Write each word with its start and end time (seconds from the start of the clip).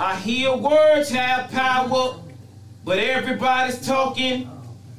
I 0.00 0.14
hear 0.14 0.56
words 0.56 1.10
have 1.10 1.50
power, 1.50 2.14
but 2.84 2.98
everybody's 2.98 3.84
talking 3.84 4.48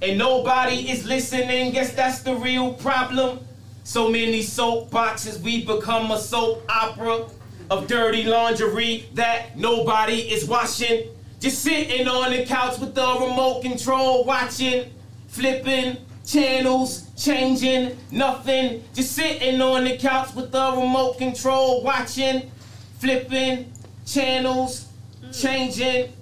and 0.01 0.17
nobody 0.17 0.89
is 0.89 1.05
listening. 1.05 1.71
Guess 1.71 1.93
that's 1.93 2.21
the 2.21 2.35
real 2.35 2.73
problem. 2.73 3.39
So 3.85 4.09
many 4.09 4.41
soap 4.41 4.91
boxes, 4.91 5.39
we 5.39 5.63
become 5.63 6.12
a 6.12 6.20
soap 6.20 6.65
opera 6.67 7.27
of 7.71 7.88
dirty 7.88 8.25
lingerie 8.25 9.05
that 9.13 9.57
nobody 9.57 10.15
is 10.33 10.46
washing. 10.46 11.08
Just 11.40 11.63
sitting 11.63 12.06
on 12.10 12.31
the 12.31 12.46
couch 12.46 12.78
with 12.79 12.94
the 12.94 13.18
remote 13.22 13.62
control, 13.62 14.26
watching, 14.26 14.92
flipping 15.29 15.96
channels, 16.26 17.09
changing 17.16 17.98
nothing. 18.12 18.84
Just 18.94 19.13
sitting 19.13 19.62
on 19.62 19.86
the 19.86 19.98
couch 19.98 20.36
with 20.36 20.52
the 20.52 20.72
remote 20.72 21.18
control, 21.18 21.84
watching, 21.84 22.52
flipping 23.00 23.72
channels, 24.05 24.88
changing 25.31 26.13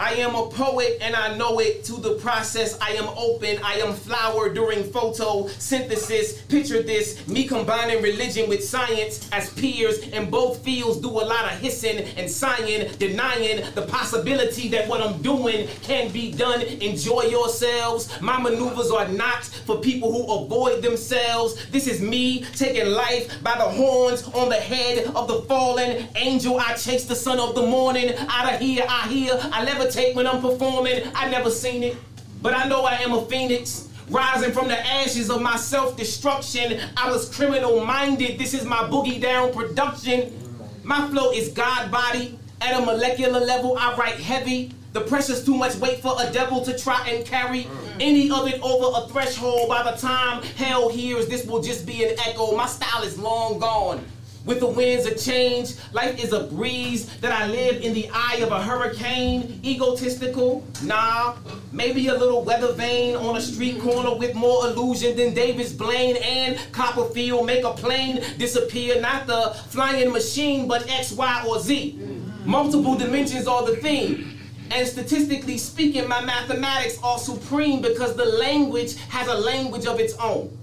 I 0.00 0.14
am 0.14 0.34
a 0.34 0.48
poet 0.48 0.96
and 1.02 1.14
I 1.14 1.36
know 1.36 1.58
it. 1.58 1.84
To 1.84 2.00
the 2.00 2.14
process, 2.14 2.78
I 2.80 2.92
am 2.92 3.06
open. 3.18 3.58
I 3.62 3.74
am 3.74 3.92
flower 3.92 4.48
during 4.48 4.82
photosynthesis. 4.84 6.48
Picture 6.48 6.82
this 6.82 7.28
me 7.28 7.46
combining 7.46 8.02
religion 8.02 8.48
with 8.48 8.64
science 8.64 9.28
as 9.30 9.50
peers 9.50 9.98
in 9.98 10.30
both 10.30 10.64
fields 10.64 11.00
do 11.00 11.10
a 11.10 11.20
lot 11.20 11.52
of 11.52 11.58
hissing 11.58 11.98
and 12.16 12.30
sighing, 12.30 12.90
denying 12.96 13.62
the 13.74 13.82
possibility 13.82 14.68
that 14.68 14.88
what 14.88 15.02
I'm 15.02 15.20
doing 15.20 15.68
can 15.82 16.10
be 16.10 16.32
done. 16.32 16.62
Enjoy 16.62 17.24
yourselves. 17.24 18.18
My 18.22 18.40
maneuvers 18.40 18.90
are 18.90 19.08
not 19.08 19.44
for 19.44 19.80
people 19.80 20.10
who 20.10 20.44
avoid 20.44 20.82
themselves. 20.82 21.66
This 21.66 21.86
is 21.86 22.00
me 22.00 22.44
taking 22.56 22.86
life 22.86 23.42
by 23.42 23.54
the 23.58 23.68
horns 23.68 24.22
on 24.28 24.48
the 24.48 24.54
head 24.54 25.08
of 25.14 25.28
the 25.28 25.42
fallen 25.42 26.08
angel. 26.14 26.58
I 26.58 26.72
chase 26.72 27.04
the 27.04 27.14
son 27.14 27.38
of 27.38 27.54
the 27.54 27.66
morning 27.66 28.14
out 28.30 28.54
of 28.54 28.60
here. 28.60 28.86
I 28.88 29.06
hear. 29.08 29.38
I 29.52 29.62
never 29.62 29.89
take 29.90 30.16
when 30.16 30.26
I'm 30.26 30.40
performing. 30.40 31.02
I 31.14 31.28
never 31.30 31.50
seen 31.50 31.82
it, 31.82 31.96
but 32.42 32.54
I 32.54 32.68
know 32.68 32.84
I 32.84 32.94
am 32.96 33.12
a 33.12 33.24
phoenix. 33.26 33.88
Rising 34.08 34.50
from 34.52 34.66
the 34.66 34.78
ashes 34.78 35.30
of 35.30 35.40
my 35.40 35.56
self 35.56 35.96
destruction, 35.96 36.80
I 36.96 37.10
was 37.10 37.28
criminal 37.28 37.84
minded. 37.84 38.38
This 38.40 38.54
is 38.54 38.64
my 38.64 38.78
boogie 38.78 39.20
down 39.20 39.52
production. 39.52 40.36
My 40.82 41.06
flow 41.08 41.30
is 41.30 41.50
God 41.50 41.90
body. 41.92 42.36
At 42.60 42.82
a 42.82 42.84
molecular 42.84 43.40
level, 43.40 43.78
I 43.78 43.94
write 43.96 44.16
heavy. 44.16 44.72
The 44.92 45.02
pressure's 45.02 45.44
too 45.44 45.54
much 45.54 45.76
weight 45.76 46.00
for 46.00 46.16
a 46.18 46.30
devil 46.32 46.64
to 46.64 46.76
try 46.76 47.06
and 47.08 47.24
carry. 47.24 47.68
Any 48.00 48.30
of 48.30 48.48
it 48.48 48.60
over 48.62 49.04
a 49.04 49.08
threshold. 49.08 49.68
By 49.68 49.84
the 49.84 49.96
time 49.96 50.42
hell 50.56 50.88
hears, 50.88 51.28
this 51.28 51.46
will 51.46 51.62
just 51.62 51.86
be 51.86 52.02
an 52.04 52.18
echo. 52.26 52.56
My 52.56 52.66
style 52.66 53.04
is 53.04 53.16
long 53.16 53.60
gone. 53.60 54.04
With 54.46 54.60
the 54.60 54.66
winds 54.66 55.06
of 55.06 55.20
change, 55.20 55.74
life 55.92 56.22
is 56.22 56.32
a 56.32 56.44
breeze 56.44 57.06
that 57.18 57.30
I 57.30 57.46
live 57.46 57.82
in 57.82 57.92
the 57.92 58.08
eye 58.12 58.36
of 58.36 58.52
a 58.52 58.62
hurricane. 58.62 59.60
Egotistical? 59.62 60.66
Nah. 60.82 61.36
Maybe 61.72 62.08
a 62.08 62.14
little 62.14 62.42
weather 62.42 62.72
vane 62.72 63.16
on 63.16 63.36
a 63.36 63.40
street 63.40 63.80
corner 63.80 64.14
with 64.14 64.34
more 64.34 64.66
illusion 64.66 65.16
than 65.16 65.34
David 65.34 65.76
Blaine 65.76 66.16
and 66.16 66.58
Copperfield 66.72 67.44
make 67.46 67.64
a 67.64 67.72
plane 67.72 68.24
disappear. 68.38 69.00
Not 69.00 69.26
the 69.26 69.54
flying 69.68 70.10
machine, 70.10 70.66
but 70.66 70.90
X, 70.90 71.12
Y, 71.12 71.44
or 71.46 71.60
Z. 71.60 71.98
Multiple 72.46 72.96
dimensions 72.96 73.46
are 73.46 73.66
the 73.66 73.76
theme. 73.76 74.38
And 74.70 74.86
statistically 74.86 75.58
speaking, 75.58 76.08
my 76.08 76.24
mathematics 76.24 76.98
are 77.02 77.18
supreme 77.18 77.82
because 77.82 78.16
the 78.16 78.24
language 78.24 78.96
has 79.08 79.28
a 79.28 79.34
language 79.34 79.84
of 79.84 80.00
its 80.00 80.14
own. 80.14 80.56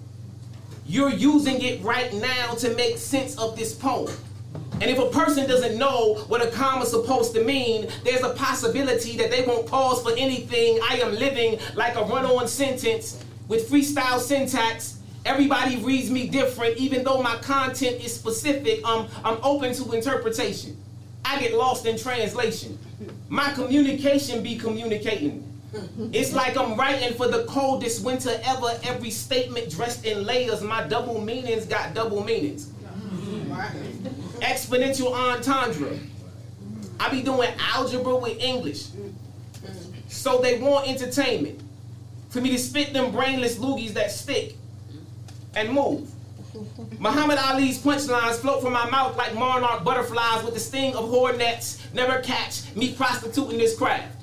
You're 0.87 1.09
using 1.09 1.61
it 1.61 1.83
right 1.83 2.13
now 2.13 2.53
to 2.55 2.73
make 2.75 2.97
sense 2.97 3.37
of 3.37 3.57
this 3.57 3.73
poem. 3.73 4.15
And 4.79 4.83
if 4.83 4.99
a 4.99 5.09
person 5.09 5.45
doesn't 5.45 5.77
know 5.77 6.15
what 6.27 6.41
a 6.41 6.49
comma 6.51 6.83
is 6.83 6.91
supposed 6.91 7.33
to 7.33 7.43
mean, 7.43 7.89
there's 8.05 8.23
a 8.23 8.29
possibility 8.29 9.17
that 9.17 9.29
they 9.29 9.43
won't 9.43 9.67
pause 9.67 10.01
for 10.01 10.11
anything. 10.11 10.79
I 10.81 10.99
am 10.99 11.13
living 11.15 11.59
like 11.75 11.95
a 11.95 12.03
run 12.03 12.25
on 12.25 12.47
sentence 12.47 13.23
with 13.49 13.69
freestyle 13.69 14.19
syntax. 14.19 14.99
Everybody 15.25 15.75
reads 15.77 16.09
me 16.09 16.29
different, 16.29 16.77
even 16.77 17.03
though 17.03 17.21
my 17.21 17.35
content 17.37 18.01
is 18.01 18.15
specific. 18.15 18.85
Um, 18.85 19.09
I'm 19.25 19.39
open 19.43 19.73
to 19.73 19.91
interpretation. 19.91 20.77
I 21.25 21.37
get 21.39 21.53
lost 21.53 21.85
in 21.85 21.97
translation. 21.97 22.79
My 23.27 23.51
communication 23.51 24.41
be 24.41 24.57
communicating. 24.57 25.43
It's 26.13 26.33
like 26.33 26.55
I'm 26.55 26.77
writing 26.77 27.13
for 27.15 27.27
the 27.27 27.43
coldest 27.45 28.03
winter 28.03 28.39
ever. 28.43 28.67
Every 28.83 29.09
statement 29.09 29.69
dressed 29.69 30.05
in 30.05 30.25
layers. 30.25 30.61
My 30.61 30.87
double 30.87 31.19
meanings 31.19 31.65
got 31.65 31.93
double 31.93 32.23
meanings. 32.23 32.71
Exponential 34.39 35.13
entendre. 35.13 35.99
I 36.99 37.09
be 37.09 37.21
doing 37.21 37.49
algebra 37.59 38.15
with 38.15 38.39
English. 38.39 38.87
So 40.07 40.39
they 40.39 40.59
want 40.59 40.87
entertainment. 40.87 41.61
For 42.29 42.41
me 42.41 42.49
to 42.51 42.57
spit 42.57 42.93
them 42.93 43.11
brainless 43.11 43.57
loogies 43.57 43.93
that 43.93 44.11
stick 44.11 44.55
and 45.55 45.71
move. 45.73 46.09
Muhammad 46.99 47.37
Ali's 47.37 47.77
punchlines 47.81 48.35
float 48.35 48.63
from 48.63 48.73
my 48.73 48.89
mouth 48.89 49.15
like 49.17 49.35
monarch 49.35 49.83
butterflies 49.83 50.43
with 50.43 50.53
the 50.53 50.59
sting 50.59 50.95
of 50.95 51.09
hornets. 51.09 51.85
Never 51.93 52.19
catch 52.21 52.73
me 52.75 52.93
prostituting 52.93 53.57
this 53.57 53.77
craft. 53.77 54.16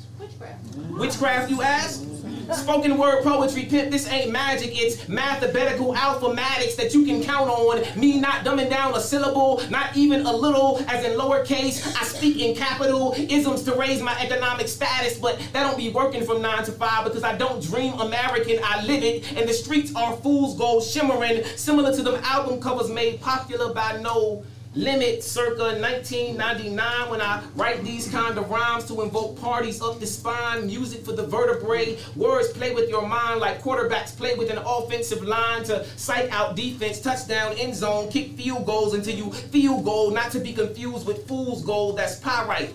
Witchcraft, 0.91 1.51
you 1.51 1.63
ask? 1.63 2.05
Spoken 2.53 2.99
word 2.99 3.25
poetry, 3.25 3.65
pimp, 3.65 3.91
this 3.91 4.07
ain't 4.07 4.31
magic. 4.31 4.71
It's 4.75 5.09
mathematical 5.09 5.95
alphamatics 5.95 6.77
that 6.77 6.93
you 6.93 7.07
can 7.07 7.23
count 7.23 7.49
on. 7.49 7.83
Me 7.99 8.21
not 8.21 8.45
dumbing 8.45 8.69
down 8.69 8.95
a 8.95 9.01
syllable, 9.01 9.63
not 9.71 9.97
even 9.97 10.27
a 10.27 10.33
little, 10.33 10.85
as 10.89 11.05
in 11.05 11.19
lowercase. 11.19 11.87
I 11.99 12.05
speak 12.05 12.39
in 12.41 12.55
capital 12.55 13.15
isms 13.17 13.63
to 13.63 13.75
raise 13.75 14.03
my 14.03 14.15
economic 14.21 14.69
status, 14.69 15.19
but 15.19 15.39
that 15.53 15.63
don't 15.63 15.79
be 15.79 15.89
working 15.89 16.23
from 16.25 16.43
nine 16.43 16.65
to 16.65 16.73
five 16.73 17.05
because 17.05 17.25
I 17.25 17.35
don't 17.37 17.63
dream 17.63 17.95
American, 17.95 18.59
I 18.63 18.85
live 18.85 19.03
it. 19.03 19.37
And 19.37 19.49
the 19.49 19.55
streets 19.55 19.95
are 19.97 20.15
fool's 20.17 20.57
gold 20.59 20.85
shimmering, 20.85 21.45
similar 21.57 21.95
to 21.95 22.03
them 22.03 22.21
album 22.25 22.61
covers 22.61 22.91
made 22.91 23.23
popular 23.23 23.73
by 23.73 24.01
no 24.03 24.45
limit 24.75 25.23
circa 25.23 25.63
1999 25.81 27.11
when 27.11 27.21
I 27.21 27.43
write 27.55 27.85
these 27.85 28.09
kind 28.09 28.37
of 28.37 28.51
rhymes 28.51 28.85
to 28.87 29.03
invoke 29.03 29.41
parties 29.41 29.81
up 29.81 30.01
the 30.01 30.07
spine, 30.07 30.67
music 30.67 31.05
for 31.05 31.13
the 31.13 31.27
vertebrae, 31.27 31.99
words 32.17 32.49
play 32.53 32.75
with 32.75 32.89
your 32.89 33.07
mind 33.07 33.41
like 33.41 33.63
quarterbacks 33.63 34.17
play 34.17 34.35
with 34.35 34.51
an 34.51 34.59
offensive 34.59 35.23
line 35.23 35.65
to 35.65 35.87
psych 35.97 36.31
out 36.33 36.57
defense, 36.57 37.01
touchdown, 37.01 37.55
end 37.57 37.75
zone, 37.75 38.11
kick 38.11 38.33
field 38.33 38.67
goals 38.67 38.95
until 38.95 39.15
you 39.15 39.33
feel 39.33 39.81
goal, 39.81 40.11
not 40.11 40.31
to 40.33 40.41
be 40.41 40.53
confused 40.53 41.07
with 41.07 41.27
fool's 41.29 41.65
gold, 41.65 41.97
that's 41.99 42.19
pyrite. 42.19 42.75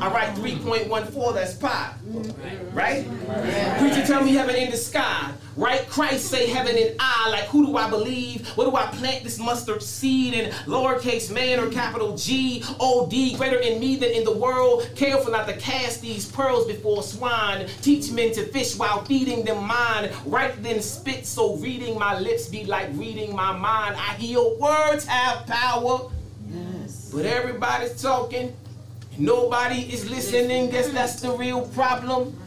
I 0.00 0.10
write 0.12 0.34
3.14, 0.34 1.34
that's 1.34 1.54
pi. 1.54 1.94
Mm-hmm. 2.08 2.76
Right? 2.76 3.06
Preacher 3.78 4.06
tell 4.06 4.22
me 4.24 4.34
heaven 4.34 4.56
in 4.56 4.70
the 4.70 4.76
sky. 4.76 5.32
Right? 5.56 5.88
Christ 5.88 6.26
say 6.26 6.48
heaven 6.48 6.76
and 6.76 6.96
I. 6.98 7.30
Like 7.30 7.44
who 7.44 7.64
do 7.66 7.76
I 7.76 7.88
believe? 7.88 8.46
What 8.56 8.64
do 8.64 8.76
I 8.76 8.86
plant 8.86 9.22
this 9.22 9.38
mustard 9.38 9.82
seed 9.82 10.34
in 10.34 10.50
lowercase 10.66 11.32
man 11.32 11.60
or 11.60 11.70
capital 11.70 12.16
G 12.16 12.64
O 12.80 13.06
D 13.06 13.36
greater 13.36 13.58
in 13.58 13.78
me 13.78 13.96
than 13.96 14.10
in 14.10 14.24
the 14.24 14.36
world? 14.36 14.90
Careful 14.96 15.30
not 15.30 15.46
to 15.46 15.56
cast 15.56 16.02
these 16.02 16.26
pearls 16.26 16.66
before 16.66 17.02
swine. 17.02 17.68
Teach 17.82 18.10
men 18.10 18.32
to 18.32 18.46
fish 18.46 18.76
while 18.76 19.04
feeding 19.04 19.44
them 19.44 19.64
mine. 19.64 20.10
Right 20.26 20.60
then 20.62 20.82
spit 20.82 21.24
so 21.24 21.54
reading 21.56 21.98
my 21.98 22.18
lips 22.18 22.48
be 22.48 22.64
like 22.64 22.88
reading 22.94 23.34
my 23.34 23.56
mind. 23.56 23.94
I 23.96 24.14
hear 24.14 24.40
words 24.58 25.06
have 25.06 25.46
power. 25.46 26.10
Yes. 26.50 27.10
But 27.14 27.26
everybody's 27.26 28.00
talking. 28.02 28.54
Nobody 29.18 29.80
is 29.92 30.08
listening. 30.10 30.70
Guess 30.70 30.90
that's 30.90 31.20
the 31.20 31.30
real 31.30 31.66
problem. 31.68 32.38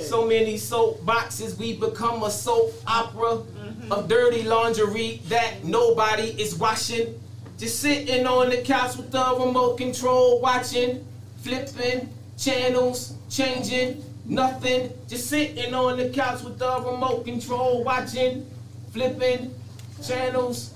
So 0.00 0.26
many 0.26 0.56
soap 0.56 1.04
boxes, 1.06 1.56
we 1.56 1.76
become 1.76 2.22
a 2.24 2.30
soap 2.30 2.72
opera 2.86 3.36
mm-hmm. 3.36 3.92
of 3.92 4.08
dirty 4.08 4.42
lingerie 4.42 5.20
that 5.28 5.64
nobody 5.64 6.34
is 6.40 6.56
washing. 6.56 7.20
Just 7.56 7.80
sitting 7.80 8.26
on 8.26 8.50
the 8.50 8.62
couch 8.62 8.96
with 8.96 9.12
the 9.12 9.36
remote 9.38 9.78
control, 9.78 10.40
watching, 10.40 11.06
flipping 11.42 12.08
channels, 12.36 13.14
changing 13.30 14.02
nothing. 14.24 14.92
Just 15.08 15.28
sitting 15.28 15.72
on 15.72 15.98
the 15.98 16.10
couch 16.10 16.42
with 16.42 16.58
the 16.58 16.80
remote 16.80 17.24
control, 17.24 17.84
watching, 17.84 18.48
flipping 18.92 19.54
channels, 20.02 20.74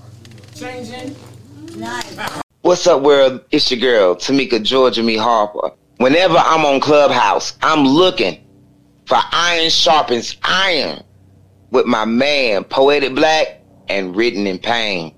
changing. 0.55 1.17
Nice. 1.77 2.41
What's 2.71 2.87
up, 2.87 3.03
world? 3.03 3.45
It's 3.51 3.69
your 3.69 3.81
girl, 3.81 4.15
Tamika 4.15 4.63
Georgia 4.63 5.03
Me 5.03 5.17
Harper. 5.17 5.73
Whenever 5.97 6.37
I'm 6.37 6.65
on 6.65 6.79
Clubhouse, 6.79 7.59
I'm 7.63 7.85
looking 7.85 8.41
for 9.07 9.19
iron 9.33 9.71
sharpens 9.71 10.37
iron 10.45 11.03
with 11.73 11.87
my 11.87 12.05
man, 12.05 12.63
Poetic 12.63 13.17
Black 13.17 13.61
and 13.89 14.15
Written 14.15 14.47
in 14.47 14.61
Pain. 14.61 15.13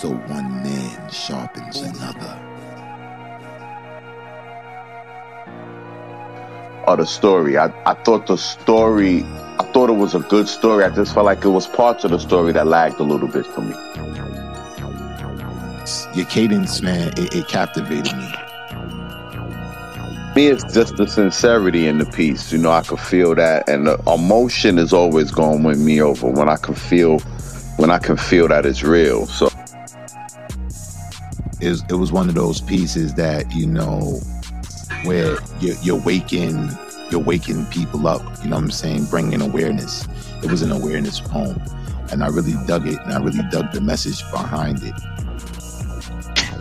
So 0.00 0.10
one 0.10 0.62
man 0.62 1.10
sharpens 1.10 1.80
another. 1.80 2.42
Or 6.86 6.96
the 6.96 7.06
story. 7.06 7.56
I, 7.56 7.72
I 7.90 7.94
thought 8.04 8.26
the 8.26 8.36
story, 8.36 9.22
I 9.24 9.68
thought 9.72 9.88
it 9.88 9.94
was 9.94 10.14
a 10.14 10.20
good 10.20 10.48
story. 10.48 10.84
I 10.84 10.90
just 10.90 11.14
felt 11.14 11.24
like 11.24 11.44
it 11.44 11.48
was 11.48 11.66
parts 11.66 12.04
of 12.04 12.10
the 12.10 12.18
story 12.18 12.52
that 12.52 12.66
lagged 12.66 13.00
a 13.00 13.04
little 13.04 13.26
bit 13.26 13.46
for 13.46 13.62
me. 13.62 13.74
Your 16.14 16.26
cadence, 16.26 16.82
man, 16.82 17.12
it, 17.16 17.34
it 17.34 17.48
captivated 17.48 18.16
me 18.16 18.32
me, 20.36 20.48
it's 20.48 20.70
just 20.74 20.98
the 20.98 21.06
sincerity 21.06 21.86
in 21.86 21.96
the 21.96 22.04
piece. 22.04 22.52
You 22.52 22.58
know, 22.58 22.70
I 22.70 22.82
could 22.82 23.00
feel 23.00 23.34
that, 23.36 23.66
and 23.70 23.86
the 23.86 23.98
emotion 24.06 24.76
is 24.78 24.92
always 24.92 25.30
going 25.30 25.62
with 25.62 25.80
me 25.80 26.02
over 26.02 26.28
when 26.28 26.50
I 26.50 26.56
can 26.56 26.74
feel 26.74 27.20
when 27.76 27.90
I 27.90 27.98
can 27.98 28.18
feel 28.18 28.48
that 28.48 28.66
it's 28.66 28.82
real. 28.82 29.26
So 29.26 29.48
it 31.60 31.68
was, 31.68 31.82
it 31.88 31.94
was 31.94 32.12
one 32.12 32.28
of 32.28 32.34
those 32.34 32.60
pieces 32.60 33.14
that 33.14 33.52
you 33.54 33.66
know 33.66 34.20
where 35.04 35.38
you're, 35.60 35.76
you're 35.82 36.00
waking 36.00 36.70
you're 37.10 37.20
waking 37.20 37.64
people 37.66 38.08
up. 38.08 38.20
You 38.42 38.50
know 38.50 38.56
what 38.56 38.64
I'm 38.64 38.70
saying? 38.70 39.06
Bringing 39.06 39.40
awareness. 39.40 40.06
It 40.42 40.50
was 40.50 40.62
an 40.62 40.72
awareness 40.72 41.20
poem, 41.20 41.60
and 42.10 42.22
I 42.22 42.28
really 42.28 42.54
dug 42.66 42.86
it, 42.86 42.98
and 43.04 43.12
I 43.12 43.18
really 43.22 43.42
dug 43.50 43.72
the 43.72 43.80
message 43.80 44.22
behind 44.30 44.82
it. 44.82 44.94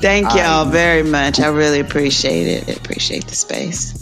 Thank 0.01 0.27
y'all 0.35 0.65
very 0.65 1.03
much. 1.03 1.39
I 1.39 1.47
really 1.47 1.79
appreciate 1.79 2.47
it. 2.47 2.69
I 2.69 2.73
appreciate 2.73 3.25
the 3.27 3.35
space. 3.35 4.01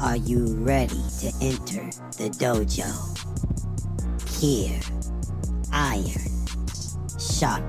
Are 0.00 0.16
you 0.16 0.56
ready 0.56 1.02
to 1.20 1.32
enter 1.40 1.84
the 2.18 2.30
dojo? 2.38 2.90
Here, 4.40 4.80
iron, 5.72 6.21
iron. 7.44 7.68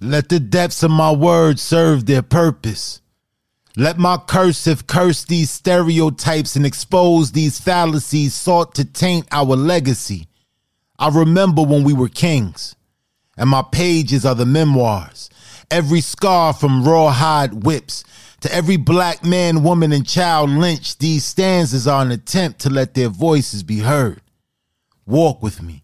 Let 0.00 0.28
the 0.28 0.40
depths 0.40 0.82
of 0.82 0.90
my 0.90 1.12
words 1.12 1.62
serve 1.62 2.06
their 2.06 2.22
purpose. 2.22 3.00
Let 3.76 3.98
my 3.98 4.16
cursive 4.16 4.86
curse 4.86 5.24
these 5.24 5.50
stereotypes 5.50 6.56
and 6.56 6.64
expose 6.64 7.32
these 7.32 7.58
fallacies 7.58 8.32
sought 8.34 8.74
to 8.76 8.84
taint 8.84 9.26
our 9.32 9.56
legacy. 9.56 10.28
I 10.98 11.08
remember 11.08 11.62
when 11.62 11.82
we 11.82 11.92
were 11.92 12.08
kings, 12.08 12.76
and 13.36 13.50
my 13.50 13.62
pages 13.72 14.24
are 14.24 14.36
the 14.36 14.46
memoirs. 14.46 15.28
Every 15.74 16.00
scar 16.02 16.52
from 16.52 16.84
rawhide 16.84 17.64
whips 17.64 18.04
to 18.42 18.54
every 18.54 18.76
black 18.76 19.24
man, 19.24 19.64
woman, 19.64 19.92
and 19.92 20.06
child 20.06 20.50
lynched, 20.50 21.00
these 21.00 21.24
stanzas 21.24 21.88
are 21.88 22.02
an 22.02 22.12
attempt 22.12 22.60
to 22.60 22.70
let 22.70 22.94
their 22.94 23.08
voices 23.08 23.64
be 23.64 23.80
heard. 23.80 24.20
Walk 25.04 25.42
with 25.42 25.60
me 25.60 25.82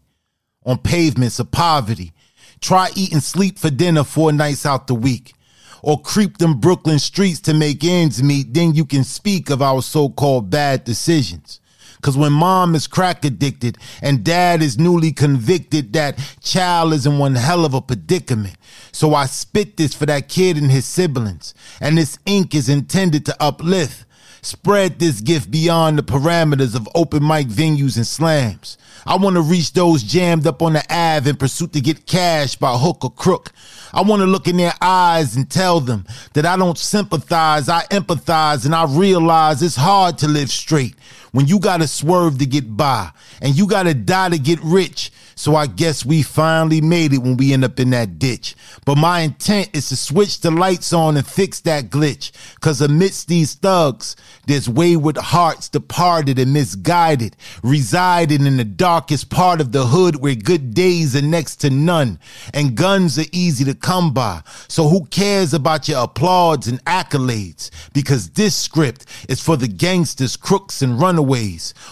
on 0.64 0.78
pavements 0.78 1.40
of 1.40 1.50
poverty 1.50 2.12
Try 2.60 2.90
eating 2.94 3.20
sleep 3.20 3.58
for 3.58 3.70
dinner 3.70 4.04
four 4.04 4.32
nights 4.32 4.66
out 4.66 4.87
the 4.87 4.94
week. 4.94 5.34
Or 5.82 6.00
creep 6.00 6.36
them 6.36 6.60
Brooklyn 6.60 6.98
streets 6.98 7.40
to 7.40 7.54
make 7.54 7.82
ends 7.82 8.22
meet, 8.22 8.52
then 8.52 8.75
you 8.75 8.84
can 8.84 9.02
speak 9.02 9.48
of 9.48 9.62
our 9.62 9.81
so 9.81 10.10
called 10.10 10.50
bad 10.50 10.84
decisions. 10.84 11.59
Cause 12.02 12.17
when 12.17 12.32
mom 12.32 12.75
is 12.75 12.87
crack 12.87 13.25
addicted 13.25 13.76
and 14.02 14.25
dad 14.25 14.62
is 14.62 14.79
newly 14.79 15.12
convicted, 15.12 15.93
that 15.93 16.19
child 16.41 16.93
is 16.93 17.06
in 17.06 17.19
one 17.19 17.35
hell 17.35 17.64
of 17.64 17.75
a 17.75 17.81
predicament. 17.81 18.56
So 18.93 19.14
I 19.14 19.26
spit 19.26 19.76
this 19.76 19.94
for 19.94 20.06
that 20.06 20.29
kid 20.29 20.56
and 20.56 20.70
his 20.70 20.87
siblings. 20.87 21.55
And 21.81 21.99
this 21.99 22.19
ink 22.26 22.55
is 22.55 22.69
intended 22.69 23.26
to 23.26 23.43
uplift. 23.43 24.06
Spread 24.43 24.99
this 24.99 25.20
gift 25.20 25.50
beyond 25.50 25.99
the 25.99 26.02
parameters 26.02 26.75
of 26.75 26.88
open 26.94 27.26
mic 27.26 27.49
venues 27.49 27.97
and 27.97 28.06
slams. 28.06 28.79
I 29.06 29.17
want 29.17 29.37
to 29.37 29.43
reach 29.43 29.75
those 29.75 30.03
jammed 30.03 30.46
up 30.46 30.62
on 30.62 30.73
the 30.73 30.85
Ave 30.88 31.29
in 31.29 31.37
pursuit 31.37 31.75
to 31.75 31.81
get 31.81 32.06
cash 32.06 32.56
by 32.56 32.76
hook 32.76 33.05
or 33.05 33.11
crook. 33.11 33.53
I 33.93 34.03
want 34.03 34.20
to 34.20 34.26
look 34.26 34.49
in 34.49 34.56
their 34.56 34.73
eyes 34.81 35.37
and 35.37 35.50
tell 35.50 35.81
them 35.81 36.06
that 36.32 36.46
I 36.46 36.56
don't 36.56 36.79
sympathize, 36.79 37.69
I 37.69 37.82
empathize, 37.87 38.64
and 38.64 38.75
I 38.75 38.85
realize 38.85 39.62
it's 39.62 39.76
hard 39.76 40.17
to 40.19 40.29
live 40.29 40.50
straight 40.50 40.94
when 41.32 41.47
you 41.47 41.59
got 41.59 41.79
to 41.79 41.87
swerve 41.87 42.38
to 42.38 42.47
get 42.47 42.77
by 42.77 43.11
and 43.41 43.56
you 43.56 43.67
got 43.67 43.85
to 43.85 43.94
die 43.94 44.29
to 44.31 44.38
get 44.38 44.59
rich. 44.62 45.11
So 45.37 45.56
I 45.56 45.67
guess 45.67 46.05
we 46.05 46.23
finally 46.23 46.82
made 46.82 47.15
it 47.15 47.19
when 47.23 47.38
we 47.38 47.55
end 47.55 47.65
up 47.65 47.81
in 47.81 47.91
that 47.91 48.19
ditch. 48.19 48.55
But 48.85 48.99
my 48.99 49.21
intent 49.21 49.71
is 49.73 49.88
to 49.88 49.97
switch 49.97 50.41
the 50.41 50.50
lights 50.50 50.93
on 50.93 51.17
and 51.17 51.27
fix 51.27 51.61
that 51.61 51.88
glitch. 51.88 52.31
Cause 52.61 52.82
amidst 52.82 53.29
these 53.29 53.55
thugs, 53.55 54.17
there's 54.47 54.69
wayward 54.69 55.17
hearts 55.17 55.71
departed 55.71 56.38
and 56.38 56.53
misguided, 56.53 57.37
residing 57.62 58.44
in 58.44 58.59
the 58.59 58.65
darkest 58.65 59.31
part 59.31 59.62
of 59.62 59.73
the 59.73 59.87
hood 59.87 60.17
where 60.17 60.35
good 60.35 60.75
days 60.75 61.17
are 61.17 61.23
next 61.23 61.56
to 61.56 61.71
none 61.71 62.19
and 62.53 62.75
guns 62.75 63.19
are 63.19 63.31
easy 63.32 63.65
to 63.65 63.75
come 63.75 64.12
by. 64.12 64.43
So 64.69 64.88
who 64.88 65.06
cares 65.06 65.55
about 65.55 65.88
your 65.88 66.05
applauds 66.05 66.69
and 66.69 66.85
accolades? 66.85 67.71
Because 67.94 68.31
this 68.31 68.55
script 68.55 69.06
is 69.29 69.41
for 69.41 69.56
the 69.56 69.69
gangsters, 69.69 70.37
crooks, 70.37 70.82
and 70.82 71.00
runaways 71.00 71.19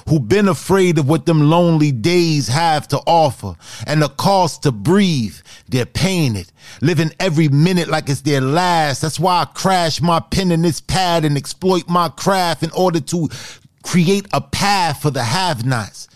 who 0.09 0.21
been 0.21 0.49
afraid 0.49 0.99
of 0.99 1.09
what 1.09 1.27
them 1.27 1.51
lonely 1.51 1.93
days 1.93 2.49
have 2.49 2.89
to 2.89 2.99
offer 3.07 3.55
and 3.87 4.03
the 4.03 4.09
cost 4.09 4.63
to 4.65 4.73
breathe. 4.73 5.37
They're 5.69 5.87
paying 5.87 6.37
it, 6.37 6.53
living 6.81 7.13
every 7.21 7.49
minute 7.49 7.89
like 7.89 8.09
it's 8.09 8.23
their 8.23 8.41
last. 8.41 9.03
That's 9.03 9.21
why 9.21 9.43
I 9.43 9.45
crash 9.47 10.01
my 10.01 10.21
pen 10.21 10.53
in 10.53 10.63
this 10.63 10.81
pad 10.81 11.25
and 11.25 11.37
exploit 11.37 11.89
my 11.89 12.09
craft 12.09 12.63
in 12.63 12.71
order 12.73 13.01
to 13.01 13.29
create 13.83 14.27
a 14.33 14.41
path 14.41 15.03
for 15.03 15.11
the 15.11 15.23
have 15.23 15.65
nots 15.65 16.09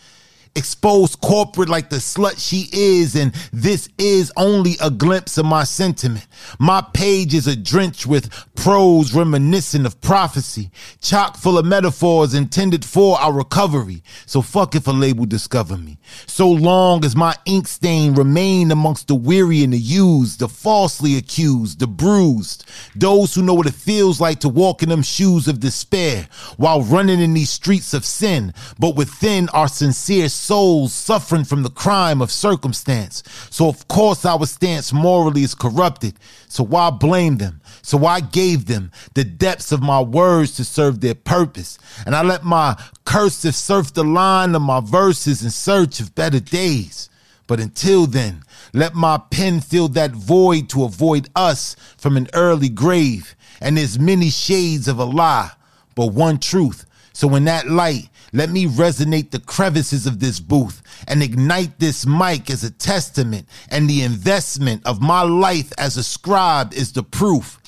exposed 0.54 1.20
corporate 1.20 1.69
like 1.69 1.88
the 1.88 1.96
slut 1.96 2.34
she 2.38 2.69
is, 2.72 3.16
and 3.16 3.32
this 3.52 3.88
is 3.99 4.32
only 4.37 4.76
a 4.81 4.90
glimpse 4.90 5.38
of 5.38 5.46
my 5.46 5.64
sentiment. 5.64 6.26
My 6.58 6.84
page 6.93 7.34
is 7.34 7.46
a 7.46 7.56
drench 7.56 8.06
with 8.06 8.31
prose 8.54 9.14
reminiscent 9.14 9.87
of 9.87 10.00
prophecy, 10.00 10.70
chock 11.00 11.37
full 11.37 11.58
of 11.58 11.64
metaphors 11.64 12.34
intended 12.34 12.84
for 12.84 13.19
our 13.19 13.32
recovery. 13.32 14.02
So 14.26 14.43
fuck 14.43 14.75
if 14.75 14.87
a 14.87 14.93
label 14.93 15.25
discover 15.25 15.76
me. 15.76 15.99
So 16.26 16.49
long 16.49 17.04
as 17.04 17.16
my 17.16 17.34
ink 17.46 17.66
stain 17.66 18.14
remain 18.14 18.70
amongst 18.70 19.08
the 19.08 19.14
weary 19.14 19.64
and 19.64 19.72
the 19.72 19.78
used, 19.78 20.40
the 20.40 20.49
falsely 20.49 21.16
accused, 21.16 21.80
the 21.80 21.87
bruised, 21.87 22.68
those 22.94 23.35
who 23.35 23.42
know 23.42 23.54
what 23.54 23.66
it 23.66 23.75
feels 23.75 24.21
like 24.21 24.40
to 24.40 24.49
walk 24.49 24.82
in 24.82 24.88
them 24.90 25.02
shoes 25.02 25.49
of 25.49 25.61
despair 25.61 26.28
while 26.56 26.82
running 26.82 27.21
in 27.21 27.35
these 27.35 27.50
streets 27.50 27.94
of 27.94 28.04
sin, 28.04 28.52
but 28.78 28.97
within 28.97 29.49
our 29.50 29.68
sincere 29.68 30.28
souls 30.42 30.92
suffering 30.92 31.44
from 31.44 31.62
the 31.62 31.70
crime 31.70 32.20
of 32.20 32.32
circumstance. 32.32 33.22
So, 33.50 33.68
of 33.68 33.87
course, 33.87 34.25
our 34.25 34.44
stance 34.46 34.92
morally 34.92 35.44
is 35.44 35.54
corrupted. 35.54 36.14
So, 36.49 36.64
why 36.64 36.90
blame 36.90 37.38
them? 37.38 37.61
So, 37.82 38.04
I 38.06 38.20
gave 38.20 38.66
them 38.66 38.90
the 39.14 39.25
depths 39.25 39.70
of 39.70 39.82
my 39.82 40.00
words 40.00 40.56
to 40.56 40.64
serve 40.64 41.00
their 41.00 41.14
purpose. 41.14 41.78
And 42.04 42.16
I 42.16 42.22
let 42.22 42.42
my 42.44 42.76
cursive 43.04 43.54
surf 43.54 43.94
the 43.94 44.04
line 44.04 44.54
of 44.54 44.62
my 44.62 44.80
verses 44.80 45.44
in 45.44 45.50
search 45.50 46.00
of 46.00 46.14
better 46.14 46.40
days. 46.40 47.08
But 47.46 47.61
until 47.61 48.06
then, 48.06 48.42
let 48.72 48.94
my 48.94 49.18
pen 49.30 49.61
fill 49.61 49.88
that 49.88 50.12
void 50.12 50.68
to 50.70 50.84
avoid 50.84 51.28
us 51.37 51.76
from 51.96 52.16
an 52.16 52.28
early 52.34 52.68
grave. 52.68 53.37
And 53.61 53.76
there's 53.76 53.99
many 53.99 54.30
shades 54.30 54.88
of 54.88 54.99
a 54.99 55.04
lie, 55.04 55.50
but 55.94 56.06
one 56.06 56.38
truth. 56.38 56.84
So 57.12 57.34
in 57.34 57.44
that 57.44 57.68
light, 57.68 58.08
let 58.33 58.49
me 58.49 58.65
resonate 58.67 59.31
the 59.31 59.41
crevices 59.41 60.07
of 60.07 60.19
this 60.19 60.41
booth 60.41 60.83
and 61.07 61.23
ignite 61.23 61.79
this 61.79 62.07
mic 62.07 62.49
as 62.49 62.65
a 62.65 62.71
testament. 62.71 63.47
And 63.71 63.91
the 63.91 64.03
investment 64.03 64.87
of 64.87 65.03
my 65.03 65.21
life 65.23 65.71
as 65.77 65.99
a 65.99 66.05
scribe 66.05 66.73
is 66.73 66.93
the 66.93 67.03
proof 67.03 67.61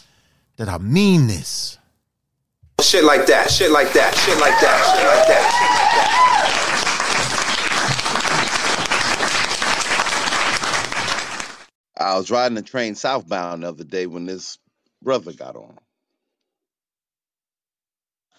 that 0.57 0.69
I 0.71 0.79
mean 0.79 1.27
this. 1.27 1.77
Shit 2.81 3.05
like 3.05 3.27
that, 3.27 3.51
shit 3.51 3.71
like 3.71 3.93
that, 3.93 4.15
shit 4.15 4.41
like 4.41 4.59
that, 4.61 4.85
shit 4.97 5.07
like 5.07 5.29
that, 5.29 5.51
shit 5.53 5.71
like 5.71 5.93
that. 5.97 6.11
I 11.97 12.17
was 12.17 12.31
riding 12.31 12.57
the 12.57 12.63
train 12.63 12.95
southbound 12.95 13.63
the 13.63 13.69
other 13.69 13.85
day 13.85 14.07
when 14.07 14.25
this 14.27 14.59
brother 15.03 15.33
got 15.33 15.57
on. 15.57 15.79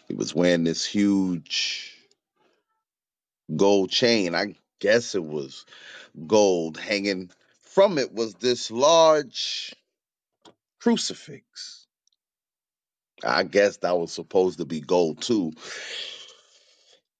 He 0.07 0.15
was 0.15 0.35
wearing 0.35 0.63
this 0.63 0.85
huge 0.85 1.94
gold 3.55 3.91
chain. 3.91 4.35
I 4.35 4.55
guess 4.79 5.15
it 5.15 5.25
was 5.25 5.65
gold. 6.27 6.77
Hanging 6.79 7.31
from 7.61 7.97
it 7.99 8.13
was 8.13 8.35
this 8.35 8.71
large 8.71 9.75
crucifix. 10.81 11.87
I 13.23 13.43
guess 13.43 13.77
that 13.77 13.97
was 13.97 14.13
supposed 14.13 14.59
to 14.59 14.65
be 14.65 14.81
gold 14.81 15.21
too. 15.21 15.53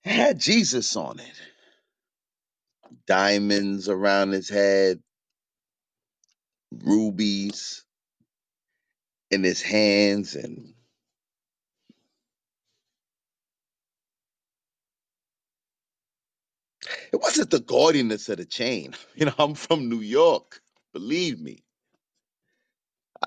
It 0.06 0.12
had 0.14 0.40
Jesus 0.40 0.96
on 0.96 1.20
it. 1.20 1.34
diamonds 3.08 3.90
around 3.90 4.32
his 4.34 4.50
head, 4.50 5.02
rubies 6.72 7.86
in 9.32 9.44
his 9.44 9.64
hands, 9.64 10.36
and 10.36 10.75
it 17.16 17.22
wasn't 17.22 17.52
the 17.52 17.62
gaudiness 17.62 18.30
of 18.30 18.40
the 18.40 18.46
chain. 18.46 18.96
You 19.16 19.28
know, 19.28 19.36
I'm 19.40 19.56
from 19.56 19.90
New 19.90 20.02
York. 20.02 20.62
Believe 20.94 21.40
me, 21.42 21.64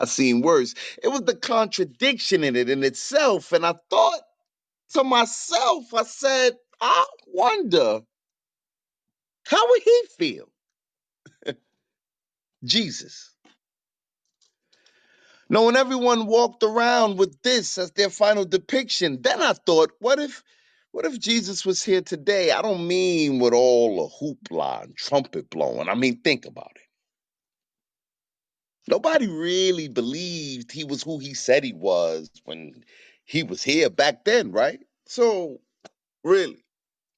I've 0.01 0.11
seen 0.11 0.43
worse. 0.43 0.75
It 1.03 1.09
was 1.09 1.23
the 1.23 1.37
contradiction 1.37 2.45
in 2.45 2.57
it 2.57 2.71
in 2.71 2.85
itself. 2.85 3.53
And 3.53 3.67
I 3.67 3.75
thought 3.91 4.21
to 4.95 5.05
myself, 5.05 5.95
I 5.95 6.05
said, 6.05 6.53
I 6.81 7.07
wonder 7.29 8.01
how 9.47 9.71
would 9.71 9.83
he 9.83 10.03
feel? 10.19 10.51
Jesus. 12.65 13.35
Knowing 15.51 15.77
everyone 15.77 16.27
walked 16.27 16.63
around 16.65 17.19
with 17.19 17.41
this 17.43 17.79
as 17.79 17.93
their 17.93 18.11
final 18.11 18.45
depiction, 18.45 19.23
then 19.23 19.43
I 19.43 19.55
thought, 19.55 19.93
what 20.01 20.19
if 20.21 20.43
what 20.99 21.07
if 21.07 21.21
Jesus 21.21 21.65
was 21.65 21.85
here 21.85 22.03
today? 22.03 22.51
I 22.51 22.63
don't 22.63 22.89
mean 22.89 23.39
with 23.39 23.55
all 23.55 24.11
the 24.11 24.27
hoopla 24.51 24.85
and 24.85 24.97
trumpet 24.97 25.49
blowing. 25.51 25.89
I 25.89 25.95
mean, 25.95 26.21
think 26.23 26.47
about 26.47 26.73
it. 26.77 26.83
Nobody 28.89 29.29
really 29.29 29.89
believed 29.89 30.73
he 30.73 30.85
was 30.85 31.03
who 31.03 31.19
he 31.21 31.35
said 31.35 31.65
he 31.65 31.75
was 31.75 32.31
when 32.45 32.85
he 33.25 33.45
was 33.45 33.63
here 33.63 33.91
back 33.91 34.25
then, 34.25 34.53
right? 34.53 34.81
So, 35.07 35.61
really, 36.25 36.65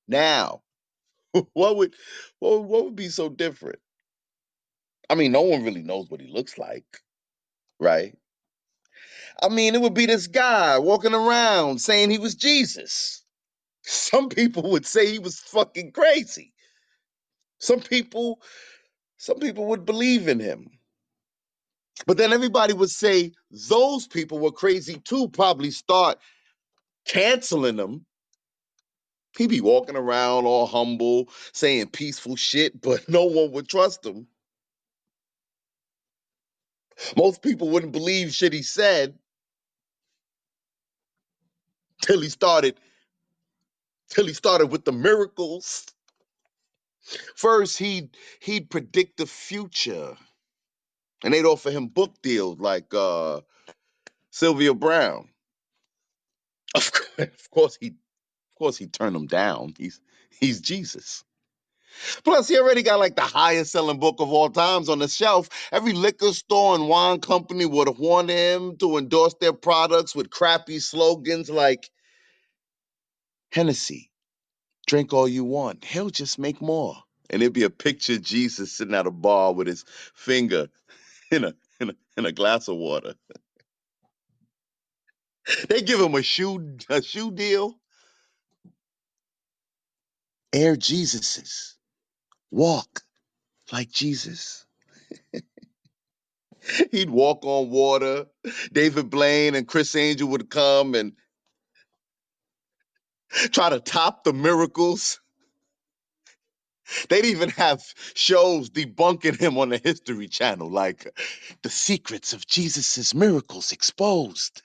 now, 0.09 0.63
what 1.55 1.77
would 1.77 1.95
what, 2.41 2.61
would- 2.61 2.69
what 2.69 2.85
would 2.87 2.97
be 2.97 3.09
so 3.11 3.29
different? 3.31 3.81
I 5.11 5.17
mean, 5.17 5.33
no 5.33 5.43
one 5.43 5.65
really 5.65 5.83
knows 5.85 6.11
what 6.11 6.21
he 6.21 6.29
looks 6.33 6.59
like, 6.59 6.87
right? 7.81 8.17
I 9.43 9.49
mean, 9.51 9.75
it 9.75 9.83
would 9.83 9.95
be 9.95 10.07
this 10.07 10.29
guy 10.29 10.79
walking 10.81 11.15
around 11.15 11.81
saying 11.81 12.11
he 12.11 12.19
was 12.19 12.35
Jesus. 12.37 13.20
Some 13.85 14.29
people 14.31 14.71
would 14.73 14.87
say 14.87 15.11
he 15.11 15.19
was 15.21 15.41
fucking 15.41 15.93
crazy. 15.93 16.53
Some 17.61 17.81
people, 17.81 18.41
some 19.19 19.39
people 19.41 19.67
would 19.69 19.87
believe 19.87 20.29
in 20.29 20.41
him. 20.41 20.71
But 22.07 22.19
then 22.19 22.33
everybody 22.33 22.75
would 22.75 22.91
say 22.91 23.33
those 23.71 24.07
people 24.09 24.39
were 24.41 24.53
crazy 24.53 24.97
too, 25.01 25.29
probably 25.29 25.71
start 25.71 26.19
canceling 27.07 27.79
him. 27.79 28.07
He'd 29.39 29.51
be 29.51 29.61
walking 29.63 29.97
around 29.97 30.47
all 30.47 30.67
humble, 30.67 31.29
saying 31.53 31.89
peaceful 31.89 32.37
shit, 32.37 32.81
but 32.81 33.09
no 33.09 33.25
one 33.27 33.53
would 33.53 33.69
trust 33.69 34.07
him. 34.07 34.29
Most 37.17 37.43
people 37.43 37.71
wouldn't 37.71 37.93
believe 37.93 38.35
shit 38.35 38.53
he 38.53 38.63
said 38.63 39.19
till 42.03 42.21
he 42.21 42.29
started 42.31 42.79
till 44.11 44.27
he 44.27 44.35
started 44.35 44.69
with 44.69 44.85
the 44.87 44.93
miracles. 44.93 45.87
First, 47.37 47.79
he'd 47.79 48.11
he'd 48.41 48.71
predict 48.71 49.19
the 49.19 49.27
future, 49.27 50.17
and 51.25 51.35
they'd 51.35 51.47
offer 51.47 51.71
him 51.71 51.89
book 51.89 52.15
deals 52.23 52.61
like 52.61 52.93
uh, 52.95 53.41
Sylvia 54.31 54.75
Browne. 54.75 55.29
Of 56.77 56.93
course, 56.93 57.19
of 57.19 57.51
course, 57.51 57.79
he 57.81 57.89
of 57.89 58.13
course 58.59 58.79
he 58.79 58.87
turned 58.89 59.17
them 59.17 59.27
down. 59.27 59.75
He's 59.79 60.01
he's 60.31 60.61
Jesus. 60.61 61.25
Plus, 62.25 62.49
he 62.49 62.59
already 62.59 62.83
got 62.83 62.99
like 62.99 63.17
the 63.17 63.23
highest 63.23 63.73
selling 63.73 63.99
book 63.99 64.17
of 64.21 64.31
all 64.31 64.51
times 64.51 64.89
on 64.89 64.99
the 64.99 65.09
shelf. 65.09 65.49
Every 65.73 65.93
liquor 65.93 66.33
store 66.33 66.75
and 66.75 66.89
wine 66.89 67.21
company 67.21 67.67
would 67.67 67.89
have 67.89 67.99
wanted 67.99 68.35
him 68.35 68.77
to 68.79 68.99
endorse 68.99 69.35
their 69.41 69.53
products 69.55 70.15
with 70.15 70.31
crappy 70.31 70.81
slogans 70.81 71.51
like 71.51 71.91
Hennessy, 73.53 74.11
drink 74.87 75.13
all 75.15 75.29
you 75.29 75.45
want. 75.45 75.85
He'll 75.85 76.11
just 76.11 76.39
make 76.39 76.61
more. 76.63 76.97
And 77.31 77.43
it'd 77.43 77.55
be 77.55 77.65
a 77.65 77.71
picture 77.71 78.15
of 78.15 78.23
Jesus 78.23 78.73
sitting 78.73 78.95
at 78.95 79.07
a 79.07 79.13
bar 79.13 79.53
with 79.55 79.67
his 79.69 79.85
finger 80.15 80.69
in 81.33 81.45
a 81.45 81.55
in 81.81 81.91
a, 81.91 81.95
in 82.17 82.27
a 82.27 82.33
glass 82.33 82.69
of 82.69 82.77
water. 82.77 83.15
They 85.71 85.83
give 85.83 86.01
him 86.01 86.15
a 86.15 86.23
shoe 86.23 86.77
a 86.91 87.03
shoe 87.03 87.33
deal. 87.33 87.75
Air 90.53 90.77
Jesus's. 90.77 91.77
Walk 92.51 93.03
like 93.73 93.91
Jesus. 93.91 94.67
He'd 96.93 97.11
walk 97.11 97.41
on 97.45 97.71
water. 97.71 98.27
David 98.73 99.11
Blaine 99.11 99.55
and 99.57 99.69
Criss 99.69 99.97
Angel 99.97 100.29
would 100.29 100.51
come 100.51 100.95
and 100.95 101.13
try 103.53 103.71
to 103.71 103.81
top 103.81 104.25
the 104.25 104.33
miracles. 104.35 105.21
They'd 107.11 107.27
even 107.27 107.51
have 107.51 107.83
shows 108.15 108.71
debunking 108.71 109.41
him 109.41 109.59
on 109.59 109.71
the 109.71 109.79
History 109.79 110.29
Channel, 110.29 110.71
like 110.71 111.07
the 111.63 111.71
secrets 111.71 112.33
of 112.35 112.47
Jesus's 112.47 113.15
miracles 113.15 113.73
exposed. 113.73 114.63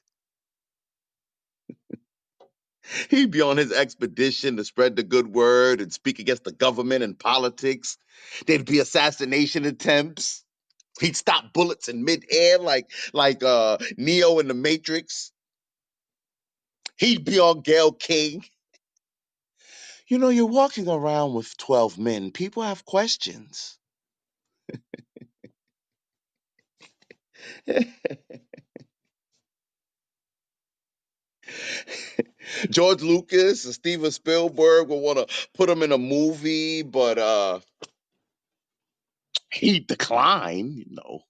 He'd 3.10 3.32
be 3.32 3.42
on 3.42 3.58
his 3.58 3.72
expedition 3.74 4.58
to 4.58 4.64
spread 4.66 4.96
the 4.96 5.04
good 5.04 5.28
word 5.34 5.82
and 5.82 5.94
speak 5.94 6.20
against 6.20 6.46
the 6.46 6.52
government 6.54 7.04
and 7.04 7.18
politics. 7.18 7.98
There'd 8.48 8.66
be 8.66 8.80
assassination 8.80 9.66
attempts. 9.66 10.44
He'd 11.02 11.18
stop 11.18 11.54
bullets 11.54 11.90
in 11.90 12.06
midair 12.06 12.60
like 12.60 12.90
like 13.14 13.44
uh 13.44 13.78
Neo 13.98 14.40
in 14.40 14.48
the 14.50 14.56
Matrix. 14.56 15.32
He'd 16.98 17.26
be 17.26 17.40
on 17.40 17.62
Gayle 17.62 17.94
King. 17.94 18.44
You 20.08 20.20
know, 20.20 20.30
you're 20.30 20.48
walking 20.48 20.90
around 20.90 21.34
with 21.36 21.58
12 21.58 21.98
men. 22.00 22.32
People 22.32 22.64
have 22.64 22.86
questions. 22.86 23.78
George 32.70 33.02
Lucas 33.04 33.66
and 33.66 33.74
Steven 33.74 34.12
Spielberg 34.12 34.90
will 34.90 35.02
want 35.02 35.20
to 35.20 35.28
put 35.56 35.70
him 35.70 35.84
in 35.84 35.92
a 35.94 35.98
movie, 35.98 36.84
but 36.84 37.18
uh 37.20 37.60
he 39.52 39.80
declined, 39.82 40.76
you 40.76 40.86
know. 40.90 41.22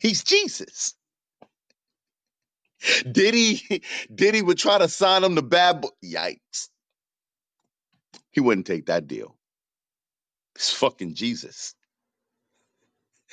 He's 0.00 0.24
Jesus. 0.24 0.94
Diddy, 3.10 3.82
Diddy 4.14 4.42
would 4.42 4.58
try 4.58 4.78
to 4.78 4.88
sign 4.88 5.24
him 5.24 5.36
to 5.36 5.42
bad 5.42 5.82
boy. 5.82 5.90
Yikes. 6.04 6.68
He 8.32 8.40
wouldn't 8.40 8.66
take 8.66 8.86
that 8.86 9.06
deal. 9.08 9.36
It's 10.56 10.72
fucking 10.72 11.14
Jesus. 11.14 11.74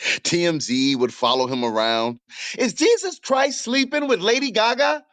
TMZ 0.02 0.98
would 0.98 1.14
follow 1.14 1.48
him 1.48 1.66
around. 1.66 2.20
Is 2.58 2.74
Jesus 2.74 3.20
Christ 3.20 3.62
sleeping 3.62 4.08
with 4.08 4.22
Lady 4.22 4.52
Gaga? 4.52 5.04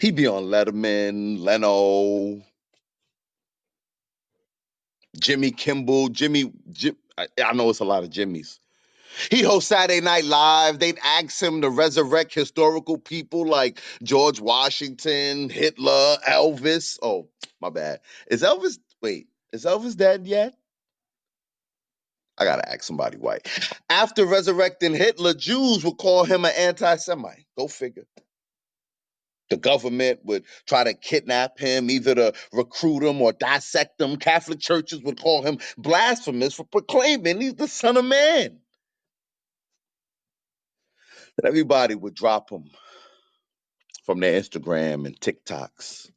He'd 0.00 0.16
be 0.16 0.26
on 0.26 0.44
Letterman, 0.44 1.40
Leno, 1.40 2.42
Jimmy 5.20 5.52
Kimmel, 5.52 6.10
Jimmy. 6.10 6.52
Jim, 6.72 6.96
I, 7.18 7.28
I 7.44 7.52
know 7.54 7.70
it's 7.70 7.80
a 7.80 7.84
lot 7.84 8.04
of 8.04 8.10
Jimmys. 8.10 8.58
He'd 9.30 9.44
host 9.44 9.68
Saturday 9.68 10.00
Night 10.00 10.24
Live. 10.24 10.78
They'd 10.78 10.98
ask 11.02 11.40
him 11.40 11.62
to 11.62 11.70
resurrect 11.70 12.34
historical 12.34 12.98
people 12.98 13.46
like 13.46 13.80
George 14.02 14.40
Washington, 14.40 15.50
Hitler, 15.50 16.16
Elvis. 16.26 16.98
Oh, 17.02 17.28
my 17.60 17.70
bad. 17.70 18.00
Is 18.30 18.42
Elvis, 18.42 18.78
wait, 19.02 19.28
is 19.52 19.64
Elvis 19.64 19.96
dead 19.96 20.26
yet? 20.26 20.54
I 22.38 22.44
gotta 22.44 22.68
ask 22.68 22.84
somebody 22.84 23.18
white. 23.18 23.48
After 23.90 24.24
resurrecting 24.24 24.94
Hitler, 24.94 25.34
Jews 25.34 25.84
would 25.84 25.98
call 25.98 26.24
him 26.24 26.44
an 26.44 26.52
anti 26.56 26.96
Semite. 26.96 27.46
Go 27.58 27.68
figure. 27.68 28.06
The 29.50 29.56
government 29.56 30.20
would 30.24 30.44
try 30.66 30.84
to 30.84 30.94
kidnap 30.94 31.58
him, 31.58 31.90
either 31.90 32.14
to 32.14 32.32
recruit 32.52 33.02
him 33.02 33.22
or 33.22 33.32
dissect 33.32 34.00
him. 34.00 34.16
Catholic 34.16 34.60
churches 34.60 35.02
would 35.02 35.20
call 35.20 35.42
him 35.42 35.58
blasphemous 35.78 36.54
for 36.54 36.64
proclaiming 36.64 37.40
he's 37.40 37.54
the 37.54 37.68
Son 37.68 37.96
of 37.96 38.04
Man. 38.04 38.58
And 41.38 41.46
everybody 41.48 41.96
would 41.96 42.14
drop 42.14 42.50
him 42.50 42.66
from 44.04 44.20
their 44.20 44.40
Instagram 44.40 45.06
and 45.06 45.18
TikToks. 45.20 46.10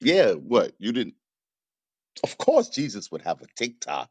Yeah, 0.00 0.32
what? 0.32 0.72
You 0.78 0.92
didn't? 0.92 1.16
Of 2.24 2.38
course, 2.38 2.70
Jesus 2.70 3.12
would 3.12 3.22
have 3.22 3.42
a 3.42 3.46
TikTok. 3.56 4.10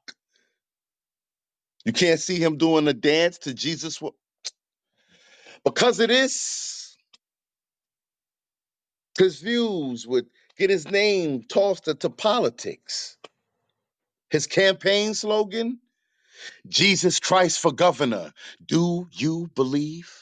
You 1.85 1.93
can't 1.93 2.19
see 2.19 2.37
him 2.39 2.57
doing 2.57 2.87
a 2.87 2.93
dance 2.93 3.39
to 3.39 3.53
Jesus 3.53 4.01
because 5.65 5.99
of 5.99 6.09
this. 6.09 6.97
His 9.19 9.41
views 9.41 10.07
would 10.07 10.27
get 10.57 10.69
his 10.71 10.89
name 10.91 11.43
tossed 11.43 11.87
into 11.87 12.09
politics. 12.09 13.17
His 14.31 14.47
campaign 14.47 15.13
slogan 15.15 15.79
Jesus 16.67 17.19
Christ 17.19 17.59
for 17.61 17.73
governor. 17.73 18.33
Do 18.65 19.07
you 19.13 19.49
believe? 19.55 20.18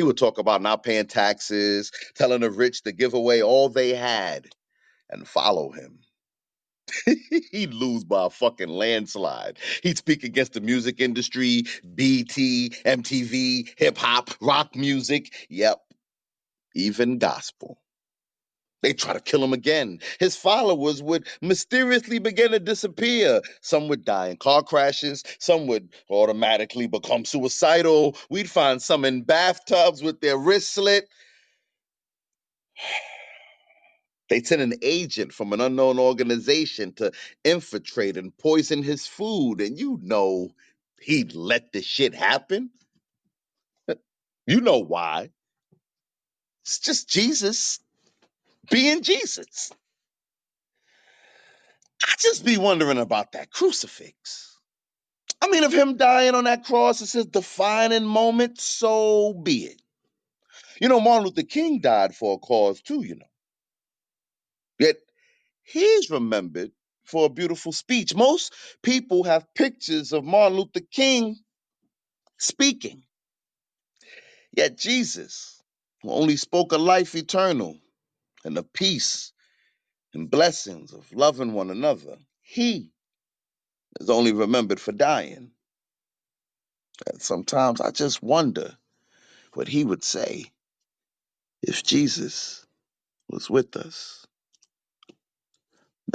He 0.00 0.04
would 0.04 0.16
talk 0.16 0.38
about 0.38 0.62
not 0.62 0.82
paying 0.82 1.08
taxes, 1.08 1.92
telling 2.14 2.40
the 2.40 2.50
rich 2.50 2.84
to 2.84 2.92
give 2.92 3.12
away 3.12 3.42
all 3.42 3.68
they 3.68 3.90
had 3.94 4.46
and 5.10 5.28
follow 5.28 5.72
him. 5.72 6.00
He'd 7.52 7.74
lose 7.74 8.04
by 8.04 8.26
a 8.26 8.30
fucking 8.30 8.68
landslide. 8.70 9.58
He'd 9.82 9.98
speak 9.98 10.24
against 10.24 10.54
the 10.54 10.62
music 10.62 11.00
industry, 11.00 11.64
BT, 11.94 12.70
MTV, 12.86 13.78
hip 13.78 13.98
hop, 13.98 14.30
rock 14.40 14.74
music. 14.76 15.46
Yep, 15.50 15.80
even 16.74 17.18
gospel. 17.18 17.80
They 18.82 18.94
try 18.94 19.12
to 19.14 19.20
kill 19.20 19.44
him 19.44 19.52
again. 19.52 20.00
His 20.20 20.36
followers 20.36 21.02
would 21.02 21.28
mysteriously 21.42 22.18
begin 22.20 22.52
to 22.52 22.60
disappear. 22.60 23.42
Some 23.62 23.88
would 23.88 24.04
die 24.04 24.28
in 24.28 24.38
car 24.38 24.62
crashes. 24.62 25.24
Some 25.40 25.66
would 25.68 25.90
automatically 26.10 26.86
become 26.86 27.24
suicidal. 27.24 28.16
We'd 28.30 28.50
find 28.50 28.80
some 28.82 29.04
in 29.04 29.22
bathtubs 29.22 30.02
with 30.02 30.20
their 30.20 30.38
wrists 30.38 30.72
slit. 30.74 31.08
They 34.30 34.42
sent 34.42 34.62
an 34.62 34.74
agent 34.82 35.32
from 35.32 35.52
an 35.52 35.60
unknown 35.60 35.98
organization 36.00 36.94
to 36.94 37.12
infiltrate 37.44 38.16
and 38.16 38.36
poison 38.38 38.82
his 38.82 39.06
food. 39.06 39.60
And 39.60 39.78
you 39.78 40.00
know 40.02 40.50
he'd 41.00 41.34
let 41.34 41.72
the 41.72 41.82
shit 41.82 42.14
happen. 42.14 42.70
You 44.48 44.60
know 44.62 44.78
why. 44.78 45.30
It's 46.64 46.80
just 46.80 47.08
Jesus 47.08 47.80
being 48.70 49.02
Jesus. 49.02 49.72
I 52.02 52.14
just 52.20 52.44
be 52.44 52.58
wondering 52.58 52.98
about 52.98 53.32
that 53.32 53.50
crucifix. 53.50 54.58
I 55.42 55.48
mean, 55.48 55.64
if 55.64 55.72
him 55.72 55.96
dying 55.96 56.34
on 56.34 56.44
that 56.44 56.64
cross 56.64 57.00
is 57.00 57.12
his 57.12 57.26
defining 57.26 58.04
moment, 58.04 58.60
so 58.60 59.34
be 59.34 59.64
it. 59.66 59.82
You 60.80 60.88
know, 60.88 61.00
Martin 61.00 61.26
Luther 61.26 61.42
King 61.42 61.80
died 61.80 62.14
for 62.14 62.34
a 62.34 62.38
cause 62.38 62.82
too, 62.82 63.04
you 63.04 63.16
know. 63.16 63.26
Yet 64.78 64.96
he's 65.62 66.10
remembered 66.10 66.72
for 67.04 67.26
a 67.26 67.30
beautiful 67.30 67.72
speech. 67.72 68.14
Most 68.14 68.54
people 68.82 69.24
have 69.24 69.54
pictures 69.54 70.12
of 70.12 70.24
Martin 70.24 70.58
Luther 70.58 70.80
King 70.92 71.36
speaking. 72.38 73.02
Yet 74.56 74.78
Jesus, 74.78 75.62
who 76.02 76.10
only 76.10 76.36
spoke 76.36 76.72
of 76.72 76.80
life 76.80 77.14
eternal 77.14 77.78
and 78.44 78.56
the 78.56 78.62
peace 78.62 79.32
and 80.14 80.30
blessings 80.30 80.92
of 80.92 81.12
loving 81.12 81.52
one 81.52 81.70
another, 81.70 82.16
he 82.42 82.90
is 84.00 84.10
only 84.10 84.32
remembered 84.32 84.80
for 84.80 84.92
dying. 84.92 85.50
And 87.06 87.20
sometimes 87.20 87.80
I 87.80 87.90
just 87.90 88.22
wonder 88.22 88.76
what 89.54 89.68
he 89.68 89.84
would 89.84 90.04
say 90.04 90.46
if 91.62 91.82
Jesus 91.82 92.66
was 93.28 93.48
with 93.48 93.76
us. 93.76 94.26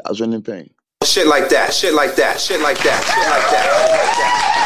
I 0.06 0.10
was 0.10 0.22
running 0.22 0.42
pain. 0.42 0.74
Shit 1.04 1.28
like 1.28 1.50
that, 1.50 1.74
shit 1.74 1.94
like 1.94 2.16
that, 2.16 2.40
shit 2.40 2.60
like 2.62 2.78
that, 2.80 3.04
shit 3.04 3.32
like 3.32 3.48
that, 3.50 4.56
shit 4.56 4.60
like 4.60 4.65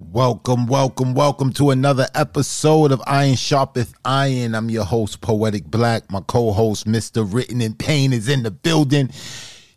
Welcome, 0.00 0.68
welcome, 0.68 1.12
welcome 1.12 1.52
to 1.54 1.70
another 1.70 2.06
episode 2.14 2.92
of 2.92 3.02
Iron 3.08 3.34
Sharpeth 3.34 3.92
Iron. 4.04 4.54
I'm 4.54 4.70
your 4.70 4.84
host, 4.84 5.20
Poetic 5.20 5.64
Black. 5.64 6.08
My 6.08 6.20
co-host, 6.20 6.86
Mr. 6.86 7.26
Written 7.28 7.60
in 7.60 7.74
Pain, 7.74 8.12
is 8.12 8.28
in 8.28 8.44
the 8.44 8.52
building. 8.52 9.10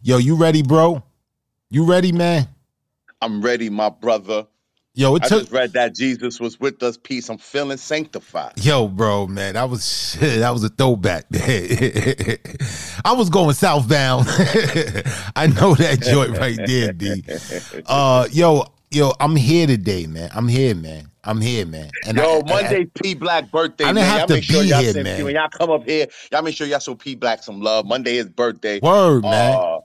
Yo, 0.03 0.19
you 0.19 0.35
ready, 0.35 0.61
bro? 0.61 1.01
You 1.71 1.85
ready, 1.85 2.11
man? 2.11 2.47
I'm 3.19 3.41
ready, 3.41 3.71
my 3.71 3.89
brother. 3.89 4.45
Yo, 4.93 5.15
it 5.15 5.23
I 5.23 5.27
took 5.27 5.39
just 5.41 5.51
read 5.51 5.73
that 5.73 5.95
Jesus 5.95 6.39
was 6.39 6.59
with 6.59 6.83
us. 6.83 6.97
Peace. 6.97 7.27
I'm 7.27 7.39
feeling 7.39 7.77
sanctified. 7.77 8.63
Yo, 8.63 8.89
bro, 8.89 9.25
man, 9.25 9.55
that 9.55 9.71
was 9.71 10.17
that 10.19 10.51
was 10.51 10.63
a 10.63 10.69
throwback. 10.69 11.25
I 11.33 13.13
was 13.13 13.31
going 13.31 13.55
southbound. 13.55 14.27
I 15.35 15.47
know 15.47 15.73
that 15.73 15.99
joint 16.03 16.37
right 16.37 16.59
there, 16.63 16.93
D. 16.93 17.23
Uh, 17.87 18.27
yo, 18.31 18.65
yo, 18.91 19.13
I'm 19.19 19.35
here 19.35 19.67
today, 19.67 20.05
man. 20.07 20.29
I'm 20.33 20.47
here, 20.47 20.75
man. 20.75 21.09
I'm 21.23 21.39
here, 21.41 21.65
man. 21.65 21.91
And 22.05 22.17
Yo, 22.17 22.41
I- 22.45 22.49
Monday 22.49 22.85
P 22.85 23.13
Black 23.13 23.51
birthday. 23.51 23.85
I 23.85 23.87
didn't 23.89 23.95
man. 23.95 24.05
have 24.05 24.17
y'all 24.19 24.27
to 24.27 24.33
make 24.35 24.43
sure 24.43 24.61
be 24.61 24.67
y'all 24.69 24.81
here, 24.81 25.03
man. 25.03 25.23
When 25.25 25.35
y'all 25.35 25.49
come 25.49 25.69
up 25.69 25.85
here, 25.87 26.07
y'all 26.31 26.41
make 26.41 26.55
sure 26.55 26.67
y'all 26.67 26.79
show 26.79 26.95
P 26.95 27.15
Black 27.15 27.43
some 27.43 27.61
love. 27.61 27.85
Monday 27.85 28.17
is 28.17 28.27
birthday. 28.27 28.79
word, 28.81 29.23
man. 29.23 29.55
Uh, 29.55 29.79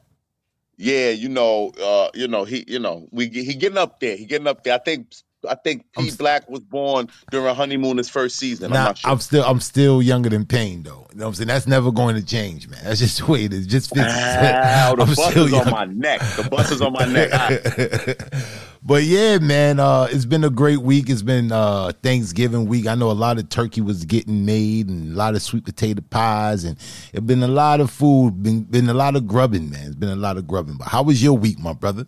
yeah, 0.79 1.11
you 1.11 1.29
know, 1.29 1.73
uh, 1.83 2.11
you 2.14 2.29
know, 2.29 2.45
he, 2.45 2.64
you 2.69 2.79
know, 2.79 3.09
we 3.11 3.29
he 3.29 3.55
getting 3.55 3.79
up 3.79 4.01
there. 4.01 4.16
He 4.16 4.27
getting 4.27 4.47
up 4.47 4.62
there. 4.64 4.75
I 4.75 4.79
think, 4.79 5.14
I 5.49 5.55
think 5.55 5.85
P 5.92 6.09
I'm 6.11 6.14
Black 6.16 6.49
was 6.51 6.61
born 6.61 7.09
during 7.31 7.55
honeymoon 7.55 7.97
his 7.99 8.09
first 8.11 8.38
season. 8.38 8.66
I'm 8.66 8.73
Nah, 8.73 8.85
not 8.85 8.99
sure. 8.99 9.11
I'm 9.11 9.19
still 9.21 9.45
I'm 9.45 9.61
still 9.61 10.03
younger 10.03 10.29
than 10.29 10.45
pain 10.45 10.83
though. 10.83 11.07
You 11.12 11.19
know 11.19 11.25
what 11.25 11.29
I'm 11.29 11.35
saying? 11.35 11.49
That's 11.49 11.66
never 11.66 11.90
going 11.92 12.16
to 12.16 12.25
change, 12.25 12.69
man. 12.69 12.81
That's 12.85 12.99
just 13.01 13.19
the 13.25 13.27
way 13.27 13.45
it 13.45 13.53
is. 13.53 13.66
Just 13.66 13.90
fits. 13.95 14.07
Ow, 14.07 14.95
the 14.97 15.03
I'm 15.03 15.14
bus 15.14 15.37
is 15.37 15.53
on 15.53 15.71
my 15.71 15.85
neck. 15.87 16.21
The 16.37 16.45
bus 16.45 16.71
is 16.73 16.81
on 16.83 16.92
my 16.92 17.07
neck. 17.07 17.31
Ah, 17.33 18.66
but 18.87 19.03
yeah, 19.03 19.38
man, 19.38 19.81
uh, 19.81 20.07
it's 20.09 20.25
been 20.25 20.44
a 20.44 20.51
great 20.51 20.81
week. 20.81 21.11
It's 21.11 21.22
been 21.22 21.51
uh, 21.51 21.90
Thanksgiving 22.05 22.66
week. 22.66 22.87
I 22.87 22.94
know 22.94 23.11
a 23.11 23.12
lot 23.12 23.37
of 23.37 23.49
turkey 23.49 23.81
was 23.81 24.05
getting 24.05 24.46
made 24.46 24.88
and 24.88 25.12
a 25.12 25.16
lot 25.16 25.35
of 25.35 25.42
sweet 25.42 25.64
potato 25.64 26.03
pies, 26.09 26.62
and 26.62 26.79
it's 27.12 27.27
been 27.27 27.42
a 27.42 27.49
lot 27.49 27.81
of 27.81 27.90
food. 27.90 28.44
Been 28.44 28.62
been 28.62 28.88
a 28.88 28.94
lot 28.94 29.16
of 29.16 29.27
grubbing, 29.27 29.70
man. 29.70 29.87
It's 29.87 29.96
been 29.96 30.11
a 30.11 30.16
lot 30.16 30.37
of 30.37 30.46
grubbing. 30.46 30.77
But 30.77 30.87
how 30.87 31.03
was 31.03 31.20
your 31.20 31.37
week, 31.37 31.59
my 31.59 31.72
brother? 31.72 32.07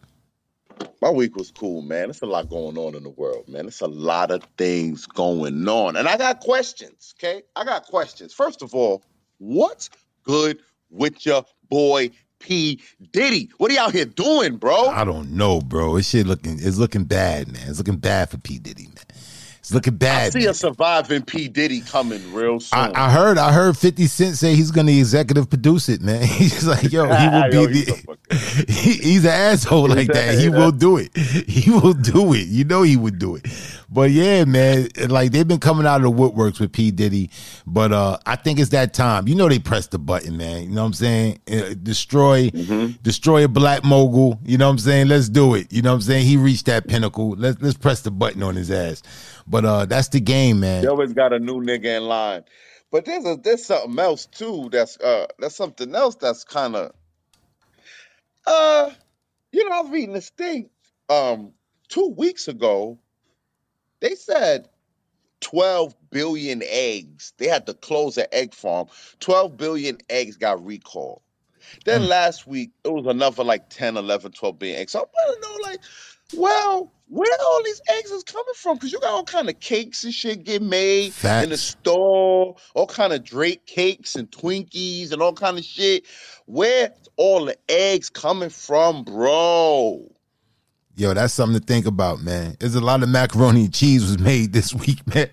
My 1.03 1.11
week 1.11 1.35
was 1.35 1.51
cool, 1.51 1.83
man. 1.83 2.11
It's 2.11 2.23
a 2.23 2.27
lot 2.27 2.49
going 2.49 2.79
on 2.79 2.95
in 2.95 3.03
the 3.03 3.11
world, 3.11 3.49
man. 3.49 3.67
It's 3.67 3.81
a 3.81 3.89
lot 3.89 4.31
of 4.31 4.45
things 4.57 5.05
going 5.07 5.67
on. 5.67 5.97
And 5.97 6.07
I 6.07 6.17
got 6.17 6.39
questions, 6.39 7.15
okay? 7.19 7.43
I 7.57 7.65
got 7.65 7.87
questions. 7.87 8.33
First 8.33 8.63
of 8.63 8.73
all, 8.73 9.03
what's 9.39 9.91
good 10.23 10.61
with 10.91 11.27
your 11.27 11.45
boy 11.69 12.11
P. 12.41 12.81
Diddy? 13.13 13.51
What 13.59 13.71
are 13.71 13.75
y'all 13.75 13.91
here 13.91 14.05
doing, 14.05 14.57
bro? 14.57 14.89
I 14.89 15.05
don't 15.05 15.33
know, 15.33 15.61
bro. 15.61 15.97
This 15.97 16.09
shit 16.09 16.27
looking 16.27 16.59
it's 16.61 16.79
looking 16.79 17.05
bad, 17.05 17.49
man. 17.49 17.69
It's 17.69 17.79
looking 17.79 17.97
bad 17.97 18.31
for 18.31 18.39
P 18.39 18.59
Diddy, 18.59 18.87
man. 18.87 19.05
It's 19.69 19.75
looking 19.75 19.97
bad. 19.97 20.29
I 20.29 20.31
see 20.31 20.47
a 20.47 20.55
surviving 20.55 21.21
P. 21.23 21.47
Diddy 21.47 21.83
coming 21.83 22.33
real 22.33 22.59
soon. 22.59 22.79
I, 22.79 22.91
I 23.09 23.11
heard 23.11 23.37
I 23.37 23.53
heard 23.53 23.77
50 23.77 24.07
Cent 24.07 24.37
say 24.37 24.55
he's 24.55 24.71
gonna 24.71 24.93
executive 24.93 25.51
produce 25.51 25.91
it, 25.91 26.01
man. 26.01 26.23
He's 26.27 26.67
like, 26.67 26.91
yo, 26.91 27.05
he 27.05 27.29
will 27.29 27.53
Yo, 27.53 27.67
be 27.69 27.75
he's 27.75 27.87
the 27.87 27.93
fucking- 27.93 28.75
he, 28.75 28.93
he's 28.95 29.25
an 29.27 29.31
asshole 29.31 29.89
like 29.89 30.07
that. 30.09 30.39
He 30.39 30.49
will 30.49 30.71
do 30.73 30.97
it. 30.97 31.15
He 31.15 31.71
will 31.71 31.93
do 31.93 32.33
it. 32.33 32.47
You 32.49 32.65
know 32.65 32.81
he 32.81 32.97
would 32.97 33.19
do 33.19 33.37
it. 33.37 33.45
But 33.91 34.11
yeah, 34.11 34.45
man, 34.47 34.89
like 35.09 35.33
they've 35.33 35.47
been 35.47 35.61
coming 35.61 35.87
out 35.87 35.97
of 36.03 36.03
the 36.03 36.11
woodworks 36.23 36.61
with 36.61 36.73
P. 36.73 36.91
Diddy. 36.91 37.31
But 37.67 37.93
uh 37.93 38.17
I 38.25 38.37
think 38.37 38.59
it's 38.61 38.71
that 38.71 38.95
time. 38.95 39.29
You 39.29 39.35
know 39.35 39.51
they 39.51 39.59
pressed 39.59 39.91
the 39.91 39.99
button, 39.99 40.39
man. 40.39 40.63
You 40.65 40.71
know 40.71 40.81
what 40.83 40.87
I'm 40.89 40.93
saying? 40.95 41.41
Uh, 41.51 41.75
destroy 41.83 42.49
Mm-hmm. 42.49 42.93
destroy 43.03 43.45
a 43.45 43.49
black 43.49 43.85
mogul. 43.85 44.41
You 44.47 44.57
know 44.57 44.67
what 44.67 44.73
I'm 44.73 44.79
saying? 44.79 45.09
Let's 45.09 45.29
do 45.29 45.55
it. 45.57 45.71
You 45.71 45.83
know 45.83 45.91
what 45.91 45.97
I'm 45.97 46.01
saying? 46.03 46.25
He 46.27 46.39
reached 46.39 46.65
that 46.67 46.89
pinnacle. 46.89 47.35
Let's 47.37 47.61
let's 47.61 47.77
press 47.77 48.01
the 48.01 48.11
button 48.11 48.43
on 48.43 48.55
his 48.57 48.71
ass. 48.71 49.03
But 49.51 49.65
uh 49.67 49.87
that's 49.87 50.09
the 50.09 50.21
game, 50.21 50.61
man. 50.61 50.83
They 50.83 50.89
always 50.89 51.13
got 51.15 51.33
a 51.33 51.39
new 51.41 51.61
nigga 51.61 51.99
in 51.99 52.05
line. 52.05 52.45
But 52.93 53.05
there's 53.07 53.27
a 53.27 53.37
there's 53.43 53.67
something 53.67 53.99
else 53.99 54.27
too. 54.27 54.69
That's 54.73 54.99
uh 55.01 55.27
that's 55.39 55.57
something 55.57 55.95
else 55.95 56.17
that's 56.17 56.45
kind 56.45 56.77
of 56.77 56.93
uh 58.47 58.91
you 59.53 59.69
know 59.69 59.77
I 59.77 59.81
was 59.83 59.91
reading 59.93 60.15
this 60.15 60.31
thing 60.31 60.71
um 61.11 61.53
two 61.89 62.15
weeks 62.17 62.49
ago. 62.49 62.99
They 64.01 64.15
said 64.17 64.69
12 65.43 65.95
billion 66.11 66.63
eggs. 66.67 67.35
They 67.39 67.49
had 67.49 67.67
to 67.69 67.75
close 67.75 68.19
an 68.19 68.27
egg 68.33 68.55
farm. 68.55 68.89
12 69.21 69.57
billion 69.59 69.99
eggs 70.11 70.37
got 70.39 70.65
recalled. 70.65 71.23
Then 71.85 72.03
Mm. 72.03 72.09
last 72.09 72.47
week 72.47 72.73
it 72.85 72.93
was 72.93 73.07
another 73.07 73.45
like 73.45 73.71
10, 73.71 73.97
11, 73.99 74.33
12 74.33 74.59
billion 74.61 74.81
eggs. 74.81 74.93
So 74.93 75.01
I 75.01 75.03
want 75.03 75.43
to 75.43 75.49
know 75.49 75.71
like, 75.71 75.81
well, 76.37 76.93
where 77.09 77.33
all 77.41 77.63
these 77.65 77.81
eggs 77.89 78.11
is 78.11 78.23
coming 78.23 78.55
from? 78.55 78.77
Because 78.77 78.93
you 78.93 79.01
got 79.01 79.11
all 79.11 79.25
kind 79.25 79.49
of 79.49 79.59
cakes 79.61 80.05
and 80.05 80.13
shit 80.13 80.45
get 80.45 80.63
made 80.63 81.13
in 81.25 81.49
the 81.51 81.57
store, 81.57 82.57
all 82.75 82.87
kind 82.87 83.13
of 83.13 83.25
Drake 83.25 83.65
cakes 83.67 84.15
and 84.15 84.31
Twinkies 84.31 85.13
and 85.13 85.23
all 85.23 85.33
kind 85.33 85.59
of 85.59 85.65
shit. 85.65 86.05
Where 86.47 86.93
all 87.17 87.47
the 87.47 87.57
eggs 87.69 88.11
coming 88.11 88.51
from, 88.51 89.05
bro? 89.05 90.11
Yo, 90.97 91.15
that's 91.15 91.33
something 91.33 91.61
to 91.61 91.65
think 91.65 91.87
about, 91.87 92.21
man. 92.21 92.57
There's 92.59 92.75
a 92.75 92.81
lot 92.81 93.03
of 93.05 93.09
macaroni 93.09 93.67
and 93.67 93.73
cheese 93.73 94.03
was 94.03 94.19
made 94.19 94.53
this 94.53 94.75
week, 94.87 95.07
man. 95.07 95.31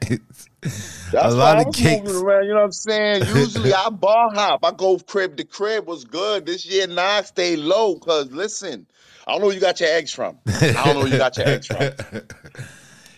That's 0.61 1.33
a 1.33 1.37
lot 1.37 1.65
of 1.65 1.73
cakes. 1.73 2.11
around. 2.11 2.45
You 2.45 2.51
know 2.51 2.57
what 2.57 2.65
I'm 2.65 2.71
saying? 2.71 3.25
Usually 3.35 3.73
I 3.73 3.89
bar 3.89 4.31
hop. 4.33 4.63
I 4.63 4.71
go 4.71 4.97
crib 4.99 5.37
to 5.37 5.43
crib. 5.43 5.87
Was 5.87 6.05
good 6.05 6.45
this 6.45 6.65
year. 6.65 6.87
Nah, 6.87 7.01
I 7.01 7.21
stay 7.23 7.55
low. 7.55 7.97
Cause 7.97 8.31
listen, 8.31 8.85
I 9.27 9.31
don't 9.31 9.41
know 9.41 9.47
where 9.47 9.55
you 9.55 9.61
got 9.61 9.79
your 9.79 9.89
eggs 9.89 10.11
from. 10.11 10.37
I 10.47 10.71
don't 10.73 10.95
know 10.95 10.99
where 11.01 11.07
you 11.07 11.17
got 11.17 11.37
your 11.37 11.47
eggs 11.47 11.67
from. 11.67 11.91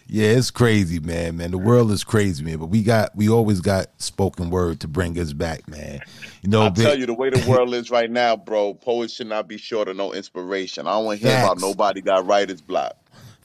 Yeah, 0.10 0.30
it's 0.30 0.52
crazy, 0.52 1.02
man. 1.02 1.36
Man, 1.36 1.52
the 1.52 1.58
world 1.58 1.91
is 1.91 2.06
crazy, 2.06 2.41
man. 2.41 2.58
But 2.60 2.67
we 2.67 2.82
got, 2.82 3.13
we 3.13 3.28
always 3.28 3.60
got 3.60 3.88
spoken 4.02 4.50
word 4.50 4.80
to 4.80 4.88
bring 4.88 5.20
us 5.20 5.34
back, 5.34 5.67
man. 5.67 6.00
You 6.41 6.50
know, 6.50 6.62
I'll 6.62 6.70
big- 6.70 6.86
tell 6.86 6.98
you 6.98 7.06
the 7.06 7.13
way 7.13 7.30
the 7.30 7.46
world 7.50 7.74
is 7.74 7.91
right 7.91 8.10
now, 8.10 8.38
bro. 8.38 8.74
Poets 8.74 9.13
should 9.13 9.28
not 9.28 9.50
be 9.50 9.58
short 9.58 9.89
of 9.89 9.98
no 9.98 10.13
inspiration. 10.13 10.88
I 10.88 10.91
don't 10.91 11.06
want 11.06 11.20
to 11.20 11.28
hear 11.28 11.38
about 11.38 11.60
nobody 11.60 12.00
got 12.00 12.26
writer's 12.26 12.62
block. 12.62 12.96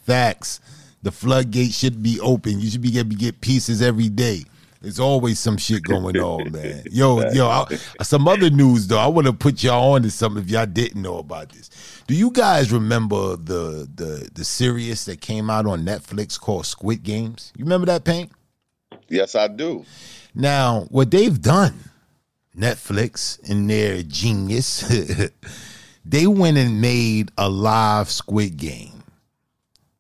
Facts. 0.05 0.61
The 1.03 1.11
floodgate 1.11 1.73
should 1.73 2.01
be 2.01 2.21
open. 2.21 2.61
You 2.61 2.71
should 2.71 2.83
be 2.83 2.93
get 2.93 3.09
get 3.19 3.41
pieces 3.41 3.83
every 3.83 4.09
day. 4.09 4.45
There's 4.83 4.99
always 4.99 5.39
some 5.39 5.57
shit 5.57 5.85
going 5.85 6.19
on, 6.19 6.51
man. 6.53 6.83
Yo, 6.91 7.31
yo, 7.31 7.49
I, 7.49 7.79
some 8.03 8.27
other 8.27 8.51
news 8.51 8.89
though. 8.89 8.99
I 8.99 9.07
want 9.07 9.29
to 9.29 9.33
put 9.33 9.63
y'all 9.63 9.95
on 9.95 10.03
to 10.03 10.11
something 10.11 10.43
if 10.43 10.51
y'all 10.51 10.67
didn't 10.67 11.01
know 11.01 11.19
about 11.19 11.51
this. 11.51 11.71
Do 12.09 12.15
you 12.15 12.33
guys 12.33 12.73
remember 12.73 13.37
the 13.37 13.89
the 13.95 14.29
the 14.35 14.45
series 14.45 15.05
that 15.05 15.21
came 15.21 15.49
out 15.49 15.67
on 15.67 15.85
Netflix 15.85 16.39
called 16.39 16.67
Squid 16.67 17.05
Games? 17.05 17.53
You 17.57 17.65
remember 17.65 17.87
that, 17.87 18.05
Paint? 18.05 18.33
Yes, 19.09 19.37
I 19.37 19.47
do. 19.47 19.85
Now, 20.35 20.87
what 20.91 21.11
they've 21.11 21.41
done, 21.41 21.75
Netflix 22.57 23.39
in 23.49 23.69
their 23.69 24.03
genius, 24.03 24.81
they 26.05 26.27
went 26.27 26.57
and 26.57 26.81
made 26.81 27.31
a 27.39 27.49
live 27.49 28.11
Squid 28.11 28.57
Game. 28.57 29.05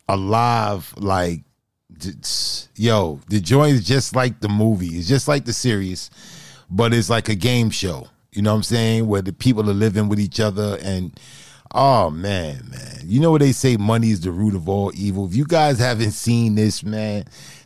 A 0.09 0.16
live, 0.16 0.92
like, 0.97 1.42
yo, 2.77 3.21
the 3.29 3.41
joint 3.41 3.75
is 3.75 3.87
just 3.87 4.15
like 4.15 4.41
the 4.41 4.49
movie. 4.49 4.99
It's 4.99 5.09
just 5.09 5.29
like 5.29 5.45
the 5.45 5.53
series, 5.53 6.11
but 6.71 6.93
it's 6.95 7.11
like 7.11 7.29
a 7.29 7.35
game 7.35 7.71
show. 7.71 8.09
You 8.33 8.43
know 8.43 8.53
what 8.53 8.59
I'm 8.59 8.62
saying? 8.62 9.07
Where 9.07 9.23
the 9.23 9.33
people 9.33 9.69
are 9.69 9.75
living 9.75 10.09
with 10.09 10.19
each 10.19 10.41
other 10.41 10.79
and 10.83 11.19
oh 11.75 12.11
man, 12.11 12.69
man. 12.71 13.01
You 13.05 13.21
know 13.21 13.31
what 13.31 13.41
they 13.41 13.53
say 13.53 13.77
money 13.77 14.11
is 14.11 14.21
the 14.21 14.31
root 14.31 14.55
of 14.55 14.69
all 14.69 14.93
evil. 14.95 15.27
If 15.27 15.35
you 15.35 15.45
guys 15.45 15.79
haven't 15.79 16.12
seen 16.12 16.55
this, 16.55 16.83
man, 16.83 17.25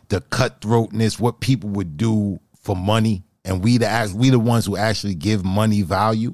the 0.09 0.21
cutthroatness, 0.21 1.19
what 1.19 1.39
people 1.39 1.69
would 1.71 1.97
do 1.97 2.39
for 2.61 2.75
money, 2.75 3.23
and 3.45 3.63
we 3.63 3.77
the 3.77 4.13
we 4.15 4.29
the 4.29 4.39
ones 4.39 4.65
who 4.65 4.77
actually 4.77 5.15
give 5.15 5.45
money 5.45 5.81
value. 5.81 6.33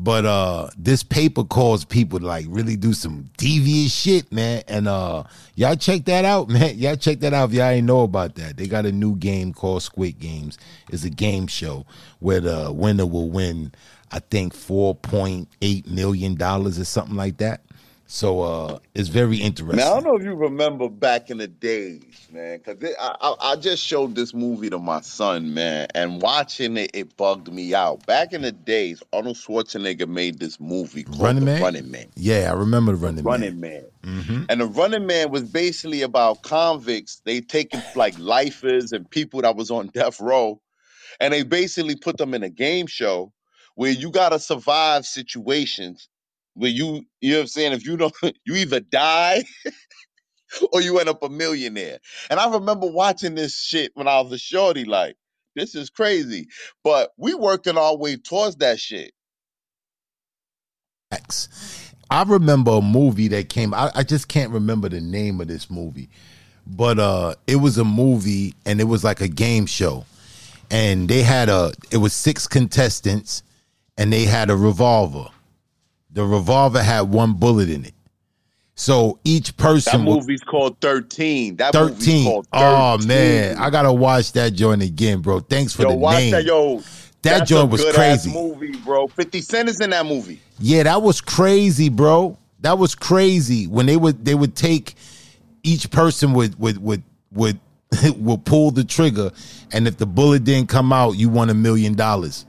But 0.00 0.24
uh 0.26 0.68
this 0.76 1.02
paper 1.02 1.42
caused 1.42 1.88
people 1.88 2.20
to 2.20 2.26
like 2.26 2.46
really 2.48 2.76
do 2.76 2.92
some 2.92 3.28
devious 3.36 3.92
shit, 3.92 4.30
man. 4.32 4.62
And 4.68 4.86
uh 4.86 5.24
y'all 5.56 5.74
check 5.74 6.04
that 6.04 6.24
out, 6.24 6.48
man. 6.48 6.78
Y'all 6.78 6.94
check 6.96 7.18
that 7.20 7.34
out 7.34 7.50
if 7.50 7.56
y'all 7.56 7.64
ain't 7.66 7.86
know 7.86 8.02
about 8.02 8.36
that. 8.36 8.56
They 8.56 8.68
got 8.68 8.86
a 8.86 8.92
new 8.92 9.16
game 9.16 9.52
called 9.52 9.82
Squid 9.82 10.20
Games. 10.20 10.56
It's 10.90 11.02
a 11.04 11.10
game 11.10 11.48
show 11.48 11.84
where 12.20 12.40
the 12.40 12.72
winner 12.72 13.06
will 13.06 13.28
win, 13.28 13.72
I 14.12 14.20
think, 14.20 14.54
four 14.54 14.94
point 14.94 15.48
eight 15.62 15.88
million 15.88 16.36
dollars 16.36 16.78
or 16.78 16.84
something 16.84 17.16
like 17.16 17.38
that. 17.38 17.62
So 18.10 18.40
uh 18.40 18.78
it's 18.94 19.10
very 19.10 19.36
interesting. 19.36 19.76
Now 19.76 19.92
I 19.92 19.94
don't 20.00 20.04
know 20.04 20.16
if 20.16 20.22
you 20.24 20.34
remember 20.34 20.88
back 20.88 21.28
in 21.28 21.36
the 21.36 21.46
days, 21.46 22.26
man, 22.32 22.58
because 22.58 22.94
I, 22.98 23.14
I 23.20 23.52
I 23.52 23.56
just 23.56 23.84
showed 23.84 24.14
this 24.14 24.32
movie 24.32 24.70
to 24.70 24.78
my 24.78 25.02
son, 25.02 25.52
man, 25.52 25.88
and 25.94 26.22
watching 26.22 26.78
it, 26.78 26.90
it 26.94 27.18
bugged 27.18 27.52
me 27.52 27.74
out. 27.74 28.06
Back 28.06 28.32
in 28.32 28.40
the 28.40 28.50
days, 28.50 29.02
Arnold 29.12 29.36
Schwarzenegger 29.36 30.08
made 30.08 30.38
this 30.38 30.58
movie 30.58 31.04
called 31.04 31.20
Running 31.20 31.44
Man? 31.44 31.62
Running 31.62 31.90
Man. 31.90 32.06
Yeah, 32.16 32.50
I 32.50 32.54
remember 32.54 32.92
the 32.92 32.98
running, 32.98 33.24
Running 33.24 33.60
man. 33.60 33.84
Running 34.02 34.24
Man. 34.24 34.34
hmm 34.38 34.44
And 34.48 34.62
the 34.62 34.66
Running 34.66 35.06
Man 35.06 35.30
was 35.30 35.42
basically 35.42 36.00
about 36.00 36.42
convicts. 36.42 37.20
They 37.26 37.42
taken 37.42 37.82
like 37.94 38.18
lifers 38.18 38.90
and 38.92 39.08
people 39.08 39.42
that 39.42 39.54
was 39.54 39.70
on 39.70 39.88
death 39.88 40.18
row, 40.18 40.62
and 41.20 41.34
they 41.34 41.42
basically 41.42 41.94
put 41.94 42.16
them 42.16 42.32
in 42.32 42.42
a 42.42 42.48
game 42.48 42.86
show 42.86 43.34
where 43.74 43.92
you 43.92 44.10
gotta 44.10 44.38
survive 44.38 45.04
situations 45.04 46.08
where 46.58 46.70
you 46.70 47.06
you 47.20 47.30
know 47.30 47.38
what 47.38 47.42
I'm 47.42 47.46
saying. 47.46 47.72
If 47.72 47.86
you 47.86 47.96
don't, 47.96 48.14
you 48.44 48.54
either 48.56 48.80
die 48.80 49.44
or 50.72 50.80
you 50.80 50.98
end 50.98 51.08
up 51.08 51.22
a 51.22 51.28
millionaire. 51.28 51.98
And 52.30 52.40
I 52.40 52.50
remember 52.50 52.86
watching 52.86 53.34
this 53.34 53.58
shit 53.58 53.92
when 53.94 54.08
I 54.08 54.20
was 54.20 54.32
a 54.32 54.38
shorty, 54.38 54.84
like, 54.84 55.16
this 55.54 55.74
is 55.74 55.90
crazy. 55.90 56.48
But 56.84 57.10
we 57.16 57.34
working 57.34 57.78
our 57.78 57.96
way 57.96 58.16
towards 58.16 58.56
that 58.56 58.78
shit. 58.80 59.12
Facts. 61.10 61.48
I 62.10 62.22
remember 62.22 62.72
a 62.72 62.82
movie 62.82 63.28
that 63.28 63.48
came. 63.48 63.72
I, 63.74 63.90
I 63.94 64.02
just 64.02 64.28
can't 64.28 64.50
remember 64.50 64.88
the 64.88 65.00
name 65.00 65.40
of 65.40 65.48
this 65.48 65.70
movie, 65.70 66.08
but 66.66 66.98
uh, 66.98 67.34
it 67.46 67.56
was 67.56 67.76
a 67.76 67.84
movie 67.84 68.54
and 68.64 68.80
it 68.80 68.84
was 68.84 69.04
like 69.04 69.20
a 69.20 69.28
game 69.28 69.66
show, 69.66 70.06
and 70.70 71.08
they 71.08 71.22
had 71.22 71.50
a. 71.50 71.72
It 71.90 71.98
was 71.98 72.14
six 72.14 72.46
contestants, 72.46 73.42
and 73.98 74.10
they 74.10 74.24
had 74.24 74.48
a 74.48 74.56
revolver. 74.56 75.28
The 76.10 76.24
revolver 76.24 76.82
had 76.82 77.02
one 77.02 77.34
bullet 77.34 77.68
in 77.68 77.84
it, 77.84 77.92
so 78.74 79.18
each 79.24 79.48
That 79.48 79.56
person 79.62 80.04
would 80.04 80.20
movie's 80.20 80.40
called 80.42 80.80
13. 80.80 81.56
That 81.56 81.74
movie's 81.74 81.96
13. 81.98 82.24
called 82.24 82.46
13. 82.52 82.66
Oh 82.66 82.98
man, 83.06 83.58
I 83.58 83.70
gotta 83.70 83.92
watch 83.92 84.32
that 84.32 84.54
joint 84.54 84.82
again, 84.82 85.20
bro. 85.20 85.40
Thanks 85.40 85.74
for 85.74 85.82
Yo, 85.82 85.90
the 85.90 85.96
watch 85.96 86.16
name. 86.16 86.30
that, 86.32 86.44
yo. 86.44 86.82
That 87.22 87.46
joint 87.46 87.70
was 87.70 87.84
crazy. 87.92 88.32
movie, 88.32 88.76
bro. 88.78 89.08
50 89.08 89.40
Cent 89.42 89.68
is 89.68 89.80
in 89.80 89.90
that 89.90 90.06
movie. 90.06 90.40
Yeah, 90.60 90.84
that 90.84 91.02
was 91.02 91.20
crazy, 91.20 91.88
bro. 91.88 92.38
That 92.60 92.78
was 92.78 92.94
crazy. 92.94 93.66
When 93.66 93.86
they 93.86 93.96
would 93.96 94.24
they 94.24 94.34
would 94.34 94.56
take 94.56 94.94
each 95.62 95.90
person 95.90 96.32
would 96.32 96.58
would 96.58 96.78
would 96.78 97.02
would 97.32 97.58
would 98.16 98.44
pull 98.44 98.70
the 98.70 98.84
trigger, 98.84 99.30
and 99.72 99.86
if 99.86 99.98
the 99.98 100.06
bullet 100.06 100.44
didn't 100.44 100.68
come 100.68 100.92
out, 100.92 101.12
you 101.12 101.28
won 101.28 101.50
a 101.50 101.54
million 101.54 101.94
dollars, 101.94 102.46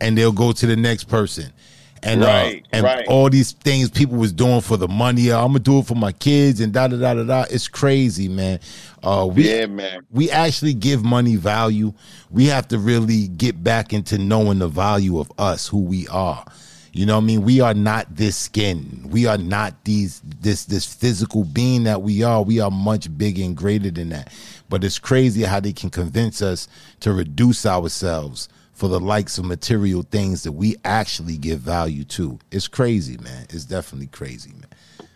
and 0.00 0.16
they'll 0.18 0.32
go 0.32 0.50
to 0.52 0.66
the 0.66 0.76
next 0.76 1.04
person. 1.04 1.52
And 2.02 2.20
Right, 2.20 2.62
uh, 2.64 2.68
and 2.76 2.84
right. 2.84 3.06
all 3.08 3.28
these 3.30 3.52
things 3.52 3.90
people 3.90 4.16
was 4.16 4.32
doing 4.32 4.60
for 4.60 4.76
the 4.76 4.88
money. 4.88 5.32
I'm 5.32 5.48
gonna 5.48 5.58
do 5.60 5.78
it 5.80 5.86
for 5.86 5.94
my 5.94 6.12
kids 6.12 6.60
and 6.60 6.72
da 6.72 6.88
da 6.88 6.96
da 6.96 7.14
da 7.14 7.24
da. 7.24 7.44
It's 7.50 7.68
crazy, 7.68 8.28
man. 8.28 8.60
Uh, 9.02 9.28
we 9.32 9.48
Yeah, 9.50 9.66
man. 9.66 10.02
we 10.10 10.30
actually 10.30 10.74
give 10.74 11.04
money 11.04 11.36
value. 11.36 11.92
We 12.30 12.46
have 12.46 12.68
to 12.68 12.78
really 12.78 13.28
get 13.28 13.62
back 13.64 13.92
into 13.92 14.18
knowing 14.18 14.58
the 14.58 14.68
value 14.68 15.18
of 15.18 15.32
us, 15.38 15.66
who 15.68 15.80
we 15.80 16.06
are. 16.08 16.44
You 16.92 17.04
know 17.04 17.16
what 17.16 17.24
I 17.24 17.26
mean? 17.26 17.42
We 17.42 17.60
are 17.60 17.74
not 17.74 18.14
this 18.16 18.36
skin. 18.36 19.06
We 19.10 19.26
are 19.26 19.36
not 19.36 19.84
these 19.84 20.22
this 20.40 20.64
this 20.64 20.86
physical 20.86 21.44
being 21.44 21.84
that 21.84 22.02
we 22.02 22.22
are. 22.22 22.42
We 22.42 22.58
are 22.60 22.70
much 22.70 23.14
bigger 23.18 23.42
and 23.42 23.56
greater 23.56 23.90
than 23.90 24.08
that. 24.10 24.32
But 24.70 24.82
it's 24.82 24.98
crazy 24.98 25.42
how 25.42 25.60
they 25.60 25.72
can 25.72 25.90
convince 25.90 26.40
us 26.40 26.68
to 27.00 27.12
reduce 27.12 27.66
ourselves 27.66 28.48
for 28.76 28.88
the 28.88 29.00
likes 29.00 29.38
of 29.38 29.46
material 29.46 30.02
things 30.02 30.42
that 30.42 30.52
we 30.52 30.76
actually 30.84 31.38
give 31.38 31.60
value 31.60 32.04
to. 32.04 32.38
It's 32.50 32.68
crazy, 32.68 33.16
man. 33.16 33.46
It's 33.48 33.64
definitely 33.64 34.08
crazy, 34.08 34.52
man. 34.52 35.08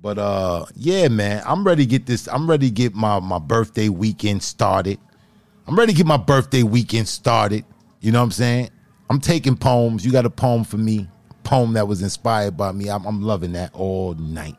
But 0.00 0.18
uh 0.18 0.66
yeah, 0.76 1.08
man, 1.08 1.42
I'm 1.44 1.64
ready 1.64 1.84
to 1.84 1.90
get 1.90 2.06
this. 2.06 2.28
I'm 2.28 2.48
ready 2.48 2.68
to 2.68 2.72
get 2.72 2.94
my 2.94 3.18
my 3.18 3.40
birthday 3.40 3.88
weekend 3.88 4.44
started. 4.44 5.00
I'm 5.66 5.76
ready 5.76 5.94
to 5.94 5.96
get 5.96 6.06
my 6.06 6.16
birthday 6.16 6.62
weekend 6.62 7.08
started. 7.08 7.64
You 8.00 8.12
know 8.12 8.20
what 8.20 8.26
I'm 8.26 8.30
saying? 8.30 8.70
I'm 9.10 9.18
taking 9.18 9.56
poems. 9.56 10.06
You 10.06 10.12
got 10.12 10.24
a 10.24 10.30
poem 10.30 10.62
for 10.62 10.76
me? 10.76 11.08
Poem 11.42 11.72
that 11.72 11.88
was 11.88 12.02
inspired 12.02 12.56
by 12.56 12.70
me. 12.70 12.88
I'm, 12.88 13.04
I'm 13.04 13.20
loving 13.20 13.52
that 13.52 13.74
all 13.74 14.14
night. 14.14 14.54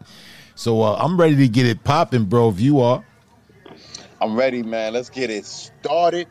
So 0.56 0.82
uh, 0.82 0.98
I'm 1.00 1.18
ready 1.18 1.38
to 1.38 1.48
get 1.48 1.66
it 1.66 1.82
popping, 1.86 2.26
bro. 2.26 2.50
If 2.50 2.60
you 2.60 2.82
are, 2.82 3.06
I'm 4.20 4.36
ready, 4.36 4.64
man. 4.64 4.92
Let's 4.92 5.10
get 5.10 5.30
it 5.30 5.46
started. 5.46 6.28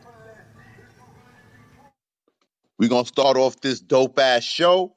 We're 2.78 2.88
going 2.90 3.04
to 3.04 3.08
start 3.08 3.36
off 3.36 3.60
this 3.60 3.80
dope 3.80 4.18
ass 4.18 4.44
show. 4.44 4.94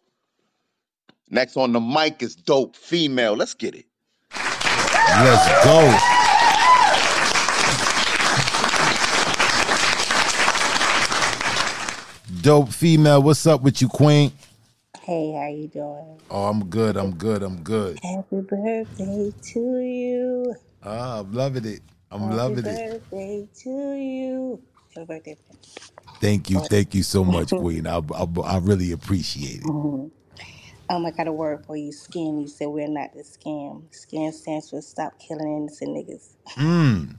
Next 1.30 1.56
on 1.56 1.72
the 1.72 1.80
mic 1.80 2.22
is 2.22 2.36
Dope 2.36 2.76
Female. 2.76 3.34
Let's 3.36 3.54
get 3.54 3.76
it. 3.76 3.86
let's 4.36 5.63
go. 5.63 6.15
Dope 12.42 12.70
female, 12.70 13.22
what's 13.22 13.46
up 13.48 13.62
with 13.62 13.82
you, 13.82 13.89
Queen? 13.89 14.32
Hey, 15.02 15.34
how 15.34 15.50
you 15.50 15.68
doing? 15.68 16.20
Oh, 16.30 16.46
I'm 16.46 16.65
good. 16.65 16.96
I'm 16.96 17.15
good. 17.15 17.44
I'm 17.44 17.62
good. 17.63 18.00
Happy 18.02 18.42
birthday 18.42 19.34
to 19.54 19.80
you. 19.80 20.56
Ah, 20.82 21.20
I'm 21.20 21.34
loving 21.34 21.65
it. 21.65 21.82
I'm 22.12 22.22
Happy 22.22 22.36
loving 22.36 22.60
it. 22.60 22.65
Happy 22.65 22.89
birthday 23.12 23.50
to 23.63 23.94
you. 23.94 24.62
Happy 24.95 25.06
birthday. 25.08 25.38
Thank 26.21 26.49
you. 26.49 26.62
Thank 26.62 26.95
you 26.95 27.04
so 27.04 27.25
much, 27.25 27.54
Queen. 27.56 27.88
I, 27.88 27.97
I, 28.15 28.28
I 28.45 28.58
really 28.60 28.91
appreciate 28.91 29.65
it. 29.65 29.65
Mhm. 29.65 30.12
Um, 30.89 31.06
I 31.06 31.12
got 31.12 31.28
a 31.28 31.34
word 31.34 31.65
for 31.65 31.78
you, 31.78 31.91
scam. 31.91 32.41
You 32.41 32.47
said 32.47 32.67
we're 32.67 32.88
not 32.88 33.13
the 33.13 33.23
scam. 33.23 33.84
Scam 33.91 34.34
stands 34.34 34.69
for 34.71 34.82
stop 34.82 35.19
killing 35.19 35.58
innocent 35.58 35.91
niggas. 35.91 36.36
Mm. 36.58 37.15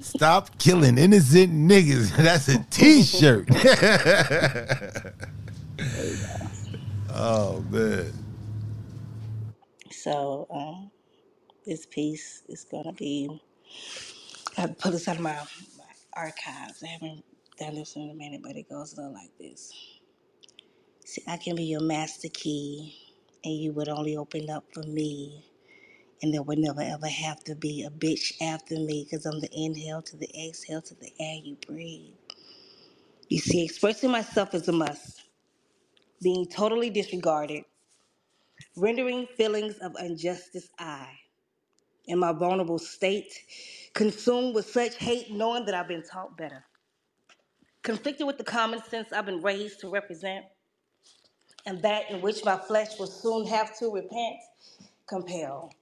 Stop 0.00 0.58
killing 0.58 0.98
innocent 0.98 1.52
niggas. 1.52 2.16
That's 2.16 2.48
a 2.48 2.64
t-shirt. 2.70 3.48
oh 7.10 7.62
man. 7.70 8.12
So, 9.92 10.46
um, 10.50 10.90
this 11.66 11.86
piece 11.86 12.42
is 12.48 12.64
gonna 12.64 12.92
be. 12.92 13.30
I 14.58 14.62
have 14.62 14.70
to 14.70 14.76
pull 14.76 14.92
this 14.92 15.08
out 15.08 15.16
of 15.16 15.22
my 15.22 15.38
archives. 16.16 16.82
I 16.84 16.88
haven't 16.88 17.24
done 17.58 17.76
this 17.76 17.96
in 17.96 18.10
a 18.10 18.14
minute, 18.14 18.42
but 18.42 18.56
it 18.56 18.68
goes 18.70 18.94
a 18.94 18.96
little 18.98 19.14
like 19.14 19.36
this. 19.40 19.72
See, 21.06 21.22
I 21.28 21.36
can 21.38 21.56
be 21.56 21.64
your 21.64 21.82
master 21.82 22.28
key, 22.32 22.96
and 23.44 23.54
you 23.54 23.72
would 23.74 23.88
only 23.88 24.16
open 24.16 24.50
up 24.50 24.64
for 24.74 24.82
me. 24.84 25.46
And 26.22 26.34
there 26.34 26.42
would 26.42 26.58
never 26.58 26.82
ever 26.82 27.08
have 27.08 27.44
to 27.44 27.56
be 27.56 27.84
a 27.84 27.90
bitch 27.90 28.34
after 28.42 28.76
me 28.76 29.04
because 29.04 29.26
I'm 29.26 29.40
the 29.40 29.50
inhale 29.52 30.02
to 30.02 30.16
the 30.16 30.28
exhale 30.48 30.82
to 30.82 30.94
the 30.96 31.12
air 31.20 31.36
you 31.44 31.56
breathe. 31.66 32.14
You 33.28 33.38
see, 33.40 33.64
expressing 33.64 34.10
myself 34.10 34.54
is 34.54 34.68
a 34.68 34.72
must. 34.72 35.22
Being 36.22 36.46
totally 36.48 36.90
disregarded, 36.90 37.64
rendering 38.76 39.26
feelings 39.26 39.78
of 39.78 39.94
injustice 40.00 40.70
I. 40.78 41.08
In 42.06 42.18
my 42.18 42.32
vulnerable 42.32 42.78
state, 42.78 43.32
consumed 43.94 44.54
with 44.54 44.68
such 44.68 44.96
hate, 44.96 45.30
knowing 45.30 45.64
that 45.66 45.74
I've 45.74 45.88
been 45.88 46.02
taught 46.02 46.36
better. 46.36 46.64
Conflicted 47.82 48.26
with 48.26 48.38
the 48.38 48.44
common 48.44 48.82
sense 48.82 49.12
I've 49.12 49.26
been 49.26 49.42
raised 49.42 49.80
to 49.80 49.90
represent, 49.90 50.44
and 51.66 51.80
that 51.82 52.10
in 52.10 52.20
which 52.20 52.44
my 52.44 52.58
flesh 52.58 52.98
will 52.98 53.06
soon 53.06 53.46
have 53.46 53.78
to 53.78 53.90
repent, 53.90 54.36
compel 55.06 55.72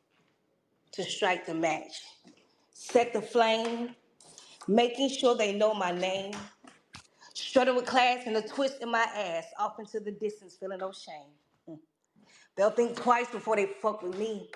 to 0.92 1.02
strike 1.02 1.46
the 1.46 1.54
match, 1.54 2.02
set 2.72 3.12
the 3.12 3.22
flame, 3.22 3.94
making 4.68 5.08
sure 5.08 5.34
they 5.34 5.52
know 5.52 5.74
my 5.74 5.90
name, 5.90 6.34
strutting 7.34 7.74
with 7.74 7.86
class 7.86 8.24
and 8.26 8.36
a 8.36 8.42
twist 8.42 8.76
in 8.80 8.90
my 8.90 9.06
ass, 9.16 9.46
off 9.58 9.78
into 9.78 10.00
the 10.00 10.12
distance, 10.12 10.56
feeling 10.60 10.78
no 10.78 10.92
shame. 10.92 11.32
Mm. 11.68 11.78
They'll 12.56 12.70
think 12.70 12.96
twice 12.96 13.28
before 13.28 13.56
they 13.56 13.66
fuck 13.80 14.02
with 14.02 14.18
me. 14.18 14.50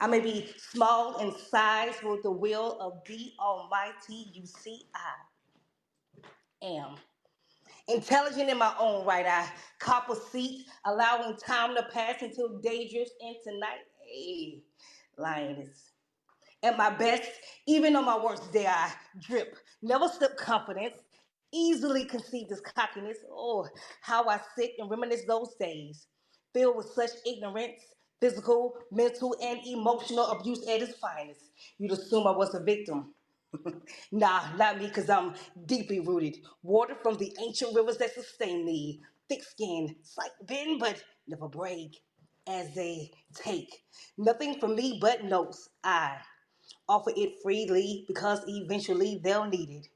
I 0.00 0.06
may 0.06 0.20
be 0.20 0.50
small 0.56 1.18
in 1.18 1.34
size, 1.36 1.94
with 2.02 2.22
the 2.22 2.30
will 2.30 2.78
of 2.80 3.04
the 3.06 3.32
Almighty, 3.38 4.30
you 4.32 4.46
see, 4.46 4.86
I 4.94 6.66
am. 6.66 6.96
Intelligent 7.86 8.48
in 8.48 8.56
my 8.56 8.74
own 8.78 9.04
right, 9.04 9.26
I 9.26 9.46
cop 9.78 10.08
a 10.08 10.16
seat, 10.16 10.66
allowing 10.86 11.36
time 11.36 11.74
to 11.74 11.82
pass 11.92 12.22
until 12.22 12.60
day 12.60 12.88
drifts 12.88 13.12
into 13.20 13.58
night. 13.58 13.80
Hey, 14.02 14.62
lioness. 15.18 15.92
At 16.62 16.78
my 16.78 16.90
best, 16.90 17.30
even 17.66 17.94
on 17.94 18.06
my 18.06 18.22
worst 18.22 18.52
day, 18.52 18.66
I 18.66 18.92
drip. 19.18 19.56
Never 19.82 20.08
slip 20.08 20.36
confidence, 20.38 20.96
easily 21.52 22.06
conceived 22.06 22.52
as 22.52 22.60
cockiness. 22.62 23.18
Oh, 23.30 23.68
how 24.00 24.28
I 24.28 24.40
sit 24.56 24.72
and 24.78 24.90
reminisce 24.90 25.22
those 25.26 25.54
days, 25.60 26.06
filled 26.54 26.76
with 26.76 26.86
such 26.94 27.10
ignorance, 27.26 27.82
physical, 28.20 28.74
mental, 28.92 29.36
and 29.42 29.60
emotional 29.66 30.26
abuse 30.26 30.66
at 30.68 30.82
its 30.82 30.96
finest. 30.98 31.40
You'd 31.78 31.92
assume 31.92 32.26
I 32.26 32.32
was 32.32 32.54
a 32.54 32.60
victim. 32.60 33.14
nah, 34.12 34.54
not 34.56 34.78
me, 34.78 34.86
because 34.88 35.10
I'm 35.10 35.34
deeply 35.66 36.00
rooted. 36.00 36.38
Water 36.62 36.96
from 37.02 37.16
the 37.18 37.32
ancient 37.42 37.74
rivers 37.76 37.98
that 37.98 38.14
sustain 38.14 38.64
me. 38.64 39.00
Thick 39.28 39.44
skin, 39.44 39.96
sight 40.02 40.30
bend, 40.46 40.80
but 40.80 41.02
never 41.28 41.48
break 41.48 41.96
as 42.48 42.74
they 42.74 43.12
take. 43.34 43.84
Nothing 44.18 44.60
from 44.60 44.76
me 44.76 44.98
but 45.00 45.24
notes. 45.24 45.70
I 45.84 46.18
offer 46.88 47.12
it 47.16 47.34
freely 47.42 48.04
because 48.08 48.40
eventually 48.48 49.20
they'll 49.22 49.46
need 49.46 49.70
it. 49.70 49.88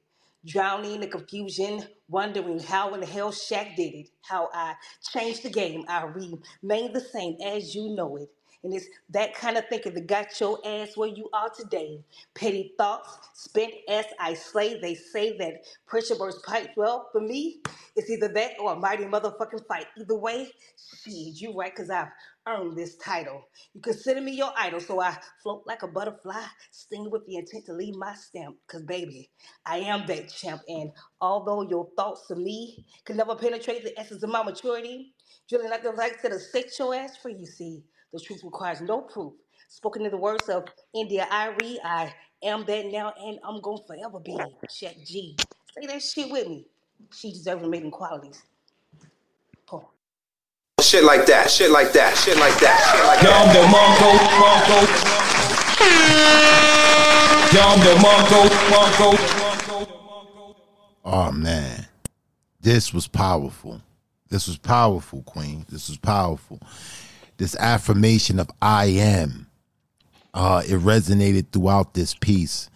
Drowning 0.47 0.95
in 0.97 1.01
the 1.01 1.07
confusion, 1.09 1.85
wondering 2.09 2.61
how 2.61 2.95
in 2.95 3.01
the 3.01 3.07
hell 3.07 3.33
Shaq 3.33 3.77
did 3.77 3.95
it. 3.95 4.11
How 4.23 4.51
I 4.55 4.75
changed 5.13 5.43
the 5.43 5.51
game. 5.51 5.85
I 5.89 6.05
remain 6.05 6.93
the 6.93 7.01
same 7.01 7.37
as 7.45 7.75
you 7.75 7.95
know 7.95 8.17
it. 8.17 8.31
And 8.65 8.75
it's 8.75 8.87
that 9.11 9.35
kind 9.35 9.59
of 9.59 9.65
thinking 9.69 9.95
that 9.95 10.07
got 10.07 10.41
your 10.41 10.59
ass 10.67 10.97
where 10.97 11.09
you 11.11 11.29
are 11.35 11.51
today. 11.51 12.01
Petty 12.35 12.75
thoughts 12.79 13.19
spent 13.35 13.73
as 13.89 14.07
I 14.19 14.35
slay. 14.35 14.81
They 14.81 14.95
say 14.95 15.37
that 15.39 15.65
pressure 15.87 16.17
bursts 16.17 16.43
pipe. 16.47 16.71
Well, 16.77 17.09
for 17.13 17.21
me, 17.21 17.61
it's 17.97 18.11
either 18.11 18.29
that 18.29 18.53
or 18.61 18.73
a 18.73 18.77
mighty 18.77 19.05
motherfucking 19.05 19.67
fight. 19.69 19.87
Either 19.99 20.17
way, 20.17 20.51
shit, 21.05 21.41
you 21.41 21.55
right, 21.55 21.75
because 21.75 21.91
I've 21.91 22.09
earned 22.47 22.77
this 22.77 22.97
title. 22.97 23.43
You 23.75 23.81
consider 23.81 24.21
me 24.21 24.33
your 24.33 24.53
idol, 24.57 24.81
so 24.81 25.01
I 25.01 25.17
float 25.43 25.65
like 25.67 25.83
a 25.83 25.89
butterfly, 25.89 26.43
sting 26.71 27.11
with 27.11 27.27
the 27.27 27.37
intent 27.37 27.67
to 27.67 27.73
leave 27.73 27.97
my 27.97 28.15
stamp. 28.15 28.57
Because, 28.67 28.83
baby, 28.83 29.31
I 29.67 29.79
am 29.79 30.07
that 30.07 30.33
champ. 30.33 30.63
And 30.69 30.91
although 31.21 31.63
your 31.63 31.89
thoughts 31.97 32.31
of 32.31 32.39
me 32.39 32.85
can 33.05 33.17
never 33.17 33.35
penetrate 33.37 33.85
the 33.85 33.99
essence 33.99 34.23
of 34.23 34.31
my 34.31 34.43
maturity, 34.43 35.15
drilling 35.49 35.71
like 35.71 35.83
the 35.83 35.93
light 35.93 36.21
to 36.23 36.29
the 36.29 36.39
set 36.39 36.79
your 36.79 36.95
ass 36.95 37.17
free, 37.17 37.37
you 37.39 37.47
see. 37.47 37.83
The 38.13 38.21
truth 38.21 38.45
requires 38.45 38.81
no 38.81 39.01
proof. 39.03 39.33
Spoken 39.69 40.05
in 40.05 40.13
the 40.13 40.17
words 40.17 40.49
of 40.49 40.65
India 40.95 41.27
Arie, 41.31 41.81
I 41.85 42.15
am 42.45 42.65
that 42.67 42.87
now 42.87 43.13
and 43.21 43.41
I'm 43.43 43.61
to 43.61 43.79
forever 43.87 44.21
be. 44.21 44.39
Check 44.71 44.97
G. 45.05 45.37
Say 45.75 45.87
that 45.87 46.03
shit 46.03 46.31
with 46.31 46.47
me. 46.49 46.67
She 47.13 47.33
deserves 47.33 47.65
amazing 47.65 47.91
qualities. 47.91 48.43
Paul. 50.95 51.01
Shit 51.01 51.05
like 51.05 51.27
that, 51.27 51.51
shit 51.51 51.71
like 51.71 51.93
that, 51.93 52.17
shit 52.17 52.39
like 52.39 52.59
that, 52.61 52.79
shit 52.93 53.05
like 53.05 53.21
that 53.21 53.35
Oh 61.05 61.33
man, 61.33 61.87
this 62.61 62.95
was 62.95 63.09
powerful. 63.09 63.81
This 64.29 64.47
was 64.47 64.57
powerful, 64.59 65.23
Queen. 65.23 65.67
This 65.69 65.89
was 65.89 65.99
powerful. 65.99 66.61
This 67.37 67.57
affirmation 67.57 68.39
of 68.41 68.51
I 68.63 68.87
am. 68.87 69.49
Uh, 70.33 70.63
it 70.67 70.81
resonated 70.81 71.51
throughout 71.53 71.95
this 71.95 72.15
piece. 72.15 72.71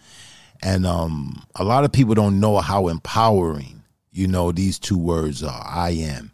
And 0.61 0.85
um, 0.85 1.43
a 1.55 1.63
lot 1.63 1.83
of 1.83 1.91
people 1.91 2.15
don't 2.15 2.39
know 2.39 2.57
how 2.59 2.87
empowering, 2.87 3.83
you 4.11 4.27
know, 4.27 4.51
these 4.51 4.77
two 4.79 4.97
words 4.97 5.43
are. 5.43 5.65
I 5.65 5.91
am. 5.91 6.31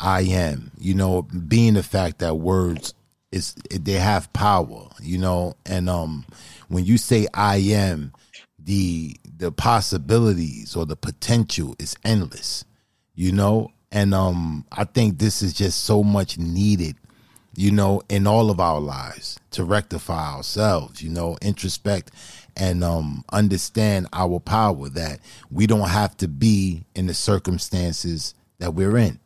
I 0.00 0.22
am. 0.22 0.72
You 0.78 0.94
know, 0.94 1.22
being 1.22 1.74
the 1.74 1.82
fact 1.82 2.18
that 2.20 2.36
words 2.36 2.94
is 3.32 3.54
they 3.70 3.92
have 3.92 4.32
power, 4.32 4.88
you 5.00 5.18
know, 5.18 5.54
and 5.66 5.88
um 5.88 6.24
when 6.68 6.84
you 6.84 6.98
say 6.98 7.26
I 7.34 7.56
am, 7.56 8.12
the 8.58 9.16
the 9.36 9.52
possibilities 9.52 10.76
or 10.76 10.86
the 10.86 10.96
potential 10.96 11.76
is 11.78 11.96
endless, 12.04 12.64
you 13.14 13.32
know? 13.32 13.70
And 13.92 14.14
um 14.14 14.64
I 14.72 14.84
think 14.84 15.18
this 15.18 15.42
is 15.42 15.52
just 15.52 15.84
so 15.84 16.02
much 16.02 16.38
needed 16.38 16.96
you 17.56 17.70
know, 17.70 18.00
in 18.08 18.26
all 18.26 18.50
of 18.50 18.60
our 18.60 18.80
lives 18.80 19.38
to 19.50 19.64
rectify 19.64 20.34
ourselves, 20.34 21.02
you 21.02 21.10
know, 21.10 21.36
introspect 21.42 22.10
and 22.56 22.84
um, 22.84 23.24
understand 23.32 24.06
our 24.12 24.38
power 24.38 24.88
that 24.88 25.20
we 25.50 25.66
don't 25.66 25.88
have 25.88 26.16
to 26.18 26.28
be 26.28 26.84
in 26.94 27.06
the 27.06 27.14
circumstances 27.14 28.34
that 28.58 28.74
we're 28.74 28.96
in. 28.96 29.18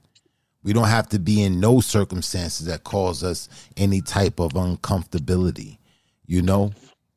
We 0.65 0.73
don't 0.73 0.89
have 0.89 1.09
to 1.11 1.19
be 1.19 1.43
in 1.43 1.61
no 1.61 1.81
circumstances 1.81 2.67
that 2.67 2.85
cause 2.85 3.23
us 3.23 3.49
any 3.77 4.01
type 4.01 4.41
of 4.41 4.53
uncomfortability. 4.53 5.79
You 6.27 6.41
know, 6.43 6.73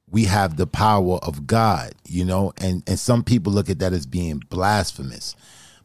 we 0.10 0.26
have 0.26 0.58
the 0.58 0.68
power 0.68 1.18
of 1.24 1.48
God, 1.48 1.94
you 2.06 2.26
know, 2.26 2.54
and, 2.62 2.84
and 2.88 3.00
some 3.00 3.24
people 3.24 3.52
look 3.52 3.70
at 3.70 3.80
that 3.80 3.94
as 3.94 4.06
being 4.06 4.44
blasphemous, 4.50 5.36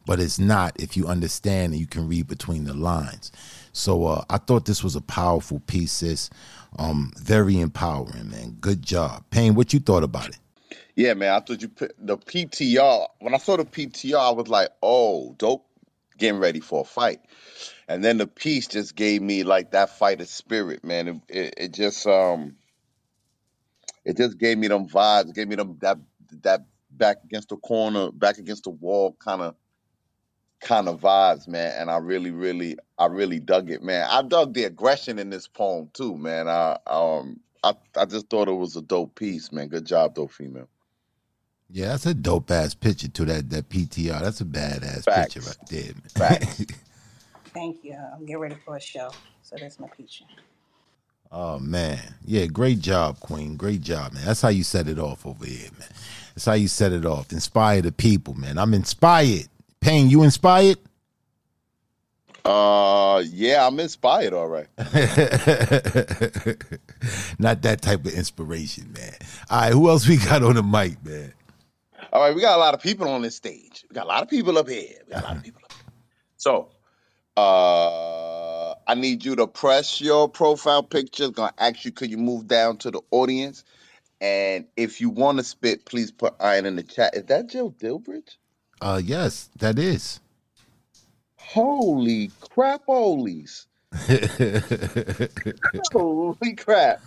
but 0.07 0.21
it's 0.21 0.41
not 0.41 0.79
if 0.81 0.97
you 0.97 1.07
understand 1.07 1.73
and 1.73 1.81
you 1.81 1.87
can 1.87 2.09
read 2.09 2.27
between 2.27 2.65
the 2.65 2.75
lines. 2.75 3.31
So 3.73 4.07
uh, 4.07 4.25
I 4.29 4.39
thought 4.39 4.67
this 4.67 4.83
was 4.83 4.97
a 4.97 5.01
powerful 5.01 5.61
piece, 5.61 5.93
sis. 5.93 6.31
Um, 6.79 7.13
very 7.17 7.61
empowering, 7.61 8.31
man. 8.31 8.57
Good 8.61 8.83
job. 8.83 9.25
Pain, 9.31 9.55
what 9.55 9.73
you 9.73 9.81
thought 9.81 10.03
about 10.03 10.29
it? 10.31 10.39
Yeah, 10.97 11.15
man. 11.15 11.33
I 11.33 11.41
thought 11.41 11.63
you 11.63 11.69
put 11.69 11.95
the 11.99 12.19
PTR. 12.19 13.07
When 13.21 13.35
I 13.35 13.39
saw 13.39 13.57
the 13.57 13.65
PTR, 13.65 14.19
I 14.19 14.31
was 14.31 14.49
like, 14.49 14.69
"Oh, 14.83 15.35
dope, 15.39 15.67
getting 16.23 16.41
ready 16.41 16.61
for 16.61 16.83
a 16.83 16.85
fight." 16.85 17.21
And 17.89 18.05
then 18.05 18.19
the 18.19 18.27
piece 18.27 18.69
just 18.69 18.97
gave 18.97 19.23
me 19.23 19.45
like 19.45 19.73
that 19.73 19.91
fighter 19.91 20.25
spirit, 20.27 20.85
man. 20.85 21.09
It, 21.09 21.17
it, 21.29 21.55
it 21.59 21.75
just 21.75 22.07
um, 22.07 22.57
it 24.05 24.17
just 24.17 24.39
gave 24.39 24.59
me 24.59 24.69
them 24.69 24.89
vibes. 24.89 25.35
Gave 25.35 25.49
me 25.49 25.57
them 25.57 25.79
that 25.83 25.99
that 26.43 26.67
back 26.91 27.19
against 27.25 27.51
the 27.51 27.57
corner, 27.59 28.11
back 28.13 28.39
against 28.39 28.65
the 28.65 28.71
wall 28.71 29.17
kind 29.21 29.43
of 29.43 29.57
kind 30.61 30.89
of 30.89 31.01
vibes, 31.01 31.49
man. 31.49 31.73
And 31.79 31.91
I 31.91 31.99
really, 31.99 32.31
really, 32.31 32.77
I 32.99 33.07
really 33.07 33.41
dug 33.41 33.71
it, 33.71 33.83
man. 33.83 34.07
I 34.11 34.23
dug 34.23 34.55
the 34.55 34.65
aggression 34.65 35.19
in 35.19 35.31
this 35.31 35.49
poem 35.49 35.91
too, 35.93 36.17
man. 36.17 36.49
I 36.49 36.79
um 36.87 37.41
I 37.65 37.75
I 37.97 38.07
just 38.07 38.31
thought 38.31 38.49
it 38.49 38.53
was 38.53 38.77
a 38.77 38.83
dope 38.83 39.17
piece, 39.17 39.53
man. 39.53 39.69
Good 39.69 39.87
job, 39.87 40.15
though, 40.15 40.29
female. 40.29 40.69
Yeah, 41.73 41.89
that's 41.89 42.05
a 42.05 42.13
dope 42.13 42.51
ass 42.51 42.75
picture 42.75 43.09
to 43.09 43.25
that 43.25 43.49
that 43.51 43.71
PTR. 43.71 44.21
That's 44.21 44.43
a 44.43 44.45
badass 44.45 45.05
Facts. 45.05 45.35
picture 45.35 45.41
right 45.49 45.57
there, 45.71 45.85
man. 45.95 46.03
Facts. 46.09 46.65
Thank 47.55 47.83
you. 47.83 47.97
I'm 48.15 48.21
getting 48.27 48.39
ready 48.39 48.57
for 48.63 48.77
a 48.77 48.81
show. 48.81 49.11
So 49.43 49.57
that's 49.59 49.81
my 49.81 49.89
picture. 49.89 50.25
Oh 51.31 51.59
man, 51.59 51.99
yeah, 52.27 52.45
great 52.45 52.81
job, 52.81 53.19
Queen. 53.21 53.57
Great 53.57 53.81
job, 53.81 54.13
man. 54.13 54.23
That's 54.27 54.43
how 54.43 54.51
you 54.51 54.63
set 54.65 54.87
it 54.87 54.99
off 54.99 55.25
over 55.25 55.47
here, 55.47 55.71
man. 55.79 55.89
That's 56.35 56.45
how 56.45 56.53
you 56.53 56.69
set 56.69 56.93
it 56.93 57.07
off. 57.07 57.33
Inspire 57.33 57.81
the 57.81 57.91
people, 57.91 58.35
man. 58.35 58.59
I'm 58.59 58.75
inspired. 58.75 59.49
Pain, 59.81 60.11
you 60.11 60.25
inspired? 60.25 60.77
Uh, 62.45 63.23
yeah, 63.27 63.67
I'm 63.67 63.81
inspired. 63.81 64.35
All 64.35 64.49
right. 64.49 64.67
Not 67.39 67.63
that 67.63 67.81
type 67.81 68.05
of 68.05 68.13
inspiration, 68.13 68.93
man. 68.93 69.15
All 69.49 69.61
right, 69.61 69.73
who 69.73 69.89
else 69.89 70.07
we 70.07 70.19
got 70.19 70.43
on 70.43 70.57
the 70.57 70.63
mic, 70.63 71.03
man? 71.03 71.33
All 72.13 72.21
right, 72.21 72.35
we 72.35 72.43
got 72.43 72.57
a 72.57 72.61
lot 72.61 72.75
of 72.75 72.83
people 72.83 73.09
on 73.09 73.23
this 73.23 73.37
stage. 73.37 73.87
We 73.89 73.95
got 73.95 74.05
a 74.05 74.09
lot 74.09 74.23
of 74.23 74.29
people 74.29 74.59
up 74.59 74.69
here. 74.69 74.99
We 75.07 75.15
got 75.15 75.23
a 75.23 75.27
lot 75.27 75.37
of 75.39 75.43
people 75.45 75.63
up 75.65 75.73
here. 75.73 75.95
So, 76.37 76.69
uh, 77.39 78.75
I 78.87 78.95
need 78.95 79.25
you 79.25 79.35
to 79.37 79.47
press 79.47 79.99
your 79.99 80.29
profile 80.29 80.83
picture. 80.83 81.25
It's 81.25 81.35
gonna 81.35 81.55
ask 81.57 81.87
you, 81.87 81.93
could 81.93 82.11
you 82.11 82.19
move 82.19 82.47
down 82.47 82.77
to 82.79 82.91
the 82.91 83.01
audience? 83.11 83.65
And 84.21 84.67
if 84.77 85.01
you 85.01 85.09
want 85.09 85.39
to 85.39 85.45
spit, 85.45 85.87
please 85.87 86.13
put 86.13 86.35
iron 86.39 86.67
in 86.67 86.77
the 86.77 86.83
chat. 86.83 87.17
Is 87.17 87.25
that 87.27 87.49
Joe 87.49 87.71
Dilbridge? 87.71 88.37
Uh, 88.81 89.01
yes, 89.03 89.49
that 89.57 89.79
is. 89.79 90.21
Holy 91.37 92.31
crap, 92.51 92.83
holies. 92.85 93.67
Holy 95.93 96.55
crap. 96.57 97.01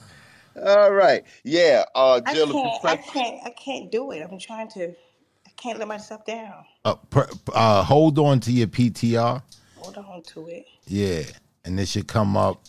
All 0.64 0.92
right. 0.94 1.24
Yeah, 1.44 1.84
uh 1.96 2.22
I 2.26 2.34
Jill, 2.34 2.52
if 2.52 2.56
you 2.56 2.62
can't. 2.62 2.86
I 2.86 2.96
press 2.96 3.10
can't. 3.12 3.42
I 3.46 3.50
can't 3.52 3.92
do 3.92 4.12
it. 4.12 4.22
I'm 4.30 4.40
trying 4.40 4.70
to. 4.70 4.90
I 4.90 5.52
can't 5.58 5.80
let 5.80 5.88
myself 5.88 6.26
down. 6.26 6.66
Uh, 6.84 6.96
pr- 7.10 7.32
uh, 7.54 7.84
hold 7.84 8.20
on 8.20 8.40
to 8.42 8.52
your 8.52 8.68
PTR. 8.68 9.42
Hold 9.78 9.98
on 9.98 10.24
to 10.24 10.48
it. 10.48 10.66
Yeah, 10.88 11.24
and 11.66 11.80
it 11.80 11.88
should 11.88 12.08
come 12.08 12.38
up. 12.38 12.62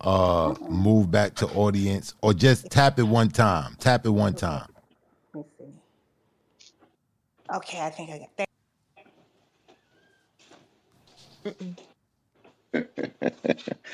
Uh, 0.00 0.54
move 0.68 1.10
back 1.10 1.34
to 1.34 1.46
audience, 1.48 2.14
or 2.22 2.32
just 2.32 2.70
tap 2.70 2.98
it 3.00 3.02
one 3.02 3.28
time. 3.30 3.74
Tap 3.80 4.06
it 4.06 4.10
one 4.10 4.34
time. 4.34 4.68
Let 5.34 5.44
me 5.44 5.50
see. 5.58 5.64
Okay, 7.56 7.80
I 7.80 7.90
think 7.90 8.10
I 8.10 8.18
got 8.18 8.36
that. 8.36 8.46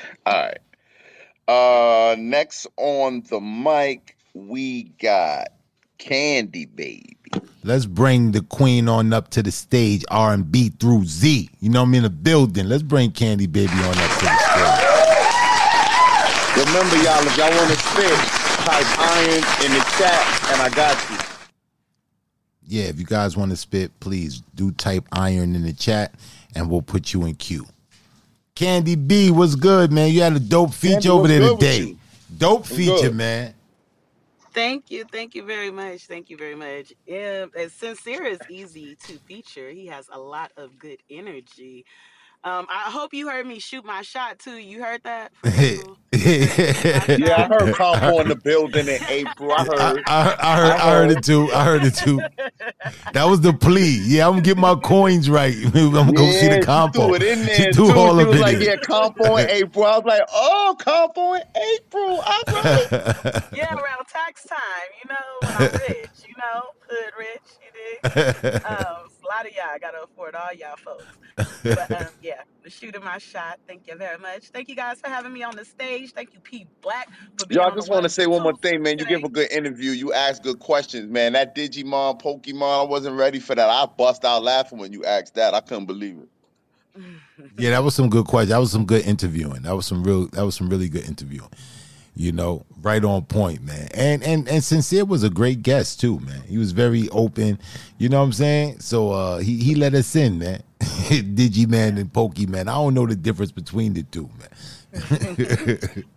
All 0.25 0.33
right. 0.33 0.59
Uh 1.47 2.15
next 2.17 2.65
on 2.77 3.21
the 3.29 3.39
mic, 3.39 4.17
we 4.33 4.83
got 5.01 5.49
Candy 5.99 6.65
Baby. 6.65 7.17
Let's 7.63 7.85
bring 7.85 8.31
the 8.31 8.41
queen 8.41 8.87
on 8.87 9.13
up 9.13 9.29
to 9.29 9.43
the 9.43 9.51
stage. 9.51 10.03
R 10.09 10.33
and 10.33 10.51
B 10.51 10.69
through 10.69 11.05
Z. 11.05 11.49
You 11.59 11.69
know 11.69 11.83
I'm 11.83 11.93
in 11.93 12.03
the 12.03 12.09
building. 12.09 12.67
Let's 12.67 12.83
bring 12.83 13.11
Candy 13.11 13.47
Baby 13.47 13.73
on 13.73 13.97
up 13.97 14.11
to 14.19 14.25
the 14.25 14.37
stage. 14.37 14.85
Remember, 16.65 16.95
y'all, 17.03 17.25
if 17.25 17.37
y'all 17.37 17.51
want 17.51 17.69
to 17.69 17.77
spit, 17.77 18.17
type 18.65 18.99
iron 18.99 19.43
in 19.65 19.71
the 19.73 19.83
chat, 19.97 20.51
and 20.53 20.61
I 20.61 20.69
got 20.73 20.97
you. 21.09 21.17
Yeah, 22.67 22.85
if 22.85 22.97
you 22.97 23.05
guys 23.05 23.37
want 23.37 23.51
to 23.51 23.57
spit, 23.57 23.91
please 23.99 24.41
do 24.55 24.71
type 24.71 25.05
iron 25.11 25.53
in 25.53 25.63
the 25.63 25.73
chat, 25.73 26.15
and 26.55 26.69
we'll 26.69 26.81
put 26.81 27.13
you 27.13 27.25
in 27.25 27.35
queue. 27.35 27.65
Candy 28.55 28.95
B, 28.95 29.31
what's 29.31 29.55
good, 29.55 29.91
man? 29.91 30.11
You 30.11 30.21
had 30.21 30.33
a 30.33 30.39
dope 30.39 30.73
feature 30.73 30.93
Candy, 30.93 31.09
over 31.09 31.27
there 31.27 31.41
today. 31.41 31.79
you? 31.79 31.99
Dope 32.37 32.61
What's 32.61 32.69
feature, 32.69 33.09
good? 33.09 33.15
man. 33.15 33.53
Thank 34.53 34.89
you, 34.89 35.03
thank 35.03 35.35
you 35.35 35.43
very 35.43 35.71
much, 35.71 36.07
thank 36.07 36.29
you 36.29 36.37
very 36.37 36.55
much. 36.55 36.93
Yeah, 37.05 37.47
as 37.53 37.73
sincere 37.73 38.23
is 38.23 38.39
easy 38.49 38.95
to 39.07 39.19
feature. 39.19 39.69
He 39.71 39.87
has 39.87 40.07
a 40.09 40.17
lot 40.17 40.53
of 40.55 40.79
good 40.79 40.99
energy. 41.09 41.85
Um, 42.45 42.67
I 42.69 42.91
hope 42.91 43.13
you 43.15 43.27
heard 43.27 43.47
me 43.47 43.57
shoot 43.59 43.83
my 43.83 44.03
shot 44.03 44.37
too. 44.37 44.57
You 44.57 44.83
heard 44.83 45.01
that 45.03 45.35
from 45.35 45.53
April? 45.57 45.97
My 46.13 47.17
Yeah, 47.17 47.35
I 47.37 47.47
heard 47.47 47.73
Compo 47.75 48.19
in 48.19 48.27
the 48.29 48.35
building 48.35 48.87
in 48.87 48.99
April. 49.09 49.51
I 49.51 49.65
I, 49.77 49.89
heard. 49.89 50.03
I, 50.07 50.35
I 50.39 50.55
heard, 50.57 50.71
I 50.73 50.91
heard 50.91 51.11
it 51.11 51.23
too. 51.23 51.51
I 51.51 51.65
heard 51.65 51.83
it 51.83 51.95
too. 51.95 52.21
That 53.13 53.23
was 53.25 53.41
the 53.41 53.51
plea. 53.53 53.99
Yeah, 54.05 54.27
I'm 54.27 54.33
gonna 54.33 54.41
get 54.43 54.57
my 54.57 54.75
coins 54.75 55.29
right. 55.29 55.55
I'm 55.75 55.91
gonna 55.91 56.13
go 56.13 56.29
see 56.31 56.47
Yeah, 56.47 56.49
the 56.49 56.61
she 56.61 56.61
compo. 56.61 57.07
threw 57.07 57.15
it 57.15 57.23
in 57.23 57.47
She 57.55 57.65
threw 57.71 57.91
too. 57.91 57.97
all 57.97 58.15
She 58.17 58.21
up 58.21 58.27
was 58.27 58.35
in 58.37 58.41
like, 58.41 58.57
it. 58.57 58.61
"Yeah, 58.61 58.75
Compo 58.77 59.37
in 59.37 59.49
April." 59.49 59.85
I 59.85 59.97
was 59.97 60.05
like, 60.05 60.21
"Oh, 60.31 60.75
Compo 60.79 61.33
in 61.33 61.41
April." 61.55 62.21
All 62.21 62.43
right. 62.47 62.87
Yeah, 63.51 63.73
around 63.73 64.05
tax 64.07 64.45
time, 64.45 64.59
you 65.03 65.09
know, 65.09 65.39
when 65.41 65.55
I'm 65.57 65.71
rich, 65.89 66.09
you 66.27 66.35
know, 66.37 66.61
hood 66.87 67.13
rich, 67.17 67.59
you 67.61 67.71
dig? 67.73 68.63
Um, 68.65 69.09
a 69.25 69.33
lot 69.33 69.45
of 69.45 69.53
y'all 69.53 69.65
I 69.73 69.79
gotta 69.79 70.03
afford 70.03 70.35
all 70.35 70.53
y'all 70.53 70.75
folks. 70.77 71.05
But 71.63 71.91
um, 71.91 72.07
yeah, 72.21 72.41
was 72.63 72.73
shooting 72.73 73.03
my 73.03 73.17
shot. 73.17 73.59
Thank 73.67 73.87
you 73.87 73.95
very 73.95 74.17
much. 74.17 74.49
Thank 74.49 74.69
you 74.69 74.75
guys 74.75 74.99
for 74.99 75.09
having 75.09 75.33
me 75.33 75.43
on 75.43 75.55
the 75.55 75.65
stage. 75.65 76.11
Thank 76.11 76.33
you, 76.33 76.39
P 76.39 76.67
Black, 76.81 77.09
for 77.37 77.45
Yo, 77.45 77.47
being 77.47 77.59
I 77.59 77.63
on 77.65 77.71
the 77.71 77.75
just 77.77 77.89
want 77.89 78.03
to 78.03 78.09
say 78.09 78.27
one 78.27 78.43
more 78.43 78.55
thing, 78.55 78.81
man. 78.81 78.99
You 78.99 79.05
give 79.05 79.23
a 79.23 79.29
good 79.29 79.51
interview. 79.51 79.91
You 79.91 80.13
ask 80.13 80.43
good 80.43 80.59
questions, 80.59 81.09
man. 81.09 81.33
That 81.33 81.55
Digimon, 81.55 82.21
Pokemon, 82.21 82.85
I 82.85 82.89
wasn't 82.89 83.17
ready 83.17 83.39
for 83.39 83.55
that. 83.55 83.69
I 83.69 83.85
bust 83.85 84.25
out 84.25 84.43
laughing 84.43 84.79
when 84.79 84.93
you 84.93 85.05
asked 85.05 85.35
that. 85.35 85.53
I 85.53 85.61
couldn't 85.61 85.85
believe 85.85 86.17
it. 86.17 87.01
Yeah, 87.57 87.71
that 87.71 87.83
was 87.83 87.93
some 87.93 88.09
good 88.09 88.25
questions. 88.25 88.51
That 88.51 88.59
was 88.59 88.71
some 88.71 88.85
good 88.85 89.05
interviewing. 89.05 89.63
That 89.63 89.75
was 89.75 89.85
some 89.85 90.03
real. 90.05 90.27
That 90.27 90.45
was 90.45 90.55
some 90.55 90.69
really 90.69 90.87
good 90.87 91.05
interviewing. 91.05 91.49
You 92.15 92.31
know, 92.31 92.65
right 92.81 93.03
on 93.03 93.23
point, 93.25 93.63
man. 93.63 93.89
And 93.93 94.23
and 94.23 94.47
and 94.47 94.63
sincere 94.63 95.05
was 95.05 95.23
a 95.23 95.29
great 95.29 95.63
guest 95.63 95.99
too, 95.99 96.19
man. 96.21 96.41
He 96.43 96.57
was 96.57 96.71
very 96.71 97.09
open. 97.09 97.59
You 97.97 98.09
know 98.09 98.19
what 98.19 98.25
I'm 98.25 98.33
saying? 98.33 98.79
So 98.79 99.11
uh, 99.11 99.39
he 99.39 99.57
he 99.57 99.75
let 99.75 99.93
us 99.93 100.15
in, 100.15 100.39
man. 100.39 100.63
Digimon 100.79 101.99
and 101.99 102.11
Pokemon. 102.11 102.61
I 102.61 102.75
don't 102.75 102.93
know 102.93 103.05
the 103.05 103.15
difference 103.15 103.51
between 103.51 103.93
the 103.93 104.03
two, 104.03 104.29
man. 104.39 104.49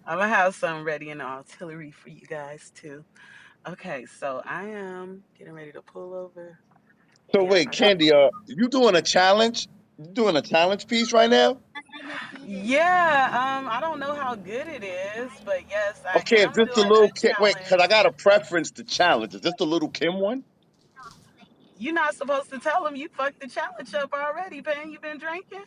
I'm 0.07 0.19
gonna 0.19 0.29
have 0.35 0.55
some 0.55 0.85
ready 0.85 1.11
in 1.11 1.19
the 1.19 1.25
artillery 1.25 1.91
for 1.91 2.11
you 2.11 2.27
guys 2.27 2.71
too. 2.75 3.05
Okay, 3.67 4.07
so 4.07 4.43
I 4.45 4.65
am 4.67 5.25
getting 5.37 5.53
ready 5.53 5.73
to 5.73 5.83
pull 5.83 6.15
over. 6.15 6.59
So 7.35 7.43
Yeah, 7.43 7.49
wait, 7.49 7.69
I 7.69 7.77
got. 7.77 7.89
Candy, 7.89 8.13
uh, 8.13 8.31
you 8.47 8.69
doing 8.69 8.95
a 8.95 9.03
challenge? 9.03 9.69
Doing 10.15 10.37
a 10.37 10.43
challenge 10.43 10.87
piece 10.89 11.13
right 11.13 11.31
now? 11.31 11.59
Yeah, 12.47 13.59
um, 13.61 13.69
I 13.71 13.81
don't 13.81 14.01
know 14.01 14.15
how 14.15 14.35
good 14.37 14.69
it 14.69 14.85
is, 14.85 15.33
but 15.45 15.63
yes, 15.71 16.03
I 16.07 16.19
Okay, 16.19 16.45
is 16.45 16.51
am 16.51 16.55
this 16.55 16.69
the 16.75 16.83
doing 16.83 16.85
little 16.85 17.11
a 17.11 17.13
Kim? 17.13 17.35
Wait, 17.39 17.57
cause 17.69 17.79
challenge. 17.79 17.83
I 17.83 17.89
got 17.89 18.07
a 18.07 18.13
preference 18.13 18.73
to 18.73 18.85
challenge. 18.85 19.35
Is 19.35 19.43
this 19.43 19.55
the 19.59 19.67
little 19.67 19.91
Kim 19.91 20.21
one? 20.21 20.45
You're 21.79 21.95
not 21.95 22.15
supposed 22.15 22.51
to 22.51 22.59
tell 22.61 22.85
them 22.85 22.97
you 22.97 23.09
fucked 23.11 23.41
the 23.41 23.49
challenge 23.49 23.95
up 23.95 24.13
already, 24.15 24.63
man. 24.63 24.91
You 24.93 25.01
been 25.01 25.19
drinking? 25.19 25.65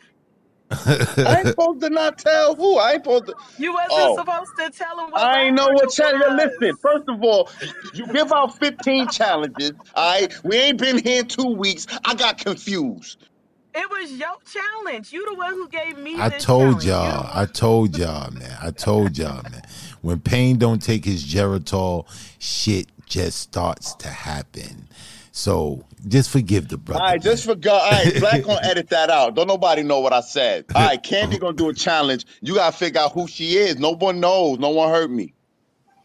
I 1.24 1.40
ain't 1.40 1.50
supposed 1.50 1.80
to 1.82 1.90
not 1.90 2.18
tell 2.18 2.56
who. 2.56 2.78
I 2.78 2.92
ain't 2.94 3.04
supposed 3.04 3.26
to. 3.26 3.36
You 3.58 3.74
wasn't 3.74 4.12
Oh, 4.12 4.14
supposed 4.14 4.56
to 4.58 4.70
tell 4.70 4.96
them 4.96 5.10
what 5.12 5.30
I 5.30 5.42
ain't 5.44 5.56
know 5.56 5.70
what 5.70 5.90
challenge. 5.90 6.22
was. 6.22 6.52
Listen, 6.60 6.78
first 6.82 7.04
of 7.08 7.22
all, 7.22 7.50
you 7.92 8.08
give 8.08 8.32
out 8.32 8.58
15 8.58 9.08
challenges. 9.08 9.72
All 9.94 10.20
right, 10.20 10.34
we 10.44 10.56
ain't 10.56 10.78
been 10.78 10.98
here 10.98 11.24
two 11.24 11.54
weeks. 11.56 11.86
I 12.04 12.14
got 12.14 12.38
confused. 12.38 13.24
It 13.74 13.88
was 13.90 14.12
your 14.12 14.36
challenge. 14.50 15.12
You 15.12 15.28
the 15.30 15.34
one 15.36 15.54
who 15.54 15.68
gave 15.68 15.96
me 15.98 16.20
I 16.20 16.28
this 16.28 16.44
told 16.44 16.82
challenge. 16.82 16.84
You 16.84 16.90
the 16.90 16.96
y'all. 16.96 17.30
I 17.32 17.46
told 17.46 17.96
y'all, 17.96 18.30
man. 18.32 18.58
I 18.60 18.70
told 18.70 19.16
y'all, 19.16 19.42
man. 19.44 19.62
When 20.02 20.20
Pain 20.20 20.58
don't 20.58 20.82
take 20.82 21.04
his 21.04 21.24
Geritol, 21.24 22.06
shit 22.38 22.88
just 23.06 23.38
starts 23.38 23.94
to 23.96 24.08
happen. 24.08 24.88
So 25.34 25.84
just 26.08 26.28
forgive 26.28 26.68
the 26.68 26.76
All 26.76 26.82
brother. 26.82 27.00
right, 27.04 27.22
just 27.22 27.44
forgot. 27.46 27.82
All 27.82 27.90
right, 27.90 28.14
Black 28.20 28.42
gonna 28.42 28.60
edit 28.62 28.90
that 28.90 29.08
out. 29.08 29.34
Don't 29.34 29.46
nobody 29.48 29.82
know 29.82 30.00
what 30.00 30.12
I 30.12 30.20
said. 30.20 30.66
All 30.74 30.84
right, 30.86 31.02
Candy 31.02 31.38
gonna 31.38 31.56
do 31.56 31.70
a 31.70 31.74
challenge. 31.74 32.26
You 32.42 32.54
gotta 32.56 32.76
figure 32.76 33.00
out 33.00 33.12
who 33.12 33.26
she 33.26 33.56
is. 33.56 33.78
No 33.78 33.92
one 33.94 34.20
knows. 34.20 34.58
No 34.58 34.68
one 34.70 34.90
heard 34.90 35.10
me. 35.10 35.32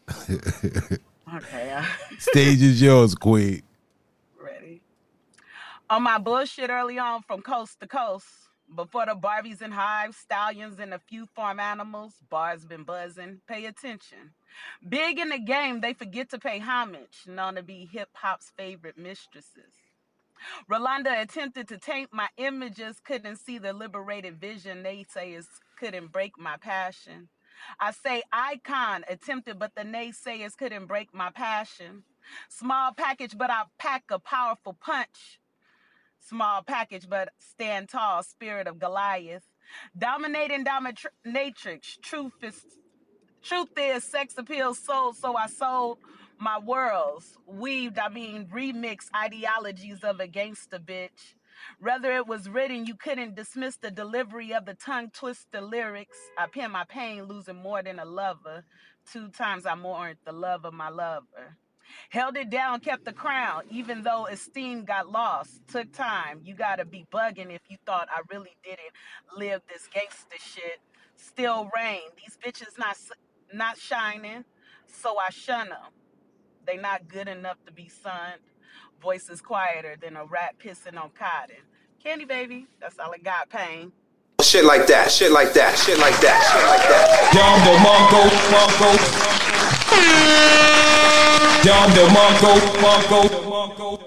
Okay, 1.36 1.84
Stage 2.19 2.62
is 2.62 2.82
yours, 2.82 3.13
Queen. 3.13 3.62
On 5.89 6.04
my 6.04 6.17
bullshit 6.17 6.69
early 6.69 7.00
on 7.00 7.21
from 7.21 7.41
coast 7.41 7.80
to 7.80 7.88
coast. 7.88 8.28
Before 8.76 9.06
the 9.06 9.15
Barbies 9.15 9.62
and 9.62 9.73
hives, 9.73 10.17
stallions, 10.17 10.80
and 10.80 10.93
a 10.93 11.00
few 11.00 11.26
farm 11.28 11.62
animals, 11.62 12.15
bars 12.30 12.65
been 12.65 12.84
buzzing. 12.84 13.39
Pay 13.47 13.65
attention. 13.67 14.32
Big 14.89 15.17
in 15.17 15.30
the 15.30 15.39
game, 15.39 15.80
they 15.80 15.93
forget 15.93 16.30
to 16.32 16.39
pay 16.39 16.60
homage, 16.60 17.19
known 17.26 17.56
to 17.56 17.63
be 17.63 17.88
hip 17.89 18.10
hop's 18.12 18.52
favorite 18.58 18.97
mistresses. 18.97 19.71
Rolonda 20.69 21.21
attempted 21.21 21.69
to 21.69 21.78
taint 21.78 22.10
my 22.12 22.28
images, 22.36 23.00
couldn't 23.00 23.38
see 23.38 23.58
the 23.58 23.71
liberated 23.71 24.41
vision. 24.41 24.84
Naysayers 24.84 25.47
couldn't 25.80 26.12
break 26.12 26.38
my 26.38 26.58
passion. 26.58 27.30
I 27.80 27.91
say 27.91 28.23
icon 28.34 29.06
attempted, 29.08 29.58
but 29.58 29.73
the 29.73 29.84
naysayers 29.84 30.58
couldn't 30.58 30.88
break 30.88 31.13
my 31.13 31.30
passion. 31.32 32.04
Small 32.50 32.91
package, 32.91 33.38
but 33.38 33.50
I 33.50 33.63
pack 33.80 34.04
a 34.12 34.19
powerful 34.19 34.73
punch. 34.73 35.39
Small 36.28 36.62
package, 36.62 37.08
but 37.10 37.30
stand 37.40 37.90
tall, 37.90 38.22
spirit 38.24 38.68
of 38.68 38.80
Goliath. 38.80 39.44
Dominating 39.98 40.66
dominatrix, 40.66 42.02
truth 42.02 42.34
is 42.42 42.66
Truth 43.44 43.78
is, 43.78 44.04
sex 44.04 44.34
appeal 44.38 44.74
sold, 44.74 45.16
so 45.16 45.38
I 45.38 45.48
sold 45.48 46.00
my 46.38 46.60
worlds. 46.60 47.38
Weaved, 47.46 47.97
I 47.97 48.10
mean, 48.10 48.47
remixed 48.47 49.10
ideologies 49.16 50.04
of 50.04 50.20
a 50.20 50.28
gangster 50.28 50.80
bitch. 50.80 51.36
Whether 51.80 52.12
it 52.12 52.28
was 52.28 52.49
written, 52.49 52.86
you 52.86 52.95
couldn't 52.95 53.36
dismiss 53.36 53.78
the 53.78 53.89
delivery 53.89 54.54
of 54.54 54.66
the 54.66 54.74
tongue 54.74 55.12
twister 55.12 55.62
lyrics. 55.62 56.18
I 56.38 56.47
pin 56.47 56.72
my 56.72 56.84
pain, 56.84 57.24
losing 57.24 57.56
more 57.56 57.82
than 57.82 57.99
a 57.99 58.06
lover. 58.06 58.66
Two 59.12 59.30
times 59.30 59.66
I 59.66 59.76
mourned 59.76 60.18
the 60.26 60.34
love 60.34 60.66
of 60.66 60.74
my 60.74 60.89
lover. 60.89 61.58
Held 62.10 62.38
it 62.38 62.50
down, 62.50 62.80
kept 62.80 63.06
the 63.06 63.14
crown, 63.14 63.64
even 63.70 64.04
though 64.04 64.28
esteem 64.28 64.86
got 64.86 65.12
lost. 65.12 65.62
Took 65.68 65.94
time. 65.94 66.42
You 66.44 66.56
gotta 66.56 66.86
be 66.86 67.06
bugging 67.12 67.54
if 67.54 67.62
you 67.70 67.78
thought 67.86 68.10
I 68.12 68.22
really 68.32 68.56
didn't 68.64 68.80
live 69.38 69.62
this 69.68 69.88
gangster 69.94 70.38
shit. 70.40 70.80
Still 71.16 71.70
rain. 71.76 72.02
These 72.18 72.38
bitches 72.44 72.78
not 72.80 72.98
not 73.54 73.78
shining, 73.78 74.46
so 74.88 75.18
I 75.18 75.30
shun 75.32 75.70
them. 75.70 75.92
They 76.66 76.78
not 76.78 77.08
good 77.08 77.28
enough 77.28 77.58
to 77.66 77.72
be 77.72 77.90
sunned. 77.90 78.42
Voices 79.02 79.42
quieter 79.42 79.96
than 80.02 80.18
a 80.18 80.26
rat 80.26 80.56
pissing 80.60 81.02
on 81.02 81.12
cotton. 81.12 81.58
Candy 82.04 82.26
baby, 82.26 82.68
that's 82.80 83.00
all 83.00 83.14
I 83.14 83.18
got. 83.20 83.50
Pain. 83.50 83.92
Shit 84.44 84.66
like 84.66 84.86
that, 84.86 85.12
shit 85.12 85.32
like 85.32 85.54
that, 85.54 85.76
shit 85.80 85.98
like 85.98 86.20
that, 86.22 86.44
shit 86.46 86.64
like 86.70 86.88
that. 86.88 87.34
Yonder 87.34 87.76
Mongo, 87.82 88.30
Mongo. 88.54 88.94
Yonder 91.66 92.06
Mongo, 92.14 92.54
Mongo. 92.78 94.00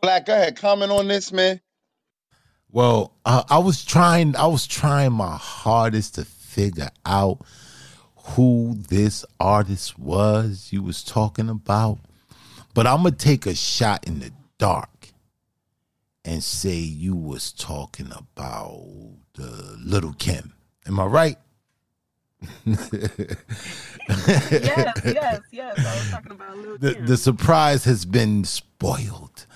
Black, 0.00 0.24
go 0.24 0.34
ahead. 0.34 0.56
Comment 0.56 0.92
on 0.92 1.08
this, 1.08 1.32
man. 1.32 1.60
Well, 2.70 3.12
uh, 3.24 3.42
I 3.50 3.58
was 3.58 3.84
trying. 3.84 4.36
I 4.36 4.46
was 4.46 4.68
trying 4.68 5.14
my 5.14 5.36
hardest 5.36 6.14
to 6.14 6.24
figure 6.24 6.90
out 7.04 7.44
who 8.14 8.76
this 8.88 9.24
artist 9.40 9.98
was 9.98 10.68
you 10.70 10.84
was 10.84 11.02
talking 11.02 11.48
about, 11.48 11.98
but 12.72 12.86
I'm 12.86 12.98
gonna 13.02 13.16
take 13.16 13.46
a 13.46 13.56
shot 13.56 14.06
in 14.06 14.20
the 14.20 14.30
dark 14.58 14.97
and 16.28 16.44
say 16.44 16.74
you 16.74 17.16
was 17.16 17.52
talking 17.52 18.12
about 18.12 18.84
uh, 19.40 19.76
Little 19.82 20.12
Kim. 20.12 20.52
Am 20.86 21.00
I 21.00 21.06
right? 21.06 21.36
yes, 22.66 22.84
yes, 24.50 25.40
yes. 25.50 25.78
I 25.78 25.94
was 25.94 26.10
talking 26.10 26.32
about 26.32 26.56
Lil 26.58 26.76
the, 26.76 26.94
Kim. 26.94 27.06
the 27.06 27.16
surprise 27.16 27.84
has 27.84 28.04
been 28.04 28.44
spoiled. 28.44 29.46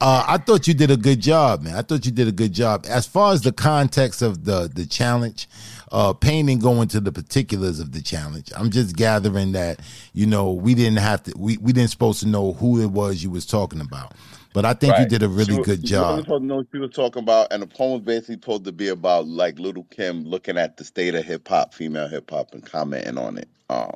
Uh, 0.00 0.24
I 0.28 0.38
thought 0.38 0.68
you 0.68 0.74
did 0.74 0.92
a 0.92 0.96
good 0.96 1.20
job, 1.20 1.62
man. 1.62 1.74
I 1.74 1.82
thought 1.82 2.06
you 2.06 2.12
did 2.12 2.28
a 2.28 2.32
good 2.32 2.52
job. 2.52 2.86
As 2.88 3.08
far 3.08 3.32
as 3.32 3.42
the 3.42 3.52
context 3.52 4.22
of 4.22 4.44
the 4.44 4.70
the 4.72 4.86
challenge, 4.86 5.48
uh, 5.90 6.12
Pain 6.12 6.46
didn't 6.46 6.62
go 6.62 6.80
into 6.80 7.00
the 7.00 7.10
particulars 7.10 7.80
of 7.80 7.90
the 7.90 8.00
challenge. 8.00 8.52
I'm 8.56 8.70
just 8.70 8.94
gathering 8.94 9.50
that 9.52 9.80
you 10.12 10.26
know 10.26 10.52
we 10.52 10.74
didn't 10.76 10.98
have 10.98 11.24
to 11.24 11.32
we 11.36 11.56
we 11.56 11.72
didn't 11.72 11.90
supposed 11.90 12.20
to 12.20 12.28
know 12.28 12.52
who 12.52 12.80
it 12.80 12.90
was 12.90 13.24
you 13.24 13.30
was 13.30 13.46
talking 13.46 13.80
about. 13.80 14.12
But 14.54 14.64
I 14.64 14.72
think 14.72 14.96
you 14.98 15.04
did 15.06 15.22
a 15.22 15.28
really 15.28 15.52
She 15.52 15.58
was- 15.58 15.66
good 15.66 15.82
wasn't 15.82 15.86
job. 15.88 16.18
supposed 16.20 16.42
to 16.42 16.46
know 16.46 16.64
she 16.72 16.78
was 16.78 16.90
talking 16.92 17.22
about, 17.22 17.48
and 17.52 17.60
the 17.60 17.66
poem 17.66 17.92
was 17.92 18.00
basically 18.02 18.36
supposed 18.36 18.64
to 18.64 18.72
be 18.72 18.88
about 18.88 19.26
like 19.26 19.58
Little 19.58 19.82
Kim 19.90 20.24
looking 20.24 20.56
at 20.56 20.76
the 20.78 20.84
state 20.84 21.14
of 21.16 21.24
hip 21.24 21.46
hop, 21.48 21.74
female 21.74 22.08
hip 22.08 22.30
hop, 22.30 22.54
and 22.54 22.64
commenting 22.64 23.18
on 23.18 23.36
it. 23.36 23.48
Um, 23.68 23.90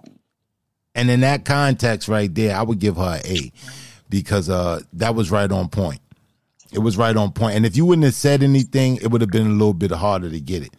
And 0.95 1.11
in 1.11 1.21
that 1.21 1.45
context 1.45 2.09
right 2.09 2.35
there, 2.35 2.57
I 2.57 2.63
would 2.63 2.81
give 2.81 2.97
her 2.97 3.21
an 3.25 3.27
A 3.27 3.53
because 4.11 4.51
uh, 4.51 4.81
that 4.95 5.15
was 5.15 5.31
right 5.31 5.51
on 5.51 5.69
point. 5.69 6.01
It 6.73 6.81
was 6.81 6.97
right 6.99 7.17
on 7.17 7.33
point. 7.33 7.57
And 7.57 7.65
if 7.65 7.77
you 7.77 7.87
wouldn't 7.87 8.05
have 8.05 8.15
said 8.15 8.43
anything, 8.43 8.97
it 8.97 9.11
would 9.11 9.21
have 9.23 9.31
been 9.31 9.47
a 9.47 9.51
little 9.51 9.73
bit 9.75 9.91
harder 9.93 10.29
to 10.29 10.41
get 10.41 10.63
it. 10.65 10.73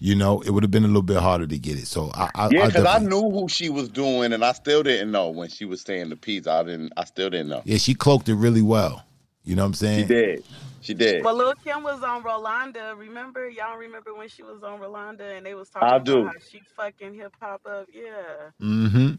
You 0.00 0.14
know, 0.14 0.40
it 0.42 0.50
would 0.50 0.62
have 0.62 0.70
been 0.70 0.84
a 0.84 0.88
little 0.88 1.02
bit 1.02 1.16
harder 1.16 1.46
to 1.46 1.58
get 1.58 1.76
it. 1.78 1.86
So 1.86 2.10
I, 2.14 2.30
I, 2.34 2.48
yeah, 2.50 2.66
because 2.66 2.84
I 2.84 2.94
definitely- 3.00 3.20
knew 3.30 3.30
who 3.40 3.48
she 3.48 3.68
was 3.68 3.88
doing, 3.88 4.32
and 4.32 4.44
I 4.44 4.52
still 4.52 4.82
didn't 4.82 5.10
know 5.10 5.30
when 5.30 5.48
she 5.48 5.64
was 5.64 5.80
saying 5.80 6.10
the 6.10 6.16
piece. 6.16 6.46
I 6.46 6.62
didn't. 6.62 6.92
I 6.96 7.04
still 7.04 7.30
didn't 7.30 7.48
know. 7.48 7.62
yeah, 7.64 7.78
she 7.78 7.94
cloaked 7.94 8.28
it 8.28 8.34
really 8.36 8.62
well. 8.62 9.03
You 9.44 9.56
know 9.56 9.62
what 9.62 9.68
I'm 9.68 9.74
saying? 9.74 10.00
She 10.00 10.14
did. 10.14 10.44
She 10.80 10.94
did. 10.94 11.24
Well, 11.24 11.34
Lil 11.34 11.54
Kim 11.54 11.82
was 11.82 12.02
on 12.02 12.22
Rolonda. 12.22 12.96
Remember? 12.96 13.48
Y'all 13.48 13.76
remember 13.76 14.14
when 14.14 14.28
she 14.28 14.42
was 14.42 14.62
on 14.62 14.80
Rolonda 14.80 15.36
and 15.36 15.44
they 15.44 15.54
was 15.54 15.68
talking 15.70 15.88
I 15.88 15.96
about 15.96 16.06
do. 16.06 16.26
how 16.26 16.32
she 16.50 16.60
fucking 16.76 17.14
hip 17.14 17.34
hop 17.40 17.62
up? 17.66 17.86
Yeah. 17.92 18.50
Mm-hmm. 18.60 19.14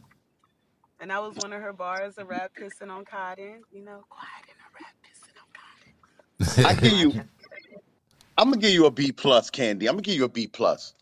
And 0.99 1.11
that 1.11 1.21
was 1.21 1.35
one 1.37 1.53
of 1.53 1.61
her 1.61 1.73
bars, 1.73 2.17
a 2.17 2.25
rap 2.25 2.51
pissing 2.59 2.89
on 2.89 3.05
cotton. 3.05 3.61
You 3.71 3.83
know, 3.83 4.03
quiet 4.09 4.45
in 4.47 4.55
a 4.61 4.69
rap 4.79 4.95
pissing 5.03 5.35
on 5.41 6.65
cotton. 6.65 6.65
I 6.65 6.73
give 6.79 6.93
you. 6.93 7.23
I'm 8.37 8.49
gonna 8.49 8.61
give 8.61 8.71
you 8.71 8.85
a 8.85 8.91
B 8.91 9.11
plus, 9.11 9.49
Candy. 9.49 9.87
I'm 9.87 9.95
gonna 9.95 10.03
give 10.03 10.15
you 10.15 10.25
a 10.25 10.29
B 10.29 10.47
plus. 10.47 10.93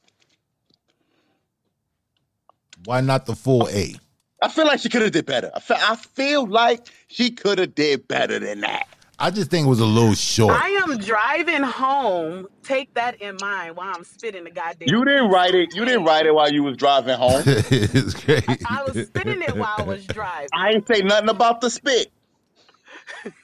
Why 2.85 3.01
not 3.01 3.25
the 3.25 3.35
full 3.35 3.69
A? 3.69 3.95
I 4.41 4.49
feel 4.49 4.65
like 4.65 4.81
she 4.81 4.89
could 4.89 5.01
have 5.01 5.11
did 5.11 5.25
better. 5.25 5.51
I 5.55 5.59
feel, 5.59 5.77
I 5.79 5.95
feel 5.95 6.45
like 6.45 6.87
she 7.07 7.31
could 7.31 7.59
have 7.59 7.73
did 7.73 8.07
better 8.07 8.39
than 8.39 8.61
that. 8.61 8.87
I 9.23 9.29
just 9.29 9.49
think 9.49 9.65
it 9.65 9.69
was 9.69 9.79
a 9.79 9.85
little 9.85 10.15
short. 10.15 10.53
I 10.53 10.67
am 10.85 10.97
driving 10.97 11.63
home. 11.63 12.45
Take 12.61 12.93
that 12.95 13.21
in 13.21 13.37
mind 13.39 13.77
while 13.77 13.95
I'm 13.95 14.03
spitting 14.03 14.43
the 14.43 14.49
goddamn. 14.49 14.89
You 14.89 15.05
didn't 15.05 15.29
write 15.29 15.55
it. 15.55 15.73
You 15.73 15.85
didn't 15.85 16.03
write 16.03 16.25
it 16.25 16.35
while 16.35 16.51
you 16.51 16.61
was 16.61 16.75
driving 16.75 17.15
home. 17.17 17.41
it's 17.45 18.13
great. 18.15 18.43
I 18.69 18.83
was 18.83 19.07
spitting 19.07 19.41
it 19.41 19.55
while 19.55 19.75
I 19.77 19.83
was 19.83 20.05
driving. 20.07 20.49
I 20.51 20.71
ain't 20.71 20.85
say 20.89 21.03
nothing 21.03 21.29
about 21.29 21.61
the 21.61 21.69
spit. 21.69 22.11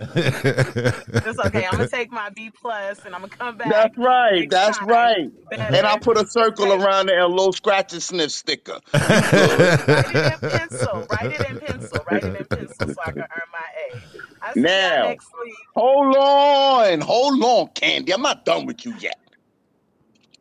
It's 0.01 1.39
okay. 1.39 1.65
I'm 1.65 1.71
gonna 1.71 1.87
take 1.87 2.11
my 2.11 2.29
B 2.29 2.49
plus 2.49 3.05
and 3.05 3.15
I'm 3.15 3.21
gonna 3.21 3.35
come 3.37 3.57
back. 3.57 3.69
That's 3.69 3.97
right. 3.97 4.49
That's 4.49 4.77
time 4.77 4.87
right. 4.87 5.49
better. 5.49 5.75
And 5.75 5.87
I 5.87 5.97
put 5.97 6.17
a 6.17 6.27
circle 6.27 6.73
around 6.73 7.05
there 7.05 7.23
and 7.23 7.31
a 7.31 7.35
little 7.35 7.53
scratch 7.53 7.93
and 7.93 8.03
sniff 8.03 8.31
sticker. 8.31 8.79
Write 8.93 10.13
it 10.13 10.43
in 10.43 10.49
pencil. 10.49 11.07
Write 11.09 11.39
it 11.39 11.49
in 11.49 11.59
pencil. 11.59 12.05
Write 12.09 12.23
it 12.23 12.35
in 12.35 12.45
pencil 12.45 12.87
so 12.87 12.95
I 13.05 13.11
can 13.11 13.21
earn 13.21 13.49
my 13.51 13.97
A. 13.97 14.18
I 14.49 14.53
see 14.55 14.61
y'all 14.61 14.63
Now, 14.63 15.03
next 15.09 15.27
week. 15.43 15.55
hold 15.75 16.15
on. 16.15 17.01
Hold 17.01 17.43
on, 17.43 17.67
Candy. 17.75 18.13
I'm 18.13 18.21
not 18.23 18.45
done 18.45 18.65
with 18.65 18.85
you 18.85 18.93
yet. 18.99 19.19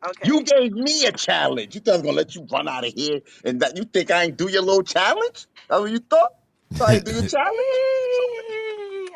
Okay. 0.05 0.27
You 0.27 0.43
gave 0.43 0.73
me 0.73 1.05
a 1.05 1.11
challenge. 1.11 1.75
You 1.75 1.81
thought 1.81 1.93
I 1.93 1.97
was 1.97 2.03
gonna 2.03 2.17
let 2.17 2.35
you 2.35 2.47
run 2.51 2.67
out 2.67 2.85
of 2.87 2.93
here 2.93 3.21
and 3.45 3.61
that 3.61 3.77
you 3.77 3.83
think 3.85 4.11
I 4.11 4.23
ain't 4.25 4.37
do 4.37 4.49
your 4.49 4.63
little 4.63 4.83
challenge? 4.83 5.47
That's 5.69 5.81
what 5.81 5.91
you 5.91 5.99
thought? 5.99 6.31
Thought 6.77 6.89
I 6.89 6.93
ain't 6.95 7.05
do 7.05 7.11
your 7.13 7.23
challenge? 7.23 7.57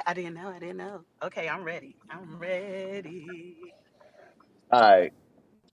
I 0.05 0.13
didn't 0.13 0.35
know. 0.35 0.49
I 0.49 0.59
didn't 0.59 0.77
know. 0.77 1.01
Okay, 1.23 1.49
I'm 1.49 1.63
ready. 1.63 1.95
I'm 2.09 2.37
ready. 2.39 3.75
All 4.71 4.81
right. 4.81 5.13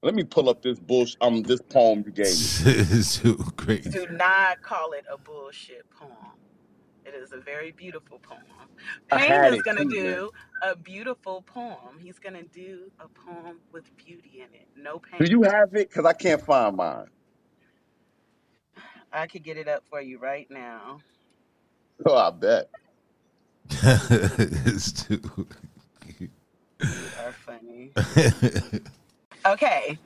Let 0.02 0.14
me 0.14 0.24
pull 0.24 0.48
up 0.48 0.62
this 0.62 0.78
bullshit 0.78 1.18
um 1.20 1.42
this 1.42 1.60
poem 1.60 2.04
you 2.06 2.12
gave 2.12 2.40
me. 2.40 2.46
so 3.02 3.34
great. 3.34 3.84
Do 3.90 4.06
not 4.12 4.62
call 4.62 4.92
it 4.92 5.04
a 5.12 5.18
bullshit 5.18 5.84
poem. 5.90 6.10
It 7.04 7.14
is 7.14 7.32
a 7.32 7.38
very 7.38 7.72
beautiful 7.72 8.18
poem. 8.20 8.59
I 9.12 9.18
Pain 9.26 9.54
is 9.54 9.62
gonna 9.62 9.84
do 9.84 10.30
a 10.62 10.76
beautiful 10.76 11.42
poem. 11.42 11.98
He's 11.98 12.18
gonna 12.18 12.42
do 12.42 12.90
a 13.00 13.08
poem 13.08 13.58
with 13.72 13.94
beauty 13.96 14.42
in 14.46 14.54
it. 14.54 14.68
No 14.76 14.98
pain. 14.98 15.20
Do 15.24 15.30
you 15.30 15.42
have 15.42 15.74
it? 15.74 15.88
Because 15.88 16.04
I 16.04 16.12
can't 16.12 16.42
find 16.42 16.76
mine. 16.76 17.06
I 19.12 19.26
could 19.26 19.42
get 19.42 19.56
it 19.56 19.68
up 19.68 19.82
for 19.90 20.00
you 20.00 20.18
right 20.18 20.48
now. 20.50 20.98
Oh, 22.06 22.16
I 22.16 22.30
bet. 22.30 22.70
it's 23.70 24.92
too. 24.92 25.20
You 26.18 26.28
are 27.24 27.32
funny. 27.32 27.92
Okay. 29.46 29.98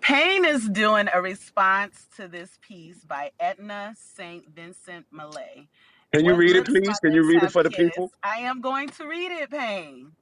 Pain 0.00 0.44
is 0.44 0.68
doing 0.68 1.08
a 1.12 1.20
response 1.20 2.06
to 2.16 2.26
this 2.26 2.58
piece 2.62 3.04
by 3.04 3.32
Edna 3.38 3.94
St. 3.98 4.48
Vincent 4.54 5.06
Millay. 5.12 5.68
Can 6.12 6.24
you 6.26 6.34
What 6.34 6.36
read 6.36 6.56
it, 6.56 6.64
lips 6.64 6.80
my 6.82 6.94
please? 6.94 6.98
Can 7.00 7.12
you 7.14 7.22
lips 7.22 7.28
read 7.28 7.44
it 7.44 7.50
have 7.50 7.52
for 7.52 7.62
the 7.62 7.70
kissed. 7.70 7.92
people? 7.92 8.12
I 8.22 8.40
am 8.40 8.60
going 8.60 8.88
to 8.90 9.06
read 9.06 9.32
it, 9.32 9.50
Pain. 9.50 10.12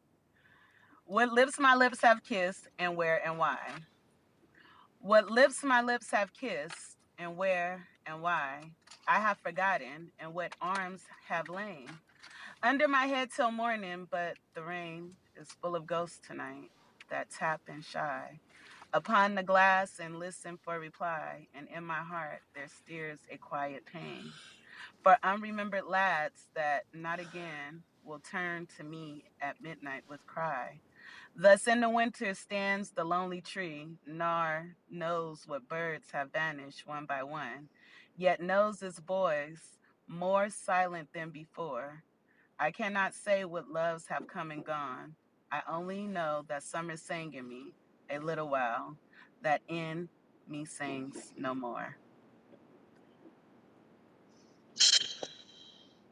What 1.07 1.30
lips 1.32 1.59
my 1.59 1.74
lips 1.76 2.03
have 2.03 2.24
kissed 2.24 2.68
and 2.78 2.97
where 2.97 3.26
and 3.26 3.39
why. 3.39 3.59
What 5.01 5.30
lips 5.30 5.64
my 5.64 5.82
lips 5.82 6.11
have 6.12 6.32
kissed 6.34 6.97
and 7.18 7.36
where 7.36 7.86
and 8.07 8.22
why. 8.22 8.72
I 9.09 9.20
have 9.20 9.39
forgotten 9.39 10.12
and 10.20 10.34
what 10.34 10.55
arms 10.62 11.03
have 11.28 11.49
lain. 11.49 11.89
Under 12.62 12.89
my 12.89 13.07
head 13.07 13.30
till 13.34 13.53
morning, 13.53 14.09
but 14.11 14.36
the 14.55 14.62
rain 14.62 15.12
is 15.41 15.49
full 15.62 15.76
of 15.76 15.86
ghosts 15.86 16.20
tonight 16.26 16.70
that 17.11 17.30
tap 17.30 17.62
and 17.68 17.84
shy 17.84 18.41
upon 18.95 19.34
the 19.36 19.43
glass 19.45 20.01
and 20.01 20.18
listen 20.18 20.59
for 20.62 20.78
reply. 20.80 21.47
And 21.55 21.68
in 21.74 21.84
my 21.84 22.01
heart 22.01 22.43
there 22.55 22.68
steers 22.68 23.20
a 23.32 23.39
quiet 23.39 23.84
pain 23.86 24.32
for 25.03 25.16
unremembered 25.22 25.88
lads 25.88 26.49
that 26.55 26.84
not 26.92 27.20
again 27.20 27.82
will 28.05 28.20
turn 28.20 28.66
to 28.76 28.84
me 28.84 29.24
at 29.40 29.62
midnight 29.62 30.05
with 30.09 30.26
cry. 30.26 30.80
Thus 31.36 31.66
in 31.68 31.80
the 31.80 31.90
winter 31.90 32.34
stands 32.34 32.90
the 32.90 33.05
lonely 33.05 33.40
tree, 33.40 33.88
nor 34.07 34.76
knows 34.90 35.44
what 35.46 35.68
birds 35.68 36.11
have 36.12 36.32
vanished 36.32 36.86
one 36.86 37.07
by 37.07 37.22
one, 37.22 37.68
yet 38.16 38.40
knows 38.40 38.82
its 38.82 38.99
voice 38.99 39.78
more 40.09 40.51
silent 40.51 41.09
than 41.14 41.30
before. 41.30 42.03
I 42.59 42.72
cannot 42.72 43.14
say 43.14 43.44
what 43.44 43.70
loves 43.70 44.07
have 44.09 44.26
come 44.26 44.51
and 44.51 44.64
gone. 44.64 45.14
I 45.53 45.62
only 45.70 46.07
know 46.07 46.44
that 46.49 46.64
summer 46.64 46.96
sang 46.96 47.34
in 47.34 47.49
me 47.49 47.74
a 48.11 48.18
little 48.18 48.49
while, 48.49 48.96
that 49.42 49.62
in 49.68 50.09
me 50.49 50.64
sings 50.64 51.32
no 51.36 51.55
more. 51.55 51.96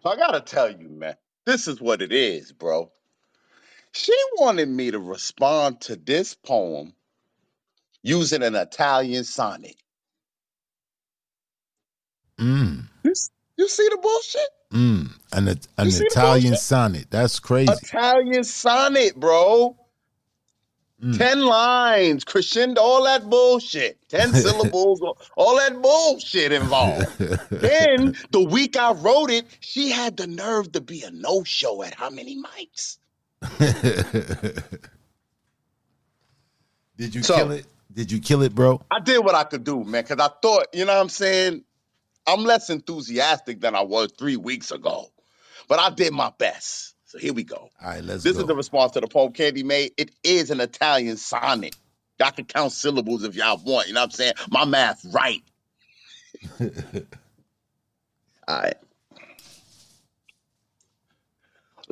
So 0.07 0.13
I 0.13 0.17
gotta 0.19 0.41
tell 0.41 0.71
you, 0.71 0.89
man, 0.89 1.17
this 1.47 1.67
is 1.67 1.81
what 1.81 2.01
it 2.01 2.13
is, 2.13 2.53
bro. 2.53 2.93
She 3.93 4.15
wanted 4.39 4.69
me 4.69 4.93
to 4.93 5.01
respond 5.01 5.81
to 5.83 5.97
this 5.97 6.35
poem 6.35 6.95
using 8.03 8.43
an 8.43 8.55
Italian 8.57 9.25
sonnet. 9.25 9.77
Mm, 12.41 12.85
You, 13.05 13.13
s- 13.13 13.31
you 13.59 13.69
see 13.69 13.89
the 13.91 13.99
bullshit? 14.03 14.49
mm. 14.73 15.11
An, 15.33 15.49
an 15.49 15.59
You 15.83 15.91
see 15.91 16.05
the 16.05 16.17
Italian 16.17 16.57
sonnet. 16.57 17.07
That's 17.11 17.41
crazy. 17.41 17.87
Italian 17.87 18.45
sonnet, 18.45 19.17
bro. 19.21 19.77
Mm. 21.03 21.19
Ten 21.19 21.41
lines, 21.45 22.25
crescendo, 22.25 22.81
all 22.81 23.05
that 23.05 23.29
bullshit. 23.29 23.99
Ten 24.09 24.33
syllables, 24.35 25.03
all- 25.37 25.57
that 25.57 25.81
bullshit 25.83 26.53
involved. 26.53 27.19
then 27.51 28.17
the 28.31 28.43
week 28.43 28.77
I 28.79 28.93
wrote 28.93 29.31
it, 29.31 29.45
she 29.61 29.91
had 29.91 30.17
the 30.17 30.27
nerve 30.27 30.73
to 30.73 30.81
be 30.81 31.03
a 31.03 31.11
no-show 31.11 31.83
at 31.83 31.93
how 31.95 32.09
many 32.09 32.43
mics? 32.43 32.97
Did 36.97 37.15
you 37.15 37.23
So- 37.23 37.37
kill 37.37 37.51
it? 37.53 37.67
Did 37.93 38.13
you 38.13 38.21
kill 38.21 38.43
it, 38.43 38.55
bro? 38.55 38.83
I 38.91 39.01
did 39.01 39.25
what 39.25 39.35
I 39.35 39.45
could 39.45 39.65
do, 39.65 39.83
man, 39.83 40.03
because 40.03 40.19
I 40.21 40.29
thought, 40.43 40.67
you 40.75 40.85
know 40.85 40.95
what 40.95 41.01
I'm 41.01 41.09
saying? 41.09 41.65
I'm 42.27 42.43
less 42.45 42.69
enthusiastic 42.69 43.61
than 43.61 43.75
I 43.75 43.83
was 43.83 44.13
three 44.19 44.37
weeks 44.37 44.71
ago, 44.71 45.07
but 45.67 45.79
I 45.79 45.89
did 45.91 46.13
my 46.13 46.31
best. 46.37 46.95
So 47.07 47.19
here 47.19 47.33
we 47.33 47.45
go. 47.45 47.57
All 47.57 47.71
right, 47.83 48.05
let's 48.05 48.25
go. 48.25 48.31
This 48.31 48.37
go. 48.37 48.41
is 48.41 48.47
the 48.47 48.57
response 48.57 48.93
to 48.93 49.01
the 49.01 49.07
poem 49.07 49.33
Candy 49.33 49.63
made. 49.63 49.93
It 49.97 50.11
is 50.23 50.51
an 50.51 50.61
Italian 50.61 51.17
sonnet. 51.17 51.77
Y'all 52.19 52.33
can 52.33 52.45
count 52.45 52.73
syllables 52.73 53.23
if 53.23 53.37
y'all 53.37 53.61
want. 53.65 53.89
You 53.89 53.95
know 53.95 54.01
what 54.01 54.07
I'm 54.07 54.11
saying? 54.11 54.33
My 54.51 54.65
math 54.65 55.05
right. 55.13 55.43
All 58.49 58.61
right. 58.61 58.77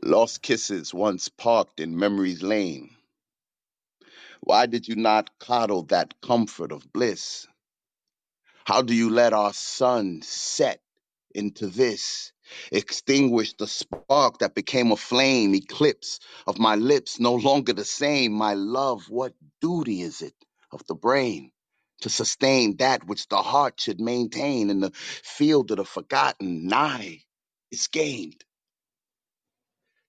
Lost 0.02 0.42
kisses 0.42 0.92
once 0.92 1.28
parked 1.28 1.80
in 1.80 1.98
memory's 1.98 2.42
lane. 2.42 2.90
Why 4.40 4.66
did 4.66 4.88
you 4.88 4.96
not 4.96 5.38
coddle 5.38 5.84
that 5.84 6.20
comfort 6.20 6.72
of 6.72 6.92
bliss? 6.92 7.46
How 8.64 8.82
do 8.82 8.94
you 8.94 9.10
let 9.10 9.32
our 9.32 9.52
sun 9.52 10.20
set 10.22 10.80
into 11.34 11.68
this? 11.68 12.33
Extinguish 12.72 13.54
the 13.56 13.68
spark 13.68 14.38
that 14.40 14.54
became 14.54 14.92
a 14.92 14.96
flame, 14.96 15.54
eclipse 15.54 16.20
of 16.46 16.58
my 16.58 16.76
lips, 16.76 17.20
no 17.20 17.34
longer 17.34 17.72
the 17.72 17.84
same. 17.84 18.32
My 18.32 18.54
love, 18.54 19.10
what 19.10 19.34
duty 19.60 20.02
is 20.02 20.22
it 20.22 20.34
of 20.72 20.86
the 20.86 20.94
brain 20.96 21.52
to 22.02 22.10
sustain 22.10 22.76
that 22.78 23.06
which 23.06 23.28
the 23.28 23.42
heart 23.42 23.80
should 23.80 24.00
maintain 24.00 24.70
in 24.70 24.80
the 24.80 24.92
field 24.94 25.70
of 25.72 25.78
the 25.78 25.84
forgotten? 25.84 26.68
Nigh 26.68 27.22
is 27.72 27.88
gained. 27.88 28.44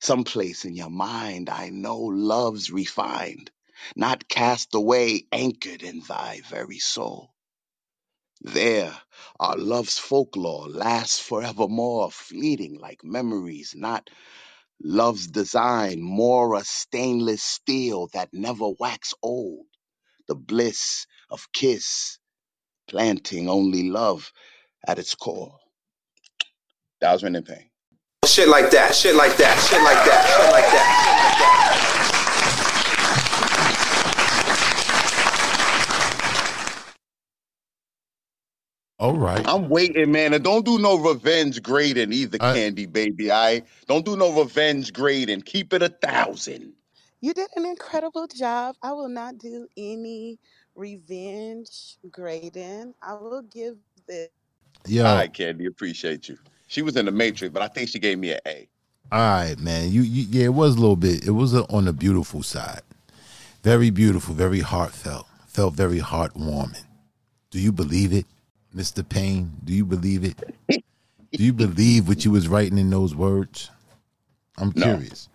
Someplace 0.02 0.66
in 0.66 0.76
your 0.76 0.91
mind, 0.91 1.50
I 1.50 1.72
know 1.72 2.00
love's 2.00 2.72
refined, 2.72 3.52
not 3.96 4.30
cast 4.30 4.76
away, 4.76 5.26
anchored 5.34 5.84
in 5.84 6.02
thy 6.08 6.41
very 6.50 6.80
soul. 6.80 7.34
There, 8.41 8.93
our 9.39 9.57
love's 9.57 9.97
folklore 9.97 10.67
lasts 10.67 11.19
forevermore, 11.19 12.11
fleeting 12.11 12.79
like 12.79 13.03
memories, 13.03 13.73
not 13.75 14.09
love's 14.83 15.27
design, 15.27 16.01
more 16.01 16.55
a 16.55 16.63
stainless 16.63 17.41
steel 17.41 18.07
that 18.13 18.29
never 18.33 18.69
wax 18.79 19.13
old. 19.23 19.65
The 20.27 20.36
bliss 20.36 21.07
of 21.29 21.51
kiss, 21.53 22.19
planting 22.88 23.49
only 23.49 23.89
love 23.89 24.31
at 24.88 24.99
its 24.99 25.15
core. 25.15 25.57
That 27.01 27.13
was 27.13 27.23
written 27.23 27.38
in 27.38 27.43
pain. 27.43 27.69
Shit 28.25 28.49
like 28.49 28.71
that, 28.71 28.95
shit 28.95 29.15
like 29.15 29.38
that, 29.38 29.59
shit 29.69 29.81
like 29.81 30.03
that, 30.05 30.25
shit 30.27 30.51
like 30.51 30.65
that. 30.71 32.24
All 39.06 39.14
right. 39.18 39.47
I'm 39.47 39.70
waiting, 39.70 40.12
man, 40.12 40.34
and 40.34 40.43
don't 40.43 40.66
do 40.66 40.80
no 40.80 40.97
revenge 40.97 41.62
grading 41.62 42.12
either, 42.12 42.39
I- 42.41 42.53
Candy 42.53 42.88
Baby. 42.88 43.32
I 43.32 43.62
don't 43.88 44.03
do 44.03 44.18
no 44.18 44.32
revenge 44.41 44.93
grading. 44.93 45.41
Keep 45.43 45.74
it 45.74 45.84
a 45.84 45.89
thousand. 45.89 46.74
You 47.22 47.34
did 47.34 47.49
an 47.56 47.66
incredible 47.66 48.28
job. 48.28 48.76
I 48.82 48.93
will 48.93 49.10
not 49.10 49.38
do 49.38 49.68
any 49.78 50.39
revenge 50.76 51.97
grading. 52.10 52.95
I 53.03 53.14
will 53.14 53.43
give 53.43 53.76
this. 54.08 54.30
Yo, 54.88 55.06
All 55.06 55.16
right, 55.16 55.32
Candy, 55.34 55.68
appreciate 55.68 56.28
you. 56.28 56.38
She 56.68 56.82
was 56.82 56.95
in 56.97 57.06
the 57.06 57.12
Matrix, 57.12 57.53
but 57.53 57.62
I 57.62 57.68
think 57.68 57.89
she 57.89 57.99
gave 57.99 58.18
me 58.18 58.32
an 58.34 58.39
A. 58.47 58.68
all 59.12 59.20
right, 59.20 59.60
man. 59.60 59.91
You, 59.91 60.01
you 60.01 60.26
yeah, 60.32 60.45
it 60.45 60.53
was 60.53 60.76
a 60.76 60.80
little 60.80 60.95
bit. 60.95 61.26
It 61.28 61.32
was 61.32 61.53
a, 61.53 61.64
on 61.72 61.86
the 61.86 61.93
beautiful 61.93 62.41
side. 62.41 62.82
Very 63.64 63.91
beautiful, 63.91 64.34
very 64.36 64.62
heartfelt. 64.62 65.28
Felt 65.47 65.76
very 65.76 65.99
heartwarming. 65.99 66.86
Do 67.51 67.60
you 67.60 67.72
believe 67.72 68.14
it, 68.14 68.26
Mr. 68.76 69.07
Pain? 69.07 69.53
Do 69.63 69.73
you 69.73 69.86
believe 69.86 70.23
it? 70.23 70.38
Do 70.69 71.43
you 71.43 71.53
believe 71.53 72.07
what 72.07 72.26
you 72.26 72.32
was 72.32 72.47
writing 72.47 72.78
in 72.78 72.89
those 72.89 73.15
words? 73.15 73.69
I'm 74.57 74.71
No. 74.76 74.86
curious. 74.97 75.30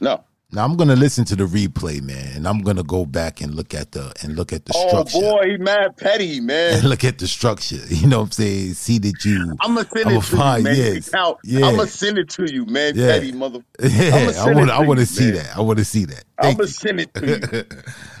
No. 0.00 0.24
Now 0.50 0.64
I'm 0.64 0.76
gonna 0.76 0.96
listen 0.96 1.26
to 1.26 1.36
the 1.36 1.44
replay, 1.44 2.00
man, 2.00 2.32
and 2.36 2.48
I'm 2.48 2.60
gonna 2.62 2.82
go 2.82 3.04
back 3.04 3.42
and 3.42 3.54
look 3.54 3.74
at 3.74 3.92
the 3.92 4.14
and 4.22 4.34
look 4.34 4.50
at 4.54 4.64
the 4.64 4.72
Oh 4.74 4.88
structure. 4.88 5.20
boy, 5.20 5.50
he 5.50 5.56
mad 5.58 5.98
petty, 5.98 6.40
man. 6.40 6.78
And 6.78 6.88
look 6.88 7.04
at 7.04 7.18
the 7.18 7.26
structure. 7.28 7.76
You 7.90 8.06
know 8.06 8.20
what 8.20 8.26
I'm 8.26 8.32
saying? 8.32 8.72
See 8.74 8.98
that 9.00 9.24
you 9.26 9.54
I'm 9.60 9.74
gonna 9.74 9.86
send 9.94 10.08
I'ma 10.08 10.18
it 10.18 10.22
to 10.24 10.36
find- 10.36 10.58
you, 10.64 10.70
man. 10.70 10.76
yes. 10.94 11.10
Yeah. 11.44 11.66
I'm 11.66 11.76
gonna 11.76 11.86
send 11.88 12.16
it 12.16 12.30
to 12.30 12.50
you, 12.50 12.64
man. 12.64 12.94
Yeah. 12.96 13.08
Petty 13.08 13.32
mother. 13.32 13.60
Yeah, 13.82 14.32
I 14.38 14.54
want 14.54 14.70
I 14.70 14.80
to 14.80 14.88
want 14.88 15.00
to 15.00 15.06
see 15.06 15.24
man. 15.26 15.34
that. 15.34 15.56
I 15.56 15.60
want 15.60 15.78
to 15.80 15.84
see 15.84 16.06
that. 16.06 16.24
I'm 16.38 16.56
gonna 16.56 16.66
send 16.68 17.00
it 17.00 17.12
to 17.14 17.26
you. 17.26 17.64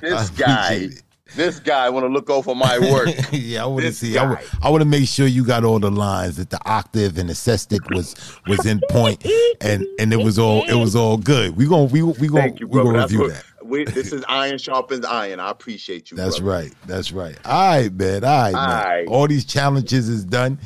This 0.02 0.30
guy, 0.30 0.72
it. 0.74 1.02
This 1.34 1.60
guy 1.60 1.88
want 1.90 2.04
to 2.04 2.08
look 2.08 2.30
over 2.30 2.54
my 2.54 2.78
work. 2.78 3.08
yeah, 3.32 3.64
I 3.64 3.66
want 3.66 3.84
to 3.84 3.92
see. 3.92 4.16
I 4.16 4.22
guy. 4.22 4.28
want, 4.30 4.64
want 4.64 4.82
to 4.82 4.88
make 4.88 5.08
sure 5.08 5.26
you 5.26 5.44
got 5.44 5.64
all 5.64 5.78
the 5.78 5.90
lines 5.90 6.36
that 6.36 6.50
the 6.50 6.60
octave 6.68 7.18
and 7.18 7.28
the 7.28 7.34
sestet 7.34 7.80
was 7.90 8.14
was 8.46 8.64
in 8.66 8.80
point, 8.90 9.24
and 9.60 9.86
and 9.98 10.12
it 10.12 10.18
was 10.18 10.38
all 10.38 10.64
it 10.68 10.74
was 10.74 10.96
all 10.96 11.16
good. 11.16 11.56
We 11.56 11.66
gonna 11.66 11.84
we 11.84 12.02
we 12.02 12.28
gonna 12.28 12.52
you, 12.56 12.66
we 12.66 12.72
brother. 12.72 12.92
gonna 12.92 13.02
review 13.02 13.20
what, 13.20 13.32
that. 13.32 13.44
we, 13.64 13.84
this 13.84 14.12
is 14.12 14.24
iron 14.28 14.58
sharpens 14.58 15.04
iron. 15.04 15.40
I 15.40 15.50
appreciate 15.50 16.10
you. 16.10 16.16
That's 16.16 16.40
brother. 16.40 16.64
right. 16.64 16.74
That's 16.86 17.12
right. 17.12 17.36
All 17.44 17.68
right, 17.76 17.92
man. 17.92 18.24
All 18.24 18.30
right, 18.30 18.52
man. 18.52 18.62
All 18.62 18.84
right. 18.84 19.08
All 19.08 19.26
these 19.28 19.44
challenges 19.44 20.08
is 20.08 20.24
done. 20.24 20.58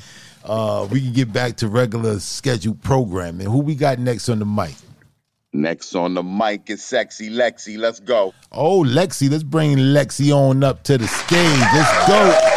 Uh, 0.45 0.89
we 0.91 1.01
can 1.01 1.13
get 1.13 1.33
back 1.33 1.57
to 1.57 1.69
regular 1.69 2.19
scheduled 2.19 2.83
programming. 2.83 3.47
Who 3.47 3.59
we 3.59 3.75
got 3.75 3.99
next 3.99 4.29
on 4.29 4.39
the 4.39 4.45
mic? 4.45 4.75
Next 5.55 5.95
on 5.95 6.15
the 6.15 6.23
mic 6.23 6.71
is 6.71 6.83
sexy 6.83 7.29
Lexi. 7.29 7.77
Let's 7.77 8.01
go. 8.01 8.33
Oh, 8.51 8.83
Lexi. 8.85 9.31
Let's 9.31 9.43
bring 9.43 9.77
Lexi 9.77 10.35
on 10.35 10.65
up 10.65 10.83
to 10.85 10.97
the 10.97 11.07
stage. 11.07 11.61
Let's 11.75 12.09
go. 12.09 12.49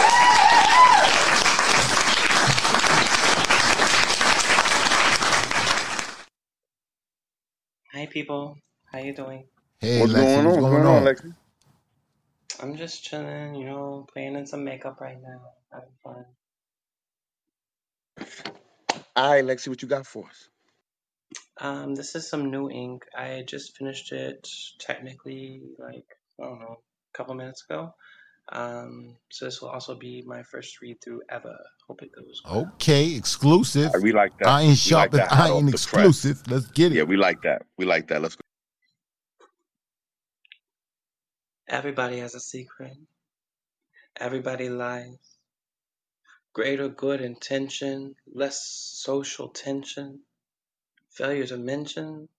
Hi 7.92 8.06
people, 8.06 8.58
how 8.86 9.00
you 9.00 9.14
doing? 9.14 9.44
Hey, 9.80 10.00
what's 10.00 10.14
Lexi. 10.14 10.22
going 10.22 10.46
what's 10.46 10.58
on? 10.58 10.64
going 10.64 10.86
on? 10.86 11.04
Lexi? 11.04 11.36
I'm 12.64 12.78
just 12.78 13.04
chilling, 13.04 13.56
you 13.56 13.66
know, 13.66 14.08
playing 14.14 14.36
in 14.36 14.48
some 14.48 14.64
makeup 14.64 15.02
right 15.02 15.18
now, 15.22 15.42
having 15.74 15.90
fun. 16.02 16.26
All 19.18 19.32
right, 19.32 19.44
Lexi, 19.44 19.68
what 19.68 19.82
you 19.82 19.90
got 19.90 20.08
for 20.08 20.30
us? 20.30 20.48
Um, 21.60 21.96
this 21.96 22.16
is 22.16 22.30
some 22.30 22.52
new 22.52 22.70
ink. 22.70 23.04
I 23.18 23.44
just 23.48 23.78
finished 23.78 24.12
it 24.12 24.48
technically 24.80 25.64
like 25.80 26.06
I 26.42 26.46
don't 26.46 26.60
know, 26.60 26.78
a 27.14 27.18
couple 27.18 27.36
minutes 27.36 27.64
ago. 27.70 27.94
Um, 28.52 29.18
so 29.32 29.46
this 29.46 29.62
will 29.62 29.70
also 29.70 29.96
be 29.96 30.24
my 30.26 30.44
first 30.44 30.82
read 30.82 30.98
through 31.04 31.22
ever. 31.30 31.58
Hope 31.88 32.04
it 32.04 32.12
goes 32.16 32.42
well. 32.46 32.74
Okay, 32.76 33.16
exclusive. 33.16 33.92
All 33.94 33.94
right, 33.94 34.04
we 34.04 34.14
like 34.14 34.38
that. 34.40 34.50
Iron 34.50 34.76
We 34.84 34.92
sharp 34.92 34.94
like 34.94 35.14
and 35.14 35.24
that. 35.24 35.32
Hot 35.32 35.52
iron 35.52 35.52
off 35.52 35.90
press. 35.90 36.16
exclusive. 36.16 36.42
Let's 36.48 36.68
get 36.68 36.94
it. 36.94 36.98
Yeah, 36.98 37.04
we 37.04 37.18
like 37.18 37.42
that. 37.44 37.64
We 37.78 37.86
like 37.86 38.08
that. 38.10 38.22
Let's 38.22 38.36
go. 38.36 38.42
Everybody 41.68 42.20
has 42.20 42.36
a 42.36 42.40
secret. 42.42 42.98
Everybody 44.20 44.70
lies. 44.70 45.18
Greater 46.54 46.90
good 46.90 47.22
intention, 47.22 48.16
less 48.34 48.62
social 48.96 49.50
tension. 49.50 50.22
Failure 51.16 51.48
to 51.48 51.58
mention, 51.58 52.30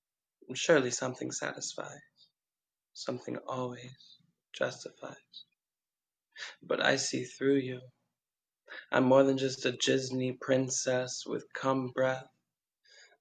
surely 0.54 0.90
something 0.90 1.32
satisfies. 1.32 2.00
Something 2.94 3.38
always 3.48 4.18
justifies. 4.52 5.16
But 6.62 6.84
I 6.84 6.96
see 6.96 7.24
through 7.24 7.56
you. 7.56 7.80
I'm 8.92 9.04
more 9.04 9.24
than 9.24 9.38
just 9.38 9.64
a 9.66 9.72
Disney 9.72 10.32
princess 10.40 11.24
with 11.26 11.52
cum 11.54 11.88
breath. 11.94 12.28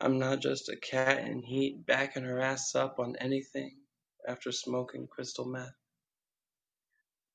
I'm 0.01 0.19
not 0.19 0.41
just 0.41 0.69
a 0.69 0.75
cat 0.77 1.19
in 1.19 1.41
heat 1.43 1.85
backing 1.85 2.23
her 2.23 2.39
ass 2.39 2.75
up 2.75 2.99
on 2.99 3.15
anything 3.17 3.77
after 4.27 4.51
smoking 4.51 5.07
crystal 5.07 5.45
meth. 5.45 5.75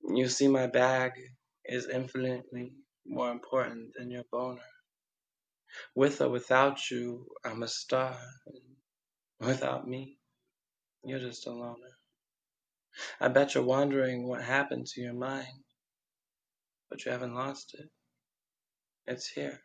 You 0.02 0.28
see, 0.28 0.48
my 0.48 0.66
bag 0.66 1.12
is 1.64 1.88
infinitely 1.88 2.72
more 3.06 3.30
important 3.30 3.94
than 3.96 4.10
your 4.10 4.24
boner. 4.30 4.60
With 5.94 6.20
or 6.20 6.28
without 6.28 6.90
you, 6.90 7.26
I'm 7.44 7.62
a 7.62 7.68
star. 7.68 8.18
Without 9.40 9.88
me, 9.88 10.18
you're 11.04 11.18
just 11.18 11.46
a 11.46 11.50
loner. 11.50 11.96
I 13.20 13.28
bet 13.28 13.54
you're 13.54 13.64
wondering 13.64 14.26
what 14.26 14.42
happened 14.42 14.86
to 14.88 15.00
your 15.00 15.14
mind, 15.14 15.64
but 16.90 17.04
you 17.04 17.12
haven't 17.12 17.34
lost 17.34 17.74
it. 17.74 17.88
It's 19.06 19.28
here, 19.28 19.60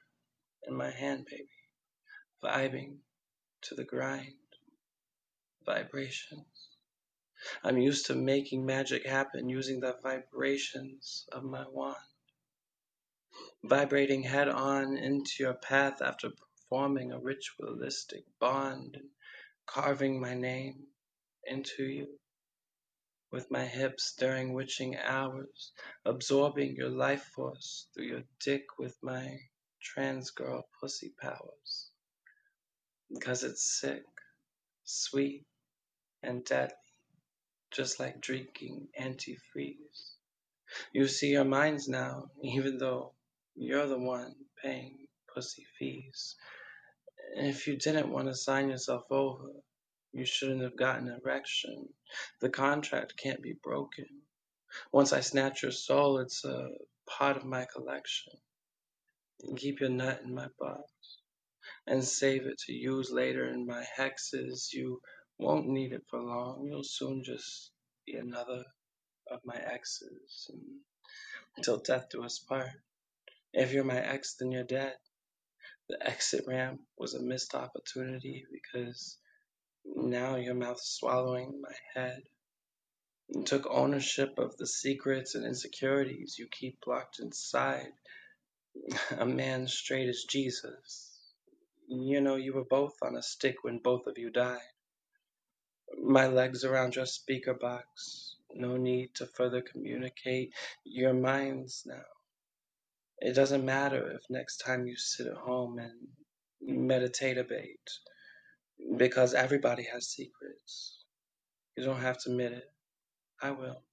in 0.67 0.75
my 0.75 0.91
hand, 0.91 1.27
baby, 1.29 1.49
vibing 2.43 2.97
to 3.63 3.75
the 3.75 3.83
grind. 3.83 4.33
Vibrations. 5.65 6.69
I'm 7.63 7.77
used 7.77 8.05
to 8.07 8.15
making 8.15 8.65
magic 8.65 9.05
happen 9.05 9.49
using 9.49 9.79
the 9.79 9.95
vibrations 10.01 11.25
of 11.31 11.43
my 11.43 11.65
wand. 11.69 11.95
Vibrating 13.67 14.21
head 14.21 14.47
on 14.47 14.95
into 14.95 15.31
your 15.39 15.55
path 15.55 15.99
after 15.99 16.29
forming 16.69 17.11
a 17.11 17.19
ritualistic 17.19 18.23
bond 18.39 18.95
and 18.95 19.09
carving 19.65 20.21
my 20.21 20.35
name 20.35 20.85
into 21.45 21.83
you 21.83 22.19
with 23.31 23.49
my 23.49 23.65
hips 23.65 24.13
during 24.19 24.53
witching 24.53 24.95
hours, 24.95 25.71
absorbing 26.05 26.75
your 26.75 26.91
life 26.91 27.23
force 27.35 27.87
through 27.93 28.05
your 28.05 28.23
dick 28.39 28.65
with 28.77 28.95
my 29.01 29.35
trans 29.81 30.29
girl 30.29 30.69
pussy 30.79 31.11
powers. 31.19 31.89
Because 33.11 33.43
it's 33.43 33.79
sick, 33.79 34.03
sweet, 34.83 35.43
and 36.21 36.45
deadly, 36.45 36.75
just 37.71 37.99
like 37.99 38.21
drinking 38.21 38.89
antifreeze. 38.99 40.13
You 40.93 41.07
see 41.07 41.31
your 41.31 41.45
minds 41.45 41.87
now, 41.87 42.29
even 42.43 42.77
though 42.77 43.15
you're 43.55 43.87
the 43.87 43.99
one 43.99 44.35
paying 44.63 45.07
pussy 45.33 45.65
fees. 45.77 46.35
And 47.37 47.47
if 47.47 47.67
you 47.67 47.77
didn't 47.77 48.11
want 48.11 48.27
to 48.27 48.35
sign 48.35 48.69
yourself 48.69 49.03
over, 49.09 49.49
you 50.13 50.25
shouldn't 50.25 50.61
have 50.61 50.77
gotten 50.77 51.07
an 51.07 51.19
erection. 51.23 51.89
The 52.41 52.49
contract 52.49 53.15
can't 53.21 53.41
be 53.41 53.55
broken. 53.63 54.05
Once 54.91 55.13
I 55.13 55.21
snatch 55.21 55.63
your 55.63 55.71
soul, 55.71 56.19
it's 56.19 56.43
a 56.45 56.69
part 57.07 57.37
of 57.37 57.45
my 57.45 57.65
collection. 57.73 58.33
Keep 59.57 59.81
your 59.81 59.89
nut 59.89 60.21
in 60.23 60.33
my 60.33 60.47
box 60.59 60.89
and 61.87 62.03
save 62.03 62.45
it 62.45 62.57
to 62.65 62.73
use 62.73 63.11
later 63.11 63.47
in 63.47 63.65
my 63.65 63.85
hexes. 63.97 64.73
You 64.73 65.01
won't 65.37 65.67
need 65.67 65.93
it 65.93 66.03
for 66.09 66.21
long. 66.21 66.65
You'll 66.69 66.83
soon 66.83 67.23
just 67.23 67.71
be 68.05 68.15
another 68.15 68.63
of 69.29 69.39
my 69.43 69.57
exes 69.57 70.49
until 71.57 71.77
death 71.77 72.07
do 72.09 72.23
us 72.23 72.39
part. 72.39 72.69
If 73.55 73.73
you're 73.73 73.85
my 73.85 73.99
ex, 73.99 74.35
then 74.35 74.51
you're 74.51 74.65
dead. 74.65 74.95
The 75.89 76.05
exit 76.05 76.45
ramp 76.47 76.81
was 76.97 77.13
a 77.13 77.21
missed 77.21 77.55
opportunity 77.55 78.45
because 78.51 79.17
now 79.85 80.35
your 80.35 80.55
mouth 80.55 80.81
swallowing 80.81 81.61
my 81.61 81.75
head 81.93 82.21
and 83.33 83.47
took 83.47 83.65
ownership 83.69 84.39
of 84.39 84.57
the 84.57 84.67
secrets 84.67 85.35
and 85.35 85.45
insecurities 85.45 86.35
you 86.37 86.47
keep 86.51 86.79
locked 86.85 87.19
inside. 87.19 87.93
A 89.17 89.25
man 89.25 89.67
straight 89.67 90.09
as 90.09 90.25
Jesus. 90.29 91.17
You 91.87 92.21
know, 92.21 92.35
you 92.35 92.53
were 92.53 92.65
both 92.65 92.95
on 93.03 93.15
a 93.15 93.23
stick 93.23 93.63
when 93.63 93.79
both 93.79 94.07
of 94.07 94.17
you 94.17 94.31
died. 94.31 94.59
My 96.03 96.27
legs 96.27 96.65
around 96.65 96.95
your 96.95 97.05
speaker 97.05 97.53
box. 97.53 98.35
No 98.53 98.77
need 98.77 99.15
to 99.15 99.27
further 99.27 99.61
communicate 99.61 100.53
your 100.83 101.13
minds 101.13 101.83
now. 101.85 102.14
It 103.19 103.33
doesn't 103.33 103.65
matter 103.65 104.11
if 104.11 104.21
next 104.29 104.57
time 104.57 104.85
you 104.85 104.95
sit 104.97 105.27
at 105.27 105.37
home 105.37 105.79
and 105.79 105.91
meditate 106.61 107.37
a 107.37 107.43
bait, 107.43 107.79
because 108.97 109.33
everybody 109.33 109.83
has 109.91 110.07
secrets. 110.09 111.03
You 111.77 111.85
don't 111.85 112.01
have 112.01 112.17
to 112.23 112.31
admit 112.31 112.51
it. 112.51 112.71
I 113.41 113.51
will. 113.51 113.83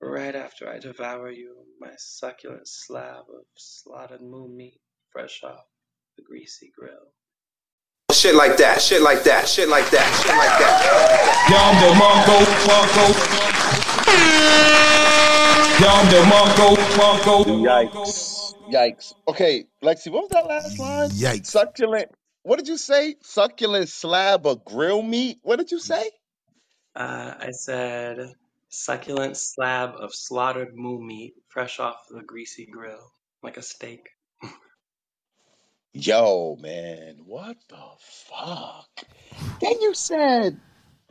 Right 0.00 0.34
after 0.34 0.68
I 0.68 0.78
devour 0.78 1.30
you, 1.30 1.56
my 1.80 1.90
succulent 1.96 2.68
slab 2.68 3.24
of 3.28 3.44
slaughtered 3.56 4.22
moo 4.22 4.48
meat 4.48 4.80
fresh 5.12 5.42
off 5.42 5.64
the 6.16 6.22
greasy 6.22 6.70
grill. 6.78 7.12
Shit 8.12 8.34
like 8.34 8.56
that, 8.56 8.80
shit 8.80 9.02
like 9.02 9.22
that, 9.24 9.48
shit 9.48 9.68
like 9.68 9.90
that, 9.90 10.08
shit 10.22 10.34
like 10.34 10.58
that. 10.58 11.48
Yonder 11.50 11.92
Mongo, 11.98 12.36
Mongo. 12.68 13.97
Yonder 15.80 16.22
Mongo, 16.22 16.76
Mongo. 16.96 17.44
Yikes. 17.44 18.54
Yikes. 18.70 19.14
Okay, 19.28 19.64
Lexi, 19.82 20.10
what 20.10 20.22
was 20.22 20.30
that 20.30 20.46
last 20.46 20.78
line? 20.78 21.10
Yikes. 21.10 21.46
Succulent. 21.46 22.10
What 22.42 22.58
did 22.58 22.68
you 22.68 22.76
say? 22.78 23.16
Succulent 23.22 23.88
slab 23.88 24.46
of 24.46 24.64
grill 24.64 25.02
meat? 25.02 25.38
What 25.42 25.56
did 25.58 25.70
you 25.70 25.78
say? 25.78 26.10
Uh, 26.96 27.34
I 27.38 27.50
said 27.52 28.32
succulent 28.70 29.36
slab 29.36 29.94
of 29.98 30.14
slaughtered 30.14 30.74
moo 30.74 31.00
meat 31.00 31.34
fresh 31.48 31.78
off 31.80 31.96
the 32.10 32.22
greasy 32.22 32.66
grill, 32.66 33.12
like 33.42 33.56
a 33.56 33.62
steak. 33.62 34.08
Yo, 35.92 36.56
man, 36.60 37.16
what 37.24 37.56
the 37.68 37.84
fuck? 37.98 38.88
Then 39.60 39.80
you 39.80 39.94
said, 39.94 40.60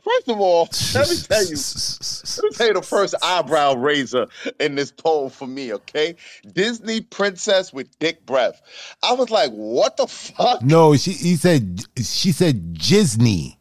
first 0.08 0.28
of 0.28 0.40
all, 0.40 0.68
let 0.94 1.08
me 1.08 1.16
tell 1.16 1.44
you, 1.44 1.56
let 1.56 2.44
me 2.44 2.50
tell 2.52 2.66
you 2.68 2.74
the 2.74 2.82
first 2.82 3.14
eyebrow 3.22 3.74
raiser 3.74 4.26
in 4.60 4.74
this 4.74 4.90
poll 4.90 5.28
for 5.28 5.46
me, 5.46 5.72
okay? 5.74 6.14
Disney 6.52 7.00
princess 7.00 7.72
with 7.72 7.98
dick 7.98 8.24
breath. 8.26 8.60
I 9.02 9.12
was 9.14 9.30
like, 9.30 9.50
what 9.52 9.96
the 9.96 10.06
fuck? 10.06 10.62
No, 10.62 10.96
she 10.96 11.12
he 11.12 11.36
said 11.36 11.84
she 12.02 12.32
said 12.32 12.74
Disney. 12.74 13.58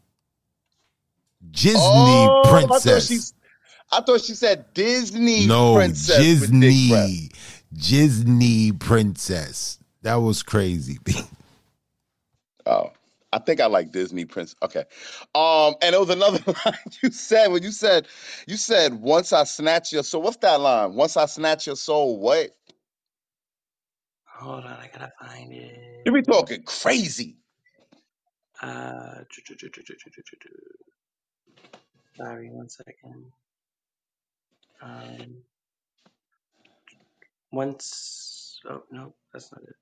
Disney 1.51 1.79
Oh, 1.79 2.43
princess. 2.47 3.33
I 3.91 4.01
thought 4.01 4.21
she 4.21 4.33
said 4.33 4.65
Disney 4.73 5.47
no, 5.47 5.75
princess 5.75 6.41
with 6.41 6.51
dick. 6.51 6.61
Disney. 6.61 7.29
Disney 7.73 8.71
princess. 8.71 9.79
That 10.01 10.15
was 10.15 10.43
crazy. 10.43 10.97
Oh, 12.69 12.91
I 13.33 13.39
think 13.39 13.59
I 13.59 13.65
like 13.67 13.91
Disney 13.91 14.25
Prince. 14.25 14.55
Okay. 14.61 14.83
Um, 15.35 15.75
and 15.81 15.93
it 15.93 15.99
was 15.99 16.09
another 16.09 16.39
line 16.65 16.77
you 17.03 17.11
said 17.11 17.47
when 17.51 17.63
you 17.63 17.71
said 17.71 18.07
you 18.47 18.57
said 18.57 18.93
once 18.93 19.33
I 19.33 19.43
snatch 19.43 19.91
your 19.91 20.03
soul. 20.03 20.21
What's 20.21 20.37
that 20.37 20.59
line? 20.61 20.93
Once 20.93 21.17
I 21.17 21.25
snatch 21.25 21.67
your 21.67 21.75
soul, 21.75 22.19
what? 22.19 22.51
Hold 24.25 24.65
on, 24.65 24.71
I 24.71 24.89
gotta 24.93 25.11
find 25.19 25.51
it. 25.51 26.03
You 26.05 26.11
be 26.11 26.21
talking 26.21 26.63
crazy. 26.63 27.37
Uh, 28.61 29.23
sorry, 32.15 32.49
one 32.49 32.69
second. 32.69 33.25
Um, 34.81 35.43
once, 37.51 38.59
oh 38.69 38.83
no, 38.91 39.13
that's 39.33 39.51
not 39.51 39.61
it. 39.63 39.75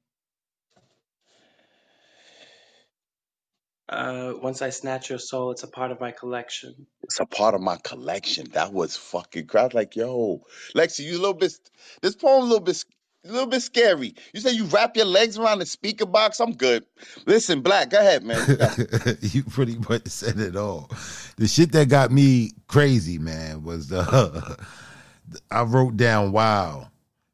Uh, 3.88 4.34
once 4.42 4.62
I 4.62 4.72
snatch 4.72 5.10
your 5.10 5.20
soul, 5.20 5.52
it's 5.52 5.64
a 5.64 5.68
part 5.68 5.92
of 5.92 6.00
my 6.00 6.12
collection. 6.12 6.88
It's 7.04 7.20
a 7.20 7.26
part 7.26 7.54
of 7.54 7.62
my 7.62 7.78
collection. 7.84 8.50
That 8.54 8.74
was 8.74 8.96
fucking 8.98 9.46
great. 9.46 9.62
I 9.62 9.66
was 9.66 9.74
like, 9.76 9.96
yo, 9.96 10.42
Lexi, 10.76 11.02
you 11.02 11.18
a 11.18 11.20
little 11.20 11.34
bit. 11.36 11.54
This 12.02 12.16
poem 12.16 12.44
a 12.44 12.46
little 12.46 12.60
bit. 12.62 12.84
A 13.24 13.32
little 13.32 13.48
bit 13.48 13.62
scary. 13.64 14.14
You 14.34 14.40
say 14.40 14.52
you 14.52 14.66
wrap 14.66 14.96
your 14.96 15.08
legs 15.08 15.40
around 15.40 15.58
the 15.58 15.66
speaker 15.66 16.06
box. 16.06 16.40
I'm 16.40 16.54
good. 16.54 16.86
Listen, 17.26 17.62
Black, 17.62 17.90
go 17.90 18.00
ahead, 18.00 18.24
man. 18.24 18.46
You 18.48 19.18
you 19.22 19.44
pretty 19.44 19.78
much 19.90 20.08
said 20.10 20.40
it 20.40 20.56
all. 20.56 20.92
The 21.38 21.48
shit 21.48 21.72
that 21.72 21.90
got 21.90 22.12
me 22.12 22.52
crazy, 22.68 23.18
man, 23.18 23.64
was 23.64 23.88
the 23.88 24.58
I 25.52 25.64
wrote 25.64 25.98
down 25.98 26.32
wow. 26.32 26.90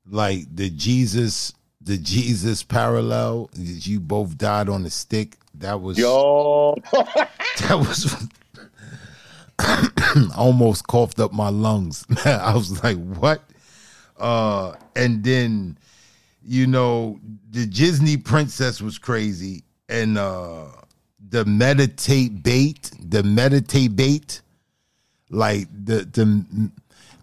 Like 0.09 0.45
the 0.53 0.69
Jesus, 0.69 1.53
the 1.81 1.97
Jesus 1.97 2.63
parallel. 2.63 3.49
You 3.57 3.99
both 3.99 4.37
died 4.37 4.69
on 4.69 4.83
the 4.83 4.89
stick. 4.89 5.37
That 5.55 5.81
was 5.81 5.97
Yo, 5.97 6.75
that 6.91 7.77
was 7.77 8.27
almost 10.35 10.87
coughed 10.87 11.19
up 11.19 11.33
my 11.33 11.49
lungs. 11.49 12.05
I 12.25 12.53
was 12.53 12.83
like, 12.83 12.97
what? 12.97 13.43
Uh 14.17 14.73
and 14.95 15.23
then 15.23 15.77
you 16.43 16.67
know, 16.67 17.19
the 17.51 17.65
Disney 17.65 18.17
princess 18.17 18.81
was 18.81 18.97
crazy 18.97 19.63
and 19.89 20.17
uh 20.17 20.65
the 21.29 21.45
meditate 21.45 22.43
bait, 22.43 22.91
the 22.99 23.23
meditate 23.23 23.95
bait, 23.95 24.41
like 25.29 25.67
the 25.71 26.05
the 26.11 26.71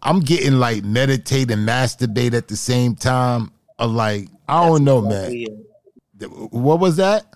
I'm 0.02 0.20
getting 0.20 0.54
like 0.54 0.84
meditate 0.84 1.50
and 1.50 1.68
masturbate 1.68 2.34
at 2.34 2.48
the 2.48 2.56
same 2.56 2.94
time. 2.94 3.52
Of 3.78 3.92
like, 3.92 4.28
I 4.48 4.66
don't 4.66 4.84
know, 4.84 5.02
man. 5.02 5.44
What 6.50 6.80
was 6.80 6.96
that? 6.96 7.26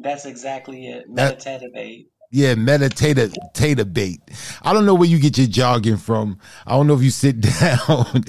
That's 0.00 0.26
exactly 0.26 0.86
it. 0.86 1.08
Meditative 1.08 1.74
aid. 1.74 2.06
Yeah, 2.30 2.54
meditative 2.54 3.34
tater 3.54 3.84
bait. 3.84 4.20
I 4.62 4.72
don't 4.72 4.84
know 4.84 4.94
where 4.94 5.08
you 5.08 5.18
get 5.18 5.38
your 5.38 5.46
jogging 5.46 5.96
from. 5.96 6.38
I 6.66 6.72
don't 6.72 6.86
know 6.86 6.94
if 6.94 7.02
you 7.02 7.10
sit 7.10 7.40
down 7.60 8.24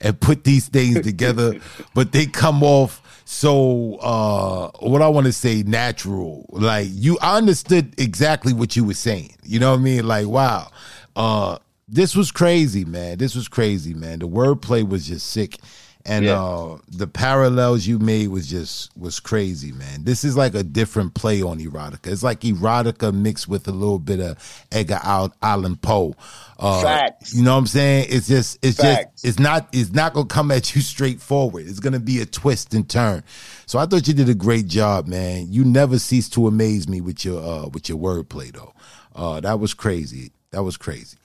and 0.00 0.20
put 0.20 0.44
these 0.44 0.68
things 0.68 1.00
together, 1.00 1.58
but 1.94 2.12
they 2.12 2.26
come 2.26 2.62
off 2.62 3.02
so 3.24 3.94
uh 3.96 4.70
what 4.80 5.02
I 5.02 5.08
want 5.08 5.26
to 5.26 5.32
say 5.32 5.62
natural. 5.62 6.46
Like 6.50 6.88
you 6.90 7.18
I 7.20 7.36
understood 7.36 7.94
exactly 7.98 8.52
what 8.52 8.76
you 8.76 8.84
were 8.84 8.94
saying. 8.94 9.36
You 9.44 9.60
know 9.60 9.72
what 9.72 9.80
I 9.80 9.82
mean? 9.82 10.06
Like 10.06 10.26
wow. 10.26 10.68
Uh 11.16 11.58
this 11.88 12.14
was 12.14 12.30
crazy, 12.30 12.84
man. 12.84 13.18
This 13.18 13.34
was 13.34 13.48
crazy, 13.48 13.94
man. 13.94 14.20
The 14.20 14.28
wordplay 14.28 14.88
was 14.88 15.08
just 15.08 15.26
sick. 15.26 15.58
And 16.06 16.24
Yeah. 16.24 16.42
uh 16.42 16.78
the 16.88 17.06
parallels 17.06 17.86
you 17.86 17.98
made 17.98 18.28
was 18.28 18.46
just 18.48 18.96
was 18.96 19.20
crazy, 19.20 19.70
man. 19.72 20.04
This 20.04 20.24
is 20.24 20.36
like 20.36 20.54
a 20.54 20.62
different 20.62 21.12
play 21.14 21.42
on 21.42 21.58
erotica. 21.58 22.06
It's 22.10 22.22
like 22.22 22.40
erotica 22.40 23.12
mixed 23.12 23.48
with 23.48 23.68
a 23.68 23.72
little 23.72 23.98
bit 23.98 24.18
of 24.20 24.38
Edgar 24.72 24.98
Allan 25.42 25.76
Poe. 25.76 26.14
Uh, 26.58 26.82
Facts. 26.82 27.34
You 27.34 27.42
know 27.42 27.52
what 27.52 27.58
I'm 27.58 27.66
saying? 27.66 28.06
It's 28.10 28.26
just 28.28 28.58
it's 28.62 28.78
Facts. 28.78 29.22
just 29.22 29.24
it's 29.26 29.38
not 29.38 29.68
it's 29.72 29.92
not 29.92 30.14
gonna 30.14 30.26
come 30.26 30.50
at 30.50 30.74
you 30.74 30.80
straightforward. 30.80 31.66
It's 31.66 31.80
gonna 31.80 32.00
be 32.00 32.20
a 32.20 32.26
twist 32.26 32.72
and 32.72 32.88
turn. 32.88 33.22
So 33.66 33.78
I 33.78 33.84
thought 33.86 34.08
you 34.08 34.14
did 34.14 34.28
a 34.28 34.34
great 34.34 34.66
job, 34.68 35.06
man. 35.06 35.52
You 35.52 35.64
never 35.64 35.98
cease 35.98 36.28
to 36.30 36.46
amaze 36.46 36.88
me 36.88 37.00
with 37.02 37.24
your 37.24 37.42
uh 37.42 37.68
with 37.68 37.88
your 37.90 37.98
wordplay 37.98 38.52
though. 38.52 38.72
Uh, 39.14 39.40
that 39.40 39.60
was 39.60 39.74
crazy. 39.74 40.32
That 40.52 40.62
was 40.62 40.76
crazy. 40.78 41.18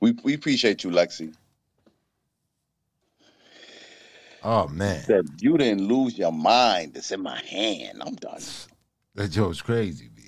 We 0.00 0.12
we 0.24 0.34
appreciate 0.34 0.82
you, 0.82 0.90
Lexi. 0.90 1.34
Oh 4.42 4.68
man, 4.68 5.02
Said 5.02 5.26
you 5.38 5.56
didn't 5.58 5.86
lose 5.86 6.18
your 6.18 6.32
mind. 6.32 6.96
It's 6.96 7.10
in 7.10 7.22
my 7.22 7.40
hand. 7.42 8.02
I'm 8.04 8.14
done. 8.14 8.40
that 9.14 9.28
joke's 9.28 9.60
crazy. 9.62 10.08
B. 10.14 10.22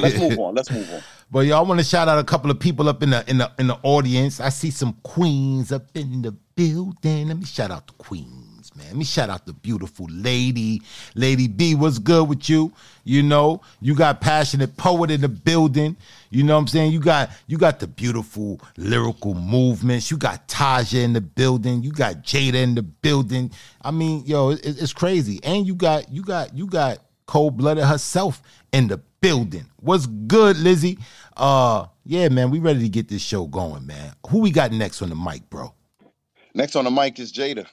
Let's 0.00 0.18
move 0.18 0.38
on. 0.38 0.54
Let's 0.54 0.70
move 0.70 0.90
on. 0.92 1.02
But 1.32 1.46
y'all 1.46 1.64
want 1.64 1.80
to 1.80 1.84
shout 1.84 2.08
out 2.08 2.18
a 2.18 2.24
couple 2.24 2.50
of 2.50 2.60
people 2.60 2.90
up 2.90 3.02
in 3.02 3.08
the 3.08 3.24
in 3.26 3.38
the 3.38 3.50
in 3.58 3.66
the 3.68 3.78
audience. 3.82 4.38
I 4.38 4.50
see 4.50 4.70
some 4.70 4.98
queens 5.02 5.72
up 5.72 5.86
in 5.94 6.20
the 6.20 6.32
building. 6.32 7.28
Let 7.28 7.38
me 7.38 7.46
shout 7.46 7.70
out 7.70 7.86
the 7.86 7.94
queens, 7.94 8.41
man. 8.76 8.86
Let 8.88 8.96
me 8.96 9.04
shout 9.04 9.30
out 9.30 9.46
the 9.46 9.52
beautiful 9.52 10.06
lady, 10.10 10.82
Lady 11.14 11.48
B. 11.48 11.74
What's 11.74 11.98
good 11.98 12.28
with 12.28 12.48
you? 12.48 12.72
You 13.04 13.22
know, 13.22 13.60
you 13.80 13.94
got 13.94 14.20
passionate 14.20 14.76
poet 14.76 15.10
in 15.10 15.20
the 15.20 15.28
building. 15.28 15.96
You 16.30 16.42
know 16.44 16.54
what 16.54 16.60
I'm 16.60 16.68
saying? 16.68 16.92
You 16.92 17.00
got 17.00 17.30
you 17.46 17.58
got 17.58 17.80
the 17.80 17.86
beautiful 17.86 18.60
lyrical 18.76 19.34
movements. 19.34 20.10
You 20.10 20.16
got 20.16 20.48
Taja 20.48 21.02
in 21.02 21.12
the 21.12 21.20
building. 21.20 21.82
You 21.82 21.92
got 21.92 22.22
Jada 22.22 22.54
in 22.54 22.74
the 22.74 22.82
building. 22.82 23.50
I 23.82 23.90
mean, 23.90 24.24
yo, 24.24 24.50
it, 24.50 24.60
it's 24.64 24.92
crazy. 24.92 25.40
And 25.42 25.66
you 25.66 25.74
got 25.74 26.10
you 26.10 26.22
got 26.22 26.54
you 26.54 26.66
got 26.66 26.98
cold 27.26 27.56
blooded 27.56 27.84
herself 27.84 28.42
in 28.72 28.88
the 28.88 28.98
building. 29.20 29.66
What's 29.80 30.06
good, 30.06 30.58
Lizzie? 30.58 30.98
Uh, 31.36 31.86
yeah, 32.04 32.28
man, 32.28 32.50
we 32.50 32.58
ready 32.58 32.80
to 32.80 32.88
get 32.88 33.08
this 33.08 33.22
show 33.22 33.46
going, 33.46 33.86
man. 33.86 34.12
Who 34.28 34.40
we 34.40 34.50
got 34.50 34.72
next 34.72 35.02
on 35.02 35.08
the 35.08 35.14
mic, 35.14 35.48
bro? 35.48 35.72
Next 36.54 36.76
on 36.76 36.84
the 36.84 36.90
mic 36.90 37.18
is 37.18 37.32
Jada. 37.32 37.66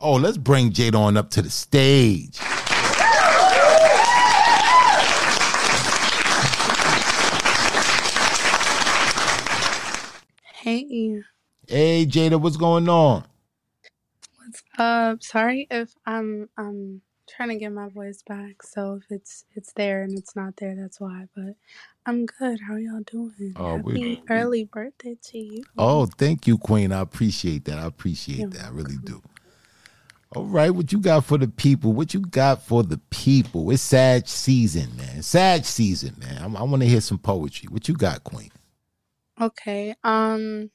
Oh, 0.00 0.14
let's 0.14 0.36
bring 0.38 0.70
Jada 0.70 0.94
on 0.94 1.16
up 1.16 1.30
to 1.30 1.42
the 1.42 1.50
stage. 1.50 2.38
Hey, 10.54 11.22
Hey, 11.66 12.06
Jada, 12.06 12.40
what's 12.40 12.56
going 12.56 12.88
on? 12.88 13.24
what's 14.38 14.62
up? 14.78 15.22
Sorry 15.22 15.66
if 15.70 15.94
I'm 16.06 16.48
I'm 16.56 17.02
trying 17.28 17.48
to 17.48 17.56
get 17.56 17.72
my 17.72 17.88
voice 17.88 18.22
back. 18.22 18.62
So 18.62 19.00
if 19.02 19.10
it's 19.10 19.46
it's 19.56 19.72
there 19.72 20.04
and 20.04 20.16
it's 20.16 20.36
not 20.36 20.56
there, 20.58 20.76
that's 20.76 21.00
why. 21.00 21.26
But 21.34 21.56
I'm 22.06 22.26
good. 22.26 22.60
How 22.60 22.76
y'all 22.76 23.00
doing? 23.00 23.54
Oh, 23.56 23.76
we. 23.78 23.94
Happy 23.94 24.22
early 24.30 24.64
birthday 24.64 25.16
to 25.20 25.38
you. 25.38 25.64
Oh, 25.76 26.06
thank 26.06 26.46
you, 26.46 26.56
Queen. 26.56 26.92
I 26.92 27.00
appreciate 27.00 27.64
that. 27.64 27.78
I 27.78 27.86
appreciate 27.86 28.50
that. 28.52 28.66
I 28.66 28.68
really 28.68 28.98
do. 29.04 29.22
All 30.36 30.44
right, 30.44 30.70
what 30.70 30.92
you 30.92 30.98
got 30.98 31.24
for 31.24 31.38
the 31.38 31.48
people? 31.48 31.94
What 31.94 32.12
you 32.12 32.20
got 32.20 32.62
for 32.62 32.82
the 32.82 32.98
people? 33.10 33.70
It's 33.70 33.82
sad 33.82 34.28
season, 34.28 34.94
man. 34.96 35.22
Sad 35.22 35.64
season, 35.64 36.16
man. 36.18 36.36
I'm- 36.38 36.56
I, 36.56 36.62
want 36.64 36.82
to 36.82 36.88
hear 36.88 37.00
some 37.00 37.18
poetry. 37.18 37.68
What 37.70 37.88
you 37.88 37.94
got, 37.94 38.24
Queen? 38.24 38.50
Okay. 39.40 39.94
Um, 40.04 40.70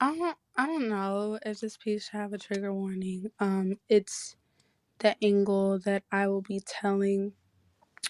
I 0.00 0.16
don't 0.16 0.36
I 0.56 0.66
don't 0.66 0.88
know 0.88 1.38
if 1.44 1.60
this 1.60 1.76
piece 1.76 2.04
should 2.04 2.18
have 2.18 2.32
a 2.32 2.38
trigger 2.38 2.72
warning. 2.72 3.30
Um, 3.38 3.78
it's 3.88 4.36
the 4.98 5.14
angle 5.22 5.78
that 5.80 6.04
I 6.10 6.28
will 6.28 6.42
be 6.42 6.60
telling 6.66 7.32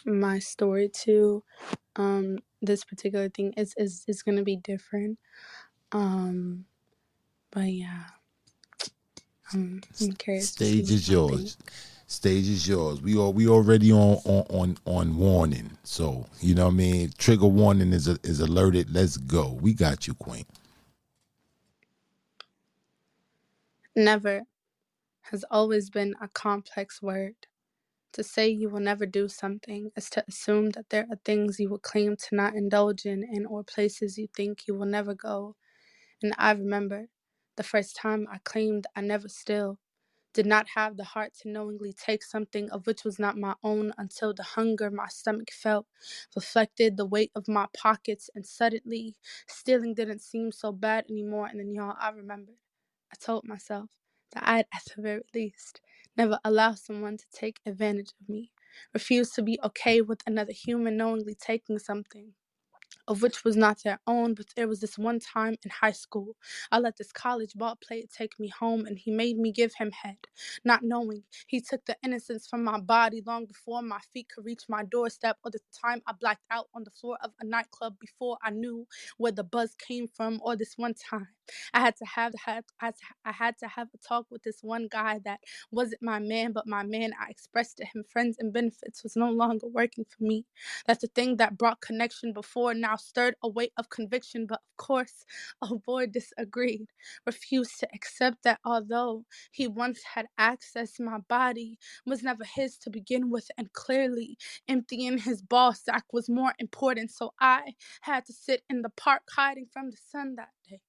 my 0.04 0.38
story 0.38 0.88
to. 1.04 1.42
Um, 1.96 2.38
this 2.60 2.84
particular 2.84 3.28
thing 3.28 3.52
is 3.56 3.74
is 3.76 4.04
is 4.06 4.22
gonna 4.22 4.42
be 4.42 4.56
different. 4.56 5.18
Um, 5.92 6.66
but 7.50 7.72
yeah. 7.72 8.04
Um, 9.54 9.82
I'm 10.00 10.12
curious 10.14 10.52
Stage 10.52 10.90
is 10.90 11.08
yours. 11.10 11.58
Stage 12.06 12.48
is 12.48 12.68
yours. 12.68 13.02
We 13.02 13.18
are 13.18 13.30
we 13.30 13.48
already 13.48 13.92
on 13.92 14.18
on 14.24 14.46
on, 14.50 14.78
on 14.86 15.16
warning. 15.18 15.78
So 15.84 16.26
you 16.40 16.54
know 16.54 16.66
what 16.66 16.74
I 16.74 16.76
mean. 16.76 17.12
Trigger 17.18 17.46
warning 17.46 17.92
is 17.92 18.08
is 18.08 18.40
alerted. 18.40 18.94
Let's 18.94 19.16
go. 19.18 19.52
We 19.60 19.74
got 19.74 20.06
you, 20.08 20.14
Queen. 20.14 20.46
Never 23.96 24.42
has 25.24 25.44
always 25.50 25.90
been 25.90 26.14
a 26.22 26.28
complex 26.28 27.02
word. 27.02 27.36
To 28.14 28.24
say 28.24 28.48
you 28.48 28.70
will 28.70 28.80
never 28.80 29.06
do 29.06 29.28
something 29.28 29.90
is 29.96 30.10
to 30.10 30.24
assume 30.28 30.70
that 30.70 30.90
there 30.90 31.06
are 31.10 31.18
things 31.24 31.60
you 31.60 31.68
will 31.70 31.78
claim 31.78 32.16
to 32.16 32.36
not 32.36 32.56
indulge 32.56 33.06
in 33.06 33.24
and 33.24 33.46
or 33.46 33.64
places 33.64 34.18
you 34.18 34.28
think 34.36 34.66
you 34.68 34.74
will 34.74 34.86
never 34.86 35.14
go. 35.14 35.56
And 36.22 36.34
I 36.38 36.52
remember 36.52 37.08
the 37.56 37.62
first 37.64 37.96
time 37.96 38.26
I 38.32 38.38
claimed 38.44 38.86
I 38.96 39.02
never 39.02 39.28
still 39.28 39.78
did 40.34 40.46
not 40.46 40.68
have 40.76 40.96
the 40.96 41.04
heart 41.04 41.32
to 41.42 41.48
knowingly 41.48 41.92
take 41.92 42.22
something 42.22 42.70
of 42.70 42.86
which 42.86 43.04
was 43.04 43.18
not 43.18 43.36
my 43.36 43.54
own 43.64 43.92
until 43.98 44.32
the 44.32 44.42
hunger 44.44 44.90
my 44.90 45.08
stomach 45.08 45.50
felt 45.52 45.86
reflected 46.36 46.96
the 46.96 47.06
weight 47.06 47.32
of 47.34 47.48
my 47.48 47.66
pockets 47.76 48.30
and 48.34 48.46
suddenly 48.46 49.16
stealing 49.48 49.94
didn't 49.94 50.22
seem 50.22 50.52
so 50.52 50.72
bad 50.72 51.04
anymore 51.10 51.46
and 51.48 51.60
then 51.60 51.72
y'all 51.72 51.96
I 51.98 52.10
remembered. 52.10 52.56
I 53.12 53.16
told 53.20 53.44
myself 53.46 53.90
that 54.32 54.44
I'd 54.46 54.66
at 54.74 54.84
the 54.96 55.02
very 55.02 55.22
least 55.34 55.80
never 56.16 56.38
allow 56.44 56.74
someone 56.74 57.16
to 57.18 57.24
take 57.32 57.58
advantage 57.66 58.12
of 58.20 58.28
me 58.28 58.52
refuse 58.94 59.30
to 59.32 59.42
be 59.42 59.58
okay 59.64 60.00
with 60.00 60.20
another 60.26 60.52
human 60.52 60.96
knowingly 60.96 61.34
taking 61.34 61.78
something 61.78 62.34
of 63.08 63.22
which 63.22 63.44
was 63.44 63.56
not 63.56 63.82
their 63.84 64.00
own, 64.06 64.34
but 64.34 64.46
there 64.56 64.68
was 64.68 64.80
this 64.80 64.98
one 64.98 65.20
time 65.20 65.56
in 65.64 65.70
high 65.70 65.92
school. 65.92 66.36
I 66.72 66.78
let 66.78 66.96
this 66.98 67.12
college 67.12 67.54
ball 67.54 67.76
player 67.76 68.04
take 68.16 68.38
me 68.40 68.48
home 68.48 68.86
and 68.86 68.98
he 68.98 69.10
made 69.10 69.38
me 69.38 69.52
give 69.52 69.74
him 69.74 69.92
head. 69.92 70.18
Not 70.64 70.82
knowing, 70.82 71.24
he 71.46 71.60
took 71.60 71.84
the 71.86 71.96
innocence 72.04 72.46
from 72.46 72.64
my 72.64 72.80
body 72.80 73.22
long 73.26 73.46
before 73.46 73.82
my 73.82 74.00
feet 74.12 74.28
could 74.34 74.44
reach 74.46 74.64
my 74.68 74.84
doorstep, 74.84 75.38
or 75.44 75.50
the 75.50 75.60
time 75.84 76.02
I 76.06 76.12
blacked 76.12 76.44
out 76.50 76.68
on 76.74 76.84
the 76.84 76.90
floor 76.90 77.18
of 77.22 77.32
a 77.40 77.44
nightclub 77.46 77.98
before 78.00 78.38
I 78.42 78.50
knew 78.50 78.86
where 79.18 79.32
the 79.32 79.44
buzz 79.44 79.74
came 79.76 80.08
from, 80.08 80.40
or 80.44 80.56
this 80.56 80.74
one 80.76 80.94
time. 80.94 81.28
I 81.74 81.80
had 81.80 81.96
to 81.96 82.04
have 82.06 82.34
had 82.46 82.64
I 82.80 82.92
I 83.24 83.32
had 83.32 83.58
to 83.58 83.68
have 83.68 83.88
a 83.94 83.98
talk 83.98 84.26
with 84.30 84.42
this 84.42 84.60
one 84.62 84.88
guy 84.90 85.20
that 85.24 85.40
wasn't 85.70 86.02
my 86.02 86.18
man, 86.18 86.52
but 86.52 86.66
my 86.66 86.82
man. 86.82 87.12
I 87.20 87.30
expressed 87.30 87.78
to 87.78 87.84
him 87.84 88.04
friends 88.04 88.36
and 88.38 88.52
benefits 88.52 89.02
was 89.02 89.16
no 89.16 89.30
longer 89.30 89.66
working 89.68 90.04
for 90.04 90.24
me. 90.24 90.46
That 90.86 91.00
the 91.00 91.08
thing 91.08 91.36
that 91.38 91.58
brought 91.58 91.80
connection 91.80 92.32
before 92.32 92.74
now 92.74 92.96
stirred 92.96 93.36
a 93.42 93.48
weight 93.48 93.72
of 93.76 93.90
conviction, 93.90 94.46
but 94.46 94.60
of 94.72 94.76
course, 94.76 95.24
a 95.62 95.74
boy 95.76 96.06
disagreed, 96.06 96.88
refused 97.26 97.80
to 97.80 97.88
accept 97.94 98.42
that 98.44 98.60
although 98.64 99.24
he 99.52 99.68
once 99.68 100.02
had 100.14 100.26
access, 100.38 101.00
my 101.00 101.18
body 101.28 101.78
was 102.06 102.22
never 102.22 102.44
his 102.44 102.78
to 102.78 102.90
begin 102.90 103.30
with, 103.30 103.50
and 103.58 103.72
clearly 103.72 104.38
emptying 104.68 105.18
his 105.18 105.42
ball 105.42 105.72
sack 105.74 106.04
was 106.12 106.28
more 106.28 106.54
important. 106.58 107.10
So 107.10 107.32
I 107.40 107.74
had 108.02 108.26
to 108.26 108.32
sit 108.32 108.62
in 108.70 108.82
the 108.82 108.90
park 108.90 109.22
hiding 109.34 109.66
from 109.72 109.90
the 109.90 109.98
sun 110.10 110.36
that 110.36 110.50
day 110.68 110.80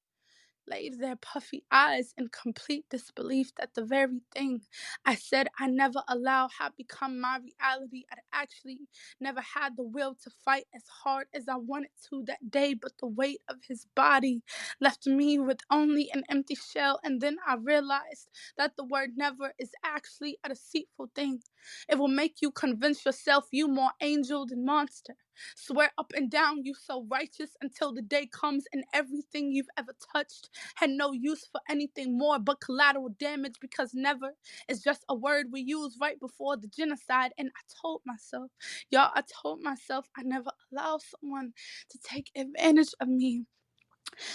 laid 0.68 0.99
their 0.99 1.16
puffy 1.18 1.64
eyes 1.72 2.14
in 2.18 2.30
complete 2.30 2.86
disbelief 2.89 3.53
that 3.57 3.74
the 3.76 3.86
very 3.86 4.20
thing 4.34 4.61
I 5.05 5.16
said 5.16 5.47
I 5.59 5.68
never 5.68 6.03
allow 6.07 6.49
had 6.59 6.76
become 6.78 7.20
my 7.22 7.39
reality. 7.39 8.03
I'd 8.11 8.20
actually 8.34 8.80
never 9.20 9.41
had 9.41 9.78
the 9.78 9.84
will 9.84 10.16
to 10.24 10.30
fight 10.45 10.66
as 10.76 10.84
hard 11.03 11.28
as 11.34 11.47
I 11.49 11.55
wanted 11.57 11.91
to 12.09 12.24
that 12.28 12.51
day, 12.51 12.74
but 12.76 12.93
the 12.99 13.07
weight 13.07 13.41
of 13.49 13.57
his 13.68 13.88
body 13.95 14.43
left 14.80 15.07
me 15.07 15.39
with 15.39 15.59
only 15.72 16.09
an 16.14 16.24
empty 16.30 16.55
shell. 16.55 16.99
And 17.03 17.22
then 17.22 17.38
I 17.47 17.55
realized 17.55 18.30
that 18.57 18.76
the 18.78 18.86
word 18.86 19.11
never 19.18 19.53
is 19.59 19.72
actually 19.84 20.38
a 20.45 20.49
deceitful 20.49 21.11
thing. 21.16 21.41
It 21.89 21.97
will 21.97 22.07
make 22.09 22.38
you 22.41 22.51
convince 22.51 23.05
yourself 23.05 23.47
you 23.51 23.68
more 23.68 23.91
angel 24.01 24.45
than 24.45 24.66
monster. 24.66 25.16
Swear 25.56 25.92
up 25.98 26.14
and 26.16 26.32
down 26.32 26.64
you 26.66 26.76
so 26.76 27.06
righteous 27.10 27.52
until 27.62 27.94
the 27.94 28.02
day 28.02 28.28
comes 28.28 28.66
and 28.74 28.84
everything 28.94 29.52
you've 29.52 29.70
ever 29.78 29.94
touched 30.16 30.50
had 30.76 30.92
no 30.92 31.12
use 31.14 31.48
for 31.52 31.62
anything 31.70 32.18
more 32.18 32.40
but 32.40 32.62
collateral 32.62 33.10
damage 33.20 33.56
because 33.62 33.94
never 33.94 34.34
is 34.70 34.82
just 34.84 35.06
a 35.10 35.16
word 35.16 35.48
we 35.52 35.62
use 35.62 35.98
right 36.02 36.20
before 36.20 36.58
the 36.58 36.68
genocide. 36.68 37.34
And 37.38 37.50
I 37.50 37.62
told 37.82 38.02
myself, 38.06 38.52
y'all, 38.92 39.12
I 39.16 39.24
told 39.44 39.62
myself 39.62 40.08
I 40.18 40.24
never 40.24 40.52
allow 40.72 41.00
someone 41.00 41.54
to 41.92 42.00
take 42.00 42.32
advantage 42.36 42.94
of 43.02 43.08
me. 43.10 43.46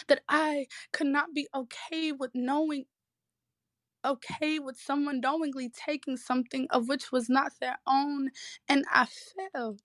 That 0.08 0.22
I 0.28 0.66
could 0.92 1.08
not 1.08 1.34
be 1.34 1.48
okay 1.54 2.12
with 2.12 2.32
knowing 2.34 2.86
okay 4.04 4.60
with 4.60 4.78
someone 4.78 5.20
knowingly 5.20 5.70
taking 5.70 6.18
something 6.18 6.68
of 6.70 6.88
which 6.88 7.12
was 7.12 7.30
not 7.30 7.52
their 7.60 7.78
own, 7.88 8.30
and 8.68 8.84
I 8.92 9.06
failed. 9.54 9.82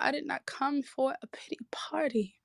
I 0.00 0.12
did 0.12 0.26
not 0.26 0.46
come 0.46 0.82
for 0.82 1.16
a 1.22 1.26
pity 1.28 1.58
party. 1.72 2.36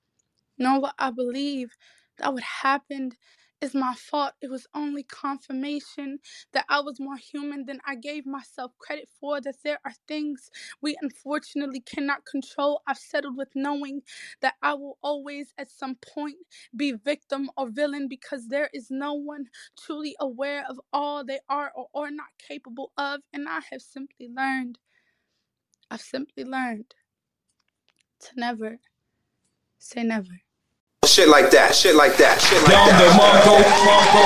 No, 0.60 0.80
what 0.80 0.96
I 1.00 1.12
believe 1.12 1.72
that 2.20 2.34
what 2.34 2.44
happened 2.44 3.18
is 3.62 3.76
my 3.76 3.96
fault. 3.96 4.34
It 4.42 4.52
was 4.52 4.68
only 4.76 5.04
confirmation 5.04 6.20
that 6.54 6.66
I 6.70 6.82
was 6.82 7.02
more 7.02 7.18
human 7.18 7.66
than 7.66 7.82
I 7.88 7.96
gave 7.98 8.28
myself 8.28 8.74
credit 8.80 9.10
for, 9.20 9.42
that 9.42 9.58
there 9.66 9.80
are 9.86 9.94
things 10.08 10.52
we 10.82 10.98
unfortunately 11.02 11.82
cannot 11.82 12.26
control. 12.28 12.84
I've 12.88 13.00
settled 13.00 13.38
with 13.38 13.50
knowing 13.56 14.04
that 14.44 14.56
I 14.64 14.76
will 14.76 15.00
always, 15.04 15.54
at 15.60 15.72
some 15.72 15.98
point, 15.98 16.38
be 16.78 16.94
victim 16.94 17.52
or 17.58 17.70
villain 17.70 18.08
because 18.10 18.50
there 18.50 18.70
is 18.74 18.90
no 18.92 19.16
one 19.16 19.48
truly 19.82 20.16
aware 20.22 20.66
of 20.70 20.80
all 20.94 21.26
they 21.26 21.42
are 21.50 21.74
or 21.76 21.88
are 21.96 22.12
not 22.12 22.30
capable 22.48 22.94
of. 22.98 23.22
And 23.34 23.50
I 23.50 23.62
have 23.72 23.82
simply 23.84 24.30
learned, 24.30 24.80
I've 25.92 26.02
simply 26.02 26.46
learned 26.46 26.96
to 28.20 28.40
never 28.40 28.80
say 29.78 30.04
never. 30.04 30.42
Shit 31.06 31.30
like 31.30 31.52
that, 31.52 31.74
shit 31.74 31.96
like 31.96 32.18
that, 32.18 32.42
shit 32.42 32.62
like 32.64 32.72
Down 32.72 32.88
the 32.88 33.06
that. 33.06 33.16
Mongo, 33.22 33.62
Mongo. 33.86 34.24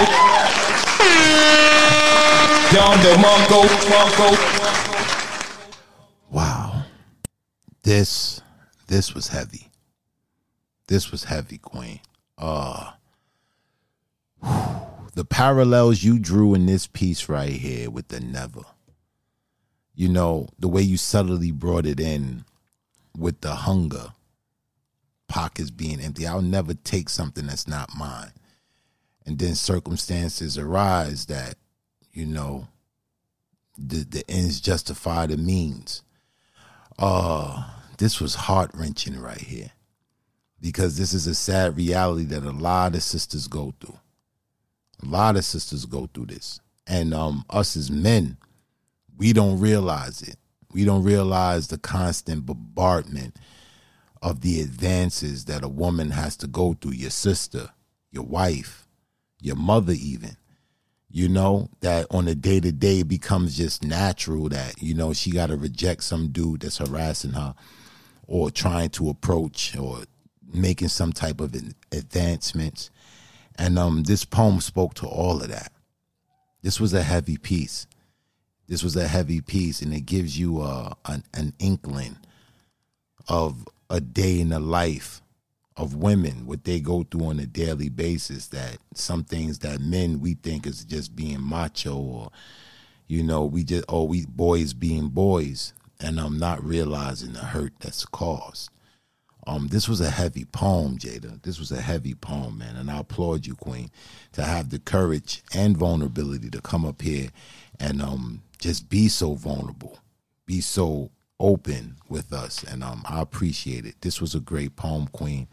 Down 2.74 2.98
the 3.04 3.14
Mongo, 3.22 3.68
Mongo. 3.92 4.30
Wow. 6.32 6.84
This 7.84 8.42
this 8.88 9.14
was 9.14 9.28
heavy. 9.28 9.70
This 10.88 11.12
was 11.12 11.26
heavy, 11.26 11.58
Queen. 11.58 12.00
Uh 12.38 12.94
the 15.14 15.26
parallels 15.26 16.04
you 16.04 16.18
drew 16.18 16.56
in 16.56 16.66
this 16.66 16.88
piece 16.88 17.28
right 17.30 17.52
here 17.52 17.90
with 17.90 18.08
the 18.08 18.20
never. 18.20 18.62
You 19.94 20.10
know, 20.10 20.48
the 20.58 20.70
way 20.70 20.82
you 20.82 20.98
subtly 20.98 21.52
brought 21.52 21.86
it 21.86 22.00
in 22.00 22.46
with 23.18 23.42
the 23.42 23.54
hunger, 23.56 24.14
pockets 25.28 25.72
being 25.72 26.00
empty. 26.00 26.28
I'll 26.28 26.42
never 26.42 26.74
take 26.74 27.10
something 27.10 27.48
that's 27.48 27.68
not 27.68 27.96
mine. 27.98 28.32
And 29.26 29.38
then 29.38 29.56
circumstances 29.56 30.58
arise 30.58 31.28
that, 31.28 31.56
you 32.12 32.26
know, 32.26 32.68
the, 33.78 34.04
the 34.04 34.24
ends 34.30 34.60
justify 34.60 35.28
the 35.28 35.38
means. 35.38 36.04
Uh, 36.98 37.70
this 37.98 38.20
was 38.20 38.36
heart 38.36 38.72
wrenching 38.74 39.20
right 39.20 39.42
here. 39.42 39.72
Because 40.60 40.98
this 40.98 41.14
is 41.14 41.26
a 41.26 41.34
sad 41.34 41.76
reality 41.76 42.26
that 42.26 42.44
a 42.44 42.52
lot 42.52 42.96
of 42.96 43.02
sisters 43.02 43.48
go 43.48 43.74
through. 43.80 43.98
A 45.02 45.08
lot 45.08 45.36
of 45.36 45.46
sisters 45.46 45.86
go 45.86 46.08
through 46.14 46.28
this. 46.28 46.60
And 46.86 47.14
um, 47.14 47.46
us 47.50 47.76
as 47.76 47.90
men, 47.90 48.38
we 49.18 49.34
don't 49.34 49.60
realize 49.60 50.22
it. 50.22 50.38
We 50.74 50.86
don't 50.86 51.04
realize 51.04 51.68
the 51.68 51.78
constant 51.78 52.46
bombardment 52.46 53.38
of 54.22 54.42
the 54.42 54.62
advances 54.62 55.46
that 55.46 55.64
a 55.64 55.68
woman 55.68 56.12
has 56.12 56.38
to 56.38 56.48
go 56.48 56.74
through, 56.74 56.94
your 56.94 57.10
sister, 57.10 57.70
your 58.12 58.24
wife, 58.24 58.88
your 59.42 59.56
mother, 59.56 59.94
even. 59.94 60.38
You 61.10 61.28
know, 61.28 61.70
that 61.82 62.08
on 62.10 62.28
a 62.30 62.36
day 62.36 62.62
to 62.62 62.72
day 62.72 63.04
becomes 63.04 63.58
just 63.58 63.84
natural 63.84 64.48
that, 64.50 64.82
you 64.82 64.94
know, 64.94 65.12
she 65.12 65.32
got 65.32 65.48
to 65.48 65.58
reject 65.58 66.04
some 66.04 66.30
dude 66.30 66.62
that's 66.62 66.78
harassing 66.78 67.32
her 67.32 67.54
or 68.28 68.50
trying 68.50 68.92
to 68.92 69.10
approach 69.10 69.76
or 69.76 70.04
making 70.54 70.88
some 70.88 71.12
type 71.12 71.42
of 71.42 71.54
advancements. 71.92 72.92
And 73.58 73.78
um, 73.78 74.04
this 74.04 74.24
poem 74.24 74.62
spoke 74.62 74.94
to 74.96 75.08
all 75.08 75.42
of 75.42 75.50
that. 75.50 75.74
This 76.62 76.80
was 76.80 76.94
a 76.94 77.04
heavy 77.04 77.38
piece. 77.38 77.88
This 78.72 78.84
was 78.84 78.96
a 78.96 79.10
heavy 79.10 79.42
piece, 79.42 79.82
and 79.82 79.94
it 79.94 80.06
gives 80.06 80.40
you 80.40 80.62
uh, 80.62 80.94
an, 81.06 81.26
an 81.34 81.52
inkling 81.60 82.16
of 83.28 83.68
a 83.90 84.00
day 84.00 84.40
in 84.40 84.48
the 84.48 84.62
life 84.62 85.22
of 85.76 85.94
women, 85.96 86.46
what 86.46 86.64
they 86.64 86.80
go 86.80 87.04
through 87.04 87.26
on 87.26 87.40
a 87.42 87.46
daily 87.46 87.90
basis. 87.90 88.48
That 88.48 88.78
some 88.94 89.26
things 89.26 89.60
that 89.60 89.82
men 89.82 90.22
we 90.22 90.36
think 90.36 90.66
is 90.66 90.86
just 90.86 91.18
being 91.18 91.42
macho, 91.42 91.98
or 91.98 92.32
you 93.08 93.24
know, 93.24 93.44
we 93.44 93.66
just 93.66 93.84
oh 93.90 94.06
we 94.06 94.26
boys 94.26 94.72
being 94.72 95.10
boys, 95.10 95.74
and 96.00 96.18
I'm 96.18 96.40
not 96.40 96.64
realizing 96.64 97.34
the 97.34 97.40
hurt 97.40 97.74
that's 97.82 98.06
caused. 98.06 98.70
Um, 99.46 99.68
this 99.68 99.90
was 99.90 100.00
a 100.00 100.12
heavy 100.12 100.46
poem, 100.46 100.98
Jada. 100.98 101.42
This 101.44 101.60
was 101.60 101.74
a 101.74 101.82
heavy 101.82 102.14
poem, 102.14 102.60
man, 102.60 102.78
and 102.78 102.90
I 102.90 103.00
applaud 103.00 103.46
you, 103.46 103.56
Queen, 103.56 103.92
to 104.32 104.46
have 104.46 104.70
the 104.70 104.80
courage 104.80 105.44
and 105.54 105.76
vulnerability 105.76 106.50
to 106.52 106.62
come 106.62 106.86
up 106.86 107.02
here 107.02 107.32
and 107.78 108.02
um 108.02 108.44
just 108.62 108.90
be 108.90 109.10
so 109.10 109.34
vulnerable, 109.34 109.98
be 110.46 110.62
so 110.62 111.12
open 111.40 111.96
with 112.08 112.32
us, 112.32 112.64
and 112.64 112.84
um, 112.84 113.04
I 113.10 113.22
appreciate 113.22 113.86
it. 113.86 113.96
This 114.02 114.22
was 114.22 114.36
a 114.36 114.40
great 114.40 114.76
poem, 114.76 115.08
Queen, 115.08 115.48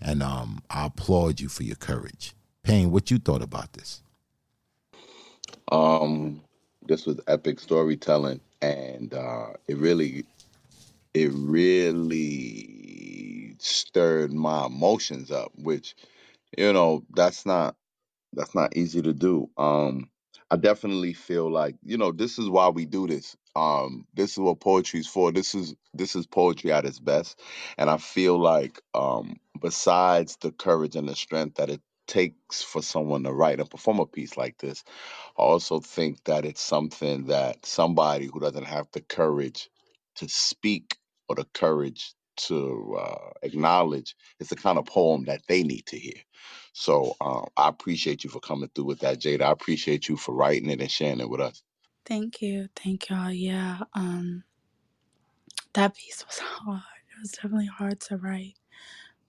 and 0.00 0.22
um, 0.22 0.62
I 0.70 0.86
applaud 0.86 1.40
you 1.40 1.48
for 1.48 1.62
your 1.62 1.76
courage. 1.76 2.32
Pain, 2.62 2.90
what 2.90 3.10
you 3.10 3.18
thought 3.18 3.42
about 3.42 3.74
this? 3.74 4.02
Um, 5.70 6.40
this 6.86 7.04
was 7.04 7.20
epic 7.28 7.60
storytelling, 7.60 8.40
and 8.62 9.12
uh, 9.12 9.48
it 9.68 9.76
really, 9.76 10.24
it 11.12 11.30
really 11.34 13.54
stirred 13.58 14.32
my 14.32 14.66
emotions 14.66 15.30
up. 15.30 15.52
Which, 15.56 15.94
you 16.56 16.72
know, 16.72 17.04
that's 17.14 17.44
not 17.44 17.76
that's 18.32 18.54
not 18.54 18.76
easy 18.76 19.02
to 19.02 19.12
do. 19.12 19.50
Um, 19.58 20.08
I 20.54 20.58
definitely 20.58 21.14
feel 21.14 21.50
like 21.52 21.76
you 21.84 21.98
know 21.98 22.12
this 22.12 22.38
is 22.38 22.50
why 22.50 22.70
we 22.70 22.86
do 22.86 23.08
this. 23.08 23.36
Um, 23.56 24.06
this 24.14 24.32
is 24.32 24.38
what 24.38 24.60
poetry's 24.60 25.08
for. 25.08 25.32
This 25.32 25.54
is 25.54 25.76
this 25.94 26.16
is 26.16 26.26
poetry 26.26 26.72
at 26.72 26.86
its 26.86 27.00
best, 27.00 27.40
and 27.78 27.90
I 27.90 27.98
feel 27.98 28.38
like 28.40 28.80
um, 28.94 29.38
besides 29.60 30.38
the 30.42 30.52
courage 30.52 30.96
and 30.96 31.08
the 31.08 31.16
strength 31.16 31.56
that 31.56 31.70
it 31.70 31.82
takes 32.08 32.62
for 32.62 32.82
someone 32.82 33.24
to 33.24 33.32
write 33.32 33.60
and 33.60 33.70
perform 33.70 34.00
a 34.00 34.06
piece 34.06 34.36
like 34.38 34.58
this, 34.58 34.84
I 35.38 35.42
also 35.42 35.80
think 35.80 36.24
that 36.26 36.46
it's 36.46 36.62
something 36.62 37.26
that 37.26 37.66
somebody 37.66 38.28
who 38.32 38.40
doesn't 38.40 38.66
have 38.66 38.88
the 38.92 39.02
courage 39.02 39.70
to 40.16 40.28
speak 40.30 40.98
or 41.28 41.36
the 41.36 41.46
courage 41.54 42.14
to 42.36 42.98
uh, 43.00 43.30
acknowledge 43.42 44.16
is 44.40 44.48
the 44.50 44.56
kind 44.56 44.78
of 44.78 44.86
poem 44.86 45.26
that 45.26 45.42
they 45.48 45.64
need 45.64 45.86
to 45.88 45.98
hear. 45.98 46.14
So 46.74 47.16
um, 47.22 47.48
I 47.58 47.68
appreciate 47.70 48.24
you 48.24 48.30
for 48.30 48.40
coming 48.40 48.70
through 48.74 48.86
with 48.86 49.00
that, 49.00 49.20
Jada. 49.20 49.42
I 49.44 49.52
appreciate 49.52 50.08
you 50.08 50.16
for 50.18 50.34
writing 50.34 50.70
it 50.70 50.82
and 50.82 50.92
sharing 50.92 51.20
it 51.20 51.30
with 51.30 51.42
us. 51.42 51.62
Thank 52.06 52.42
you. 52.42 52.68
Thank 52.76 53.10
y'all. 53.10 53.32
Yeah. 53.32 53.80
Um 53.94 54.44
that 55.74 55.96
piece 55.96 56.24
was 56.26 56.38
hard. 56.40 56.82
It 57.16 57.20
was 57.20 57.32
definitely 57.32 57.66
hard 57.68 58.00
to 58.02 58.16
write. 58.18 58.56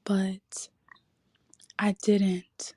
But 0.05 0.69
I 1.79 1.95
didn't 2.03 2.73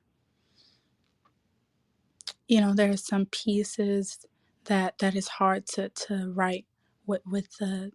you 2.48 2.60
know, 2.60 2.74
there 2.74 2.90
are 2.90 2.96
some 2.96 3.26
pieces 3.26 4.26
that 4.66 4.98
that 4.98 5.14
is 5.16 5.28
hard 5.28 5.66
to 5.66 5.88
to 5.90 6.32
write 6.34 6.66
with 7.06 7.22
with 7.26 7.48
the 7.58 7.92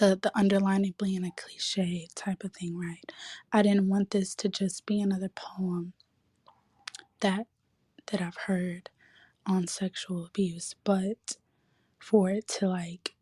the 0.00 0.18
the 0.22 0.32
underlining 0.38 0.96
being 1.02 1.24
a 1.24 1.32
cliche 1.32 2.08
type 2.16 2.44
of 2.44 2.54
thing, 2.54 2.78
right? 2.78 3.12
I 3.52 3.62
didn't 3.62 3.88
want 3.90 4.12
this 4.12 4.34
to 4.36 4.50
just 4.50 4.86
be 4.86 5.00
another 5.02 5.30
poem 5.30 5.94
that 7.20 7.46
that 8.12 8.22
I've 8.22 8.36
heard 8.46 8.90
on 9.46 9.66
sexual 9.68 10.26
abuse, 10.26 10.74
but 10.84 11.36
for 12.00 12.30
it 12.30 12.48
to 12.60 12.68
like 12.68 13.16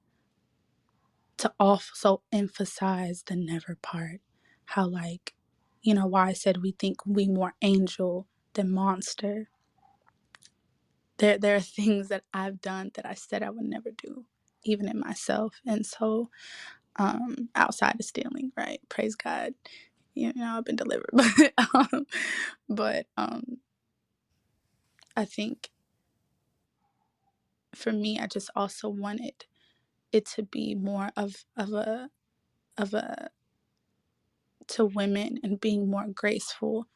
to 1.39 1.53
also 1.61 2.23
emphasize 2.33 3.25
the 3.27 3.37
never 3.37 3.77
part, 3.83 4.21
how 4.67 4.87
like 4.89 5.35
you 5.83 5.95
know 5.95 6.07
why 6.07 6.29
I 6.29 6.33
said 6.35 6.63
we 6.63 6.73
think 6.73 7.07
we 7.07 7.29
more 7.29 7.55
angel 7.63 8.29
than 8.55 8.71
monster. 8.73 9.51
There 11.19 11.39
there 11.39 11.57
are 11.57 11.61
things 11.79 12.09
that 12.09 12.25
I've 12.35 12.61
done 12.63 12.93
that 12.95 13.07
I 13.07 13.15
said 13.15 13.43
I 13.43 13.51
would 13.51 13.67
never 13.67 13.91
do, 13.93 14.27
even 14.65 14.89
in 14.89 15.01
myself, 15.01 15.61
and 15.67 15.87
so 15.87 16.31
um, 16.99 17.51
outside 17.57 17.97
of 18.01 18.07
stealing, 18.07 18.53
right? 18.57 18.81
Praise 18.91 19.17
God. 19.17 19.55
You 20.15 20.33
know, 20.35 20.59
I've 20.59 20.67
been 20.67 20.77
delivered. 20.77 21.11
But 21.15 21.55
um, 21.75 22.07
but 22.69 23.07
um 23.19 23.59
I 25.17 25.25
think 25.27 25.71
for 27.75 27.93
me 27.93 28.19
I 28.21 28.27
just 28.29 28.51
also 28.57 28.89
wanted 28.89 29.47
it 30.13 30.27
to 30.37 30.45
be 30.45 30.75
more 30.75 31.11
of 31.17 31.45
of 31.57 31.73
a 31.75 32.11
of 32.79 32.95
a 32.95 33.31
to 34.69 34.87
women 34.87 35.39
and 35.45 35.61
being 35.61 35.91
more 35.91 36.07
graceful 36.15 36.87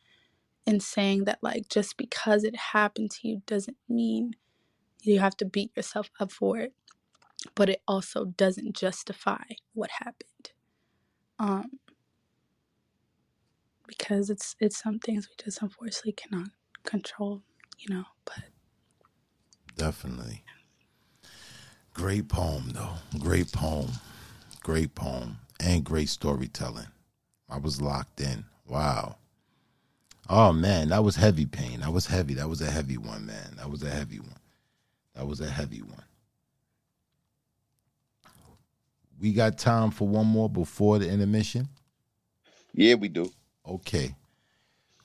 in 0.67 0.81
saying 0.81 1.25
that 1.25 1.39
like 1.43 1.69
just 1.69 1.97
because 1.99 2.45
it 2.45 2.57
happened 2.57 3.11
to 3.13 3.29
you 3.29 3.43
doesn't 3.47 3.77
mean 3.89 4.35
you 5.03 5.21
have 5.21 5.37
to 5.39 5.45
beat 5.47 5.73
yourself 5.77 6.11
up 6.21 6.33
for 6.33 6.59
it 6.59 6.75
but 7.55 7.69
it 7.69 7.83
also 7.89 8.27
doesn't 8.27 8.77
justify 8.77 9.43
what 9.75 9.91
happened 9.91 10.53
um 11.39 11.71
because 13.87 14.31
it's 14.31 14.57
it's 14.61 14.83
some 14.83 14.99
things 14.99 15.29
we 15.29 15.45
just 15.45 15.63
unfortunately 15.63 16.13
cannot 16.13 16.49
control 16.85 17.43
you 17.79 17.95
know 17.95 18.05
but 18.25 18.45
Definitely. 19.77 20.45
Great 21.95 22.29
poem, 22.29 22.71
though. 22.75 22.95
Great 23.19 23.53
poem. 23.53 23.91
Great 24.63 24.95
poem. 24.95 25.39
And 25.61 25.85
great 25.85 26.09
storytelling. 26.09 26.89
I 27.51 27.59
was 27.59 27.83
locked 27.83 28.21
in. 28.21 28.45
Wow. 28.69 29.17
Oh, 30.29 30.53
man. 30.53 30.91
That 30.91 31.05
was 31.05 31.17
heavy 31.17 31.47
pain. 31.47 31.81
That 31.81 31.93
was 31.93 32.07
heavy. 32.07 32.35
That 32.35 32.49
was 32.49 32.63
a 32.63 32.71
heavy 32.71 32.99
one, 32.99 33.27
man. 33.27 33.57
That 33.59 33.71
was 33.71 33.83
a 33.83 33.91
heavy 33.91 34.21
one. 34.21 34.41
That 35.15 35.27
was 35.27 35.41
a 35.41 35.51
heavy 35.51 35.83
one. 35.83 36.05
we 39.23 39.33
got 39.33 39.57
time 39.57 39.93
for 39.93 40.09
one 40.09 40.27
more 40.27 40.51
before 40.51 40.99
the 40.99 41.09
intermission? 41.09 41.69
Yeah, 42.75 42.95
we 42.95 43.07
do. 43.09 43.33
Okay. 43.65 44.17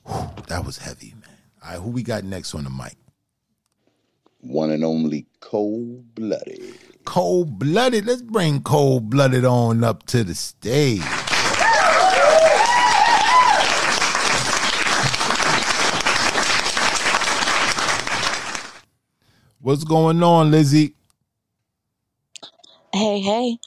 Whew, 0.04 0.30
that 0.48 0.66
was 0.66 0.76
heavy, 0.76 1.14
man. 1.14 1.36
All 1.62 1.70
right, 1.70 1.78
who 1.78 1.90
we 1.90 2.02
got 2.02 2.24
next 2.24 2.52
on 2.54 2.64
the 2.64 2.70
mic? 2.70 2.96
One 4.40 4.72
and 4.72 4.84
only 4.84 5.26
Cold 5.38 6.16
Blooded. 6.16 6.60
Cold 7.04 7.60
Blooded. 7.60 8.06
Let's 8.06 8.22
bring 8.22 8.60
Cold 8.62 9.08
Blooded 9.08 9.44
on 9.44 9.84
up 9.84 10.04
to 10.06 10.24
the 10.24 10.34
stage. 10.34 11.00
What's 19.60 19.84
going 19.84 20.22
on, 20.24 20.50
Lizzie? 20.50 20.94
Hey, 22.92 23.20
hey. 23.20 23.58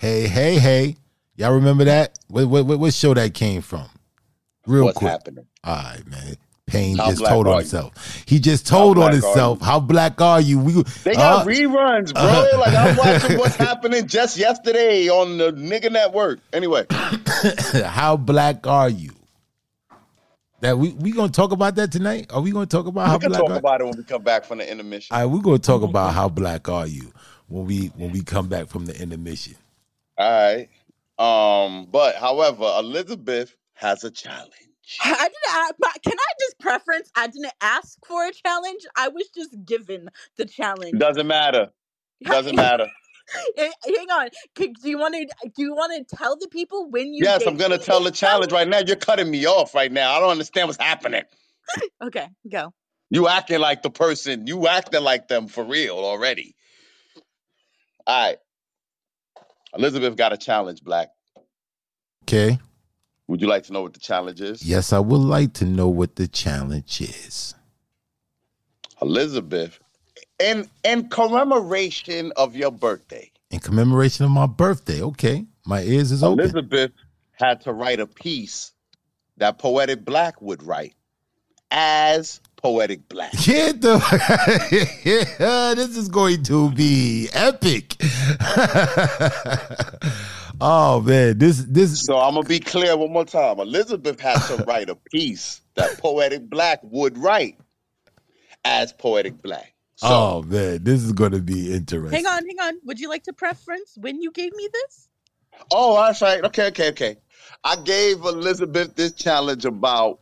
Hey, 0.00 0.28
hey, 0.28 0.58
hey. 0.58 0.96
Y'all 1.36 1.52
remember 1.52 1.84
that? 1.84 2.18
What, 2.28 2.48
what, 2.48 2.64
what, 2.64 2.94
show 2.94 3.12
that 3.12 3.34
came 3.34 3.60
from? 3.60 3.86
Real 4.66 4.84
What's 4.86 4.96
quick. 4.96 5.10
happening? 5.10 5.44
All 5.62 5.74
right, 5.74 6.06
man. 6.06 6.36
Pain 6.64 6.96
How 6.96 7.10
just 7.10 7.26
told 7.26 7.46
on 7.46 7.58
himself. 7.58 8.24
He 8.24 8.38
just 8.38 8.66
told 8.66 8.96
on 8.96 9.12
himself. 9.12 9.60
How 9.60 9.78
black 9.78 10.18
are 10.22 10.40
you? 10.40 10.58
We 10.58 10.82
They 11.04 11.12
got 11.12 11.42
uh, 11.42 11.44
reruns, 11.44 12.14
bro. 12.14 12.58
like 12.58 12.74
I'm 12.74 12.96
watching 13.22 13.36
what's 13.36 13.56
happening 13.56 14.06
just 14.06 14.38
yesterday 14.38 15.10
on 15.10 15.36
the 15.36 15.52
nigga 15.52 15.92
network. 15.92 16.40
Anyway, 16.54 16.86
how 17.84 18.16
black 18.16 18.66
are 18.66 18.88
you? 18.88 19.10
That 20.60 20.78
we 20.78 20.94
we 20.94 21.12
gonna 21.12 21.28
talk 21.28 21.52
about 21.52 21.74
that 21.74 21.92
tonight? 21.92 22.32
Are 22.32 22.40
we 22.40 22.52
gonna 22.52 22.64
talk 22.64 22.86
about 22.86 23.08
how 23.08 23.16
we 23.16 23.20
can 23.20 23.32
black 23.32 23.42
talk 23.42 23.50
are 23.50 23.58
about 23.58 23.80
it 23.82 23.84
when 23.84 23.96
we 23.98 24.04
come 24.04 24.22
back 24.22 24.46
from 24.46 24.58
the 24.58 24.70
intermission. 24.70 25.14
All 25.14 25.20
right, 25.20 25.26
we're 25.26 25.42
gonna 25.42 25.58
talk 25.58 25.82
about 25.82 26.14
how 26.14 26.30
black 26.30 26.70
are 26.70 26.86
you 26.86 27.12
when 27.48 27.66
we 27.66 27.88
when 27.88 28.12
we 28.12 28.22
come 28.22 28.48
back 28.48 28.68
from 28.68 28.86
the 28.86 28.98
intermission. 28.98 29.56
All 30.20 30.30
right. 30.30 30.70
Um, 31.18 31.88
but 31.90 32.16
however, 32.16 32.64
Elizabeth 32.78 33.56
has 33.74 34.04
a 34.04 34.12
challenge. 34.12 34.54
I 35.02 35.14
didn't. 35.14 35.34
ask, 35.50 35.74
but 35.80 36.02
can 36.04 36.18
I 36.18 36.32
just 36.40 36.60
preference? 36.60 37.10
I 37.16 37.28
didn't 37.28 37.52
ask 37.62 37.98
for 38.06 38.26
a 38.26 38.32
challenge. 38.32 38.82
I 38.96 39.08
was 39.08 39.28
just 39.34 39.56
given 39.66 40.10
the 40.38 40.46
challenge. 40.46 41.00
Doesn't 41.00 41.28
matter. 41.28 41.70
Doesn't 42.24 42.56
matter. 42.56 42.88
Hang 43.58 44.10
on. 44.10 44.30
Do 44.56 44.72
you 44.84 44.98
want 44.98 45.14
to? 45.14 45.26
Do 45.56 45.62
you 45.62 45.74
want 45.74 46.08
to 46.08 46.16
tell 46.16 46.36
the 46.38 46.48
people 46.48 46.90
when 46.90 47.14
you? 47.14 47.26
Yes, 47.26 47.46
I'm 47.46 47.56
gonna 47.56 47.78
tell 47.78 48.02
the 48.02 48.10
challenge 48.12 48.52
right 48.52 48.68
now. 48.68 48.80
You're 48.86 48.96
cutting 48.96 49.30
me 49.30 49.46
off 49.46 49.74
right 49.74 49.92
now. 49.92 50.14
I 50.14 50.20
don't 50.20 50.30
understand 50.30 50.68
what's 50.68 50.82
happening. 50.82 51.24
Okay, 52.02 52.26
go. 52.50 52.72
You 53.10 53.28
acting 53.28 53.60
like 53.60 53.82
the 53.82 53.90
person. 53.90 54.46
You 54.46 54.68
acting 54.68 55.02
like 55.02 55.28
them 55.28 55.48
for 55.48 55.64
real 55.64 55.96
already. 55.98 56.56
All 58.06 58.26
right. 58.28 58.38
Elizabeth 59.76 60.16
got 60.16 60.32
a 60.32 60.36
challenge, 60.36 60.82
Black. 60.82 61.10
Okay. 62.22 62.58
Would 63.28 63.40
you 63.40 63.48
like 63.48 63.62
to 63.64 63.72
know 63.72 63.82
what 63.82 63.94
the 63.94 64.00
challenge 64.00 64.40
is? 64.40 64.64
Yes, 64.64 64.92
I 64.92 64.98
would 64.98 65.20
like 65.20 65.52
to 65.54 65.64
know 65.64 65.88
what 65.88 66.16
the 66.16 66.26
challenge 66.26 67.00
is. 67.00 67.54
Elizabeth, 69.00 69.78
in 70.38 70.68
in 70.84 71.08
commemoration 71.08 72.32
of 72.36 72.56
your 72.56 72.72
birthday, 72.72 73.30
In 73.50 73.60
commemoration 73.60 74.24
of 74.24 74.30
my 74.30 74.46
birthday. 74.46 75.00
Okay. 75.02 75.46
My 75.64 75.82
ears 75.82 76.10
is 76.10 76.22
open. 76.22 76.40
Elizabeth 76.40 76.92
had 77.32 77.60
to 77.62 77.72
write 77.72 78.00
a 78.00 78.06
piece 78.06 78.72
that 79.36 79.58
Poetic 79.58 80.04
Black 80.04 80.42
would 80.42 80.62
write 80.62 80.94
as 81.70 82.40
Poetic 82.62 83.08
Black. 83.08 83.32
Get 83.44 83.80
the 83.80 83.96
yeah, 85.40 85.74
this 85.74 85.96
is 85.96 86.08
going 86.08 86.42
to 86.44 86.70
be 86.72 87.28
epic. 87.32 87.96
oh 90.60 91.00
man, 91.00 91.38
this 91.38 91.64
this 91.64 92.02
So 92.02 92.18
I'm 92.18 92.34
gonna 92.34 92.46
be 92.46 92.60
clear 92.60 92.96
one 92.96 93.12
more 93.12 93.24
time. 93.24 93.60
Elizabeth 93.60 94.20
had 94.20 94.38
to 94.48 94.62
write 94.64 94.90
a 94.90 94.94
piece 94.94 95.62
that 95.74 95.98
Poetic 95.98 96.50
Black 96.50 96.80
would 96.82 97.16
write 97.16 97.58
as 98.64 98.92
Poetic 98.92 99.40
Black. 99.40 99.72
oh 100.02 100.42
man, 100.42 100.84
this 100.84 101.02
is 101.02 101.12
going 101.12 101.32
to 101.32 101.40
be 101.40 101.72
interesting. 101.72 102.12
Hang 102.12 102.26
on, 102.26 102.46
hang 102.46 102.60
on. 102.60 102.80
Would 102.84 103.00
you 103.00 103.08
like 103.08 103.24
to 103.24 103.32
preference 103.32 103.96
when 103.98 104.20
you 104.20 104.30
gave 104.32 104.54
me 104.54 104.68
this? 104.70 105.08
Oh, 105.72 105.96
that's 105.96 106.20
right. 106.20 106.44
Okay, 106.44 106.68
okay, 106.68 106.88
okay. 106.90 107.16
I 107.64 107.76
gave 107.76 108.18
Elizabeth 108.18 108.96
this 108.96 109.12
challenge 109.12 109.64
about 109.64 110.20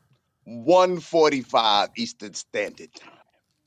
145 0.49 1.89
Eastern 1.97 2.35
Standard 2.35 2.93
Time. 2.95 3.11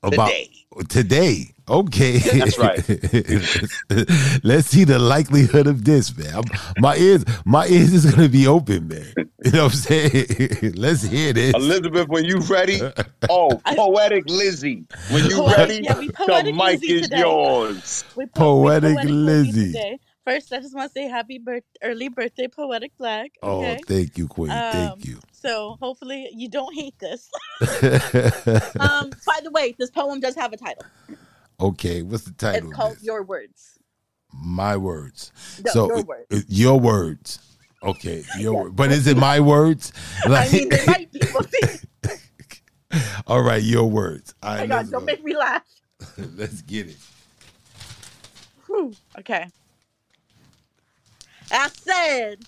About 0.04 0.30
Today. 0.30 0.50
today. 0.90 1.54
Okay. 1.70 2.18
That's 2.18 2.58
right. 2.58 2.78
Let's 4.44 4.66
see 4.68 4.84
the 4.84 4.98
likelihood 5.00 5.68
of 5.68 5.86
this, 5.86 6.18
man. 6.18 6.34
I'm- 6.34 6.44
my 6.80 6.96
ears, 6.98 7.24
my 7.46 7.68
ears 7.68 7.94
is 7.94 8.10
gonna 8.12 8.28
be 8.28 8.48
open, 8.48 8.88
man. 8.88 9.14
You 9.44 9.52
know 9.54 9.64
what 9.66 9.74
I'm 9.74 9.78
saying? 9.80 10.74
Let's 10.76 11.02
hear 11.04 11.34
this. 11.34 11.54
Elizabeth, 11.56 12.08
when 12.10 12.26
you 12.26 12.40
ready, 12.42 12.80
oh, 13.30 13.60
poetic 13.76 14.28
Lizzie, 14.30 14.86
when 15.10 15.26
you 15.26 15.38
Poetic- 15.38 15.58
ready, 15.58 15.82
yeah, 15.84 15.94
the 16.44 16.52
mic 16.54 16.82
Lizzie 16.82 16.94
is 16.94 17.02
today. 17.10 17.20
yours. 17.20 18.04
We 18.16 18.26
po- 18.28 18.62
we 18.62 18.70
Poetic 18.70 18.98
Lizzie 19.04 19.12
Lizzie. 19.12 20.00
First, 20.26 20.54
I 20.54 20.60
just 20.60 20.76
want 20.76 20.94
to 20.94 21.00
say 21.00 21.08
happy 21.08 21.40
birth, 21.40 21.64
early 21.82 22.08
birthday, 22.08 22.48
Poetic 22.48 22.96
Black. 22.98 23.32
Oh, 23.42 23.60
Okay. 23.62 23.80
thank 23.88 24.18
you, 24.18 24.28
Queen. 24.28 24.52
Um, 24.52 24.72
Thank 24.72 25.06
you. 25.08 25.20
So 25.32 25.78
hopefully 25.82 26.30
you 26.36 26.48
don't 26.48 26.74
hate 26.76 26.94
this. 27.00 27.30
um, 28.80 29.10
by 29.26 29.40
the 29.44 29.50
way, 29.52 29.76
this 29.80 29.90
poem 29.90 30.20
does 30.20 30.36
have 30.36 30.54
a 30.54 30.58
title. 30.58 30.84
okay, 31.60 32.04
what's 32.04 32.26
the 32.26 32.34
title? 32.34 32.70
It's 32.70 32.78
called? 32.78 32.98
Your 33.02 33.24
Words. 33.24 33.80
My 34.34 34.78
words. 34.78 35.32
No, 35.66 35.72
so 35.72 35.88
your 35.88 36.04
words. 36.04 36.46
your 36.48 36.80
words. 36.80 37.40
Okay, 37.84 38.24
your 38.38 38.54
word. 38.66 38.76
But 38.76 38.92
is 38.92 39.08
it 39.08 39.18
my 39.18 39.40
words? 39.40 39.92
I 40.26 40.48
mean, 40.50 40.70
might 40.88 41.12
be. 41.12 41.22
All 43.28 43.42
right, 43.42 43.62
your 43.64 43.90
words. 43.90 44.36
All 44.44 44.54
Oh 44.54 44.58
my 44.58 44.68
God, 44.68 44.92
don't 44.92 45.02
go. 45.02 45.06
make 45.06 45.24
me 45.24 45.36
laugh. 45.36 45.64
let's 46.38 46.62
get 46.62 46.88
it. 46.88 46.98
Whew. 48.68 48.94
Okay. 49.20 49.48
I 51.52 51.70
said, 51.70 52.46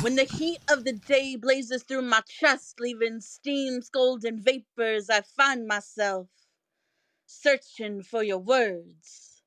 when 0.00 0.16
the 0.16 0.24
heat 0.24 0.58
of 0.70 0.84
the 0.84 0.92
day 0.92 1.36
blazes 1.36 1.84
through 1.84 2.02
my 2.02 2.20
chest, 2.28 2.80
leaving 2.80 3.20
steam, 3.20 3.80
golden 3.92 4.40
vapors, 4.40 5.08
I 5.08 5.22
find 5.22 5.66
myself 5.66 6.28
searching 7.26 8.02
for 8.02 8.22
your 8.22 8.38
words, 8.38 9.42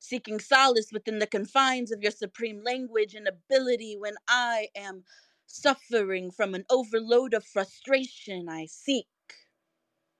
seeking 0.00 0.40
solace 0.40 0.90
within 0.92 1.20
the 1.20 1.26
confines 1.26 1.92
of 1.92 2.02
your 2.02 2.12
supreme 2.12 2.62
language 2.64 3.14
and 3.14 3.28
ability 3.28 3.96
when 3.96 4.14
I 4.28 4.68
am 4.74 5.04
suffering 5.46 6.30
from 6.30 6.54
an 6.54 6.64
overload 6.70 7.34
of 7.34 7.44
frustration. 7.44 8.48
I 8.48 8.66
seek 8.66 9.06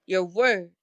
your 0.05 0.25
words 0.25 0.80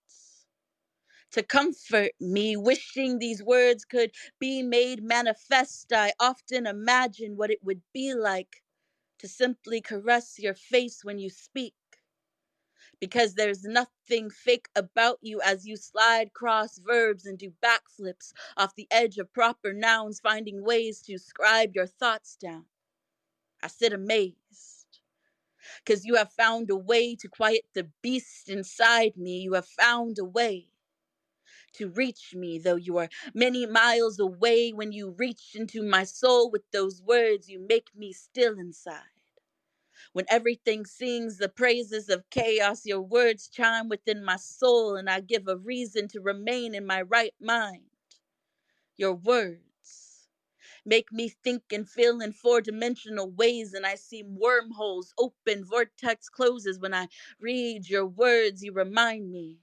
to 1.33 1.43
comfort 1.43 2.13
me, 2.21 2.57
wishing 2.57 3.19
these 3.19 3.43
words 3.43 3.85
could 3.85 4.13
be 4.39 4.63
made 4.63 5.03
manifest. 5.03 5.93
I 5.93 6.13
often 6.21 6.67
imagine 6.67 7.37
what 7.37 7.51
it 7.51 7.63
would 7.63 7.83
be 7.93 8.15
like 8.15 8.63
to 9.19 9.29
simply 9.29 9.81
caress 9.81 10.39
your 10.39 10.55
face 10.55 11.05
when 11.05 11.19
you 11.19 11.31
speak. 11.31 11.75
Because 13.01 13.35
there's 13.35 13.65
nothing 13.65 14.31
fake 14.31 14.69
about 14.75 15.19
you 15.23 15.41
as 15.43 15.67
you 15.67 15.77
slide 15.77 16.33
cross 16.33 16.79
verbs 16.79 17.27
and 17.27 17.39
do 17.39 17.53
backflips 17.63 18.33
off 18.57 18.75
the 18.75 18.89
edge 18.91 19.19
of 19.19 19.33
proper 19.33 19.73
nouns, 19.73 20.21
finding 20.21 20.65
ways 20.65 21.01
to 21.03 21.19
scribe 21.19 21.75
your 21.75 21.87
thoughts 21.87 22.37
down. 22.37 22.67
I 23.63 23.69
sit 23.69 23.93
amazed 23.93 25.01
because 25.85 26.05
you 26.05 26.17
have 26.17 26.33
found 26.33 26.71
a 26.71 26.77
way 26.77 27.15
to 27.17 27.29
quiet 27.29 27.65
the 27.75 27.91
beast 28.03 28.49
inside 28.49 29.17
me. 29.17 29.39
You 29.39 29.55
have 29.55 29.69
found 29.69 30.19
a 30.19 30.25
way 30.25 30.69
to 31.79 31.91
reach 31.91 32.35
me, 32.35 32.59
though 32.59 32.77
you 32.77 32.99
are 32.99 33.09
many 33.35 33.67
miles 33.67 34.21
away. 34.21 34.73
When 34.73 34.93
you 34.93 35.11
reach 35.19 35.55
into 35.57 35.83
my 35.83 36.05
soul 36.05 36.51
with 36.51 36.71
those 36.73 37.03
words, 37.03 37.49
you 37.49 37.61
make 37.69 37.97
me 37.97 38.13
still 38.13 38.59
inside. 38.59 39.03
When 40.13 40.27
everything 40.29 40.87
sings 40.87 41.39
the 41.39 41.49
praises 41.49 42.09
of 42.09 42.29
chaos, 42.31 42.87
your 42.87 43.03
words 43.03 43.49
chime 43.49 43.89
within 43.89 44.25
my 44.25 44.37
soul, 44.37 44.97
and 44.97 45.09
I 45.09 45.21
give 45.21 45.49
a 45.49 45.57
reason 45.57 46.09
to 46.09 46.21
remain 46.21 46.75
in 46.75 46.87
my 46.87 47.03
right 47.03 47.35
mind. 47.41 47.85
Your 48.97 49.15
words 49.15 50.29
make 50.85 51.13
me 51.13 51.29
think 51.29 51.65
and 51.73 51.89
feel 51.89 52.21
in 52.21 52.33
four 52.33 52.61
dimensional 52.61 53.31
ways, 53.31 53.75
and 53.75 53.87
I 53.87 53.97
see 53.97 54.23
wormholes 54.25 55.15
open, 55.19 55.65
vortex 55.65 56.29
closes. 56.29 56.81
When 56.81 56.95
I 56.95 57.09
read 57.41 57.89
your 57.89 58.07
words, 58.07 58.63
you 58.65 58.73
remind 58.73 59.31
me 59.31 59.59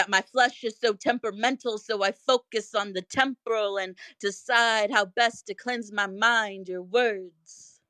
that 0.00 0.08
my 0.08 0.22
flesh 0.22 0.64
is 0.64 0.78
so 0.80 0.94
temperamental, 0.94 1.76
so 1.76 2.02
I 2.02 2.12
focus 2.12 2.74
on 2.74 2.94
the 2.94 3.02
temporal 3.02 3.76
and 3.78 3.98
decide 4.18 4.90
how 4.90 5.04
best 5.04 5.46
to 5.48 5.54
cleanse 5.54 5.92
my 5.92 6.06
mind. 6.06 6.70
Your 6.70 6.80
words 6.80 7.82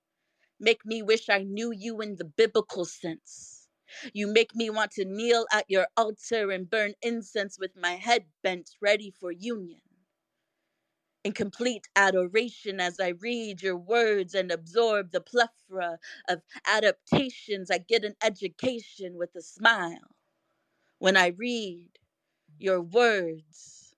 make 0.60 0.84
me 0.84 1.02
wish 1.02 1.28
I 1.30 1.44
knew 1.44 1.72
you 1.72 2.00
in 2.00 2.16
the 2.16 2.24
biblical 2.24 2.84
sense. 2.84 3.68
You 4.12 4.26
make 4.32 4.56
me 4.56 4.70
want 4.70 4.90
to 4.94 5.04
kneel 5.04 5.46
at 5.52 5.66
your 5.70 5.86
altar 5.96 6.50
and 6.50 6.68
burn 6.68 6.94
incense 7.00 7.58
with 7.60 7.76
my 7.76 7.92
head 7.92 8.24
bent, 8.42 8.70
ready 8.82 9.12
for 9.12 9.30
union. 9.30 9.80
In 11.24 11.32
complete 11.32 11.88
adoration 11.96 12.80
as 12.80 13.00
I 13.00 13.10
read 13.10 13.62
your 13.62 13.76
words 13.78 14.34
and 14.34 14.50
absorb 14.52 15.12
the 15.12 15.20
plethora 15.22 15.98
of 16.28 16.42
adaptations, 16.66 17.70
I 17.70 17.78
get 17.78 18.04
an 18.04 18.16
education 18.24 19.18
with 19.18 19.36
a 19.36 19.42
smile. 19.42 20.16
When 20.98 21.16
I 21.16 21.28
read 21.28 21.99
your 22.62 22.80
words. 22.82 23.94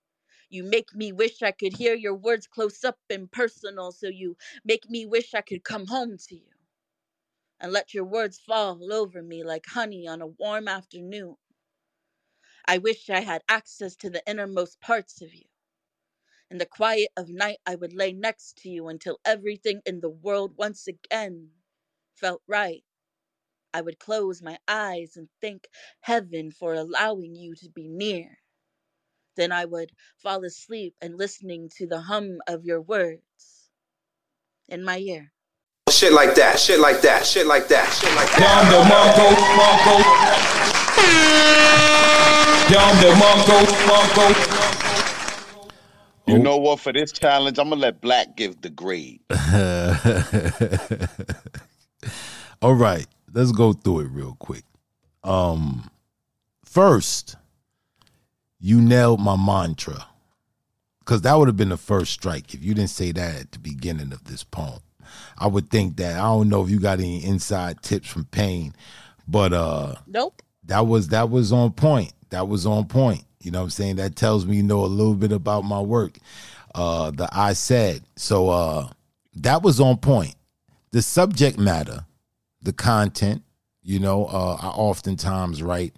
You 0.50 0.64
make 0.64 0.94
me 0.94 1.12
wish 1.12 1.42
I 1.42 1.52
could 1.52 1.76
hear 1.76 1.94
your 1.94 2.14
words 2.14 2.46
close 2.46 2.84
up 2.84 2.98
and 3.10 3.30
personal, 3.32 3.92
so 3.92 4.08
you 4.08 4.36
make 4.64 4.88
me 4.90 5.06
wish 5.06 5.34
I 5.34 5.42
could 5.42 5.64
come 5.64 5.86
home 5.88 6.18
to 6.28 6.36
you 6.36 6.50
and 7.60 7.72
let 7.72 7.94
your 7.94 8.04
words 8.04 8.38
fall 8.38 8.92
over 8.92 9.22
me 9.22 9.44
like 9.44 9.66
honey 9.66 10.06
on 10.08 10.22
a 10.22 10.26
warm 10.26 10.68
afternoon. 10.68 11.36
I 12.66 12.78
wish 12.78 13.10
I 13.10 13.20
had 13.20 13.42
access 13.48 13.96
to 13.96 14.10
the 14.10 14.22
innermost 14.28 14.80
parts 14.80 15.22
of 15.22 15.34
you. 15.34 15.44
In 16.50 16.58
the 16.58 16.66
quiet 16.66 17.10
of 17.16 17.28
night, 17.28 17.58
I 17.66 17.76
would 17.76 17.92
lay 17.94 18.12
next 18.12 18.58
to 18.58 18.70
you 18.70 18.88
until 18.88 19.20
everything 19.24 19.82
in 19.86 20.00
the 20.00 20.10
world 20.10 20.56
once 20.56 20.86
again 20.86 21.50
felt 22.14 22.42
right. 22.46 22.84
I 23.74 23.82
would 23.82 23.98
close 24.00 24.42
my 24.42 24.58
eyes 24.68 25.16
and 25.16 25.28
thank 25.40 25.68
heaven 26.00 26.52
for 26.52 26.74
allowing 26.74 27.36
you 27.36 27.54
to 27.56 27.70
be 27.70 27.88
near. 27.88 28.41
Then 29.36 29.52
I 29.52 29.64
would 29.64 29.90
fall 30.18 30.44
asleep 30.44 30.94
and 31.00 31.16
listening 31.16 31.70
to 31.76 31.86
the 31.86 32.00
hum 32.00 32.38
of 32.46 32.64
your 32.64 32.80
words 32.80 33.70
in 34.68 34.84
my 34.84 34.98
ear. 34.98 35.32
Shit 35.90 36.12
like 36.12 36.34
that, 36.36 36.58
shit 36.58 36.80
like 36.80 37.00
that, 37.02 37.24
shit 37.26 37.46
like 37.46 37.68
that, 37.68 37.88
shit 37.92 38.14
like 38.14 38.30
Down 38.38 38.66
the 38.70 38.82
Mongo, 38.88 39.28
Mongo. 39.58 39.96
Down 42.72 42.96
the 43.02 43.10
Mongo, 43.20 43.58
Mongo. 43.86 44.62
You 46.26 46.38
know 46.38 46.56
what? 46.56 46.80
For 46.80 46.92
this 46.92 47.12
challenge, 47.12 47.58
I'm 47.58 47.68
gonna 47.68 47.80
let 47.80 48.00
Black 48.00 48.36
give 48.36 48.60
the 48.62 48.70
grade. 48.70 49.20
All 52.62 52.74
right, 52.74 53.06
let's 53.32 53.52
go 53.52 53.72
through 53.72 54.00
it 54.00 54.08
real 54.10 54.36
quick. 54.38 54.64
Um, 55.24 55.90
first, 56.64 57.36
you 58.64 58.80
nailed 58.80 59.18
my 59.20 59.34
mantra 59.36 60.06
because 61.00 61.22
that 61.22 61.34
would 61.34 61.48
have 61.48 61.56
been 61.56 61.70
the 61.70 61.76
first 61.76 62.12
strike 62.12 62.54
if 62.54 62.62
you 62.62 62.74
didn't 62.74 62.90
say 62.90 63.10
that 63.10 63.40
at 63.40 63.52
the 63.52 63.58
beginning 63.58 64.12
of 64.12 64.22
this 64.24 64.44
poem. 64.44 64.78
I 65.36 65.48
would 65.48 65.68
think 65.68 65.96
that 65.96 66.14
I 66.14 66.22
don't 66.22 66.48
know 66.48 66.62
if 66.62 66.70
you 66.70 66.78
got 66.78 67.00
any 67.00 67.24
inside 67.24 67.82
tips 67.82 68.08
from 68.08 68.24
Pain, 68.26 68.72
but 69.26 69.52
uh, 69.52 69.96
Nope. 70.06 70.40
that 70.64 70.86
was 70.86 71.08
that 71.08 71.28
was 71.28 71.52
on 71.52 71.72
point. 71.72 72.12
That 72.30 72.46
was 72.48 72.64
on 72.64 72.86
point. 72.86 73.24
You 73.40 73.50
know 73.50 73.58
what 73.58 73.64
I'm 73.64 73.70
saying? 73.70 73.96
That 73.96 74.14
tells 74.14 74.46
me 74.46 74.56
you 74.58 74.62
know 74.62 74.84
a 74.84 74.86
little 74.86 75.14
bit 75.14 75.32
about 75.32 75.64
my 75.64 75.80
work. 75.80 76.16
Uh 76.74 77.10
the 77.10 77.28
I 77.32 77.52
said. 77.54 78.04
So 78.16 78.48
uh 78.48 78.88
that 79.34 79.62
was 79.62 79.80
on 79.80 79.96
point. 79.98 80.36
The 80.92 81.02
subject 81.02 81.58
matter, 81.58 82.06
the 82.62 82.72
content, 82.72 83.42
you 83.82 83.98
know, 83.98 84.26
uh 84.26 84.56
I 84.62 84.68
oftentimes 84.68 85.62
write 85.62 85.94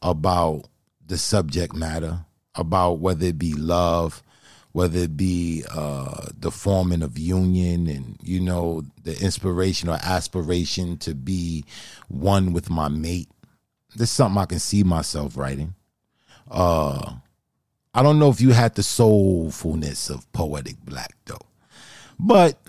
about 0.00 0.64
the 1.08 1.18
subject 1.18 1.74
matter, 1.74 2.24
about 2.54 3.00
whether 3.00 3.26
it 3.26 3.38
be 3.38 3.54
love, 3.54 4.22
whether 4.72 5.00
it 5.00 5.16
be 5.16 5.64
uh, 5.70 6.26
the 6.38 6.50
forming 6.50 7.02
of 7.02 7.18
union 7.18 7.86
and 7.88 8.18
you 8.22 8.40
know 8.40 8.82
the 9.02 9.20
inspiration 9.22 9.88
or 9.88 9.98
aspiration 10.02 10.96
to 10.98 11.14
be 11.14 11.64
one 12.08 12.52
with 12.52 12.70
my 12.70 12.88
mate. 12.88 13.28
This 13.96 14.10
is 14.10 14.14
something 14.14 14.40
i 14.40 14.44
can 14.44 14.58
see 14.58 14.84
myself 14.84 15.36
writing. 15.36 15.74
Uh 16.50 17.14
i 17.94 18.02
don't 18.02 18.18
know 18.18 18.30
if 18.30 18.40
you 18.40 18.50
had 18.50 18.74
the 18.74 18.82
soulfulness 18.82 20.10
of 20.10 20.30
poetic 20.32 20.76
black 20.84 21.16
though. 21.26 21.46
But 22.18 22.60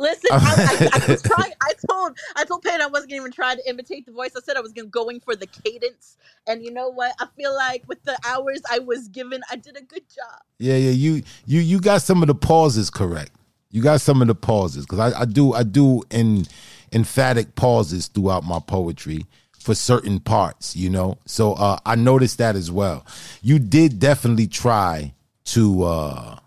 Listen, 0.00 0.30
I, 0.32 0.90
I, 0.92 1.02
I 1.02 1.06
was 1.10 1.22
trying. 1.22 1.52
I 1.60 1.72
told 1.90 2.18
I 2.34 2.44
told 2.44 2.62
Pain 2.62 2.80
I 2.80 2.86
wasn't 2.86 3.10
gonna 3.10 3.20
even 3.20 3.32
try 3.32 3.54
to 3.54 3.68
imitate 3.68 4.06
the 4.06 4.12
voice. 4.12 4.30
I 4.34 4.40
said 4.40 4.56
I 4.56 4.60
was 4.60 4.72
gonna 4.72 4.88
going 4.88 5.20
for 5.20 5.36
the 5.36 5.46
cadence. 5.46 6.16
And 6.46 6.64
you 6.64 6.72
know 6.72 6.88
what? 6.88 7.14
I 7.20 7.26
feel 7.36 7.54
like 7.54 7.84
with 7.86 8.02
the 8.04 8.18
hours 8.26 8.62
I 8.70 8.78
was 8.78 9.08
given, 9.08 9.42
I 9.50 9.56
did 9.56 9.76
a 9.76 9.82
good 9.82 10.08
job. 10.08 10.40
Yeah, 10.58 10.76
yeah. 10.76 10.90
You 10.90 11.22
you 11.44 11.60
you 11.60 11.80
got 11.80 12.00
some 12.00 12.22
of 12.22 12.28
the 12.28 12.34
pauses 12.34 12.88
correct. 12.88 13.32
You 13.70 13.82
got 13.82 14.00
some 14.00 14.22
of 14.22 14.28
the 14.28 14.34
pauses 14.34 14.86
because 14.86 14.98
I, 14.98 15.20
I 15.20 15.24
do 15.26 15.52
I 15.52 15.64
do 15.64 16.02
in 16.10 16.46
emphatic 16.92 17.54
pauses 17.54 18.08
throughout 18.08 18.42
my 18.42 18.58
poetry 18.58 19.26
for 19.52 19.74
certain 19.74 20.18
parts. 20.18 20.74
You 20.74 20.88
know, 20.88 21.18
so 21.26 21.52
uh, 21.52 21.78
I 21.84 21.94
noticed 21.94 22.38
that 22.38 22.56
as 22.56 22.70
well. 22.70 23.04
You 23.42 23.58
did 23.58 23.98
definitely 23.98 24.46
try 24.46 25.12
to 25.44 25.82
uh, 25.82 26.38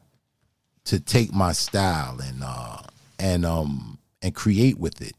to 0.85 0.99
take 0.99 1.31
my 1.31 1.51
style 1.51 2.19
and 2.19 2.41
uh, 2.43 2.77
and 3.23 3.45
um 3.45 3.97
and 4.21 4.35
create 4.35 4.77
with 4.77 5.01
it. 5.01 5.15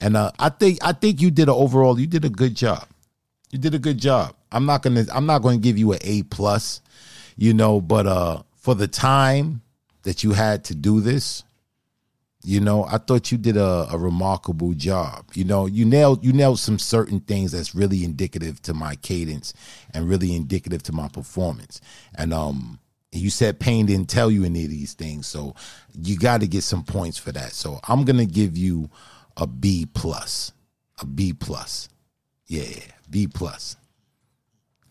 And 0.00 0.16
uh, 0.16 0.30
I 0.38 0.48
think 0.48 0.78
I 0.82 0.92
think 0.92 1.20
you 1.20 1.30
did 1.30 1.48
a 1.48 1.52
overall 1.52 1.98
you 2.00 2.06
did 2.06 2.24
a 2.24 2.30
good 2.30 2.54
job. 2.54 2.86
You 3.50 3.58
did 3.58 3.74
a 3.74 3.78
good 3.78 3.98
job. 3.98 4.34
I'm 4.52 4.64
not 4.64 4.82
gonna 4.82 5.04
I'm 5.12 5.26
not 5.26 5.42
gonna 5.42 5.58
give 5.58 5.76
you 5.76 5.92
an 5.92 5.98
A 6.02 6.22
plus, 6.22 6.80
you 7.36 7.52
know, 7.52 7.80
but 7.80 8.06
uh 8.06 8.42
for 8.56 8.74
the 8.74 8.88
time 8.88 9.62
that 10.02 10.22
you 10.22 10.32
had 10.32 10.64
to 10.64 10.74
do 10.74 11.00
this, 11.00 11.42
you 12.42 12.60
know, 12.60 12.84
I 12.84 12.98
thought 12.98 13.32
you 13.32 13.36
did 13.36 13.56
a, 13.56 13.88
a 13.90 13.98
remarkable 13.98 14.72
job. 14.72 15.26
You 15.34 15.44
know, 15.44 15.66
you 15.66 15.84
nailed 15.84 16.24
you 16.24 16.32
nailed 16.32 16.60
some 16.60 16.78
certain 16.78 17.18
things 17.20 17.50
that's 17.52 17.74
really 17.74 18.04
indicative 18.04 18.62
to 18.62 18.74
my 18.74 18.94
cadence 18.94 19.52
and 19.92 20.08
really 20.08 20.36
indicative 20.36 20.84
to 20.84 20.92
my 20.92 21.08
performance. 21.08 21.80
And 22.14 22.32
um 22.32 22.78
you 23.12 23.30
said 23.30 23.58
pain 23.60 23.86
didn't 23.86 24.08
tell 24.08 24.30
you 24.30 24.44
any 24.44 24.64
of 24.64 24.70
these 24.70 24.94
things, 24.94 25.26
so 25.26 25.54
you 25.94 26.18
got 26.18 26.40
to 26.40 26.46
get 26.48 26.62
some 26.62 26.84
points 26.84 27.18
for 27.18 27.32
that. 27.32 27.52
So 27.52 27.80
I'm 27.88 28.04
gonna 28.04 28.26
give 28.26 28.56
you 28.56 28.90
a 29.36 29.46
B 29.46 29.86
plus, 29.92 30.52
a 31.00 31.06
B 31.06 31.32
plus. 31.32 31.88
Yeah, 32.46 32.64
B 33.08 33.26
plus. 33.26 33.76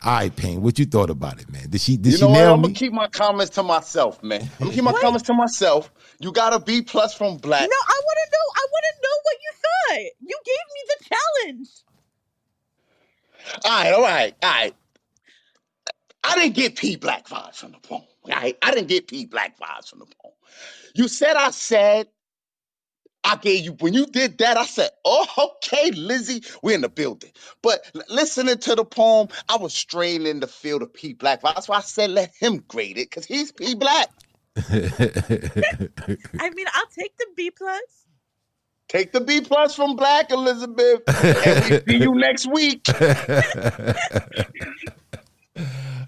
All 0.02 0.14
right, 0.14 0.34
Pain. 0.34 0.62
What 0.62 0.78
you 0.78 0.86
thought 0.86 1.10
about 1.10 1.40
it, 1.40 1.50
man? 1.52 1.68
Did 1.68 1.80
she 1.80 1.98
did 1.98 2.12
you 2.12 2.18
she 2.18 2.24
know 2.24 2.28
what? 2.28 2.34
nail 2.38 2.54
I'm 2.54 2.60
me? 2.62 2.68
gonna 2.68 2.74
keep 2.74 2.92
my 2.92 3.08
comments 3.08 3.54
to 3.56 3.62
myself, 3.62 4.22
man. 4.22 4.42
I'm 4.42 4.48
gonna 4.58 4.72
keep 4.72 4.84
my 4.84 4.94
comments 4.94 5.26
to 5.26 5.34
myself. 5.34 5.92
You 6.20 6.32
got 6.32 6.54
a 6.54 6.58
B 6.60 6.80
plus 6.82 7.12
from 7.14 7.36
Black. 7.36 7.60
No, 7.68 7.76
I 7.76 8.00
want 8.04 8.18
to 8.24 8.30
know. 8.32 8.46
I 8.56 8.66
want 8.72 8.84
to 8.94 9.02
know 9.02 9.16
what 9.22 9.36
you 9.42 9.52
thought. 9.62 10.12
You 10.20 10.38
gave 10.46 10.66
me 10.74 10.82
the 10.88 11.04
challenge. 11.54 11.68
All 13.64 13.70
right, 13.70 13.92
all 13.92 14.02
right, 14.02 14.34
all 14.42 14.50
right. 14.50 14.74
I 16.24 16.34
didn't 16.36 16.54
get 16.54 16.76
P 16.76 16.96
Black 16.96 17.26
vibes 17.28 17.56
from 17.56 17.72
the 17.72 17.78
poem. 17.78 18.02
Right, 18.26 18.56
I 18.62 18.72
didn't 18.72 18.88
get 18.88 19.08
P 19.08 19.26
Black 19.26 19.58
vibes 19.58 19.88
from 19.88 20.00
the 20.00 20.06
poem. 20.06 20.34
You 20.94 21.08
said 21.08 21.36
I 21.36 21.50
said. 21.50 22.08
I 23.22 23.36
gave 23.36 23.66
you 23.66 23.72
when 23.72 23.92
you 23.92 24.06
did 24.06 24.38
that. 24.38 24.56
I 24.56 24.64
said, 24.64 24.88
"Oh, 25.04 25.50
okay, 25.62 25.90
Lizzie, 25.90 26.42
we're 26.62 26.74
in 26.74 26.80
the 26.80 26.88
building." 26.88 27.30
But 27.62 27.84
l- 27.94 28.02
listening 28.08 28.56
to 28.58 28.74
the 28.74 28.84
poem, 28.84 29.28
I 29.46 29.58
was 29.58 29.74
straining 29.74 30.40
to 30.40 30.46
feel 30.46 30.78
the 30.78 30.86
P 30.86 31.12
Black. 31.12 31.42
That's 31.42 31.68
why 31.68 31.76
I 31.76 31.80
said 31.82 32.10
let 32.10 32.32
him 32.40 32.64
grade 32.66 32.96
it 32.96 33.10
because 33.10 33.26
he's 33.26 33.52
P 33.52 33.74
Black. 33.74 34.08
I 34.56 36.50
mean, 36.54 36.66
I'll 36.72 36.86
take 36.98 37.14
the 37.18 37.26
B 37.36 37.50
plus. 37.50 37.82
Take 38.88 39.12
the 39.12 39.20
B 39.20 39.42
plus 39.42 39.74
from 39.76 39.96
Black 39.96 40.30
Elizabeth, 40.32 41.02
and 41.06 41.84
we 41.86 41.92
see 41.92 42.02
you 42.02 42.14
next 42.14 42.50
week. 42.50 42.86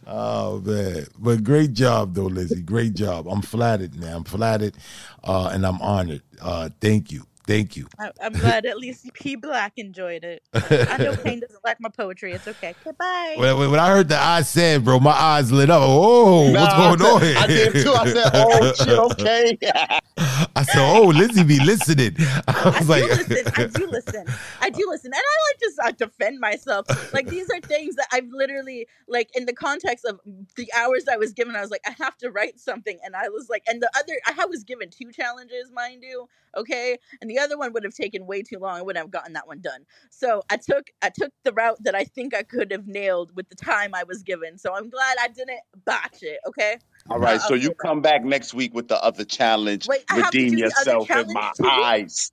oh 0.06 0.60
man, 0.60 1.06
but 1.18 1.44
great 1.44 1.72
job 1.72 2.14
though, 2.14 2.24
Lizzie. 2.26 2.62
Great 2.62 2.94
job. 2.94 3.26
I'm 3.28 3.42
flattered, 3.42 3.94
man. 3.98 4.16
I'm 4.16 4.24
flattered, 4.24 4.76
uh, 5.24 5.50
and 5.52 5.66
I'm 5.66 5.80
honored. 5.80 6.22
Uh, 6.40 6.68
thank 6.80 7.10
you, 7.12 7.24
thank 7.46 7.76
you. 7.76 7.86
I, 7.98 8.10
I'm 8.22 8.32
glad 8.32 8.66
at 8.66 8.78
least 8.78 9.12
P 9.14 9.36
Black 9.36 9.74
enjoyed 9.76 10.24
it. 10.24 10.42
I 10.54 10.96
know 10.98 11.16
Pain 11.16 11.40
doesn't 11.40 11.64
like 11.64 11.78
my 11.80 11.88
poetry. 11.88 12.32
It's 12.32 12.48
okay. 12.48 12.74
Goodbye. 12.84 13.34
When, 13.36 13.58
when 13.58 13.70
when 13.70 13.80
I 13.80 13.88
heard 13.88 14.08
the 14.08 14.18
I 14.18 14.42
said, 14.42 14.84
bro, 14.84 15.00
my 15.00 15.12
eyes 15.12 15.50
lit 15.52 15.70
up. 15.70 15.82
Oh, 15.84 16.50
Nah, 16.52 16.90
what's 16.90 17.02
going 17.02 17.02
I 17.02 17.14
on 17.14 17.22
here? 17.22 17.38
I 17.38 17.46
did 17.46 17.72
too. 17.82 17.92
I 17.92 18.06
said, 18.06 18.30
"Oh 18.34 18.72
shit, 18.74 18.88
okay." 19.68 19.98
I 20.54 20.62
said, 20.62 20.80
oh, 20.80 21.08
Lizzie 21.08 21.42
be 21.42 21.58
listening. 21.60 22.14
I 22.48 22.76
was 22.78 22.88
like, 22.88 23.04
listen, 23.04 23.52
I 23.56 23.66
do 23.66 23.86
listen. 23.90 24.26
I 24.60 24.70
do 24.70 24.86
listen, 24.88 25.06
and 25.06 25.14
I 25.16 25.50
like 25.50 25.60
just 25.60 25.78
uh, 25.82 26.06
defend 26.06 26.38
myself. 26.38 26.86
Like 27.14 27.28
these 27.28 27.48
are 27.50 27.60
things 27.60 27.96
that 27.96 28.08
I've 28.12 28.28
literally 28.30 28.86
like 29.08 29.30
in 29.34 29.46
the 29.46 29.54
context 29.54 30.04
of 30.04 30.20
the 30.56 30.70
hours 30.76 31.06
I 31.10 31.16
was 31.16 31.32
given. 31.32 31.56
I 31.56 31.62
was 31.62 31.70
like, 31.70 31.82
I 31.86 31.94
have 31.98 32.16
to 32.18 32.30
write 32.30 32.60
something, 32.60 32.98
and 33.02 33.16
I 33.16 33.28
was 33.30 33.48
like, 33.48 33.62
and 33.66 33.80
the 33.80 33.90
other 33.96 34.14
I 34.38 34.44
was 34.46 34.64
given 34.64 34.90
two 34.90 35.12
challenges, 35.12 35.70
mind 35.72 36.02
you, 36.02 36.28
okay, 36.56 36.98
and 37.20 37.30
the 37.30 37.38
other 37.38 37.56
one 37.56 37.72
would 37.72 37.84
have 37.84 37.94
taken 37.94 38.26
way 38.26 38.42
too 38.42 38.58
long. 38.58 38.78
I 38.78 38.82
wouldn't 38.82 39.02
have 39.02 39.10
gotten 39.10 39.32
that 39.32 39.46
one 39.46 39.60
done. 39.60 39.86
So 40.10 40.42
I 40.50 40.58
took 40.58 40.90
I 41.00 41.08
took 41.08 41.32
the 41.44 41.52
route 41.52 41.82
that 41.84 41.94
I 41.94 42.04
think 42.04 42.34
I 42.34 42.42
could 42.42 42.70
have 42.70 42.86
nailed 42.86 43.34
with 43.34 43.48
the 43.48 43.56
time 43.56 43.94
I 43.94 44.04
was 44.04 44.22
given. 44.22 44.58
So 44.58 44.74
I'm 44.74 44.90
glad 44.90 45.16
I 45.22 45.28
didn't 45.28 45.60
botch 45.86 46.22
it. 46.22 46.40
Okay. 46.46 46.78
All 47.10 47.18
right, 47.18 47.40
so 47.40 47.54
you 47.54 47.74
come 47.74 48.00
back 48.00 48.24
next 48.24 48.54
week 48.54 48.74
with 48.74 48.88
the 48.88 49.02
other 49.02 49.24
challenge. 49.24 49.86
Wait, 49.86 50.04
I 50.08 50.16
have 50.16 50.30
to 50.32 50.38
Redeem 50.38 50.46
do 50.46 50.56
the 50.56 50.64
other 50.64 50.66
yourself 50.66 51.10
in 51.10 51.32
my 51.32 51.52
too? 51.56 51.66
eyes. 51.68 52.32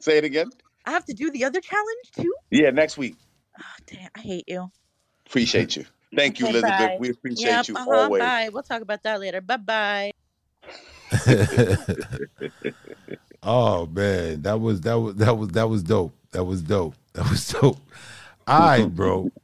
Say 0.00 0.18
it 0.18 0.24
again. 0.24 0.50
I 0.84 0.90
have 0.92 1.04
to 1.06 1.14
do 1.14 1.30
the 1.30 1.44
other 1.44 1.60
challenge 1.60 2.10
too. 2.16 2.32
Yeah, 2.50 2.70
next 2.70 2.98
week. 2.98 3.16
Damn, 3.86 4.08
I 4.16 4.20
hate 4.20 4.44
you. 4.48 4.70
Appreciate 5.26 5.76
you. 5.76 5.84
Thank 6.16 6.38
you, 6.38 6.46
Okay, 6.46 6.58
Elizabeth. 6.60 6.78
bye. 6.78 6.96
We 7.00 7.10
appreciate 7.10 7.50
Yep, 7.50 7.68
you 7.68 7.76
uh-huh, 7.76 7.90
always. 7.90 8.20
Bye. 8.20 8.50
We'll 8.52 8.62
talk 8.62 8.82
about 8.82 9.02
that 9.04 9.20
later. 9.20 9.40
Bye 9.40 9.56
bye. 9.56 10.10
oh 13.42 13.86
man, 13.86 14.42
that 14.42 14.60
was 14.60 14.80
that 14.82 14.94
was 14.94 15.14
that 15.16 15.36
was 15.36 15.48
that 15.50 15.68
was 15.68 15.82
dope. 15.82 16.12
That 16.32 16.44
was 16.44 16.62
dope. 16.62 16.94
That 17.14 17.28
was 17.28 17.46
dope. 17.48 17.78
All 18.46 18.58
right, 18.60 18.86
bro. 18.86 19.30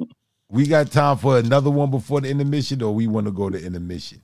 We 0.51 0.67
got 0.67 0.91
time 0.91 1.19
for 1.19 1.37
another 1.39 1.69
one 1.71 1.91
before 1.91 2.23
the 2.23 2.31
intermission, 2.31 2.81
or 2.83 2.95
we 2.95 3.07
want 3.07 3.27
to 3.27 3.31
go 3.33 3.51
to 3.51 3.63
intermission. 3.63 4.23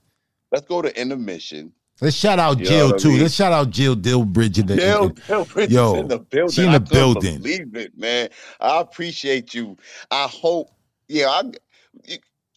Let's 0.54 0.66
go 0.66 0.82
to 0.82 1.00
intermission. 1.00 1.72
Let's 2.00 2.16
shout 2.16 2.38
out 2.38 2.58
You 2.60 2.66
Jill 2.66 2.86
what 2.88 2.94
I 2.94 2.98
too. 2.98 3.08
mean? 3.10 3.22
Let's 3.22 3.34
shout 3.34 3.52
out 3.52 3.70
Jill 3.70 3.96
Dillbridge 3.96 4.58
in 4.58 4.66
the 4.66 4.76
Bill, 4.76 5.04
in- 5.04 5.70
yo, 5.70 5.94
in 5.94 6.08
the 6.08 6.18
building. 6.18 6.52
she 6.52 6.64
in 6.64 6.72
the 6.72 6.78
couldn't 6.80 6.92
building. 6.92 7.38
Believe 7.38 7.74
it, 7.76 7.98
man. 7.98 8.28
I 8.60 8.80
appreciate 8.80 9.52
you. 9.54 9.76
I 10.10 10.28
hope. 10.28 10.70
Yeah, 11.08 11.28
I. 11.28 11.42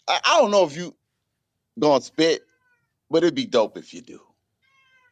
I, 0.07 0.19
I 0.23 0.39
don't 0.39 0.51
know 0.51 0.63
if 0.63 0.75
you 0.77 0.95
gonna 1.79 2.01
spit, 2.01 2.43
but 3.09 3.23
it'd 3.23 3.35
be 3.35 3.45
dope 3.45 3.77
if 3.77 3.93
you 3.93 4.01
do. 4.01 4.21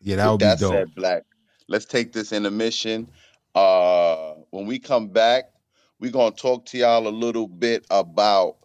Yeah, 0.01 0.17
that 0.17 0.29
would 0.29 0.39
be 0.39 0.45
dope. 0.45 0.73
said, 0.73 0.95
Black, 0.95 1.23
let's 1.67 1.85
take 1.85 2.13
this 2.13 2.31
intermission. 2.31 3.09
Uh, 3.55 4.33
when 4.51 4.65
we 4.65 4.79
come 4.79 5.07
back, 5.07 5.45
we're 5.99 6.11
gonna 6.11 6.35
talk 6.35 6.65
to 6.67 6.77
y'all 6.77 7.07
a 7.07 7.09
little 7.09 7.47
bit 7.47 7.85
about 7.89 8.57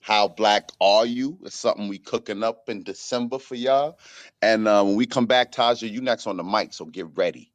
how 0.00 0.28
black 0.28 0.70
are 0.80 1.06
you? 1.06 1.38
It's 1.44 1.56
something 1.58 1.88
we 1.88 1.98
cooking 1.98 2.42
up 2.42 2.68
in 2.68 2.82
December 2.82 3.38
for 3.38 3.54
y'all. 3.54 3.98
And 4.42 4.68
uh, 4.68 4.82
when 4.84 4.96
we 4.96 5.06
come 5.06 5.26
back, 5.26 5.52
Taja, 5.52 5.90
you 5.90 6.00
next 6.00 6.26
on 6.26 6.36
the 6.36 6.44
mic, 6.44 6.72
so 6.72 6.84
get 6.86 7.06
ready. 7.16 7.52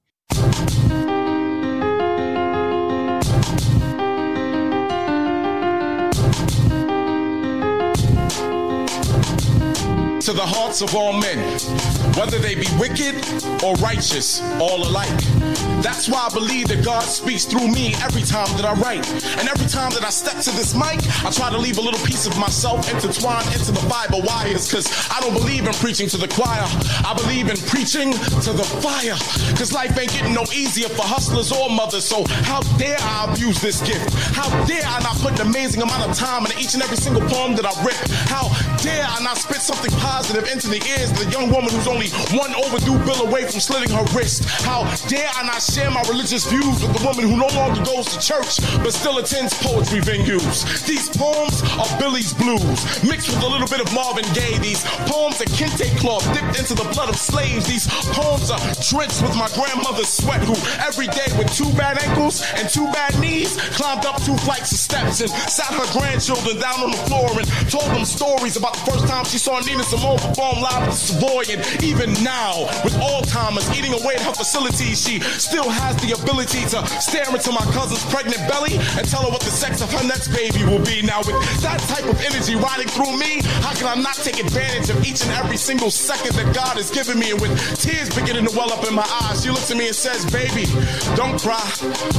To 10.23 10.31
the 10.31 10.45
hearts 10.45 10.81
of 10.81 10.95
all 10.95 11.11
men, 11.11 11.37
whether 12.15 12.39
they 12.39 12.55
be 12.55 12.67
wicked 12.79 13.19
or 13.59 13.75
righteous, 13.83 14.39
all 14.55 14.87
alike. 14.87 15.11
That's 15.83 16.07
why 16.07 16.27
I 16.27 16.33
believe 16.33 16.69
that 16.69 16.85
God 16.85 17.03
speaks 17.03 17.43
through 17.43 17.67
me 17.67 17.93
every 17.99 18.21
time 18.21 18.47
that 18.55 18.63
I 18.63 18.71
write. 18.79 19.03
And 19.35 19.49
every 19.51 19.67
time 19.67 19.91
that 19.91 20.03
I 20.03 20.09
step 20.09 20.39
to 20.47 20.51
this 20.55 20.73
mic, 20.73 21.03
I 21.27 21.29
try 21.29 21.51
to 21.51 21.57
leave 21.57 21.77
a 21.77 21.81
little 21.81 21.99
piece 22.07 22.25
of 22.25 22.39
myself 22.39 22.87
intertwined 22.87 23.47
into 23.51 23.75
the 23.75 23.83
fiber 23.91 24.23
wires, 24.23 24.63
because 24.69 24.87
I 25.11 25.19
don't 25.19 25.33
believe 25.33 25.67
in 25.67 25.73
preaching 25.83 26.07
to 26.07 26.17
the 26.17 26.29
choir. 26.31 26.63
I 27.03 27.11
believe 27.19 27.51
in 27.51 27.57
preaching 27.67 28.13
to 28.47 28.51
the 28.55 28.63
fire, 28.79 29.19
because 29.51 29.73
life 29.73 29.91
ain't 29.99 30.13
getting 30.13 30.33
no 30.33 30.47
easier 30.55 30.87
for 30.87 31.03
hustlers 31.03 31.51
or 31.51 31.69
mothers. 31.69 32.05
So 32.05 32.23
how 32.47 32.63
dare 32.79 32.95
I 32.99 33.27
abuse 33.27 33.59
this 33.59 33.83
gift? 33.83 34.07
How 34.31 34.47
dare 34.63 34.87
I 34.87 35.03
not 35.03 35.19
put 35.19 35.35
an 35.35 35.51
amazing 35.51 35.81
amount 35.81 36.07
of 36.07 36.15
time 36.15 36.45
into 36.47 36.55
each 36.59 36.75
and 36.75 36.81
every 36.81 36.97
single 36.97 37.27
poem 37.27 37.59
that 37.59 37.67
I 37.67 37.75
rip? 37.83 37.99
How 38.31 38.47
dare 38.83 39.07
I 39.07 39.23
not 39.23 39.37
spit 39.37 39.63
something 39.63 39.91
positive 40.03 40.43
into 40.51 40.67
the 40.67 40.83
ears 40.83 41.09
of 41.15 41.17
the 41.23 41.31
young 41.31 41.47
woman 41.47 41.71
who's 41.71 41.87
only 41.87 42.11
one 42.35 42.51
overdue 42.53 42.99
bill 43.07 43.23
away 43.23 43.47
from 43.47 43.63
slitting 43.63 43.95
her 43.95 44.03
wrist? 44.11 44.43
How 44.67 44.83
dare 45.07 45.31
I 45.39 45.47
not 45.47 45.63
share 45.63 45.89
my 45.89 46.03
religious 46.11 46.43
views 46.43 46.83
with 46.83 46.91
the 46.91 47.03
woman 47.07 47.23
who 47.31 47.39
no 47.39 47.47
longer 47.55 47.79
goes 47.87 48.11
to 48.11 48.19
church 48.19 48.59
but 48.83 48.91
still 48.91 49.23
attends 49.23 49.55
poetry 49.63 50.03
venues? 50.03 50.67
These 50.83 51.15
poems 51.15 51.63
are 51.79 51.87
Billie's 51.95 52.35
blues 52.35 52.83
mixed 53.07 53.31
with 53.31 53.39
a 53.39 53.47
little 53.47 53.71
bit 53.71 53.79
of 53.79 53.87
Marvin 53.95 54.27
Gaye. 54.35 54.59
These 54.59 54.83
poems 55.07 55.39
are 55.39 55.51
kente 55.55 55.87
cloth 56.03 56.27
dipped 56.35 56.59
into 56.59 56.75
the 56.75 56.87
blood 56.91 57.07
of 57.07 57.15
slaves. 57.15 57.63
These 57.71 57.87
poems 58.11 58.51
are 58.51 58.59
drenched 58.83 59.23
with 59.23 59.35
my 59.39 59.47
grandmother's 59.55 60.11
sweat, 60.11 60.43
who 60.43 60.59
every 60.83 61.07
day 61.07 61.31
with 61.39 61.47
two 61.55 61.71
bad 61.79 62.03
ankles 62.03 62.43
and 62.59 62.67
two 62.67 62.91
bad 62.91 63.15
knees 63.23 63.55
climbed 63.79 64.03
up 64.03 64.19
two 64.27 64.35
flights 64.43 64.75
of 64.75 64.79
steps 64.83 65.23
and 65.23 65.31
sat 65.31 65.71
her 65.71 65.87
grandchildren 65.95 66.59
down 66.59 66.83
on 66.83 66.91
the 66.91 67.01
floor 67.07 67.31
and 67.39 67.47
told 67.71 67.87
them 67.95 68.03
stories 68.03 68.57
about 68.59 68.72
first 68.85 69.07
time 69.07 69.25
she 69.25 69.37
saw 69.37 69.59
Nina 69.59 69.83
Simone 69.83 70.17
perform 70.17 70.61
live 70.61 70.83
at 70.83 70.91
the 70.91 70.97
Savoy. 70.97 71.43
And 71.49 71.61
even 71.83 72.11
now, 72.23 72.65
with 72.83 72.93
Alzheimer's 72.97 73.67
eating 73.77 73.93
away 73.93 74.15
at 74.15 74.21
her 74.21 74.33
facilities, 74.33 75.01
she 75.01 75.19
still 75.19 75.69
has 75.69 75.95
the 76.01 76.13
ability 76.13 76.61
to 76.73 76.85
stare 76.99 77.29
into 77.29 77.51
my 77.51 77.65
cousin's 77.71 78.03
pregnant 78.11 78.41
belly 78.47 78.75
and 78.97 79.07
tell 79.07 79.23
her 79.23 79.29
what 79.29 79.41
the 79.41 79.53
sex 79.53 79.81
of 79.81 79.91
her 79.91 80.03
next 80.07 80.29
baby 80.29 80.63
will 80.63 80.83
be. 80.83 81.01
Now, 81.01 81.19
with 81.19 81.37
that 81.61 81.79
type 81.89 82.05
of 82.05 82.19
energy 82.21 82.55
riding 82.55 82.87
through 82.87 83.17
me, 83.17 83.41
how 83.61 83.73
can 83.73 83.87
I 83.87 83.95
not 84.01 84.15
take 84.15 84.39
advantage 84.39 84.89
of 84.89 85.03
each 85.05 85.23
and 85.23 85.31
every 85.31 85.57
single 85.57 85.91
second 85.91 86.35
that 86.35 86.53
God 86.55 86.77
has 86.77 86.89
given 86.89 87.19
me? 87.19 87.31
And 87.31 87.41
with 87.41 87.53
tears 87.79 88.09
beginning 88.13 88.45
to 88.47 88.53
well 88.57 88.71
up 88.71 88.85
in 88.87 88.93
my 88.93 89.07
eyes, 89.23 89.43
she 89.43 89.49
looks 89.49 89.71
at 89.71 89.77
me 89.77 89.87
and 89.87 89.95
says, 89.95 90.25
Baby, 90.31 90.65
don't 91.15 91.39
cry. 91.39 91.63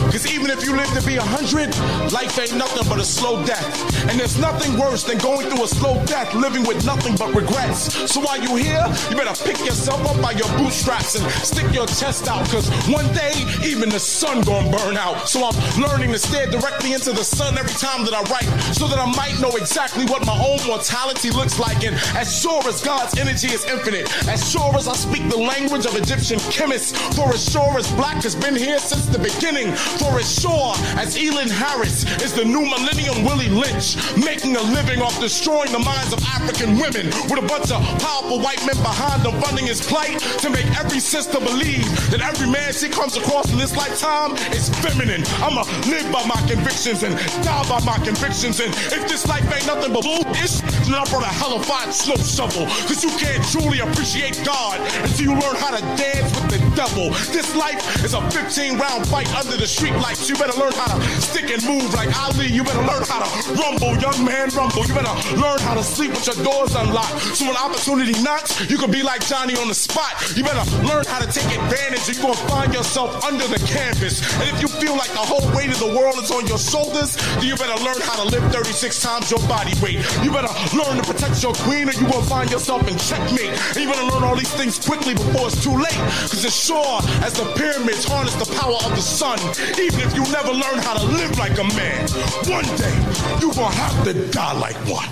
Because 0.06 0.26
even 0.30 0.50
if 0.50 0.64
you 0.64 0.76
live 0.76 0.90
to 0.94 1.02
be 1.06 1.16
a 1.16 1.22
hundred, 1.22 1.70
life 2.12 2.38
ain't 2.38 2.56
nothing 2.56 2.88
but 2.88 3.00
a 3.00 3.04
slow 3.04 3.44
death. 3.44 3.64
And 4.10 4.18
there's 4.18 4.38
nothing 4.38 4.78
worse 4.78 5.04
than 5.04 5.18
going 5.18 5.48
through 5.48 5.64
a 5.64 5.68
slow 5.68 6.02
death, 6.06 6.34
living 6.44 6.68
with 6.68 6.84
nothing 6.84 7.16
but 7.16 7.34
regrets. 7.34 7.88
So 8.12 8.20
while 8.20 8.36
you're 8.36 8.58
here, 8.58 8.84
you 9.08 9.16
better 9.16 9.32
pick 9.44 9.58
yourself 9.64 10.04
up 10.04 10.20
by 10.20 10.32
your 10.32 10.48
bootstraps 10.58 11.14
and 11.14 11.24
stick 11.40 11.72
your 11.72 11.86
chest 11.86 12.28
out. 12.28 12.46
Cause 12.50 12.68
one 12.84 13.08
day, 13.14 13.32
even 13.64 13.88
the 13.88 13.98
sun 13.98 14.42
gonna 14.42 14.70
burn 14.70 14.98
out. 14.98 15.26
So 15.26 15.40
I'm 15.48 15.56
learning 15.80 16.12
to 16.12 16.18
stare 16.18 16.46
directly 16.46 16.92
into 16.92 17.12
the 17.12 17.24
sun 17.24 17.56
every 17.56 17.72
time 17.80 18.04
that 18.04 18.12
I 18.12 18.20
write, 18.28 18.50
so 18.76 18.86
that 18.88 18.98
I 18.98 19.06
might 19.16 19.40
know 19.40 19.56
exactly 19.56 20.04
what 20.04 20.26
my 20.26 20.36
own 20.36 20.60
mortality 20.66 21.30
looks 21.30 21.58
like. 21.58 21.82
And 21.82 21.96
as 22.14 22.28
sure 22.28 22.60
as 22.68 22.82
God's 22.82 23.18
energy 23.18 23.48
is 23.48 23.64
infinite, 23.64 24.12
as 24.28 24.44
sure 24.50 24.76
as 24.76 24.86
I 24.86 24.92
speak 24.92 25.26
the 25.30 25.38
language 25.38 25.86
of 25.86 25.96
Egyptian 25.96 26.38
chemists, 26.52 26.92
for 27.16 27.32
as 27.32 27.42
sure 27.50 27.78
as 27.78 27.90
black 27.92 28.22
has 28.22 28.34
been 28.34 28.54
here 28.54 28.78
since 28.78 29.06
the 29.06 29.18
beginning, 29.18 29.72
for 29.96 30.18
as 30.20 30.28
sure 30.28 30.74
as 31.00 31.16
Elin 31.16 31.48
Harris 31.48 32.04
is 32.20 32.34
the 32.34 32.44
new 32.44 32.66
millennium 32.68 33.24
Willie 33.24 33.48
Lynch, 33.48 33.96
making 34.18 34.56
a 34.56 34.62
living 34.76 35.00
off 35.00 35.18
destroying 35.20 35.72
the 35.72 35.78
minds 35.78 36.12
of 36.12 36.20
African 36.34 36.74
women 36.82 37.06
with 37.30 37.38
a 37.38 37.46
bunch 37.46 37.70
of 37.70 37.78
powerful 38.02 38.40
white 38.42 38.58
men 38.66 38.74
behind 38.82 39.22
them 39.22 39.38
funding 39.40 39.66
his 39.66 39.78
plight 39.80 40.18
to 40.42 40.50
make 40.50 40.66
every 40.74 40.98
sister 40.98 41.38
believe 41.38 41.86
that 42.10 42.20
every 42.20 42.50
man 42.50 42.72
she 42.72 42.88
comes 42.88 43.16
across 43.16 43.52
in 43.52 43.58
this 43.58 43.76
lifetime 43.76 44.34
is 44.50 44.66
feminine. 44.82 45.22
I'ma 45.38 45.62
live 45.86 46.10
by 46.10 46.26
my 46.26 46.40
convictions 46.50 47.04
and 47.06 47.14
die 47.46 47.66
by 47.70 47.78
my 47.86 47.98
convictions. 48.02 48.58
And 48.58 48.74
if 48.90 49.06
this 49.06 49.26
life 49.28 49.46
ain't 49.54 49.66
nothing 49.66 49.92
but 49.94 50.02
bullshit, 50.02 50.58
then 50.90 50.98
I 50.98 51.06
brought 51.06 51.22
a 51.22 51.30
hellified 51.30 51.94
snow 51.94 52.18
shovel. 52.18 52.66
Cause 52.90 53.04
you 53.06 53.14
can't 53.14 53.42
truly 53.54 53.78
appreciate 53.78 54.42
God 54.42 54.82
until 55.06 55.30
you 55.30 55.34
learn 55.38 55.54
how 55.62 55.70
to 55.70 55.82
dance 55.94 56.34
with 56.34 56.50
the 56.50 56.60
devil. 56.74 57.14
This 57.30 57.54
life 57.54 57.78
is 58.02 58.14
a 58.14 58.22
15 58.34 58.78
round 58.78 59.06
fight 59.06 59.30
under 59.38 59.56
the 59.56 59.66
street 59.66 59.94
lights. 60.02 60.28
You 60.28 60.34
better 60.34 60.58
learn 60.58 60.74
how 60.74 60.98
to 60.98 61.02
stick 61.22 61.46
and 61.54 61.62
move 61.62 61.94
like 61.94 62.10
Ali. 62.26 62.50
You 62.50 62.64
better 62.64 62.82
learn 62.82 63.06
how 63.06 63.22
to 63.22 63.28
rumble, 63.54 63.94
young 64.02 64.18
man, 64.26 64.50
rumble. 64.50 64.82
You 64.82 64.94
better 64.94 65.14
learn 65.38 65.62
how 65.62 65.74
to 65.74 65.82
sleep 65.82 66.13
with 66.14 66.26
your 66.26 66.38
doors 66.44 66.74
unlocked. 66.74 67.18
So 67.34 67.46
when 67.46 67.56
opportunity 67.56 68.14
knocks, 68.22 68.54
you 68.70 68.78
can 68.78 68.90
be 68.90 69.02
like 69.02 69.26
Johnny 69.26 69.56
on 69.56 69.68
the 69.68 69.74
spot. 69.74 70.14
You 70.36 70.44
better 70.44 70.64
learn 70.86 71.04
how 71.06 71.18
to 71.18 71.26
take 71.26 71.46
advantage, 71.50 72.08
or 72.08 72.12
you're 72.14 72.22
gonna 72.22 72.48
find 72.48 72.72
yourself 72.72 73.24
under 73.24 73.46
the 73.48 73.58
canvas. 73.66 74.22
And 74.40 74.48
if 74.54 74.62
you 74.62 74.68
feel 74.68 74.96
like 74.96 75.10
the 75.10 75.24
whole 75.24 75.44
weight 75.54 75.70
of 75.70 75.78
the 75.78 75.92
world 75.92 76.16
is 76.22 76.30
on 76.30 76.46
your 76.46 76.58
shoulders, 76.58 77.16
then 77.38 77.44
you 77.44 77.56
better 77.56 77.76
learn 77.82 78.00
how 78.02 78.16
to 78.22 78.26
lift 78.30 78.54
36 78.54 79.02
times 79.02 79.30
your 79.30 79.42
body 79.48 79.74
weight. 79.82 79.98
You 80.22 80.30
better 80.30 80.52
learn 80.76 81.02
to 81.02 81.04
protect 81.04 81.42
your 81.42 81.54
queen, 81.66 81.88
or 81.88 81.92
you 81.92 82.06
gonna 82.06 82.24
find 82.30 82.50
yourself 82.50 82.86
in 82.86 82.96
checkmate. 82.98 83.52
And 83.74 83.80
you 83.82 83.88
better 83.90 84.06
learn 84.06 84.22
all 84.22 84.36
these 84.36 84.52
things 84.54 84.78
quickly 84.78 85.14
before 85.14 85.48
it's 85.48 85.62
too 85.62 85.76
late. 85.76 86.00
Cause 86.30 86.44
as 86.44 86.54
sure 86.54 87.00
as 87.26 87.34
the 87.34 87.44
pyramids 87.58 88.04
harness 88.04 88.34
the 88.34 88.48
power 88.54 88.78
of 88.86 88.94
the 88.94 89.02
sun, 89.02 89.38
even 89.80 90.00
if 90.00 90.14
you 90.14 90.22
never 90.30 90.52
learn 90.52 90.78
how 90.78 90.94
to 90.94 91.04
live 91.04 91.36
like 91.38 91.58
a 91.58 91.66
man, 91.74 92.08
one 92.46 92.68
day 92.76 92.94
you 93.40 93.52
gonna 93.54 93.74
have 93.74 94.04
to 94.04 94.12
die 94.30 94.52
like 94.54 94.76
one. 94.86 95.08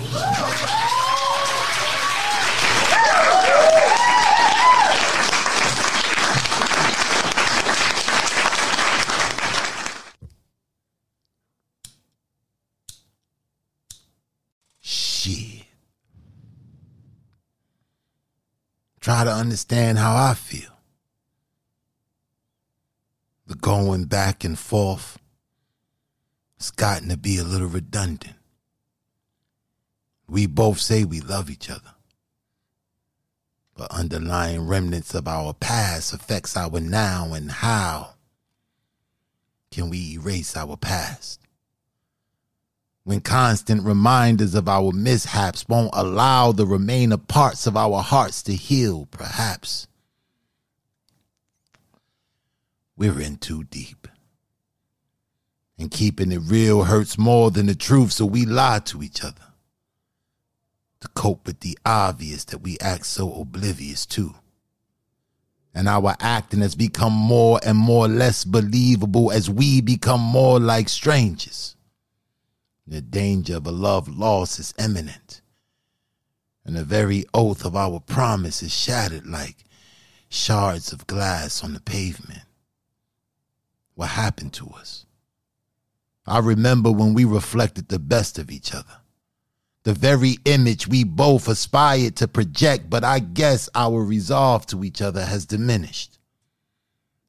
Shit. 14.71 15.63
Try 19.03 19.25
to 19.25 19.33
understand 19.33 19.97
how 19.97 20.15
I 20.15 20.33
feel. 20.33 20.79
The 23.47 23.55
going 23.55 24.05
back 24.05 24.45
and 24.45 24.57
forth, 24.57 25.19
has 26.57 26.71
gotten 26.71 27.09
to 27.09 27.17
be 27.17 27.37
a 27.37 27.43
little 27.43 27.67
redundant. 27.67 28.37
We 30.29 30.45
both 30.45 30.79
say 30.79 31.03
we 31.03 31.19
love 31.19 31.49
each 31.49 31.69
other. 31.69 31.95
But 33.75 33.91
underlying 33.91 34.67
remnants 34.67 35.13
of 35.13 35.27
our 35.27 35.53
past 35.53 36.13
affects 36.13 36.55
our 36.55 36.79
now 36.79 37.33
and 37.33 37.51
how 37.51 38.13
can 39.69 39.89
we 39.89 40.13
erase 40.13 40.55
our 40.55 40.77
past? 40.77 41.41
When 43.03 43.19
constant 43.19 43.83
reminders 43.83 44.55
of 44.55 44.69
our 44.69 44.91
mishaps 44.91 45.67
won't 45.67 45.91
allow 45.93 46.51
the 46.51 46.65
remainder 46.65 47.17
parts 47.17 47.67
of 47.67 47.75
our 47.75 48.01
hearts 48.01 48.41
to 48.43 48.53
heal, 48.53 49.07
perhaps 49.11 49.87
we're 52.95 53.19
in 53.19 53.35
too 53.37 53.63
deep. 53.65 54.07
And 55.77 55.91
keeping 55.91 56.31
it 56.31 56.41
real 56.45 56.83
hurts 56.83 57.17
more 57.17 57.51
than 57.51 57.65
the 57.65 57.75
truth, 57.75 58.13
so 58.13 58.25
we 58.25 58.45
lie 58.45 58.79
to 58.85 59.03
each 59.03 59.23
other 59.23 59.53
to 61.01 61.09
cope 61.09 61.45
with 61.45 61.59
the 61.59 61.77
obvious 61.85 62.45
that 62.45 62.59
we 62.59 62.77
act 62.79 63.05
so 63.05 63.33
oblivious 63.41 64.05
to. 64.05 64.35
And 65.75 65.89
our 65.89 66.15
acting 66.21 66.61
has 66.61 66.75
become 66.75 67.11
more 67.11 67.59
and 67.65 67.77
more 67.77 68.07
less 68.07 68.45
believable 68.45 69.31
as 69.31 69.49
we 69.49 69.81
become 69.81 70.21
more 70.21 70.59
like 70.59 70.87
strangers. 70.87 71.75
The 72.85 73.01
danger 73.01 73.57
of 73.57 73.67
a 73.67 73.71
love 73.71 74.07
lost 74.09 74.59
is 74.59 74.73
imminent, 74.77 75.41
and 76.65 76.75
the 76.75 76.83
very 76.83 77.25
oath 77.33 77.65
of 77.65 77.75
our 77.75 77.99
promise 77.99 78.61
is 78.61 78.73
shattered 78.73 79.25
like 79.25 79.63
shards 80.29 80.91
of 80.91 81.07
glass 81.07 81.63
on 81.63 81.73
the 81.73 81.79
pavement. 81.79 82.43
What 83.95 84.09
happened 84.09 84.53
to 84.53 84.67
us? 84.69 85.05
I 86.25 86.39
remember 86.39 86.91
when 86.91 87.13
we 87.13 87.25
reflected 87.25 87.87
the 87.89 87.99
best 87.99 88.39
of 88.39 88.49
each 88.51 88.73
other, 88.73 88.97
The 89.83 89.93
very 89.93 90.37
image 90.45 90.87
we 90.87 91.03
both 91.03 91.49
aspired 91.49 92.15
to 92.17 92.27
project, 92.27 92.89
but 92.89 93.03
I 93.03 93.19
guess 93.19 93.69
our 93.75 94.01
resolve 94.03 94.65
to 94.67 94.83
each 94.83 95.01
other 95.01 95.25
has 95.25 95.45
diminished. 95.45 96.19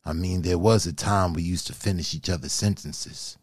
I 0.05 0.13
mean, 0.13 0.43
there 0.43 0.59
was 0.59 0.87
a 0.87 0.93
time 0.93 1.33
we 1.33 1.43
used 1.43 1.67
to 1.67 1.73
finish 1.73 2.15
each 2.15 2.31
other's 2.31 2.53
sentences. 2.53 3.39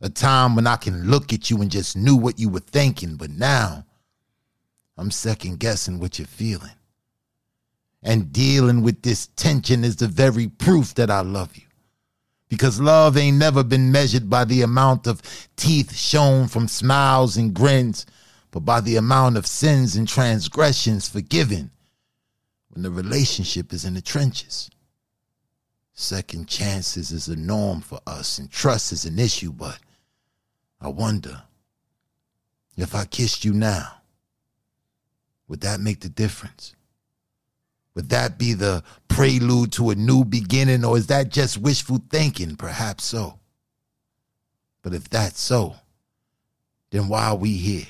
A 0.00 0.08
time 0.08 0.54
when 0.54 0.66
I 0.66 0.76
can 0.76 1.10
look 1.10 1.32
at 1.32 1.50
you 1.50 1.62
and 1.62 1.70
just 1.70 1.96
knew 1.96 2.16
what 2.16 2.38
you 2.38 2.48
were 2.48 2.60
thinking, 2.60 3.16
but 3.16 3.30
now 3.30 3.86
I'm 4.96 5.10
second 5.10 5.60
guessing 5.60 5.98
what 5.98 6.18
you're 6.18 6.26
feeling. 6.26 6.76
And 8.02 8.32
dealing 8.32 8.82
with 8.82 9.02
this 9.02 9.28
tension 9.28 9.82
is 9.82 9.96
the 9.96 10.08
very 10.08 10.48
proof 10.48 10.94
that 10.94 11.10
I 11.10 11.20
love 11.20 11.56
you. 11.56 11.62
Because 12.50 12.80
love 12.80 13.16
ain't 13.16 13.38
never 13.38 13.64
been 13.64 13.90
measured 13.90 14.28
by 14.28 14.44
the 14.44 14.62
amount 14.62 15.06
of 15.06 15.22
teeth 15.56 15.96
shown 15.96 16.46
from 16.46 16.68
smiles 16.68 17.36
and 17.36 17.54
grins, 17.54 18.04
but 18.50 18.60
by 18.60 18.80
the 18.80 18.96
amount 18.96 19.36
of 19.36 19.46
sins 19.46 19.96
and 19.96 20.06
transgressions 20.06 21.08
forgiven 21.08 21.70
when 22.68 22.82
the 22.82 22.90
relationship 22.90 23.72
is 23.72 23.84
in 23.84 23.94
the 23.94 24.02
trenches. 24.02 24.70
Second 25.94 26.48
chances 26.48 27.10
is 27.10 27.28
a 27.28 27.36
norm 27.36 27.80
for 27.80 28.00
us, 28.06 28.38
and 28.38 28.50
trust 28.50 28.92
is 28.92 29.04
an 29.04 29.18
issue, 29.18 29.52
but 29.52 29.78
I 30.84 30.88
wonder 30.88 31.42
if 32.76 32.94
I 32.94 33.06
kissed 33.06 33.44
you 33.44 33.54
now, 33.54 33.90
would 35.48 35.62
that 35.62 35.80
make 35.80 36.00
the 36.00 36.10
difference? 36.10 36.74
Would 37.94 38.10
that 38.10 38.38
be 38.38 38.52
the 38.52 38.82
prelude 39.08 39.72
to 39.72 39.90
a 39.90 39.94
new 39.94 40.24
beginning, 40.24 40.84
or 40.84 40.98
is 40.98 41.06
that 41.06 41.30
just 41.30 41.56
wishful 41.56 42.02
thinking? 42.10 42.56
Perhaps 42.56 43.04
so. 43.04 43.38
But 44.82 44.92
if 44.92 45.08
that's 45.08 45.40
so, 45.40 45.76
then 46.90 47.08
why 47.08 47.26
are 47.28 47.36
we 47.36 47.56
here? 47.56 47.86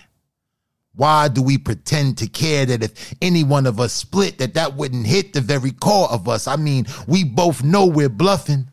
Why 0.95 1.27
do 1.27 1.43
we 1.43 1.59
pretend 1.59 2.19
to 2.19 2.29
care 2.29 2.65
that 2.67 2.85
if 2.85 3.15
any 3.21 3.43
one 3.43 3.67
of 3.67 3.81
us 3.81 3.93
split, 3.93 4.39
that 4.39 4.55
that 4.55 4.77
wouldn't 4.77 5.07
hit 5.07 5.33
the 5.33 5.41
very 5.41 5.73
core 5.73 6.09
of 6.13 6.29
us? 6.29 6.47
I 6.47 6.55
mean, 6.55 6.87
we 7.09 7.25
both 7.25 7.65
know 7.65 7.87
we're 7.87 8.09
bluffing. 8.09 8.69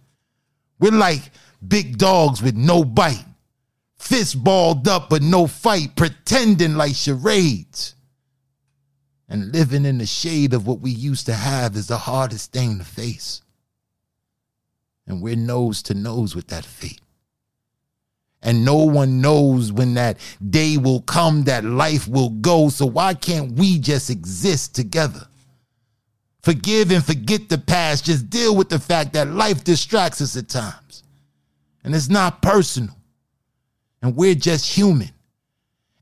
We're 0.80 0.92
like 0.92 1.32
big 1.68 1.98
dogs 1.98 2.44
with 2.44 2.56
no 2.56 2.84
bite, 2.84 3.26
fist 4.02 4.44
balled 4.44 4.88
up 4.88 5.10
but 5.10 5.22
no 5.22 5.48
fight, 5.48 5.96
pretending 5.96 6.76
like 6.76 6.96
charades. 6.96 7.96
And 9.30 9.54
living 9.54 9.86
in 9.86 10.00
the 10.00 10.06
shade 10.06 10.54
of 10.54 10.68
what 10.68 10.82
we 10.82 10.92
used 10.92 11.28
to 11.28 11.34
have 11.34 11.76
is 11.78 11.88
the 11.88 11.98
hardest 11.98 12.52
thing 12.52 12.80
to 12.80 12.84
face. 12.84 13.42
And 15.08 15.22
we're 15.22 15.38
nose 15.38 15.82
to 15.84 15.94
nose 15.94 16.36
with 16.36 16.48
that 16.48 16.66
fate. 16.66 17.00
And 18.42 18.66
no 18.66 18.78
one 18.78 19.22
knows 19.22 19.72
when 19.72 19.94
that 19.94 20.18
day 20.50 20.78
will 20.78 21.02
come, 21.02 21.44
that 21.44 21.64
life 21.64 22.08
will 22.08 22.30
go. 22.30 22.70
So 22.70 22.86
why 22.88 23.14
can't 23.14 23.54
we 23.54 23.80
just 23.80 24.10
exist 24.10 24.76
together? 24.76 25.28
Forgive 26.42 26.92
and 26.92 27.06
forget 27.06 27.50
the 27.50 27.60
past. 27.60 28.06
Just 28.06 28.30
deal 28.30 28.56
with 28.56 28.70
the 28.70 28.80
fact 28.80 29.14
that 29.14 29.28
life 29.28 29.64
distracts 29.64 30.22
us 30.22 30.36
at 30.36 30.50
times. 30.50 31.04
And 31.84 31.96
it's 31.96 32.10
not 32.10 32.42
personal. 32.42 32.96
And 34.02 34.16
we're 34.16 34.36
just 34.36 34.66
human. 34.66 35.12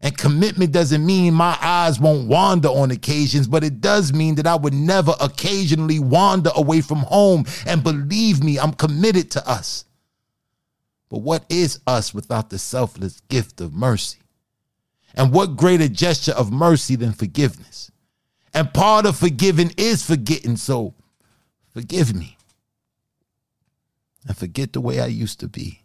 And 0.01 0.17
commitment 0.17 0.71
doesn't 0.71 1.05
mean 1.05 1.33
my 1.33 1.57
eyes 1.61 1.99
won't 1.99 2.29
wander 2.29 2.69
on 2.69 2.91
occasions, 2.91 3.47
but 3.47 3.65
it 3.65 3.81
does 3.81 4.13
mean 4.13 4.35
that 4.35 4.47
I 4.47 4.55
would 4.55 4.73
never 4.73 5.13
occasionally 5.19 5.99
wander 5.99 6.51
away 6.55 6.79
from 6.79 6.99
home. 6.99 7.45
And 7.65 7.83
believe 7.83 8.41
me, 8.41 8.57
I'm 8.57 8.73
committed 8.73 9.31
to 9.31 9.49
us. 9.49 9.83
But 11.09 11.19
what 11.19 11.43
is 11.49 11.79
us 11.85 12.13
without 12.13 12.49
the 12.49 12.59
selfless 12.59 13.19
gift 13.27 13.59
of 13.59 13.73
mercy? 13.73 14.19
And 15.15 15.33
what 15.33 15.57
greater 15.57 15.89
gesture 15.89 16.33
of 16.33 16.51
mercy 16.51 16.95
than 16.95 17.11
forgiveness? 17.11 17.91
And 18.53 18.73
part 18.73 19.05
of 19.05 19.17
forgiving 19.17 19.73
is 19.75 20.05
forgetting. 20.05 20.55
So 20.55 20.93
forgive 21.73 22.15
me. 22.15 22.37
And 24.27 24.37
forget 24.37 24.73
the 24.73 24.81
way 24.81 24.99
I 24.99 25.07
used 25.07 25.39
to 25.41 25.47
be. 25.47 25.78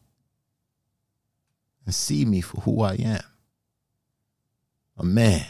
And 1.85 1.95
see 1.95 2.25
me 2.25 2.41
for 2.41 2.61
who 2.63 2.83
I 2.83 2.95
am 2.95 3.23
a 4.97 5.05
man 5.05 5.45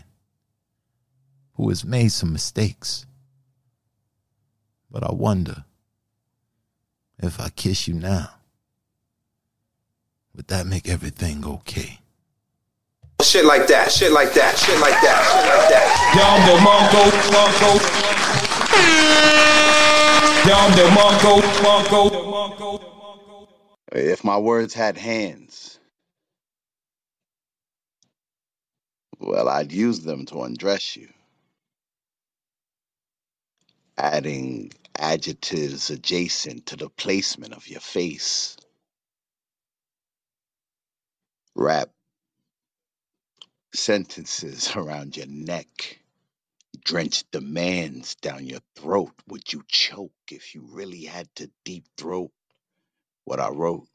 who 1.54 1.68
has 1.68 1.84
made 1.84 2.10
some 2.10 2.32
mistakes. 2.32 3.06
But 4.90 5.04
I 5.04 5.12
wonder 5.12 5.64
if 7.18 7.40
I 7.40 7.48
kiss 7.50 7.86
you 7.88 7.94
now, 7.94 8.30
would 10.34 10.48
that 10.48 10.66
make 10.66 10.88
everything 10.88 11.44
okay? 11.44 12.00
Shit 13.22 13.44
like 13.44 13.68
that, 13.68 13.92
shit 13.92 14.12
like 14.12 14.34
that, 14.34 14.58
shit 14.58 14.80
like 14.80 15.00
that, 15.00 15.24
shit 15.30 15.46
like 15.46 15.68
that. 15.70 15.86
Yum 16.16 16.40
the 16.46 16.56
Mongo, 16.66 17.02
Mongo. 17.30 17.70
Yum 20.48 20.72
the 20.76 20.86
Mongo, 20.96 21.40
Mongo. 21.62 22.24
If 23.92 24.24
my 24.24 24.36
words 24.36 24.74
had 24.74 24.98
hands, 24.98 25.73
well, 29.24 29.48
I'd 29.50 29.72
use 29.72 30.02
them 30.02 30.26
to 30.28 30.42
undress 30.44 30.96
you, 30.96 31.10
adding 33.98 34.72
adjectives 34.98 35.90
adjacent 35.90 36.66
to 36.66 36.76
the 36.76 36.90
placement 36.90 37.54
of 37.54 37.68
your 37.68 37.80
face. 37.80 38.56
Wrap 41.56 41.90
sentences 43.74 44.72
around 44.76 45.16
your 45.16 45.26
neck, 45.28 46.00
drench 46.84 47.24
demands 47.32 48.16
down 48.16 48.46
your 48.46 48.60
throat. 48.76 49.12
Would 49.28 49.52
you 49.52 49.64
choke 49.68 50.12
if 50.30 50.54
you 50.54 50.66
really 50.70 51.04
had 51.04 51.28
to 51.36 51.50
deep 51.64 51.86
throat 51.98 52.32
what 53.24 53.40
I 53.40 53.50
wrote? 53.50 53.88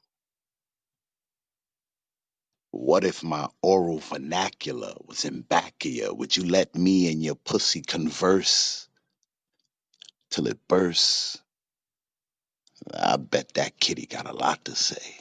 What 2.71 3.05
if 3.05 3.23
my 3.23 3.47
oral 3.63 3.99
vernacular 3.99 4.93
was 5.07 5.25
in 5.25 5.45
you? 5.83 6.13
Would 6.13 6.37
you 6.37 6.45
let 6.45 6.75
me 6.75 7.11
and 7.11 7.23
your 7.23 7.35
pussy 7.35 7.81
converse 7.81 8.89
till 10.31 10.47
it 10.47 10.59
bursts? 10.67 11.41
I 12.93 13.17
bet 13.17 13.55
that 13.55 13.79
kitty 13.79 14.05
got 14.07 14.29
a 14.29 14.33
lot 14.33 14.65
to 14.65 14.75
say. 14.75 15.15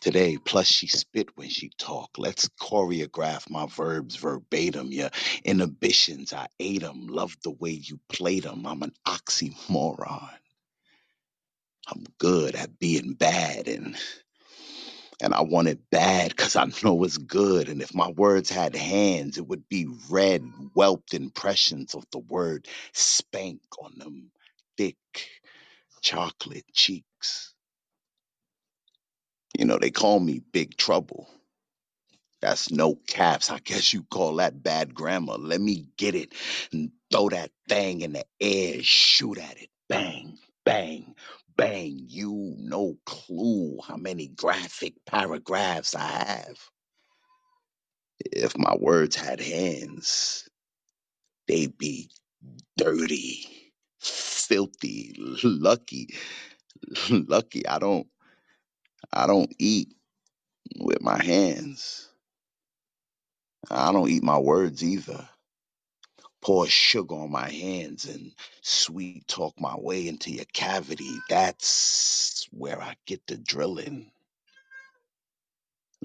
Today, 0.00 0.38
plus 0.38 0.68
she 0.68 0.86
spit 0.88 1.30
when 1.36 1.50
she 1.50 1.70
talk. 1.78 2.10
Let's 2.18 2.48
choreograph 2.60 3.50
my 3.50 3.66
verbs 3.66 4.16
verbatim. 4.16 4.92
Your 4.92 5.10
inhibitions, 5.44 6.32
I 6.32 6.48
ate 6.60 6.84
'em. 6.84 7.08
Love 7.08 7.36
the 7.44 7.50
way 7.52 7.72
you 7.72 8.00
played 8.08 8.46
'em. 8.46 8.66
I'm 8.66 8.82
an 8.84 8.94
oxymoron. 9.06 10.30
I'm 11.88 12.04
good 12.18 12.54
at 12.56 12.78
being 12.78 13.14
bad 13.14 13.68
and 13.68 13.96
and 15.22 15.34
I 15.34 15.42
want 15.42 15.68
it 15.68 15.90
bad 15.90 16.30
because 16.30 16.56
I 16.56 16.66
know 16.84 17.04
it's 17.04 17.18
good. 17.18 17.68
And 17.68 17.82
if 17.82 17.94
my 17.94 18.08
words 18.10 18.50
had 18.50 18.76
hands, 18.76 19.38
it 19.38 19.48
would 19.48 19.68
be 19.68 19.88
red, 20.10 20.42
whelped 20.74 21.14
impressions 21.14 21.94
of 21.94 22.04
the 22.12 22.20
word 22.20 22.68
spank 22.94 23.60
on 23.82 23.94
them 23.98 24.30
thick 24.78 24.96
chocolate 26.02 26.66
cheeks. 26.72 27.54
You 29.58 29.66
know, 29.66 29.78
they 29.78 29.90
call 29.90 30.20
me 30.20 30.42
Big 30.52 30.76
Trouble. 30.76 31.28
That's 32.42 32.70
no 32.70 32.96
caps. 33.08 33.50
I 33.50 33.60
guess 33.60 33.92
you 33.94 34.04
call 34.04 34.36
that 34.36 34.62
bad 34.62 34.94
grammar. 34.94 35.34
Let 35.38 35.60
me 35.60 35.88
get 35.98 36.14
it 36.14 36.34
and 36.72 36.92
throw 37.12 37.30
that 37.30 37.50
thing 37.68 38.02
in 38.02 38.14
the 38.14 38.24
air, 38.40 38.82
shoot 38.82 39.38
at 39.38 39.60
it. 39.60 39.70
Bang, 39.88 40.38
bang, 40.64 41.16
bang. 41.58 42.06
You 42.08 42.54
no 42.58 42.96
clue 43.06 43.78
how 43.86 43.98
many 43.98 44.28
graphic 44.28 44.94
paragraphs 45.06 45.96
I 45.96 46.08
have. 46.08 46.58
If 48.20 48.56
my 48.58 48.76
words 48.80 49.16
had 49.16 49.40
hands, 49.40 50.48
they'd 51.48 51.76
be 51.78 52.10
dirty, 52.78 53.72
filthy, 54.00 55.14
lucky. 55.44 56.08
Lucky 57.10 57.66
I 57.66 57.78
don't 57.78 58.06
I 59.12 59.26
don't 59.26 59.52
eat 59.58 59.94
with 60.78 61.02
my 61.02 61.22
hands. 61.22 62.08
I 63.70 63.92
don't 63.92 64.08
eat 64.10 64.22
my 64.22 64.38
words 64.38 64.84
either. 64.84 65.28
Pour 66.48 66.66
sugar 66.68 67.16
on 67.16 67.32
my 67.32 67.50
hands 67.50 68.06
and 68.06 68.32
sweet 68.62 69.28
talk 69.28 69.54
my 69.60 69.76
way 69.78 70.08
into 70.08 70.32
your 70.32 70.46
cavity. 70.54 71.12
That's 71.30 72.48
where 72.52 72.82
I 72.82 72.96
get 73.06 73.26
the 73.28 73.38
drilling. 73.38 74.10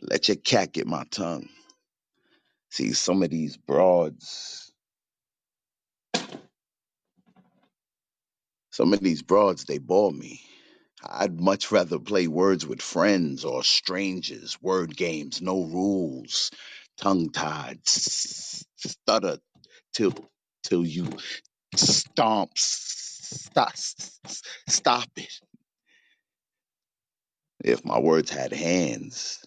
Let 0.01 0.29
your 0.29 0.37
cat 0.37 0.73
get 0.73 0.87
my 0.87 1.05
tongue. 1.11 1.49
See, 2.71 2.93
some 2.93 3.23
of 3.23 3.31
these 3.31 3.57
broads, 3.57 4.73
some 8.71 8.93
of 8.93 9.01
these 9.01 9.23
broads, 9.23 9.65
they 9.65 9.79
bore 9.79 10.13
me. 10.13 10.41
I'd 11.07 11.39
much 11.41 11.71
rather 11.71 11.99
play 11.99 12.27
words 12.27 12.67
with 12.67 12.81
friends 12.81 13.45
or 13.45 13.63
strangers, 13.63 14.57
word 14.61 14.97
games, 14.97 15.41
no 15.41 15.63
rules. 15.65 16.51
tongue 16.97 17.31
tied, 17.31 17.79
stutter 17.87 19.39
till 19.93 20.13
till 20.63 20.85
you 20.85 21.07
stomp, 21.75 22.51
stop, 22.57 23.73
stop 24.69 25.09
it. 25.17 25.33
If 27.63 27.85
my 27.85 27.99
words 27.99 28.29
had 28.31 28.53
hands, 28.53 29.43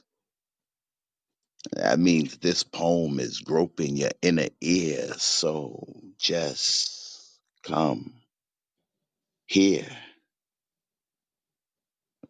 that 1.73 1.99
means 1.99 2.39
this 2.39 2.63
poem 2.63 3.21
is 3.21 3.41
groping 3.41 3.97
your 3.97 4.11
inner 4.23 4.49
ear. 4.61 5.13
So 5.19 5.85
just 6.19 7.39
come 7.65 8.15
here. 9.47 9.89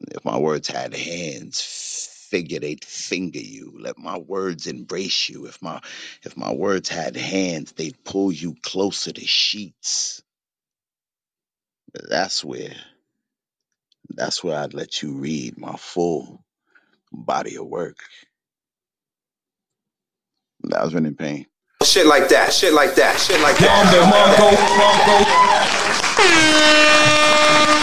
If 0.01 0.25
my 0.25 0.39
words 0.39 0.69
had 0.69 0.95
hands, 0.95 2.16
figure 2.37 2.61
they'd 2.61 2.85
finger 2.85 3.39
you. 3.39 3.73
Let 3.81 3.97
my 3.97 4.19
words 4.19 4.67
embrace 4.67 5.31
you. 5.31 5.47
If 5.47 5.63
my 5.63 5.81
if 6.23 6.37
my 6.37 6.53
words 6.53 6.91
had 6.91 7.17
hands, 7.17 7.73
they'd 7.73 8.05
pull 8.05 8.31
you 8.31 8.55
closer 8.63 9.11
to 9.11 9.27
sheets. 9.27 10.23
That's 11.95 12.45
where 12.45 12.75
that's 14.11 14.45
where 14.45 14.59
I'd 14.59 14.75
let 14.75 15.03
you 15.03 15.15
read 15.15 15.57
my 15.57 15.77
full 15.77 16.45
body 17.11 17.57
of 17.57 17.67
work. 17.67 18.01
That 20.65 20.85
was 20.85 20.95
in 20.95 21.15
pain. 21.15 21.47
Shit 21.83 22.07
like 22.07 22.29
that, 22.29 22.53
shit 22.53 22.75
like 22.75 22.95
that, 22.97 23.19
shit 23.19 23.41
like 23.41 23.57
that. 23.57 23.65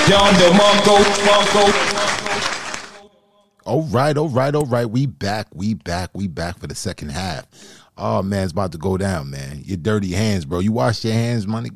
Yonder 0.08 0.50
Mongo, 0.54 1.00
Mongo. 1.26 2.33
All 3.66 3.84
right, 3.84 4.18
all 4.18 4.30
right, 4.30 4.54
all 4.54 4.66
right. 4.66 4.86
We 4.90 5.06
back, 5.06 5.48
we 5.54 5.74
back, 5.74 6.10
we 6.14 6.28
back 6.28 6.60
for 6.60 6.68
the 6.68 6.76
second 6.76 7.10
half. 7.10 7.46
Oh 7.98 8.22
man, 8.22 8.44
it's 8.44 8.52
about 8.52 8.72
to 8.74 8.78
go 8.78 8.98
down, 8.98 9.30
man. 9.30 9.62
Your 9.64 9.78
dirty 9.78 10.12
hands, 10.12 10.46
bro. 10.46 10.60
You 10.60 10.72
wash 10.72 11.04
your 11.06 11.14
hands, 11.14 11.48
money. 11.48 11.70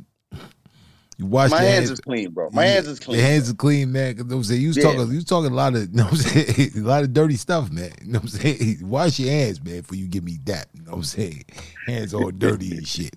You 1.19 1.25
wash 1.25 1.49
My 1.49 1.61
your 1.61 1.71
hands 1.71 1.89
is 1.89 1.99
clean, 1.99 2.29
bro. 2.29 2.49
My 2.51 2.65
hands 2.65 2.87
is 2.87 2.99
clean. 2.99 3.17
Your 3.17 3.27
hands 3.27 3.47
is 3.47 3.53
clean, 3.53 3.91
man. 3.91 4.15
Cause 4.15 4.31
I'm 4.31 4.43
saying 4.43 4.61
you 4.61 4.67
was 4.67 4.77
Yeah. 4.77 4.83
talking, 4.83 5.07
you 5.09 5.15
was 5.15 5.25
talking 5.25 5.51
a 5.51 5.55
lot 5.55 5.73
of, 5.75 5.81
you 5.89 5.95
know 5.95 6.03
what 6.03 6.11
I'm 6.13 6.17
saying, 6.19 6.71
a 6.75 6.79
lot 6.81 7.03
of 7.03 7.13
dirty 7.13 7.35
stuff, 7.35 7.71
man. 7.71 7.91
You 8.03 8.11
know 8.11 8.19
what 8.19 8.33
I'm 8.33 8.39
saying? 8.39 8.79
Wash 8.87 9.17
your 9.19 9.31
hands, 9.31 9.63
man, 9.63 9.81
before 9.81 9.95
you 9.97 10.07
give 10.07 10.23
me 10.23 10.37
that. 10.45 10.67
You 10.73 10.83
know 10.83 10.91
what 10.91 10.97
I'm 10.97 11.03
saying? 11.03 11.43
Hands 11.87 12.13
all 12.13 12.29
dirty 12.29 12.77
and 12.77 12.87
shit. 12.87 13.15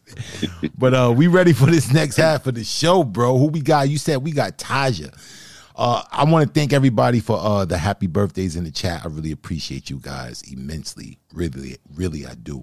But 0.79 0.95
uh, 0.95 1.13
we 1.15 1.27
ready 1.27 1.53
for 1.53 1.67
this 1.67 1.93
next 1.93 2.17
half 2.17 2.47
of 2.47 2.55
the 2.55 2.65
show, 2.65 3.05
bro. 3.05 3.37
Who 3.37 3.47
we 3.49 3.61
got? 3.61 3.91
You 3.91 3.99
said 3.99 4.23
we 4.23 4.33
got 4.33 4.57
Taja. 4.57 5.13
Uh, 5.77 6.03
I 6.11 6.25
want 6.25 6.47
to 6.47 6.53
thank 6.53 6.73
everybody 6.73 7.21
for 7.21 7.39
uh, 7.39 7.65
the 7.65 7.79
happy 7.79 8.07
birthdays 8.07 8.57
in 8.57 8.65
the 8.65 8.71
chat. 8.71 9.03
I 9.05 9.09
really 9.09 9.33
appreciate 9.33 9.89
you 9.91 9.99
guys 9.99 10.43
immensely. 10.51 11.19
Really, 11.33 11.77
really, 11.95 12.27
I 12.27 12.35
do. 12.35 12.63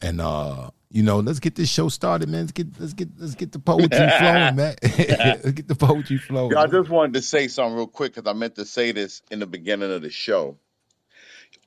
And 0.00 0.20
uh, 0.20 0.70
you 0.90 1.02
know, 1.02 1.18
let's 1.18 1.40
get 1.40 1.54
this 1.54 1.68
show 1.68 1.88
started, 1.88 2.28
man. 2.28 2.42
Let's 2.42 2.52
get 2.52 2.80
let's 2.80 2.92
get 2.92 3.08
let's 3.18 3.34
get 3.34 3.52
the 3.52 3.58
poetry 3.58 3.88
flowing, 4.18 4.56
man. 4.56 4.76
let's 4.82 5.52
get 5.52 5.68
the 5.68 5.74
poetry 5.74 6.18
flowing. 6.18 6.52
Yo, 6.52 6.58
I 6.58 6.66
just 6.66 6.88
wanted 6.90 7.14
to 7.14 7.22
say 7.22 7.48
something 7.48 7.76
real 7.76 7.86
quick 7.86 8.14
because 8.14 8.30
I 8.30 8.34
meant 8.34 8.54
to 8.56 8.64
say 8.64 8.92
this 8.92 9.22
in 9.30 9.38
the 9.40 9.46
beginning 9.46 9.90
of 9.92 10.02
the 10.02 10.10
show. 10.10 10.56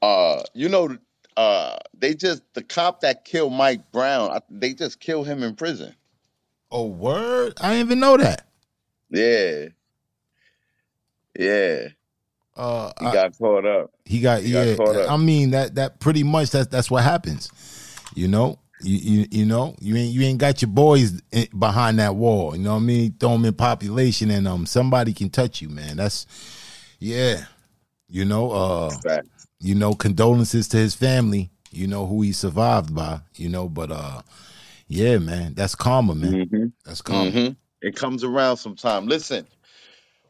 Uh, 0.01 0.43
you 0.53 0.69
know, 0.69 0.97
uh, 1.35 1.77
they 1.97 2.13
just 2.13 2.41
the 2.53 2.63
cop 2.63 3.01
that 3.01 3.25
killed 3.25 3.53
Mike 3.53 3.91
Brown, 3.91 4.31
I- 4.31 4.41
they 4.49 4.73
just 4.73 4.99
killed 4.99 5.27
him 5.27 5.43
in 5.43 5.55
prison. 5.55 5.95
Oh, 6.71 6.85
word! 6.85 7.53
I 7.59 7.73
didn't 7.73 7.87
even 7.87 7.99
know 7.99 8.17
that. 8.17 8.45
Yeah, 9.09 9.69
yeah. 11.37 11.87
Uh, 12.55 12.91
He 12.99 13.05
I- 13.05 13.13
got 13.13 13.37
caught 13.37 13.65
up. 13.65 13.91
He 14.05 14.19
got 14.21 14.41
He 14.41 14.51
got 14.51 14.67
yeah. 14.67 14.75
caught 14.75 14.95
up. 14.95 15.11
I 15.11 15.17
mean 15.17 15.51
that 15.51 15.75
that 15.75 15.99
pretty 15.99 16.23
much 16.23 16.51
that's 16.51 16.67
that's 16.67 16.91
what 16.91 17.03
happens. 17.03 17.49
You 18.15 18.27
know, 18.27 18.59
you 18.81 18.97
you 18.97 19.27
you 19.31 19.45
know 19.45 19.75
you 19.79 19.95
ain't 19.95 20.13
you 20.13 20.21
ain't 20.23 20.39
got 20.39 20.61
your 20.61 20.69
boys 20.71 21.21
in- 21.31 21.47
behind 21.57 21.99
that 21.99 22.15
wall. 22.15 22.55
You 22.55 22.63
know 22.63 22.71
what 22.73 22.81
I 22.81 22.85
mean? 22.85 23.15
Throw 23.19 23.33
them 23.33 23.45
in 23.45 23.53
population 23.53 24.29
and 24.31 24.47
um 24.47 24.65
somebody 24.65 25.13
can 25.13 25.29
touch 25.29 25.61
you, 25.61 25.69
man. 25.69 25.97
That's 25.97 26.25
yeah. 26.99 27.45
You 28.11 28.25
know, 28.25 28.51
uh, 28.51 28.89
you 29.59 29.75
know, 29.75 29.93
condolences 29.93 30.67
to 30.69 30.77
his 30.77 30.95
family. 30.95 31.51
You 31.71 31.85
know 31.85 32.07
who 32.07 32.23
he 32.23 32.31
survived 32.31 32.93
by. 32.95 33.19
You 33.35 33.49
know, 33.49 33.69
but 33.69 33.91
uh, 33.91 34.23
yeah, 34.87 35.19
man, 35.19 35.53
that's 35.53 35.75
karma, 35.75 36.15
man. 36.15 36.73
That's 36.83 37.01
karma. 37.03 37.29
Mhm. 37.31 37.55
It 37.83 37.95
comes 37.95 38.23
around 38.23 38.57
sometime. 38.57 39.05
Listen, 39.05 39.45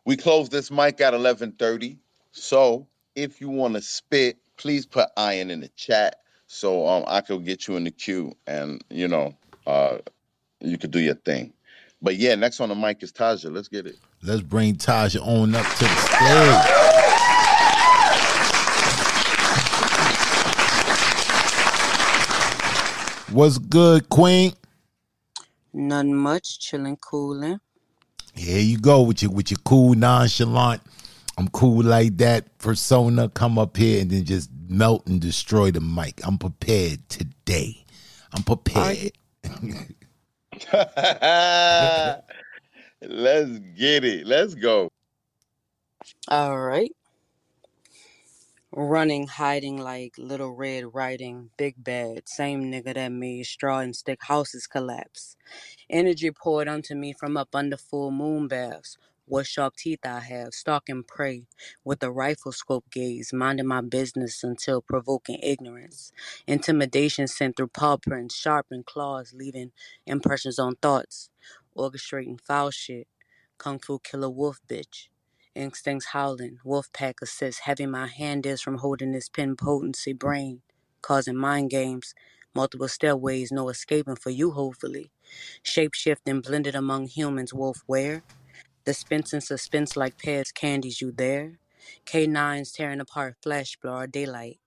we 0.09 0.17
close 0.17 0.49
this 0.49 0.71
mic 0.71 0.99
at 1.01 1.13
eleven 1.13 1.51
thirty. 1.51 1.99
So 2.31 2.87
if 3.13 3.39
you 3.39 3.47
want 3.47 3.75
to 3.75 3.81
spit, 3.83 4.39
please 4.57 4.87
put 4.87 5.07
iron 5.15 5.51
in 5.51 5.59
the 5.59 5.67
chat 5.67 6.21
so 6.47 6.87
um 6.87 7.03
I 7.05 7.21
could 7.21 7.45
get 7.45 7.67
you 7.67 7.75
in 7.77 7.83
the 7.83 7.91
queue 7.91 8.33
and 8.47 8.83
you 8.89 9.07
know 9.07 9.37
uh 9.67 9.99
you 10.61 10.79
could 10.79 10.89
do 10.89 10.99
your 10.99 11.13
thing. 11.13 11.53
But 12.01 12.15
yeah, 12.15 12.33
next 12.33 12.59
on 12.59 12.69
the 12.69 12.75
mic 12.75 13.03
is 13.03 13.13
Taja. 13.13 13.53
Let's 13.53 13.67
get 13.67 13.85
it. 13.85 13.99
Let's 14.23 14.41
bring 14.41 14.77
Taja 14.77 15.21
on 15.21 15.53
up 15.53 15.67
to 15.75 15.83
the 15.83 15.95
stage. 23.27 23.35
What's 23.35 23.59
good, 23.59 24.09
Queen? 24.09 24.53
None 25.71 26.15
much, 26.15 26.59
chilling, 26.59 26.97
cooling. 26.97 27.59
Here 28.39 28.61
you 28.61 28.77
go 28.77 29.01
with 29.01 29.21
your 29.21 29.31
with 29.31 29.51
your 29.51 29.59
cool 29.65 29.95
nonchalant. 29.95 30.81
I'm 31.37 31.49
cool 31.49 31.83
like 31.83 32.15
that 32.17 32.57
persona. 32.57 33.27
Come 33.27 33.59
up 33.59 33.75
here 33.75 34.01
and 34.01 34.09
then 34.09 34.23
just 34.23 34.49
melt 34.69 35.05
and 35.07 35.19
destroy 35.19 35.71
the 35.71 35.81
mic. 35.81 36.25
I'm 36.25 36.37
prepared 36.37 37.09
today. 37.09 37.83
I'm 38.31 38.43
prepared. 38.43 39.11
Let's 43.01 43.59
get 43.77 44.05
it. 44.05 44.25
Let's 44.25 44.55
go. 44.55 44.87
All 46.29 46.57
right. 46.57 46.91
Running, 48.71 49.27
hiding 49.27 49.77
like 49.79 50.15
Little 50.19 50.55
Red 50.55 50.93
Riding, 50.93 51.49
Big 51.57 51.83
Bad, 51.83 52.29
same 52.29 52.65
nigga 52.71 52.93
that 52.95 53.09
made 53.11 53.47
straw 53.47 53.79
and 53.79 53.95
stick 53.95 54.19
houses 54.23 54.67
collapse. 54.67 55.37
Energy 55.89 56.31
poured 56.31 56.67
onto 56.67 56.95
me 56.95 57.13
from 57.13 57.37
up 57.37 57.49
under 57.55 57.77
full 57.77 58.11
moon 58.11 58.47
baths. 58.49 58.97
What 59.27 59.47
sharp 59.47 59.75
teeth 59.77 60.01
I 60.05 60.19
have, 60.21 60.53
stalking 60.53 61.03
prey 61.03 61.45
with 61.85 62.03
a 62.03 62.11
rifle 62.11 62.51
scope 62.53 62.85
gaze, 62.91 63.33
minding 63.33 63.67
my 63.67 63.81
business 63.81 64.43
until 64.43 64.81
provoking 64.81 65.39
ignorance. 65.43 66.11
Intimidation 66.47 67.27
sent 67.27 67.57
through 67.57 67.69
paw 67.69 67.97
prints, 67.97 68.35
sharpened 68.35 68.85
claws, 68.87 69.33
leaving 69.33 69.71
impressions 70.07 70.59
on 70.59 70.75
thoughts. 70.77 71.29
Orchestrating 71.77 72.41
foul 72.41 72.71
shit, 72.71 73.07
kung 73.59 73.79
fu 73.79 73.99
killer 73.99 74.29
wolf 74.29 74.59
bitch. 74.67 75.09
Instincts 75.59 76.05
howling, 76.13 76.59
wolf 76.63 76.89
pack 76.93 77.17
assist, 77.21 77.59
heavy 77.65 77.85
my 77.85 78.07
hand 78.07 78.45
is 78.45 78.61
from 78.61 78.77
holding 78.77 79.11
this 79.11 79.27
pin 79.27 79.57
potency 79.57 80.13
brain, 80.13 80.61
causing 81.01 81.35
mind 81.35 81.69
games. 81.69 82.15
Multiple 82.55 82.87
stairways, 82.87 83.51
no 83.51 83.67
escaping 83.67 84.15
for 84.15 84.29
you, 84.29 84.51
hopefully. 84.51 85.11
Shape 85.61 85.93
shifting, 85.93 86.39
blended 86.39 86.75
among 86.75 87.07
humans, 87.07 87.53
wolf 87.53 87.83
where? 87.87 88.23
Dispense 88.85 89.33
and 89.33 89.43
suspense 89.43 89.97
like 89.97 90.17
Pez 90.17 90.53
candies, 90.53 91.01
you 91.01 91.11
there? 91.11 91.59
K9s 92.05 92.73
tearing 92.73 93.01
apart 93.01 93.35
flesh, 93.43 93.77
blur 93.81 94.07
daylight. 94.07 94.61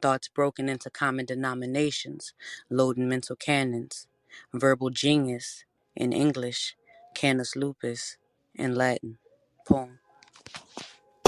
Thoughts 0.00 0.28
broken 0.28 0.70
into 0.70 0.88
common 0.88 1.26
denominations, 1.26 2.32
loading 2.70 3.06
mental 3.06 3.36
cannons. 3.36 4.06
Verbal 4.54 4.88
genius 4.88 5.66
in 5.94 6.14
English, 6.14 6.74
canis 7.14 7.54
lupus 7.54 8.16
in 8.54 8.74
Latin. 8.74 9.18
Poem. 9.66 9.98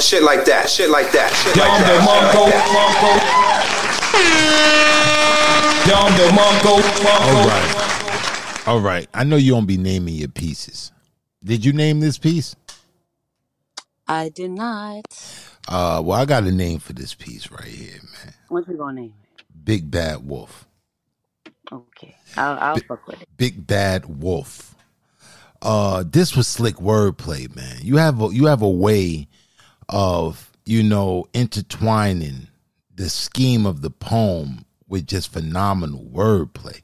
Shit 0.00 0.22
like 0.22 0.44
that, 0.46 0.68
shit 0.68 0.90
like 0.90 1.12
that, 1.12 1.30
shit 1.32 1.56
like 1.56 1.68
Yonder 1.68 2.00
that. 2.00 3.50
Yonder 5.86 6.28
Mongo, 6.36 6.80
All 7.06 7.44
right. 7.46 8.68
All 8.68 8.80
right. 8.80 9.08
I 9.12 9.24
know 9.24 9.36
you 9.36 9.52
don't 9.52 9.66
be 9.66 9.76
naming 9.76 10.14
your 10.14 10.28
pieces. 10.28 10.92
Did 11.42 11.64
you 11.64 11.72
name 11.72 12.00
this 12.00 12.18
piece? 12.18 12.54
I 14.06 14.28
did 14.28 14.50
not. 14.50 15.04
Uh 15.68 16.02
well, 16.04 16.18
I 16.20 16.24
got 16.24 16.44
a 16.44 16.52
name 16.52 16.78
for 16.78 16.92
this 16.92 17.14
piece 17.14 17.50
right 17.50 17.64
here, 17.64 18.00
man. 18.02 18.34
What 18.48 18.68
you 18.68 18.76
gonna 18.76 19.00
name 19.00 19.14
it? 19.22 19.44
Big 19.64 19.90
Bad 19.90 20.26
Wolf. 20.26 20.66
Okay. 21.72 22.16
I'll, 22.36 22.58
I'll 22.58 22.76
fuck 22.88 23.06
with 23.06 23.22
it. 23.22 23.28
Big 23.36 23.66
Bad 23.66 24.06
Wolf. 24.06 24.74
Uh, 25.62 26.04
this 26.06 26.34
was 26.34 26.48
slick 26.48 26.76
wordplay, 26.76 27.54
man. 27.54 27.78
You 27.82 27.96
have 27.96 28.20
a 28.20 28.28
you 28.32 28.46
have 28.46 28.62
a 28.62 28.70
way 28.70 29.28
of 29.88 30.50
you 30.64 30.82
know 30.82 31.26
intertwining 31.34 32.48
the 32.94 33.08
scheme 33.08 33.66
of 33.66 33.82
the 33.82 33.90
poem 33.90 34.64
with 34.88 35.06
just 35.06 35.32
phenomenal 35.32 36.04
wordplay. 36.12 36.80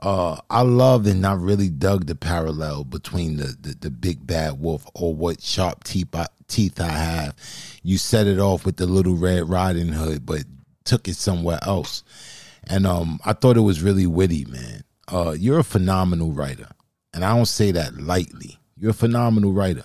Uh, 0.00 0.40
I 0.48 0.62
loved 0.62 1.08
and 1.08 1.26
I 1.26 1.34
really 1.34 1.68
dug 1.68 2.06
the 2.06 2.14
parallel 2.14 2.84
between 2.84 3.36
the, 3.36 3.56
the 3.60 3.76
the 3.80 3.90
big 3.90 4.26
bad 4.26 4.60
wolf 4.60 4.86
or 4.94 5.14
what 5.14 5.42
sharp 5.42 5.84
teeth 5.84 6.14
I, 6.14 6.26
teeth 6.46 6.80
I 6.80 6.88
have. 6.88 7.34
You 7.82 7.98
set 7.98 8.26
it 8.26 8.38
off 8.38 8.64
with 8.64 8.76
the 8.76 8.86
little 8.86 9.16
red 9.16 9.48
riding 9.48 9.88
hood, 9.88 10.24
but 10.24 10.44
took 10.84 11.08
it 11.08 11.16
somewhere 11.16 11.58
else 11.62 12.02
and 12.68 12.86
um, 12.86 13.18
I 13.24 13.32
thought 13.32 13.56
it 13.56 13.60
was 13.60 13.82
really 13.82 14.06
witty, 14.06 14.44
man. 14.44 14.82
Uh, 15.10 15.34
you're 15.38 15.58
a 15.58 15.64
phenomenal 15.64 16.32
writer, 16.32 16.68
and 17.18 17.24
I 17.24 17.34
don't 17.34 17.46
say 17.46 17.72
that 17.72 18.00
lightly. 18.00 18.60
You're 18.76 18.92
a 18.92 18.94
phenomenal 18.94 19.52
writer, 19.52 19.82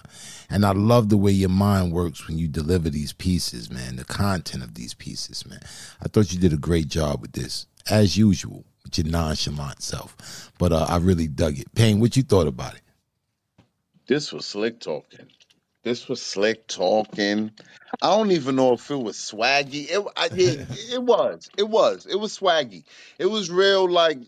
and 0.52 0.64
I 0.64 0.72
love 0.72 1.10
the 1.10 1.18
way 1.18 1.32
your 1.32 1.50
mind 1.50 1.92
works 1.92 2.28
when 2.28 2.38
you 2.38 2.48
deliver 2.48 2.92
these 2.92 3.12
pieces, 3.12 3.72
man. 3.72 3.96
The 3.96 4.06
content 4.06 4.64
of 4.64 4.76
these 4.76 4.94
pieces, 4.94 5.44
man. 5.44 5.60
I 6.00 6.10
thought 6.10 6.32
you 6.32 6.38
did 6.38 6.54
a 6.54 6.58
great 6.58 6.90
job 6.90 7.22
with 7.22 7.32
this, 7.32 7.66
as 7.90 8.16
usual, 8.16 8.66
with 8.84 9.00
your 9.00 9.08
nonchalant 9.08 9.82
self. 9.82 10.52
But 10.60 10.74
uh, 10.74 10.86
I 10.88 10.98
really 10.98 11.28
dug 11.28 11.58
it. 11.58 11.74
Pain, 11.74 12.00
what 12.00 12.16
you 12.16 12.22
thought 12.22 12.46
about 12.46 12.76
it? 12.76 12.84
This 14.06 14.32
was 14.32 14.46
slick 14.46 14.80
talking. 14.80 15.26
This 15.82 16.08
was 16.08 16.22
slick 16.22 16.68
talking. 16.68 17.50
I 18.04 18.16
don't 18.16 18.30
even 18.30 18.58
know 18.58 18.74
if 18.74 18.92
it 18.92 19.02
was 19.02 19.18
swaggy. 19.18 19.88
It, 19.90 20.06
I, 20.16 20.30
it, 20.34 20.68
it 20.94 21.02
was. 21.02 21.50
It 21.58 21.68
was. 21.68 22.06
It 22.06 22.20
was 22.20 22.38
swaggy. 22.38 22.84
It 23.18 23.26
was 23.26 23.50
real. 23.50 23.90
Like 23.90 24.20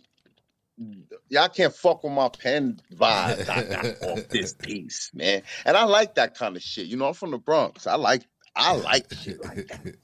y'all 1.30 1.49
can't 1.49 1.73
fuck 1.73 2.03
with 2.03 2.14
my 2.14 2.30
pen 2.30 2.80
vibe 2.93 3.49
I 3.49 3.64
got 3.64 3.85
off 4.10 4.27
this 4.30 4.53
piece, 4.53 5.11
man. 5.14 5.41
And 5.65 5.77
I 5.77 5.84
like 5.84 6.15
that 6.15 6.35
kind 6.38 6.56
of 6.56 6.61
shit. 6.61 6.88
You 6.88 6.97
know, 6.97 7.07
I'm 7.07 7.14
from 7.14 7.31
the 7.31 7.38
Bronx. 7.38 7.88
I 7.88 7.95
like. 7.95 8.26
I 8.56 8.76
like 8.76 9.14
shit 9.22 9.43
like 9.43 9.68
that. 9.68 9.95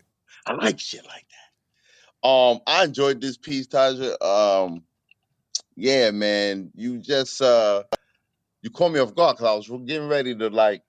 I 0.45 0.53
like 0.53 0.80
shit 0.80 1.06
like 1.06 1.26
that. 1.30 2.27
Um, 2.27 2.60
I 2.68 2.84
enjoyed 2.84 3.22
this 3.22 3.38
piece, 3.38 3.68
Taja. 3.68 4.22
Um, 4.22 4.84
yeah, 5.76 6.11
man. 6.11 6.72
You 6.76 6.99
just 6.99 7.41
uh, 7.41 7.84
you 8.61 8.69
caught 8.69 8.91
me 8.91 8.99
off 8.99 9.15
guard 9.15 9.38
because 9.38 9.48
I 9.48 9.72
was 9.72 9.85
getting 9.85 10.07
ready 10.07 10.35
to 10.35 10.49
like 10.49 10.84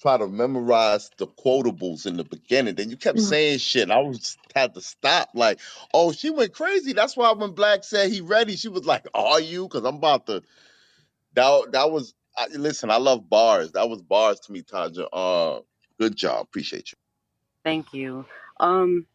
try 0.00 0.18
to 0.18 0.28
memorize 0.28 1.10
the 1.18 1.26
quotables 1.28 2.06
in 2.06 2.16
the 2.18 2.24
beginning. 2.24 2.76
Then 2.76 2.90
you 2.90 2.96
kept 2.96 3.20
Mm. 3.20 3.28
saying 3.28 3.58
shit. 3.58 3.84
And 3.84 3.92
I 3.92 4.00
was 4.00 4.38
had 4.54 4.74
to 4.74 4.82
stop. 4.82 5.30
Like, 5.34 5.60
oh, 5.94 6.12
she 6.12 6.30
went 6.30 6.54
crazy. 6.54 6.92
That's 6.94 7.16
why 7.16 7.32
when 7.32 7.52
Black 7.52 7.84
said 7.84 8.10
he 8.12 8.20
ready, 8.22 8.56
she 8.56 8.68
was 8.68 8.86
like, 8.86 9.06
"Are 9.14 9.40
you?" 9.40 9.64
Because 9.68 9.84
I'm 9.84 9.96
about 9.96 10.26
to. 10.26 10.42
That 11.34 11.72
that 11.72 11.90
was. 11.92 12.14
I, 12.38 12.48
listen, 12.48 12.90
I 12.90 12.98
love 12.98 13.28
bars. 13.30 13.72
That 13.72 13.90
was 13.90 14.02
bars 14.02 14.40
to 14.40 14.52
me, 14.52 14.62
Taja. 14.62 15.06
Uh, 15.12 15.60
good 16.00 16.16
job. 16.16 16.42
Appreciate 16.44 16.92
you. 16.92 16.98
Thank 17.64 17.92
you. 17.94 18.26
Um, 18.60 19.06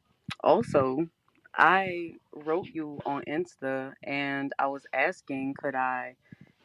also, 0.43 1.07
I 1.55 2.13
wrote 2.33 2.67
you 2.73 3.01
on 3.05 3.23
Insta 3.27 3.93
and 4.03 4.53
I 4.59 4.67
was 4.67 4.85
asking 4.93 5.55
could 5.55 5.75
I 5.75 6.15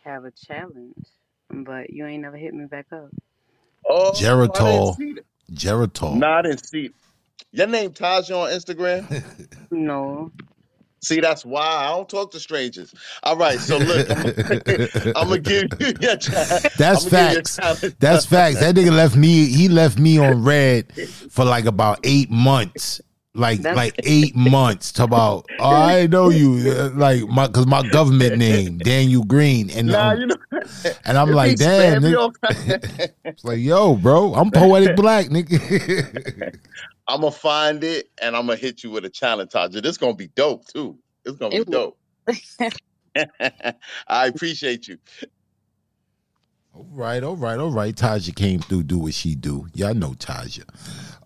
have 0.04 0.24
a 0.24 0.32
challenge, 0.32 0.96
but 1.50 1.90
you 1.90 2.06
ain't 2.06 2.22
never 2.22 2.36
hit 2.36 2.54
me 2.54 2.66
back 2.66 2.86
up. 2.92 3.10
Oh, 3.88 4.08
I 4.08 4.12
didn't 4.12 4.24
Geritol. 4.54 4.96
see. 4.96 5.14
Geritol. 5.52 6.16
No, 6.16 6.28
I 6.28 6.42
didn't 6.42 6.64
see. 6.66 6.86
it. 6.86 6.94
Your 7.52 7.66
name 7.66 7.90
Taja 7.90 8.36
on 8.36 8.50
Instagram? 8.50 9.24
No. 9.72 10.30
See, 11.02 11.20
that's 11.20 11.46
why 11.46 11.62
I 11.64 11.88
don't 11.92 12.06
talk 12.08 12.30
to 12.32 12.40
strangers. 12.40 12.92
All 13.22 13.34
right, 13.36 13.58
so 13.58 13.78
look, 13.78 14.06
I'm 14.10 15.28
gonna 15.28 15.38
give 15.38 15.64
you 15.80 15.94
your 16.00 16.16
challenge. 16.16 16.62
That's 16.76 17.04
I'm 17.06 17.10
gonna 17.10 17.28
give 17.28 17.32
you 17.32 17.38
a 17.38 17.42
facts. 17.42 17.56
challenge. 17.56 17.96
That's 17.98 18.26
facts. 18.26 18.60
That 18.60 18.74
nigga 18.74 18.90
left 18.92 19.16
me. 19.16 19.46
He 19.46 19.68
left 19.70 19.98
me 19.98 20.18
on 20.18 20.44
red 20.44 20.92
for 21.30 21.46
like 21.46 21.64
about 21.64 22.00
eight 22.04 22.30
months. 22.30 23.00
Like 23.32 23.60
That's- 23.60 23.76
like 23.76 23.94
eight 24.04 24.34
months. 24.34 24.90
To 24.92 25.04
about 25.04 25.46
oh, 25.60 25.70
I 25.76 26.06
know 26.08 26.30
you 26.30 26.68
uh, 26.72 26.90
like 26.94 27.22
my 27.28 27.46
because 27.46 27.66
my 27.66 27.88
government 27.90 28.38
name 28.38 28.78
Daniel 28.78 29.22
Green 29.22 29.70
and 29.70 29.86
Nah, 29.88 30.10
um, 30.10 30.20
you 30.20 30.26
know, 30.26 30.36
and 31.04 31.16
I'm 31.16 31.30
like 31.30 31.56
damn. 31.56 32.02
nigga. 32.02 32.34
It's 33.24 33.44
like 33.44 33.60
yo, 33.60 33.94
bro, 33.94 34.34
I'm 34.34 34.50
poetic 34.50 34.96
black, 34.96 35.26
nigga. 35.26 36.56
I'm 37.06 37.20
gonna 37.20 37.30
find 37.30 37.84
it 37.84 38.08
and 38.20 38.36
I'm 38.36 38.46
gonna 38.46 38.56
hit 38.58 38.82
you 38.82 38.90
with 38.90 39.04
a 39.04 39.10
challenge, 39.10 39.50
Taja. 39.52 39.80
This 39.80 39.96
gonna 39.96 40.14
be 40.14 40.26
dope 40.28 40.66
too. 40.66 40.98
It's 41.24 41.36
gonna 41.38 41.50
be 41.50 41.56
It 41.58 41.68
will. 41.68 41.96
dope. 42.26 43.26
I 44.08 44.26
appreciate 44.26 44.88
you. 44.88 44.98
All 46.74 46.86
right, 46.90 47.22
all 47.22 47.36
right, 47.36 47.58
all 47.58 47.70
right. 47.70 47.94
Taja 47.94 48.34
came 48.34 48.60
through, 48.60 48.84
do 48.84 48.98
what 48.98 49.14
she 49.14 49.34
do. 49.34 49.66
Y'all 49.74 49.94
know 49.94 50.10
Taja. 50.14 50.64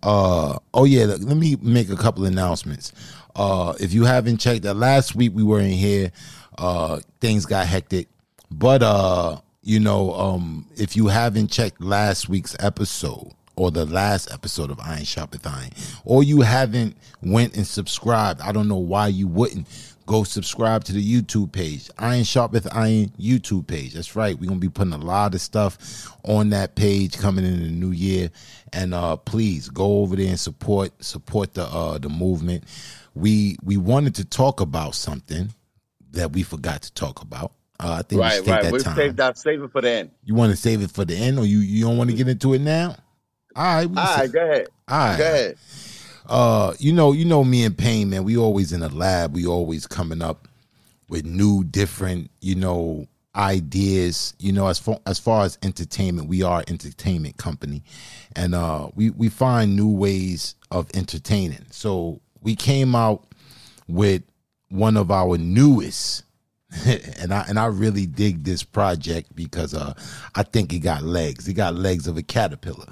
Uh, 0.05 0.59
oh 0.75 0.83
yeah, 0.83 1.05
let 1.05 1.35
me 1.35 1.57
make 1.61 1.89
a 1.89 1.95
couple 1.95 2.25
announcements. 2.25 2.93
Uh, 3.35 3.73
if 3.79 3.91
you 3.91 4.05
haven't 4.05 4.37
checked 4.37 4.61
that 4.61 4.75
last 4.75 5.15
week 5.15 5.31
we 5.33 5.41
were 5.43 5.59
in 5.59 5.71
here, 5.71 6.11
uh, 6.59 6.99
things 7.19 7.45
got 7.45 7.65
hectic. 7.65 8.07
But 8.51 8.83
uh, 8.83 9.39
you 9.63 9.79
know, 9.79 10.13
um, 10.13 10.67
if 10.77 10.95
you 10.95 11.07
haven't 11.07 11.49
checked 11.49 11.81
last 11.81 12.29
week's 12.29 12.55
episode 12.59 13.31
or 13.55 13.71
the 13.71 13.85
last 13.85 14.31
episode 14.31 14.69
of 14.69 14.79
Iron 14.79 15.01
Sharpeth 15.01 15.47
Iron, 15.51 15.71
or 16.03 16.23
you 16.23 16.41
haven't 16.41 16.95
went 17.23 17.55
and 17.55 17.65
subscribed, 17.65 18.41
I 18.41 18.51
don't 18.51 18.67
know 18.67 18.75
why 18.75 19.07
you 19.07 19.27
wouldn't 19.27 19.67
go 20.05 20.23
subscribe 20.23 20.83
to 20.85 20.93
the 20.93 21.21
YouTube 21.21 21.51
page, 21.51 21.89
Iron 21.97 22.21
Sharpeth 22.23 22.67
Iron 22.71 23.09
YouTube 23.19 23.67
page. 23.67 23.93
That's 23.93 24.15
right. 24.15 24.37
We're 24.37 24.47
gonna 24.47 24.59
be 24.59 24.69
putting 24.69 24.93
a 24.93 24.97
lot 24.97 25.33
of 25.33 25.41
stuff 25.41 26.07
on 26.23 26.49
that 26.51 26.75
page 26.75 27.17
coming 27.17 27.45
in 27.45 27.63
the 27.63 27.69
new 27.69 27.91
year. 27.91 28.29
And 28.73 28.93
uh 28.93 29.15
please 29.15 29.69
go 29.69 29.99
over 30.01 30.15
there 30.15 30.27
and 30.29 30.39
support 30.39 30.91
support 31.03 31.53
the 31.53 31.63
uh 31.65 31.97
the 31.97 32.09
movement. 32.09 32.63
We 33.13 33.57
we 33.63 33.77
wanted 33.77 34.15
to 34.15 34.25
talk 34.25 34.61
about 34.61 34.95
something 34.95 35.53
that 36.11 36.31
we 36.33 36.43
forgot 36.43 36.81
to 36.83 36.93
talk 36.93 37.21
about. 37.21 37.51
Uh, 37.79 37.97
I 37.99 38.01
think 38.03 38.11
we 38.11 38.17
Right, 38.19 38.31
take 38.43 38.47
right. 38.47 38.63
that 38.63 38.71
We'll 38.71 38.81
time. 38.81 38.95
save 38.95 39.15
that. 39.17 39.37
Save 39.37 39.61
it 39.63 39.71
for 39.71 39.81
the 39.81 39.89
end. 39.89 40.11
You 40.23 40.33
want 40.33 40.51
to 40.51 40.55
save 40.57 40.81
it 40.81 40.91
for 40.91 41.03
the 41.03 41.15
end, 41.15 41.37
or 41.39 41.45
you 41.45 41.59
you 41.59 41.83
don't 41.85 41.97
want 41.97 42.09
to 42.09 42.15
get 42.15 42.27
into 42.27 42.53
it 42.53 42.59
now? 42.61 42.95
All 43.55 43.63
right. 43.63 43.85
All 43.85 43.87
right, 43.87 43.87
can 43.87 43.97
All 43.97 44.05
sa- 44.07 44.15
right, 44.21 44.31
go 44.31 44.39
ahead. 44.43 44.67
all 44.87 44.97
right. 44.97 45.17
Go 45.17 45.23
ahead. 45.25 45.57
Uh, 46.27 46.73
you 46.79 46.91
know, 46.91 47.11
you 47.11 47.25
know 47.25 47.43
me 47.43 47.63
and 47.63 47.77
Pain, 47.77 48.09
man. 48.09 48.23
We 48.23 48.37
always 48.37 48.73
in 48.73 48.79
the 48.79 48.89
lab. 48.89 49.33
We 49.33 49.45
always 49.45 49.85
coming 49.87 50.21
up 50.21 50.47
with 51.09 51.25
new, 51.25 51.63
different, 51.63 52.31
you 52.41 52.55
know, 52.55 53.07
ideas. 53.35 54.33
You 54.39 54.51
know, 54.51 54.67
as 54.67 54.79
far 54.79 54.99
as 55.05 55.19
far 55.19 55.45
as 55.45 55.57
entertainment, 55.61 56.27
we 56.27 56.41
are 56.41 56.63
entertainment 56.67 57.37
company, 57.37 57.83
and 58.35 58.55
uh, 58.55 58.89
we 58.95 59.11
we 59.11 59.29
find 59.29 59.75
new 59.75 59.89
ways 59.89 60.55
of 60.71 60.89
entertaining. 60.93 61.65
So 61.71 62.21
we 62.41 62.55
came 62.55 62.95
out 62.95 63.27
with 63.87 64.23
one 64.69 64.97
of 64.97 65.11
our 65.11 65.37
newest. 65.37 66.23
and 66.85 67.33
I 67.33 67.45
and 67.47 67.59
I 67.59 67.67
really 67.67 68.05
dig 68.05 68.43
this 68.43 68.63
project 68.63 69.33
because 69.35 69.73
uh 69.73 69.93
I 70.33 70.43
think 70.43 70.73
it 70.73 70.79
got 70.79 71.03
legs. 71.03 71.47
It 71.47 71.53
got 71.53 71.75
legs 71.75 72.07
of 72.07 72.17
a 72.17 72.23
caterpillar. 72.23 72.87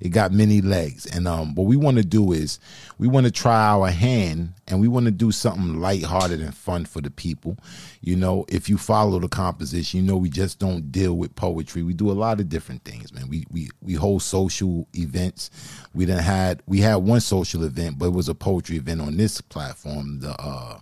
It 0.00 0.10
got 0.10 0.32
many 0.32 0.60
legs. 0.60 1.06
And 1.06 1.26
um 1.26 1.54
what 1.54 1.66
we 1.66 1.76
want 1.76 1.96
to 1.96 2.04
do 2.04 2.32
is 2.32 2.58
we 2.98 3.08
want 3.08 3.26
to 3.26 3.32
try 3.32 3.68
our 3.68 3.90
hand 3.90 4.54
and 4.66 4.80
we 4.80 4.88
want 4.88 5.06
to 5.06 5.12
do 5.12 5.32
something 5.32 5.80
lighthearted 5.80 6.40
and 6.40 6.54
fun 6.54 6.84
for 6.84 7.00
the 7.00 7.10
people. 7.10 7.56
You 8.00 8.16
know, 8.16 8.44
if 8.48 8.68
you 8.68 8.78
follow 8.78 9.18
the 9.18 9.28
composition, 9.28 10.00
you 10.00 10.06
know 10.06 10.16
we 10.16 10.30
just 10.30 10.58
don't 10.58 10.92
deal 10.92 11.14
with 11.14 11.34
poetry. 11.34 11.82
We 11.82 11.94
do 11.94 12.10
a 12.10 12.12
lot 12.12 12.40
of 12.40 12.48
different 12.48 12.84
things, 12.84 13.12
man. 13.12 13.28
We 13.28 13.44
we 13.50 13.70
we 13.82 13.94
hold 13.94 14.22
social 14.22 14.86
events. 14.94 15.50
We 15.94 16.06
done 16.06 16.22
had 16.22 16.62
we 16.66 16.80
had 16.80 16.96
one 16.96 17.20
social 17.20 17.64
event, 17.64 17.98
but 17.98 18.06
it 18.06 18.12
was 18.12 18.28
a 18.28 18.34
poetry 18.34 18.76
event 18.76 19.00
on 19.00 19.16
this 19.16 19.40
platform, 19.40 20.20
the 20.20 20.30
uh 20.40 20.78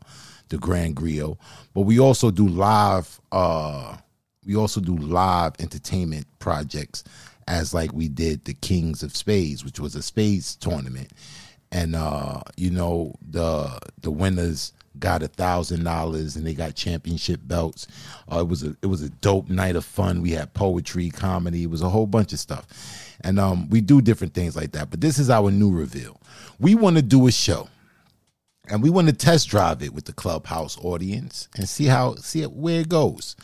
the 0.48 0.58
Grand 0.58 0.94
Griot. 0.96 1.38
But 1.74 1.82
we 1.82 1.98
also 1.98 2.30
do 2.30 2.46
live 2.46 3.20
uh 3.32 3.96
we 4.44 4.54
also 4.54 4.80
do 4.80 4.96
live 4.96 5.54
entertainment 5.58 6.26
projects 6.38 7.02
as 7.48 7.72
like 7.74 7.92
we 7.92 8.08
did 8.08 8.44
the 8.44 8.54
Kings 8.54 9.02
of 9.02 9.16
Spades, 9.16 9.64
which 9.64 9.80
was 9.80 9.94
a 9.94 10.02
spades 10.02 10.56
tournament. 10.56 11.12
And 11.72 11.96
uh, 11.96 12.40
you 12.56 12.70
know, 12.70 13.14
the 13.28 13.78
the 14.00 14.10
winners 14.10 14.72
got 14.98 15.22
a 15.22 15.28
thousand 15.28 15.84
dollars 15.84 16.36
and 16.36 16.46
they 16.46 16.54
got 16.54 16.74
championship 16.74 17.40
belts. 17.44 17.86
Uh, 18.32 18.40
it 18.40 18.48
was 18.48 18.62
a 18.62 18.76
it 18.82 18.86
was 18.86 19.02
a 19.02 19.10
dope 19.10 19.48
night 19.48 19.76
of 19.76 19.84
fun. 19.84 20.22
We 20.22 20.30
had 20.30 20.54
poetry, 20.54 21.10
comedy, 21.10 21.64
it 21.64 21.70
was 21.70 21.82
a 21.82 21.88
whole 21.88 22.06
bunch 22.06 22.32
of 22.32 22.38
stuff. 22.38 23.16
And 23.22 23.38
um 23.38 23.68
we 23.68 23.80
do 23.80 24.00
different 24.00 24.34
things 24.34 24.56
like 24.56 24.72
that. 24.72 24.90
But 24.90 25.00
this 25.00 25.18
is 25.18 25.30
our 25.30 25.50
new 25.50 25.70
reveal. 25.70 26.20
We 26.58 26.74
want 26.74 26.96
to 26.96 27.02
do 27.02 27.26
a 27.26 27.32
show 27.32 27.68
and 28.68 28.82
we 28.82 28.90
want 28.90 29.08
to 29.08 29.12
test 29.12 29.48
drive 29.48 29.82
it 29.82 29.92
with 29.92 30.04
the 30.06 30.12
clubhouse 30.12 30.76
audience 30.82 31.48
and 31.56 31.68
see 31.68 31.86
how 31.86 32.16
see 32.16 32.42
where 32.44 32.80
it 32.80 32.88
goes. 32.88 33.36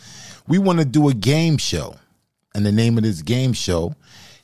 We 0.48 0.58
want 0.58 0.80
to 0.80 0.84
do 0.84 1.08
a 1.08 1.14
game 1.14 1.56
show, 1.58 1.96
and 2.54 2.64
the 2.66 2.72
name 2.72 2.96
of 2.96 3.04
this 3.04 3.22
game 3.22 3.52
show 3.52 3.94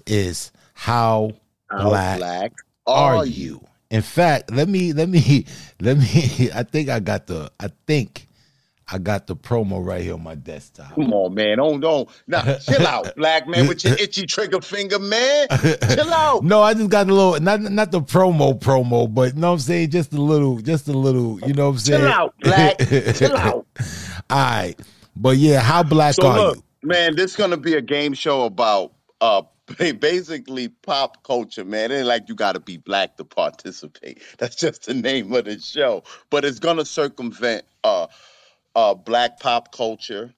is 0.06 0.52
"How 0.74 1.32
How 1.70 1.89
Black, 1.89 2.18
black 2.18 2.52
Are 2.86 3.26
You?" 3.26 3.60
In 3.90 4.02
fact, 4.02 4.51
let 4.51 4.68
me 4.68 4.93
let 4.93 5.09
me 5.09 5.47
let 5.80 5.98
me. 5.98 6.51
I 6.55 6.62
think 6.62 6.89
I 6.89 7.01
got 7.01 7.26
the. 7.26 7.51
I 7.59 7.68
think 7.86 8.28
I 8.90 8.98
got 8.98 9.26
the 9.26 9.36
promo 9.36 9.85
right 9.85 10.01
here 10.01 10.14
on 10.14 10.22
my 10.22 10.35
desktop. 10.35 10.94
Come 10.94 11.12
on, 11.12 11.35
man. 11.35 11.60
Oh, 11.60 11.70
don't 11.72 11.80
don't. 11.80 12.09
Nah, 12.26 12.59
chill 12.59 12.86
out, 12.86 13.14
black 13.16 13.47
man, 13.47 13.66
with 13.66 13.85
your 13.85 13.94
itchy 13.94 14.24
trigger 14.26 14.60
finger, 14.62 14.98
man. 14.98 15.48
Chill 15.48 16.12
out. 16.12 16.43
No, 16.48 16.62
I 16.62 16.72
just 16.72 16.89
got 16.89 17.09
a 17.09 17.14
little 17.14 17.40
not 17.40 17.60
not 17.60 17.90
the 17.90 18.01
promo 18.01 18.59
promo, 18.59 19.12
but 19.12 19.35
you 19.35 19.40
know 19.40 19.48
what 19.48 19.55
I'm 19.55 19.60
saying? 19.60 19.90
Just 19.90 20.12
a 20.14 20.20
little, 20.20 20.59
just 20.60 20.89
a 20.89 20.93
little, 20.93 21.39
you 21.47 21.52
know 21.52 21.66
what 21.66 21.72
I'm 21.72 21.78
saying? 21.78 22.01
Chill 22.01 22.10
out, 22.10 22.35
black. 22.40 22.78
Chill 22.78 23.36
out. 23.36 23.66
All 24.30 24.39
right. 24.39 24.74
But 25.16 25.36
yeah, 25.36 25.60
how 25.60 25.82
black 25.82 26.14
So 26.14 26.26
are 26.26 26.36
look, 26.36 26.56
you? 26.56 26.62
Man, 26.83 27.17
this 27.17 27.33
is 27.33 27.37
gonna 27.37 27.57
be 27.57 27.75
a 27.75 27.83
game 27.83 28.15
show 28.15 28.45
about 28.45 28.93
uh 29.21 29.43
basically 29.99 30.69
pop 30.69 31.23
culture, 31.25 31.65
man. 31.65 31.91
It 31.91 31.99
ain't 31.99 32.07
like 32.07 32.29
you 32.29 32.35
got 32.35 32.53
to 32.53 32.61
be 32.61 32.79
black 32.79 33.17
to 33.19 33.25
participate. 33.25 34.23
That's 34.39 34.57
just 34.57 34.87
the 34.87 34.95
name 34.95 35.33
of 35.35 35.45
the 35.45 35.59
show. 35.61 36.05
But 36.31 36.45
it's 36.45 36.59
gonna 36.59 36.85
circumvent 36.85 37.65
uh 37.85 38.07
uh 38.75 38.95
black 38.95 39.41
pop 39.41 39.73
culture 39.73 40.35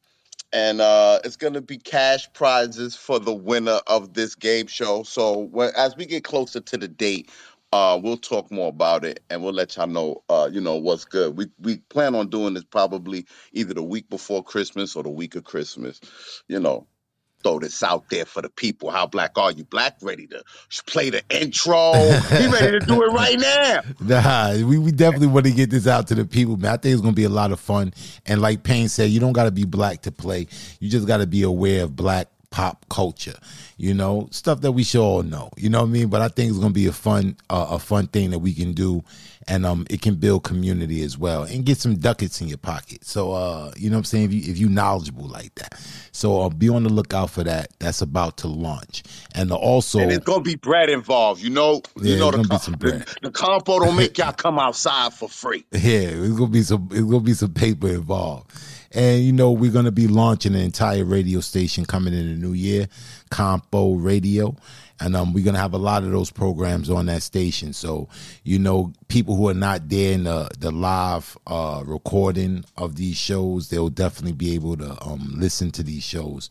and 0.53 0.81
uh, 0.81 1.21
it's 1.25 1.37
going 1.37 1.53
to 1.55 1.61
be 1.61 1.79
cash 1.79 2.33
prizes 2.33 2.97
for 2.97 3.21
the 3.21 3.33
winner 3.33 3.81
of 3.87 4.15
this 4.15 4.35
game 4.35 4.67
show. 4.67 5.03
So 5.05 5.39
when, 5.39 5.71
as 5.77 5.97
we 5.97 6.07
get 6.07 6.25
closer 6.25 6.61
to 6.61 6.77
the 6.77 6.89
date, 6.89 7.31
uh, 7.73 8.01
we'll 8.03 8.17
talk 8.17 8.51
more 8.51 8.69
about 8.69 9.05
it 9.05 9.23
and 9.31 9.43
we'll 9.43 9.53
let 9.53 9.77
y'all 9.77 9.87
know, 9.87 10.23
uh, 10.29 10.49
you 10.53 10.61
know, 10.61 10.77
what's 10.77 11.05
good. 11.05 11.37
We 11.37 11.47
we 11.61 11.79
plan 11.89 12.15
on 12.15 12.29
doing 12.29 12.55
this 12.55 12.65
probably 12.65 13.27
either 13.53 13.75
the 13.75 13.83
week 13.83 14.09
before 14.11 14.43
Christmas 14.43 14.97
or 14.97 15.03
the 15.03 15.11
week 15.11 15.37
of 15.37 15.45
Christmas. 15.45 16.01
You 16.49 16.59
know, 16.59 16.87
throw 17.45 17.61
this 17.61 17.83
out 17.83 18.09
there 18.11 18.25
for 18.25 18.43
the 18.43 18.51
people. 18.51 18.91
How 18.91 19.07
black 19.07 19.39
are 19.39 19.53
you? 19.53 19.65
Black 19.65 19.97
ready 20.03 20.27
to 20.29 20.43
play 20.87 21.11
the 21.11 21.23
intro. 21.31 21.93
He 21.93 22.49
ready 22.49 22.79
to 22.79 22.81
do 22.81 23.03
it 23.03 23.13
right 23.13 23.39
now. 23.39 23.81
Nah, 24.01 24.55
we, 24.55 24.79
we 24.79 24.91
definitely 24.91 25.29
want 25.29 25.47
to 25.47 25.53
get 25.53 25.71
this 25.71 25.87
out 25.87 26.09
to 26.09 26.15
the 26.15 26.25
people, 26.25 26.57
man. 26.57 26.73
I 26.73 26.77
think 26.77 26.95
it's 26.95 27.03
gonna 27.03 27.13
be 27.13 27.25
a 27.25 27.29
lot 27.29 27.53
of 27.53 27.61
fun. 27.61 27.95
And 28.27 28.41
like 28.41 28.65
Pain 28.65 28.89
said, 28.89 29.11
you 29.11 29.21
don't 29.21 29.33
gotta 29.33 29.53
be 29.53 29.65
black 29.65 30.03
to 30.03 30.13
play. 30.13 30.49
You 30.81 30.91
just 30.91 31.07
gotta 31.07 31.27
be 31.27 31.43
aware 31.43 31.85
of 31.85 31.95
black 31.95 32.29
pop 32.51 32.85
culture. 32.91 33.39
You 33.77 33.95
know, 33.95 34.29
stuff 34.31 34.61
that 34.61 34.73
we 34.73 34.83
should 34.83 35.03
all 35.03 35.23
know. 35.23 35.51
You 35.57 35.71
know 35.71 35.81
what 35.81 35.89
I 35.89 35.91
mean? 35.91 36.09
But 36.09 36.21
I 36.23 36.29
think 36.29 36.51
it's 36.51 36.59
gonna 36.59 36.71
be 36.71 36.87
a 36.87 36.93
fun 36.93 37.37
uh, 37.49 37.69
a 37.71 37.79
fun 37.79 38.07
thing 38.09 38.31
that 38.31 38.41
we 38.41 38.53
can 38.53 38.73
do 38.73 39.03
and 39.49 39.65
um 39.65 39.87
it 39.91 40.03
can 40.03 40.15
build 40.15 40.45
community 40.45 41.03
as 41.03 41.17
well 41.17 41.43
and 41.45 41.65
get 41.65 41.79
some 41.79 41.97
ducats 41.97 42.41
in 42.41 42.49
your 42.49 42.59
pocket. 42.59 43.05
So 43.05 43.33
uh, 43.33 43.73
you 43.77 43.91
know 43.91 43.97
what 43.97 44.01
I'm 44.01 44.05
saying? 44.05 44.25
If 44.27 44.33
you 44.33 44.53
if 44.53 44.59
you 44.59 44.69
knowledgeable 44.69 45.27
like 45.27 45.55
that. 45.57 45.81
So 46.13 46.43
uh, 46.43 46.49
be 46.51 46.69
on 46.69 46.83
the 46.83 46.91
lookout 46.91 47.31
for 47.31 47.45
that. 47.45 47.71
That's 47.79 48.03
about 48.03 48.37
to 48.39 48.49
launch. 48.49 49.03
And 49.35 49.51
also 49.53 50.01
And 50.01 50.13
it's 50.13 50.25
gonna 50.25 50.43
be 50.43 50.57
bread 50.57 50.91
involved. 50.91 51.43
You 51.43 51.51
know, 51.51 51.83
Yeah, 51.97 52.15
you 52.15 52.17
know 52.19 52.31
the, 52.31 52.37
gonna 52.39 52.49
be 52.49 52.57
co- 52.57 52.59
some 52.59 52.75
the 52.75 53.17
the 53.23 53.31
compo 53.31 53.81
don't 53.81 53.97
make 53.97 54.17
y'all 54.19 54.33
come 54.33 54.59
outside 54.59 55.13
for 55.13 55.29
free. 55.29 55.65
Yeah, 55.73 56.11
it's 56.11 56.37
gonna 56.37 56.49
be 56.51 56.63
some. 56.63 56.89
It's 56.93 57.01
gonna 57.03 57.21
be 57.21 57.35
some 57.35 57.53
paper 57.53 57.89
involved, 57.89 58.53
and 58.93 59.23
you 59.23 59.33
know 59.33 59.53
we're 59.53 59.71
gonna 59.71 59.93
be 59.93 60.09
launching 60.09 60.55
an 60.55 60.61
entire 60.61 61.05
radio 61.05 61.41
station 61.41 61.85
coming 61.85 62.15
in 62.15 62.27
the 62.29 62.47
new 62.47 62.53
year, 62.53 62.89
Compo 63.31 63.95
Radio, 63.95 64.57
and 64.99 65.15
um 65.15 65.33
we're 65.33 65.45
gonna 65.45 65.59
have 65.59 65.75
a 65.75 65.79
lot 65.79 66.03
of 66.03 66.11
those 66.11 66.31
programs 66.31 66.91
on 66.91 67.07
that 67.07 67.23
station. 67.23 67.73
So 67.73 68.09
you 68.43 68.59
know 68.59 68.93
people 69.09 69.37
who 69.37 69.49
are 69.49 69.55
not 69.55 69.89
there 69.89 70.13
in 70.13 70.25
the 70.25 70.49
the 70.59 70.71
live 70.71 71.37
uh 71.47 71.83
recording 71.87 72.65
of 72.77 72.97
these 72.97 73.17
shows, 73.17 73.69
they'll 73.69 73.91
definitely 73.91 74.33
be 74.33 74.55
able 74.55 74.77
to 74.79 74.97
um 75.05 75.35
listen 75.37 75.71
to 75.73 75.83
these 75.83 76.03
shows 76.03 76.49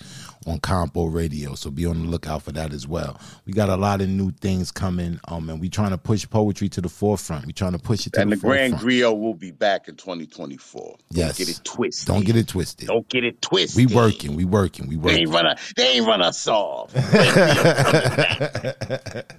on 0.48 0.60
Compo 0.60 1.06
Radio. 1.06 1.56
So 1.56 1.70
be 1.70 1.86
on 1.86 2.02
the 2.04 2.08
lookout 2.08 2.44
for 2.44 2.52
that 2.54 2.74
as 2.74 2.88
well. 2.88 3.20
We 3.46 3.54
got 3.54 3.70
a 3.70 3.76
lot 3.76 4.02
of 4.02 4.10
new 4.10 4.32
things 4.32 4.72
coming, 4.72 5.20
um, 5.28 5.50
and 5.50 5.60
we 5.60 5.70
trying 5.70 5.92
to 5.92 5.98
push 5.98 6.28
poetry 6.30 6.70
to 6.70 6.82
the 6.82 6.90
forefront. 6.90 7.46
We 7.46 7.54
trying 7.54 7.74
to 7.74 7.80
push 7.80 8.08
it 8.08 8.14
to 8.14 8.22
And 8.22 8.32
the, 8.32 8.36
the 8.36 8.42
Grand. 8.42 8.74
Griot 8.76 9.20
will 9.20 9.34
be 9.34 9.52
back 9.52 9.88
in 9.88 9.96
2024. 9.96 10.98
Yes. 11.12 11.38
Don't 11.38 11.46
get 11.46 11.50
it 11.58 11.64
twisted. 11.64 12.08
Don't 12.08 12.26
get 12.26 12.36
it 12.36 12.48
twisted. 12.48 12.88
Don't 12.88 13.08
get 13.10 13.24
it 13.24 13.42
twisted. 13.42 13.78
We 13.90 13.96
working, 13.96 14.36
we 14.36 14.46
working, 14.46 14.88
we 14.88 14.96
They 14.96 15.02
working. 15.02 15.20
ain't 15.22 15.30
run 15.30 15.56
they 15.76 15.88
ain't 15.98 16.08
run 16.08 16.22
us 16.22 16.48
off. 16.48 16.94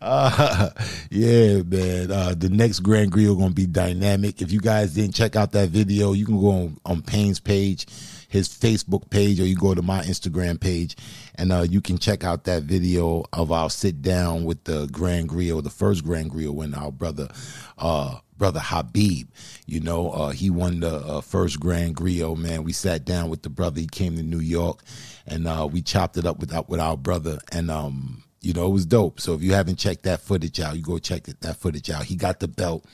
Uh, 0.00 0.70
yeah, 1.10 1.62
man. 1.62 2.10
Uh, 2.10 2.34
the 2.36 2.48
next 2.50 2.80
Grand 2.80 3.12
Griot 3.12 3.38
gonna 3.38 3.50
be 3.52 3.66
dynamic. 3.66 4.42
If 4.42 4.52
you 4.52 4.60
guys 4.60 4.94
didn't 4.94 5.14
check 5.14 5.36
out 5.36 5.52
that 5.52 5.68
video, 5.68 6.12
you 6.12 6.26
can 6.26 6.40
go 6.40 6.50
on, 6.50 6.80
on 6.86 7.02
Pain's 7.02 7.40
page, 7.40 7.86
his 8.30 8.48
Facebook 8.48 9.10
page, 9.10 9.40
or 9.40 9.44
you 9.44 9.56
go 9.56 9.74
to 9.74 9.82
my 9.82 10.00
Instagram 10.02 10.58
page, 10.58 10.96
and 11.34 11.52
uh, 11.52 11.66
you 11.68 11.80
can 11.80 11.98
check 11.98 12.24
out 12.24 12.44
that 12.44 12.62
video 12.62 13.24
of 13.32 13.52
our 13.52 13.68
sit 13.68 14.00
down 14.00 14.44
with 14.44 14.64
the 14.64 14.86
Grand 14.86 15.28
Griot, 15.28 15.62
the 15.64 15.70
first 15.70 16.04
Grand 16.04 16.30
Griot, 16.30 16.54
when 16.54 16.72
our 16.72 16.92
brother, 16.92 17.28
uh, 17.76 18.18
brother 18.38 18.60
Habib, 18.60 19.28
you 19.66 19.80
know, 19.80 20.10
uh, 20.10 20.30
he 20.30 20.48
won 20.48 20.80
the 20.80 20.94
uh, 20.94 21.20
first 21.20 21.60
Grand 21.60 21.96
Griot. 21.96 22.38
Man, 22.38 22.62
we 22.62 22.72
sat 22.72 23.04
down 23.04 23.28
with 23.28 23.42
the 23.42 23.50
brother. 23.50 23.80
He 23.80 23.88
came 23.88 24.16
to 24.16 24.22
New 24.22 24.38
York, 24.38 24.82
and 25.26 25.46
uh, 25.46 25.68
we 25.70 25.82
chopped 25.82 26.16
it 26.16 26.24
up 26.24 26.38
with 26.38 26.54
with 26.68 26.80
our 26.80 26.96
brother, 26.96 27.38
and 27.52 27.70
um 27.70 28.22
you 28.42 28.54
know, 28.54 28.66
it 28.66 28.70
was 28.70 28.86
dope. 28.86 29.20
So 29.20 29.34
if 29.34 29.42
you 29.42 29.52
haven't 29.52 29.76
checked 29.76 30.04
that 30.04 30.20
footage 30.20 30.60
out, 30.60 30.76
you 30.76 30.82
go 30.82 30.98
check 30.98 31.28
it, 31.28 31.40
that 31.42 31.56
footage 31.56 31.90
out. 31.90 32.04
He 32.04 32.16
got 32.16 32.40
the 32.40 32.48
belt, 32.48 32.84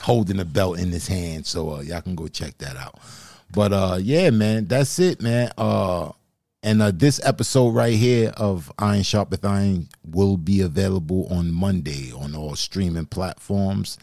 holding 0.00 0.38
the 0.38 0.44
belt 0.44 0.78
in 0.78 0.90
his 0.90 1.06
hand. 1.06 1.46
So 1.46 1.76
uh, 1.76 1.80
y'all 1.82 2.00
can 2.00 2.16
go 2.16 2.26
check 2.26 2.58
that 2.58 2.76
out. 2.76 2.98
But 3.52 3.72
uh, 3.72 3.98
yeah, 4.00 4.30
man, 4.30 4.66
that's 4.66 4.98
it, 4.98 5.22
man. 5.22 5.52
Uh, 5.56 6.12
and 6.62 6.82
uh, 6.82 6.90
this 6.92 7.20
episode 7.24 7.70
right 7.70 7.94
here 7.94 8.32
of 8.36 8.72
Iron 8.78 9.02
Sharpeth 9.02 9.48
Iron 9.48 9.88
will 10.04 10.36
be 10.36 10.60
available 10.60 11.26
on 11.30 11.52
Monday 11.52 12.12
on 12.12 12.34
all 12.34 12.56
streaming 12.56 13.06
platforms, 13.06 13.96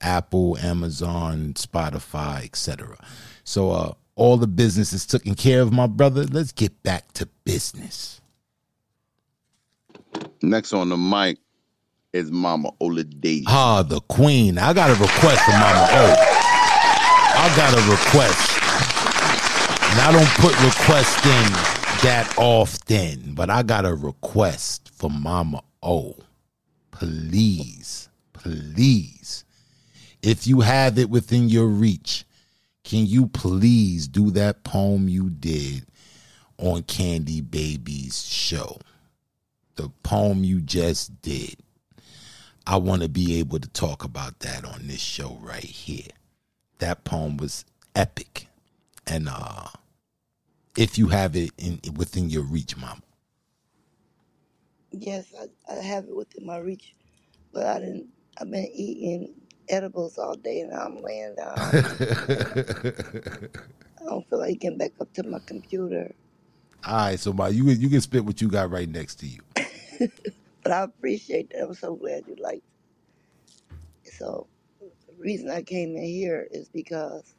Apple, 0.00 0.58
Amazon, 0.58 1.54
Spotify, 1.54 2.44
etc. 2.44 2.96
So 3.44 3.70
uh, 3.70 3.92
all 4.14 4.36
the 4.36 4.46
business 4.46 4.92
is 4.92 5.06
taken 5.06 5.34
care 5.34 5.62
of, 5.62 5.72
my 5.72 5.86
brother. 5.86 6.24
Let's 6.24 6.52
get 6.52 6.82
back 6.82 7.12
to 7.14 7.26
business. 7.44 8.20
Next 10.42 10.72
on 10.72 10.90
the 10.90 10.96
mic 10.96 11.38
is 12.12 12.30
Mama 12.30 12.70
Olade. 12.80 13.44
Ah, 13.46 13.82
the 13.82 14.00
queen. 14.02 14.58
I 14.58 14.74
got 14.74 14.90
a 14.90 14.94
request 14.94 15.44
for 15.44 15.52
Mama 15.52 15.88
O. 15.90 16.14
I 17.34 17.52
got 17.56 17.72
a 17.72 17.90
request. 17.90 18.61
And 19.92 20.00
I 20.00 20.10
don't 20.10 20.26
put 20.36 20.58
requests 20.64 21.26
in 21.26 21.52
that 22.02 22.34
often, 22.38 23.34
but 23.34 23.50
I 23.50 23.62
got 23.62 23.84
a 23.84 23.94
request 23.94 24.90
for 24.90 25.10
Mama 25.10 25.62
O. 25.82 26.16
Please, 26.90 28.08
please, 28.32 29.44
if 30.22 30.46
you 30.46 30.60
have 30.60 30.98
it 30.98 31.10
within 31.10 31.50
your 31.50 31.66
reach, 31.66 32.24
can 32.84 33.04
you 33.04 33.26
please 33.26 34.08
do 34.08 34.30
that 34.30 34.64
poem 34.64 35.10
you 35.10 35.28
did 35.28 35.84
on 36.56 36.84
Candy 36.84 37.42
Baby's 37.42 38.24
show? 38.24 38.78
The 39.76 39.90
poem 40.02 40.42
you 40.42 40.62
just 40.62 41.20
did. 41.20 41.56
I 42.66 42.76
want 42.78 43.02
to 43.02 43.10
be 43.10 43.38
able 43.40 43.58
to 43.58 43.68
talk 43.68 44.04
about 44.04 44.40
that 44.40 44.64
on 44.64 44.86
this 44.86 45.00
show 45.00 45.38
right 45.42 45.62
here. 45.62 46.08
That 46.78 47.04
poem 47.04 47.36
was 47.36 47.66
epic. 47.94 48.46
And 49.06 49.28
uh 49.28 49.68
if 50.76 50.98
you 50.98 51.08
have 51.08 51.36
it 51.36 51.52
in 51.58 51.80
within 51.96 52.30
your 52.30 52.44
reach, 52.44 52.76
mama. 52.76 53.02
Yes, 54.92 55.34
I, 55.40 55.72
I 55.72 55.76
have 55.82 56.04
it 56.04 56.16
within 56.16 56.46
my 56.46 56.58
reach, 56.58 56.94
but 57.52 57.66
I 57.66 57.80
didn't. 57.80 58.08
I've 58.40 58.50
been 58.50 58.70
eating 58.74 59.34
edibles 59.68 60.18
all 60.18 60.36
day, 60.36 60.60
and 60.60 60.72
I'm 60.74 60.98
laying 61.02 61.34
down. 61.36 61.54
I 64.00 64.04
don't 64.04 64.28
feel 64.28 64.40
like 64.40 64.60
getting 64.60 64.78
back 64.78 64.92
up 65.00 65.12
to 65.14 65.24
my 65.24 65.40
computer, 65.46 66.14
All 66.86 66.96
right, 66.96 67.20
so 67.20 67.32
my 67.32 67.48
you 67.48 67.64
you 67.70 67.90
can 67.90 68.00
spit 68.00 68.24
what 68.24 68.40
you 68.40 68.48
got 68.48 68.70
right 68.70 68.88
next 68.88 69.16
to 69.20 69.26
you. 69.26 69.40
but 70.64 70.72
I 70.72 70.82
appreciate 70.82 71.50
that. 71.50 71.62
I'm 71.64 71.74
so 71.74 71.96
glad 71.96 72.24
you 72.28 72.36
liked. 72.40 72.64
It. 74.04 74.12
So, 74.14 74.48
the 75.08 75.14
reason 75.18 75.50
I 75.50 75.62
came 75.62 75.96
in 75.96 76.04
here 76.04 76.48
is 76.50 76.68
because, 76.68 77.34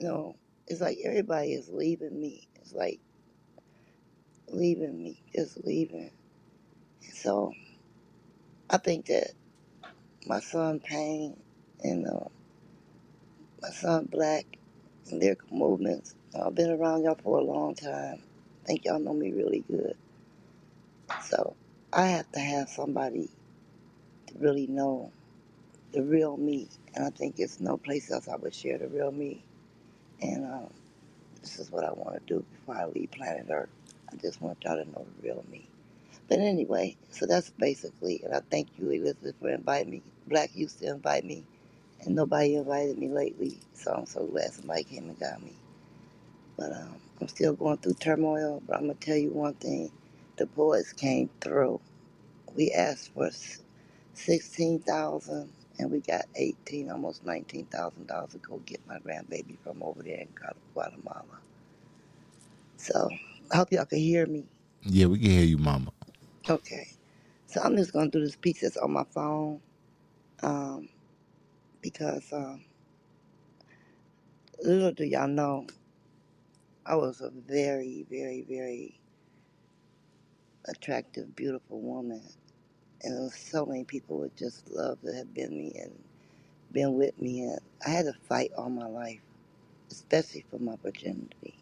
you 0.00 0.08
know, 0.08 0.36
it's 0.68 0.80
like 0.82 0.98
everybody 1.04 1.54
is 1.54 1.68
leaving 1.70 2.20
me. 2.20 2.48
It's 2.56 2.74
like 2.74 3.00
leaving 4.50 4.98
me, 5.02 5.22
just 5.34 5.64
leaving. 5.64 6.10
So, 7.14 7.52
I 8.70 8.78
think 8.78 9.06
that 9.06 9.32
my 10.26 10.40
son 10.40 10.80
Pain 10.80 11.36
and 11.84 12.06
uh, 12.06 12.28
my 13.62 13.70
son 13.70 14.08
Black 14.10 14.46
and 15.10 15.22
their 15.22 15.36
movements. 15.52 16.14
I've 16.40 16.54
been 16.54 16.70
around 16.70 17.04
y'all 17.04 17.18
for 17.22 17.38
a 17.38 17.44
long 17.44 17.74
time. 17.74 18.22
I 18.64 18.66
think 18.66 18.84
y'all 18.86 19.00
know 19.00 19.14
me 19.14 19.32
really 19.32 19.64
good. 19.70 19.96
So 21.22 21.56
I 21.92 22.06
have 22.08 22.30
to 22.32 22.40
have 22.40 22.68
somebody 22.68 23.30
to 24.28 24.34
really 24.38 24.66
know 24.68 25.12
the 25.92 26.02
real 26.02 26.36
me. 26.36 26.68
And 26.94 27.04
I 27.06 27.10
think 27.10 27.36
it's 27.38 27.60
no 27.60 27.76
place 27.78 28.10
else 28.12 28.28
I 28.28 28.36
would 28.36 28.54
share 28.54 28.78
the 28.78 28.88
real 28.88 29.12
me. 29.12 29.44
And 30.24 30.46
um, 30.46 30.70
this 31.42 31.58
is 31.60 31.72
what 31.72 31.84
I 31.84 31.92
want 31.92 32.14
to 32.16 32.34
do 32.34 32.44
before 32.52 32.76
I 32.76 32.86
leave 32.86 33.12
planet 33.12 33.46
Earth. 33.50 33.70
I 34.12 34.16
just 34.16 34.42
want 34.42 34.58
y'all 34.64 34.76
to 34.76 34.90
know 34.90 35.06
the 35.22 35.22
real 35.28 35.44
me. 35.50 35.68
But 36.28 36.40
anyway, 36.40 36.96
so 37.10 37.26
that's 37.26 37.50
basically, 37.50 38.22
and 38.24 38.34
I 38.34 38.40
thank 38.50 38.68
you, 38.78 38.90
Elizabeth, 38.90 39.36
for 39.40 39.50
inviting 39.50 39.92
me. 39.92 40.02
Black 40.28 40.50
used 40.54 40.80
to 40.80 40.88
invite 40.90 41.24
me, 41.24 41.44
and 42.02 42.14
nobody 42.16 42.56
invited 42.56 42.98
me 42.98 43.08
lately. 43.08 43.60
So 43.74 43.92
I'm 43.92 44.06
so 44.06 44.26
glad 44.26 44.52
somebody 44.52 44.84
came 44.84 45.08
and 45.10 45.20
got 45.20 45.42
me. 45.42 45.54
But 46.58 46.72
um, 46.72 46.96
I'm 47.20 47.28
still 47.28 47.54
going 47.54 47.78
through 47.78 47.94
turmoil. 47.94 48.62
But 48.66 48.76
I'm 48.76 48.82
gonna 48.84 48.94
tell 48.94 49.16
you 49.16 49.30
one 49.30 49.54
thing: 49.54 49.92
the 50.36 50.46
boys 50.46 50.92
came 50.92 51.30
through. 51.40 51.80
We 52.56 52.72
asked 52.72 53.14
for 53.14 53.30
sixteen 54.14 54.80
thousand, 54.80 55.52
and 55.78 55.90
we 55.90 56.00
got 56.00 56.26
eighteen, 56.36 56.90
almost 56.90 57.24
nineteen 57.26 57.66
thousand 57.66 58.08
dollars 58.08 58.32
to 58.32 58.38
go 58.38 58.58
get 58.66 58.86
my 58.88 58.98
grandbaby 59.00 59.58
from 59.64 59.82
over 59.82 60.02
there 60.02 60.20
in 60.20 60.28
Guat- 60.28 60.56
Guatemala. 60.74 61.40
So 62.76 63.10
I 63.52 63.56
hope 63.58 63.72
y'all 63.72 63.86
can 63.86 63.98
hear 64.00 64.26
me. 64.26 64.46
Yeah, 64.82 65.06
we 65.06 65.18
can 65.20 65.30
hear 65.30 65.44
you, 65.44 65.58
Mama. 65.58 65.92
Okay. 66.48 66.88
So 67.46 67.60
I'm 67.62 67.76
just 67.76 67.92
gonna 67.92 68.10
do 68.10 68.20
this 68.20 68.36
piece 68.36 68.62
that's 68.62 68.76
on 68.78 68.92
my 68.92 69.04
phone, 69.14 69.60
um, 70.42 70.88
because 71.82 72.32
um, 72.32 72.64
little 74.62 74.92
do 74.92 75.04
y'all 75.04 75.28
know, 75.28 75.66
I 76.86 76.96
was 76.96 77.20
a 77.22 77.30
very, 77.30 78.06
very, 78.10 78.46
very 78.48 79.00
attractive, 80.66 81.36
beautiful 81.36 81.80
woman, 81.80 82.22
and 83.04 83.32
so 83.32 83.66
many 83.66 83.84
people 83.84 84.18
would 84.20 84.36
just 84.36 84.70
love 84.70 85.00
to 85.02 85.12
have 85.14 85.34
been 85.34 85.50
me 85.50 85.74
and 85.82 85.92
been 86.72 86.94
with 86.94 87.20
me, 87.20 87.42
and 87.42 87.60
I 87.86 87.90
had 87.90 88.06
to 88.06 88.14
fight 88.28 88.52
all 88.58 88.70
my 88.70 88.88
life, 88.88 89.20
especially 89.90 90.44
for 90.50 90.58
my 90.58 90.76
virginity. 90.82 91.54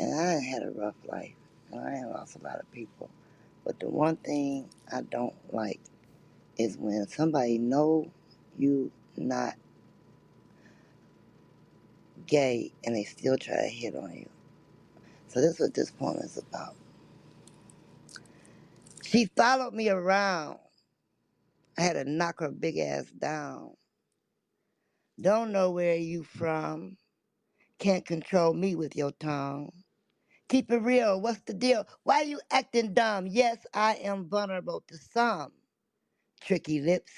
And 0.00 0.14
I 0.20 0.34
had 0.40 0.62
a 0.64 0.70
rough 0.72 0.96
life, 1.06 1.34
and 1.72 1.80
I 1.80 2.04
lost 2.06 2.36
a 2.36 2.44
lot 2.44 2.60
of 2.60 2.70
people. 2.72 3.10
But 3.64 3.80
the 3.80 3.88
one 3.88 4.16
thing 4.16 4.68
I 4.92 5.02
don't 5.02 5.34
like 5.52 5.80
is 6.58 6.78
when 6.78 7.08
somebody 7.08 7.58
know 7.58 8.10
you 8.58 8.92
not 9.16 9.54
gay 12.26 12.72
and 12.84 12.96
they 12.96 13.04
still 13.04 13.38
try 13.38 13.56
to 13.56 13.68
hit 13.68 13.96
on 13.96 14.12
you. 14.14 14.28
So 15.28 15.40
this 15.40 15.54
is 15.54 15.60
what 15.60 15.74
this 15.74 15.90
poem 15.92 16.18
is 16.18 16.38
about. 16.38 16.76
She 19.14 19.26
followed 19.36 19.74
me 19.74 19.90
around. 19.90 20.58
I 21.78 21.82
had 21.82 21.94
to 21.94 22.04
knock 22.04 22.40
her 22.40 22.50
big 22.50 22.78
ass 22.78 23.06
down. 23.12 23.74
Don't 25.20 25.52
know 25.52 25.70
where 25.72 25.96
you 25.96 26.24
from. 26.24 26.96
Can't 27.78 28.06
control 28.06 28.54
me 28.54 28.74
with 28.74 28.96
your 28.96 29.12
tongue. 29.12 29.70
Keep 30.48 30.72
it 30.72 30.78
real. 30.82 31.20
What's 31.20 31.42
the 31.42 31.54
deal? 31.54 31.86
Why 32.04 32.22
you 32.22 32.40
acting 32.50 32.94
dumb? 32.94 33.26
Yes, 33.28 33.58
I 33.74 33.96
am 33.96 34.28
vulnerable 34.28 34.84
to 34.88 34.98
some. 34.98 35.52
Tricky 36.42 36.80
lips, 36.80 37.12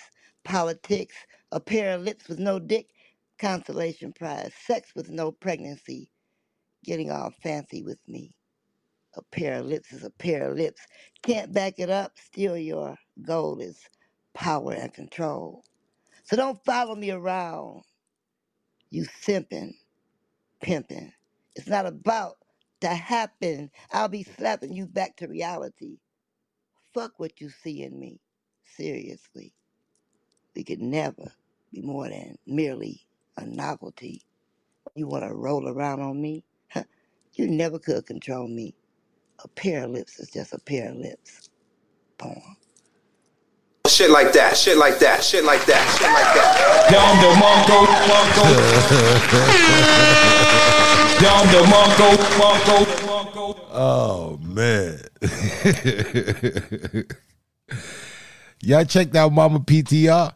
politics, 0.45 1.17
a 1.53 1.61
pair 1.61 1.97
of 1.97 2.03
lips 2.03 2.29
with 2.29 2.41
no 2.41 2.59
dick, 2.61 2.89
consolation 3.39 4.13
prize, 4.13 4.53
sex 4.67 4.93
with 4.97 5.11
no 5.11 5.33
pregnancy, 5.33 6.11
getting 6.85 7.11
all 7.11 7.33
fancy 7.43 7.83
with 7.83 8.01
me. 8.09 8.36
A 9.17 9.23
pair 9.23 9.61
of 9.61 9.67
lips 9.67 9.93
is 9.93 10.05
a 10.05 10.11
pair 10.11 10.51
of 10.51 10.59
lips. 10.59 10.83
Can't 11.23 11.53
back 11.55 11.75
it 11.79 11.91
up, 11.91 12.15
still 12.19 12.59
your 12.59 12.97
goal 13.23 13.61
is 13.61 13.81
power 14.35 14.75
and 14.75 14.95
control. 14.95 15.65
So 16.25 16.37
don't 16.37 16.65
follow 16.65 16.95
me 16.97 17.11
around, 17.13 17.83
you 18.91 19.05
simping, 19.05 19.75
pimping. 20.63 21.13
It's 21.57 21.69
not 21.69 21.87
about 21.87 22.37
to 22.83 22.89
happen. 22.89 23.71
I'll 23.93 24.09
be 24.09 24.25
slapping 24.25 24.75
you 24.75 24.87
back 24.87 25.17
to 25.19 25.29
reality. 25.29 25.99
Fuck 26.95 27.19
what 27.19 27.41
you 27.41 27.51
see 27.51 27.83
in 27.83 27.99
me. 28.01 28.21
Seriously. 28.65 29.55
We 30.57 30.65
could 30.65 30.81
never 30.83 31.33
be 31.73 31.83
more 31.83 32.09
than 32.09 32.39
merely 32.47 33.07
a 33.37 33.47
novelty. 33.47 34.23
You 34.97 35.09
want 35.09 35.25
to 35.25 35.35
roll 35.35 35.69
around 35.69 36.01
on 36.03 36.21
me? 36.23 36.45
you 37.35 37.49
never 37.49 37.79
could 37.79 38.07
control 38.07 38.49
me. 38.49 38.75
A 39.45 39.49
pair 39.49 39.85
of 39.85 39.91
lips 39.91 40.19
is 40.19 40.31
just 40.31 40.53
a 40.53 40.59
pair 40.59 40.91
of 40.91 40.97
lips. 40.97 41.49
Poem. 42.19 42.57
Shit 43.87 44.11
like 44.11 44.33
that, 44.33 44.57
shit 44.57 44.77
like 44.79 44.99
that, 44.99 45.23
shit 45.23 45.45
like 45.45 45.65
that, 45.67 45.97
shit 45.97 46.11
like 46.11 46.35
that. 46.35 46.91
Down 46.91 47.21
the 47.23 47.29
Mongo, 47.39 47.87
Mongo. 48.11 48.43
Down 51.21 51.47
the 51.53 51.63
Mongo, 51.71 52.09
Mongo. 52.37 52.77
Oh 53.71 54.39
man. 54.43 54.99
Y'all 58.63 58.85
checked 58.85 59.15
out 59.15 59.33
Mama 59.33 59.61
PTR? 59.61 60.33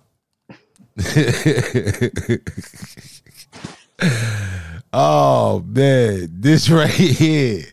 oh 4.93 5.65
man, 5.67 6.29
this 6.41 6.69
right 6.69 6.91
here. 6.91 7.65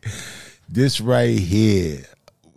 This 0.70 1.02
right 1.02 1.38
here. 1.38 2.06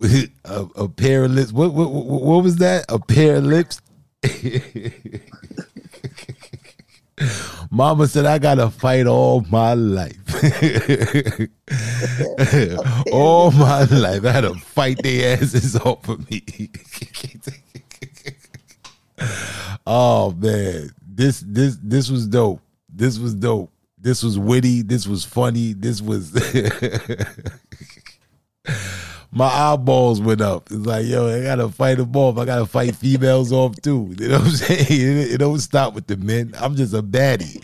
A, 0.45 0.65
a 0.75 0.89
pair 0.89 1.25
of 1.25 1.31
lips. 1.31 1.51
What, 1.51 1.73
what 1.73 1.91
what 1.91 2.43
was 2.43 2.55
that? 2.57 2.85
A 2.89 2.97
pair 2.97 3.35
of 3.35 3.43
lips? 3.43 3.79
Mama 7.69 8.07
said 8.07 8.25
I 8.25 8.39
gotta 8.39 8.71
fight 8.71 9.05
all 9.05 9.45
my 9.51 9.75
life. 9.75 10.17
all 13.11 13.51
my 13.51 13.83
life. 13.83 14.25
I 14.25 14.31
had 14.31 14.41
to 14.41 14.55
fight 14.55 14.97
their 15.03 15.37
asses 15.37 15.75
off 15.75 16.09
of 16.09 16.27
me. 16.31 16.41
oh 19.85 20.31
man. 20.31 20.89
This 21.07 21.43
this 21.47 21.77
this 21.81 22.09
was 22.09 22.25
dope. 22.25 22.59
This 22.89 23.19
was 23.19 23.35
dope. 23.35 23.71
This 23.99 24.23
was 24.23 24.39
witty. 24.39 24.81
This 24.81 25.05
was 25.05 25.23
funny. 25.23 25.73
This 25.73 26.01
was 26.01 26.31
my 29.31 29.45
eyeballs 29.45 30.21
went 30.21 30.41
up. 30.41 30.69
It's 30.71 30.85
like, 30.85 31.05
yo, 31.05 31.27
I 31.27 31.43
gotta 31.43 31.69
fight 31.69 31.97
them 31.97 32.15
off. 32.15 32.37
I 32.37 32.45
gotta 32.45 32.65
fight 32.65 32.95
females 32.95 33.51
off 33.51 33.75
too. 33.81 34.13
You 34.19 34.29
know 34.29 34.39
what 34.39 34.47
I'm 34.47 34.51
saying? 34.55 34.85
It, 34.89 35.31
it 35.33 35.37
don't 35.37 35.59
stop 35.59 35.93
with 35.93 36.07
the 36.07 36.17
men. 36.17 36.53
I'm 36.59 36.75
just 36.75 36.93
a 36.93 37.01
baddie. 37.01 37.59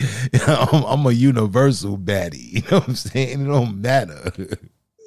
I'm, 0.72 0.84
I'm 0.84 1.06
a 1.06 1.12
universal 1.12 1.98
baddie. 1.98 2.52
You 2.58 2.62
know 2.62 2.78
what 2.78 2.88
I'm 2.88 2.94
saying? 2.96 3.42
It 3.42 3.44
don't 3.46 3.80
matter. 3.80 4.32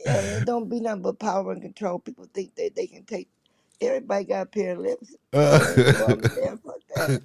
Yeah, 0.05 0.21
it 0.37 0.45
don't 0.45 0.69
be 0.69 0.79
nothing 0.79 1.01
but 1.01 1.19
power 1.19 1.51
and 1.51 1.61
control. 1.61 1.99
People 1.99 2.27
think 2.33 2.55
that 2.55 2.75
they 2.75 2.87
can 2.87 3.03
take. 3.03 3.27
Everybody 3.79 4.25
got 4.25 4.41
a 4.43 4.45
pair 4.45 4.73
of 4.73 4.79
lips. 4.79 5.15
Uh, 5.33 7.17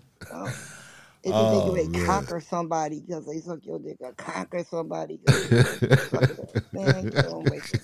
If 1.27 1.37
you 1.37 1.37
Oh, 1.37 1.49
think 1.49 1.67
you 1.67 1.73
may 1.73 1.89
man. 1.89 1.91
conquer 2.07 2.41
somebody 2.41 3.01
because 3.01 3.27
they 3.27 3.41
suck 3.41 3.65
your 3.67 3.79
dick, 3.81 3.97
or 4.01 4.13
conquer 4.15 4.65
somebody 4.65 5.19
'cause 5.19 5.43
they 5.43 5.59
suck 6.11 6.31
it. 6.31 6.39
Man, 6.73 7.09
get 7.09 7.27
on 7.27 7.49
with 7.49 7.65
it. 7.73 7.83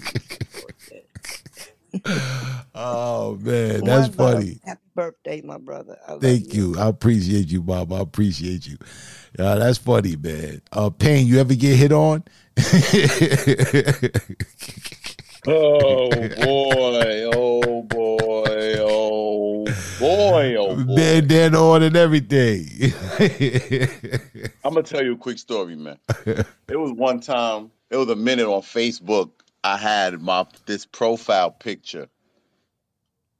oh 2.74 3.36
man, 3.42 3.84
that's 3.84 4.06
One 4.06 4.16
love. 4.16 4.18
funny. 4.18 4.60
Happy 4.64 4.80
birthday, 4.94 5.40
my 5.42 5.58
brother. 5.58 5.98
Thank 6.20 6.54
you. 6.54 6.74
I 6.78 6.86
appreciate 6.88 7.50
you, 7.50 7.62
Bob. 7.62 7.92
I 7.92 7.98
appreciate 8.00 8.66
you. 8.66 8.78
Yeah, 9.38 9.56
that's 9.56 9.78
funny, 9.78 10.16
man. 10.16 10.62
Uh 10.72 10.88
Pain, 10.90 11.26
you 11.26 11.38
ever 11.40 11.54
get 11.54 11.76
hit 11.76 11.92
on? 11.92 12.24
Oh 15.44 16.28
boy, 16.36 17.24
oh 17.26 17.82
boy, 17.82 18.76
oh 18.78 19.74
boy, 19.98 20.54
oh 20.56 20.76
boy. 20.76 20.94
Bandana 20.94 21.58
on 21.58 21.82
and 21.82 21.96
everything. 21.96 22.92
I'm 24.64 24.74
gonna 24.74 24.84
tell 24.84 25.04
you 25.04 25.14
a 25.14 25.18
quick 25.18 25.38
story, 25.38 25.74
man. 25.74 25.98
It 26.68 26.76
was 26.76 26.92
one 26.92 27.18
time, 27.20 27.72
it 27.90 27.96
was 27.96 28.08
a 28.08 28.14
minute 28.14 28.46
on 28.46 28.62
Facebook. 28.62 29.30
I 29.64 29.76
had 29.76 30.22
my 30.22 30.46
this 30.66 30.86
profile 30.86 31.50
picture 31.50 32.08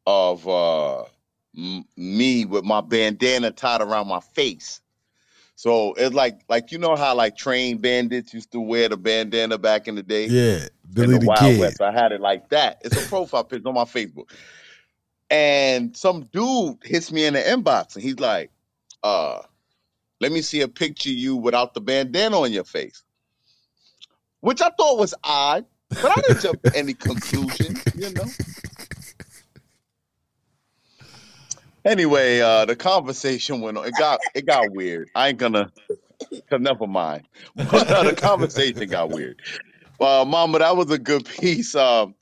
of 0.04 0.48
uh 0.48 1.04
m- 1.56 1.84
me 1.96 2.44
with 2.44 2.64
my 2.64 2.80
bandana 2.80 3.52
tied 3.52 3.80
around 3.80 4.08
my 4.08 4.20
face. 4.20 4.80
So 5.54 5.94
it's 5.94 6.14
like 6.14 6.40
like 6.48 6.72
you 6.72 6.78
know 6.78 6.96
how 6.96 7.14
like 7.14 7.36
train 7.36 7.78
bandits 7.78 8.34
used 8.34 8.50
to 8.50 8.60
wear 8.60 8.88
the 8.88 8.96
bandana 8.96 9.58
back 9.58 9.86
in 9.86 9.94
the 9.94 10.02
day? 10.02 10.26
yeah, 10.26 10.66
Billy 10.92 11.14
in 11.14 11.20
the 11.20 11.20
the 11.20 11.26
Wild 11.26 11.40
Kid. 11.40 11.60
West. 11.60 11.80
I 11.80 11.92
had 11.92 12.12
it 12.12 12.20
like 12.20 12.48
that. 12.50 12.82
It's 12.84 13.02
a 13.02 13.08
profile 13.08 13.44
picture 13.44 13.68
on 13.68 13.74
my 13.74 13.84
Facebook. 13.84 14.30
And 15.30 15.96
some 15.96 16.24
dude 16.32 16.78
hits 16.84 17.10
me 17.10 17.24
in 17.24 17.34
the 17.34 17.40
inbox 17.40 17.94
and 17.94 18.02
he's 18.02 18.20
like, 18.20 18.50
uh, 19.02 19.40
let 20.20 20.30
me 20.30 20.42
see 20.42 20.60
a 20.60 20.68
picture 20.68 21.10
of 21.10 21.16
you 21.16 21.36
without 21.36 21.74
the 21.74 21.80
bandana 21.80 22.38
on 22.38 22.52
your 22.52 22.64
face. 22.64 23.02
Which 24.40 24.60
I 24.60 24.70
thought 24.70 24.98
was 24.98 25.14
odd, 25.24 25.64
but 25.88 26.04
I 26.04 26.20
didn't 26.22 26.42
jump 26.42 26.62
to 26.62 26.76
any 26.76 26.94
conclusion, 26.94 27.76
you 27.94 28.12
know. 28.12 28.24
Anyway, 31.84 32.40
uh, 32.40 32.64
the 32.64 32.76
conversation 32.76 33.60
went 33.60 33.76
on. 33.76 33.86
It 33.86 33.94
got 33.98 34.20
it 34.34 34.46
got 34.46 34.70
weird. 34.72 35.08
I 35.14 35.28
ain't 35.28 35.38
gonna 35.38 35.72
cause 36.48 36.60
never 36.60 36.86
mind. 36.86 37.24
But 37.56 37.88
uh, 37.90 38.04
the 38.04 38.14
conversation 38.14 38.88
got 38.88 39.10
weird. 39.10 39.40
Uh, 40.02 40.26
Mama, 40.26 40.60
that 40.60 40.76
was 40.76 40.90
a 40.92 40.98
good 40.98 41.26
piece. 41.40 41.74
Um, 41.76 42.16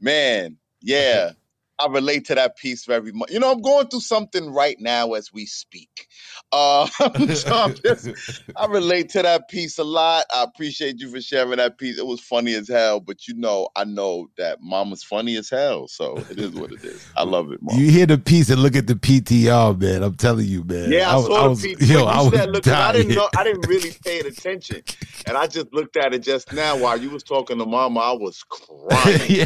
man, 0.00 0.58
yeah. 0.82 1.32
I 1.78 1.88
relate 1.88 2.26
to 2.26 2.36
that 2.36 2.56
piece 2.56 2.86
very 2.86 3.12
much. 3.12 3.30
You 3.32 3.40
know, 3.40 3.52
I'm 3.52 3.62
going 3.62 3.88
through 3.88 4.00
something 4.00 4.52
right 4.52 4.78
now 4.80 5.14
as 5.14 5.32
we 5.32 5.46
speak. 5.46 6.08
Uh, 6.52 6.86
so 7.34 7.68
just, 7.84 8.42
I 8.56 8.66
relate 8.66 9.10
to 9.10 9.20
that 9.20 9.48
piece 9.48 9.78
a 9.78 9.84
lot. 9.84 10.24
I 10.32 10.44
appreciate 10.44 11.00
you 11.00 11.10
for 11.10 11.20
sharing 11.20 11.56
that 11.56 11.76
piece. 11.76 11.98
It 11.98 12.06
was 12.06 12.20
funny 12.20 12.54
as 12.54 12.68
hell, 12.68 13.00
but 13.00 13.26
you 13.26 13.34
know, 13.34 13.68
I 13.76 13.84
know 13.84 14.28
that 14.38 14.62
Mama's 14.62 15.02
funny 15.02 15.36
as 15.36 15.50
hell, 15.50 15.88
so 15.88 16.16
it 16.30 16.38
is 16.38 16.52
what 16.52 16.72
it 16.72 16.84
is. 16.84 17.06
I 17.16 17.22
love 17.24 17.50
it, 17.50 17.60
Mom. 17.60 17.78
You 17.78 17.90
hear 17.90 18.06
the 18.06 18.16
piece 18.16 18.48
and 18.48 18.62
look 18.62 18.76
at 18.76 18.86
the 18.86 18.94
PTR, 18.94 19.78
man. 19.78 20.02
I'm 20.02 20.14
telling 20.14 20.46
you, 20.46 20.62
man. 20.64 20.90
Yeah, 20.90 21.10
I, 21.10 21.16
was- 21.16 21.26
saw 21.26 21.48
was, 21.48 21.62
the 21.62 21.74
piece. 21.74 21.90
Yo, 21.90 22.04
I 22.04 22.22
was 22.22 22.32
said, 22.32 22.50
look, 22.50 22.66
I 22.68 22.92
didn't 22.92 23.14
know, 23.14 23.28
I 23.36 23.44
didn't 23.44 23.66
really 23.66 23.92
pay 24.04 24.20
attention, 24.20 24.82
and 25.26 25.36
I 25.36 25.48
just 25.48 25.72
looked 25.74 25.96
at 25.96 26.14
it 26.14 26.20
just 26.20 26.52
now 26.52 26.78
while 26.78 26.96
you 26.96 27.10
was 27.10 27.24
talking 27.24 27.58
to 27.58 27.66
Mama. 27.66 28.00
I 28.00 28.12
was 28.12 28.42
crying. 28.44 29.20
yeah. 29.28 29.44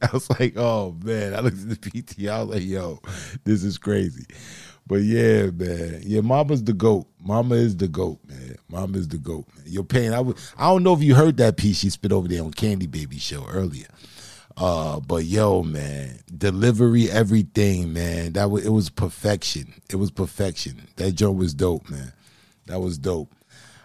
I 0.00 0.10
was 0.12 0.30
like, 0.30 0.56
oh 0.56 0.96
man. 1.02 1.34
I 1.34 1.40
looked 1.40 1.58
at 1.58 1.68
the 1.68 1.90
PTR. 1.90 2.30
I 2.30 2.42
was 2.42 2.54
like, 2.54 2.64
yo, 2.64 3.00
this 3.44 3.64
is 3.64 3.78
crazy. 3.78 4.24
But 4.88 5.02
yeah, 5.02 5.50
man. 5.50 6.00
Yeah, 6.02 6.22
Mama's 6.22 6.64
the 6.64 6.72
goat. 6.72 7.06
Mama 7.22 7.56
is 7.56 7.76
the 7.76 7.88
goat, 7.88 8.18
man. 8.26 8.56
Mama 8.68 8.96
is 8.96 9.06
the 9.06 9.18
goat, 9.18 9.46
man. 9.54 9.64
Your 9.66 9.84
pain. 9.84 10.12
I. 10.12 10.20
I 10.56 10.70
don't 10.70 10.82
know 10.82 10.94
if 10.94 11.02
you 11.02 11.14
heard 11.14 11.36
that 11.36 11.58
piece 11.58 11.78
she 11.78 11.90
spit 11.90 12.10
over 12.10 12.26
there 12.26 12.42
on 12.42 12.52
Candy 12.52 12.86
Baby 12.86 13.18
show 13.18 13.46
earlier. 13.46 13.88
Uh, 14.56 14.98
but 14.98 15.24
yo, 15.24 15.62
man, 15.62 16.18
delivery, 16.36 17.08
everything, 17.10 17.92
man. 17.92 18.32
That 18.32 18.50
was 18.50 18.64
it 18.64 18.70
was 18.70 18.88
perfection. 18.88 19.74
It 19.90 19.96
was 19.96 20.10
perfection. 20.10 20.88
That 20.96 21.12
joint 21.12 21.36
was 21.36 21.54
dope, 21.54 21.88
man. 21.88 22.12
That 22.66 22.80
was 22.80 22.98
dope. 22.98 23.32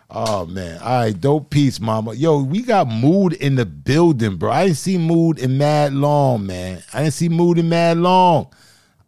Oh 0.09 0.45
man. 0.45 0.80
All 0.80 0.99
right, 1.01 1.19
dope 1.19 1.49
piece, 1.49 1.80
mama. 1.80 2.13
Yo, 2.13 2.41
we 2.41 2.61
got 2.61 2.88
mood 2.88 3.34
in 3.34 3.55
the 3.55 3.65
building, 3.65 4.38
bro. 4.38 4.51
I 4.51 4.65
didn't 4.65 4.77
see 4.77 4.97
mood 4.97 5.38
in 5.38 5.57
mad 5.57 5.93
long, 5.93 6.45
man. 6.45 6.81
I 6.93 7.03
didn't 7.03 7.13
see 7.13 7.30
mood 7.30 7.59
in 7.59 7.69
mad 7.69 7.97
long. 7.97 8.47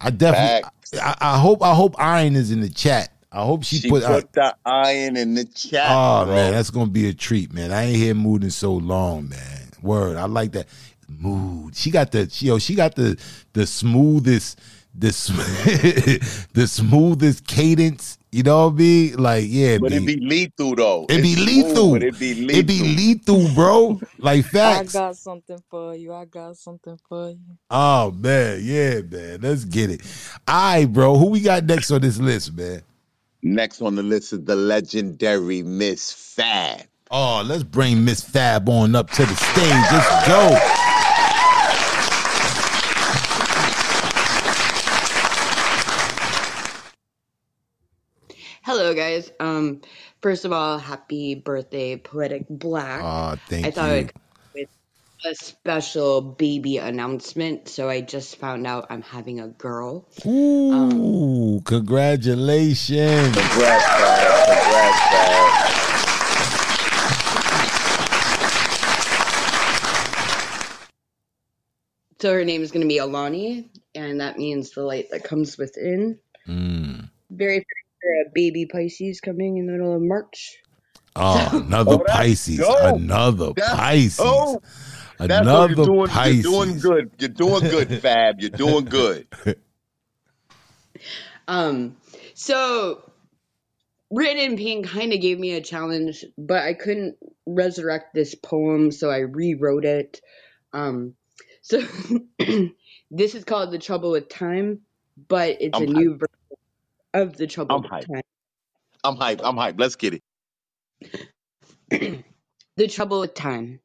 I 0.00 0.10
definitely 0.10 0.70
I, 0.94 1.16
I 1.20 1.38
hope 1.38 1.62
I 1.62 1.74
hope 1.74 1.94
Iron 1.98 2.36
is 2.36 2.50
in 2.50 2.60
the 2.60 2.68
chat. 2.68 3.12
I 3.32 3.44
hope 3.44 3.64
she, 3.64 3.76
She 3.76 3.90
put, 3.90 4.02
uh, 4.02 4.20
put, 4.20 4.32
the 4.32 4.56
iron 4.64 5.16
in 5.16 5.34
the 5.34 5.44
chat. 5.44 5.88
Oh 5.90 6.24
bro. 6.24 6.34
man, 6.34 6.52
that's 6.52 6.70
gonna 6.70 6.90
be 6.90 7.08
a 7.08 7.14
treat, 7.14 7.52
man. 7.52 7.72
I 7.72 7.84
ain't 7.84 7.96
hear 7.96 8.14
mood 8.14 8.44
in 8.44 8.50
so 8.50 8.72
long, 8.72 9.28
man. 9.28 9.70
Word, 9.82 10.16
I 10.16 10.24
like 10.24 10.52
that 10.52 10.66
mood. 11.08 11.76
She 11.76 11.90
got 11.90 12.12
the 12.12 12.30
yo, 12.38 12.58
she 12.58 12.74
got 12.74 12.94
the 12.94 13.20
the 13.52 13.66
smoothest, 13.66 14.58
the 14.98 15.12
sm- 15.12 15.36
the 16.54 16.66
smoothest 16.66 17.46
cadence. 17.46 18.18
You 18.32 18.42
know 18.42 18.66
what 18.66 18.74
I 18.74 18.76
mean? 18.76 19.14
Like 19.16 19.44
yeah, 19.48 19.78
But 19.78 19.90
B. 19.92 19.96
it 19.96 20.06
be 20.06 20.16
lethal 20.20 20.74
though. 20.74 21.06
It 21.08 21.22
be 21.22 21.32
It's 21.32 21.40
lethal. 21.40 21.74
smooth, 21.74 21.92
but 21.92 22.02
it 22.02 22.18
be 22.18 22.34
lethal. 22.34 22.58
It 22.58 22.66
be 22.66 22.80
lethal, 22.82 23.48
bro. 23.54 24.00
Like 24.18 24.44
facts. 24.52 24.94
I 24.94 24.98
got 24.98 25.16
something 25.16 25.58
for 25.70 25.94
you. 25.94 26.12
I 26.12 26.24
got 26.26 26.56
something 26.56 26.98
for 27.08 27.30
you. 27.30 27.38
Oh 27.70 28.10
man, 28.10 28.60
yeah, 28.62 29.00
man. 29.00 29.40
Let's 29.40 29.64
get 29.64 29.90
it. 29.90 30.02
All 30.46 30.54
right, 30.76 30.84
bro. 30.86 31.16
Who 31.16 31.30
we 31.30 31.40
got 31.40 31.64
next 31.64 31.90
on 31.90 32.00
this 32.02 32.18
list, 32.18 32.54
man? 32.54 32.82
Next 33.42 33.80
on 33.80 33.94
the 33.94 34.02
list 34.02 34.32
is 34.32 34.44
the 34.44 34.56
legendary 34.56 35.62
Miss 35.62 36.12
Fab. 36.12 36.82
Oh, 37.10 37.42
let's 37.46 37.62
bring 37.62 38.04
Miss 38.04 38.20
Fab 38.22 38.68
on 38.68 38.96
up 38.96 39.10
to 39.12 39.24
the 39.24 39.34
stage. 39.34 39.84
Let's 39.92 40.28
go. 40.28 40.85
Hello, 48.66 48.92
guys. 48.94 49.30
Um, 49.38 49.80
first 50.22 50.44
of 50.44 50.50
all, 50.50 50.76
happy 50.76 51.36
birthday, 51.36 51.96
Poetic 51.96 52.46
Black. 52.50 53.00
Oh, 53.00 53.36
thank 53.48 53.64
I 53.64 53.70
thought 53.70 53.90
you. 53.90 53.94
I'd 53.94 54.12
come 54.12 54.22
with 54.56 54.68
a 55.24 55.36
special 55.36 56.20
baby 56.20 56.78
announcement. 56.78 57.68
So 57.68 57.88
I 57.88 58.00
just 58.00 58.34
found 58.38 58.66
out 58.66 58.88
I'm 58.90 59.02
having 59.02 59.38
a 59.38 59.46
girl. 59.46 60.08
Ooh, 60.26 61.62
congratulations. 61.64 63.36
Congrats, 63.36 63.84
Fab. 63.84 64.46
Congrats. 64.48 64.96
So 72.18 72.32
her 72.32 72.44
name 72.44 72.62
is 72.62 72.72
going 72.72 72.82
to 72.82 72.88
be 72.88 72.98
Alani, 72.98 73.70
and 73.94 74.20
that 74.20 74.38
means 74.38 74.72
the 74.72 74.82
light 74.82 75.08
that 75.12 75.22
comes 75.22 75.56
within. 75.56 76.18
Mm. 76.48 77.08
Very 77.30 77.60
for 77.60 77.85
a 78.04 78.30
baby 78.34 78.66
Pisces 78.66 79.20
coming 79.20 79.58
in 79.58 79.66
the 79.66 79.72
middle 79.72 79.94
of 79.94 80.02
March. 80.02 80.56
Oh, 81.16 81.62
another 81.66 81.92
Oh, 81.94 82.04
Pisces. 82.06 82.58
dope. 82.58 82.96
Another 82.96 83.52
That's 83.56 83.72
Pisces. 83.74 84.16
dope. 84.18 84.64
Another 85.18 85.74
you're 85.74 85.86
doing. 85.86 86.08
Pisces. 86.08 86.44
You're 86.44 86.52
doing 86.66 86.78
good. 86.78 87.10
You're 87.18 87.28
doing 87.30 87.60
good, 87.60 87.88
Fab. 88.02 88.40
You're 88.40 88.50
doing 88.50 88.84
good. 88.84 89.26
Um, 91.48 91.96
so 92.34 93.10
Written 94.10 94.38
in 94.38 94.56
Pink 94.56 94.86
kind 94.88 95.12
of 95.12 95.20
gave 95.20 95.38
me 95.38 95.52
a 95.54 95.60
challenge, 95.60 96.24
but 96.36 96.62
I 96.62 96.74
couldn't 96.74 97.16
resurrect 97.46 98.14
this 98.14 98.34
poem, 98.34 98.90
so 98.90 99.10
I 99.10 99.18
rewrote 99.18 99.84
it. 99.84 100.20
Um, 100.72 101.14
so 101.62 101.80
this 103.10 103.34
is 103.34 103.44
called 103.44 103.72
The 103.72 103.78
Trouble 103.78 104.10
with 104.12 104.28
Time, 104.28 104.80
but 105.28 105.56
it's 105.60 105.76
I'm 105.78 105.84
a 105.84 105.86
new 105.86 106.12
version 106.14 106.35
of 107.16 107.36
The 107.38 107.48
Trouble 107.48 107.76
I'm 107.76 107.82
with 107.82 107.92
hyped. 107.92 108.08
Time. 108.12 108.22
I'm 109.04 109.16
hyped. 109.16 109.40
I'm 109.44 109.56
hyped. 109.56 109.80
Let's 109.80 109.96
get 109.96 110.14
it. 110.14 110.22
The 112.76 112.88
Trouble 112.88 113.20
with 113.20 113.34
Time. 113.34 113.80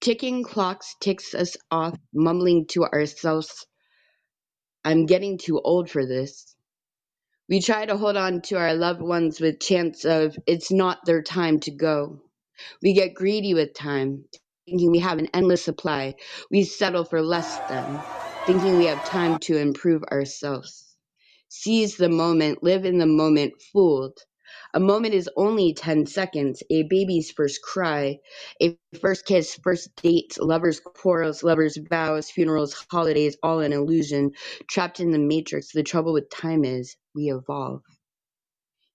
Ticking 0.00 0.44
clocks 0.44 0.96
ticks 1.00 1.34
us 1.34 1.56
off, 1.70 1.98
mumbling 2.14 2.66
to 2.68 2.84
ourselves, 2.84 3.66
I'm 4.84 5.06
getting 5.06 5.38
too 5.38 5.60
old 5.60 5.90
for 5.90 6.06
this. 6.06 6.56
We 7.48 7.60
try 7.60 7.86
to 7.86 7.96
hold 7.96 8.16
on 8.16 8.42
to 8.42 8.56
our 8.56 8.74
loved 8.74 9.02
ones 9.02 9.40
with 9.40 9.60
chance 9.60 10.04
of 10.04 10.36
it's 10.46 10.72
not 10.72 11.00
their 11.06 11.22
time 11.22 11.60
to 11.60 11.72
go. 11.72 12.22
We 12.82 12.94
get 12.94 13.14
greedy 13.14 13.54
with 13.54 13.74
time, 13.74 14.26
thinking 14.66 14.90
we 14.90 15.00
have 15.00 15.18
an 15.18 15.28
endless 15.34 15.64
supply. 15.64 16.14
We 16.50 16.64
settle 16.64 17.04
for 17.04 17.22
less 17.22 17.60
than, 17.68 18.06
thinking 18.46 18.76
we 18.76 18.86
have 18.86 19.04
time 19.04 19.38
to 19.40 19.58
improve 19.58 20.04
ourselves. 20.04 20.91
Seize 21.54 21.98
the 21.98 22.08
moment, 22.08 22.62
live 22.62 22.86
in 22.86 22.98
the 22.98 23.06
moment, 23.06 23.52
fooled. 23.74 24.18
A 24.74 24.80
moment 24.80 25.14
is 25.14 25.28
only 25.36 25.74
10 25.74 26.06
seconds, 26.06 26.62
a 26.70 26.84
baby's 26.84 27.30
first 27.30 27.62
cry, 27.62 28.20
a 28.62 28.78
first 29.00 29.26
kiss, 29.26 29.60
first 29.62 29.94
date, 29.96 30.38
lovers' 30.40 30.80
quarrels, 30.80 31.42
lovers' 31.42 31.76
vows, 31.90 32.30
funerals, 32.30 32.74
holidays, 32.90 33.36
all 33.42 33.60
an 33.60 33.74
illusion. 33.74 34.32
Trapped 34.68 35.00
in 35.00 35.12
the 35.12 35.18
matrix, 35.18 35.72
the 35.72 35.82
trouble 35.82 36.14
with 36.14 36.30
time 36.30 36.64
is 36.64 36.96
we 37.14 37.30
evolve. 37.30 37.82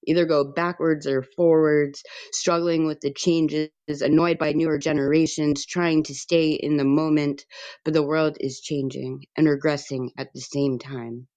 Either 0.07 0.25
go 0.25 0.43
backwards 0.43 1.07
or 1.07 1.23
forwards, 1.23 2.03
struggling 2.31 2.87
with 2.87 3.01
the 3.01 3.13
changes, 3.13 3.69
annoyed 3.87 4.39
by 4.39 4.53
newer 4.53 4.79
generations, 4.79 5.65
trying 5.65 6.03
to 6.03 6.15
stay 6.15 6.51
in 6.53 6.77
the 6.77 6.85
moment, 6.85 7.45
but 7.85 7.93
the 7.93 8.03
world 8.03 8.37
is 8.39 8.61
changing 8.61 9.25
and 9.37 9.47
regressing 9.47 10.09
at 10.17 10.33
the 10.33 10.41
same 10.41 10.79
time. 10.79 11.27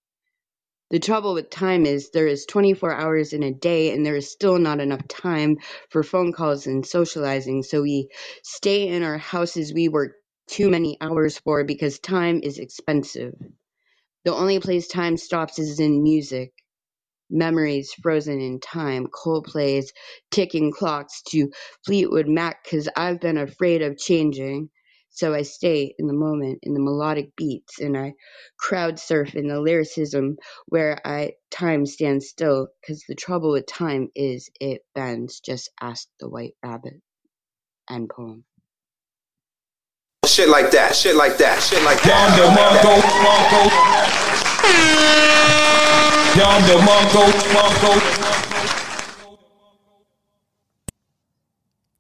The 0.91 1.01
trouble 1.01 1.35
with 1.35 1.51
time 1.51 1.87
is 1.87 2.11
there 2.11 2.29
is 2.29 2.47
24 2.47 2.93
hours 2.95 3.33
in 3.33 3.43
a 3.45 3.53
day 3.53 3.93
and 3.93 4.07
there 4.07 4.17
is 4.17 4.31
still 4.31 4.59
not 4.59 4.81
enough 4.81 5.07
time 5.09 5.59
for 5.91 6.03
phone 6.03 6.33
calls 6.33 6.67
and 6.67 6.87
socializing, 6.87 7.63
so 7.65 7.83
we 7.83 8.09
stay 8.45 8.89
in 8.89 9.03
our 9.03 9.19
houses 9.19 9.73
we 9.75 9.89
work 9.89 10.13
too 10.49 10.71
many 10.71 10.97
hours 11.01 11.39
for 11.39 11.65
because 11.65 11.99
time 12.01 12.41
is 12.43 12.59
expensive. 12.59 13.35
The 14.25 14.35
only 14.35 14.61
place 14.61 14.89
time 14.89 15.17
stops 15.17 15.59
is 15.59 15.81
in 15.81 16.03
music. 16.03 16.53
Memories 17.31 17.93
frozen 18.03 18.41
in 18.41 18.61
time, 18.61 19.09
Coldplay's 19.09 19.93
ticking 20.31 20.73
clocks 20.73 21.23
to 21.31 21.51
Fleetwood 21.87 22.29
Mac 22.29 22.65
because 22.65 22.89
I've 22.97 23.21
been 23.21 23.39
afraid 23.39 23.83
of 23.83 23.99
changing. 23.99 24.71
So 25.13 25.35
I 25.35 25.43
stay 25.43 25.95
in 25.99 26.07
the 26.07 26.15
moment, 26.15 26.61
in 26.63 26.73
the 26.73 26.81
melodic 26.81 27.35
beats, 27.37 27.81
and 27.81 27.97
I 27.97 28.15
crowd 28.59 28.99
surf 28.99 29.35
in 29.35 29.49
the 29.49 29.61
lyricism 29.61 30.37
where 30.67 31.01
I 31.05 31.33
time 31.51 31.85
stands 31.85 32.29
still 32.29 32.69
because 32.81 33.05
the 33.09 33.15
trouble 33.15 33.51
with 33.53 33.67
time 33.67 34.09
is 34.15 34.49
it 34.61 34.83
bends. 34.95 35.41
Just 35.41 35.69
ask 35.81 36.09
the 36.21 36.29
white 36.29 36.55
rabbit. 36.63 37.03
End 37.91 38.09
poem. 38.09 38.45
Shit 40.27 40.49
like 40.49 40.71
that, 40.71 40.95
shit 40.95 41.17
like 41.17 41.37
that, 41.39 41.61
shit 41.61 41.83
like 41.83 42.01
that. 42.03 42.39
Yonder 42.39 42.49
Mongo, 42.55 43.01
Mongo. 43.27 43.63
Yonder 46.37 46.79
Mongo, 46.87 47.25
Mongo. 47.53 47.93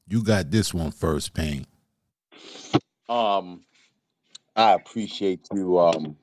You 0.07 0.23
got 0.23 0.51
this 0.51 0.73
one 0.73 0.93
first, 0.93 1.35
Pain. 1.35 1.66
Um, 3.11 3.62
I 4.57 4.73
appreciate 4.74 5.49
you. 5.53 5.78
Um, 5.78 6.16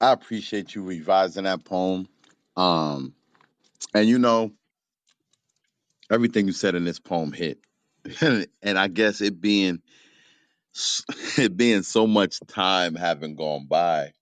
I 0.00 0.12
appreciate 0.12 0.74
you 0.74 0.82
revising 0.82 1.44
that 1.44 1.64
poem. 1.64 2.08
Um, 2.56 3.14
and 3.94 4.08
you 4.08 4.18
know, 4.18 4.52
everything 6.10 6.46
you 6.46 6.52
said 6.52 6.74
in 6.74 6.84
this 6.84 7.00
poem 7.00 7.32
hit. 7.32 7.60
and 8.22 8.78
I 8.78 8.88
guess 8.88 9.20
it 9.20 9.40
being 9.40 9.80
it 11.38 11.56
being 11.56 11.82
so 11.82 12.06
much 12.06 12.40
time 12.48 12.94
having 12.94 13.36
gone 13.36 13.66
by 13.68 14.12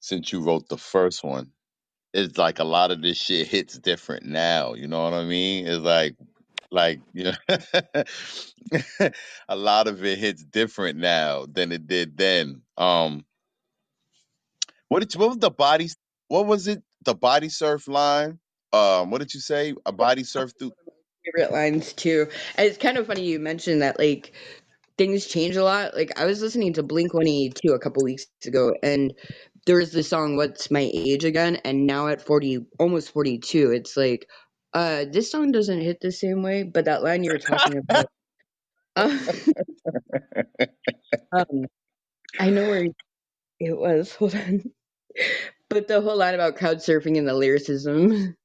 since 0.00 0.32
you 0.32 0.42
wrote 0.42 0.68
the 0.68 0.78
first 0.78 1.24
one, 1.24 1.50
it's 2.12 2.38
like 2.38 2.58
a 2.58 2.64
lot 2.64 2.90
of 2.90 3.02
this 3.02 3.16
shit 3.18 3.48
hits 3.48 3.78
different 3.78 4.26
now. 4.26 4.74
You 4.74 4.88
know 4.88 5.02
what 5.04 5.14
I 5.14 5.24
mean? 5.24 5.66
It's 5.66 5.84
like 5.84 6.16
like 6.70 7.00
you 7.12 7.24
know 7.24 7.34
a 9.48 9.56
lot 9.56 9.88
of 9.88 10.04
it 10.04 10.18
hits 10.18 10.44
different 10.44 10.98
now 10.98 11.46
than 11.46 11.72
it 11.72 11.86
did 11.86 12.16
then. 12.16 12.62
Um 12.76 13.24
what 14.88 15.00
did 15.00 15.14
you, 15.14 15.20
what 15.20 15.30
was 15.30 15.38
the 15.38 15.50
body 15.50 15.88
what 16.28 16.46
was 16.46 16.68
it? 16.68 16.82
The 17.04 17.14
body 17.14 17.48
surf 17.48 17.88
line? 17.88 18.38
Um 18.72 19.10
what 19.10 19.20
did 19.20 19.34
you 19.34 19.40
say? 19.40 19.74
A 19.86 19.92
body 19.92 20.24
surf 20.24 20.52
through 20.58 20.72
Favorite 21.24 21.52
lines 21.52 21.92
too. 21.94 22.28
And 22.56 22.66
it's 22.68 22.78
kind 22.78 22.98
of 22.98 23.06
funny 23.06 23.24
you 23.24 23.38
mentioned 23.38 23.80
that 23.82 23.98
like 23.98 24.32
things 24.98 25.26
change 25.26 25.56
a 25.56 25.64
lot. 25.64 25.94
Like 25.94 26.18
I 26.20 26.26
was 26.26 26.42
listening 26.42 26.74
to 26.74 26.82
Blink 26.82 27.14
182 27.14 27.72
a 27.72 27.78
couple 27.78 28.04
weeks 28.04 28.26
ago 28.46 28.74
and 28.82 29.14
there 29.66 29.76
was 29.76 29.92
the 29.92 30.02
song 30.02 30.36
What's 30.36 30.70
My 30.70 30.90
Age 30.92 31.24
Again 31.24 31.56
and 31.64 31.86
now 31.86 32.08
at 32.08 32.20
40 32.20 32.66
almost 32.78 33.10
42 33.12 33.72
it's 33.72 33.96
like 33.96 34.28
uh 34.74 35.06
this 35.10 35.30
song 35.32 35.52
doesn't 35.52 35.82
hit 35.82 36.00
the 36.00 36.12
same 36.12 36.42
way 36.42 36.64
but 36.64 36.86
that 36.86 37.02
line 37.04 37.24
you 37.24 37.32
were 37.32 37.38
talking 37.38 37.78
about 37.78 38.08
uh, 38.96 39.18
um 41.32 41.66
I 42.38 42.50
know 42.50 42.66
where 42.66 42.86
it 43.60 43.78
was. 43.78 44.14
Hold 44.16 44.34
on. 44.36 44.62
But 45.70 45.88
the 45.88 46.00
whole 46.00 46.16
line 46.18 46.34
about 46.34 46.56
crowd 46.56 46.78
surfing 46.78 47.18
and 47.18 47.28
the 47.28 47.34
lyricism. 47.34 48.36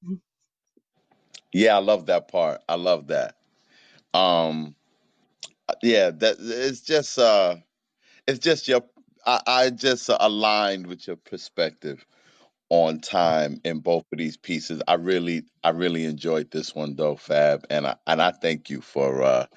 Yeah, 1.53 1.75
I 1.75 1.79
love 1.79 2.07
that 2.07 2.29
part. 2.29 2.61
I 2.69 2.75
love 2.75 3.07
that. 3.07 3.35
Um 4.13 4.75
yeah, 5.83 6.11
that 6.11 6.37
it's 6.39 6.81
just 6.81 7.19
uh 7.19 7.57
it's 8.27 8.39
just 8.39 8.67
your 8.67 8.83
I, 9.25 9.41
I 9.47 9.69
just 9.71 10.09
aligned 10.09 10.87
with 10.87 11.07
your 11.07 11.17
perspective 11.17 12.05
on 12.69 12.99
time 13.01 13.61
in 13.65 13.79
both 13.79 14.05
of 14.11 14.19
these 14.19 14.37
pieces. 14.37 14.81
I 14.87 14.95
really 14.95 15.45
I 15.63 15.71
really 15.71 16.05
enjoyed 16.05 16.51
this 16.51 16.75
one 16.75 16.95
though, 16.95 17.15
Fab, 17.17 17.65
and 17.69 17.87
I 17.87 17.95
and 18.07 18.21
I 18.21 18.31
thank 18.31 18.69
you 18.69 18.81
for 18.81 19.23
uh 19.23 19.47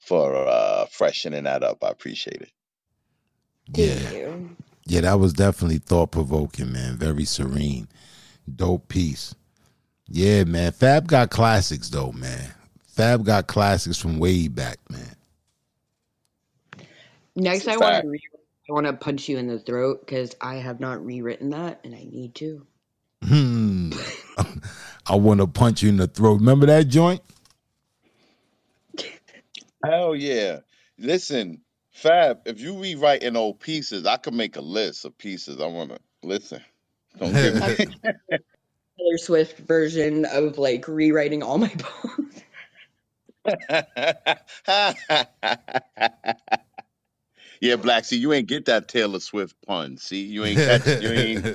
for 0.00 0.36
uh 0.36 0.86
freshening 0.86 1.44
that 1.44 1.62
up. 1.64 1.84
I 1.84 1.90
appreciate 1.90 2.42
it. 2.42 2.52
Yeah. 3.74 4.12
Yeah, 4.86 5.02
that 5.02 5.20
was 5.20 5.32
definitely 5.32 5.78
thought 5.78 6.12
provoking, 6.12 6.72
man. 6.72 6.96
Very 6.96 7.24
serene. 7.24 7.88
Dope 8.54 8.88
piece. 8.88 9.34
Yeah, 10.08 10.44
man. 10.44 10.72
Fab 10.72 11.08
got 11.08 11.30
classics 11.30 11.90
though, 11.90 12.12
man. 12.12 12.52
Fab 12.88 13.24
got 13.24 13.46
classics 13.46 13.98
from 13.98 14.18
way 14.18 14.48
back, 14.48 14.78
man. 14.90 15.16
Next, 17.36 17.68
I 17.68 17.78
want 17.78 17.98
to 17.98 18.08
re- 18.08 18.20
I 18.68 18.72
want 18.72 18.86
to 18.86 18.92
punch 18.92 19.28
you 19.28 19.38
in 19.38 19.48
the 19.48 19.58
throat 19.58 20.00
because 20.06 20.36
I 20.40 20.56
have 20.56 20.78
not 20.78 21.04
rewritten 21.04 21.50
that 21.50 21.80
and 21.84 21.94
I 21.94 22.04
need 22.04 22.34
to. 22.36 22.66
Hmm. 23.24 23.92
I 25.06 25.16
want 25.16 25.40
to 25.40 25.46
punch 25.46 25.82
you 25.82 25.88
in 25.88 25.96
the 25.96 26.06
throat. 26.06 26.34
Remember 26.34 26.66
that 26.66 26.88
joint? 26.88 27.20
Hell 29.84 30.14
yeah. 30.14 30.60
Listen, 30.96 31.60
Fab, 31.90 32.42
if 32.46 32.60
you 32.60 32.80
rewriting 32.80 33.36
old 33.36 33.58
pieces, 33.58 34.06
I 34.06 34.16
could 34.16 34.34
make 34.34 34.56
a 34.56 34.60
list 34.60 35.04
of 35.04 35.18
pieces. 35.18 35.60
I 35.60 35.66
wanna 35.66 35.98
listen. 36.22 36.62
Don't 37.18 37.32
give 37.32 37.54
me 37.54 37.60
Taylor 38.98 39.18
Swift 39.18 39.58
version 39.58 40.24
of 40.26 40.58
like 40.58 40.86
rewriting 40.86 41.42
all 41.42 41.58
my 41.58 41.74
poems. 41.78 42.42
Yeah, 47.62 47.76
Black. 47.76 48.04
See, 48.04 48.16
you 48.16 48.32
ain't 48.32 48.48
get 48.48 48.64
that 48.64 48.88
Taylor 48.88 49.20
Swift 49.20 49.54
pun. 49.64 49.96
See, 49.96 50.24
you 50.24 50.44
ain't 50.44 50.58
catch. 50.58 50.84
You 51.00 51.10
ain't. 51.12 51.46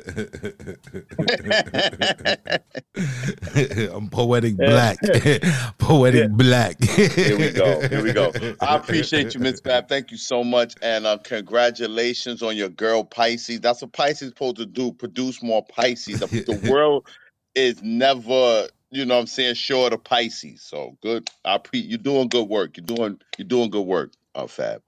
I'm 3.94 4.08
poetic 4.08 4.56
black. 4.56 5.00
poetic 5.80 6.32
black. 6.32 6.82
Here 6.82 7.38
we 7.38 7.52
go. 7.52 7.86
Here 7.90 8.02
we 8.02 8.14
go. 8.14 8.32
I 8.62 8.76
appreciate 8.78 9.34
you, 9.34 9.42
Miss 9.42 9.60
Fab. 9.60 9.90
Thank 9.90 10.12
you 10.12 10.18
so 10.18 10.46
much, 10.46 10.76
and 10.82 11.06
uh, 11.06 11.18
congratulations 11.18 12.42
on 12.42 12.56
your 12.56 12.70
girl 12.70 13.04
Pisces. 13.04 13.60
That's 13.60 13.82
what 13.82 13.92
Pisces 13.92 14.30
supposed 14.30 14.56
to 14.56 14.66
do: 14.66 14.94
produce 14.94 15.44
more 15.44 15.66
Pisces. 15.66 16.20
The, 16.20 16.28
the 16.28 16.72
world 16.72 17.06
is 17.54 17.84
never, 17.84 18.70
you 18.92 19.04
know, 19.04 19.16
what 19.16 19.22
I'm 19.22 19.28
saying, 19.28 19.56
short 19.56 19.92
of 19.92 20.06
Pisces. 20.06 20.62
So 20.62 20.98
good. 21.02 21.30
I 21.44 21.58
pre- 21.58 21.82
you're 21.82 21.98
doing 21.98 22.30
good 22.30 22.48
work. 22.48 22.78
You're 22.78 22.86
doing 22.86 23.20
you're 23.38 23.46
doing 23.46 23.70
good 23.70 23.86
work, 23.86 24.14
uh, 24.36 24.48
Fab. 24.48 24.82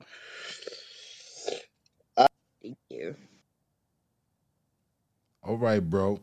Thank 2.69 2.77
you. 2.91 3.15
All 5.41 5.57
right, 5.57 5.79
bro. 5.79 6.19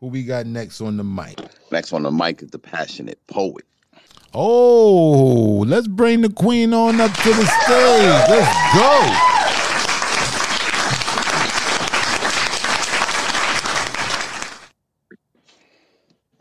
Who 0.00 0.08
we 0.08 0.24
got 0.24 0.44
next 0.44 0.80
on 0.80 0.96
the 0.96 1.04
mic? 1.04 1.38
Next 1.70 1.92
on 1.92 2.02
the 2.02 2.10
mic 2.10 2.42
is 2.42 2.50
the 2.50 2.58
passionate 2.58 3.24
poet. 3.28 3.64
Oh, 4.34 5.64
let's 5.64 5.86
bring 5.86 6.22
the 6.22 6.30
queen 6.30 6.74
on 6.74 7.00
up 7.00 7.12
to 7.12 7.28
the 7.28 7.46
stage. 7.46 8.28
Let's 8.28 8.74
go. 8.74 9.28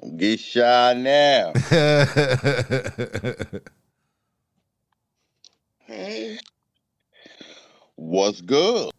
Don't 0.02 0.18
get 0.18 0.40
shy 0.40 0.94
now. 0.96 1.54
Hey, 5.86 6.40
What's 7.96 8.42
good? 8.42 8.92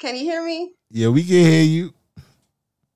Can 0.00 0.16
you 0.16 0.22
hear 0.22 0.44
me? 0.44 0.72
yeah, 0.90 1.08
we 1.08 1.22
can 1.22 1.36
hear 1.36 1.62
you. 1.62 1.92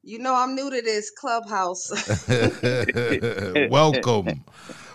You 0.02 0.18
know 0.18 0.34
I'm 0.34 0.54
new 0.54 0.70
to 0.70 0.82
this 0.82 1.10
clubhouse. 1.10 1.90
Welcome. 3.70 4.44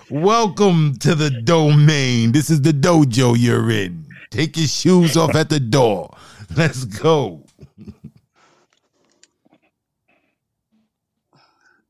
Welcome 0.10 0.95
to 0.99 1.15
the 1.15 1.30
domain. 1.44 2.31
This 2.31 2.49
is 2.49 2.61
the 2.64 2.72
dojo 2.72 3.36
you're 3.38 3.69
in. 3.72 4.06
Take 4.31 4.57
your 4.57 4.68
shoes 4.68 5.15
off 5.15 5.36
at 5.36 5.49
the 5.49 5.60
door. 5.60 6.15
Let's 6.56 6.84
go. 6.86 7.45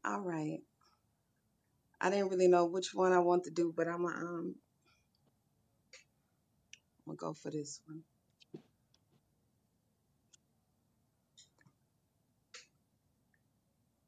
All 0.05 0.21
right. 0.21 0.59
I 2.01 2.09
didn't 2.09 2.29
really 2.29 2.47
know 2.47 2.65
which 2.65 2.93
one 2.93 3.13
I 3.13 3.19
want 3.19 3.45
to 3.45 3.51
do, 3.51 3.73
but 3.75 3.87
I'm 3.87 4.05
um 4.05 4.55
I'm 7.07 7.15
gonna 7.15 7.17
go 7.17 7.33
for 7.33 7.51
this 7.51 7.79
one. 7.85 8.03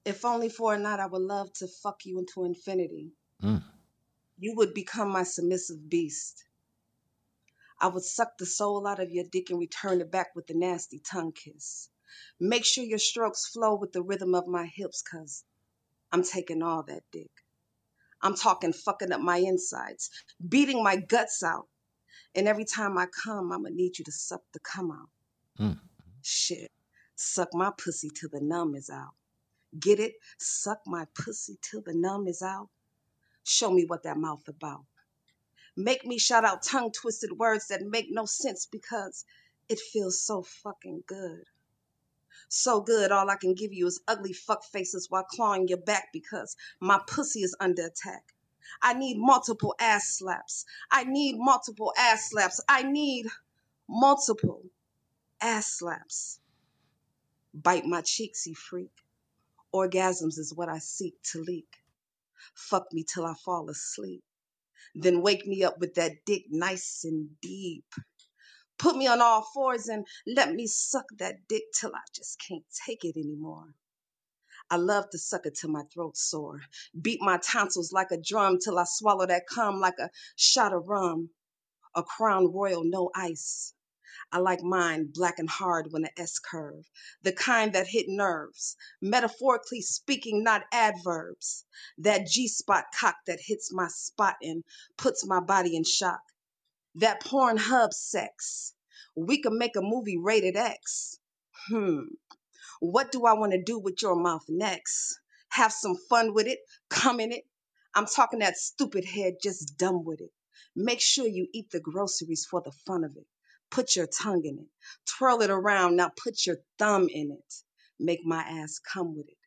If 0.04 0.26
only 0.26 0.50
for 0.50 0.74
a 0.74 0.80
night 0.80 1.00
I 1.00 1.06
would 1.06 1.22
love 1.22 1.54
to 1.54 1.68
fuck 1.68 2.06
you 2.06 2.20
into 2.20 2.44
infinity. 2.44 3.12
Mm. 3.44 3.64
You 4.40 4.56
would 4.56 4.74
become 4.74 5.10
my 5.10 5.24
submissive 5.24 5.90
beast. 5.90 6.44
I 7.80 7.88
would 7.88 8.04
suck 8.04 8.38
the 8.38 8.46
soul 8.46 8.88
out 8.88 9.00
of 9.00 9.12
your 9.12 9.26
dick 9.32 9.50
and 9.50 9.60
return 9.60 10.02
it 10.02 10.12
back 10.12 10.36
with 10.36 10.50
a 10.50 10.54
nasty 10.58 11.00
tongue 11.00 11.32
kiss. 11.32 11.90
Make 12.40 12.66
sure 12.66 12.84
your 12.84 13.00
strokes 13.00 13.48
flow 13.48 13.76
with 13.76 13.92
the 13.92 14.02
rhythm 14.02 14.36
of 14.36 14.48
my 14.48 14.66
hips, 14.66 15.02
cuz 15.02 15.44
I'm 16.12 16.24
taking 16.24 16.62
all 16.62 16.84
that 16.84 17.04
dick. 17.12 17.32
I'm 18.22 18.36
talking 18.36 18.74
fucking 18.74 19.12
up 19.12 19.22
my 19.22 19.38
insides, 19.38 20.10
beating 20.48 20.84
my 20.84 20.96
guts 20.96 21.44
out. 21.44 21.68
And 22.36 22.48
every 22.48 22.66
time 22.66 22.98
I 22.98 23.08
come, 23.08 23.52
I'ma 23.52 23.70
need 23.70 23.98
you 23.98 24.06
to 24.06 24.12
suck 24.12 24.44
the 24.54 24.60
cum 24.60 24.92
out. 24.92 25.10
Mm. 25.60 25.80
Shit. 26.22 26.72
Suck 27.16 27.54
my 27.54 27.72
pussy 27.78 28.10
till 28.10 28.30
the 28.30 28.42
numb 28.42 28.76
is 28.76 28.90
out. 28.90 29.16
Get 29.80 30.00
it? 30.00 30.16
Suck 30.38 30.82
my 30.86 31.06
pussy 31.14 31.58
till 31.62 31.82
the 31.82 31.94
numb 31.94 32.28
is 32.28 32.42
out. 32.42 32.70
Show 33.44 33.72
me 33.72 33.86
what 33.86 34.04
that 34.04 34.18
mouth 34.18 34.48
about. 34.48 34.86
Make 35.78 36.06
me 36.06 36.18
shout 36.20 36.44
out 36.44 36.64
tongue 36.64 36.92
twisted 36.92 37.32
words 37.32 37.68
that 37.68 37.82
make 37.82 38.08
no 38.10 38.26
sense 38.26 38.66
because 38.66 39.26
it 39.70 39.80
feels 39.80 40.22
so 40.22 40.44
fucking 40.44 41.04
good. 41.08 41.46
So 42.50 42.82
good, 42.82 43.12
all 43.12 43.30
I 43.30 43.38
can 43.38 43.54
give 43.54 43.72
you 43.72 43.88
is 43.88 44.02
ugly 44.08 44.34
fuck 44.34 44.66
faces 44.66 45.10
while 45.10 45.24
clawing 45.24 45.70
your 45.70 45.78
back 45.78 46.10
because 46.12 46.58
my 46.82 47.00
pussy 47.08 47.42
is 47.44 47.56
under 47.60 47.86
attack. 47.86 48.34
I 48.82 48.94
need 48.94 49.18
multiple 49.18 49.74
ass 49.80 50.18
slaps. 50.18 50.66
I 50.92 51.06
need 51.06 51.38
multiple 51.38 51.94
ass 51.98 52.30
slaps. 52.30 52.60
I 52.68 52.84
need 52.84 53.28
multiple 53.88 54.64
ass 55.40 55.68
slaps. 55.68 56.40
Bite 57.54 57.86
my 57.86 58.02
cheeks, 58.02 58.46
you 58.46 58.56
freak. 58.56 58.92
Orgasms 59.76 60.40
is 60.40 60.54
what 60.56 60.70
I 60.70 60.80
seek 60.80 61.16
to 61.34 61.42
leak. 61.42 61.68
Fuck 62.56 62.86
me 62.94 63.04
till 63.06 63.26
I 63.26 63.36
fall 63.46 63.70
asleep. 63.70 64.24
Then 64.96 65.22
wake 65.22 65.48
me 65.48 65.64
up 65.64 65.80
with 65.80 65.96
that 65.96 66.26
dick 66.26 66.46
nice 66.50 67.02
and 67.06 67.30
deep. 67.42 67.86
Put 68.80 68.98
me 68.98 69.08
on 69.08 69.22
all 69.22 69.44
fours 69.54 69.88
and 69.90 70.08
let 70.28 70.54
me 70.54 70.68
suck 70.68 71.06
that 71.20 71.48
dick 71.50 71.64
till 71.80 71.92
I 71.96 72.02
just 72.16 72.42
can't 72.48 72.66
take 72.88 73.06
it 73.06 73.18
anymore. 73.18 73.76
I 74.70 74.78
love 74.78 75.10
to 75.12 75.20
suck 75.20 75.46
it 75.46 75.58
till 75.60 75.72
my 75.72 75.84
throat 75.94 76.18
sore. 76.18 76.62
Beat 77.00 77.22
my 77.22 77.38
tonsils 77.40 77.94
like 77.94 78.12
a 78.12 78.18
drum 78.22 78.60
till 78.60 78.80
I 78.80 78.86
swallow 78.86 79.28
that 79.28 79.48
cum 79.48 79.80
like 79.80 80.00
a 80.00 80.10
shot 80.38 80.74
of 80.74 80.88
rum. 80.88 81.30
a 81.96 82.04
crown 82.04 82.52
royal, 82.54 82.84
no 82.86 83.12
ice. 83.16 83.74
I 84.34 84.38
like 84.38 84.62
mine 84.64 85.12
black 85.14 85.40
and 85.40 85.50
hard 85.50 85.92
when 85.92 86.04
the 86.04 86.20
S 86.20 86.40
curve, 86.40 86.90
the 87.22 87.34
kind 87.34 87.74
that 87.74 87.88
hit 87.88 88.06
nerves, 88.08 88.78
metaphorically 89.02 89.82
speaking, 89.82 90.42
not 90.42 90.64
adverbs. 90.72 91.66
That 91.98 92.28
G 92.28 92.48
spot 92.48 92.86
cock 92.98 93.18
that 93.28 93.42
hits 93.42 93.74
my 93.74 93.90
spot 93.90 94.38
and 94.42 94.64
puts 94.96 95.26
my 95.26 95.42
body 95.42 95.76
in 95.76 95.84
shock. 95.84 96.22
That 96.96 97.22
porn 97.22 97.58
hub 97.58 97.94
sex. 97.94 98.74
We 99.16 99.42
could 99.42 99.52
make 99.52 99.76
a 99.76 99.82
movie 99.82 100.18
rated 100.18 100.56
X. 100.56 101.20
Hmm. 101.68 102.04
What 102.80 103.12
do 103.12 103.26
I 103.26 103.34
want 103.34 103.52
to 103.52 103.62
do 103.62 103.78
with 103.80 104.02
your 104.02 104.16
mouth 104.16 104.46
next? 104.48 105.20
Have 105.50 105.74
some 105.74 105.98
fun 106.10 106.34
with 106.34 106.48
it, 106.48 106.60
come 106.90 107.20
in 107.20 107.34
it. 107.34 107.46
I'm 107.94 108.06
talking 108.06 108.40
that 108.40 108.56
stupid 108.56 109.04
head 109.04 109.36
just 109.44 109.78
dumb 109.78 110.06
with 110.06 110.22
it. 110.22 110.32
Make 110.74 111.02
sure 111.02 111.28
you 111.28 111.48
eat 111.54 111.70
the 111.72 111.82
groceries 111.82 112.48
for 112.50 112.62
the 112.62 112.72
fun 112.88 113.04
of 113.04 113.18
it. 113.18 113.28
Put 113.72 113.96
your 113.96 114.08
tongue 114.08 114.42
in 114.44 114.60
it. 114.60 114.68
Twirl 115.18 115.42
it 115.42 115.50
around, 115.50 115.96
now 115.96 116.12
put 116.24 116.46
your 116.46 116.58
thumb 116.78 117.08
in 117.10 117.32
it. 117.32 117.54
Make 118.00 118.26
my 118.26 118.42
ass 118.42 118.80
come 118.80 119.16
with 119.16 119.28
it. 119.28 119.38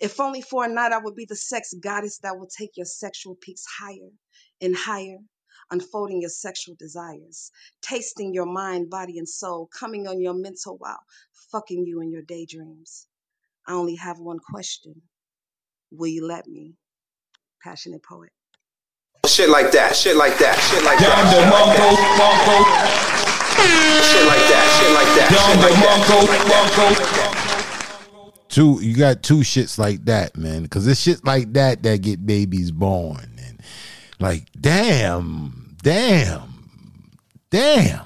If 0.00 0.20
only 0.20 0.42
for 0.42 0.64
a 0.64 0.68
night 0.68 0.92
I 0.92 0.98
would 0.98 1.16
be 1.16 1.26
the 1.28 1.36
sex 1.36 1.74
goddess 1.74 2.18
that 2.22 2.38
will 2.38 2.48
take 2.48 2.76
your 2.76 2.86
sexual 2.86 3.34
peaks 3.34 3.64
higher 3.80 4.10
and 4.60 4.76
higher, 4.76 5.18
unfolding 5.70 6.20
your 6.20 6.30
sexual 6.30 6.76
desires, 6.78 7.50
tasting 7.82 8.32
your 8.32 8.46
mind, 8.46 8.90
body, 8.90 9.18
and 9.18 9.28
soul, 9.28 9.68
coming 9.76 10.06
on 10.06 10.20
your 10.20 10.34
mental 10.34 10.76
while 10.78 11.00
fucking 11.50 11.84
you 11.86 12.00
in 12.00 12.10
your 12.10 12.22
daydreams. 12.22 13.06
I 13.66 13.72
only 13.72 13.96
have 13.96 14.18
one 14.18 14.38
question 14.38 15.02
Will 15.90 16.08
you 16.08 16.26
let 16.26 16.46
me? 16.46 16.74
Passionate 17.62 18.02
poet. 18.02 18.30
Shit 19.26 19.48
like 19.48 19.72
that, 19.72 19.96
shit 19.96 20.16
like 20.16 20.38
that, 20.38 20.56
shit 20.70 20.84
like 20.84 20.98
that. 20.98 23.24
Shit 23.58 24.26
like 24.26 24.44
that, 24.48 24.66
shit 24.78 24.92
like 24.94 25.12
that, 25.18 25.28
shit 25.30 26.30
like 26.30 27.08
that. 27.08 28.44
Two, 28.48 28.80
you 28.82 28.96
got 28.96 29.22
two 29.22 29.38
shits 29.38 29.78
like 29.78 30.04
that, 30.06 30.36
man. 30.36 30.62
Because 30.62 30.86
it's 30.86 31.00
shit 31.00 31.24
like 31.24 31.52
that 31.52 31.82
that 31.82 32.00
get 32.02 32.24
babies 32.26 32.70
born, 32.70 33.28
and 33.46 33.60
like, 34.20 34.46
damn, 34.58 35.76
damn, 35.82 36.54
damn. 37.50 38.04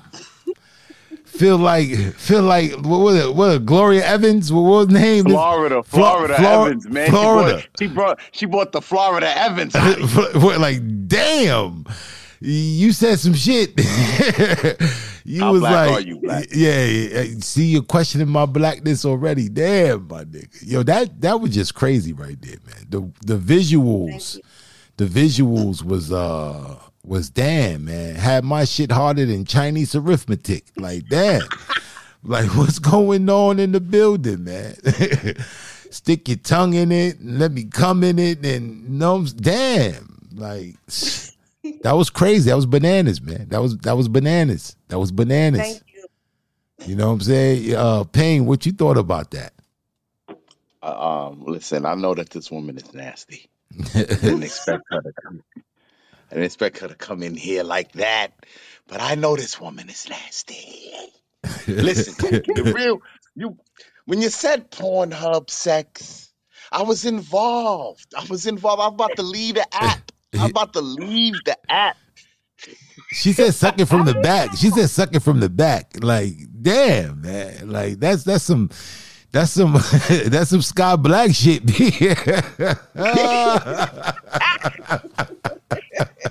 feel 1.25 1.57
like, 1.59 1.91
feel 2.15 2.43
like, 2.43 2.73
what 2.73 2.99
was 2.99 3.17
it? 3.25 3.35
What 3.35 3.65
Gloria 3.65 4.05
Evans? 4.05 4.53
What 4.53 4.63
was 4.63 4.87
her 4.89 4.93
name? 4.93 5.25
Florida, 5.27 5.83
Flo- 5.85 6.01
Florida 6.01 6.35
Flor- 6.37 6.67
Evans, 6.67 6.89
man. 6.89 7.11
Florida. 7.11 7.63
She 7.79 7.87
brought, 7.87 7.87
she 7.87 7.87
brought, 7.87 8.21
she 8.33 8.47
brought 8.47 8.73
the 8.73 8.83
Florida 8.83 9.39
Evans. 9.39 9.75
out 9.77 9.97
here. 10.35 10.59
like, 10.59 10.81
damn, 11.09 11.87
you 12.41 12.93
said 12.93 13.19
some 13.21 13.35
shit. 13.35 13.75
you 15.25 15.41
How 15.41 15.53
was 15.53 15.61
black 15.61 15.91
like, 15.91 15.91
are 15.91 16.01
you, 16.01 16.19
black? 16.21 16.47
yeah, 16.53 16.85
yeah, 16.85 17.25
see, 17.41 17.65
you're 17.67 17.83
questioning 17.83 18.29
my 18.29 18.47
blackness 18.47 19.05
already. 19.05 19.49
Damn, 19.49 20.09
my 20.09 20.25
nigga. 20.25 20.49
Yo, 20.63 20.83
that 20.83 21.21
that 21.21 21.41
was 21.41 21.55
just 21.55 21.75
crazy 21.75 22.13
right 22.13 22.41
there, 22.41 22.57
man. 22.67 22.87
The 22.89 23.01
the 23.27 23.39
visuals, 23.39 24.41
the 24.97 25.07
visuals 25.07 25.83
was 25.83 26.13
uh 26.13 26.79
was 27.05 27.31
damn, 27.31 27.85
man. 27.85 28.15
Had 28.15 28.45
my 28.45 28.65
shit 28.65 28.93
harder 28.93 29.27
than 29.27 29.45
Chinese 29.45 29.95
arithmetic. 29.95 30.65
Like, 30.77 31.07
damn. 31.09 31.43
like, 32.23 32.49
what's 32.57 32.79
going 32.79 33.29
on 33.29 33.59
in 33.59 33.73
the 33.73 33.81
building, 33.81 34.45
man? 34.45 34.77
Stick 35.91 36.29
your 36.29 36.39
tongue 36.39 36.75
in 36.75 36.91
it 36.91 37.19
and 37.19 37.39
let 37.39 37.53
me 37.53 37.65
come 37.65 38.03
in 38.03 38.19
it 38.19 38.45
and 38.47 38.99
no 38.99 39.25
damn. 39.25 40.09
Like 40.35 40.77
that 41.83 41.93
was 41.93 42.11
crazy. 42.11 42.51
That 42.51 42.57
was 42.57 42.67
bananas, 42.67 43.21
man. 43.21 43.49
That 43.49 43.61
was 43.63 43.77
that 43.79 43.97
was 43.97 44.09
bananas. 44.09 44.77
That 44.89 44.99
was 44.99 45.13
bananas. 45.13 45.61
Thank 45.61 45.83
you. 45.95 46.07
You 46.87 46.97
know 46.97 47.09
what 47.09 47.15
I'm 47.15 47.21
saying? 47.21 47.75
Uh 47.75 48.05
Pain, 48.05 48.47
what 48.47 48.67
you 48.67 48.73
thought 48.73 48.99
about 48.99 49.31
that? 49.33 49.53
Uh, 50.83 51.29
um, 51.31 51.45
listen, 51.47 51.87
I 51.87 51.95
know 51.95 52.15
that 52.15 52.31
this 52.31 52.51
woman 52.51 52.77
is 52.77 52.93
nasty. 52.93 53.49
I 53.95 54.03
didn't 54.03 54.43
expect 54.43 54.83
her 54.91 55.01
to 55.01 55.13
come. 55.13 55.43
I 55.57 56.35
didn't 56.35 56.47
expect 56.47 56.79
her 56.79 56.89
to 56.89 56.95
come 56.95 57.23
in 57.23 57.37
here 57.37 57.63
like 57.63 57.93
that. 57.93 58.33
But 58.89 59.01
I 59.01 59.15
know 59.15 59.37
this 59.37 59.61
woman 59.61 59.89
is 59.89 60.09
nasty. 60.09 60.93
Listen, 61.69 62.15
the 62.19 62.73
real 62.75 63.01
you 63.35 63.57
when 64.05 64.21
you 64.21 64.29
said 64.29 64.71
Pornhub 64.71 65.51
sex, 65.51 66.33
I 66.71 66.83
was 66.83 67.05
involved. 67.05 68.15
I 68.17 68.25
was 68.29 68.47
involved. 68.47 68.83
I'm 68.83 68.95
about 68.95 69.17
to 69.17 69.23
leave 69.23 69.55
the 69.55 69.67
app. 69.75 70.12
I'm 70.35 70.51
about 70.51 70.73
to 70.75 70.81
leave 70.81 71.35
the 71.45 71.57
app. 71.71 71.97
She 73.13 73.33
said 73.33 73.53
suck 73.55 73.79
it 73.79 73.87
from 73.87 74.07
the 74.07 74.15
back. 74.15 74.57
She 74.57 74.71
said 74.71 74.89
suck 74.89 75.15
it 75.15 75.21
from 75.21 75.41
the 75.41 75.49
back. 75.51 76.03
Like, 76.03 76.33
damn, 76.61 77.21
man. 77.21 77.69
Like 77.71 78.01
that's 78.01 78.25
that's 78.25 78.45
some 78.45 78.71
that's 79.33 79.51
some 79.51 79.73
that's 80.27 80.51
some 80.51 80.63
Scott 80.63 81.03
Black 81.03 81.33
shit. 81.35 81.63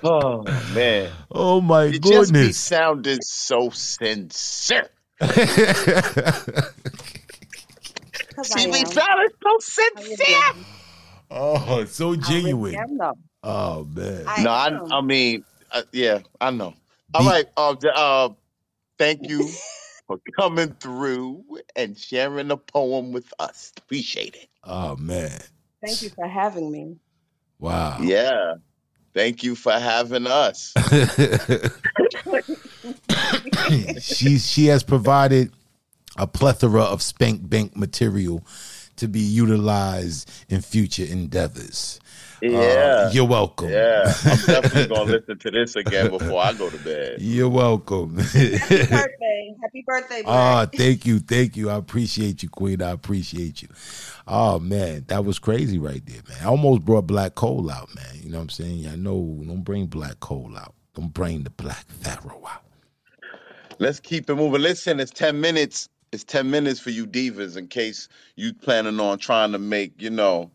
Oh 0.04 0.42
man. 0.74 1.12
oh 1.32 1.62
my 1.62 1.84
You 1.86 2.00
just 2.00 2.34
be 2.34 2.40
goodness. 2.40 2.58
sounding 2.58 3.22
so 3.22 3.70
sincere. 3.70 4.90
She 5.22 5.28
be 8.66 8.84
sounding 8.86 9.30
so 9.44 9.58
sincere. 9.60 10.54
Oh, 11.30 11.86
so 11.86 12.16
genuine. 12.16 12.76
Am, 13.44 13.92
though. 13.94 14.24
Oh 14.28 14.36
man. 14.38 14.44
no, 14.44 14.52
I, 14.52 14.98
I 14.98 15.02
mean, 15.02 15.44
uh, 15.72 15.82
yeah, 15.92 16.20
I 16.40 16.52
know. 16.52 16.76
All 17.14 17.26
right, 17.26 17.46
uh, 17.58 17.76
uh, 17.94 18.30
thank 18.98 19.30
you 19.30 19.50
for 20.08 20.20
coming 20.38 20.74
through 20.80 21.44
and 21.76 21.98
sharing 21.98 22.48
the 22.50 22.58
poem 22.58 23.12
with 23.12 23.34
us. 23.40 23.74
Appreciate 23.78 24.36
it. 24.36 24.48
Oh 24.64 24.96
man. 24.96 25.40
Thank 25.84 26.04
you 26.04 26.10
for 26.10 26.28
having 26.28 26.72
me. 26.72 26.98
Wow. 27.60 27.98
Yeah, 28.02 28.56
thank 29.14 29.44
you 29.44 29.56
for 29.56 29.74
having 29.74 30.28
us. 30.28 30.74
she 34.02 34.38
she 34.38 34.68
has 34.68 34.84
provided 34.84 35.52
a 36.18 36.28
plethora 36.28 36.84
of 36.84 37.02
spank 37.02 37.50
bank 37.50 37.76
material 37.76 38.46
to 38.98 39.08
be 39.08 39.20
utilized 39.20 40.30
in 40.50 40.62
future 40.62 41.06
endeavors. 41.06 42.00
Uh, 42.44 42.48
Yeah. 42.50 43.12
you're 43.12 43.26
welcome. 43.26 43.70
Yeah, 43.70 44.14
I'm 44.26 44.38
definitely 44.46 44.88
gonna 44.88 45.12
listen 45.12 45.40
to 45.40 45.52
this 45.52 45.76
again 45.76 46.10
before 46.10 46.42
I 46.42 46.54
go 46.54 46.70
to 46.70 46.78
bed. 46.78 47.18
You're 47.22 47.50
welcome. 47.50 48.18
Happy 48.18 48.50
birthday. 48.70 49.56
Happy 49.62 49.84
birthday, 49.86 50.22
Black. 50.24 50.26
Ah, 50.28 50.68
thank 50.76 51.06
you, 51.06 51.20
thank 51.20 51.56
you. 51.58 51.70
I 51.70 51.76
appreciate 51.76 52.44
you, 52.44 52.50
Queen. 52.50 52.82
I 52.82 52.92
appreciate 52.92 53.62
you. 53.62 53.70
Oh 54.28 54.60
man, 54.60 55.06
that 55.08 55.26
was 55.26 55.40
crazy 55.40 55.78
right 55.80 56.06
there, 56.06 56.22
man. 56.30 56.38
I 56.42 56.46
almost 56.48 56.84
brought 56.86 57.08
Black 57.08 57.36
Coal 57.36 57.70
out, 57.72 57.94
man. 57.96 58.06
You 58.24 58.30
know 58.32 58.38
what 58.38 58.44
I'm 58.44 58.50
saying? 58.50 58.88
I 58.88 58.96
know 58.96 59.42
don't 59.46 59.64
bring 59.64 59.88
Black 59.88 60.20
Coal 60.20 60.58
out. 60.58 60.74
Don't 60.96 61.14
bring 61.14 61.44
the 61.44 61.50
Black 61.52 61.86
Pharaoh 61.90 62.44
out. 62.50 62.64
Let's 63.80 64.00
keep 64.00 64.30
it 64.30 64.36
moving. 64.36 64.62
Listen, 64.62 65.00
it's 65.00 65.12
10 65.12 65.40
minutes. 65.42 65.90
It's 66.12 66.24
10 66.26 66.52
minutes 66.52 66.80
for 66.80 66.90
you 66.90 67.08
divas 67.08 67.56
in 67.58 67.68
case 67.68 68.10
you 68.36 68.54
planning 68.54 69.00
on 69.00 69.18
trying 69.18 69.54
to 69.54 69.60
make, 69.60 69.94
you 70.02 70.10
know, 70.10 70.52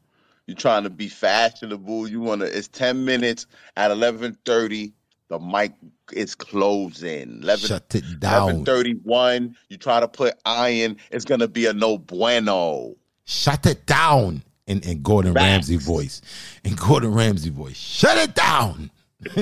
you're 0.46 0.56
trying 0.56 0.84
to 0.84 0.90
be 0.90 1.08
fashionable. 1.08 2.08
You 2.08 2.20
want 2.20 2.40
to, 2.42 2.46
it's 2.46 2.68
10 2.68 3.04
minutes 3.04 3.46
at 3.76 3.88
1130. 3.88 4.92
The 5.28 5.38
mic 5.40 5.72
is 6.12 6.36
closing. 6.36 7.42
11, 7.42 7.66
Shut 7.66 7.94
it 7.94 8.20
down. 8.20 8.64
1131. 8.64 9.56
You 9.68 9.76
try 9.76 9.98
to 9.98 10.06
put 10.06 10.34
iron, 10.44 10.98
it's 11.10 11.24
going 11.24 11.40
to 11.40 11.48
be 11.48 11.66
a 11.66 11.72
no 11.72 11.98
bueno. 11.98 12.94
Shut 13.24 13.66
it 13.66 13.86
down. 13.86 14.42
In, 14.68 14.80
in 14.80 15.00
Gordon 15.02 15.32
Ramsay 15.32 15.76
voice. 15.76 16.20
In 16.64 16.74
Gordon 16.74 17.12
Ramsay 17.12 17.50
voice. 17.50 17.76
Shut 17.76 18.18
it 18.18 18.34
down. 18.34 18.90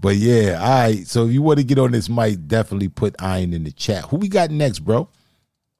but 0.00 0.16
yeah, 0.16 0.60
all 0.60 0.68
right. 0.68 1.06
So 1.06 1.26
if 1.26 1.32
you 1.32 1.42
want 1.42 1.58
to 1.58 1.64
get 1.64 1.78
on 1.78 1.92
this 1.92 2.08
mic, 2.08 2.46
definitely 2.48 2.88
put 2.88 3.14
iron 3.20 3.52
in 3.52 3.62
the 3.62 3.70
chat. 3.70 4.04
Who 4.06 4.16
we 4.16 4.28
got 4.28 4.50
next, 4.50 4.80
bro? 4.80 5.08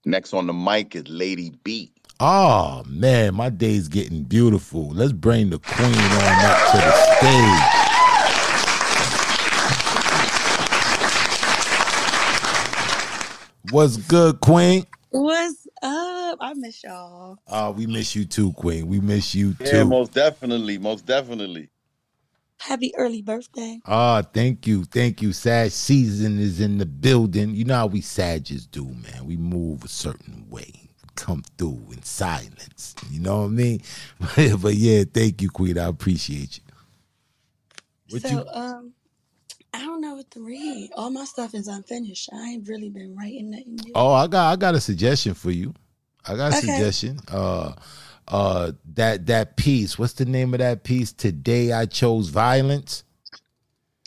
Next 0.05 0.33
on 0.33 0.47
the 0.47 0.53
mic 0.53 0.95
is 0.95 1.09
Lady 1.09 1.53
B. 1.65 1.92
Oh 2.25 2.85
man, 2.87 3.35
my 3.35 3.51
day's 3.51 3.89
getting 3.89 4.23
beautiful. 4.23 4.91
Let's 4.91 5.13
bring 5.13 5.51
the 5.51 5.59
queen 5.59 5.89
on 5.93 6.45
up 6.45 6.71
to 6.71 6.77
the 6.79 6.93
stage. 7.19 7.83
What's 13.73 13.97
good, 13.97 14.39
Queen? 14.39 14.87
What's 15.11 15.67
up? 15.83 16.39
I 16.41 16.55
miss 16.55 16.85
y'all. 16.85 17.39
Oh, 17.49 17.73
we 17.73 17.89
miss 17.89 18.15
you 18.15 18.25
too, 18.25 18.53
Queen. 18.53 18.87
We 18.87 19.01
miss 19.01 19.35
you 19.35 19.57
Yeah, 19.59 19.83
too. 19.83 19.89
most 19.89 20.13
definitely. 20.13 20.79
Most 20.79 21.05
definitely. 21.05 21.71
Happy 22.61 22.95
early 22.97 23.23
birthday. 23.23 23.81
Ah, 23.85 24.23
thank 24.23 24.65
you, 24.69 24.85
thank 24.85 25.23
you. 25.23 25.33
Sag 25.33 25.73
season 25.73 26.39
is 26.39 26.61
in 26.61 26.79
the 26.79 26.87
building. 26.87 27.57
You 27.57 27.65
know 27.65 27.75
how 27.75 27.87
we 27.89 28.01
Sages 28.01 28.65
do, 28.65 28.85
man. 28.85 29.27
We 29.27 29.37
move 29.37 29.83
a 29.83 29.89
certain 29.89 30.47
way, 30.49 30.82
come 31.17 31.43
through 31.59 31.87
in 31.93 32.03
silence. 32.03 32.97
You 33.11 33.21
know 33.21 33.41
what 33.41 33.47
I 33.47 33.49
mean? 33.49 33.83
but 34.61 34.75
yeah, 34.75 35.05
thank 35.13 35.43
you, 35.43 35.51
Queen. 35.51 35.79
I 35.79 35.87
appreciate 35.87 36.59
you. 36.59 36.65
What 38.11 38.23
so, 38.23 38.29
you? 38.31 38.47
um, 38.53 38.93
I 39.75 39.81
don't 39.81 40.01
know 40.01 40.15
what 40.17 40.31
to 40.33 40.45
read. 40.45 40.91
All 40.97 41.11
my 41.11 41.25
stuff 41.25 41.55
is 41.55 41.69
unfinished. 41.69 42.29
I 42.33 42.51
ain't 42.51 42.69
really 42.69 42.91
been 42.91 43.17
writing 43.17 43.51
nothing 43.51 43.77
new. 43.77 43.93
Oh, 43.95 44.13
I 44.13 44.27
got 44.27 44.53
I 44.53 44.57
got 44.57 44.75
a 44.75 44.81
suggestion 44.81 45.35
for 45.35 45.51
you. 45.51 45.75
I 46.27 46.37
got 46.37 46.51
a 46.51 46.55
Okay. 46.59 46.61
suggestion. 46.61 47.19
Uh 47.29 47.73
uh 48.29 48.73
that 48.95 49.27
that 49.27 49.57
piece, 49.57 49.99
what's 49.99 50.15
the 50.15 50.25
name 50.27 50.55
of 50.55 50.61
that 50.61 50.85
piece? 50.85 51.13
Today 51.13 51.73
I 51.73 51.87
chose 51.87 52.29
violence. 52.29 53.05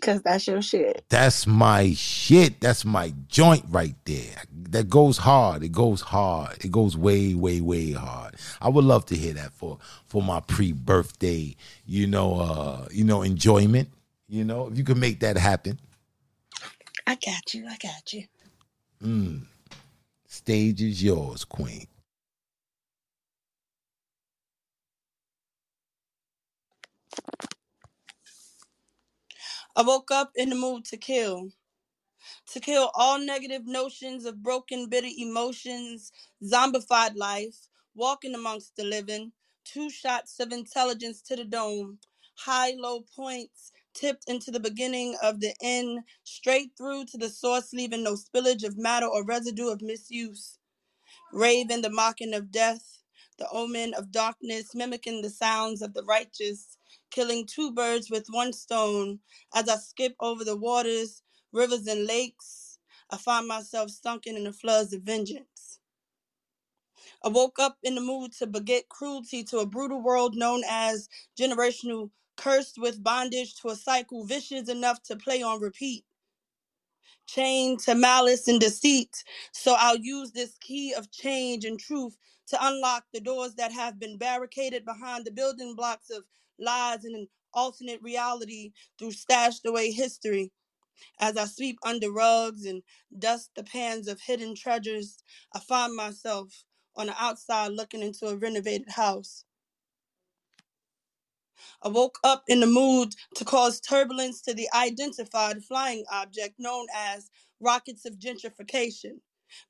Cause 0.01 0.21
that's 0.21 0.45
your 0.47 0.61
shit. 0.61 1.05
That's 1.09 1.47
my 1.47 1.93
shit. 1.93 2.59
That's 2.59 2.85
my 2.85 3.13
joint 3.27 3.65
right 3.69 3.95
there. 4.05 4.43
That 4.69 4.89
goes 4.89 5.17
hard. 5.17 5.63
It 5.63 5.71
goes 5.71 6.01
hard. 6.01 6.63
It 6.63 6.71
goes 6.71 6.97
way, 6.97 7.33
way, 7.33 7.61
way 7.61 7.93
hard. 7.93 8.35
I 8.61 8.69
would 8.69 8.83
love 8.83 9.05
to 9.07 9.15
hear 9.15 9.33
that 9.33 9.51
for 9.53 9.77
for 10.05 10.21
my 10.21 10.41
pre-birthday, 10.41 11.55
you 11.85 12.07
know, 12.07 12.39
uh, 12.39 12.87
you 12.91 13.03
know, 13.03 13.21
enjoyment. 13.21 13.89
You 14.27 14.43
know, 14.43 14.67
if 14.67 14.77
you 14.77 14.83
could 14.83 14.97
make 14.97 15.21
that 15.21 15.37
happen. 15.37 15.79
I 17.07 17.15
got 17.15 17.53
you. 17.53 17.65
I 17.67 17.77
got 17.77 18.13
you. 18.13 18.25
Mm. 19.03 19.45
Stage 20.27 20.81
is 20.81 21.01
yours, 21.01 21.45
Queen. 21.45 21.87
I 29.75 29.83
woke 29.83 30.11
up 30.11 30.31
in 30.35 30.49
the 30.51 30.55
mood 30.55 30.85
to 30.87 30.97
kill. 30.97 31.51
To 32.53 32.59
kill 32.59 32.91
all 32.95 33.19
negative 33.19 33.65
notions 33.65 34.25
of 34.25 34.43
broken, 34.43 34.89
bitter 34.89 35.09
emotions, 35.17 36.11
zombified 36.43 37.15
life, 37.17 37.67
walking 37.95 38.35
amongst 38.35 38.75
the 38.75 38.83
living, 38.85 39.33
two 39.65 39.89
shots 39.89 40.39
of 40.39 40.51
intelligence 40.51 41.21
to 41.23 41.35
the 41.37 41.45
dome, 41.45 41.99
high 42.35 42.73
low 42.77 43.01
points 43.01 43.71
tipped 43.95 44.25
into 44.29 44.51
the 44.51 44.59
beginning 44.59 45.17
of 45.23 45.39
the 45.41 45.55
end, 45.61 46.01
straight 46.23 46.71
through 46.77 47.05
to 47.05 47.17
the 47.17 47.29
source, 47.29 47.73
leaving 47.73 48.03
no 48.03 48.15
spillage 48.15 48.63
of 48.65 48.77
matter 48.77 49.07
or 49.07 49.25
residue 49.25 49.69
of 49.69 49.81
misuse. 49.81 50.59
Rave 51.33 51.71
in 51.71 51.81
the 51.81 51.89
mocking 51.91 52.33
of 52.33 52.51
death, 52.51 53.03
the 53.37 53.49
omen 53.49 53.93
of 53.95 54.11
darkness, 54.11 54.75
mimicking 54.75 55.21
the 55.21 55.29
sounds 55.29 55.81
of 55.81 55.93
the 55.93 56.03
righteous, 56.03 56.77
killing 57.11 57.45
two 57.45 57.71
birds 57.73 58.09
with 58.11 58.27
one 58.29 58.53
stone. 58.53 59.19
As 59.53 59.69
I 59.69 59.77
skip 59.77 60.15
over 60.19 60.43
the 60.43 60.57
waters, 60.57 61.23
rivers, 61.51 61.87
and 61.87 62.05
lakes, 62.05 62.79
I 63.11 63.17
find 63.17 63.47
myself 63.47 63.91
sunken 63.91 64.37
in 64.37 64.45
the 64.45 64.53
floods 64.53 64.93
of 64.93 65.03
vengeance. 65.03 65.79
I 67.23 67.29
woke 67.29 67.59
up 67.59 67.77
in 67.83 67.95
the 67.95 68.01
mood 68.01 68.33
to 68.39 68.47
beget 68.47 68.89
cruelty 68.89 69.43
to 69.45 69.59
a 69.59 69.65
brutal 69.65 70.01
world 70.01 70.35
known 70.35 70.63
as 70.69 71.09
generational, 71.39 72.11
cursed 72.37 72.77
with 72.77 73.03
bondage 73.03 73.55
to 73.61 73.69
a 73.69 73.75
cycle 73.75 74.25
vicious 74.25 74.69
enough 74.69 75.03
to 75.03 75.15
play 75.17 75.41
on 75.43 75.61
repeat 75.61 76.05
chained 77.27 77.79
to 77.81 77.95
malice 77.95 78.47
and 78.47 78.59
deceit. 78.59 79.23
So 79.53 79.75
I'll 79.77 79.97
use 79.97 80.31
this 80.31 80.57
key 80.59 80.93
of 80.93 81.11
change 81.11 81.65
and 81.65 81.79
truth 81.79 82.17
to 82.47 82.57
unlock 82.61 83.05
the 83.13 83.21
doors 83.21 83.55
that 83.55 83.71
have 83.71 83.99
been 83.99 84.17
barricaded 84.17 84.85
behind 84.85 85.25
the 85.25 85.31
building 85.31 85.75
blocks 85.75 86.09
of 86.09 86.23
lies 86.59 87.05
and 87.05 87.15
an 87.15 87.27
alternate 87.53 88.01
reality 88.01 88.71
through 88.99 89.11
stashed 89.11 89.65
away 89.65 89.91
history. 89.91 90.51
As 91.19 91.37
I 91.37 91.45
sweep 91.45 91.79
under 91.83 92.11
rugs 92.11 92.65
and 92.65 92.83
dust 93.17 93.51
the 93.55 93.63
pans 93.63 94.07
of 94.07 94.21
hidden 94.21 94.55
treasures, 94.55 95.17
I 95.53 95.59
find 95.59 95.95
myself 95.95 96.65
on 96.95 97.07
the 97.07 97.23
outside 97.23 97.71
looking 97.71 98.01
into 98.01 98.27
a 98.27 98.35
renovated 98.35 98.89
house. 98.91 99.45
I 101.83 101.89
woke 101.89 102.19
up 102.23 102.43
in 102.47 102.61
the 102.61 102.67
mood 102.67 103.15
to 103.35 103.45
cause 103.45 103.81
turbulence 103.81 104.41
to 104.43 104.53
the 104.53 104.69
identified 104.75 105.63
flying 105.63 106.05
object 106.11 106.55
known 106.59 106.87
as 106.95 107.29
rockets 107.61 108.05
of 108.05 108.19
gentrification. 108.19 109.19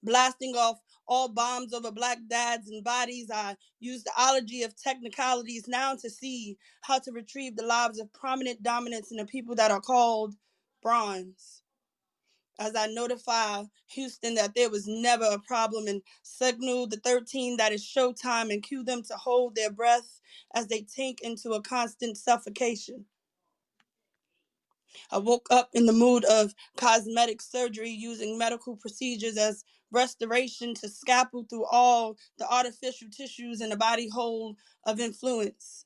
Blasting 0.04 0.56
off 0.56 0.80
all 1.08 1.30
bombs 1.30 1.74
over 1.74 1.92
black 1.92 2.20
dads 2.30 2.70
and 2.70 2.84
bodies, 2.84 3.30
I 3.34 3.58
use 3.80 4.04
the 4.04 4.14
ology 4.18 4.64
of 4.64 4.76
technicalities 4.82 5.68
now 5.68 5.96
to 5.98 6.10
see 6.10 6.58
how 6.82 7.00
to 7.00 7.12
retrieve 7.12 7.58
the 7.58 7.66
lives 7.66 8.00
of 8.00 8.14
prominent 8.14 8.64
dominance 8.64 9.12
and 9.12 9.20
the 9.20 9.26
people 9.26 9.56
that 9.56 9.72
are 9.72 9.82
called 9.82 10.36
bronze. 10.84 11.64
As 12.60 12.76
I 12.76 12.88
notify 12.88 13.64
Houston 13.88 14.36
that 14.36 14.56
there 14.56 14.70
was 14.70 14.88
never 14.88 15.26
a 15.26 15.40
problem 15.40 15.88
and 15.88 16.02
signal 16.24 16.88
the 16.88 16.98
13 16.98 17.58
that 17.58 17.74
it's 17.74 17.84
showtime 17.86 18.52
and 18.54 18.64
cue 18.64 18.84
them 18.84 19.04
to 19.04 19.16
hold 19.16 19.56
their 19.56 19.72
breath 19.72 20.22
as 20.56 20.68
they 20.68 20.82
tank 20.84 21.20
into 21.22 21.52
a 21.54 21.62
constant 21.62 22.18
suffocation. 22.18 23.06
I 25.12 25.20
woke 25.20 25.48
up 25.52 25.70
in 25.74 25.86
the 25.86 25.94
mood 25.94 26.26
of 26.26 26.54
cosmetic 26.78 27.42
surgery 27.42 27.92
using 27.92 28.38
medical 28.38 28.76
procedures 28.76 29.38
as 29.38 29.64
restoration 29.92 30.74
to 30.76 30.90
scalpel 30.90 31.46
through 31.50 31.66
all 31.66 32.18
the 32.38 32.52
artificial 32.54 33.10
tissues 33.10 33.62
in 33.62 33.70
the 33.70 33.78
body 33.78 34.10
hole 34.10 34.56
of 34.86 35.00
influence. 35.00 35.85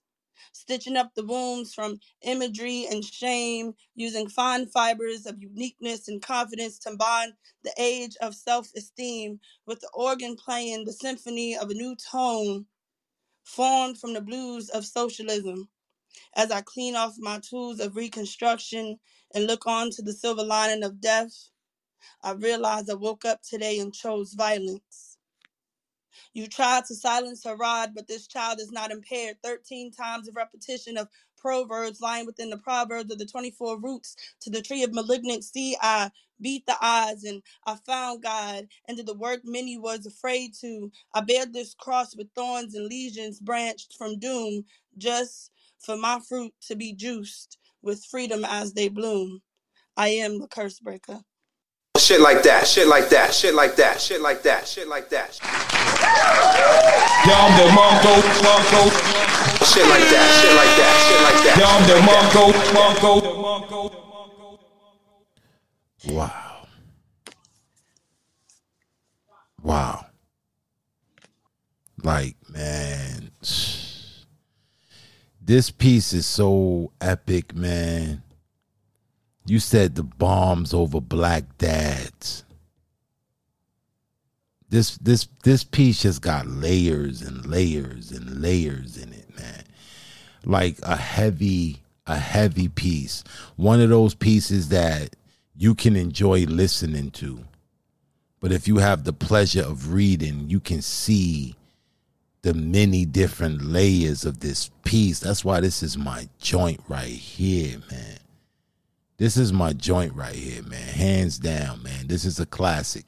Stitching 0.53 0.97
up 0.97 1.15
the 1.15 1.25
wounds 1.25 1.73
from 1.73 1.99
imagery 2.21 2.87
and 2.89 3.05
shame, 3.05 3.73
using 3.95 4.29
fine 4.29 4.67
fibers 4.67 5.25
of 5.25 5.41
uniqueness 5.41 6.07
and 6.07 6.21
confidence 6.21 6.79
to 6.79 6.95
bond 6.95 7.33
the 7.63 7.73
age 7.77 8.17
of 8.21 8.35
self 8.35 8.69
esteem 8.75 9.39
with 9.65 9.81
the 9.81 9.89
organ 9.93 10.35
playing 10.37 10.85
the 10.85 10.93
symphony 10.93 11.57
of 11.57 11.69
a 11.69 11.73
new 11.75 11.95
tone 11.95 12.65
formed 13.45 13.97
from 13.99 14.13
the 14.13 14.21
blues 14.21 14.69
of 14.69 14.85
socialism 14.85 15.69
as 16.35 16.51
I 16.51 16.61
clean 16.61 16.95
off 16.95 17.15
my 17.19 17.39
tools 17.41 17.81
of 17.81 17.97
reconstruction 17.97 18.99
and 19.35 19.47
look 19.47 19.67
on 19.67 19.91
to 19.91 20.01
the 20.03 20.13
silver 20.13 20.43
lining 20.45 20.83
of 20.83 21.01
death, 21.01 21.49
I 22.23 22.31
realize 22.33 22.89
I 22.89 22.95
woke 22.95 23.25
up 23.25 23.41
today 23.43 23.79
and 23.79 23.93
chose 23.93 24.33
violence. 24.33 25.08
You 26.33 26.47
tried 26.47 26.85
to 26.85 26.95
silence 26.95 27.43
her 27.45 27.55
rod, 27.55 27.91
but 27.95 28.07
this 28.07 28.27
child 28.27 28.59
is 28.59 28.71
not 28.71 28.91
impaired. 28.91 29.37
13 29.43 29.91
times 29.91 30.27
of 30.27 30.35
repetition 30.35 30.97
of 30.97 31.07
proverbs 31.37 32.01
lying 32.01 32.25
within 32.25 32.49
the 32.49 32.57
proverbs 32.57 33.11
of 33.11 33.17
the 33.17 33.25
24 33.25 33.79
roots 33.79 34.15
to 34.41 34.49
the 34.49 34.61
tree 34.61 34.83
of 34.83 34.93
malignancy. 34.93 35.75
I 35.81 36.11
beat 36.41 36.65
the 36.65 36.75
odds 36.81 37.23
and 37.23 37.41
I 37.65 37.75
found 37.75 38.23
God 38.23 38.67
and 38.87 38.97
did 38.97 39.05
the 39.05 39.13
work 39.13 39.41
many 39.43 39.77
was 39.77 40.05
afraid 40.05 40.53
to. 40.61 40.91
I 41.13 41.21
bear 41.21 41.45
this 41.45 41.73
cross 41.73 42.15
with 42.15 42.27
thorns 42.35 42.75
and 42.75 42.87
legions 42.87 43.39
branched 43.39 43.95
from 43.97 44.19
doom, 44.19 44.65
just 44.97 45.51
for 45.79 45.97
my 45.97 46.19
fruit 46.27 46.53
to 46.67 46.75
be 46.75 46.93
juiced 46.93 47.57
with 47.81 48.03
freedom 48.05 48.45
as 48.45 48.73
they 48.73 48.89
bloom. 48.89 49.41
I 49.95 50.09
am 50.09 50.39
the 50.39 50.47
curse 50.47 50.79
breaker. 50.79 51.21
Shit 51.97 52.21
like 52.21 52.43
that, 52.43 52.67
shit 52.67 52.87
like 52.87 53.09
that, 53.09 53.33
shit 53.33 53.53
like 53.53 53.75
that, 53.75 53.99
shit 53.99 54.21
like 54.21 54.43
that, 54.43 54.67
shit 54.67 54.87
like 54.87 55.09
that. 55.09 55.68
Yambo 57.29 57.65
Mongo, 57.77 58.13
Mongo. 58.43 58.81
Shit 59.65 59.85
like 59.87 60.07
that, 60.09 60.29
shit 60.39 60.53
like 60.55 60.75
that, 60.79 60.95
shit 61.05 61.21
like 61.27 61.41
that. 61.45 61.55
Yambo 61.59 61.95
Mongo, 62.07 62.43
the 62.51 62.63
Mongo. 62.73 63.11
The 63.21 63.29
mongo, 63.29 63.81
the 63.91 63.97
mongo, 63.97 64.59
Wow. 66.15 66.67
Wow. 69.61 70.05
Like, 72.03 72.35
man. 72.49 73.31
This 75.41 75.71
piece 75.71 76.13
is 76.13 76.25
so 76.25 76.91
epic, 77.01 77.55
man. 77.55 78.23
You 79.45 79.59
said 79.59 79.95
the 79.95 80.03
bombs 80.03 80.73
over 80.73 81.01
black 81.01 81.57
dads. 81.57 82.43
This 84.69 84.97
this 84.97 85.27
this 85.43 85.63
piece 85.63 86.03
just 86.03 86.21
got 86.21 86.47
layers 86.47 87.21
and 87.21 87.45
layers 87.45 88.11
and 88.11 88.41
layers 88.41 88.97
in 88.97 89.13
it, 89.13 89.35
man. 89.35 89.63
Like 90.45 90.77
a 90.83 90.95
heavy 90.95 91.81
a 92.05 92.17
heavy 92.17 92.67
piece. 92.67 93.23
One 93.55 93.81
of 93.81 93.89
those 93.89 94.15
pieces 94.15 94.69
that 94.69 95.15
you 95.55 95.75
can 95.75 95.95
enjoy 95.95 96.45
listening 96.45 97.11
to. 97.11 97.43
But 98.39 98.51
if 98.51 98.67
you 98.67 98.77
have 98.77 99.03
the 99.03 99.13
pleasure 99.13 99.63
of 99.63 99.93
reading, 99.93 100.49
you 100.49 100.59
can 100.59 100.81
see 100.81 101.55
the 102.41 102.53
many 102.53 103.05
different 103.05 103.61
layers 103.61 104.23
of 104.23 104.39
this 104.39 104.69
piece. 104.83 105.19
That's 105.19 105.43
why 105.43 105.59
this 105.59 105.83
is 105.83 105.97
my 105.97 106.29
joint 106.39 106.81
right 106.87 107.07
here, 107.07 107.79
man. 107.91 108.19
This 109.17 109.35
is 109.35 109.51
my 109.51 109.73
joint 109.73 110.13
right 110.15 110.35
here, 110.35 110.63
man. 110.63 110.81
Hands 110.81 111.37
down, 111.37 111.83
man. 111.83 112.07
This 112.07 112.23
is 112.23 112.39
a 112.39 112.45
classic. 112.45 113.05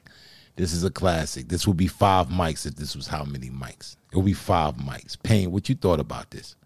This 0.56 0.72
is 0.72 0.84
a 0.84 0.90
classic. 0.90 1.48
This 1.48 1.66
would 1.66 1.76
be 1.76 1.86
five 1.86 2.28
mics 2.28 2.66
if 2.66 2.76
this 2.76 2.94
was 2.94 3.06
how 3.06 3.24
many 3.24 3.48
mics? 3.48 3.96
It 4.12 4.16
would 4.16 4.26
be 4.26 4.34
five 4.34 4.76
mics. 4.76 5.20
Pain, 5.22 5.50
what 5.50 5.68
you 5.68 5.74
thought 5.74 6.00
about 6.00 6.30
this? 6.30 6.56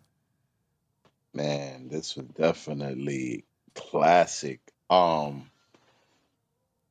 Man, 1.33 1.89
this 1.89 2.17
was 2.17 2.27
definitely 2.27 3.45
classic. 3.75 4.61
Um, 4.91 5.51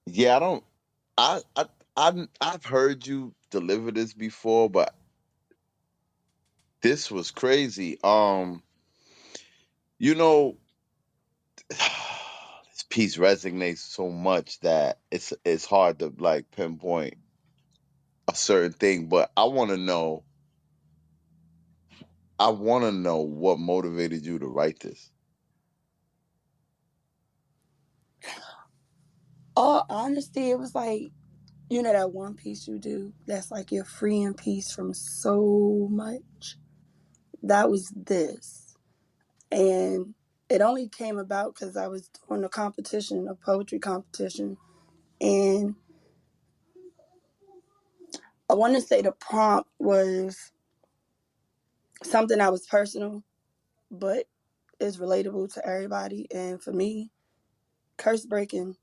yeah, 0.06 0.38
I 0.38 0.40
don't, 0.40 0.64
I, 1.18 1.42
I, 1.56 1.66
I, 1.98 2.28
I've 2.40 2.66
heard 2.66 3.06
you 3.06 3.34
deliver 3.50 3.92
this 3.92 4.14
before, 4.14 4.70
but 4.70 4.96
this 6.82 7.10
was 7.10 7.32
crazy. 7.32 7.98
Um, 8.04 8.62
you 9.98 10.16
know, 10.16 10.58
piece 12.96 13.18
resonates 13.18 13.80
so 13.80 14.10
much 14.10 14.58
that 14.62 15.00
it's 15.12 15.34
it's 15.44 15.66
hard 15.66 16.00
to 16.00 16.14
like 16.18 16.50
pinpoint 16.52 17.16
a 18.30 18.34
certain 18.34 18.72
thing. 18.72 19.10
But 19.10 19.32
I 19.36 19.44
want 19.46 19.72
to 19.72 19.78
know. 19.78 20.24
I 22.40 22.50
want 22.50 22.86
to 22.86 22.94
know 22.94 23.18
what 23.18 23.60
motivated 23.60 24.26
you 24.26 24.40
to 24.40 24.48
write 24.48 24.80
this. 24.80 25.12
Oh, 29.58 29.84
All 29.86 29.86
honesty, 29.90 30.52
it 30.52 30.60
was 30.60 30.74
like, 30.74 31.12
you 31.70 31.82
know, 31.82 31.92
that 31.92 32.14
one 32.14 32.36
piece 32.36 32.68
you 32.68 32.80
do 32.80 33.14
that's 33.28 33.52
like 33.52 33.74
your 33.74 33.86
freeing 33.86 34.36
piece 34.36 34.72
from 34.72 34.94
so 34.94 35.90
much. 35.92 36.58
That 37.44 37.70
was 37.70 37.92
this. 37.96 38.78
And 39.52 40.16
it 40.50 40.62
only 40.62 40.88
came 40.88 41.18
about 41.18 41.56
because 41.56 41.76
I 41.76 41.88
was 41.88 42.10
doing 42.28 42.44
a 42.44 42.50
competition, 42.50 43.28
a 43.28 43.36
poetry 43.36 43.80
competition. 43.80 44.58
And 45.20 45.76
I 48.50 48.54
want 48.54 48.76
to 48.76 48.82
say 48.82 49.02
the 49.02 49.12
prompt 49.12 49.70
was 49.80 50.52
something 52.04 52.38
that 52.38 52.52
was 52.52 52.68
personal, 52.68 53.24
but 53.90 54.28
is 54.80 54.98
relatable 54.98 55.54
to 55.54 55.66
everybody. 55.68 56.28
And 56.34 56.62
for 56.62 56.72
me, 56.72 57.12
curse 57.98 58.26
breaking, 58.26 58.76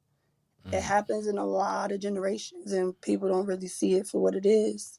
it 0.67 0.73
mm. 0.73 0.81
happens 0.81 1.27
in 1.27 1.39
a 1.39 1.45
lot 1.45 1.93
of 1.93 2.01
generations, 2.01 2.73
and 2.73 2.99
people 3.01 3.29
don't 3.29 3.47
really 3.47 3.69
see 3.69 3.95
it 3.95 4.07
for 4.07 4.21
what 4.21 4.35
it 4.35 4.47
is. 4.47 4.99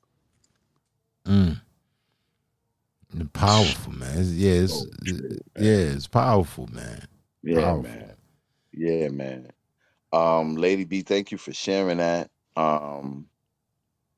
Mm. 1.25 1.61
Powerful, 3.45 3.93
man. 3.93 4.09
It's- 4.11 4.31
yeah, 4.31 4.51
it's, 4.51 4.85
yeah, 5.59 5.95
it's 5.95 6.07
powerful, 6.07 6.67
man. 6.71 7.07
Yeah, 7.43 7.61
Powerful. 7.61 7.83
man. 7.83 8.13
Yeah, 8.71 9.09
man. 9.09 9.51
Um, 10.11 10.55
Lady 10.55 10.83
B, 10.85 11.01
thank 11.01 11.31
you 11.31 11.37
for 11.37 11.51
sharing 11.53 11.97
that. 11.97 12.29
Um, 12.55 13.27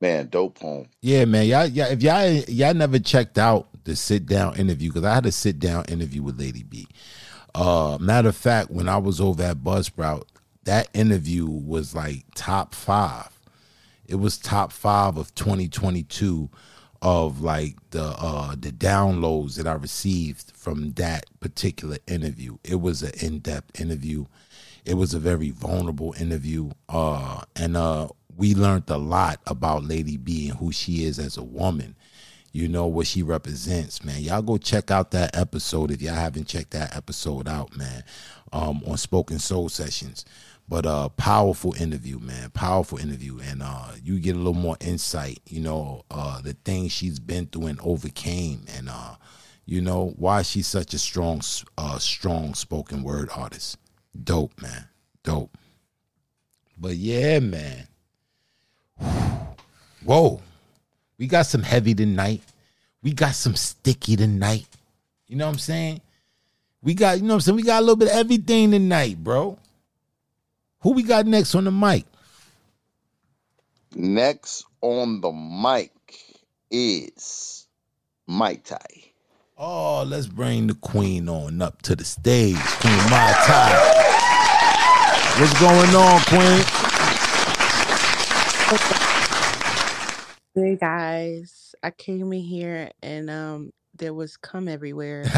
man, 0.01 0.27
dope 0.27 0.59
poem. 0.59 0.87
Yeah, 1.01 1.25
man. 1.25 1.47
Y'all, 1.47 1.65
y'all, 1.65 1.87
if 1.91 2.03
y'all 2.03 2.27
y'all 2.47 2.73
never 2.73 2.99
checked 2.99 3.37
out 3.37 3.67
the 3.85 3.95
sit 3.95 4.25
down 4.25 4.57
interview, 4.57 4.89
because 4.89 5.05
I 5.05 5.15
had 5.15 5.25
a 5.25 5.31
sit 5.31 5.59
down 5.59 5.85
interview 5.85 6.21
with 6.21 6.39
Lady 6.39 6.63
B. 6.63 6.87
Uh, 7.55 7.97
matter 7.99 8.29
of 8.29 8.35
fact, 8.35 8.69
when 8.69 8.89
I 8.89 8.97
was 8.97 9.21
over 9.21 9.41
at 9.41 9.57
Buzzsprout, 9.57 10.23
that 10.65 10.89
interview 10.93 11.47
was 11.47 11.95
like 11.95 12.25
top 12.35 12.75
five. 12.75 13.29
It 14.05 14.15
was 14.15 14.37
top 14.37 14.71
five 14.71 15.17
of 15.17 15.33
2022 15.35 16.49
of 17.01 17.41
like 17.41 17.75
the 17.91 18.03
uh 18.03 18.55
the 18.57 18.71
downloads 18.71 19.55
that 19.57 19.67
I 19.67 19.73
received 19.73 20.51
from 20.55 20.93
that 20.93 21.25
particular 21.39 21.97
interview. 22.07 22.57
It 22.63 22.81
was 22.81 23.03
an 23.03 23.11
in-depth 23.21 23.79
interview. 23.79 24.25
It 24.85 24.95
was 24.95 25.13
a 25.13 25.19
very 25.19 25.51
vulnerable 25.51 26.13
interview. 26.19 26.71
Uh 26.89 27.43
and 27.55 27.77
uh 27.77 28.07
we 28.37 28.53
learned 28.53 28.89
a 28.89 28.97
lot 28.97 29.39
about 29.47 29.85
Lady 29.85 30.17
B 30.17 30.49
and 30.49 30.57
who 30.57 30.71
she 30.71 31.05
is 31.05 31.19
as 31.19 31.37
a 31.37 31.43
woman. 31.43 31.95
You 32.51 32.67
know 32.67 32.87
what 32.87 33.07
she 33.07 33.21
represents, 33.21 34.03
man. 34.03 34.21
Y'all 34.21 34.41
go 34.41 34.57
check 34.57 34.89
out 34.89 35.11
that 35.11 35.35
episode 35.35 35.91
if 35.91 36.01
y'all 36.01 36.15
haven't 36.15 36.47
checked 36.47 36.71
that 36.71 36.95
episode 36.95 37.47
out, 37.47 37.75
man. 37.77 38.03
Um 38.51 38.81
on 38.85 38.97
Spoken 38.97 39.39
Soul 39.39 39.69
Sessions. 39.69 40.25
But 40.67 40.85
uh 40.85 41.09
powerful 41.09 41.75
interview, 41.75 42.19
man. 42.19 42.49
Powerful 42.49 42.97
interview. 42.97 43.39
And 43.39 43.61
uh 43.61 43.91
you 44.03 44.19
get 44.19 44.35
a 44.35 44.39
little 44.39 44.53
more 44.53 44.77
insight, 44.79 45.39
you 45.47 45.61
know, 45.61 46.03
uh 46.09 46.41
the 46.41 46.53
things 46.53 46.91
she's 46.91 47.19
been 47.19 47.47
through 47.47 47.67
and 47.67 47.79
overcame 47.81 48.65
and 48.75 48.89
uh 48.89 49.15
you 49.67 49.81
know 49.81 50.13
why 50.17 50.41
she's 50.41 50.67
such 50.67 50.93
a 50.93 50.99
strong 50.99 51.41
uh 51.77 51.99
strong 51.99 52.53
spoken 52.55 53.03
word 53.03 53.29
artist. 53.35 53.77
Dope, 54.23 54.59
man. 54.61 54.87
Dope. 55.23 55.55
But 56.77 56.95
yeah, 56.95 57.39
man. 57.39 57.87
Whoa. 60.03 60.41
We 61.17 61.27
got 61.27 61.45
some 61.45 61.63
heavy 61.63 61.93
tonight. 61.93 62.41
We 63.01 63.13
got 63.13 63.35
some 63.35 63.55
sticky 63.55 64.15
tonight. 64.15 64.67
You 65.27 65.35
know 65.35 65.45
what 65.45 65.53
I'm 65.53 65.59
saying? 65.59 66.01
We 66.81 66.93
got, 66.93 67.17
you 67.17 67.23
know 67.23 67.29
what 67.29 67.35
I'm 67.35 67.41
saying? 67.41 67.55
We 67.55 67.63
got 67.63 67.79
a 67.79 67.81
little 67.81 67.95
bit 67.95 68.09
of 68.09 68.15
everything 68.15 68.71
tonight, 68.71 69.23
bro. 69.23 69.57
Who 70.85 70.91
we 70.91 71.01
got 71.01 71.25
next 71.25 71.55
on 71.55 71.63
the 71.63 71.71
mic? 71.71 72.05
Next 73.95 74.65
on 74.81 75.19
the 75.19 75.31
mic 75.31 75.89
is 76.69 77.65
Mai 78.27 78.57
Tai. 78.57 78.77
Oh, 79.57 80.03
let's 80.05 80.27
bring 80.27 80.67
the 80.67 80.75
queen 80.75 81.27
on 81.27 81.59
up 81.63 81.81
to 81.81 81.95
the 81.95 82.05
stage. 82.05 82.55
Queen 82.57 82.97
Mai 83.09 83.33
Tai. 83.47 83.73
What's 85.39 85.59
going 85.59 85.95
on, 85.95 86.21
queen? 86.27 86.61
Hey 90.53 90.75
guys, 90.75 91.73
I 91.81 91.89
came 91.89 92.31
in 92.31 92.41
here 92.41 92.91
and 93.01 93.31
um 93.31 93.73
there 93.97 94.13
was 94.13 94.37
cum 94.37 94.67
everywhere. 94.67 95.23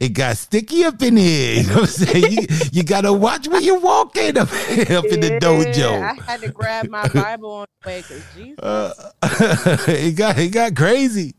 it 0.00 0.12
got 0.12 0.36
sticky 0.36 0.84
up 0.84 1.02
in 1.02 1.16
here. 1.16 1.62
You 1.62 1.68
know 1.68 1.74
what 1.74 1.80
I'm 1.82 1.86
saying? 1.86 2.32
You, 2.32 2.46
you 2.72 2.82
gotta 2.84 3.12
watch 3.12 3.48
where 3.48 3.60
you 3.60 3.80
walk 3.80 4.16
in 4.16 4.38
up, 4.38 4.48
up 4.52 5.04
in 5.04 5.20
the 5.20 5.38
dojo. 5.40 6.02
I 6.02 6.14
had 6.22 6.40
to 6.42 6.50
grab 6.50 6.88
my 6.88 7.08
Bible 7.08 7.50
on 7.50 7.66
the 7.82 7.88
way 7.88 8.02
because 8.02 8.22
Jesus. 8.36 8.58
Uh, 8.58 9.10
it 9.88 10.16
got 10.16 10.38
it 10.38 10.48
got 10.52 10.76
crazy, 10.76 11.34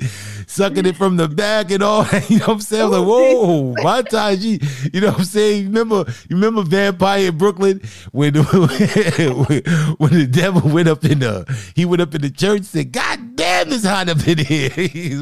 sucking 0.48 0.86
it 0.86 0.98
from 0.98 1.18
the 1.18 1.28
back 1.28 1.72
and 1.72 1.82
all. 1.82 2.06
You 2.28 2.40
know 2.40 2.46
what 2.46 2.54
I'm 2.54 2.62
saying? 2.62 2.90
Like, 2.90 3.06
whoa, 3.06 3.74
my 3.82 4.02
time, 4.02 4.38
you 4.40 4.60
you 4.92 5.02
know 5.02 5.12
what 5.12 5.20
I'm 5.20 5.26
saying? 5.26 5.66
Remember 5.66 6.06
you 6.30 6.36
remember 6.36 6.64
Vampire 6.64 7.28
in 7.28 7.38
Brooklyn 7.38 7.82
when 8.12 8.34
when 8.34 8.44
the 10.12 10.28
devil 10.30 10.70
went 10.70 10.88
up 10.88 11.06
in 11.06 11.20
the 11.20 11.72
he 11.76 11.86
went 11.86 12.02
up 12.02 12.16
in 12.16 12.22
the 12.22 12.30
church 12.30 12.58
and 12.58 12.66
said, 12.66 12.92
God 12.92 13.25
it's 13.72 13.86
hot 13.86 14.10
up 14.10 14.28
in 14.28 14.38
here. 14.38 14.72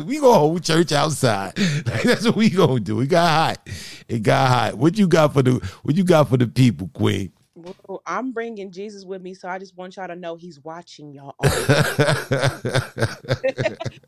we 0.04 0.20
gonna 0.20 0.38
hold 0.38 0.64
church 0.64 0.92
outside. 0.92 1.56
That's 1.86 2.26
what 2.26 2.36
we 2.36 2.50
gonna 2.50 2.80
do. 2.80 3.02
It 3.02 3.08
got 3.08 3.30
hot. 3.30 3.70
It 4.08 4.24
got 4.24 4.48
hot. 4.48 4.78
What 4.78 4.98
you 4.98 5.08
got 5.08 5.34
for 5.34 5.42
the 5.42 5.54
what 5.84 5.96
you 5.96 6.04
got 6.04 6.30
for 6.30 6.38
the 6.38 6.48
people, 6.48 6.90
Queen? 6.94 7.32
Well, 7.56 8.02
I'm 8.06 8.32
bringing 8.32 8.72
Jesus 8.72 9.06
with 9.06 9.22
me, 9.22 9.34
so 9.34 9.48
I 9.48 9.60
just 9.60 9.78
want 9.78 9.96
y'all 9.96 10.08
to 10.08 10.16
know 10.16 10.36
He's 10.36 10.60
watching 10.60 11.12
y'all. 11.14 11.36
All. 11.40 11.50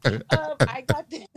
um, 0.05 0.55
I 0.61 0.83
got 0.87 1.09
this. 1.09 1.27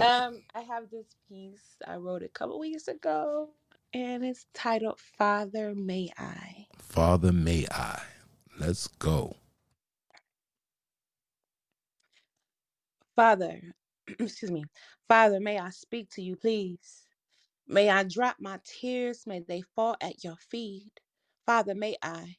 um, 0.00 0.42
I 0.54 0.60
have 0.60 0.90
this 0.90 1.06
piece 1.28 1.76
I 1.86 1.96
wrote 1.96 2.22
a 2.22 2.28
couple 2.28 2.58
weeks 2.58 2.88
ago, 2.88 3.50
and 3.92 4.24
it's 4.24 4.46
titled 4.54 4.98
"Father 5.18 5.74
May 5.74 6.10
I." 6.16 6.66
Father, 6.78 7.32
may 7.32 7.66
I. 7.70 8.00
Let's 8.58 8.86
go. 8.86 9.36
Father, 13.16 13.60
excuse 14.20 14.50
me, 14.50 14.64
Father, 15.08 15.40
may 15.40 15.58
I 15.58 15.70
speak 15.70 16.10
to 16.12 16.22
you, 16.22 16.36
please? 16.36 17.06
May 17.68 17.90
I 17.90 18.04
drop 18.04 18.36
my 18.40 18.60
tears, 18.64 19.24
may 19.26 19.40
they 19.40 19.62
fall 19.76 19.96
at 20.02 20.24
your 20.24 20.36
feet. 20.50 21.00
Father, 21.46 21.74
may 21.74 21.96
I, 22.02 22.36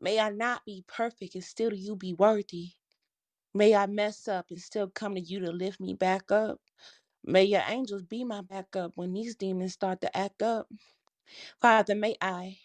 may 0.00 0.20
I 0.20 0.30
not 0.30 0.64
be 0.66 0.84
perfect 0.88 1.34
and 1.36 1.44
still 1.44 1.74
you 1.74 1.96
be 1.96 2.14
worthy. 2.14 2.70
May 3.54 3.74
I 3.74 3.86
mess 3.86 4.28
up 4.28 4.46
and 4.50 4.60
still 4.60 4.88
come 4.88 5.14
to 5.16 5.20
you 5.20 5.40
to 5.40 5.52
lift 5.52 5.80
me 5.80 5.94
back 5.94 6.32
up. 6.32 6.60
May 7.24 7.44
your 7.44 7.62
angels 7.68 8.04
be 8.04 8.24
my 8.24 8.42
backup 8.42 8.92
when 8.96 9.12
these 9.12 9.36
demons 9.36 9.74
start 9.74 10.00
to 10.02 10.16
act 10.16 10.42
up. 10.42 10.68
Father, 11.62 11.94
may 11.96 12.16
I, 12.20 12.58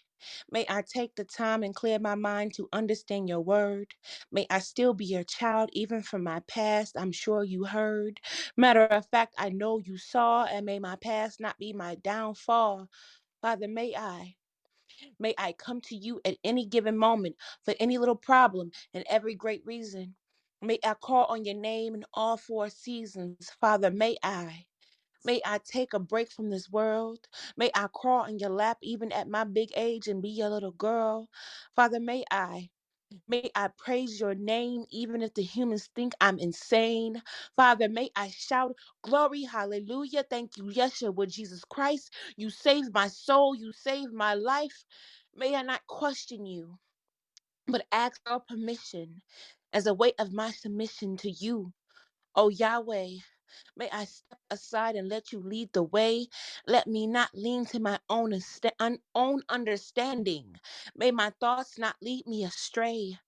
may 0.50 0.66
I 0.68 0.82
take 0.82 1.16
the 1.16 1.24
time 1.24 1.62
and 1.64 1.74
clear 1.74 1.98
my 1.98 2.16
mind 2.16 2.54
to 2.54 2.68
understand 2.72 3.28
your 3.28 3.40
word. 3.40 3.94
May 4.32 4.46
I 4.50 4.60
still 4.60 4.94
be 4.94 5.06
your 5.06 5.24
child, 5.24 5.70
even 5.72 6.02
from 6.02 6.24
my 6.24 6.40
past. 6.48 6.96
I'm 6.98 7.12
sure 7.12 7.44
you 7.44 7.64
heard. 7.64 8.20
Matter 8.56 8.84
of 8.86 9.06
fact, 9.08 9.34
I 9.38 9.50
know 9.50 9.78
you 9.78 9.98
saw, 9.98 10.44
and 10.44 10.66
may 10.66 10.78
my 10.80 10.96
past 10.96 11.40
not 11.40 11.58
be 11.58 11.72
my 11.74 11.96
downfall. 11.96 12.88
Father, 13.42 13.68
may 13.68 13.94
I, 13.96 14.36
may 15.20 15.34
I 15.38 15.52
come 15.54 15.80
to 15.82 15.96
you 15.96 16.20
at 16.24 16.38
any 16.44 16.66
given 16.66 16.98
moment 16.98 17.36
for 17.64 17.74
any 17.80 17.98
little 17.98 18.16
problem 18.16 18.72
and 18.94 19.04
every 19.10 19.34
great 19.36 19.62
reason. 19.66 20.14
May 20.62 20.78
I 20.84 20.94
call 20.94 21.26
on 21.26 21.44
your 21.44 21.56
name 21.56 21.94
in 21.94 22.04
all 22.14 22.36
four 22.38 22.70
seasons. 22.70 23.50
Father, 23.60 23.90
may 23.90 24.16
I. 24.22 24.66
May 25.24 25.40
I 25.44 25.60
take 25.64 25.94
a 25.94 26.00
break 26.00 26.30
from 26.32 26.50
this 26.50 26.70
world. 26.70 27.28
May 27.56 27.70
I 27.74 27.88
crawl 27.94 28.24
in 28.26 28.38
your 28.40 28.50
lap 28.50 28.78
even 28.82 29.12
at 29.12 29.28
my 29.28 29.44
big 29.44 29.70
age 29.76 30.08
and 30.08 30.22
be 30.22 30.30
your 30.30 30.50
little 30.50 30.72
girl. 30.72 31.28
Father, 31.76 32.00
may 32.00 32.24
I. 32.30 32.70
May 33.26 33.50
I 33.54 33.68
praise 33.68 34.20
your 34.20 34.34
name 34.34 34.84
even 34.90 35.22
if 35.22 35.32
the 35.34 35.42
humans 35.42 35.88
think 35.94 36.12
I'm 36.20 36.38
insane. 36.38 37.22
Father, 37.56 37.88
may 37.88 38.10
I 38.16 38.28
shout 38.28 38.76
glory, 39.02 39.44
hallelujah. 39.44 40.24
Thank 40.28 40.58
you, 40.58 40.64
Yeshua, 40.64 41.26
Jesus 41.30 41.64
Christ. 41.64 42.12
You 42.36 42.50
saved 42.50 42.92
my 42.92 43.08
soul. 43.08 43.54
You 43.54 43.72
saved 43.72 44.12
my 44.12 44.34
life. 44.34 44.84
May 45.34 45.54
I 45.56 45.62
not 45.62 45.86
question 45.86 46.44
you, 46.44 46.78
but 47.68 47.86
ask 47.92 48.20
your 48.28 48.40
permission 48.40 49.22
as 49.72 49.86
a 49.86 49.94
way 49.94 50.14
of 50.18 50.32
my 50.32 50.50
submission 50.52 51.16
to 51.18 51.30
you. 51.30 51.72
Oh 52.34 52.48
Yahweh, 52.48 53.16
May 53.76 53.90
I 53.90 54.04
step 54.06 54.40
aside 54.50 54.96
and 54.96 55.08
let 55.08 55.32
you 55.32 55.40
lead 55.40 55.72
the 55.72 55.82
way. 55.84 56.28
Let 56.66 56.86
me 56.88 57.06
not 57.06 57.30
lean 57.34 57.66
to 57.66 57.80
my 57.80 58.00
own, 58.10 58.32
insta- 58.32 58.72
un- 58.80 59.00
own 59.14 59.42
understanding. 59.48 60.56
May 60.96 61.12
my 61.12 61.32
thoughts 61.40 61.78
not 61.78 61.96
lead 62.02 62.26
me 62.26 62.44
astray. 62.44 63.18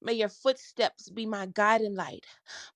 May 0.00 0.14
your 0.14 0.28
footsteps 0.28 1.10
be 1.10 1.26
my 1.26 1.46
guiding 1.46 1.96
light. 1.96 2.24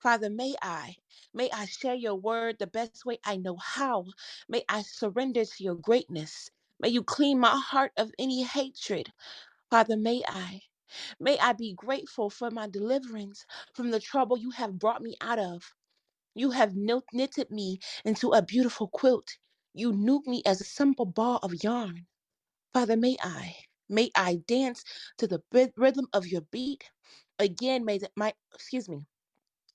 Father, 0.00 0.28
may 0.28 0.56
I, 0.60 0.96
may 1.32 1.50
I 1.52 1.66
share 1.66 1.94
your 1.94 2.16
word 2.16 2.58
the 2.58 2.66
best 2.66 3.06
way 3.06 3.18
I 3.24 3.36
know 3.36 3.56
how. 3.56 4.06
May 4.48 4.64
I 4.68 4.82
surrender 4.82 5.44
to 5.44 5.64
your 5.64 5.76
greatness. 5.76 6.50
May 6.80 6.88
you 6.88 7.04
clean 7.04 7.38
my 7.38 7.56
heart 7.56 7.92
of 7.96 8.12
any 8.18 8.42
hatred. 8.42 9.12
Father, 9.70 9.96
may 9.96 10.22
I, 10.28 10.62
may 11.20 11.38
I 11.38 11.52
be 11.54 11.74
grateful 11.74 12.30
for 12.30 12.50
my 12.50 12.68
deliverance 12.68 13.46
from 13.74 13.90
the 13.92 14.00
trouble 14.00 14.38
you 14.38 14.50
have 14.52 14.78
brought 14.78 15.02
me 15.02 15.16
out 15.20 15.38
of. 15.40 15.74
You 16.36 16.52
have 16.52 16.76
knit- 16.76 17.04
knitted 17.14 17.50
me 17.50 17.80
into 18.06 18.32
a 18.32 18.42
beautiful 18.42 18.88
quilt. 18.88 19.38
You 19.74 19.92
knew 19.94 20.22
me 20.26 20.42
as 20.46 20.62
a 20.62 20.66
simple 20.66 21.06
ball 21.06 21.40
of 21.42 21.64
yarn. 21.64 22.06
Father, 22.74 22.96
may 22.96 23.16
I, 23.22 23.56
may 23.88 24.10
I 24.16 24.36
dance 24.48 24.84
to 25.18 25.26
the 25.28 25.42
rhyth- 25.52 25.74
rhythm 25.76 26.08
of 26.14 26.26
your 26.28 26.42
beat. 26.42 26.90
Again, 27.40 27.84
may 27.84 27.98
the, 27.98 28.10
my, 28.16 28.34
excuse 28.54 28.88
me, 28.88 29.06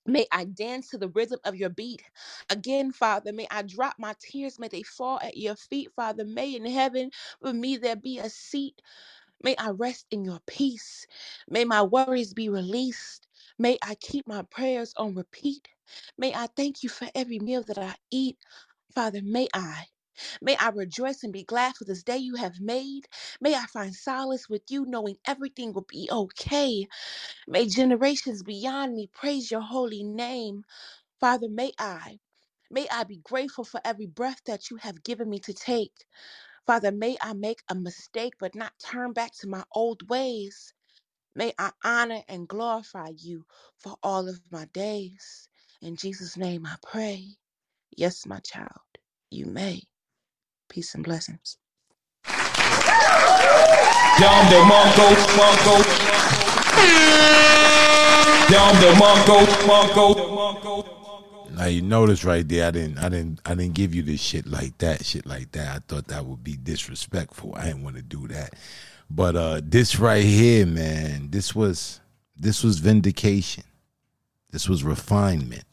may 0.06 0.26
I 0.32 0.44
dance 0.46 0.90
to 0.90 0.98
the 0.98 1.08
rhythm 1.10 1.40
of 1.44 1.56
your 1.56 1.70
beat. 1.70 2.02
Again, 2.50 2.92
Father, 2.92 3.32
may 3.32 3.48
I 3.50 3.62
drop 3.62 3.96
my 3.98 4.14
tears, 4.20 4.58
may 4.58 4.68
they 4.68 4.82
fall 4.84 5.20
at 5.22 5.36
your 5.36 5.56
feet, 5.56 5.90
Father. 5.96 6.24
May 6.24 6.56
in 6.56 6.66
heaven 6.66 7.10
for 7.42 7.52
me 7.54 7.76
there 7.78 7.96
be 7.96 8.18
a 8.18 8.30
seat 8.30 8.74
May 9.42 9.56
I 9.56 9.70
rest 9.70 10.06
in 10.10 10.24
your 10.24 10.40
peace. 10.46 11.06
May 11.48 11.64
my 11.64 11.82
worries 11.82 12.34
be 12.34 12.48
released. 12.48 13.28
May 13.58 13.78
I 13.82 13.94
keep 13.96 14.26
my 14.26 14.42
prayers 14.42 14.94
on 14.96 15.14
repeat. 15.14 15.68
May 16.18 16.34
I 16.34 16.48
thank 16.56 16.82
you 16.82 16.88
for 16.90 17.08
every 17.14 17.38
meal 17.40 17.62
that 17.64 17.78
I 17.78 17.96
eat. 18.10 18.38
Father, 18.94 19.20
may 19.22 19.48
I. 19.54 19.86
May 20.42 20.56
I 20.58 20.70
rejoice 20.70 21.24
and 21.24 21.32
be 21.32 21.44
glad 21.44 21.76
for 21.76 21.84
this 21.84 22.02
day 22.04 22.18
you 22.18 22.36
have 22.36 22.60
made. 22.60 23.08
May 23.40 23.54
I 23.54 23.66
find 23.66 23.94
solace 23.94 24.48
with 24.48 24.62
you, 24.70 24.86
knowing 24.86 25.16
everything 25.26 25.72
will 25.72 25.86
be 25.88 26.08
okay. 26.12 26.88
May 27.48 27.66
generations 27.68 28.42
beyond 28.42 28.94
me 28.96 29.08
praise 29.12 29.50
your 29.50 29.62
holy 29.62 30.02
name. 30.04 30.64
Father, 31.20 31.48
may 31.48 31.72
I. 31.78 32.20
May 32.70 32.88
I 32.90 33.04
be 33.04 33.18
grateful 33.18 33.64
for 33.64 33.80
every 33.84 34.06
breath 34.06 34.42
that 34.46 34.70
you 34.70 34.76
have 34.78 35.04
given 35.04 35.30
me 35.30 35.40
to 35.40 35.54
take. 35.54 36.06
Father, 36.66 36.92
may 36.92 37.16
I 37.20 37.34
make 37.34 37.62
a 37.68 37.74
mistake 37.74 38.34
but 38.40 38.54
not 38.54 38.74
turn 38.78 39.12
back 39.12 39.32
to 39.40 39.48
my 39.48 39.64
old 39.74 40.08
ways. 40.10 40.74
May 41.34 41.54
I 41.58 41.72
honor 41.84 42.22
and 42.28 42.48
glorify 42.48 43.10
you 43.16 43.46
for 43.78 43.96
all 44.02 44.28
of 44.28 44.40
my 44.50 44.66
days. 44.66 45.48
In 45.82 45.96
Jesus' 45.96 46.36
name 46.36 46.64
I 46.64 46.76
pray. 46.80 47.24
Yes, 47.96 48.24
my 48.24 48.38
child, 48.38 48.70
you 49.32 49.46
may. 49.46 49.82
Peace 50.68 50.94
and 50.94 51.02
blessings. 51.02 51.56
Down 52.24 52.38
the 54.48 54.62
Mongo, 54.62 55.08
Mongo. 55.34 55.82
Down 58.48 58.74
the 58.80 58.92
Mongo, 58.94 59.44
Mongo. 59.66 61.50
Now 61.56 61.64
you 61.64 61.82
notice 61.82 62.24
right 62.24 62.48
there, 62.48 62.68
I 62.68 62.70
didn't, 62.70 62.98
I 62.98 63.08
didn't, 63.08 63.40
I 63.44 63.56
didn't 63.56 63.74
give 63.74 63.92
you 63.92 64.02
this 64.02 64.20
shit 64.20 64.46
like 64.46 64.78
that, 64.78 65.04
shit 65.04 65.26
like 65.26 65.50
that. 65.52 65.76
I 65.76 65.80
thought 65.80 66.06
that 66.08 66.24
would 66.24 66.44
be 66.44 66.56
disrespectful. 66.56 67.56
I 67.56 67.64
didn't 67.64 67.82
want 67.82 67.96
to 67.96 68.02
do 68.02 68.28
that. 68.28 68.54
But 69.10 69.34
uh 69.34 69.60
this 69.64 69.98
right 69.98 70.24
here, 70.24 70.64
man, 70.64 71.30
this 71.30 71.56
was, 71.56 72.00
this 72.36 72.62
was 72.62 72.78
vindication. 72.78 73.64
This 74.52 74.68
was 74.68 74.84
refinement. 74.84 75.64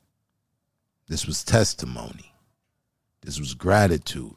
This 1.10 1.26
was 1.26 1.44
testimony. 1.44 2.34
This 3.22 3.40
was 3.40 3.54
gratitude. 3.54 4.36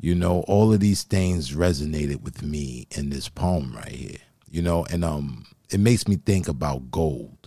You 0.00 0.16
know, 0.16 0.40
all 0.48 0.72
of 0.72 0.80
these 0.80 1.04
things 1.04 1.52
resonated 1.52 2.22
with 2.22 2.42
me 2.42 2.88
in 2.90 3.10
this 3.10 3.28
poem 3.28 3.76
right 3.76 3.88
here. 3.88 4.18
You 4.50 4.62
know, 4.62 4.84
and 4.86 5.04
um, 5.04 5.46
it 5.70 5.78
makes 5.78 6.08
me 6.08 6.16
think 6.16 6.48
about 6.48 6.90
gold 6.90 7.44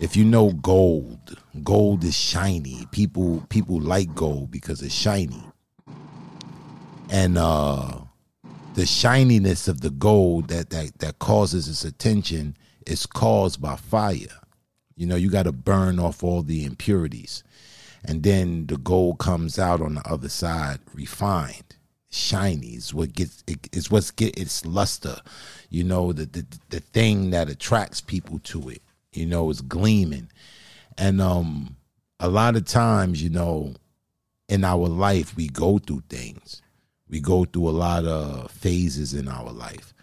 if 0.00 0.16
you 0.16 0.24
know 0.24 0.52
gold, 0.52 1.38
gold 1.62 2.04
is 2.04 2.16
shiny. 2.16 2.86
People 2.90 3.42
people 3.48 3.80
like 3.80 4.14
gold 4.14 4.50
because 4.50 4.82
it's 4.82 4.94
shiny. 4.94 5.42
And 7.10 7.38
uh 7.38 8.00
the 8.74 8.86
shininess 8.86 9.68
of 9.68 9.80
the 9.80 9.90
gold 9.90 10.48
that 10.48 10.70
that 10.70 10.98
that 10.98 11.18
causes 11.20 11.68
its 11.68 11.84
attention 11.84 12.56
is 12.86 13.06
caused 13.06 13.62
by 13.62 13.76
fire. 13.76 14.40
You 14.96 15.06
know, 15.06 15.16
you 15.16 15.30
got 15.30 15.44
to 15.44 15.52
burn 15.52 15.98
off 15.98 16.22
all 16.22 16.42
the 16.42 16.64
impurities. 16.64 17.42
And 18.04 18.22
then 18.22 18.66
the 18.66 18.76
gold 18.76 19.18
comes 19.18 19.58
out 19.58 19.80
on 19.80 19.94
the 19.94 20.08
other 20.08 20.28
side 20.28 20.80
refined, 20.92 21.76
shiny. 22.10 22.74
Is 22.74 22.92
what 22.92 23.12
gets 23.14 23.42
it, 23.46 23.68
it's 23.72 23.90
what's 23.90 24.10
get 24.10 24.38
its 24.38 24.66
luster. 24.66 25.16
You 25.70 25.84
know, 25.84 26.12
the, 26.12 26.26
the 26.26 26.46
the 26.70 26.80
thing 26.80 27.30
that 27.30 27.48
attracts 27.48 28.00
people 28.00 28.38
to 28.40 28.68
it 28.68 28.82
you 29.14 29.26
know, 29.26 29.48
is 29.50 29.60
gleaming. 29.60 30.28
And 30.98 31.20
um 31.20 31.76
a 32.20 32.28
lot 32.28 32.56
of 32.56 32.64
times, 32.64 33.22
you 33.22 33.30
know, 33.30 33.74
in 34.48 34.64
our 34.64 34.88
life 34.88 35.36
we 35.36 35.48
go 35.48 35.78
through 35.78 36.02
things. 36.08 36.60
We 37.08 37.20
go 37.20 37.44
through 37.44 37.68
a 37.68 37.70
lot 37.70 38.04
of 38.04 38.50
phases 38.50 39.14
in 39.14 39.28
our 39.28 39.52
life. 39.52 39.93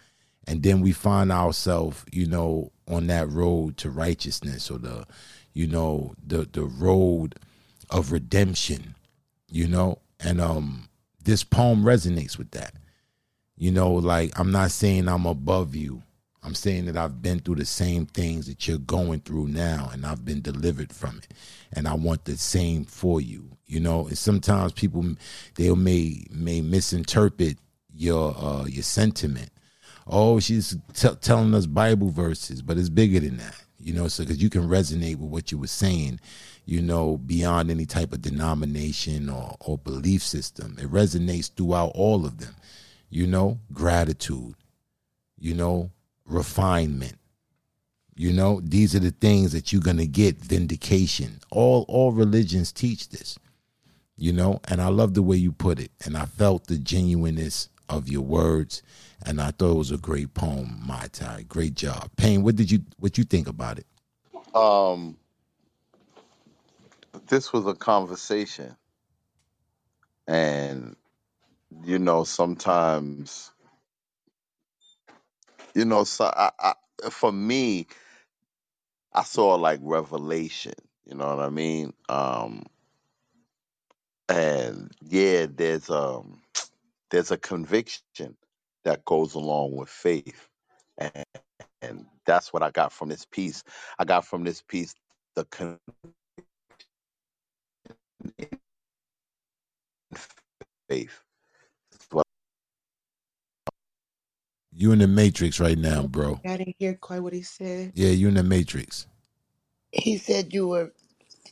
And 0.46 0.62
then 0.62 0.80
we 0.80 0.92
find 0.92 1.30
ourselves, 1.30 2.04
you 2.12 2.26
know, 2.26 2.72
on 2.88 3.06
that 3.08 3.30
road 3.30 3.76
to 3.78 3.90
righteousness 3.90 4.70
or 4.70 4.78
the, 4.78 5.06
you 5.54 5.66
know, 5.66 6.14
the 6.26 6.48
the 6.50 6.64
road 6.64 7.36
of 7.90 8.12
redemption, 8.12 8.94
you 9.50 9.68
know? 9.68 9.98
And 10.20 10.40
um 10.40 10.88
this 11.24 11.44
poem 11.44 11.84
resonates 11.84 12.38
with 12.38 12.50
that. 12.52 12.74
You 13.56 13.70
know, 13.70 13.92
like 13.92 14.38
I'm 14.38 14.50
not 14.50 14.72
saying 14.72 15.08
I'm 15.08 15.26
above 15.26 15.74
you 15.76 16.02
I'm 16.42 16.54
saying 16.54 16.86
that 16.86 16.96
I've 16.96 17.22
been 17.22 17.38
through 17.38 17.56
the 17.56 17.64
same 17.64 18.06
things 18.06 18.46
that 18.48 18.66
you're 18.66 18.78
going 18.78 19.20
through 19.20 19.48
now, 19.48 19.90
and 19.92 20.04
I've 20.04 20.24
been 20.24 20.40
delivered 20.42 20.92
from 20.92 21.18
it. 21.18 21.34
And 21.72 21.86
I 21.86 21.94
want 21.94 22.24
the 22.24 22.36
same 22.36 22.84
for 22.84 23.20
you. 23.20 23.48
You 23.66 23.80
know, 23.80 24.08
and 24.08 24.18
sometimes 24.18 24.72
people 24.72 25.04
they 25.54 25.72
may 25.74 26.26
may 26.30 26.60
misinterpret 26.60 27.58
your 27.94 28.36
uh, 28.36 28.64
your 28.66 28.82
sentiment. 28.82 29.50
Oh, 30.06 30.40
she's 30.40 30.76
t- 30.94 31.08
telling 31.20 31.54
us 31.54 31.66
Bible 31.66 32.10
verses, 32.10 32.62
but 32.62 32.78
it's 32.78 32.88
bigger 32.88 33.20
than 33.20 33.36
that. 33.38 33.62
You 33.78 33.92
know, 33.94 34.08
so 34.08 34.24
because 34.24 34.42
you 34.42 34.50
can 34.50 34.68
resonate 34.68 35.16
with 35.16 35.30
what 35.30 35.50
you 35.50 35.58
were 35.58 35.66
saying, 35.66 36.20
you 36.64 36.80
know, 36.80 37.18
beyond 37.18 37.70
any 37.70 37.86
type 37.86 38.12
of 38.12 38.22
denomination 38.22 39.28
or, 39.28 39.56
or 39.60 39.78
belief 39.78 40.22
system. 40.22 40.76
It 40.80 40.90
resonates 40.90 41.50
throughout 41.52 41.92
all 41.94 42.24
of 42.24 42.38
them. 42.38 42.54
You 43.10 43.26
know, 43.26 43.58
gratitude. 43.72 44.54
You 45.38 45.54
know, 45.54 45.90
refinement. 46.24 47.16
You 48.14 48.32
know, 48.32 48.60
these 48.62 48.94
are 48.94 49.00
the 49.00 49.10
things 49.10 49.52
that 49.52 49.72
you're 49.72 49.82
gonna 49.82 50.06
get 50.06 50.36
vindication. 50.36 51.40
All 51.50 51.84
all 51.88 52.12
religions 52.12 52.70
teach 52.70 53.08
this. 53.08 53.38
You 54.16 54.32
know, 54.32 54.60
and 54.68 54.80
I 54.80 54.88
love 54.88 55.14
the 55.14 55.22
way 55.22 55.36
you 55.36 55.50
put 55.50 55.80
it, 55.80 55.90
and 56.04 56.16
I 56.16 56.26
felt 56.26 56.66
the 56.66 56.78
genuineness 56.78 57.68
of 57.88 58.08
your 58.08 58.22
words, 58.22 58.82
and 59.26 59.40
I 59.40 59.52
thought 59.52 59.72
it 59.72 59.78
was 59.78 59.90
a 59.92 59.98
great 59.98 60.34
poem, 60.34 60.82
Mai 60.86 61.08
Tai. 61.12 61.44
Great 61.48 61.74
job, 61.74 62.10
Pain. 62.16 62.42
What 62.42 62.56
did 62.56 62.70
you 62.70 62.80
what 62.98 63.18
you 63.18 63.24
think 63.24 63.48
about 63.48 63.78
it? 63.78 63.86
Um, 64.54 65.18
this 67.28 67.52
was 67.52 67.66
a 67.66 67.74
conversation, 67.74 68.76
and 70.28 70.96
you 71.84 71.98
know, 71.98 72.24
sometimes, 72.24 73.52
you 75.74 75.84
know, 75.84 76.04
so 76.04 76.26
I, 76.26 76.50
I, 76.60 76.74
for 77.10 77.32
me, 77.32 77.88
I 79.12 79.24
saw 79.24 79.56
like 79.56 79.80
revelation. 79.82 80.74
You 81.06 81.16
know 81.16 81.36
what 81.36 81.44
I 81.44 81.50
mean? 81.50 81.94
Um, 82.08 82.64
and 84.28 84.92
yeah, 85.02 85.46
there's 85.50 85.90
um, 85.90 86.42
there's 87.10 87.30
a 87.32 87.38
conviction 87.38 88.36
that 88.84 89.04
goes 89.04 89.34
along 89.34 89.76
with 89.76 89.88
faith, 89.90 90.48
and, 90.98 91.24
and 91.82 92.06
that's 92.26 92.52
what 92.52 92.62
I 92.62 92.70
got 92.72 92.92
from 92.92 93.08
this 93.10 93.26
piece. 93.26 93.64
I 93.98 94.04
got 94.04 94.26
from 94.26 94.44
this 94.44 94.62
piece 94.62 94.94
the 95.36 95.44
con- 95.46 95.78
faith. 100.88 101.22
You 104.72 104.92
in 104.92 105.00
the 105.00 105.08
matrix 105.08 105.60
right 105.60 105.78
now, 105.78 106.02
oh, 106.02 106.08
bro. 106.08 106.40
I 106.46 106.58
didn't 106.58 106.76
hear 106.78 106.94
quite 106.94 107.20
what 107.20 107.32
he 107.34 107.42
said. 107.42 107.94
Yeah, 107.94 108.10
you 108.10 108.28
in 108.28 108.34
the 108.34 108.44
matrix. 108.44 109.06
He 109.92 110.18
said 110.18 110.54
you 110.54 110.68
were 110.68 110.92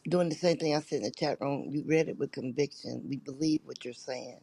doing 0.08 0.28
the 0.30 0.36
same 0.36 0.58
thing 0.58 0.76
I 0.76 0.80
said 0.80 0.98
in 0.98 1.04
the 1.04 1.12
chat 1.12 1.40
room. 1.40 1.68
You 1.70 1.84
read 1.86 2.08
it 2.08 2.18
with 2.18 2.32
conviction. 2.32 3.04
We 3.08 3.18
believe 3.18 3.62
what 3.64 3.84
you're 3.84 3.94
saying. 3.94 4.40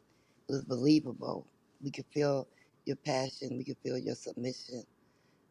It 0.50 0.54
was 0.54 0.66
believable. 0.66 1.48
We 1.82 1.92
could 1.92 2.06
feel 2.14 2.48
your 2.88 2.98
passion. 2.98 3.58
We 3.58 3.66
can 3.66 3.76
feel 3.84 4.00
your 4.00 4.16
submission 4.16 4.84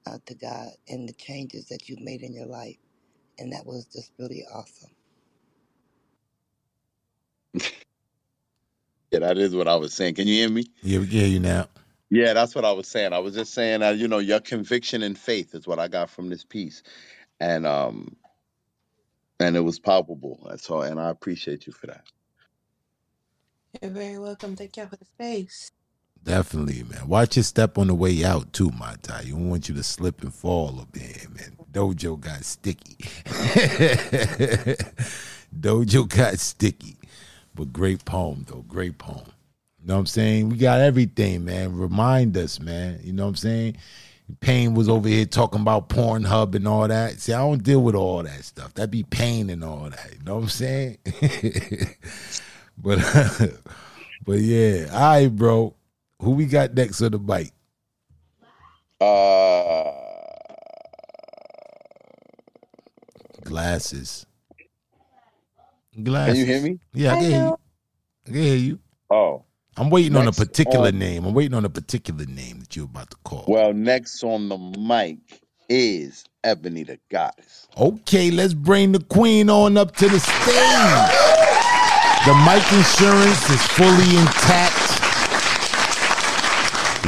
uh, 0.07 0.19
to 0.27 0.35
God 0.35 0.71
and 0.89 1.09
the 1.09 1.15
changes 1.15 1.67
that 1.69 1.89
you've 1.89 2.01
made 2.03 2.23
in 2.23 2.35
your 2.35 2.47
life. 2.47 2.79
And 3.39 3.53
that 3.53 3.67
was 3.67 3.87
just 3.87 4.13
really 4.19 4.45
awesome. 4.55 4.91
Yeah, 9.13 9.21
that 9.21 9.39
is 9.39 9.57
what 9.57 9.69
I 9.69 9.77
was 9.77 9.95
saying. 9.95 10.17
Can 10.17 10.29
you 10.29 10.35
hear 10.35 10.51
me? 10.51 10.67
Yeah, 10.83 11.01
we 11.01 11.07
can 11.07 11.19
hear 11.19 11.29
you 11.29 11.41
now. 11.41 11.69
Yeah, 12.11 12.35
that's 12.35 12.55
what 12.55 12.65
I 12.65 12.73
was 12.73 12.89
saying. 12.89 13.13
I 13.13 13.19
was 13.21 13.35
just 13.35 13.55
saying 13.55 13.81
that 13.81 13.99
you 13.99 14.09
know 14.09 14.19
your 14.19 14.41
conviction 14.41 15.03
and 15.03 15.19
faith 15.19 15.55
is 15.55 15.67
what 15.67 15.79
I 15.79 15.89
got 15.89 16.11
from 16.11 16.29
this 16.29 16.45
piece, 16.45 16.83
and 17.41 17.67
um, 17.67 18.17
and 19.41 19.57
it 19.57 19.61
was 19.61 19.81
palpable. 19.81 20.47
That's 20.49 20.71
all, 20.71 20.83
and 20.83 21.01
I 21.01 21.11
appreciate 21.11 21.67
you 21.67 21.73
for 21.73 21.89
that. 21.89 22.05
You're 23.83 23.93
very 23.93 24.19
welcome. 24.19 24.57
Thank 24.57 24.77
y'all 24.77 24.89
for 24.89 24.97
the 24.97 25.07
space. 25.07 25.73
Definitely, 26.27 26.83
man. 26.83 27.07
Watch 27.07 27.37
your 27.37 27.45
step 27.45 27.79
on 27.79 27.87
the 27.87 27.95
way 27.95 28.25
out 28.25 28.53
too, 28.53 28.73
my. 28.77 28.97
You 29.23 29.35
don't 29.35 29.49
want 29.49 29.69
you 29.69 29.77
to 29.77 29.83
slip 29.85 30.23
and 30.25 30.35
fall 30.35 30.81
up 30.81 30.91
there, 30.91 31.29
man. 31.31 31.57
Dojo 31.73 32.19
got 32.19 32.45
sticky. 32.45 32.97
Dojo 35.61 36.09
got 36.09 36.41
sticky. 36.41 36.97
But 37.55 37.73
great 37.73 38.05
poem, 38.05 38.45
though. 38.49 38.65
Great 38.67 38.99
poem. 38.99 39.23
You 39.81 39.87
know 39.87 39.95
what 39.95 40.01
I'm 40.01 40.07
saying? 40.07 40.49
We 40.49 40.57
got 40.57 40.81
everything, 40.81 41.45
man. 41.45 41.79
Remind 41.79 42.37
us, 42.37 42.59
man. 42.59 42.99
You 43.05 43.13
know 43.13 43.23
what 43.23 43.31
I'm 43.31 43.37
saying? 43.37 43.77
Pain 44.41 44.75
was 44.75 44.89
over 44.89 45.09
here 45.09 45.27
talking 45.27 45.61
about 45.61 45.89
Pornhub 45.89 46.57
and 46.57 46.67
all 46.67 46.89
that. 46.89 47.21
See, 47.21 47.35
I 47.35 47.39
don't 47.39 47.63
deal 47.63 47.85
with 47.85 47.95
all 47.95 48.25
that 48.25 48.45
stuff. 48.45 48.75
That 48.75 48.91
be 48.91 49.05
pain 49.05 49.49
and 49.49 49.63
all 49.63 49.91
that. 49.91 50.11
You 50.13 50.25
know 50.25 50.35
what 50.35 50.43
I'm 50.43 50.49
saying? 50.49 50.99
but 52.79 52.99
but 54.27 54.39
yeah. 54.41 54.89
All 54.93 54.99
right, 54.99 55.29
bro. 55.29 55.77
Who 56.27 56.33
we 56.33 56.47
got 56.47 56.75
next 56.75 57.01
on 57.03 57.13
the 57.13 57.21
bike? 57.21 57.53
Uh, 59.01 59.93
Glasses. 63.45 64.27
Glasses. 66.03 66.35
can 66.35 66.37
you 66.41 66.47
hear 66.47 66.63
me? 66.63 66.81
Yeah, 66.93 67.13
I 67.13 67.15
can 67.15 67.23
hear 67.31 67.39
you. 67.45 67.59
I 68.27 68.31
can 68.31 68.35
hear 68.43 68.57
you. 68.57 68.79
Oh, 69.09 69.45
I'm 69.77 69.89
waiting 69.89 70.17
on 70.17 70.27
a 70.27 70.33
particular 70.33 70.89
on- 70.89 70.99
name. 70.99 71.27
I'm 71.27 71.33
waiting 71.33 71.55
on 71.55 71.65
a 71.65 71.71
particular 71.71 72.25
name 72.27 72.59
that 72.59 72.75
you're 72.75 72.87
about 72.87 73.11
to 73.11 73.17
call. 73.23 73.45
well, 73.47 73.73
next 73.73 74.25
on 74.25 74.49
the 74.49 74.59
mic 74.59 75.19
is 75.69 76.25
Ebony 76.43 76.83
the 76.83 76.99
Goddess. 77.09 77.69
Okay, 77.79 78.33
let's 78.33 78.53
bring 78.53 78.91
the 78.91 79.05
queen 79.05 79.49
on 79.49 79.77
up 79.77 79.95
to 79.95 80.09
the 80.09 80.19
stage. 80.19 80.35
The 82.27 82.35
mic 82.45 82.65
insurance 82.73 83.49
is 83.49 83.63
fully 83.69 84.17
intact. 84.19 84.76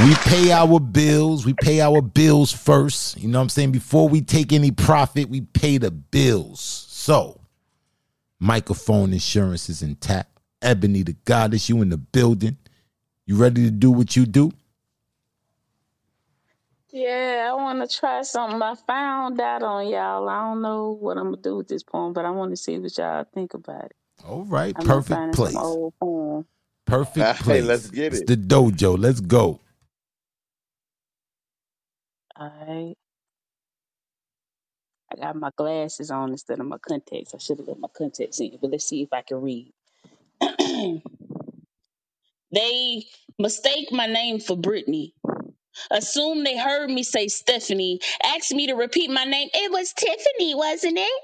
We 0.05 0.15
pay 0.15 0.53
our 0.53 0.79
bills. 0.79 1.45
We 1.45 1.55
pay 1.55 1.81
our 1.81 2.01
bills 2.01 2.53
first. 2.53 3.19
You 3.19 3.29
know 3.29 3.39
what 3.39 3.45
I'm 3.45 3.49
saying? 3.49 3.73
Before 3.73 4.09
we 4.09 4.21
take 4.21 4.53
any 4.53 4.71
profit, 4.71 5.29
we 5.29 5.41
pay 5.41 5.79
the 5.79 5.91
bills. 5.91 6.61
So, 6.61 7.41
microphone 8.39 9.13
insurance 9.13 9.69
is 9.69 9.83
intact. 9.83 10.31
Ebony 10.63 11.03
the 11.03 11.15
goddess, 11.25 11.69
you 11.69 11.83
in 11.83 11.89
the 11.89 11.97
building. 11.97 12.57
You 13.27 13.37
ready 13.37 13.65
to 13.65 13.71
do 13.71 13.91
what 13.91 14.15
you 14.17 14.25
do? 14.27 14.53
Yeah, 16.91 17.49
I 17.51 17.55
want 17.55 17.89
to 17.89 17.99
try 17.99 18.23
something. 18.23 18.63
I 18.63 18.75
found 18.87 19.41
out 19.41 19.63
on 19.63 19.89
y'all. 19.89 20.29
I 20.29 20.41
don't 20.49 20.63
know 20.63 20.97
what 21.01 21.19
I'm 21.19 21.25
gonna 21.33 21.43
do 21.43 21.57
with 21.57 21.69
this 21.69 21.83
poem, 21.83 22.13
but 22.13 22.25
I 22.25 22.31
want 22.31 22.51
to 22.53 22.57
see 22.57 22.79
what 22.79 22.97
y'all 22.97 23.25
think 23.35 23.55
about 23.55 23.87
it. 23.87 23.97
All 24.27 24.45
right, 24.45 24.75
I've 24.77 24.87
perfect 24.87 25.35
place. 25.35 25.53
some 25.53 25.91
old. 26.01 26.47
Perfect 26.87 27.43
Hey, 27.47 27.61
place. 27.61 27.65
let's 27.65 27.91
get 27.91 28.15
it. 28.15 28.15
it's 28.15 28.21
it. 28.23 28.27
the 28.27 28.37
dojo. 28.37 28.99
Let's 28.99 29.21
go. 29.21 29.61
Alright. 32.41 32.97
I 35.13 35.17
got 35.17 35.37
my 35.37 35.51
glasses 35.57 36.11
on 36.11 36.31
instead 36.33 36.61
of 36.61 36.67
my 36.67 36.79
contacts. 36.79 37.35
I 37.35 37.39
should 37.39 37.59
have 37.59 37.69
let 37.69 37.79
my 37.81 37.89
contacts 37.97 38.41
in, 38.41 38.59
but 38.61 38.71
let's 38.73 38.85
see 38.87 39.03
if 39.03 39.13
I 39.13 39.23
can 39.23 39.43
read. 39.43 39.73
they 42.53 43.05
mistake 43.39 43.89
my 43.93 44.07
name 44.07 44.41
for 44.41 44.57
Brittany. 44.57 45.15
Assume 45.91 46.45
they 46.45 46.59
heard 46.59 46.91
me 46.91 47.03
say 47.05 47.29
Stephanie. 47.29 48.01
Asked 48.23 48.53
me 48.55 48.69
to 48.69 48.75
repeat 48.75 49.11
my 49.11 49.25
name. 49.25 49.49
It 49.55 49.73
was 49.73 49.93
Tiffany, 49.95 50.55
wasn't 50.55 50.99
it? 50.99 51.23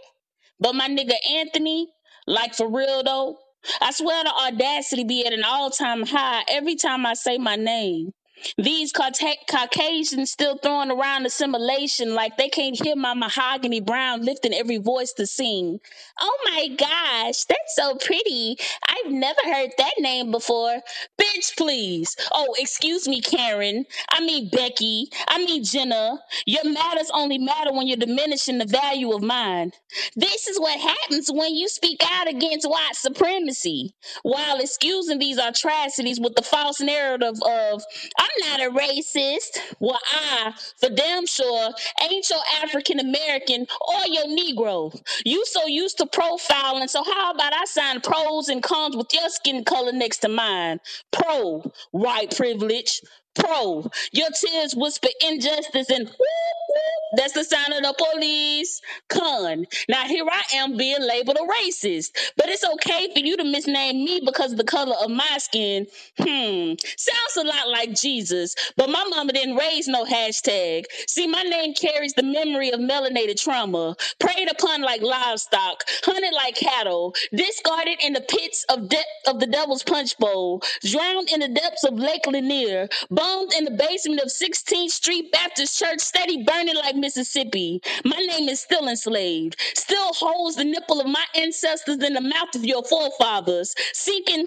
But 0.60 0.74
my 0.74 0.88
nigga 0.88 1.14
Anthony, 1.38 1.88
like 2.26 2.54
for 2.54 2.68
real 2.68 3.02
though, 3.04 3.38
I 3.80 3.92
swear 3.92 4.24
the 4.24 4.32
audacity 4.32 5.04
be 5.04 5.26
at 5.26 5.32
an 5.32 5.44
all 5.44 5.70
time 5.70 6.04
high 6.06 6.44
every 6.50 6.76
time 6.76 7.06
I 7.06 7.14
say 7.14 7.38
my 7.38 7.56
name. 7.56 8.12
These 8.58 8.92
Cauca- 8.92 9.46
Caucasians 9.50 10.30
still 10.30 10.58
throwing 10.58 10.90
around 10.90 11.26
assimilation 11.26 12.14
like 12.14 12.36
they 12.36 12.48
can't 12.48 12.80
hear 12.80 12.96
my 12.96 13.14
mahogany 13.14 13.80
brown 13.80 14.22
lifting 14.22 14.54
every 14.54 14.78
voice 14.78 15.12
to 15.14 15.26
sing. 15.26 15.80
Oh 16.20 16.38
my 16.44 16.68
gosh, 16.68 17.44
that's 17.44 17.74
so 17.76 17.96
pretty. 17.96 18.56
I've 18.88 19.10
never 19.12 19.40
heard 19.44 19.70
that 19.78 19.94
name 19.98 20.30
before. 20.30 20.80
Bitch, 21.20 21.56
please. 21.56 22.16
Oh, 22.32 22.54
excuse 22.58 23.08
me, 23.08 23.20
Karen. 23.20 23.84
I 24.10 24.20
mean, 24.20 24.48
Becky. 24.50 25.08
I 25.28 25.38
mean, 25.38 25.64
Jenna. 25.64 26.20
Your 26.46 26.64
matters 26.64 27.10
only 27.12 27.38
matter 27.38 27.72
when 27.72 27.86
you're 27.86 27.96
diminishing 27.96 28.58
the 28.58 28.66
value 28.66 29.12
of 29.12 29.22
mine. 29.22 29.72
This 30.16 30.48
is 30.48 30.60
what 30.60 30.78
happens 30.80 31.30
when 31.32 31.54
you 31.54 31.68
speak 31.68 32.00
out 32.04 32.28
against 32.28 32.68
white 32.68 32.94
supremacy 32.94 33.94
while 34.22 34.60
excusing 34.60 35.18
these 35.18 35.38
atrocities 35.38 36.20
with 36.20 36.34
the 36.36 36.42
false 36.42 36.80
narrative 36.80 37.36
of, 37.46 37.82
I'm 38.24 38.58
not 38.58 38.68
a 38.68 38.78
racist. 38.78 39.58
Well, 39.80 39.98
I, 40.12 40.52
for 40.78 40.88
damn 40.88 41.26
sure, 41.26 41.70
ain't 42.10 42.30
your 42.30 42.40
African 42.62 43.00
American 43.00 43.66
or 43.88 44.06
your 44.06 44.26
Negro. 44.26 44.98
You 45.24 45.44
so 45.46 45.66
used 45.66 45.98
to 45.98 46.06
profiling, 46.06 46.88
so 46.88 47.02
how 47.04 47.32
about 47.32 47.52
I 47.54 47.64
sign 47.66 48.00
pros 48.00 48.48
and 48.48 48.62
cons 48.62 48.96
with 48.96 49.12
your 49.12 49.28
skin 49.28 49.64
color 49.64 49.92
next 49.92 50.18
to 50.18 50.28
mine? 50.28 50.80
Pro, 51.12 51.70
white 51.92 52.36
privilege. 52.36 53.00
Pro, 53.34 53.90
your 54.12 54.28
tears 54.30 54.74
whisper 54.76 55.08
injustice 55.26 55.90
and 55.90 56.06
whoop, 56.06 56.18
whoop, 56.18 57.18
that's 57.18 57.34
the 57.34 57.44
sound 57.44 57.72
of 57.74 57.82
the 57.82 57.94
police. 58.12 58.80
Con, 59.08 59.66
now 59.88 60.04
here 60.06 60.26
I 60.30 60.42
am 60.56 60.76
being 60.76 61.02
labeled 61.02 61.38
a 61.38 61.62
racist, 61.64 62.10
but 62.36 62.48
it's 62.48 62.64
okay 62.64 63.10
for 63.14 63.20
you 63.20 63.36
to 63.38 63.44
misname 63.44 64.04
me 64.04 64.22
because 64.24 64.52
of 64.52 64.58
the 64.58 64.64
color 64.64 64.96
of 65.02 65.10
my 65.10 65.38
skin. 65.38 65.86
Hmm, 66.18 66.74
sounds 66.96 67.36
a 67.38 67.44
lot 67.44 67.68
like 67.70 67.94
Jesus, 67.94 68.54
but 68.76 68.90
my 68.90 69.04
mama 69.10 69.32
didn't 69.32 69.56
raise 69.56 69.88
no 69.88 70.04
hashtag. 70.04 70.84
See, 71.08 71.26
my 71.26 71.42
name 71.42 71.74
carries 71.74 72.14
the 72.14 72.22
memory 72.24 72.70
of 72.72 72.80
melanated 72.80 73.42
trauma, 73.42 73.96
preyed 74.20 74.50
upon 74.50 74.82
like 74.82 75.02
livestock, 75.02 75.84
hunted 76.04 76.34
like 76.34 76.56
cattle, 76.56 77.14
discarded 77.34 77.98
in 78.04 78.12
the 78.14 78.22
pits 78.22 78.64
of 78.70 78.88
de- 78.88 79.04
of 79.28 79.40
the 79.40 79.46
devil's 79.46 79.82
punch 79.84 80.18
bowl, 80.18 80.62
drowned 80.84 81.30
in 81.30 81.40
the 81.40 81.48
depths 81.48 81.84
of 81.84 81.94
Lake 81.94 82.26
Lanier, 82.26 82.88
bombed 83.24 83.54
in 83.54 83.64
the 83.64 83.70
basement 83.70 84.20
of 84.20 84.28
16th 84.28 84.90
Street 84.90 85.32
Baptist 85.32 85.78
Church, 85.78 86.00
steady 86.00 86.44
burning 86.44 86.76
like 86.76 86.96
Mississippi. 86.96 87.80
My 88.04 88.18
name 88.18 88.48
is 88.48 88.60
still 88.60 88.88
enslaved, 88.88 89.56
still 89.74 90.12
holds 90.12 90.56
the 90.56 90.64
nipple 90.64 91.00
of 91.00 91.06
my 91.06 91.24
ancestors 91.34 92.02
in 92.02 92.14
the 92.14 92.20
mouth 92.20 92.54
of 92.54 92.64
your 92.64 92.84
forefathers, 92.84 93.74
seeking 93.94 94.46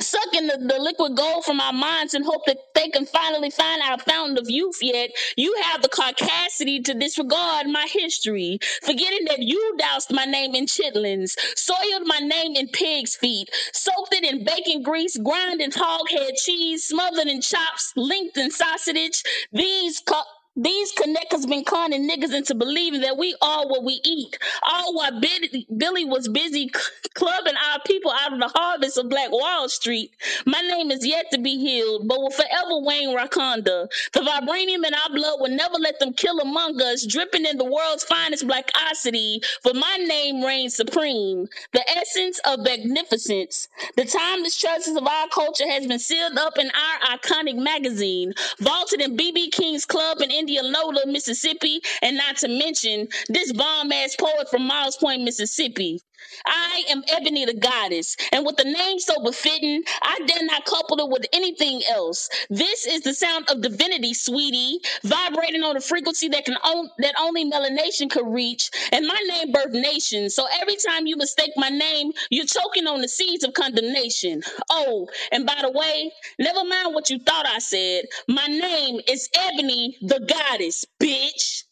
sucking 0.00 0.46
the, 0.46 0.58
the 0.58 0.80
liquid 0.80 1.16
gold 1.16 1.44
from 1.44 1.60
our 1.60 1.72
minds 1.72 2.14
and 2.14 2.24
hope 2.24 2.42
that 2.46 2.58
they 2.74 2.88
can 2.88 3.06
finally 3.06 3.50
find 3.50 3.82
our 3.82 3.98
fountain 3.98 4.38
of 4.38 4.48
youth 4.50 4.78
yet. 4.82 5.10
You 5.36 5.54
have 5.64 5.82
the 5.82 5.88
caucasity 5.88 6.84
to 6.84 6.94
disregard 6.94 7.66
my 7.68 7.86
history 7.90 8.58
forgetting 8.82 9.26
that 9.28 9.40
you 9.40 9.76
doused 9.78 10.12
my 10.12 10.24
name 10.24 10.54
in 10.54 10.66
chitlins 10.66 11.32
soiled 11.56 12.06
my 12.06 12.18
name 12.18 12.56
in 12.56 12.68
pig's 12.68 13.16
feet 13.16 13.48
soaked 13.72 14.14
it 14.14 14.24
in 14.24 14.44
bacon 14.44 14.82
grease 14.82 15.16
ground 15.18 15.60
in 15.60 15.70
hog 15.70 16.08
head 16.10 16.34
cheese 16.36 16.84
smothered 16.84 17.26
in 17.28 17.40
chops 17.40 17.92
linked 17.96 18.36
in 18.36 18.50
sausage. 18.50 19.22
These 19.52 20.00
co- 20.00 20.22
these 20.56 20.92
connectors 20.92 21.48
been 21.48 21.64
conning 21.64 22.08
niggas 22.08 22.34
into 22.34 22.54
believing 22.54 23.02
that 23.02 23.16
we 23.16 23.34
are 23.40 23.66
what 23.66 23.84
we 23.84 24.00
eat. 24.04 24.36
All 24.62 24.94
while 24.94 25.20
Billy, 25.20 25.66
Billy 25.76 26.04
was 26.04 26.28
busy 26.28 26.70
clubbing 27.14 27.54
our 27.56 27.80
people 27.86 28.12
out 28.12 28.32
of 28.32 28.40
the 28.40 28.48
harvest 28.48 28.98
of 28.98 29.08
Black 29.08 29.30
Wall 29.30 29.68
Street. 29.68 30.12
My 30.46 30.60
name 30.60 30.90
is 30.90 31.06
yet 31.06 31.30
to 31.32 31.38
be 31.38 31.56
healed, 31.56 32.08
but 32.08 32.20
will 32.20 32.30
forever 32.30 32.80
reign 32.88 33.16
Wakanda. 33.16 33.88
The 34.12 34.20
vibranium 34.20 34.86
in 34.86 34.94
our 34.94 35.10
blood 35.14 35.40
will 35.40 35.54
never 35.54 35.76
let 35.76 35.98
them 36.00 36.12
kill 36.12 36.40
among 36.40 36.80
us, 36.82 37.06
dripping 37.06 37.46
in 37.46 37.56
the 37.56 37.64
world's 37.64 38.04
finest 38.04 38.46
blackosity. 38.46 39.44
For 39.62 39.72
my 39.74 39.96
name 39.98 40.44
reigns 40.44 40.74
supreme, 40.76 41.46
the 41.72 41.88
essence 41.96 42.40
of 42.44 42.60
magnificence. 42.60 43.68
The 43.96 44.04
timeless 44.04 44.58
treasures 44.58 44.96
of 44.96 45.06
our 45.06 45.28
culture 45.28 45.68
has 45.68 45.86
been 45.86 45.98
sealed 45.98 46.38
up 46.38 46.58
in 46.58 46.70
our 46.70 47.16
iconic 47.18 47.56
magazine, 47.56 48.34
vaulted 48.58 49.00
in 49.00 49.16
BB 49.16 49.52
King's 49.52 49.84
Club 49.84 50.20
in 50.20 50.30
Indianola, 50.40 51.06
Mississippi, 51.06 51.82
and 52.02 52.16
not 52.16 52.38
to 52.38 52.48
mention 52.48 53.08
this 53.28 53.52
bomb 53.52 53.92
ass 53.92 54.16
poet 54.16 54.50
from 54.50 54.66
Moss 54.66 54.96
Point, 54.96 55.22
Mississippi. 55.22 56.00
I 56.46 56.84
am 56.90 57.02
Ebony 57.10 57.44
the 57.46 57.54
goddess, 57.54 58.16
and 58.32 58.46
with 58.46 58.56
the 58.56 58.64
name 58.64 58.98
so 58.98 59.22
befitting, 59.22 59.82
I 60.02 60.18
dare 60.26 60.44
not 60.44 60.64
couple 60.64 60.98
it 61.00 61.10
with 61.10 61.26
anything 61.32 61.82
else. 61.90 62.28
This 62.50 62.86
is 62.86 63.02
the 63.02 63.14
sound 63.14 63.50
of 63.50 63.62
divinity, 63.62 64.14
sweetie, 64.14 64.80
vibrating 65.04 65.62
on 65.62 65.76
a 65.76 65.80
frequency 65.80 66.28
that 66.30 66.44
can 66.44 66.56
on, 66.56 66.90
that 66.98 67.14
only 67.20 67.50
melanation 67.50 68.10
could 68.10 68.26
reach. 68.26 68.70
And 68.92 69.06
my 69.06 69.20
name 69.28 69.52
birthed 69.52 69.72
nations, 69.72 70.34
so 70.34 70.46
every 70.60 70.76
time 70.76 71.06
you 71.06 71.16
mistake 71.16 71.52
my 71.56 71.70
name, 71.70 72.12
you're 72.30 72.46
choking 72.46 72.86
on 72.86 73.00
the 73.02 73.08
seeds 73.08 73.44
of 73.44 73.54
condemnation. 73.54 74.42
Oh, 74.70 75.08
and 75.32 75.46
by 75.46 75.58
the 75.62 75.70
way, 75.70 76.12
never 76.38 76.64
mind 76.64 76.94
what 76.94 77.10
you 77.10 77.18
thought 77.18 77.46
I 77.46 77.58
said. 77.60 78.04
My 78.28 78.46
name 78.46 79.00
is 79.08 79.28
Ebony 79.34 79.96
the 80.02 80.20
goddess, 80.20 80.84
bitch. 81.02 81.64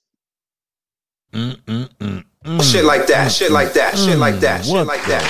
Mm. 2.45 2.63
Shit 2.63 2.85
like 2.85 3.07
that, 3.09 3.33
shit 3.33 3.51
like 3.51 3.73
that, 3.75 3.99
shit 3.99 4.19
like 4.19 4.37
mm. 4.37 4.41
that, 4.41 4.65
shit 4.65 4.87
like 4.87 5.05
that. 5.07 5.25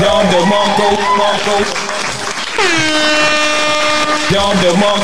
Dom 0.00 0.26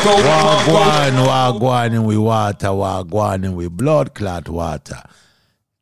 Wagwan, 0.06 1.10
DeMarco. 1.10 1.26
wagwan 1.26 1.94
in 1.94 2.05
we 2.05 2.16
water, 2.16 2.68
wagwan 2.68 3.44
in 3.44 3.56
we 3.56 3.68
blood 3.68 4.14
clot 4.14 4.48
water. 4.48 5.02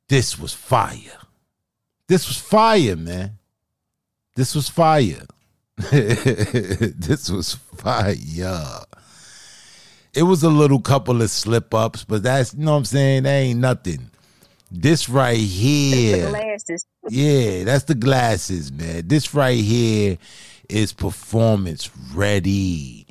This 0.09 0.39
was 0.39 0.55
fire. 0.55 1.19
This 2.09 2.29
was 2.29 2.39
fire, 2.39 2.97
man. 2.97 3.39
This 4.37 4.55
was 4.55 4.69
fire. 4.69 5.27
this 5.77 7.29
was 7.29 7.55
fire. 7.55 8.85
It 10.15 10.23
was 10.23 10.43
a 10.43 10.49
little 10.49 10.81
couple 10.81 11.21
of 11.21 11.31
slip 11.31 11.75
ups, 11.75 12.05
but 12.05 12.23
that's 12.23 12.55
you 12.55 12.65
know 12.65 12.73
what 12.73 12.79
I'm 12.79 12.85
saying. 12.85 13.25
That 13.25 13.31
ain't 13.31 13.61
nothing. 13.61 14.11
This 14.77 15.09
right 15.09 15.39
here, 15.39 16.29
Glasses. 16.31 16.87
yeah, 17.09 17.63
that's 17.65 17.85
the 17.85 17.95
glasses, 17.95 18.73
man. 18.73 19.07
This 19.07 19.33
right 19.33 19.59
here 19.59 20.19
is 20.69 20.93
performance 20.93 21.91
ready. 22.13 23.07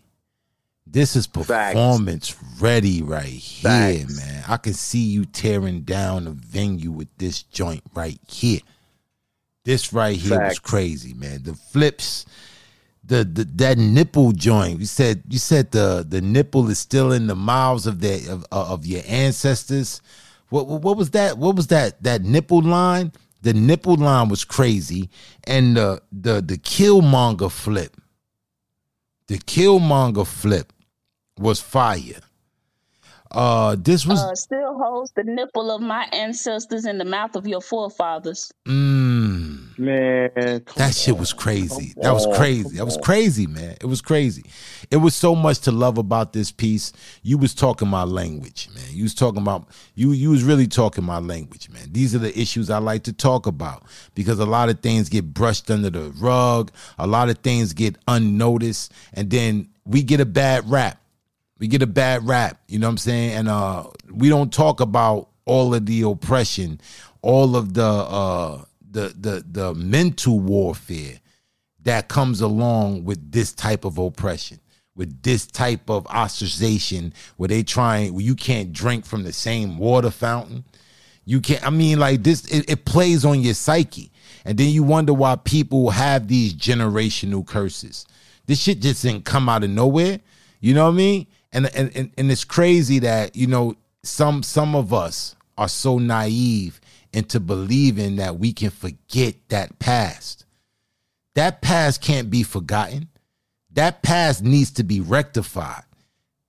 This 0.85 1.15
is 1.15 1.25
performance 1.25 2.35
ready 2.59 3.01
right 3.01 3.25
here, 3.25 4.05
man. 4.09 4.43
I 4.47 4.57
can 4.57 4.73
see 4.73 4.99
you 4.99 5.23
tearing 5.25 5.81
down 5.81 6.27
a 6.27 6.31
venue 6.31 6.91
with 6.91 7.07
this 7.17 7.43
joint 7.43 7.81
right 7.95 8.19
here. 8.27 8.59
This 9.63 9.93
right 9.93 10.17
here 10.17 10.39
was 10.39 10.59
crazy, 10.59 11.13
man. 11.13 11.43
The 11.43 11.53
flips, 11.53 12.25
the, 13.05 13.23
the 13.23 13.45
that 13.55 13.77
nipple 13.77 14.33
joint. 14.33 14.81
You 14.81 14.85
said 14.85 15.23
you 15.29 15.39
said 15.39 15.71
the 15.71 16.05
the 16.07 16.19
nipple 16.19 16.69
is 16.69 16.77
still 16.79 17.13
in 17.13 17.27
the 17.27 17.35
mouths 17.35 17.87
of 17.87 18.01
their 18.01 18.19
of, 18.29 18.45
of 18.51 18.85
your 18.85 19.01
ancestors. 19.07 20.01
What 20.53 20.67
what 20.67 20.97
was 20.97 21.09
that? 21.11 21.39
What 21.39 21.55
was 21.55 21.65
that? 21.67 22.03
That 22.03 22.21
nipple 22.21 22.61
line? 22.61 23.11
The 23.41 23.55
nipple 23.55 23.95
line 23.95 24.29
was 24.29 24.45
crazy, 24.45 25.09
and 25.45 25.75
the 25.75 25.99
the 26.11 26.41
the 26.41 26.59
Killmonger 26.59 27.51
flip, 27.51 27.97
the 29.25 29.39
Killmonger 29.39 30.27
flip 30.27 30.71
was 31.39 31.59
fire. 31.59 32.21
Uh, 33.31 33.75
this 33.79 34.05
was 34.05 34.21
Uh, 34.21 34.35
still 34.35 34.77
holds 34.77 35.11
the 35.13 35.23
nipple 35.23 35.71
of 35.71 35.81
my 35.81 36.07
ancestors 36.13 36.85
in 36.85 36.99
the 36.99 37.05
mouth 37.05 37.35
of 37.35 37.47
your 37.47 37.61
forefathers. 37.61 38.51
Mm. 38.67 39.12
Man, 39.77 40.63
that 40.75 40.93
shit 40.95 41.17
was 41.17 41.33
crazy. 41.33 41.93
That 41.97 42.13
was 42.13 42.27
crazy. 42.37 42.77
That 42.77 42.85
was 42.85 42.97
crazy, 42.97 43.47
man. 43.47 43.75
It 43.81 43.85
was 43.85 44.01
crazy. 44.01 44.43
It 44.91 44.97
was 44.97 45.15
so 45.15 45.35
much 45.35 45.59
to 45.61 45.71
love 45.71 45.97
about 45.97 46.33
this 46.33 46.51
piece. 46.51 46.93
You 47.23 47.37
was 47.37 47.53
talking 47.53 47.87
my 47.87 48.03
language, 48.03 48.69
man. 48.75 48.85
You 48.91 49.03
was 49.03 49.15
talking 49.15 49.41
about 49.41 49.67
you. 49.95 50.11
You 50.11 50.29
was 50.29 50.43
really 50.43 50.67
talking 50.67 51.03
my 51.03 51.19
language, 51.19 51.69
man. 51.69 51.89
These 51.91 52.13
are 52.13 52.19
the 52.19 52.37
issues 52.39 52.69
I 52.69 52.77
like 52.77 53.03
to 53.03 53.13
talk 53.13 53.47
about 53.47 53.83
because 54.15 54.39
a 54.39 54.45
lot 54.45 54.69
of 54.69 54.79
things 54.81 55.09
get 55.09 55.33
brushed 55.33 55.71
under 55.71 55.89
the 55.89 56.11
rug. 56.19 56.71
A 56.99 57.07
lot 57.07 57.29
of 57.29 57.39
things 57.39 57.73
get 57.73 57.97
unnoticed, 58.07 58.91
and 59.13 59.29
then 59.29 59.69
we 59.85 60.03
get 60.03 60.19
a 60.19 60.25
bad 60.25 60.69
rap. 60.69 60.99
We 61.59 61.67
get 61.67 61.81
a 61.81 61.87
bad 61.87 62.27
rap, 62.27 62.59
you 62.67 62.79
know 62.79 62.87
what 62.87 62.91
I'm 62.91 62.97
saying? 62.97 63.31
And 63.33 63.47
uh 63.47 63.85
we 64.11 64.29
don't 64.29 64.51
talk 64.51 64.81
about 64.81 65.29
all 65.45 65.73
of 65.73 65.85
the 65.85 66.01
oppression, 66.01 66.81
all 67.21 67.55
of 67.55 67.73
the 67.73 67.85
uh 67.85 68.63
the 68.93 69.13
the 69.19 69.43
the 69.51 69.73
mental 69.73 70.39
warfare 70.39 71.19
that 71.83 72.07
comes 72.07 72.39
along 72.39 73.03
with 73.03 73.31
this 73.31 73.51
type 73.51 73.83
of 73.83 73.97
oppression, 73.97 74.59
with 74.95 75.21
this 75.21 75.45
type 75.45 75.89
of 75.89 76.05
ostracization 76.05 77.13
where 77.37 77.49
they 77.49 77.63
trying 77.63 78.13
where 78.13 78.23
you 78.23 78.35
can't 78.35 78.71
drink 78.71 79.05
from 79.05 79.23
the 79.23 79.33
same 79.33 79.77
water 79.77 80.11
fountain. 80.11 80.63
You 81.25 81.41
can't 81.41 81.65
I 81.65 81.69
mean 81.69 81.99
like 81.99 82.23
this 82.23 82.45
it, 82.45 82.69
it 82.69 82.85
plays 82.85 83.25
on 83.25 83.41
your 83.41 83.53
psyche. 83.53 84.11
And 84.45 84.57
then 84.57 84.69
you 84.69 84.83
wonder 84.83 85.13
why 85.13 85.37
people 85.37 85.89
have 85.91 86.27
these 86.27 86.53
generational 86.53 87.45
curses. 87.45 88.05
This 88.45 88.61
shit 88.61 88.81
just 88.81 89.03
didn't 89.03 89.23
come 89.25 89.47
out 89.47 89.63
of 89.63 89.69
nowhere. 89.69 90.19
You 90.59 90.73
know 90.73 90.85
what 90.85 90.93
I 90.93 90.97
mean? 90.97 91.27
And 91.51 91.73
and 91.75 91.95
and, 91.95 92.11
and 92.17 92.31
it's 92.31 92.43
crazy 92.43 92.99
that, 92.99 93.35
you 93.35 93.47
know, 93.47 93.75
some 94.03 94.43
some 94.43 94.75
of 94.75 94.93
us 94.93 95.35
are 95.57 95.69
so 95.69 95.97
naive 95.97 96.81
into 97.13 97.39
believing 97.39 98.17
that 98.17 98.39
we 98.39 98.53
can 98.53 98.69
forget 98.69 99.35
that 99.49 99.79
past. 99.79 100.45
That 101.35 101.61
past 101.61 102.01
can't 102.01 102.29
be 102.29 102.43
forgotten. 102.43 103.09
That 103.71 104.03
past 104.03 104.43
needs 104.43 104.71
to 104.71 104.83
be 104.83 104.99
rectified. 104.99 105.83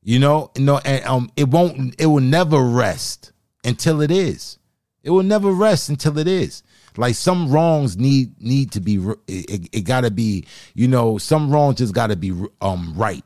You 0.02 0.18
know, 0.18 0.50
you 0.56 0.64
know, 0.64 0.80
and 0.84 1.04
um, 1.06 1.30
it 1.36 1.48
won't. 1.48 1.94
It 1.98 2.06
will 2.06 2.20
never 2.20 2.62
rest 2.62 3.32
until 3.64 4.02
it 4.02 4.10
is. 4.10 4.58
It 5.02 5.10
will 5.10 5.22
never 5.22 5.50
rest 5.50 5.88
until 5.88 6.18
it 6.18 6.28
is. 6.28 6.62
Like 6.96 7.14
some 7.14 7.50
wrongs 7.50 7.96
need 7.96 8.40
need 8.40 8.72
to 8.72 8.80
be. 8.80 8.96
It, 9.26 9.68
it, 9.72 9.84
got 9.84 10.02
to 10.02 10.10
be. 10.10 10.46
You 10.74 10.88
know, 10.88 11.16
some 11.16 11.50
wrongs 11.50 11.76
just 11.76 11.94
got 11.94 12.08
to 12.08 12.16
be 12.16 12.32
um 12.60 12.92
right. 12.96 13.24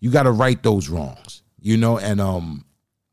You 0.00 0.10
got 0.10 0.22
to 0.22 0.32
right 0.32 0.62
those 0.62 0.88
wrongs. 0.88 1.42
You 1.60 1.76
know, 1.76 1.98
and 1.98 2.20
um, 2.20 2.64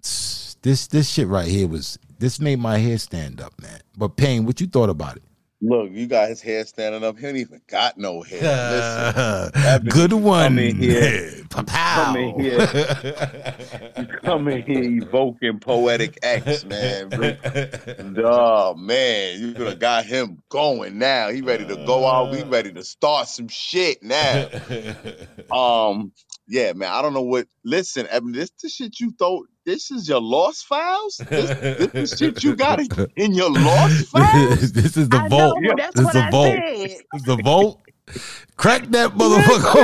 this 0.01 0.87
this 0.87 1.09
shit 1.09 1.27
right 1.27 1.47
here 1.47 1.67
was 1.67 1.99
this 2.23 2.39
made 2.39 2.57
my 2.57 2.77
hair 2.77 2.97
stand 2.97 3.41
up, 3.41 3.51
man. 3.61 3.81
But 3.97 4.15
Pain, 4.15 4.45
what 4.45 4.61
you 4.61 4.67
thought 4.67 4.89
about 4.89 5.17
it? 5.17 5.23
Look, 5.59 5.91
you 5.91 6.07
got 6.07 6.29
his 6.29 6.41
hair 6.41 6.65
standing 6.65 7.03
up. 7.03 7.19
He 7.19 7.25
ain't 7.27 7.35
even 7.35 7.59
got 7.67 7.97
no 7.97 8.21
hair. 8.21 9.51
Listen, 9.53 9.87
Good 9.89 10.13
one. 10.13 10.43
Come 10.43 10.59
in 10.59 10.75
here. 10.77 11.31
Come 11.49 12.15
in 12.15 12.39
here. 12.39 12.59
You 13.97 14.07
come 14.23 14.47
in 14.47 14.63
here 14.63 14.83
evoking 14.83 15.59
poetic 15.59 16.17
X, 16.23 16.63
man. 16.63 17.09
Oh 18.17 18.73
man, 18.75 19.41
you 19.41 19.53
could 19.53 19.67
have 19.67 19.79
got 19.79 20.05
him 20.05 20.41
going 20.47 20.97
now. 20.97 21.29
He 21.29 21.41
ready 21.41 21.65
to 21.65 21.75
go 21.75 22.07
out. 22.07 22.33
He 22.33 22.43
ready 22.43 22.71
to 22.71 22.83
start 22.83 23.27
some 23.27 23.49
shit 23.49 24.01
now. 24.01 24.47
Um, 25.51 26.13
yeah, 26.47 26.73
man. 26.73 26.91
I 26.91 27.01
don't 27.01 27.13
know 27.13 27.21
what. 27.21 27.47
Listen, 27.63 28.07
Evan, 28.07 28.31
this 28.33 28.51
the 28.61 28.69
shit 28.69 28.99
you 28.99 29.11
thought. 29.17 29.47
This 29.65 29.91
is 29.91 30.09
your 30.09 30.19
lost 30.19 30.65
files. 30.65 31.21
This, 31.29 31.49
this 31.93 32.11
is 32.11 32.19
shit 32.19 32.43
you 32.43 32.53
got 32.55 32.79
in- 32.81 33.07
in 33.15 33.33
your 33.33 33.49
lost 33.49 34.07
files. 34.11 34.73
this 34.73 34.97
is 34.97 35.07
the 35.07 35.17
I 35.17 35.29
vault. 35.29 35.57
know, 35.61 35.73
that's 35.77 35.95
this 35.95 36.05
is 36.07 36.13
the 36.13 36.19
I 36.19 36.29
vault. 36.31 36.47
said. 36.53 36.75
This 36.89 37.01
is 37.15 37.23
the 37.23 37.35
vault. 37.37 37.79
Crack 38.57 38.83
that 38.87 39.11
motherfucker 39.15 39.75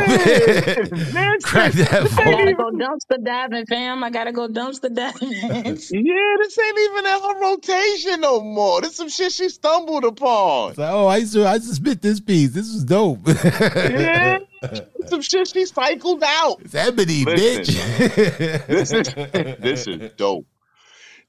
open. 0.92 1.42
Crack 1.42 1.72
that 1.72 2.08
vault. 2.10 2.28
I 2.28 2.32
gotta 2.32 2.54
go 2.54 2.70
dumpster 2.72 3.24
diving, 3.24 3.66
fam. 3.68 4.04
I 4.04 4.10
gotta 4.10 4.34
go 4.34 4.50
dumpster 4.50 4.94
diving. 4.94 5.32
Yeah, 5.32 6.36
this 6.40 6.60
ain't 6.60 6.80
even 6.80 7.06
in 7.06 7.22
her 7.22 7.40
rotation 7.42 8.20
no 8.20 8.42
more. 8.42 8.82
This 8.82 8.98
some 8.98 9.08
shit 9.08 9.32
she 9.32 9.48
stumbled 9.48 10.04
upon. 10.04 10.72
It's 10.72 10.78
like, 10.80 10.92
oh, 10.92 11.08
I 11.08 11.18
used 11.18 11.32
to 11.34 11.46
I 11.46 11.56
used 11.56 11.70
to 11.70 11.76
spit 11.76 12.02
this 12.02 12.20
piece. 12.20 12.52
This 12.52 12.68
was 12.74 12.84
dope. 12.84 13.20
Yeah, 13.26 14.40
some 15.08 15.22
shit 15.22 15.48
she 15.48 15.66
cycled 15.66 16.24
out. 16.24 16.62
It's 16.62 16.76
ebony, 16.76 17.26
Listen, 17.26 17.64
bitch. 17.64 18.68
this 18.68 18.92
is 18.92 19.14
this 19.60 19.88
is 19.88 20.12
dope. 20.18 20.48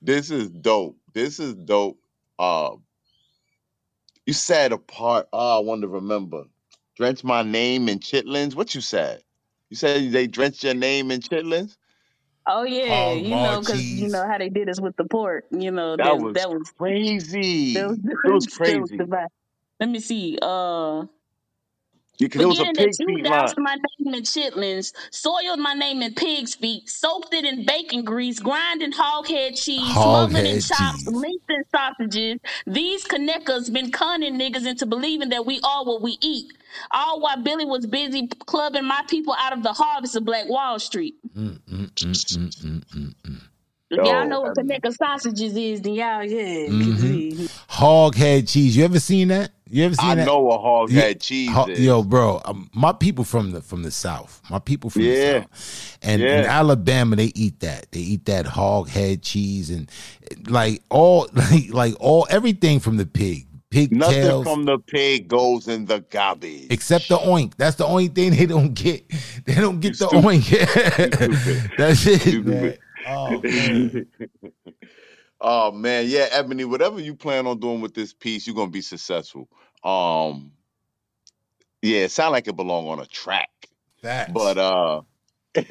This 0.02 0.30
is 0.30 0.48
dope. 0.50 0.96
This 1.12 1.38
is 1.38 1.54
dope. 1.54 1.98
Uh, 2.38 2.76
you 4.26 4.32
said 4.32 4.72
a 4.72 4.78
part. 4.78 5.28
Oh, 5.32 5.58
I 5.58 5.60
want 5.60 5.82
to 5.82 5.88
remember. 5.88 6.44
Drench 6.96 7.24
my 7.24 7.42
name 7.42 7.88
in 7.88 7.98
chitlins. 7.98 8.54
What 8.54 8.74
you 8.74 8.80
said? 8.80 9.22
You 9.68 9.76
said 9.76 10.12
they 10.12 10.26
drenched 10.26 10.64
your 10.64 10.74
name 10.74 11.10
in 11.10 11.20
chitlins. 11.20 11.76
oh 12.46 12.64
yeah, 12.64 12.88
Hog 12.88 13.22
you 13.22 13.30
know, 13.30 13.62
cause 13.62 13.82
you 13.82 14.08
know 14.08 14.26
how 14.26 14.38
they 14.38 14.48
did 14.48 14.68
us 14.68 14.80
with 14.80 14.96
the 14.96 15.04
pork. 15.04 15.44
You 15.50 15.70
know 15.70 15.96
That 15.96 16.04
that 16.04 16.18
was 16.18 16.34
that 16.34 16.50
was 16.50 16.72
crazy. 16.76 17.74
that 17.74 17.88
was 17.88 17.98
It 18.04 18.04
was 18.04 18.22
that 18.24 18.32
was 18.32 18.46
crazy. 18.48 18.98
Let 19.78 19.88
me 19.88 20.00
see. 20.00 20.38
Uh, 20.42 21.06
Because 22.20 22.42
it 22.42 22.46
was 22.46 22.60
a 22.60 22.66
Beginning 22.66 22.74
pig 22.76 22.98
that 22.98 23.04
you 23.08 23.16
feet 23.16 23.24
line. 23.26 23.54
my 23.58 23.74
name 23.76 24.14
in 24.14 24.22
chitlins, 24.22 24.92
soiled 25.10 25.58
my 25.58 25.74
name 25.74 26.02
in 26.02 26.14
pig's 26.14 26.54
feet, 26.54 26.88
soaked 26.88 27.32
it 27.34 27.44
in 27.44 27.64
bacon 27.64 28.04
grease, 28.04 28.38
grinding 28.40 28.92
hoghead 28.92 29.60
cheese, 29.60 29.86
smothered 29.92 30.46
in 30.46 30.58
Hoghead 30.58 30.68
chops, 30.68 31.04
cheese. 31.04 31.08
linked 31.08 31.50
in 31.50 31.62
sausages. 31.74 32.38
These 32.66 33.04
connectors 33.06 33.72
been 33.72 33.90
conning 33.90 34.38
niggas 34.38 34.66
into 34.66 34.86
believing 34.86 35.30
that 35.30 35.46
we 35.46 35.60
are 35.64 35.84
what 35.84 36.02
we 36.02 36.18
eat. 36.20 36.52
All 36.92 37.20
while 37.20 37.42
Billy 37.42 37.64
was 37.64 37.86
busy 37.86 38.28
clubbing 38.28 38.84
my 38.84 39.02
people 39.08 39.34
out 39.38 39.52
of 39.52 39.62
the 39.62 39.72
harvest 39.72 40.14
of 40.16 40.24
Black 40.24 40.48
Wall 40.48 40.78
Street. 40.78 41.14
Mm, 41.36 41.58
mm, 41.62 41.90
mm, 41.90 41.92
mm, 41.92 42.64
mm, 42.64 42.84
mm, 42.94 43.14
mm. 43.24 43.40
If 43.90 43.98
y'all 43.98 44.26
know 44.28 44.40
what 44.42 44.56
Ebony. 44.58 44.78
Conecuh 44.78 44.96
sausages 44.96 45.56
is, 45.56 45.80
then 45.82 45.94
y'all, 45.94 46.22
yeah, 46.24 46.68
Mhm. 46.68 46.98
see. 47.00 47.48
Hog 47.68 48.14
head 48.14 48.46
cheese. 48.46 48.76
You 48.76 48.84
ever 48.84 49.00
seen 49.00 49.28
that? 49.28 49.50
You 49.68 49.84
ever 49.84 49.94
seen 49.94 50.10
I 50.10 50.14
that? 50.16 50.26
know 50.26 50.40
what 50.40 50.60
hog 50.60 50.90
Yeah, 50.90 51.02
head 51.02 51.20
cheese 51.20 51.50
ho- 51.50 51.66
is. 51.66 51.80
Yo, 51.80 52.02
bro, 52.02 52.40
um, 52.44 52.68
my 52.74 52.92
people 52.92 53.24
from 53.24 53.52
the 53.52 53.60
from 53.62 53.82
the 53.82 53.90
south, 53.90 54.40
my 54.50 54.58
people 54.58 54.90
from 54.90 55.02
the 55.02 55.42
south, 55.50 55.98
and 56.02 56.22
in 56.22 56.44
Alabama 56.44 57.16
they 57.16 57.32
eat 57.34 57.60
that. 57.60 57.90
They 57.92 58.00
eat 58.00 58.24
that 58.26 58.46
hog 58.46 58.88
head 58.88 59.22
cheese 59.22 59.70
and 59.70 59.90
like 60.48 60.82
all 60.88 61.28
like 61.34 61.72
like 61.72 61.94
all 62.00 62.26
everything 62.30 62.80
from 62.80 62.96
the 62.96 63.06
pig, 63.06 63.46
pig 63.70 63.92
Nothing 63.92 64.22
tails, 64.22 64.44
from 64.44 64.64
the 64.64 64.78
pig 64.78 65.28
goes 65.28 65.68
in 65.68 65.84
the 65.86 66.00
garbage. 66.10 66.66
except 66.70 67.08
the 67.08 67.18
oink. 67.18 67.52
That's 67.56 67.76
the 67.76 67.86
only 67.86 68.08
thing 68.08 68.32
they 68.32 68.46
don't 68.46 68.74
get. 68.74 69.04
They 69.46 69.54
don't 69.54 69.78
get 69.80 69.98
the 69.98 70.08
stupid. 70.08 70.24
oink. 70.24 70.50
That's 71.76 72.06
it, 72.06 72.20
Stupid. 72.20 72.46
man. 72.46 72.76
Oh 73.06 73.40
man. 73.42 74.06
oh 75.40 75.72
man, 75.72 76.04
yeah, 76.08 76.28
Ebony. 76.32 76.64
Whatever 76.64 77.00
you 77.00 77.14
plan 77.14 77.46
on 77.46 77.58
doing 77.60 77.80
with 77.80 77.94
this 77.94 78.12
piece, 78.12 78.46
you're 78.46 78.56
gonna 78.56 78.70
be 78.70 78.82
successful. 78.82 79.48
Um, 79.84 80.52
yeah, 81.82 82.00
it 82.00 82.10
sound 82.10 82.32
like 82.32 82.48
it 82.48 82.56
belong 82.56 82.88
on 82.88 83.00
a 83.00 83.06
track, 83.06 83.50
Facts. 84.02 84.32
but 84.32 84.58
uh, 84.58 85.02
but 85.54 85.64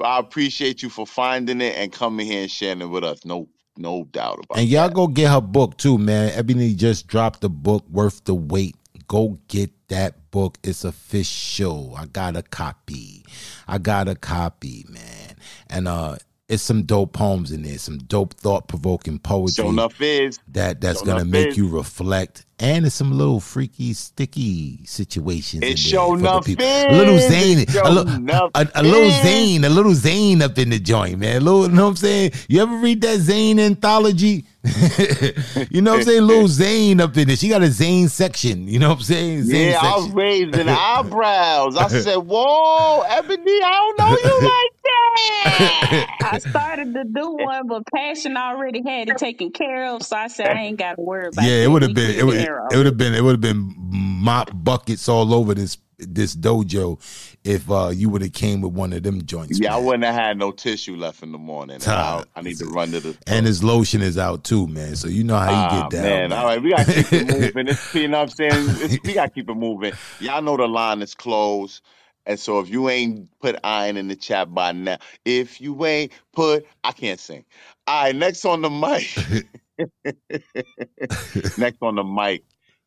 I 0.00 0.18
appreciate 0.18 0.82
you 0.82 0.88
for 0.88 1.06
finding 1.06 1.60
it 1.60 1.76
and 1.76 1.92
coming 1.92 2.26
here 2.26 2.42
and 2.42 2.50
sharing 2.50 2.80
it 2.80 2.86
with 2.86 3.04
us. 3.04 3.24
No, 3.24 3.48
no 3.76 4.04
doubt 4.04 4.38
about 4.44 4.58
it. 4.58 4.60
And 4.62 4.68
y'all 4.68 4.88
go 4.88 5.06
get 5.06 5.30
her 5.30 5.40
book 5.40 5.76
too, 5.76 5.98
man. 5.98 6.32
Ebony 6.34 6.74
just 6.74 7.08
dropped 7.08 7.42
the 7.42 7.50
book 7.50 7.84
worth 7.90 8.24
the 8.24 8.34
wait. 8.34 8.76
Go 9.06 9.38
get 9.48 9.70
that 9.92 10.30
book. 10.30 10.56
is 10.62 10.84
official. 10.86 11.94
I 11.96 12.06
got 12.06 12.34
a 12.34 12.42
copy. 12.42 13.24
I 13.68 13.76
got 13.76 14.08
a 14.08 14.14
copy, 14.14 14.86
man. 14.88 15.36
And 15.68 15.86
uh 15.86 16.16
it's 16.52 16.62
some 16.62 16.82
dope 16.82 17.12
poems 17.14 17.50
in 17.50 17.62
there, 17.62 17.78
some 17.78 17.98
dope 17.98 18.34
thought 18.34 18.68
provoking 18.68 19.18
poetry. 19.18 19.62
Sure 19.64 19.72
enough 19.72 20.00
is 20.00 20.38
that 20.48 20.80
that's 20.80 20.98
Sure 21.00 21.06
gonna 21.06 21.24
make 21.24 21.48
is. 21.48 21.56
you 21.56 21.66
reflect. 21.68 22.44
And 22.58 22.84
there's 22.84 22.94
some 22.94 23.10
little 23.18 23.40
freaky, 23.40 23.92
sticky 23.92 24.84
situations. 24.84 25.62
It 25.64 25.66
in 25.66 25.70
there 25.70 25.76
sure 25.76 26.16
enough 26.16 26.44
people. 26.46 26.64
A 26.64 26.92
little 26.92 27.14
is. 27.16 27.28
zany, 27.28 27.66
sure 27.66 27.82
a, 27.84 27.90
little, 27.90 28.50
a, 28.54 28.68
a 28.76 28.82
little 28.84 29.10
zane, 29.10 29.64
a 29.64 29.68
little 29.68 29.94
zane 29.94 30.42
up 30.42 30.56
in 30.58 30.70
the 30.70 30.78
joint, 30.78 31.18
man. 31.18 31.38
A 31.38 31.40
little, 31.40 31.62
you 31.64 31.70
know 31.74 31.84
what 31.84 31.90
I'm 31.90 31.96
saying? 31.96 32.32
You 32.48 32.62
ever 32.62 32.76
read 32.76 33.00
that 33.00 33.18
Zane 33.18 33.58
anthology? 33.58 34.44
you 35.70 35.80
know 35.82 35.92
what 35.92 36.00
I'm 36.00 36.04
saying? 36.04 36.22
Little 36.22 36.46
Zane 36.62 37.00
up 37.00 37.16
in 37.16 37.26
there. 37.26 37.36
She 37.36 37.48
got 37.48 37.62
a 37.62 37.68
Zane 37.70 38.08
section. 38.08 38.68
You 38.68 38.78
know 38.78 38.90
what 38.90 38.98
I'm 38.98 39.02
saying? 39.02 39.42
Zane 39.44 39.70
Yeah, 39.72 39.78
I 39.82 39.94
was 39.96 40.02
section. 40.04 40.16
raising 40.18 40.68
eyebrows. 40.68 41.76
I 41.76 41.88
said, 41.88 42.16
"Whoa, 42.18 43.00
Ebony, 43.08 43.42
I 43.64 43.94
don't 43.96 43.98
know 43.98 44.30
you 44.30 44.40
like 44.48 44.71
that." 44.84 46.06
I 46.22 46.38
started 46.38 46.94
to 46.94 47.04
do 47.04 47.30
one, 47.34 47.66
but 47.68 47.82
Passion 47.94 48.36
already 48.36 48.82
had 48.86 49.08
it 49.08 49.18
taken 49.18 49.50
care 49.50 49.90
of, 49.94 50.02
so 50.02 50.16
I 50.16 50.28
said 50.28 50.48
I 50.48 50.62
ain't 50.62 50.78
got 50.78 50.96
to 50.96 51.02
worry 51.02 51.28
about 51.28 51.44
Yeah, 51.44 51.64
it 51.64 51.70
would 51.70 51.82
have 51.82 51.94
been 51.94 52.10
it 52.18 52.24
would 52.24 52.36
the 52.36 52.42
it 52.42 52.48
air 52.48 52.68
would 52.72 52.86
have 52.86 52.96
been 52.96 53.14
it 53.14 53.22
would 53.22 53.32
have 53.32 53.40
been 53.40 53.74
mop 53.78 54.50
buckets 54.54 55.08
all 55.08 55.34
over 55.34 55.54
this 55.54 55.78
this 55.98 56.34
dojo 56.34 56.98
if 57.44 57.70
uh 57.70 57.90
you 57.94 58.08
would 58.08 58.22
have 58.22 58.32
came 58.32 58.60
with 58.60 58.72
one 58.72 58.92
of 58.92 59.02
them 59.04 59.24
joints. 59.24 59.60
Yeah, 59.60 59.74
I 59.76 59.78
wouldn't 59.78 60.04
have 60.04 60.14
had 60.14 60.36
no 60.38 60.50
tissue 60.50 60.96
left 60.96 61.22
in 61.22 61.30
the 61.30 61.38
morning. 61.38 61.76
And 61.76 61.84
I, 61.86 62.24
I 62.34 62.42
need 62.42 62.56
to 62.58 62.66
run 62.66 62.90
to 62.92 62.98
the. 63.00 63.16
And 63.26 63.46
his 63.46 63.62
lotion 63.62 64.02
is 64.02 64.18
out 64.18 64.42
too, 64.42 64.66
man. 64.66 64.96
So 64.96 65.06
you 65.08 65.22
know 65.22 65.36
how 65.36 65.50
you 65.50 65.56
Ah, 65.56 65.82
get 65.82 65.90
down. 65.90 66.02
man. 66.02 66.30
man. 66.30 66.38
All 66.38 66.46
right, 66.46 66.60
we 66.62 66.70
gotta 66.70 66.92
keep 66.92 67.12
it 67.12 67.26
moving. 67.26 67.68
It's, 67.68 67.94
you 67.94 68.08
know 68.08 68.18
what 68.18 68.22
I'm 68.24 68.30
saying? 68.30 68.52
It's, 68.80 68.98
we 69.06 69.14
gotta 69.14 69.30
keep 69.34 69.48
it 69.48 69.54
moving. 69.54 69.92
Y'all 70.18 70.42
know 70.42 70.56
the 70.56 70.66
line 70.66 71.02
is 71.02 71.14
closed. 71.14 71.82
And 72.26 72.38
so 72.38 72.60
if 72.60 72.68
you 72.68 72.88
ain't 72.88 73.28
put 73.40 73.56
iron 73.64 73.96
in 73.96 74.08
the 74.08 74.16
chat 74.16 74.54
by 74.54 74.72
now, 74.72 74.98
if 75.24 75.60
you 75.60 75.84
ain't 75.84 76.12
put, 76.32 76.66
I 76.84 76.92
can't 76.92 77.18
sing. 77.18 77.44
All 77.86 78.04
right, 78.04 78.14
next 78.14 78.44
on 78.44 78.62
the 78.62 78.70
mic. 78.70 79.46
next 81.58 81.78
on 81.82 81.96
the 81.96 82.04
mic 82.04 82.44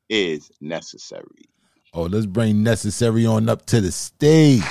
is 0.09 0.51
necessary. 0.61 1.49
Oh, 1.93 2.03
let's 2.03 2.25
bring 2.25 2.63
necessary 2.63 3.25
on 3.25 3.49
up 3.49 3.65
to 3.67 3.81
the 3.81 3.91
stage. 3.91 4.61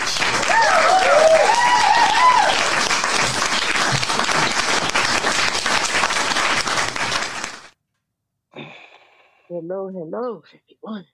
Hello, 9.48 9.88
hello, 9.88 10.42
everyone. 10.82 11.06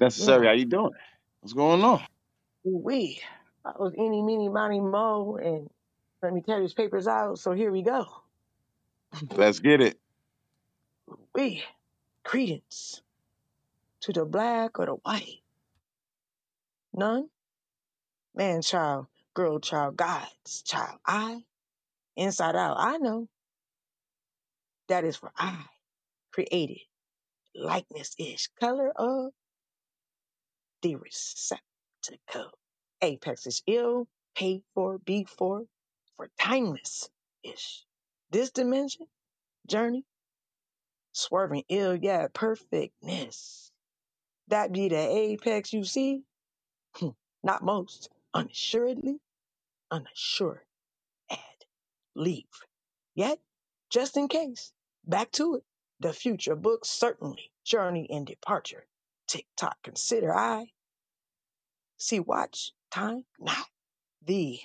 Necessary, 0.00 0.46
how 0.46 0.52
you 0.52 0.64
doing? 0.66 0.92
What's 1.40 1.54
going 1.54 1.82
on? 1.82 2.02
We, 2.64 3.20
I 3.64 3.72
was 3.78 3.94
eeny, 3.96 4.22
meeny, 4.22 4.48
miny, 4.48 4.80
mo, 4.80 5.38
and 5.42 5.68
let 6.22 6.34
me 6.34 6.42
tear 6.42 6.60
these 6.60 6.74
papers 6.74 7.08
out. 7.08 7.38
So 7.38 7.52
here 7.52 7.72
we 7.72 7.82
go. 7.82 8.06
Let's 9.36 9.60
get 9.60 9.80
it. 9.80 9.98
We, 11.34 11.62
credence 12.24 13.02
to 14.02 14.12
the 14.12 14.24
black 14.24 14.78
or 14.78 14.86
the 14.86 14.92
white. 14.92 15.40
None. 16.94 17.28
Man, 18.34 18.62
child, 18.62 19.06
girl, 19.34 19.60
child, 19.60 19.96
God's 19.96 20.62
child. 20.62 20.98
I, 21.06 21.38
inside 22.16 22.56
out, 22.56 22.76
I 22.78 22.98
know. 22.98 23.28
That 24.88 25.04
is 25.04 25.16
for 25.16 25.32
I 25.36 25.56
created. 26.32 26.80
Likeness 27.54 28.14
is 28.18 28.48
color 28.60 28.92
of 28.94 29.32
the 30.82 30.96
receptacle. 30.96 32.52
Apex 33.02 33.46
is 33.46 33.62
ill, 33.66 34.08
paid 34.34 34.62
for, 34.74 34.98
be 34.98 35.24
for, 35.24 35.64
for 36.16 36.30
timeless 36.38 37.08
ish. 37.42 37.84
This 38.30 38.50
dimension, 38.50 39.06
journey, 39.66 40.04
swerving 41.12 41.64
ill, 41.68 41.96
yeah, 41.96 42.28
perfectness. 42.32 43.70
That 44.48 44.72
be 44.72 44.88
the 44.88 44.98
apex 44.98 45.72
you 45.72 45.84
see? 45.84 46.22
Hmm, 46.96 47.10
Not 47.42 47.62
most, 47.62 48.10
unassuredly, 48.34 49.18
unassured, 49.90 50.64
add, 51.30 51.38
leave. 52.14 52.46
Yet, 53.14 53.38
just 53.90 54.16
in 54.16 54.28
case, 54.28 54.72
back 55.04 55.32
to 55.32 55.56
it. 55.56 55.64
The 56.00 56.12
future 56.14 56.56
book 56.56 56.84
certainly, 56.84 57.52
journey 57.64 58.08
and 58.10 58.26
departure. 58.26 58.86
Tick 59.30 59.46
tock, 59.56 59.78
consider 59.84 60.34
I. 60.34 60.72
See, 61.98 62.18
watch, 62.18 62.72
time, 62.90 63.24
not 63.38 63.64
the 64.22 64.58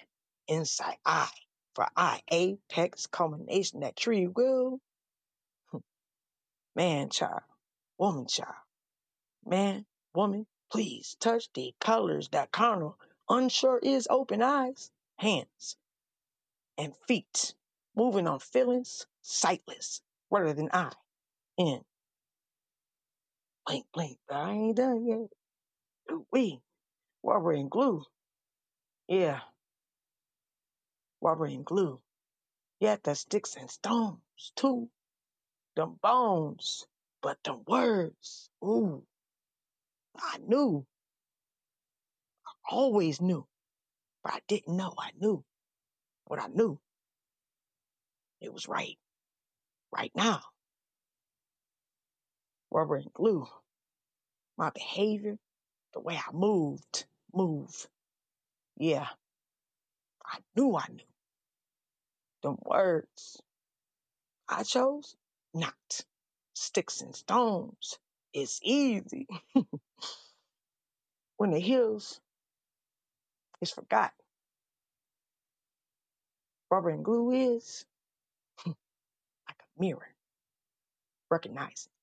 inside 0.48 0.98
eye. 1.06 1.30
For 1.76 1.88
I, 1.95 2.24
apex 2.30 3.06
culmination, 3.06 3.82
that 3.82 3.95
tree 3.95 4.26
will, 4.26 4.80
hmm, 5.68 5.77
man 6.74 7.11
child, 7.11 7.44
woman 8.00 8.26
child, 8.26 8.56
man, 9.45 9.85
woman, 10.16 10.48
please 10.72 11.16
touch 11.19 11.48
the 11.53 11.76
colors 11.80 12.30
that 12.30 12.52
carnal, 12.52 12.98
unsure 13.30 13.77
is 13.77 14.08
open 14.10 14.42
eyes, 14.42 14.90
hands, 15.18 15.77
and 16.76 16.98
feet, 17.08 17.53
moving 17.95 18.26
on 18.26 18.40
feelings, 18.40 19.06
sightless, 19.22 20.02
rather 20.32 20.53
than 20.53 20.72
I, 20.74 20.92
in, 21.56 21.85
blink, 23.66 23.85
blink, 23.94 24.18
but 24.27 24.38
I 24.38 24.52
ain't 24.52 24.77
done 24.77 25.06
yet. 25.06 25.30
We, 26.32 26.61
rubber 27.24 27.52
and 27.52 27.69
glue, 27.69 28.03
yeah, 29.08 29.40
rubber 31.22 31.45
and 31.45 31.66
glue, 31.66 32.00
yet 32.80 33.03
the 33.03 33.16
sticks 33.16 33.56
and 33.56 33.69
stones, 33.69 34.19
too, 34.56 34.90
them 35.76 35.98
bones, 36.02 36.85
but 37.22 37.38
them 37.44 37.64
words, 37.68 38.50
ooh, 38.64 39.03
I 40.18 40.38
knew, 40.45 40.85
I 42.48 42.76
always 42.76 43.19
knew, 43.22 43.48
but 44.24 44.34
I 44.34 44.40
didn't 44.48 44.77
know 44.77 44.94
I 44.98 45.11
knew 45.19 45.44
what 46.26 46.40
I 46.40 46.48
knew. 46.48 46.80
It 48.42 48.53
was 48.53 48.68
right, 48.68 48.98
right 49.92 50.11
now. 50.16 50.42
Rubber 52.76 52.98
and 52.98 53.14
glue, 53.14 53.48
my 54.58 54.70
behavior, 54.70 55.40
the 55.94 56.02
way 56.02 56.18
I 56.18 56.34
moved, 56.34 57.06
move. 57.34 57.88
Yeah, 58.76 59.08
I 60.26 60.40
knew 60.58 60.76
I 60.76 60.86
knew. 60.90 61.06
Them 62.44 62.58
words 62.66 63.42
I 64.50 64.64
chose, 64.64 65.16
not 65.54 65.74
sticks 66.54 67.00
and 67.00 67.16
stones. 67.16 67.98
It's 68.34 68.60
easy 68.62 69.26
when 71.38 71.52
the 71.52 71.60
hills 71.62 72.20
is 73.62 73.72
forgotten. 73.72 74.12
Rubber 76.70 76.90
and 76.90 77.06
glue 77.06 77.32
is 77.32 77.86
like 78.66 78.76
a 79.50 79.82
mirror, 79.82 80.14
recognizing 81.32 81.94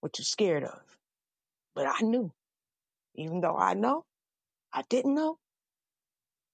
what 0.00 0.18
you're 0.18 0.24
scared 0.24 0.64
of. 0.64 0.80
But 1.74 1.86
I 1.86 2.02
knew, 2.02 2.32
even 3.14 3.40
though 3.40 3.56
I 3.56 3.74
know, 3.74 4.04
I 4.72 4.82
didn't 4.88 5.14
know. 5.14 5.38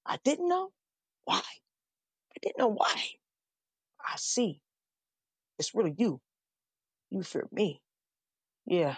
I 0.07 0.19
didn't 0.25 0.49
know 0.49 0.71
why. 1.25 1.43
I 1.43 2.39
didn't 2.43 2.59
know 2.59 2.69
why. 2.69 2.95
I 4.01 4.17
see. 4.17 4.61
It's 5.59 5.75
really 5.75 5.95
you. 5.97 6.21
You 7.11 7.23
fear 7.23 7.49
me. 7.53 7.81
Yeah, 8.67 8.97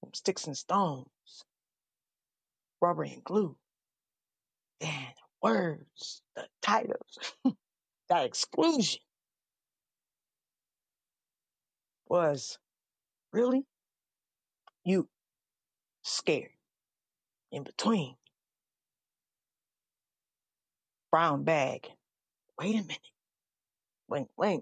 From 0.00 0.14
sticks 0.14 0.46
and 0.46 0.56
stones, 0.56 1.08
rubber 2.80 3.04
and 3.04 3.22
glue, 3.24 3.56
and 4.80 5.14
words, 5.42 6.22
the 6.36 6.48
titles, 6.62 7.18
that 8.08 8.26
exclusion 8.26 9.00
was 12.08 12.58
really 13.32 13.64
you 14.84 15.08
scared 16.02 16.50
in 17.52 17.62
between. 17.62 18.14
Brown 21.10 21.44
bag. 21.44 21.88
Wait 22.58 22.74
a 22.74 22.82
minute. 22.82 22.98
Wait, 24.08 24.26
wait. 24.36 24.60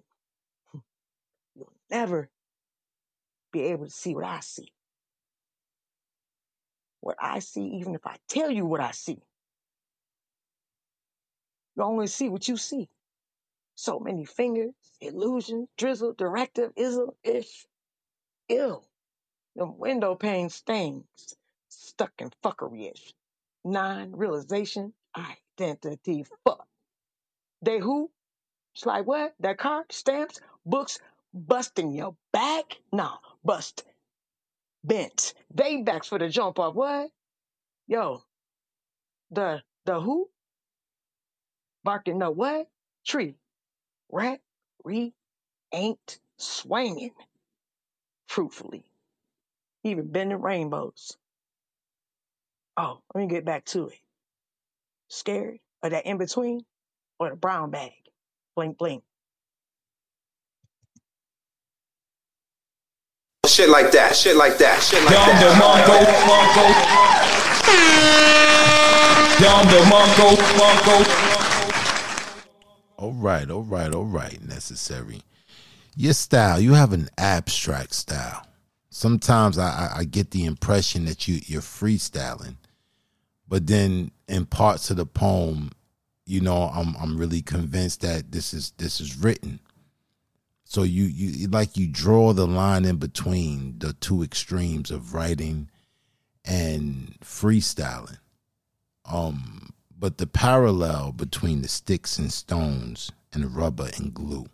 You'll 1.54 1.72
never 1.90 2.28
be 3.52 3.62
able 3.62 3.86
to 3.86 3.90
see 3.90 4.14
what 4.14 4.24
I 4.24 4.40
see. 4.40 4.72
What 7.00 7.16
I 7.20 7.38
see, 7.38 7.78
even 7.80 7.94
if 7.94 8.06
I 8.06 8.16
tell 8.28 8.50
you 8.50 8.66
what 8.66 8.80
I 8.80 8.90
see, 8.90 9.18
you 11.76 11.82
only 11.82 12.06
see 12.06 12.28
what 12.28 12.48
you 12.48 12.56
see. 12.56 12.88
So 13.76 14.00
many 14.00 14.24
fingers, 14.24 14.72
illusion, 15.00 15.68
drizzle, 15.76 16.14
directive, 16.14 16.72
ism, 16.76 17.10
ish, 17.22 17.66
ill. 18.48 18.84
Them 19.54 19.78
window 19.78 20.14
pane 20.14 20.50
stains, 20.50 21.36
stuck 21.68 22.12
in 22.18 22.30
fuckery 22.42 22.92
ish. 22.92 23.14
Non 23.64 24.12
realization, 24.12 24.92
identity, 25.16 26.24
fuck. 26.44 26.66
They 27.62 27.78
who? 27.78 28.10
It's 28.74 28.84
like 28.84 29.06
what? 29.06 29.34
That 29.40 29.58
car, 29.58 29.86
stamps, 29.90 30.40
books, 30.66 30.98
busting 31.32 31.92
your 31.92 32.14
back? 32.32 32.76
Nah, 32.92 33.16
bust, 33.44 33.84
bent. 34.84 35.32
They 35.54 35.82
backs 35.82 36.08
for 36.08 36.18
the 36.18 36.28
jump 36.28 36.58
off. 36.58 36.74
What? 36.74 37.10
Yo, 37.88 38.22
the, 39.30 39.62
the 39.86 40.00
who? 40.00 40.28
Barking 41.82 42.18
the 42.18 42.30
what? 42.30 42.68
Tree. 43.06 43.36
Rat, 44.12 44.40
re, 44.84 45.14
ain't 45.72 46.18
swinging. 46.36 47.12
Fruitfully. 48.28 48.84
Even 49.84 50.10
bending 50.10 50.40
rainbows. 50.40 51.16
Oh, 52.76 53.00
let 53.14 53.20
me 53.22 53.28
get 53.28 53.44
back 53.44 53.64
to 53.66 53.88
it. 53.88 53.98
Scared 55.08 55.58
of 55.82 55.92
that 55.92 56.06
in 56.06 56.18
between 56.18 56.64
or 57.18 57.30
the 57.30 57.36
brown 57.36 57.70
bag? 57.70 57.92
Blink, 58.54 58.76
blink. 58.78 59.02
Shit 63.46 63.70
like 63.70 63.90
that, 63.92 64.14
shit 64.14 64.36
like 64.36 64.58
that, 64.58 64.82
shit 64.82 65.02
like 65.04 65.14
Dom 65.14 65.28
that. 65.28 65.40
DeMarco, 65.40 65.96
Marco. 66.26 66.66
Dom 69.40 69.64
DeMarco, 69.70 70.36
Marco. 70.58 71.04
All 72.98 73.12
right, 73.12 73.50
all 73.50 73.62
right, 73.62 73.94
all 73.94 74.04
right. 74.04 74.42
Necessary. 74.42 75.22
Your 75.98 76.12
style, 76.12 76.60
you 76.60 76.74
have 76.74 76.92
an 76.92 77.08
abstract 77.16 77.94
style. 77.94 78.46
Sometimes 78.90 79.56
I, 79.56 79.68
I, 79.68 79.98
I 80.00 80.04
get 80.04 80.30
the 80.30 80.44
impression 80.44 81.06
that 81.06 81.26
you 81.26 81.40
you're 81.46 81.62
freestyling, 81.62 82.56
but 83.48 83.66
then 83.66 84.10
in 84.28 84.44
parts 84.44 84.90
of 84.90 84.98
the 84.98 85.06
poem, 85.06 85.72
you 86.26 86.42
know, 86.42 86.70
I'm 86.74 86.94
I'm 87.00 87.16
really 87.16 87.40
convinced 87.40 88.02
that 88.02 88.30
this 88.30 88.52
is 88.52 88.72
this 88.72 89.00
is 89.00 89.16
written. 89.16 89.60
So 90.64 90.82
you 90.82 91.04
you 91.04 91.48
like 91.48 91.78
you 91.78 91.88
draw 91.88 92.34
the 92.34 92.46
line 92.46 92.84
in 92.84 92.96
between 92.96 93.78
the 93.78 93.94
two 93.94 94.22
extremes 94.22 94.90
of 94.90 95.14
writing 95.14 95.70
and 96.44 97.16
freestyling. 97.24 98.18
Um, 99.10 99.70
but 99.98 100.18
the 100.18 100.26
parallel 100.26 101.12
between 101.12 101.62
the 101.62 101.68
sticks 101.68 102.18
and 102.18 102.30
stones 102.30 103.12
and 103.32 103.56
rubber 103.56 103.88
and 103.96 104.12
glue. 104.12 104.46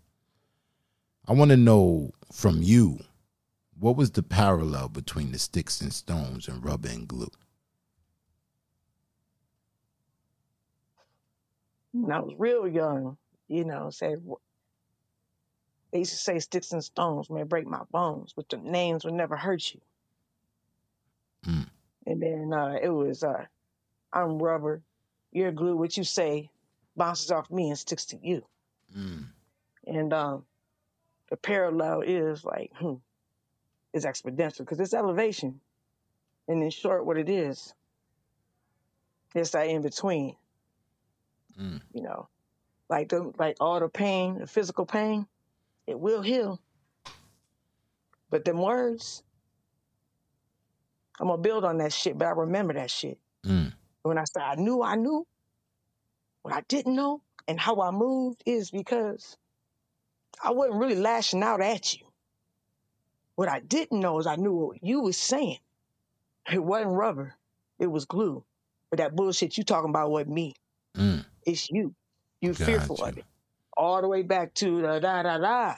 I 1.26 1.32
want 1.32 1.50
to 1.50 1.56
know 1.56 2.10
from 2.32 2.62
you, 2.62 2.98
what 3.78 3.96
was 3.96 4.10
the 4.10 4.22
parallel 4.22 4.88
between 4.88 5.32
the 5.32 5.38
sticks 5.38 5.80
and 5.80 5.92
stones 5.92 6.48
and 6.48 6.64
rubber 6.64 6.88
and 6.88 7.06
glue? 7.06 7.30
When 11.92 12.10
I 12.10 12.20
was 12.20 12.34
real 12.38 12.66
young, 12.66 13.16
you 13.48 13.64
know, 13.64 13.90
say 13.90 14.16
they 15.92 15.98
used 15.98 16.12
to 16.12 16.16
say 16.16 16.38
sticks 16.38 16.72
and 16.72 16.82
stones 16.82 17.28
may 17.28 17.42
break 17.42 17.66
my 17.66 17.82
bones, 17.90 18.32
but 18.34 18.48
the 18.48 18.56
names 18.56 19.04
would 19.04 19.14
never 19.14 19.36
hurt 19.36 19.74
you. 19.74 19.80
Mm. 21.46 21.68
And 22.06 22.22
then 22.22 22.52
uh, 22.52 22.78
it 22.82 22.88
was 22.88 23.22
uh, 23.22 23.44
I'm 24.12 24.38
rubber, 24.38 24.82
you're 25.32 25.52
glue. 25.52 25.76
What 25.76 25.96
you 25.96 26.04
say 26.04 26.50
bounces 26.96 27.30
off 27.30 27.50
me 27.50 27.68
and 27.68 27.78
sticks 27.78 28.06
to 28.06 28.18
you. 28.22 28.44
Mm. 28.96 29.26
And 29.86 30.12
um, 30.12 30.44
the 31.32 31.36
parallel 31.38 32.02
is 32.02 32.44
like, 32.44 32.70
hmm, 32.74 32.96
is 33.94 34.04
exponential 34.04 34.58
because 34.58 34.78
it's 34.78 34.92
elevation. 34.92 35.62
And 36.46 36.62
in 36.62 36.68
short, 36.68 37.06
what 37.06 37.16
it 37.16 37.30
is, 37.30 37.72
it's 39.34 39.52
that 39.52 39.66
in 39.66 39.80
between. 39.80 40.36
Mm. 41.58 41.80
You 41.94 42.02
know, 42.02 42.28
like 42.90 43.08
the 43.08 43.32
like 43.38 43.56
all 43.60 43.80
the 43.80 43.88
pain, 43.88 44.40
the 44.40 44.46
physical 44.46 44.84
pain, 44.84 45.26
it 45.86 45.98
will 45.98 46.20
heal. 46.20 46.60
But 48.28 48.44
them 48.44 48.58
words, 48.58 49.22
I'm 51.18 51.28
gonna 51.28 51.40
build 51.40 51.64
on 51.64 51.78
that 51.78 51.94
shit, 51.94 52.18
but 52.18 52.28
I 52.28 52.32
remember 52.32 52.74
that 52.74 52.90
shit. 52.90 53.18
Mm. 53.46 53.72
When 54.02 54.18
I 54.18 54.24
said 54.24 54.42
I 54.42 54.56
knew 54.56 54.82
I 54.82 54.96
knew, 54.96 55.26
what 56.42 56.52
I 56.52 56.60
didn't 56.68 56.94
know 56.94 57.22
and 57.48 57.58
how 57.58 57.80
I 57.80 57.90
moved 57.90 58.42
is 58.44 58.70
because 58.70 59.38
I 60.42 60.50
wasn't 60.52 60.78
really 60.78 60.96
lashing 60.96 61.42
out 61.42 61.60
at 61.60 61.94
you. 61.94 62.06
What 63.34 63.48
I 63.48 63.60
didn't 63.60 64.00
know 64.00 64.18
is 64.18 64.26
I 64.26 64.36
knew 64.36 64.52
what 64.52 64.84
you 64.84 65.00
was 65.00 65.16
saying. 65.16 65.58
It 66.52 66.62
wasn't 66.62 66.92
rubber, 66.92 67.34
it 67.78 67.86
was 67.86 68.04
glue. 68.04 68.44
But 68.90 68.98
that 68.98 69.16
bullshit 69.16 69.56
you 69.56 69.64
talking 69.64 69.88
about 69.88 70.10
wasn't 70.10 70.34
me. 70.34 70.54
Mm. 70.96 71.24
It's 71.46 71.70
you. 71.70 71.94
You 72.42 72.52
Got 72.52 72.66
fearful 72.66 72.98
you. 72.98 73.04
of 73.04 73.18
it. 73.18 73.24
All 73.74 74.02
the 74.02 74.08
way 74.08 74.22
back 74.22 74.52
to 74.54 74.82
the 74.82 75.00
da 75.00 75.22
da 75.22 75.38
da. 75.38 75.76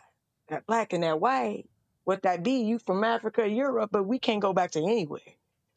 That 0.49 0.66
black 0.66 0.92
and 0.92 1.05
that 1.05 1.20
white. 1.20 1.66
What 2.02 2.23
that 2.23 2.42
be? 2.42 2.62
You 2.62 2.78
from 2.81 3.05
Africa, 3.05 3.49
Europe, 3.49 3.91
but 3.92 4.05
we 4.05 4.18
can't 4.18 4.42
go 4.42 4.52
back 4.52 4.73
to 4.73 4.81
anywhere. 4.81 5.20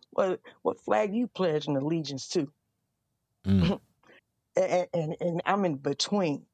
What 0.09 0.39
what 0.63 0.81
flag 0.81 1.13
you 1.13 1.27
pledging 1.27 1.77
allegiance 1.77 2.27
to? 2.29 2.51
Mm. 3.45 3.79
and, 4.57 4.87
and 4.93 5.15
and 5.21 5.41
I'm 5.45 5.63
in 5.63 5.75
between. 5.75 6.46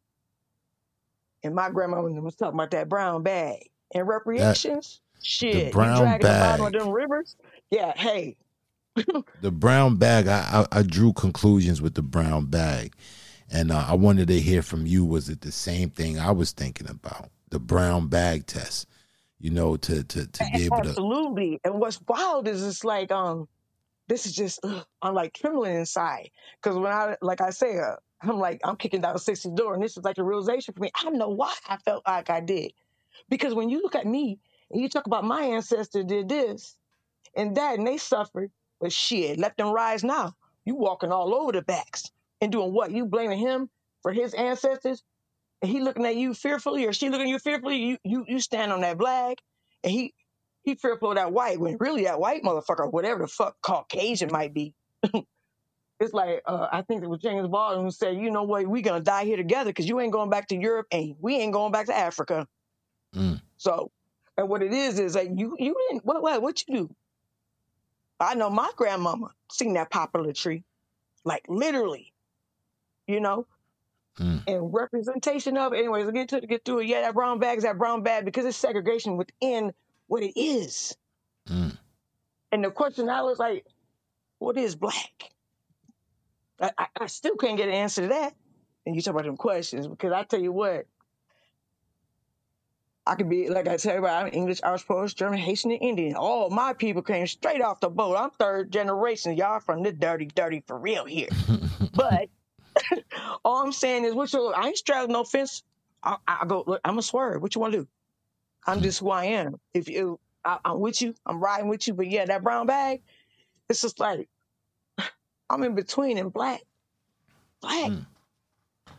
And 1.44 1.56
my 1.56 1.70
grandma 1.70 2.02
was 2.02 2.36
talking 2.36 2.56
about 2.56 2.72
that 2.72 2.90
brown 2.90 3.24
bag 3.24 3.70
and 3.94 4.08
That 4.08 4.14
recreations. 4.14 5.02
the 5.16 5.24
Shit, 5.26 5.56
you 5.68 5.72
brown 5.72 6.02
dragging 6.02 6.28
the 6.28 6.34
bottom 6.34 6.66
of 6.68 6.72
bag. 6.74 6.82
them 6.82 6.90
rivers. 6.92 7.36
Yeah, 7.72 7.94
hey, 7.96 8.38
The 9.42 9.52
brown 9.52 9.98
bag. 9.98 10.28
I, 10.28 10.66
I 10.72 10.80
I 10.80 10.84
drew 10.84 11.14
conclusions 11.14 11.82
with 11.82 11.96
the 11.96 12.02
brown 12.04 12.46
bag, 12.46 12.94
and 13.50 13.72
uh, 13.72 13.86
I 13.88 13.96
wanted 13.96 14.28
to 14.30 14.40
hear 14.40 14.62
from 14.62 14.86
you. 14.86 15.06
Was 15.06 15.30
it 15.30 15.42
the 15.42 15.52
same 15.52 15.90
thing 15.90 16.20
I 16.20 16.32
was 16.32 16.52
thinking 16.52 16.90
about? 16.90 17.30
The 17.50 17.60
brown 17.60 18.08
bag 18.08 18.46
test. 18.48 18.88
You 19.40 19.50
know, 19.50 19.76
to 19.78 20.04
to 20.04 20.28
to 20.28 20.46
be 20.54 20.66
able 20.66 20.82
to. 20.82 20.90
absolutely. 20.90 21.60
And 21.66 21.80
what's 21.80 22.00
wild 22.08 22.48
is 22.48 22.64
it's 22.66 22.84
like 22.86 23.12
um, 23.12 23.48
this 24.08 24.26
is 24.26 24.34
just 24.34 24.60
ugh, 24.64 24.86
I'm 25.02 25.14
like 25.16 25.34
trembling 25.34 25.76
inside 25.76 26.30
because 26.62 26.78
when 26.78 26.92
I 26.92 27.18
like 27.22 27.42
I 27.42 27.50
say 27.50 27.78
uh, 27.80 27.96
I'm 28.24 28.40
like 28.40 28.62
I'm 28.64 28.78
kicking 28.78 29.02
down 29.02 29.14
the 29.14 29.20
60 29.20 29.52
door, 29.56 29.76
and 29.76 29.84
this 29.84 29.98
is 29.98 30.04
like 30.06 30.20
a 30.20 30.24
realization 30.24 30.74
for 30.74 30.82
me. 30.82 30.92
I 30.96 31.10
know 31.12 31.30
why 31.30 31.54
I 31.68 31.78
felt 31.78 32.04
like 32.08 32.30
I 32.30 32.42
did 32.42 32.74
because 33.30 33.54
when 33.54 33.70
you 33.70 33.82
look 33.82 33.96
at 33.96 34.06
me 34.08 34.40
and 34.72 34.82
you 34.82 34.90
talk 34.90 35.08
about 35.08 35.24
my 35.26 35.42
ancestor 35.44 36.04
did 36.04 36.30
this 36.30 36.76
and 37.36 37.56
that, 37.58 37.78
and 37.78 37.88
they 37.88 37.98
suffered, 37.98 38.52
but 38.80 38.92
shit, 38.92 39.40
let 39.40 39.58
them 39.58 39.70
rise 39.70 40.04
now. 40.04 40.34
You 40.66 40.76
walking 40.76 41.12
all 41.12 41.34
over 41.36 41.52
the 41.52 41.62
backs 41.62 42.12
and 42.42 42.52
doing 42.52 42.74
what? 42.74 42.92
You 42.92 43.06
blaming 43.06 43.40
him 43.40 43.70
for 44.02 44.14
his 44.14 44.34
ancestors, 44.34 45.04
and 45.62 45.72
he 45.72 45.82
looking 45.82 46.06
at 46.06 46.16
you 46.16 46.34
fearfully, 46.34 46.86
or 46.86 46.94
she 46.94 47.10
looking 47.10 47.28
at 47.28 47.32
you 47.32 47.40
fearfully. 47.40 47.78
You 47.78 47.98
you 48.04 48.26
you 48.28 48.40
stand 48.40 48.72
on 48.74 48.82
that 48.82 48.98
black, 48.98 49.40
and 49.84 49.92
he 49.92 50.14
he 50.64 50.76
fearful 50.76 51.12
of 51.12 51.16
that 51.18 51.34
white 51.34 51.60
when 51.60 51.78
really 51.80 52.06
that 52.06 52.20
white 52.20 52.44
motherfucker, 52.44 52.92
whatever 52.92 53.22
the 53.22 53.28
fuck 53.28 53.56
Caucasian 53.62 54.30
might 54.32 54.54
be. 54.54 54.74
It's 56.04 56.14
like 56.14 56.42
uh, 56.46 56.68
I 56.72 56.82
think 56.82 57.04
it 57.04 57.08
was 57.08 57.22
James 57.22 57.48
Baldwin 57.48 57.86
who 57.86 57.92
said, 57.92 58.18
"You 58.18 58.30
know 58.30 58.44
what? 58.44 58.68
We're 58.68 58.82
gonna 58.82 59.00
die 59.00 59.26
here 59.26 59.38
together 59.38 59.70
because 59.70 59.88
you 59.88 60.00
ain't 60.00 60.12
going 60.12 60.30
back 60.30 60.48
to 60.50 60.56
Europe, 60.56 60.88
and 60.92 61.16
we 61.20 61.38
ain't 61.38 61.54
going 61.54 61.72
back 61.72 61.88
to 61.88 61.98
Africa." 61.98 62.48
Mm. 63.16 63.42
So, 63.58 63.92
and 64.38 64.50
what 64.50 64.62
it 64.62 64.74
is 64.74 65.00
is 65.00 65.14
that 65.14 65.38
you 65.38 65.56
you 65.60 65.76
didn't 65.90 66.06
what 66.06 66.22
what 66.22 66.42
what 66.42 66.68
you 66.68 66.76
do? 66.76 66.96
I 68.20 68.36
know 68.36 68.50
my 68.50 68.70
grandmama 68.76 69.32
seen 69.52 69.74
that 69.74 69.90
popular 69.90 70.34
tree, 70.34 70.64
like 71.24 71.46
literally, 71.48 72.14
you 73.08 73.20
know, 73.20 73.48
Mm. 74.20 74.44
and 74.46 74.74
representation 74.74 75.58
of 75.58 75.74
it. 75.74 75.80
Anyways, 75.80 76.12
get 76.12 76.30
to 76.30 76.42
get 76.42 76.64
through 76.64 76.82
it. 76.82 76.88
Yeah, 76.88 77.02
that 77.02 77.16
brown 77.16 77.40
bag 77.40 77.58
is 77.58 77.64
that 77.64 77.80
brown 77.80 78.04
bag 78.04 78.26
because 78.26 78.46
it's 78.46 78.58
segregation 78.58 79.18
within 79.18 79.74
what 80.06 80.22
it 80.22 80.40
is. 80.40 80.96
Mm. 81.48 81.76
And 82.52 82.64
the 82.64 82.70
question 82.70 83.10
I 83.10 83.24
was 83.24 83.40
like, 83.40 83.66
what 84.38 84.56
is 84.56 84.76
black? 84.76 85.32
I, 86.62 86.72
I, 86.78 86.88
I 87.02 87.08
still 87.08 87.36
couldn't 87.36 87.58
get 87.58 87.70
an 87.70 87.76
answer 87.76 88.04
to 88.04 88.08
that. 88.10 88.34
And 88.86 88.96
you 88.96 89.02
talk 89.02 89.14
about 89.14 89.26
them 89.26 89.38
questions 89.38 89.88
because 89.88 90.12
I 90.12 90.24
tell 90.24 90.42
you 90.42 90.52
what, 90.52 90.86
I 93.06 93.16
could 93.16 93.30
be 93.30 93.50
like 93.50 93.68
I 93.68 93.78
tell 93.78 93.96
you, 93.96 94.08
I'm 94.08 94.30
English, 94.32 94.60
Irish, 94.64 94.86
Polish, 94.86 95.14
German, 95.14 95.40
Haitian, 95.40 95.72
and 95.72 95.82
Indian. 95.82 96.16
All 96.16 96.50
my 96.50 96.74
people 96.74 97.02
came 97.02 97.28
straight 97.28 97.62
off 97.62 97.80
the 97.80 97.90
boat. 97.90 98.16
I'm 98.16 98.30
third 98.32 98.72
generation. 98.72 99.36
Y'all 99.36 99.60
from 99.60 99.84
the 99.84 99.92
dirty, 99.92 100.26
dirty 100.26 100.64
for 100.68 100.78
real 100.78 101.06
here. 101.06 101.30
But 101.94 102.30
all 103.46 103.64
I'm 103.64 103.72
saying 103.72 104.06
is, 104.06 104.14
which 104.14 104.34
I 104.36 104.68
ain't 104.68 104.78
straddling 104.78 105.14
no 105.14 105.24
fence. 105.24 105.64
I, 106.02 106.18
I 106.28 106.46
go, 106.46 106.64
look, 106.66 106.82
I'm 106.84 106.98
a 106.98 107.02
swerve. 107.02 107.42
What 107.42 107.56
you 107.56 107.62
want 107.62 107.74
to 107.74 107.80
do? 107.80 107.88
I'm 108.66 108.82
just 108.82 109.00
who 109.00 109.10
I 109.10 109.26
am. 109.26 109.60
If 109.74 109.90
you, 109.90 110.20
I, 110.44 110.60
I'm 110.64 110.80
with 110.80 111.02
you. 111.02 111.14
I'm 111.26 111.42
riding 111.42 111.68
with 111.68 111.88
you. 111.88 111.94
But 111.94 112.08
yeah, 112.08 112.26
that 112.26 112.44
brown 112.44 112.68
bag, 112.68 113.02
it's 113.70 113.82
just 113.82 114.00
like 114.00 114.30
I'm 115.50 115.64
in 115.64 115.76
between 115.76 116.18
and 116.18 116.32
black. 116.32 116.62
Black. 117.62 117.92
Mm. 117.92 118.06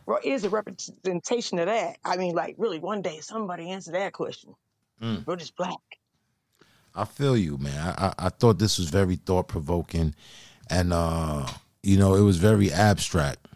Well, 0.05 0.19
is 0.23 0.43
a 0.43 0.49
representation 0.49 1.59
of 1.59 1.65
that. 1.65 1.97
I 2.05 2.17
mean, 2.17 2.35
like, 2.35 2.55
really, 2.57 2.79
one 2.79 3.01
day 3.01 3.19
somebody 3.21 3.71
answer 3.71 3.91
that 3.93 4.13
question. 4.13 4.53
Mm. 5.01 5.25
What 5.25 5.41
is 5.41 5.51
black? 5.51 5.79
I 6.95 7.05
feel 7.05 7.35
you, 7.35 7.57
man. 7.57 7.95
I, 7.97 8.07
I, 8.07 8.13
I 8.27 8.29
thought 8.29 8.59
this 8.59 8.77
was 8.77 8.89
very 8.89 9.17
thought 9.17 9.47
provoking, 9.47 10.15
and 10.69 10.93
uh, 10.93 11.47
you 11.83 11.97
know, 11.97 12.15
it 12.15 12.21
was 12.21 12.37
very 12.37 12.71
abstract, 12.71 13.47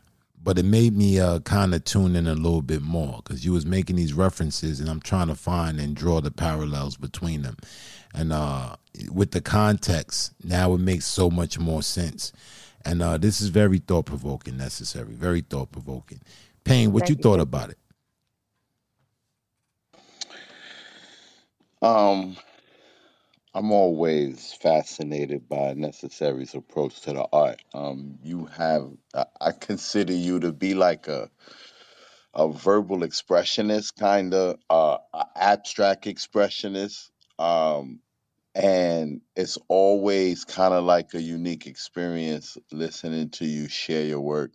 but 0.44 0.58
it 0.58 0.66
made 0.66 0.98
me 0.98 1.20
uh, 1.20 1.40
kind 1.40 1.74
of 1.74 1.86
tune 1.86 2.16
in 2.16 2.28
a 2.28 2.36
little 2.36 2.62
bit 2.62 2.82
more 2.82 3.22
because 3.24 3.46
you 3.46 3.54
was 3.54 3.66
making 3.66 3.96
these 3.96 4.14
references, 4.14 4.80
and 4.80 4.90
I'm 4.90 5.00
trying 5.00 5.28
to 5.28 5.36
find 5.36 5.80
and 5.80 5.96
draw 5.96 6.20
the 6.20 6.32
parallels 6.32 6.98
between 6.98 7.44
them, 7.44 7.58
and 8.14 8.34
uh, 8.34 8.76
with 9.12 9.32
the 9.32 9.42
context, 9.42 10.34
now 10.44 10.74
it 10.74 10.80
makes 10.80 11.06
so 11.06 11.30
much 11.30 11.58
more 11.58 11.82
sense. 11.82 12.34
And 12.86 13.02
uh, 13.02 13.18
this 13.18 13.42
is 13.42 13.50
very 13.50 13.80
thought 13.80 14.06
provoking, 14.08 14.58
necessary, 14.58 15.14
very 15.14 15.42
thought 15.42 15.72
provoking. 15.72 16.22
Pain, 16.64 16.92
what 16.92 17.02
Thank 17.02 17.10
you 17.10 17.16
you. 17.20 17.24
thought 17.24 17.40
about 17.40 17.72
it? 17.72 17.78
Um, 21.82 22.38
I'm 23.54 23.72
always 23.72 24.54
fascinated 24.54 25.50
by 25.50 25.74
Necessary's 25.74 26.56
approach 26.56 27.02
to 27.02 27.14
the 27.14 27.28
art. 27.34 27.62
Um, 27.74 28.20
you 28.24 28.46
have, 28.46 28.90
I, 29.16 29.26
I 29.42 29.52
consider 29.52 30.14
you 30.14 30.40
to 30.42 30.54
be 30.54 30.74
like 30.74 31.08
a 31.08 31.30
a 32.34 32.48
verbal 32.52 33.00
expressionist, 33.00 33.98
kind 33.98 34.34
of 34.34 34.58
uh, 34.70 34.98
a 35.14 35.26
abstract 35.36 36.06
expressionist. 36.06 37.10
Um, 37.40 38.00
and 38.60 39.22
it's 39.38 39.60
always 39.70 40.46
kind 40.46 40.76
of 40.76 40.86
like 40.86 41.16
a 41.16 41.22
unique 41.24 41.68
experience 41.68 42.58
listening 42.74 43.32
to 43.32 43.46
you 43.46 43.70
share 43.70 44.06
your 44.06 44.22
work. 44.22 44.54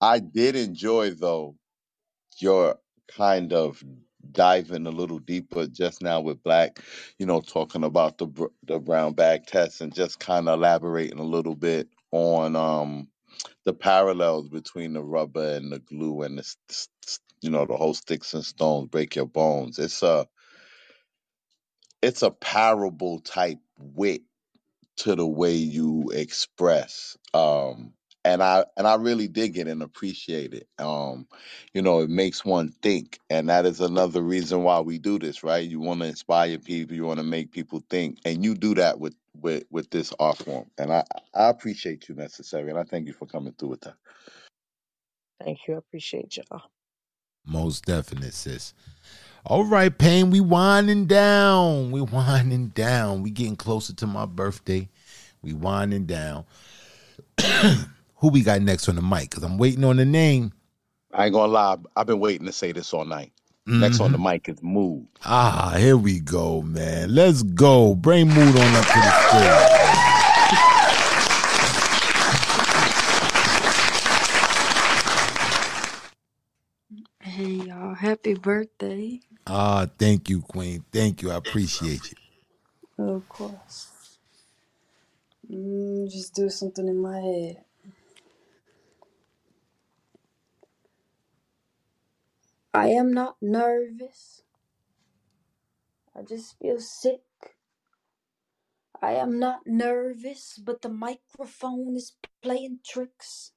I 0.00 0.20
did 0.20 0.56
enjoy 0.56 1.12
though 1.12 1.56
your 2.38 2.76
kind 3.08 3.52
of 3.52 3.82
diving 4.32 4.86
a 4.86 4.90
little 4.92 5.18
deeper 5.20 5.66
just 5.66 6.02
now 6.02 6.20
with 6.20 6.42
black, 6.44 6.80
you 7.18 7.26
know, 7.26 7.40
talking 7.42 7.84
about 7.84 8.18
the 8.18 8.28
the 8.66 8.80
brown 8.80 9.14
bag 9.14 9.46
test 9.46 9.80
and 9.82 9.94
just 9.94 10.20
kind 10.20 10.48
of 10.48 10.58
elaborating 10.58 11.20
a 11.20 11.24
little 11.24 11.56
bit 11.56 11.88
on 12.12 12.56
um 12.56 13.08
the 13.64 13.74
parallels 13.74 14.48
between 14.48 14.94
the 14.94 15.02
rubber 15.02 15.54
and 15.56 15.72
the 15.72 15.80
glue 15.80 16.22
and 16.22 16.38
the 16.38 16.56
you 17.42 17.50
know 17.50 17.66
the 17.66 17.76
whole 17.76 17.94
sticks 17.94 18.34
and 18.34 18.44
stones 18.44 18.88
break 18.90 19.16
your 19.16 19.26
bones. 19.26 19.78
It's 19.78 20.02
a 20.02 20.26
it's 22.02 22.22
a 22.22 22.30
parable 22.30 23.20
type 23.20 23.58
wit 23.78 24.22
to 24.98 25.16
the 25.16 25.26
way 25.26 25.54
you 25.54 26.10
express 26.14 27.16
um 27.34 27.92
and 28.24 28.42
i 28.42 28.64
and 28.76 28.86
i 28.86 28.94
really 28.96 29.28
dig 29.28 29.58
it 29.58 29.68
and 29.68 29.82
appreciate 29.82 30.54
it 30.54 30.68
um 30.78 31.26
you 31.74 31.82
know 31.82 32.00
it 32.00 32.10
makes 32.10 32.44
one 32.44 32.70
think 32.82 33.18
and 33.30 33.48
that 33.48 33.66
is 33.66 33.80
another 33.80 34.22
reason 34.22 34.62
why 34.64 34.80
we 34.80 34.98
do 34.98 35.18
this 35.18 35.42
right 35.42 35.68
you 35.68 35.80
want 35.80 36.00
to 36.00 36.06
inspire 36.06 36.58
people 36.58 36.96
you 36.96 37.04
want 37.04 37.18
to 37.18 37.24
make 37.24 37.52
people 37.52 37.82
think 37.90 38.18
and 38.24 38.44
you 38.44 38.54
do 38.54 38.74
that 38.74 39.00
with 39.00 39.14
with 39.40 39.64
with 39.70 39.90
this 39.90 40.12
art 40.20 40.38
form 40.38 40.66
and 40.78 40.92
i 40.92 41.04
i 41.34 41.48
appreciate 41.48 42.08
you 42.08 42.14
necessary 42.14 42.70
and 42.70 42.78
i 42.78 42.84
thank 42.84 43.06
you 43.06 43.14
for 43.14 43.26
coming 43.26 43.54
through 43.58 43.70
with 43.70 43.80
that 43.82 43.94
Thank 45.44 45.60
you. 45.68 45.74
I 45.74 45.78
appreciate 45.78 46.36
y'all. 46.36 46.62
Most 47.46 47.86
definite, 47.86 48.34
sis. 48.34 48.74
All 49.44 49.64
right, 49.64 49.96
Pain, 49.96 50.30
we 50.30 50.40
winding 50.40 51.06
down. 51.06 51.90
We 51.90 52.00
winding 52.00 52.68
down. 52.68 53.22
We 53.22 53.30
getting 53.30 53.56
closer 53.56 53.92
to 53.94 54.06
my 54.06 54.24
birthday. 54.24 54.88
We 55.42 55.52
winding 55.52 56.06
down. 56.06 56.44
Who 58.16 58.28
we 58.28 58.42
got 58.42 58.62
next 58.62 58.88
on 58.88 58.94
the 58.94 59.02
mic? 59.02 59.30
Because 59.30 59.42
I'm 59.42 59.58
waiting 59.58 59.82
on 59.84 59.96
the 59.96 60.04
name. 60.04 60.52
i 61.12 61.24
ain't 61.24 61.34
gonna 61.34 61.52
lie 61.52 61.76
i've 61.96 62.06
been 62.06 62.20
waiting 62.20 62.46
to 62.46 62.52
say 62.52 62.70
this 62.72 62.94
all 62.94 63.04
night 63.04 63.32
next 63.66 64.00
on 64.00 64.12
the 64.12 64.18
mic 64.18 64.48
is 64.48 64.62
Mood 64.62 65.06
Ah, 65.24 65.74
here 65.76 65.96
we 65.96 66.20
go, 66.20 66.62
man. 66.62 67.14
Let's 67.14 67.42
go. 67.42 67.94
Bring 67.94 68.28
mood 68.28 68.56
on 68.56 68.74
up 68.76 68.86
to 68.86 68.98
the 68.98 69.28
stage. 69.28 69.68
Hey 77.20 77.44
y'all, 77.66 77.94
happy 78.12 78.34
birthday. 78.34 79.20
Ah, 79.46 79.86
thank 79.98 80.30
you, 80.30 80.42
Queen. 80.42 80.84
Thank 80.92 81.22
you. 81.22 81.32
I 81.32 81.36
appreciate 81.36 82.10
you. 82.12 82.16
Of 82.98 83.28
course. 83.28 83.92
Mm, 85.50 86.10
just 86.10 86.34
do 86.34 86.50
something 86.50 86.88
in 86.88 87.00
my 87.00 87.20
head. 87.20 87.64
I 92.74 92.88
am 92.88 93.12
not 93.12 93.36
nervous. 93.42 94.42
I 96.16 96.22
just 96.22 96.58
feel 96.58 96.80
sick. 96.80 97.22
I 99.02 99.12
am 99.14 99.38
not 99.38 99.60
nervous, 99.66 100.58
but 100.64 100.82
the 100.82 100.90
microphone 100.90 101.96
is 101.96 102.14
playing 102.42 102.80
tricks. 102.86 103.52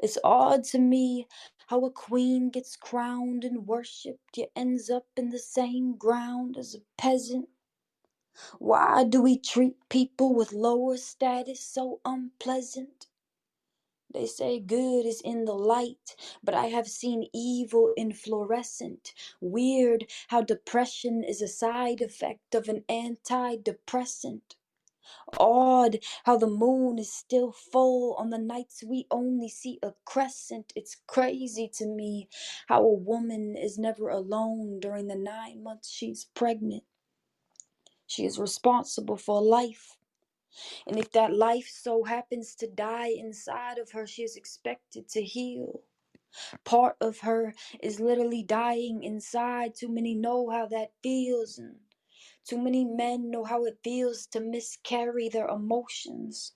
It's 0.00 0.18
odd 0.24 0.64
to 0.66 0.78
me 0.78 1.28
how 1.72 1.86
a 1.86 1.90
queen 1.90 2.50
gets 2.50 2.76
crowned 2.76 3.44
and 3.44 3.66
worshipped, 3.66 4.36
yet 4.36 4.50
ends 4.54 4.90
up 4.90 5.06
in 5.16 5.30
the 5.30 5.38
same 5.38 5.96
ground 5.96 6.58
as 6.58 6.74
a 6.74 6.80
peasant. 6.98 7.48
Why 8.58 9.04
do 9.04 9.22
we 9.22 9.38
treat 9.38 9.76
people 9.88 10.34
with 10.34 10.52
lower 10.52 10.98
status 10.98 11.60
so 11.60 12.00
unpleasant? 12.04 13.06
They 14.12 14.26
say 14.26 14.60
good 14.60 15.06
is 15.06 15.22
in 15.22 15.46
the 15.46 15.54
light, 15.54 16.16
but 16.44 16.54
I 16.54 16.66
have 16.66 16.88
seen 16.88 17.28
evil 17.34 17.94
in 17.96 18.12
fluorescent. 18.12 19.14
Weird 19.40 20.06
how 20.28 20.42
depression 20.42 21.24
is 21.24 21.42
a 21.42 21.48
side 21.48 22.02
effect 22.02 22.54
of 22.54 22.68
an 22.68 22.84
antidepressant. 22.90 24.56
Odd 25.38 25.98
how 26.24 26.36
the 26.36 26.46
moon 26.46 26.98
is 26.98 27.12
still 27.12 27.52
full 27.52 28.14
on 28.14 28.30
the 28.30 28.38
nights 28.38 28.84
we 28.84 29.06
only 29.10 29.48
see 29.48 29.78
a 29.82 29.94
crescent. 30.04 30.72
It's 30.76 30.96
crazy 31.06 31.68
to 31.74 31.86
me 31.86 32.28
how 32.68 32.82
a 32.82 32.92
woman 32.92 33.56
is 33.56 33.78
never 33.78 34.08
alone 34.08 34.80
during 34.80 35.08
the 35.08 35.16
nine 35.16 35.62
months 35.62 35.90
she's 35.90 36.26
pregnant. 36.34 36.84
She 38.06 38.24
is 38.24 38.38
responsible 38.38 39.16
for 39.16 39.40
life. 39.42 39.96
And 40.86 40.98
if 40.98 41.10
that 41.12 41.34
life 41.34 41.68
so 41.72 42.04
happens 42.04 42.54
to 42.56 42.66
die 42.66 43.08
inside 43.08 43.78
of 43.78 43.92
her, 43.92 44.06
she 44.06 44.22
is 44.22 44.36
expected 44.36 45.08
to 45.10 45.22
heal. 45.22 45.80
Part 46.64 46.96
of 47.00 47.20
her 47.20 47.54
is 47.82 48.00
literally 48.00 48.42
dying 48.42 49.02
inside. 49.02 49.74
Too 49.74 49.88
many 49.88 50.14
know 50.14 50.50
how 50.50 50.66
that 50.66 50.92
feels, 51.02 51.58
and 51.58 51.76
too 52.44 52.58
many 52.58 52.84
men 52.84 53.30
know 53.30 53.44
how 53.44 53.64
it 53.64 53.78
feels 53.84 54.26
to 54.28 54.40
miscarry 54.40 55.28
their 55.28 55.48
emotions. 55.48 56.52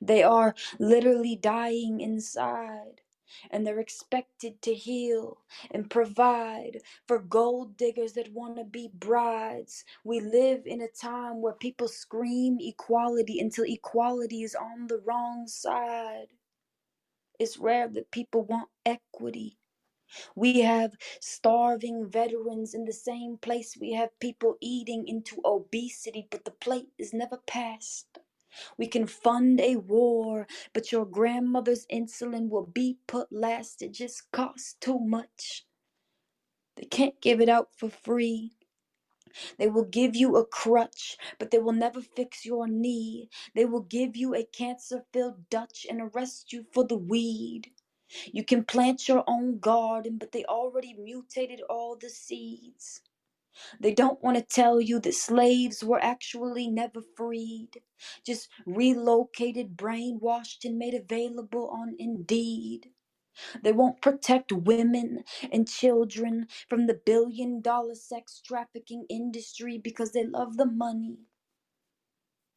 They 0.00 0.22
are 0.22 0.54
literally 0.78 1.36
dying 1.36 2.00
inside. 2.00 3.02
And 3.50 3.66
they're 3.66 3.80
expected 3.80 4.62
to 4.62 4.74
heal 4.74 5.40
and 5.70 5.90
provide 5.90 6.80
for 7.08 7.18
gold 7.18 7.76
diggers 7.76 8.14
that 8.14 8.32
want 8.32 8.56
to 8.56 8.64
be 8.64 8.90
brides. 8.94 9.84
We 10.04 10.20
live 10.20 10.62
in 10.66 10.80
a 10.80 10.88
time 10.88 11.42
where 11.42 11.54
people 11.54 11.88
scream 11.88 12.58
equality 12.60 13.40
until 13.40 13.64
equality 13.66 14.44
is 14.44 14.54
on 14.54 14.86
the 14.88 14.98
wrong 14.98 15.48
side. 15.48 16.28
It's 17.38 17.58
rare 17.58 17.88
that 17.88 18.10
people 18.12 18.44
want 18.44 18.70
equity. 18.86 19.58
We 20.36 20.60
have 20.62 20.92
starving 21.20 22.08
veterans 22.10 22.74
in 22.74 22.84
the 22.86 22.92
same 22.94 23.38
place 23.38 23.76
we 23.80 23.92
have 23.94 24.18
people 24.20 24.56
eating 24.60 25.08
into 25.08 25.40
obesity, 25.44 26.28
but 26.30 26.44
the 26.44 26.52
plate 26.52 26.88
is 26.98 27.12
never 27.14 27.38
passed. 27.46 28.08
We 28.78 28.86
can 28.88 29.06
fund 29.06 29.60
a 29.60 29.76
war, 29.76 30.46
but 30.72 30.92
your 30.92 31.06
grandmother's 31.06 31.86
insulin 31.88 32.48
will 32.50 32.66
be 32.66 32.98
put 33.06 33.32
last. 33.32 33.82
It 33.82 33.92
just 33.92 34.30
costs 34.32 34.74
too 34.80 34.98
much. 34.98 35.66
They 36.76 36.86
can't 36.86 37.20
give 37.22 37.40
it 37.40 37.48
out 37.50 37.70
for 37.76 37.90
free. 37.90 38.52
They 39.58 39.68
will 39.68 39.84
give 39.84 40.16
you 40.16 40.36
a 40.36 40.46
crutch, 40.46 41.16
but 41.38 41.50
they 41.50 41.58
will 41.58 41.72
never 41.72 42.02
fix 42.02 42.46
your 42.46 42.68
knee. 42.68 43.30
They 43.54 43.66
will 43.66 43.82
give 43.82 44.16
you 44.16 44.34
a 44.34 44.44
cancer 44.44 45.04
filled 45.12 45.50
Dutch 45.50 45.86
and 45.88 46.00
arrest 46.00 46.52
you 46.52 46.66
for 46.72 46.84
the 46.86 46.98
weed. 46.98 47.70
You 48.32 48.44
can 48.44 48.64
plant 48.64 49.08
your 49.08 49.24
own 49.28 49.58
garden, 49.60 50.18
but 50.18 50.32
they 50.32 50.44
already 50.46 50.94
mutated 50.94 51.62
all 51.70 51.96
the 51.96 52.10
seeds. 52.10 53.02
They 53.80 53.94
don't 53.94 54.22
want 54.22 54.36
to 54.38 54.42
tell 54.44 54.80
you 54.80 55.00
that 55.00 55.14
slaves 55.14 55.84
were 55.84 56.00
actually 56.02 56.68
never 56.68 57.00
freed, 57.16 57.82
just 58.24 58.48
relocated, 58.66 59.76
brainwashed, 59.76 60.64
and 60.64 60.78
made 60.78 60.94
available 60.94 61.68
on 61.70 61.96
Indeed. 61.98 62.90
They 63.62 63.72
won't 63.72 64.02
protect 64.02 64.52
women 64.52 65.24
and 65.52 65.68
children 65.68 66.48
from 66.68 66.86
the 66.86 66.94
billion 67.06 67.60
dollar 67.62 67.94
sex 67.96 68.40
trafficking 68.44 69.06
industry 69.10 69.78
because 69.78 70.12
they 70.12 70.24
love 70.26 70.56
the 70.56 70.66
money. 70.66 71.18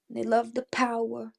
They 0.09 0.23
love 0.23 0.55
the 0.55 0.63
power. 0.71 1.33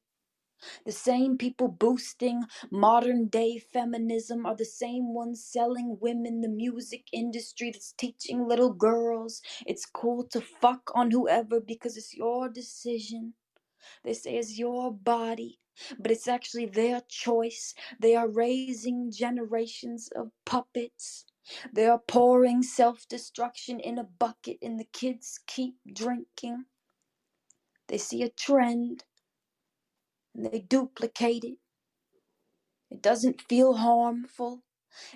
The 0.85 0.93
same 0.93 1.37
people 1.37 1.69
boosting 1.69 2.43
modern 2.71 3.27
day 3.27 3.59
feminism 3.59 4.45
are 4.45 4.55
the 4.55 4.65
same 4.65 5.13
ones 5.13 5.43
selling 5.45 5.97
women 6.01 6.41
the 6.41 6.49
music 6.49 7.05
industry 7.13 7.71
that's 7.71 7.93
teaching 7.93 8.47
little 8.47 8.73
girls 8.73 9.33
it's 9.67 9.85
cool 9.87 10.23
to 10.29 10.41
fuck 10.41 10.91
on 10.95 11.11
whoever 11.11 11.59
because 11.61 11.97
it's 11.97 12.15
your 12.15 12.49
decision. 12.49 13.35
They 14.03 14.13
say 14.13 14.37
it's 14.37 14.57
your 14.57 14.93
body, 14.93 15.59
but 15.99 16.11
it's 16.11 16.27
actually 16.27 16.67
their 16.67 17.01
choice. 17.09 17.75
They 17.99 18.15
are 18.15 18.29
raising 18.29 19.11
generations 19.11 20.09
of 20.15 20.31
puppets. 20.45 21.25
They 21.73 21.87
are 21.87 21.99
pouring 21.99 22.63
self 22.63 23.07
destruction 23.09 23.79
in 23.79 23.99
a 23.99 24.03
bucket, 24.05 24.57
and 24.61 24.79
the 24.79 24.85
kids 24.85 25.39
keep 25.47 25.75
drinking. 25.93 26.65
They 27.87 27.97
see 27.99 28.23
a 28.23 28.29
trend 28.29 29.05
and 30.39 30.53
they 30.53 30.59
duplicate 30.61 31.43
it. 31.43 31.57
It 32.89 33.01
doesn't 33.01 33.41
feel 33.41 33.73
harmful 33.75 34.63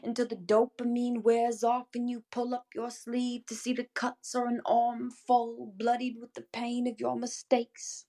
until 0.03 0.27
the 0.27 0.35
dopamine 0.35 1.23
wears 1.23 1.63
off 1.63 1.87
and 1.95 2.09
you 2.09 2.25
pull 2.29 2.53
up 2.53 2.67
your 2.75 2.91
sleeve 2.91 3.45
to 3.47 3.55
see 3.55 3.73
the 3.73 3.85
cuts 3.95 4.35
are 4.35 4.47
an 4.47 4.61
armful, 4.65 5.73
bloodied 5.77 6.19
with 6.19 6.33
the 6.33 6.41
pain 6.41 6.87
of 6.87 6.99
your 6.99 7.15
mistakes. 7.15 8.05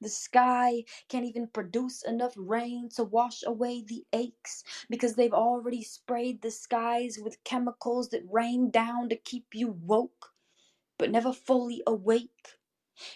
The 0.00 0.08
sky 0.08 0.84
can't 1.08 1.26
even 1.26 1.48
produce 1.48 2.02
enough 2.02 2.34
rain 2.36 2.88
to 2.96 3.04
wash 3.04 3.42
away 3.44 3.82
the 3.82 4.06
aches 4.14 4.64
because 4.88 5.16
they've 5.16 5.34
already 5.34 5.82
sprayed 5.82 6.42
the 6.42 6.50
skies 6.50 7.18
with 7.20 7.44
chemicals 7.44 8.08
that 8.10 8.22
rain 8.30 8.70
down 8.70 9.10
to 9.10 9.16
keep 9.16 9.54
you 9.54 9.68
woke 9.68 10.32
but 10.98 11.10
never 11.10 11.32
fully 11.32 11.82
awake. 11.86 12.56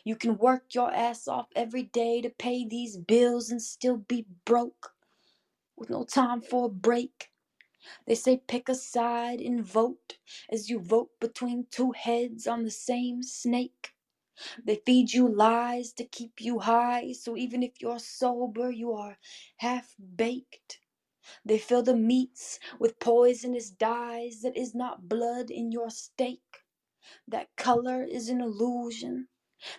You 0.04 0.16
can 0.16 0.38
work 0.38 0.74
your 0.74 0.92
ass 0.92 1.28
off 1.28 1.48
every 1.56 1.84
day 1.84 2.22
to 2.22 2.30
pay 2.30 2.66
these 2.66 2.96
bills 2.98 3.50
and 3.50 3.62
still 3.62 3.98
be 3.98 4.26
broke 4.44 4.94
with 5.76 5.90
no 5.90 6.04
time 6.04 6.42
for 6.42 6.66
a 6.66 6.70
break. 6.70 7.30
They 8.06 8.16
say 8.16 8.38
pick 8.38 8.68
a 8.68 8.74
side 8.74 9.40
and 9.40 9.64
vote 9.64 10.18
as 10.50 10.70
you 10.70 10.80
vote 10.80 11.10
between 11.20 11.66
two 11.70 11.92
heads 11.92 12.46
on 12.46 12.64
the 12.64 12.70
same 12.70 13.22
snake. 13.22 13.94
They 14.64 14.76
feed 14.86 15.12
you 15.14 15.28
lies 15.28 15.92
to 15.94 16.04
keep 16.04 16.40
you 16.40 16.60
high, 16.60 17.12
so 17.12 17.36
even 17.36 17.62
if 17.62 17.80
you're 17.80 18.00
sober, 18.00 18.70
you 18.70 18.92
are 18.94 19.18
half 19.58 19.94
baked. 20.16 20.80
They 21.44 21.58
fill 21.58 21.82
the 21.82 21.96
meats 21.96 22.60
with 22.80 23.00
poisonous 23.00 23.70
dyes 23.70 24.42
that 24.42 24.56
is 24.56 24.74
not 24.74 25.08
blood 25.08 25.50
in 25.50 25.72
your 25.72 25.90
steak. 25.90 26.42
That 27.28 27.56
color 27.56 28.04
is 28.04 28.28
an 28.28 28.40
illusion. 28.40 29.28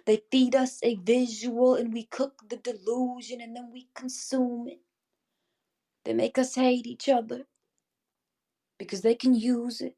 They 0.05 0.23
feed 0.31 0.55
us 0.55 0.79
a 0.83 0.95
visual 0.95 1.75
and 1.75 1.93
we 1.93 2.05
cook 2.05 2.43
the 2.49 2.57
delusion 2.57 3.41
and 3.41 3.55
then 3.55 3.71
we 3.73 3.89
consume 3.95 4.67
it. 4.69 4.81
They 6.05 6.13
make 6.13 6.37
us 6.37 6.55
hate 6.55 6.87
each 6.87 7.09
other 7.09 7.47
because 8.79 9.01
they 9.01 9.15
can 9.15 9.35
use 9.35 9.81
it. 9.81 9.95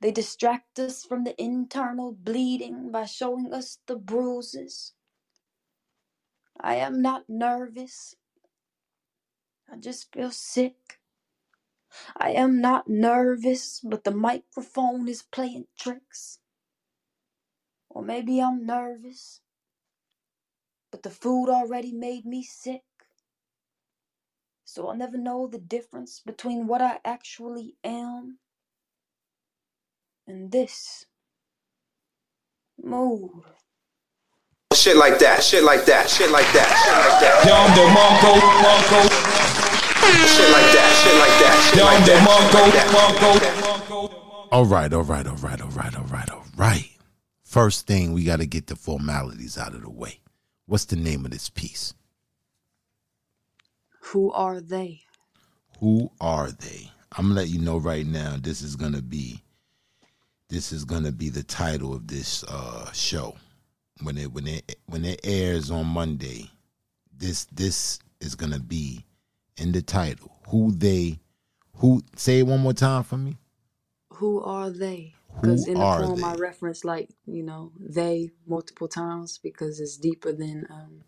They 0.00 0.12
distract 0.12 0.78
us 0.78 1.04
from 1.04 1.24
the 1.24 1.40
internal 1.42 2.12
bleeding 2.12 2.92
by 2.92 3.06
showing 3.06 3.52
us 3.54 3.78
the 3.86 3.96
bruises. 3.96 4.94
I 6.60 6.76
am 6.76 7.02
not 7.02 7.24
nervous. 7.28 8.16
I 9.72 9.76
just 9.78 10.12
feel 10.12 10.30
sick. 10.32 11.00
I 12.16 12.32
am 12.32 12.60
not 12.60 12.88
nervous, 12.88 13.80
but 13.84 14.04
the 14.04 14.12
microphone 14.12 15.08
is 15.08 15.22
playing 15.22 15.66
tricks. 15.78 16.40
Or 17.90 18.02
maybe 18.02 18.40
I'm 18.40 18.66
nervous, 18.66 19.40
but 20.90 21.02
the 21.02 21.10
food 21.10 21.48
already 21.48 21.92
made 21.92 22.24
me 22.24 22.42
sick. 22.42 22.82
So 24.64 24.88
I'll 24.88 24.96
never 24.96 25.16
know 25.16 25.46
the 25.46 25.58
difference 25.58 26.20
between 26.24 26.66
what 26.66 26.82
I 26.82 26.98
actually 27.04 27.76
am 27.82 28.38
and 30.26 30.52
this 30.52 31.06
mood. 32.82 33.44
Shit 34.74 34.96
like 34.96 35.18
that, 35.18 35.42
shit 35.42 35.64
like 35.64 35.86
that, 35.86 36.08
shit 36.08 36.30
like 36.30 36.46
that, 36.52 36.68
shit 36.84 36.92
like 36.92 37.18
that. 37.24 37.42
Dom 37.48 37.72
the 37.74 37.88
Monko, 37.96 38.36
Monko. 38.62 39.00
Shit 40.28 40.50
like 40.52 40.70
that, 40.76 40.90
shit 41.00 41.16
like 41.16 41.36
that, 41.40 41.56
shit 41.64 41.78
Dom 41.78 41.88
like 41.88 42.04
the 42.04 42.12
that. 42.12 42.86
Monko, 42.92 43.32
Monko. 43.88 44.48
All 44.52 44.66
right, 44.66 44.92
all 44.92 45.02
right, 45.02 45.26
all 45.26 45.36
right, 45.36 45.60
all 45.60 45.70
right, 45.70 45.96
all 45.96 46.04
right, 46.04 46.30
all 46.30 46.44
right. 46.56 46.97
First 47.48 47.86
thing, 47.86 48.12
we 48.12 48.24
got 48.24 48.40
to 48.40 48.46
get 48.46 48.66
the 48.66 48.76
formalities 48.76 49.56
out 49.56 49.72
of 49.72 49.80
the 49.80 49.88
way. 49.88 50.20
What's 50.66 50.84
the 50.84 50.96
name 50.96 51.24
of 51.24 51.30
this 51.30 51.48
piece? 51.48 51.94
Who 54.02 54.30
are 54.32 54.60
they? 54.60 55.00
Who 55.80 56.10
are 56.20 56.50
they? 56.50 56.90
I'm 57.12 57.28
gonna 57.28 57.40
let 57.40 57.48
you 57.48 57.58
know 57.58 57.78
right 57.78 58.06
now. 58.06 58.36
This 58.38 58.60
is 58.60 58.76
gonna 58.76 59.00
be, 59.00 59.42
this 60.50 60.72
is 60.72 60.84
gonna 60.84 61.10
be 61.10 61.30
the 61.30 61.42
title 61.42 61.94
of 61.94 62.06
this 62.06 62.44
uh, 62.44 62.92
show 62.92 63.34
when 64.02 64.18
it 64.18 64.30
when 64.30 64.46
it 64.46 64.76
when 64.84 65.06
it 65.06 65.20
airs 65.24 65.70
on 65.70 65.86
Monday. 65.86 66.50
This 67.16 67.46
this 67.46 67.98
is 68.20 68.34
gonna 68.34 68.60
be 68.60 69.06
in 69.56 69.72
the 69.72 69.80
title. 69.80 70.32
Who 70.48 70.72
they? 70.72 71.18
Who? 71.76 72.02
Say 72.14 72.40
it 72.40 72.46
one 72.46 72.60
more 72.60 72.74
time 72.74 73.04
for 73.04 73.16
me. 73.16 73.38
Who 74.10 74.42
are 74.42 74.68
they? 74.68 75.14
Who 75.40 75.64
Because 75.64 75.68
in 75.68 75.80
the 75.80 75.86
are 75.86 76.06
poem 76.06 76.24
I 76.24 76.34
they? 76.34 76.36
reference 76.36 76.84
like, 76.84 77.10
you 77.26 77.42
know, 77.44 77.72
they 77.80 78.30
multiple 78.46 78.88
times 78.88 79.38
because 79.38 79.80
it's 79.80 79.96
deeper 79.98 80.32
than 80.32 80.66
um 80.70 81.04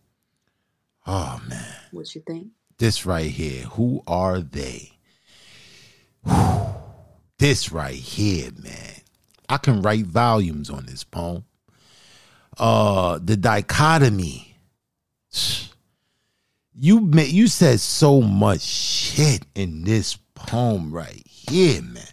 Oh 1.07 1.41
man, 1.49 1.77
what 1.91 2.15
you 2.15 2.23
think. 2.27 2.49
this 2.79 3.07
right 3.07 3.31
here. 3.31 3.65
Who 3.65 4.03
are 4.07 4.41
they? 4.41 4.93
This 7.39 7.73
right 7.73 7.95
here, 7.97 8.51
man. 8.63 9.03
I 9.49 9.59
can 9.59 9.83
write 9.83 10.07
volumes 10.07 10.71
on 10.71 10.87
this 10.87 11.05
poem. 11.05 11.45
Uh, 12.59 13.19
the 13.23 13.37
dichotomy. 13.37 14.57
You 16.75 17.01
ma- 17.01 17.23
you 17.23 17.49
said 17.49 17.81
so 17.81 18.23
much 18.23 18.63
shit 18.63 19.45
in 19.55 19.85
this 19.85 20.17
poem 20.35 20.93
right 20.93 21.23
here, 21.27 21.83
man. 21.83 22.05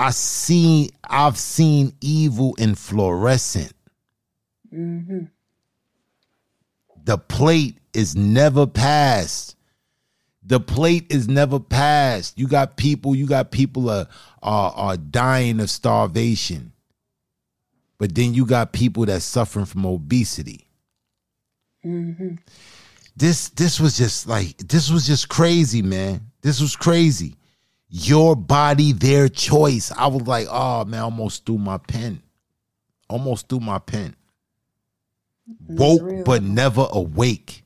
I 0.00 0.12
seen 0.12 0.88
I've 1.04 1.36
seen 1.36 1.92
evil 2.00 2.54
in 2.54 2.74
fluorescent. 2.74 3.74
Mm-hmm. 4.74 5.24
The 7.04 7.18
plate 7.18 7.76
is 7.92 8.16
never 8.16 8.66
passed. 8.66 9.56
The 10.42 10.58
plate 10.58 11.04
is 11.10 11.28
never 11.28 11.60
passed. 11.60 12.38
You 12.38 12.48
got 12.48 12.78
people, 12.78 13.14
you 13.14 13.26
got 13.26 13.50
people 13.50 13.90
are, 13.90 14.06
are, 14.42 14.72
are 14.72 14.96
dying 14.96 15.60
of 15.60 15.68
starvation. 15.68 16.72
But 17.98 18.14
then 18.14 18.32
you 18.32 18.46
got 18.46 18.72
people 18.72 19.04
that's 19.04 19.26
suffering 19.26 19.66
from 19.66 19.84
obesity. 19.84 20.66
Mm-hmm. 21.84 22.36
This 23.16 23.50
this 23.50 23.78
was 23.78 23.98
just 23.98 24.26
like 24.26 24.56
this 24.56 24.90
was 24.90 25.06
just 25.06 25.28
crazy, 25.28 25.82
man. 25.82 26.22
This 26.40 26.58
was 26.58 26.74
crazy. 26.74 27.36
Your 27.90 28.36
body, 28.36 28.92
their 28.92 29.28
choice. 29.28 29.90
I 29.90 30.06
was 30.06 30.22
like, 30.22 30.46
oh 30.48 30.84
man, 30.84 31.02
almost 31.02 31.44
threw 31.44 31.58
my 31.58 31.78
pen. 31.78 32.22
Almost 33.08 33.48
threw 33.48 33.58
my 33.58 33.80
pen. 33.80 34.14
Woke 35.66 36.02
real. 36.02 36.24
but 36.24 36.42
never 36.42 36.86
awake. 36.90 37.64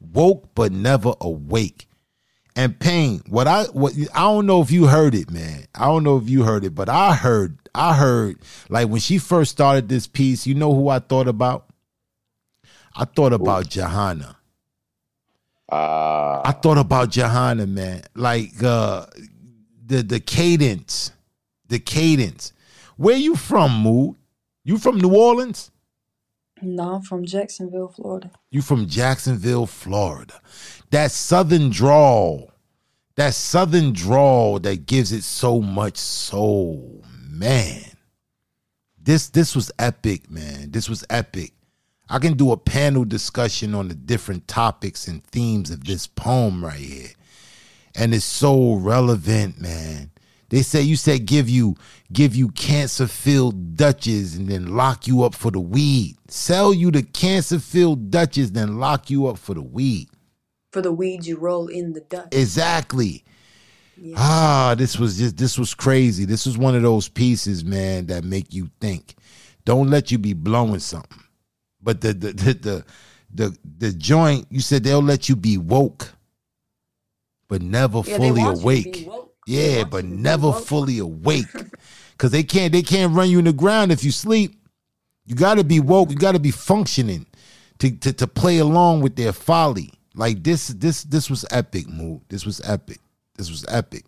Woke 0.00 0.54
but 0.54 0.70
never 0.70 1.14
awake. 1.20 1.88
And 2.54 2.78
pain, 2.78 3.20
what 3.28 3.48
I 3.48 3.64
what 3.64 3.92
I 4.14 4.20
don't 4.22 4.46
know 4.46 4.62
if 4.62 4.70
you 4.70 4.86
heard 4.86 5.14
it, 5.14 5.30
man. 5.30 5.66
I 5.74 5.86
don't 5.86 6.04
know 6.04 6.16
if 6.16 6.30
you 6.30 6.44
heard 6.44 6.64
it, 6.64 6.74
but 6.74 6.88
I 6.88 7.14
heard, 7.14 7.58
I 7.74 7.94
heard 7.94 8.38
like 8.68 8.88
when 8.88 9.00
she 9.00 9.18
first 9.18 9.50
started 9.50 9.88
this 9.88 10.06
piece, 10.06 10.46
you 10.46 10.54
know 10.54 10.72
who 10.74 10.88
I 10.88 11.00
thought 11.00 11.28
about? 11.28 11.66
I 12.94 13.04
thought 13.04 13.34
about 13.34 13.68
Johanna. 13.68 14.35
Ah, 15.68 16.42
I 16.44 16.52
thought 16.52 16.78
about 16.78 17.10
Johanna, 17.10 17.66
man. 17.66 18.02
Like 18.14 18.62
uh 18.62 19.06
the 19.84 20.02
the 20.02 20.20
cadence, 20.20 21.12
the 21.68 21.78
cadence. 21.78 22.52
Where 22.96 23.16
you 23.16 23.36
from, 23.36 23.82
Mood? 23.82 24.16
You 24.64 24.78
from 24.78 24.98
New 24.98 25.14
Orleans? 25.14 25.70
No, 26.62 26.94
I'm 26.94 27.02
from 27.02 27.24
Jacksonville, 27.24 27.88
Florida. 27.88 28.30
You 28.50 28.62
from 28.62 28.86
Jacksonville, 28.86 29.66
Florida. 29.66 30.40
That 30.90 31.12
southern 31.12 31.70
drawl, 31.70 32.50
that 33.16 33.34
southern 33.34 33.92
drawl 33.92 34.58
that 34.60 34.86
gives 34.86 35.12
it 35.12 35.22
so 35.22 35.60
much 35.60 35.98
soul, 35.98 37.04
man. 37.28 37.82
This 38.98 39.28
this 39.28 39.54
was 39.54 39.70
epic, 39.78 40.30
man. 40.30 40.70
This 40.70 40.88
was 40.88 41.04
epic. 41.10 41.52
I 42.08 42.18
can 42.18 42.34
do 42.34 42.52
a 42.52 42.56
panel 42.56 43.04
discussion 43.04 43.74
on 43.74 43.88
the 43.88 43.94
different 43.94 44.46
topics 44.46 45.08
and 45.08 45.24
themes 45.24 45.70
of 45.70 45.84
this 45.84 46.06
poem 46.06 46.64
right 46.64 46.74
here. 46.74 47.10
And 47.94 48.14
it's 48.14 48.24
so 48.24 48.74
relevant, 48.74 49.60
man. 49.60 50.10
They 50.48 50.62
say 50.62 50.82
you 50.82 50.94
said 50.94 51.26
give 51.26 51.48
you 51.48 51.74
give 52.12 52.36
you 52.36 52.50
cancer 52.50 53.08
filled 53.08 53.76
Dutches 53.76 54.36
and 54.36 54.48
then 54.48 54.76
lock 54.76 55.06
you 55.08 55.24
up 55.24 55.34
for 55.34 55.50
the 55.50 55.60
weed. 55.60 56.16
Sell 56.28 56.72
you 56.72 56.92
the 56.92 57.02
cancer 57.02 57.58
filled 57.58 58.10
Dutches, 58.10 58.52
then 58.52 58.78
lock 58.78 59.10
you 59.10 59.26
up 59.26 59.38
for 59.38 59.54
the 59.54 59.62
weed. 59.62 60.08
For 60.70 60.82
the 60.82 60.92
weed 60.92 61.26
you 61.26 61.36
roll 61.36 61.66
in 61.66 61.94
the 61.94 62.00
dust. 62.00 62.28
Exactly. 62.32 63.24
Ah, 64.14 64.74
this 64.78 64.98
was 64.98 65.18
just 65.18 65.36
this 65.36 65.58
was 65.58 65.74
crazy. 65.74 66.24
This 66.24 66.46
was 66.46 66.56
one 66.56 66.76
of 66.76 66.82
those 66.82 67.08
pieces, 67.08 67.64
man, 67.64 68.06
that 68.06 68.24
make 68.24 68.52
you 68.52 68.70
think. 68.80 69.16
Don't 69.64 69.90
let 69.90 70.12
you 70.12 70.18
be 70.18 70.34
blowing 70.34 70.80
something. 70.80 71.22
But 71.86 72.02
the 72.02 72.14
the 72.14 72.34
the 72.34 72.54
the 72.54 72.86
the, 73.34 73.58
the 73.78 73.92
joint, 73.94 74.48
you 74.50 74.60
said 74.60 74.84
they'll 74.84 75.02
let 75.02 75.30
you 75.30 75.36
be 75.36 75.58
woke, 75.58 76.14
but 77.48 77.62
never 77.62 78.02
Yeah, 78.04 78.18
fully 78.18 78.44
want 78.44 78.46
you 78.46 78.52
to 78.54 78.60
awake. 78.62 79.08
Yeah, 79.46 79.84
but 79.84 80.06
never 80.06 80.52
fully 80.52 80.98
awake. 80.98 81.46
Cause 82.18 82.32
they 82.32 82.44
can't 82.44 82.72
they 82.72 82.82
can't 82.82 83.14
run 83.14 83.30
you 83.30 83.40
in 83.40 83.46
the 83.46 83.54
ground 83.54 83.92
if 83.92 84.04
you 84.04 84.12
sleep. 84.12 84.60
You 85.26 85.36
gotta 85.36 85.64
be 85.64 85.80
woke, 85.80 86.10
you 86.10 86.16
gotta 86.16 86.40
be 86.40 86.52
functioning 86.52 87.26
to, 87.80 87.92
to 87.98 88.12
to 88.14 88.28
play 88.28 88.58
along 88.58 89.02
with 89.02 89.16
their 89.16 89.32
folly. 89.34 89.92
Like 90.14 90.44
this 90.44 90.68
this 90.68 91.04
this 91.04 91.30
was 91.30 91.46
epic, 91.52 91.88
Mood. 91.88 92.22
This 92.28 92.46
was 92.46 92.60
epic. 92.62 93.00
This 93.36 93.50
was 93.50 93.66
epic. 93.68 94.06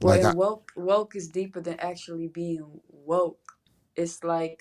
Well, 0.00 0.20
Like 0.20 0.24
I, 0.24 0.34
woke 0.34 0.72
woke 0.76 1.16
is 1.16 1.28
deeper 1.28 1.60
than 1.62 1.80
actually 1.80 2.28
being 2.28 2.80
woke. 2.90 3.40
It's 3.96 4.24
like 4.24 4.60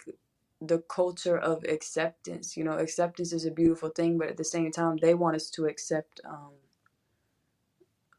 the 0.67 0.79
culture 0.79 1.37
of 1.37 1.65
acceptance. 1.65 2.57
You 2.57 2.65
know, 2.65 2.73
acceptance 2.79 3.33
is 3.33 3.45
a 3.45 3.51
beautiful 3.51 3.89
thing, 3.89 4.19
but 4.19 4.29
at 4.29 4.37
the 4.37 4.45
same 4.45 4.71
time, 4.71 4.97
they 4.97 5.15
want 5.15 5.37
us 5.37 5.51
to 5.51 5.67
accept 5.67 6.21
um, 6.25 6.53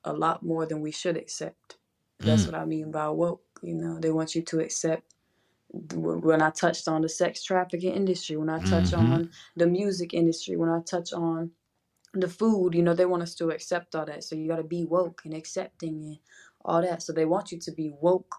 a 0.04 0.12
lot 0.12 0.44
more 0.44 0.66
than 0.66 0.80
we 0.82 0.92
should 0.92 1.16
accept. 1.16 1.78
That's 2.24 2.46
Mm. 2.46 2.52
what 2.52 2.56
I 2.56 2.64
mean 2.66 2.90
by 2.92 3.08
woke. 3.10 3.44
You 3.62 3.74
know, 3.74 4.00
they 4.00 4.10
want 4.12 4.34
you 4.34 4.42
to 4.42 4.60
accept. 4.60 5.14
When 5.72 6.42
I 6.42 6.50
touched 6.50 6.88
on 6.88 7.02
the 7.02 7.08
sex 7.10 7.44
trafficking 7.44 7.94
industry, 7.94 8.36
when 8.36 8.50
I 8.50 8.60
touch 8.60 8.94
Mhm. 8.94 8.94
on 8.94 9.30
the 9.56 9.66
music 9.66 10.14
industry, 10.14 10.56
when 10.56 10.70
I 10.70 10.80
touch 10.82 11.12
on 11.12 11.52
the 12.14 12.28
food, 12.28 12.74
you 12.74 12.82
know, 12.82 12.94
they 12.94 13.06
want 13.06 13.22
us 13.24 13.34
to 13.36 13.50
accept 13.50 13.94
all 13.94 14.06
that. 14.06 14.24
So 14.24 14.36
you 14.36 14.48
got 14.48 14.56
to 14.58 14.64
be 14.64 14.84
woke 14.84 15.22
and 15.24 15.34
accepting 15.34 16.04
and 16.04 16.18
all 16.64 16.82
that. 16.82 17.02
So 17.02 17.12
they 17.12 17.26
want 17.26 17.52
you 17.52 17.60
to 17.60 17.72
be 17.72 17.90
woke, 18.00 18.36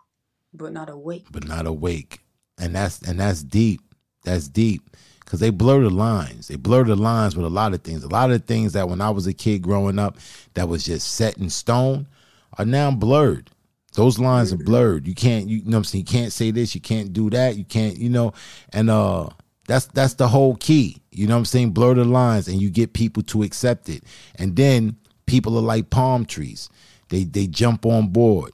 but 0.54 0.74
not 0.74 0.90
awake. 0.90 1.28
but 1.32 1.46
not 1.48 1.68
awake. 1.68 2.22
And 2.60 2.76
that's 2.76 3.02
and 3.04 3.20
that's 3.22 3.44
deep. 3.44 3.82
That's 4.26 4.48
deep. 4.48 4.82
Cause 5.26 5.40
they 5.40 5.50
blur 5.50 5.82
the 5.82 5.90
lines. 5.90 6.50
They 6.50 6.56
blur 6.56 6.84
the 6.84 6.96
lines 6.96 7.36
with 7.36 7.46
a 7.48 7.50
lot 7.50 7.74
of 7.74 7.82
things. 7.82 8.04
A 8.04 8.08
lot 8.08 8.30
of 8.30 8.46
things 8.46 8.74
that 8.74 8.88
when 8.88 9.02
I 9.02 9.10
was 9.10 9.26
a 9.26 9.34
kid 9.34 9.64
growing 9.64 9.98
up 9.98 10.18
that 10.54 10.70
was 10.70 10.84
just 10.84 11.14
set 11.14 11.38
in 11.40 11.50
stone 11.50 12.08
are 12.60 12.66
now 12.66 12.92
blurred. 12.92 13.50
Those 13.94 14.20
lines 14.20 14.54
are 14.54 14.58
blurred. 14.58 15.08
You 15.08 15.16
can't 15.16 15.48
you, 15.48 15.64
know 15.64 15.72
what 15.72 15.78
I'm 15.78 15.84
saying? 15.86 16.06
You 16.06 16.12
can't 16.12 16.32
say 16.32 16.52
this, 16.52 16.76
you 16.76 16.82
can't 16.82 17.12
do 17.12 17.32
that, 17.32 17.56
you 17.56 17.64
can't, 17.64 17.98
you 17.98 18.10
know, 18.10 18.34
and 18.72 18.90
uh 18.90 19.30
that's 19.68 19.88
that's 19.88 20.14
the 20.14 20.28
whole 20.28 20.58
key. 20.58 21.02
You 21.12 21.26
know 21.26 21.34
what 21.34 21.40
I'm 21.40 21.46
saying? 21.46 21.72
Blur 21.72 21.96
the 21.96 22.06
lines 22.06 22.48
and 22.48 22.62
you 22.62 22.70
get 22.70 22.94
people 22.94 23.24
to 23.24 23.42
accept 23.42 23.90
it. 23.90 24.04
And 24.36 24.56
then 24.56 24.96
people 25.26 25.58
are 25.58 25.62
like 25.62 25.90
palm 25.90 26.26
trees. 26.26 26.70
They 27.10 27.24
they 27.24 27.48
jump 27.48 27.86
on 27.86 28.10
board 28.10 28.52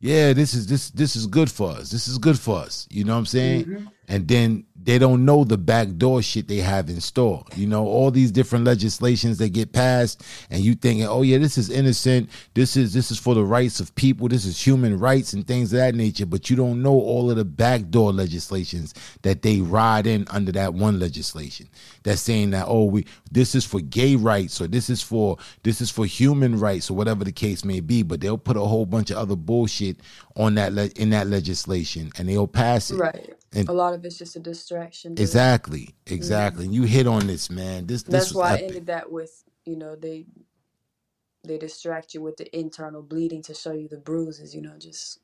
yeah, 0.00 0.32
this 0.32 0.54
is 0.54 0.66
this 0.66 0.90
this 0.90 1.16
is 1.16 1.26
good 1.26 1.50
for 1.50 1.70
us. 1.70 1.90
This 1.90 2.06
is 2.06 2.18
good 2.18 2.38
for 2.38 2.58
us. 2.58 2.86
You 2.90 3.04
know 3.04 3.14
what 3.14 3.20
I'm 3.20 3.26
saying? 3.26 3.64
Mhm. 3.64 3.88
And 4.08 4.26
then 4.26 4.64
they 4.88 4.98
don't 4.98 5.26
know 5.26 5.44
the 5.44 5.58
backdoor 5.58 6.22
shit 6.22 6.48
they 6.48 6.58
have 6.58 6.88
in 6.88 6.98
store. 7.02 7.44
You 7.54 7.66
know, 7.66 7.84
all 7.84 8.10
these 8.10 8.30
different 8.30 8.64
legislations 8.64 9.36
that 9.36 9.50
get 9.50 9.72
passed, 9.72 10.24
and 10.48 10.62
you 10.62 10.74
thinking, 10.74 11.06
oh 11.06 11.20
yeah, 11.20 11.36
this 11.36 11.58
is 11.58 11.68
innocent. 11.68 12.30
This 12.54 12.74
is 12.74 12.94
this 12.94 13.10
is 13.10 13.18
for 13.18 13.34
the 13.34 13.44
rights 13.44 13.80
of 13.80 13.94
people. 13.96 14.28
This 14.28 14.46
is 14.46 14.58
human 14.66 14.98
rights 14.98 15.34
and 15.34 15.46
things 15.46 15.74
of 15.74 15.80
that 15.80 15.94
nature. 15.94 16.24
But 16.24 16.48
you 16.48 16.56
don't 16.56 16.80
know 16.80 16.94
all 16.94 17.30
of 17.30 17.36
the 17.36 17.44
backdoor 17.44 18.14
legislations 18.14 18.94
that 19.22 19.42
they 19.42 19.60
ride 19.60 20.06
in 20.06 20.26
under 20.30 20.52
that 20.52 20.72
one 20.72 20.98
legislation. 20.98 21.68
That's 22.04 22.22
saying 22.22 22.50
that 22.50 22.64
oh 22.66 22.84
we 22.84 23.04
this 23.30 23.54
is 23.54 23.66
for 23.66 23.80
gay 23.80 24.16
rights 24.16 24.58
or 24.58 24.68
this 24.68 24.88
is 24.88 25.02
for 25.02 25.36
this 25.64 25.82
is 25.82 25.90
for 25.90 26.06
human 26.06 26.58
rights 26.58 26.90
or 26.90 26.94
whatever 26.94 27.24
the 27.24 27.32
case 27.32 27.62
may 27.62 27.80
be. 27.80 28.02
But 28.02 28.22
they'll 28.22 28.38
put 28.38 28.56
a 28.56 28.60
whole 28.60 28.86
bunch 28.86 29.10
of 29.10 29.18
other 29.18 29.36
bullshit 29.36 29.98
on 30.34 30.54
that 30.54 30.72
le- 30.72 30.90
in 30.96 31.10
that 31.10 31.26
legislation 31.26 32.10
and 32.16 32.26
they'll 32.26 32.46
pass 32.46 32.90
it. 32.90 32.96
Right. 32.96 33.37
And 33.54 33.68
a 33.68 33.72
lot 33.72 33.94
of 33.94 34.04
it's 34.04 34.18
just 34.18 34.36
a 34.36 34.40
distraction. 34.40 35.14
to- 35.16 35.22
exactly, 35.22 35.80
mm-hmm. 35.80 36.14
exactly. 36.14 36.64
And 36.66 36.74
you 36.74 36.82
hit 36.82 37.06
on 37.06 37.26
this, 37.26 37.50
man. 37.50 37.86
This 37.86 38.02
this 38.02 38.12
That's 38.12 38.34
why 38.34 38.56
I 38.56 38.58
ended 38.58 38.86
that 38.86 39.10
with, 39.10 39.44
you 39.64 39.76
know, 39.76 39.96
they 39.96 40.26
they 41.44 41.56
distract 41.56 42.14
you 42.14 42.20
with 42.20 42.36
the 42.36 42.58
internal 42.58 43.02
bleeding 43.02 43.42
to 43.42 43.54
show 43.54 43.72
you 43.72 43.88
the 43.88 43.96
bruises, 43.96 44.54
you 44.54 44.60
know, 44.60 44.76
just 44.78 45.20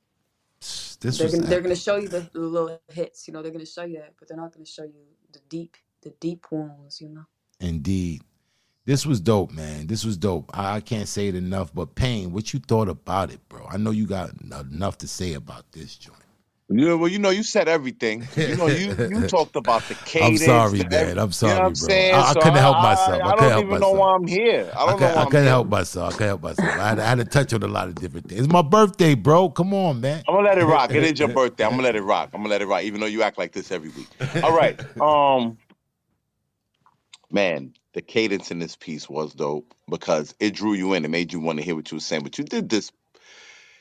This 1.01 1.19
they're 1.19 1.31
gonna, 1.31 1.43
they're 1.43 1.61
gonna 1.61 1.77
show 1.77 1.97
you 1.97 2.09
the, 2.09 2.29
the 2.33 2.41
little 2.41 2.81
hits, 2.89 3.29
you 3.29 3.35
know, 3.35 3.43
they're 3.43 3.53
gonna 3.53 3.67
show 3.67 3.85
you 3.85 3.99
that, 3.99 4.15
but 4.19 4.29
they're 4.29 4.37
not 4.39 4.53
gonna 4.53 4.65
show 4.65 4.85
you 4.85 5.05
the 5.33 5.41
deep 5.49 5.77
the 6.03 6.11
deep 6.21 6.47
wounds, 6.51 7.01
you 7.01 7.09
know. 7.09 7.25
Indeed. 7.61 8.23
This 8.87 9.07
was 9.07 9.19
dope, 9.21 9.51
man. 9.51 9.87
This 9.87 10.05
was 10.05 10.19
dope. 10.19 10.51
I, 10.53 10.77
I 10.77 10.81
can't 10.81 11.09
say 11.09 11.29
it 11.29 11.35
enough. 11.35 11.75
But 11.75 11.95
Pain, 11.95 12.33
what 12.33 12.53
you 12.53 12.61
thought 12.61 12.89
about 12.89 13.31
it, 13.31 13.47
bro? 13.49 13.67
I 13.71 13.79
know 13.79 13.91
you 13.91 14.07
got 14.07 14.31
enough 14.43 14.99
to 14.99 15.09
say 15.09 15.33
about 15.33 15.73
this 15.73 15.97
joint. 15.97 16.24
Yeah, 16.69 16.95
well, 16.95 17.09
you 17.09 17.19
know, 17.19 17.31
you 17.31 17.43
said 17.45 17.69
everything. 17.69 18.31
You 18.45 18.57
know, 18.57 18.69
you 18.69 18.99
you 19.07 19.25
talked 19.25 19.57
about 19.57 19.89
the 19.89 19.97
cadence. 19.97 20.21
I'm 20.21 20.37
sorry, 20.37 20.85
man. 20.85 21.19
I'm 21.19 21.33
sorry, 21.33 21.55
you 21.55 21.55
know 21.55 21.63
I'm 21.67 21.75
bro. 21.75 22.07
saying? 22.07 22.09
I, 22.11 22.31
I 22.33 22.35
So 22.35 22.41
couldn't 22.41 22.61
help 22.61 22.79
myself. 22.79 23.25
I, 23.25 23.33
I 23.33 23.37
don't 23.37 23.51
help 23.51 23.67
even 23.67 23.69
myself. 23.69 23.81
know 23.81 23.93
why 23.93 24.15
I'm 24.15 24.27
here. 24.27 24.73
I 24.77 24.87
I, 24.87 24.93
don't 24.93 25.01
could, 25.01 25.03
know 25.03 25.11
why 25.11 25.23
I 25.23 25.27
couldn't 25.27 25.47
help 25.49 25.69
myself. 25.69 26.09
I 26.11 26.13
couldn't 26.13 26.29
help 26.29 26.43
myself. 26.43 26.79
I 26.79 26.89
had, 26.91 27.01
I 27.01 27.09
had 27.11 27.19
to 27.19 27.25
touch 27.27 27.53
on 27.55 27.63
a 27.65 27.69
lot 27.69 27.89
of 27.89 27.99
different 27.99 28.29
things. 28.29 28.43
It's 28.43 28.51
my 28.53 28.63
birthday, 28.63 29.15
bro. 29.15 29.51
Come 29.51 29.75
on, 29.75 30.01
man. 30.03 30.25
I'm 30.29 30.37
gonna 30.37 30.49
let 30.49 30.59
it 30.59 30.65
rock. 30.65 30.95
It 30.95 31.05
is 31.05 31.19
your 31.19 31.29
birthday. 31.29 31.65
I'm 31.65 31.73
gonna 31.73 31.83
let 31.85 31.97
it 31.97 32.03
rock. 32.03 32.31
I'm 32.35 32.41
gonna 32.41 32.51
let 32.51 32.63
it 32.63 32.67
rock, 32.67 32.83
even 32.85 33.01
though 33.01 33.07
you 33.07 33.23
act 33.23 33.39
like 33.39 33.53
this 33.53 33.73
every 33.73 33.91
week. 33.91 34.11
All 34.43 34.53
right. 34.53 34.81
Um, 35.01 35.59
man, 37.31 37.75
the 37.95 38.03
cadence 38.03 38.51
in 38.51 38.59
this 38.61 38.77
piece 38.77 39.09
was 39.09 39.35
dope 39.35 39.75
because 39.91 40.35
it 40.41 40.55
drew 40.55 40.75
you 40.75 40.95
in. 40.95 41.05
It 41.05 41.11
made 41.11 41.33
you 41.33 41.41
want 41.41 41.59
to 41.61 41.65
hear 41.65 41.77
what 41.77 41.91
you 41.91 41.97
were 41.97 42.01
saying. 42.03 42.23
But 42.25 42.39
you 42.39 42.45
did 42.45 42.69
this 42.71 42.93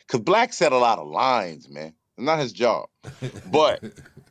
because 0.07 0.21
Black 0.21 0.53
said 0.53 0.73
a 0.73 0.77
lot 0.77 0.99
of 0.99 1.07
lines, 1.07 1.69
man. 1.69 1.93
It's 2.17 2.25
not 2.25 2.39
his 2.39 2.53
job, 2.53 2.89
but 3.45 3.83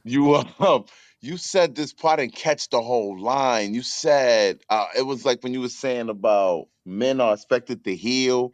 you 0.05 0.37
um 0.61 0.87
you 1.21 1.37
said 1.37 1.75
this 1.75 1.93
part 1.93 2.21
and 2.21 2.35
catch 2.35 2.69
the 2.71 2.83
whole 2.83 3.19
line. 3.21 3.75
You 3.75 3.83
said 3.83 4.61
uh, 4.71 4.87
it 4.99 5.03
was 5.03 5.25
like 5.25 5.43
when 5.43 5.55
you 5.55 5.61
were 5.61 5.69
saying 5.69 6.09
about 6.11 6.69
men 6.87 7.21
are 7.21 7.35
expected 7.35 7.85
to 7.85 7.97
heal 7.97 8.53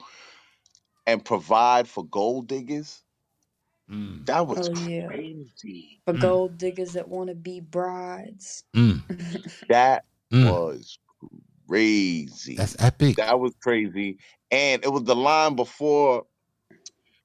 and 1.07 1.25
provide 1.25 1.89
for 1.89 2.05
gold 2.05 2.49
diggers. 2.49 3.03
Mm, 3.91 4.27
That 4.27 4.47
was 4.47 4.59
Oh 4.59 4.73
yeah. 4.73 5.09
crazy. 5.09 6.03
For 6.07 6.15
mm, 6.15 6.21
gold 6.21 6.59
diggers 6.59 6.95
that 6.95 7.09
wanna 7.09 7.35
be 7.35 7.61
brides. 7.61 8.65
mm, 8.77 9.03
That 9.69 10.05
mm. 10.33 10.45
was 10.45 10.99
crazy. 11.69 12.57
That's 12.57 12.77
epic. 12.79 13.17
That 13.17 13.41
was 13.41 13.55
crazy. 13.63 14.19
And 14.51 14.85
it 14.85 14.89
was 14.93 15.05
the 15.05 15.17
line 15.17 15.57
before 15.57 16.27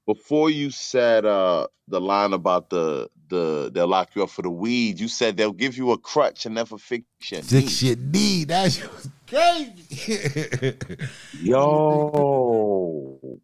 before 0.05 0.49
you 0.49 0.71
said 0.71 1.25
uh 1.25 1.67
the 1.87 2.01
line 2.01 2.33
about 2.33 2.69
the 2.69 3.09
the 3.29 3.71
they'll 3.73 3.87
lock 3.87 4.15
you 4.15 4.23
up 4.23 4.29
for 4.29 4.41
the 4.41 4.49
weed, 4.49 4.99
you 4.99 5.07
said 5.07 5.37
they'll 5.37 5.51
give 5.53 5.77
you 5.77 5.91
a 5.91 5.97
crutch 5.97 6.45
and 6.45 6.55
never 6.55 6.77
fix 6.77 7.05
your 7.31 7.41
knee. 7.41 7.47
Fix 7.47 7.83
your 7.83 7.95
knee. 7.97 8.43
That 8.45 8.71
shit 8.71 8.93
was 8.93 9.09
crazy. 9.27 10.77
Yo. 11.33 13.19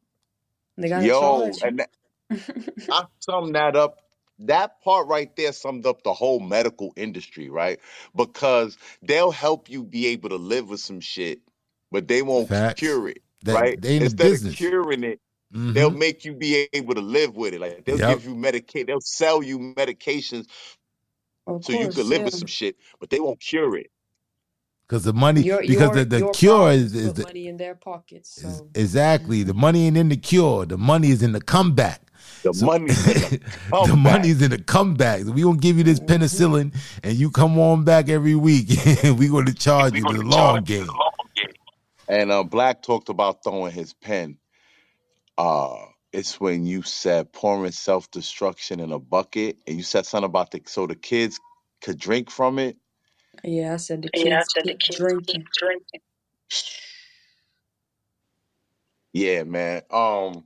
They 0.78 0.88
gotta 0.90 1.08
Yo. 1.08 1.20
charge. 1.50 1.62
And 1.64 1.80
that, 1.80 1.90
I 2.90 3.04
summed 3.20 3.56
that 3.56 3.76
up. 3.76 4.00
That 4.40 4.82
part 4.82 5.08
right 5.08 5.36
there 5.36 5.52
summed 5.52 5.86
up 5.86 6.04
the 6.04 6.14
whole 6.14 6.40
medical 6.40 6.94
industry, 6.96 7.50
right? 7.50 7.80
Because 8.16 8.78
they'll 9.02 9.32
help 9.32 9.70
you 9.70 9.84
be 9.84 10.08
able 10.08 10.30
to 10.30 10.38
live 10.38 10.70
with 10.70 10.80
some 10.80 11.02
shit, 11.02 11.40
but 11.92 12.08
they 12.08 12.22
won't 12.22 12.48
Facts. 12.48 12.80
cure 12.80 13.10
it, 13.10 13.22
That 13.44 13.56
right? 13.56 13.82
they 13.82 13.98
in 13.98 14.04
the 14.04 14.06
Instead 14.06 14.32
of 14.32 14.32
business. 14.32 14.56
curing 14.56 15.04
it, 15.04 15.20
they'll 15.74 15.92
hmm 15.92 15.92
make 15.92 16.26
you 16.26 16.34
be 16.36 16.68
able 16.74 16.95
to 16.95 17.02
live 17.02 17.36
with 17.38 17.53
it. 17.53 17.61
Like 17.61 17.86
they'll 17.86 18.00
Yep. 18.00 18.00
give 18.00 18.26
you 18.26 18.36
medicate, 18.36 18.88
they'll 18.88 19.02
sell 19.02 19.44
you 19.44 19.60
medications 19.60 20.48
Of 21.48 21.61
so 21.61 21.74
you 21.74 21.90
course, 21.90 21.95
could 21.95 22.08
live 22.08 22.24
yeah. 22.24 22.26
with 22.26 22.36
some 22.36 22.48
shit, 22.48 22.78
but 23.00 23.10
they 23.10 23.19
won't 23.19 23.40
cure 23.42 23.78
it. 23.78 23.92
Because 24.88 25.03
the 25.06 25.14
money, 25.14 25.44
Your 25.44 25.64
because 25.66 25.92
your 25.92 25.94
the, 25.94 26.06
the 26.06 26.24
cure 26.34 26.72
is, 26.72 26.95
is 26.95 27.14
the, 27.14 27.24
money 27.24 27.48
in 27.48 27.58
their 27.58 27.76
pockets. 27.76 28.32
So 28.42 28.72
exactly 28.76 29.44
the 29.44 29.53
money 29.56 29.88
ain't 29.88 29.98
in 29.98 30.10
the 30.10 30.18
cure. 30.18 30.66
The 30.66 30.78
money 30.78 31.10
is 31.11 31.24
in 31.24 31.34
the 31.34 31.42
comeback. 31.42 32.02
The 32.44 32.53
So- 32.53 32.68
money's 32.68 33.08
in 33.08 33.22
the 33.22 33.32
the 33.82 33.95
comeback. 33.95 33.95
money's 33.95 34.42
in 34.42 34.52
the 34.52 34.60
comeback. 34.60 35.26
We 35.26 35.44
gonna 35.44 35.58
give 35.60 35.78
you 35.78 35.84
this 35.86 36.00
penicillin, 36.00 36.76
and 37.03 37.16
you 37.18 37.32
come 37.32 37.60
on 37.60 37.84
back 37.86 38.10
every 38.10 38.36
week. 38.36 38.69
we 39.18 39.30
gonna 39.30 39.53
charge 39.53 39.95
you 39.95 40.06
the 40.06 40.22
long 40.24 40.64
game. 40.64 41.02
And 42.08 42.32
uh, 42.32 42.44
Black 42.44 42.84
talked 42.84 43.10
about 43.10 43.44
throwing 43.44 43.74
his 43.74 43.94
pen. 43.94 44.38
Uh, 45.40 45.77
it's 46.14 46.42
when 46.42 46.68
you 46.68 46.84
said 46.84 47.34
pouring 47.34 47.74
self 47.74 48.11
destruction 48.11 48.82
in 48.82 48.93
a 48.93 49.00
bucket, 49.00 49.59
and 49.68 49.77
you 49.77 49.84
said 49.84 50.06
something 50.08 50.27
about 50.27 50.51
the 50.51 50.61
so 50.68 50.88
the 50.88 50.95
kids 50.95 51.40
could 51.84 52.00
drink 52.00 52.32
from 52.32 52.59
it. 52.59 52.77
Yeah, 53.43 53.74
I 53.76 53.77
said 53.77 54.03
the 54.03 54.09
Yeah, 54.14 54.40
I 54.42 54.43
kids 54.43 54.50
said 54.50 54.66
the 54.68 54.76
keep 54.76 54.90
kids 54.90 55.00
drinking. 55.00 55.45
drinking. 55.58 56.01
Yeah, 59.14 59.43
man. 59.43 59.84
Um, 59.92 60.45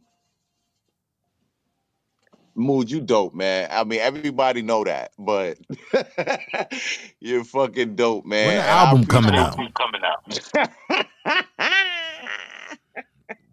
Mood, 2.55 2.91
you 2.91 3.01
dope, 3.01 3.35
man. 3.35 3.69
I 3.71 3.83
mean, 3.85 4.01
everybody 4.01 4.61
know 4.63 4.85
that, 4.85 5.13
but 5.19 5.57
you're 7.21 7.45
fucking 7.45 7.97
dope, 7.97 8.27
man. 8.27 8.37
When 8.39 8.55
the 8.57 8.67
and 8.67 8.79
I 8.79 8.91
album 8.91 9.07
coming 9.07 9.35
appreciate 9.35 9.37
out? 9.37 9.59
you 9.59 9.69
coming 9.77 10.01
out. 10.05 10.23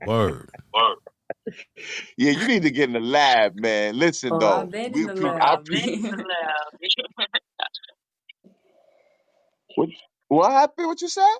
Word. 0.04 0.49
Yeah, 2.20 2.32
you 2.32 2.48
need 2.48 2.64
to 2.64 2.70
get 2.70 2.90
in 2.90 2.94
the 2.94 3.00
lab, 3.00 3.56
man. 3.56 3.98
Listen, 3.98 4.32
Oh, 4.34 4.38
though, 4.40 4.60
I've 4.62 4.70
been 4.70 4.94
we 4.94 5.02
in 5.02 5.06
the 5.06 5.14
appre- 5.14 5.40
I 5.40 5.56
lab. 5.56 5.66
what, 9.76 9.88
what 10.28 10.52
happened. 10.52 10.88
What 10.88 11.02
you 11.02 11.08
said? 11.08 11.36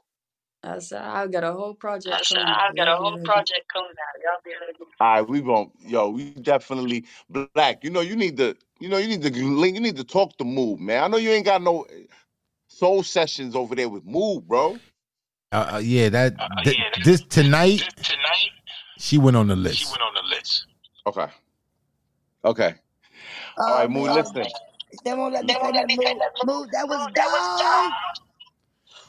I 0.63 0.79
said 0.81 1.03
I 1.03 1.27
got 1.29 1.45
a 1.45 1.53
whole 1.53 1.75
project 1.75 2.17
I 2.17 2.23
said 2.23 2.39
coming 2.39 2.49
I 2.49 2.69
out. 2.71 2.77
got 2.77 2.89
a 2.89 2.97
whole 2.97 3.19
project 3.25 3.63
coming 3.73 3.91
out. 3.91 4.23
Y'all 4.25 4.41
be 4.45 4.53
ready. 4.61 4.79
All 5.01 5.15
right, 5.15 5.29
we 5.29 5.43
gon' 5.43 5.71
yo, 5.87 6.11
we 6.11 6.31
definitely 6.33 7.07
black. 7.31 7.85
You 7.85 7.91
know, 7.91 8.01
you 8.01 8.17
need 8.17 8.37
to, 8.39 8.57
you 8.81 8.89
know, 8.89 8.99
you 8.99 9.09
need 9.09 9.23
to 9.23 9.31
link. 9.31 9.77
You 9.77 9.83
need 9.83 9.97
to 9.97 10.05
talk 10.05 10.37
to 10.39 10.45
Mood, 10.45 10.81
man. 10.81 11.05
I 11.05 11.09
know 11.09 11.19
you 11.19 11.31
ain't 11.31 11.47
got 11.47 11.63
no 11.63 11.87
soul 12.69 13.03
sessions 13.03 13.57
over 13.57 13.75
there 13.75 13.89
with 13.89 14.05
Mood, 14.07 14.49
bro. 14.49 14.81
Uh, 15.53 15.73
uh, 15.77 15.79
yeah, 15.79 16.09
that 16.11 16.37
th- 16.65 16.77
this 17.05 17.23
tonight. 17.23 17.83
She 18.99 19.19
went 19.19 19.37
on 19.37 19.49
the 19.49 19.57
list. 19.57 19.79
She 19.79 19.85
went 19.87 20.03
on 20.03 20.15
the 20.15 20.37
list. 20.37 20.67
Okay. 21.11 21.29
Okay. 22.45 22.75
Uh, 23.59 23.63
All 23.63 23.75
Oh, 23.75 23.79
right, 23.79 23.91
Mood. 23.91 24.13
Listen. 24.13 24.47
They 25.05 25.15
won't 25.15 25.35
let 25.35 25.47
me 25.47 25.55
say 25.55 25.71
that 25.71 25.87
move. 26.05 26.17
Move. 26.43 26.69
That 26.73 26.87
was 26.89 27.59
dope. 27.59 27.95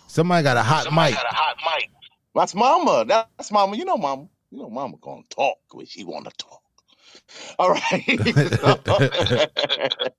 Somebody 0.07 0.43
got 0.43 0.57
a 0.57 0.63
hot 0.63 0.91
mic. 0.93 1.13
hot 1.31 1.57
mic. 1.65 1.89
That's 2.35 2.53
Mama. 2.55 3.05
That's 3.07 3.51
Mama. 3.51 3.75
You 3.77 3.85
know, 3.85 3.97
Mama. 3.97 4.27
You 4.51 4.59
know, 4.59 4.69
Mama 4.69 4.97
gonna 5.01 5.23
talk 5.29 5.57
when 5.71 5.85
she 5.85 6.03
want 6.03 6.25
to 6.25 6.31
talk. 6.37 6.61
All 7.59 7.71
right. 7.71 8.61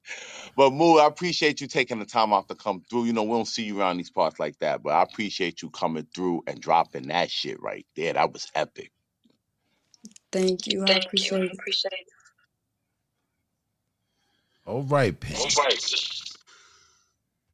but 0.56 0.70
Moo, 0.72 0.96
I 0.98 1.06
appreciate 1.06 1.60
you 1.60 1.66
taking 1.68 1.98
the 1.98 2.04
time 2.06 2.32
off 2.32 2.46
to 2.48 2.54
come 2.54 2.82
through. 2.90 3.04
You 3.06 3.12
know, 3.12 3.22
we 3.24 3.30
don't 3.30 3.46
see 3.48 3.64
you 3.64 3.80
around 3.80 3.98
these 3.98 4.10
parts 4.10 4.38
like 4.40 4.58
that, 4.60 4.82
but 4.82 4.90
I 4.90 5.02
appreciate 5.02 5.62
you 5.62 5.70
coming 5.70 6.06
through 6.14 6.42
and 6.46 6.60
dropping 6.60 7.08
that 7.08 7.30
shit 7.30 7.60
right 7.60 7.86
there. 7.96 8.12
That 8.14 8.32
was 8.32 8.50
epic. 8.54 8.90
Thank 10.32 10.68
you. 10.68 10.84
I 10.84 10.94
appreciate 10.94 11.52
it. 11.52 11.60
All 14.66 14.84
right, 14.84 15.18
Pink. 15.18 15.38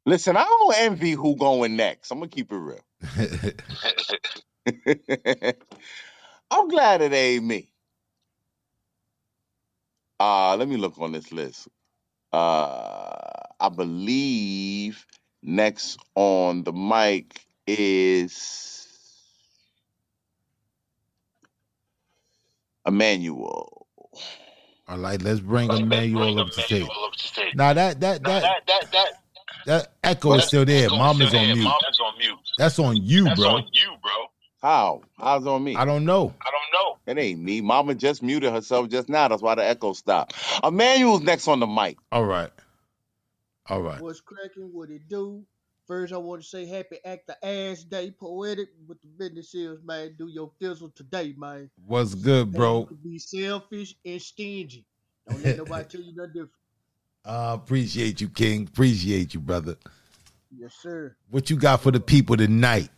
Listen, 0.05 0.37
I 0.37 0.43
don't 0.43 0.75
envy 0.79 1.13
who 1.13 1.37
going 1.37 1.77
next. 1.77 2.11
I'm 2.11 2.19
gonna 2.19 2.29
keep 2.29 2.51
it 2.51 2.57
real. 2.57 2.81
I'm 6.51 6.69
glad 6.69 7.01
it 7.01 7.13
ain't 7.13 7.45
me. 7.45 7.69
Uh, 10.19 10.55
let 10.57 10.67
me 10.67 10.77
look 10.77 10.99
on 10.99 11.11
this 11.13 11.31
list. 11.31 11.67
Uh, 12.33 13.27
I 13.59 13.69
believe 13.69 15.05
next 15.43 15.99
on 16.15 16.63
the 16.63 16.73
mic 16.73 17.45
is 17.67 18.78
Emmanuel. 22.85 23.87
All 24.87 24.97
right, 24.97 25.21
let's 25.21 25.39
bring 25.39 25.71
Emmanuel 25.71 26.39
up 26.39 26.51
to 26.51 26.61
stage. 26.61 26.87
Now 27.55 27.73
that 27.73 27.99
that 27.99 28.23
that 28.23 28.65
that 28.65 29.11
that 29.65 29.93
echo 30.03 30.33
is 30.33 30.45
still 30.45 30.65
there. 30.65 30.89
Mama's 30.89 31.33
on 31.33 31.45
mute. 31.53 31.65
on 31.65 32.17
mute. 32.17 32.39
That's 32.57 32.79
on 32.79 32.95
you, 32.97 33.23
bro. 33.35 33.49
On 33.49 33.67
you, 33.71 33.89
bro. 34.01 34.11
How? 34.61 35.01
How's 35.17 35.47
on 35.47 35.63
me? 35.63 35.75
I 35.75 35.85
don't 35.85 36.05
know. 36.05 36.33
I 36.41 36.51
don't 36.51 36.73
know. 36.73 36.97
It 37.05 37.17
ain't 37.17 37.39
me. 37.41 37.61
Mama 37.61 37.95
just 37.95 38.21
muted 38.21 38.51
herself 38.51 38.89
just 38.89 39.09
now. 39.09 39.27
That's 39.27 39.41
why 39.41 39.55
the 39.55 39.63
echo 39.65 39.93
stopped. 39.93 40.35
Emmanuel's 40.63 41.21
next 41.21 41.47
on 41.47 41.59
the 41.59 41.67
mic. 41.67 41.97
All 42.11 42.25
right. 42.25 42.49
All 43.67 43.81
right. 43.81 44.01
What's 44.01 44.21
cracking? 44.21 44.71
What 44.73 44.89
it 44.89 45.07
do? 45.07 45.43
First, 45.89 46.13
I 46.13 46.17
want 46.17 46.43
to 46.43 46.47
say 46.47 46.67
happy 46.67 46.99
Actor 47.03 47.33
Ass 47.41 47.83
Day, 47.83 48.11
poetic. 48.11 48.69
What 48.85 48.99
the 49.01 49.07
business 49.07 49.55
is, 49.55 49.79
man. 49.83 50.13
Do 50.19 50.27
your 50.27 50.51
fizzle 50.61 50.91
today, 50.91 51.33
man. 51.35 51.71
What's 51.83 52.13
good, 52.13 52.51
bro? 52.51 52.87
be 53.03 53.17
selfish 53.17 53.95
and 54.05 54.21
stingy. 54.21 54.85
Don't 55.27 55.43
let 55.43 55.57
nobody 55.57 55.85
tell 55.89 56.01
you 56.01 56.15
nothing 56.15 56.33
different. 56.33 56.51
Uh, 57.25 57.57
appreciate 57.59 58.21
you, 58.21 58.29
King. 58.29 58.67
Appreciate 58.71 59.33
you, 59.33 59.39
brother. 59.39 59.77
Yes, 60.55 60.75
sir. 60.79 61.15
What 61.31 61.49
you 61.49 61.55
got 61.55 61.81
for 61.81 61.89
the 61.89 61.99
people 61.99 62.37
tonight? 62.37 62.91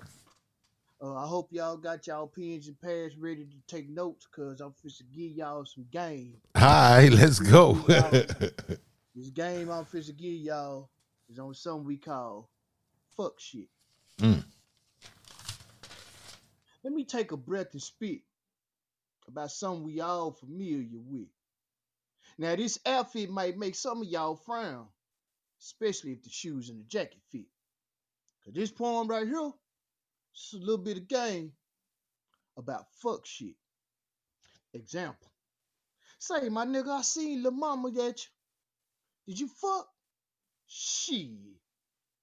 Uh, 1.01 1.15
I 1.15 1.25
hope 1.25 1.47
y'all 1.53 1.77
got 1.77 2.05
y'all 2.07 2.27
pens 2.27 2.67
and 2.67 2.79
pads 2.81 3.15
ready 3.15 3.45
to 3.45 3.73
take 3.73 3.89
notes, 3.89 4.27
cause 4.27 4.59
I'm 4.59 4.73
finna 4.85 5.03
give 5.15 5.31
y'all 5.31 5.63
some 5.63 5.85
game. 5.93 6.35
All 6.55 6.61
right, 6.63 7.09
let's 7.09 7.39
go. 7.39 7.71
This 9.15 9.29
game 9.33 9.69
I'm 9.69 9.85
finna 9.93 10.17
give 10.17 10.41
y'all 10.41 10.89
is 11.29 11.39
on 11.39 11.53
something 11.53 11.85
we 11.85 11.95
call 11.95 12.49
fuck 13.21 13.39
shit. 13.39 13.67
Mm. 14.19 14.43
Let 16.83 16.93
me 16.93 17.05
take 17.05 17.31
a 17.31 17.37
breath 17.37 17.73
and 17.73 17.81
spit 17.81 18.21
about 19.27 19.51
something 19.51 19.83
we 19.83 20.01
all 20.01 20.31
familiar 20.31 20.87
with. 20.93 21.27
Now, 22.37 22.55
this 22.55 22.79
outfit 22.85 23.29
might 23.29 23.57
make 23.57 23.75
some 23.75 24.01
of 24.01 24.07
y'all 24.07 24.35
frown, 24.35 24.87
especially 25.61 26.13
if 26.13 26.23
the 26.23 26.29
shoes 26.29 26.69
and 26.69 26.79
the 26.79 26.83
jacket 26.85 27.21
fit. 27.31 27.45
Cause 28.43 28.53
this 28.53 28.71
poem 28.71 29.07
right 29.07 29.27
here, 29.27 29.51
it's 30.33 30.53
a 30.53 30.57
little 30.57 30.79
bit 30.79 30.97
of 30.97 31.07
game 31.07 31.51
about 32.57 32.85
fuck 33.03 33.25
shit. 33.25 33.55
Example. 34.73 35.31
Say, 36.17 36.49
my 36.49 36.65
nigga, 36.65 36.89
I 36.89 37.01
seen 37.01 37.43
Lil 37.43 37.51
Mama 37.51 37.89
at 37.89 37.97
you. 37.97 38.29
Did 39.27 39.39
you 39.39 39.47
fuck? 39.47 39.87
Shit. 40.67 41.60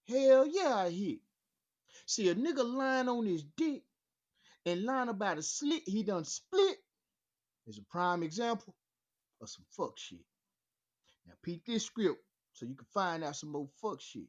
Hell 0.08 0.46
yeah, 0.46 0.74
I 0.74 0.90
hit. 0.90 1.18
See, 2.06 2.28
a 2.30 2.34
nigga 2.34 2.64
lying 2.64 3.08
on 3.08 3.26
his 3.26 3.44
dick 3.56 3.82
and 4.64 4.84
lying 4.84 5.10
about 5.10 5.38
a 5.38 5.42
slit 5.42 5.82
he 5.86 6.02
done 6.02 6.24
split 6.24 6.78
is 7.66 7.78
a 7.78 7.82
prime 7.90 8.22
example 8.22 8.74
of 9.42 9.50
some 9.50 9.64
fuck 9.76 9.98
shit. 9.98 10.24
Now, 11.26 11.34
peep 11.42 11.64
this 11.66 11.84
script 11.84 12.22
so 12.54 12.64
you 12.64 12.74
can 12.74 12.86
find 12.94 13.22
out 13.22 13.36
some 13.36 13.52
more 13.52 13.68
fuck 13.82 14.00
shit. 14.00 14.28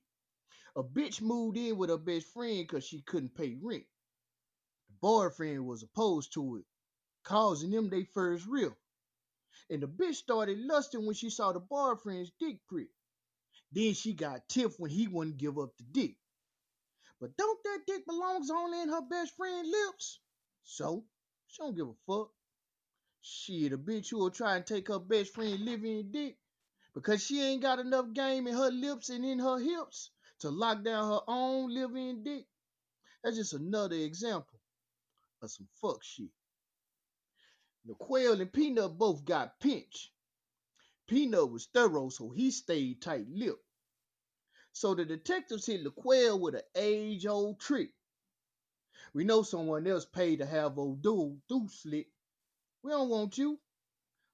A 0.76 0.84
bitch 0.84 1.22
moved 1.22 1.58
in 1.58 1.78
with 1.78 1.90
her 1.90 1.98
best 1.98 2.28
friend 2.34 2.68
because 2.68 2.86
she 2.86 3.02
couldn't 3.02 3.36
pay 3.36 3.56
rent. 3.62 3.86
The 4.90 4.96
boyfriend 5.02 5.66
was 5.66 5.84
opposed 5.84 6.34
to 6.34 6.58
it, 6.58 6.66
causing 7.24 7.72
them 7.72 7.90
they 7.90 8.04
first 8.04 8.46
real. 8.48 8.76
And 9.70 9.82
the 9.82 9.88
bitch 9.88 10.16
started 10.16 10.60
lusting 10.60 11.06
when 11.06 11.16
she 11.16 11.30
saw 11.30 11.54
the 11.54 11.60
boyfriend's 11.60 12.32
dick 12.40 12.58
prick. 12.68 12.90
Then 13.72 13.94
she 13.94 14.14
got 14.14 14.48
tiff 14.50 14.80
when 14.80 14.92
he 14.92 15.08
wouldn't 15.08 15.38
give 15.38 15.58
up 15.60 15.76
the 15.78 15.84
dick. 15.84 16.16
But 17.20 17.36
don't 17.38 17.64
that 17.64 17.86
dick 17.86 18.06
belongs 18.06 18.50
only 18.50 18.82
in 18.82 18.90
her 18.90 19.02
best 19.02 19.36
friend's 19.36 19.70
lips? 19.70 20.20
So, 20.64 21.06
she 21.48 21.62
don't 21.62 21.76
give 21.76 21.88
a 21.90 21.94
fuck. 22.08 22.32
Shit, 23.22 23.74
a 23.74 23.78
bitch 23.78 24.10
who 24.10 24.20
will 24.20 24.32
try 24.32 24.56
and 24.56 24.66
take 24.66 24.88
her 24.88 25.00
best 25.00 25.34
friend 25.34 25.60
living 25.66 26.12
dick 26.12 26.38
because 26.94 27.24
she 27.24 27.42
ain't 27.42 27.62
got 27.62 27.80
enough 27.80 28.14
game 28.14 28.48
in 28.48 28.56
her 28.56 28.72
lips 28.72 29.10
and 29.10 29.26
in 29.26 29.40
her 29.40 29.60
hips 29.60 30.12
to 30.40 30.50
lock 30.50 30.84
down 30.84 31.12
her 31.12 31.22
own 31.28 31.74
living 31.74 32.24
dick. 32.24 32.46
That's 33.24 33.36
just 33.36 33.54
another 33.54 33.98
example 33.98 34.60
of 35.42 35.52
some 35.52 35.68
fuck 35.82 36.04
shit. 36.04 36.30
The 37.86 37.94
Quail 37.96 38.40
and 38.40 38.52
Peanut 38.52 38.98
both 38.98 39.26
got 39.26 39.60
pinched. 39.60 40.12
Peanut 41.10 41.50
was 41.50 41.66
thorough, 41.74 42.10
so 42.10 42.30
he 42.30 42.52
stayed 42.52 43.02
tight 43.02 43.26
lipped. 43.30 43.66
So 44.74 44.94
the 44.94 45.06
detectives 45.06 45.66
hit 45.66 45.84
Quail 45.96 46.40
with 46.40 46.54
an 46.54 46.62
age 46.76 47.26
old 47.26 47.60
trick. 47.60 47.90
We 49.16 49.24
know 49.24 49.42
someone 49.42 49.88
else 49.88 50.06
paid 50.06 50.38
to 50.38 50.46
have 50.46 50.78
old 50.78 51.02
do 51.02 51.42
slick. 51.68 52.10
We 52.84 52.92
don't 52.92 53.10
want 53.10 53.40
you. 53.40 53.60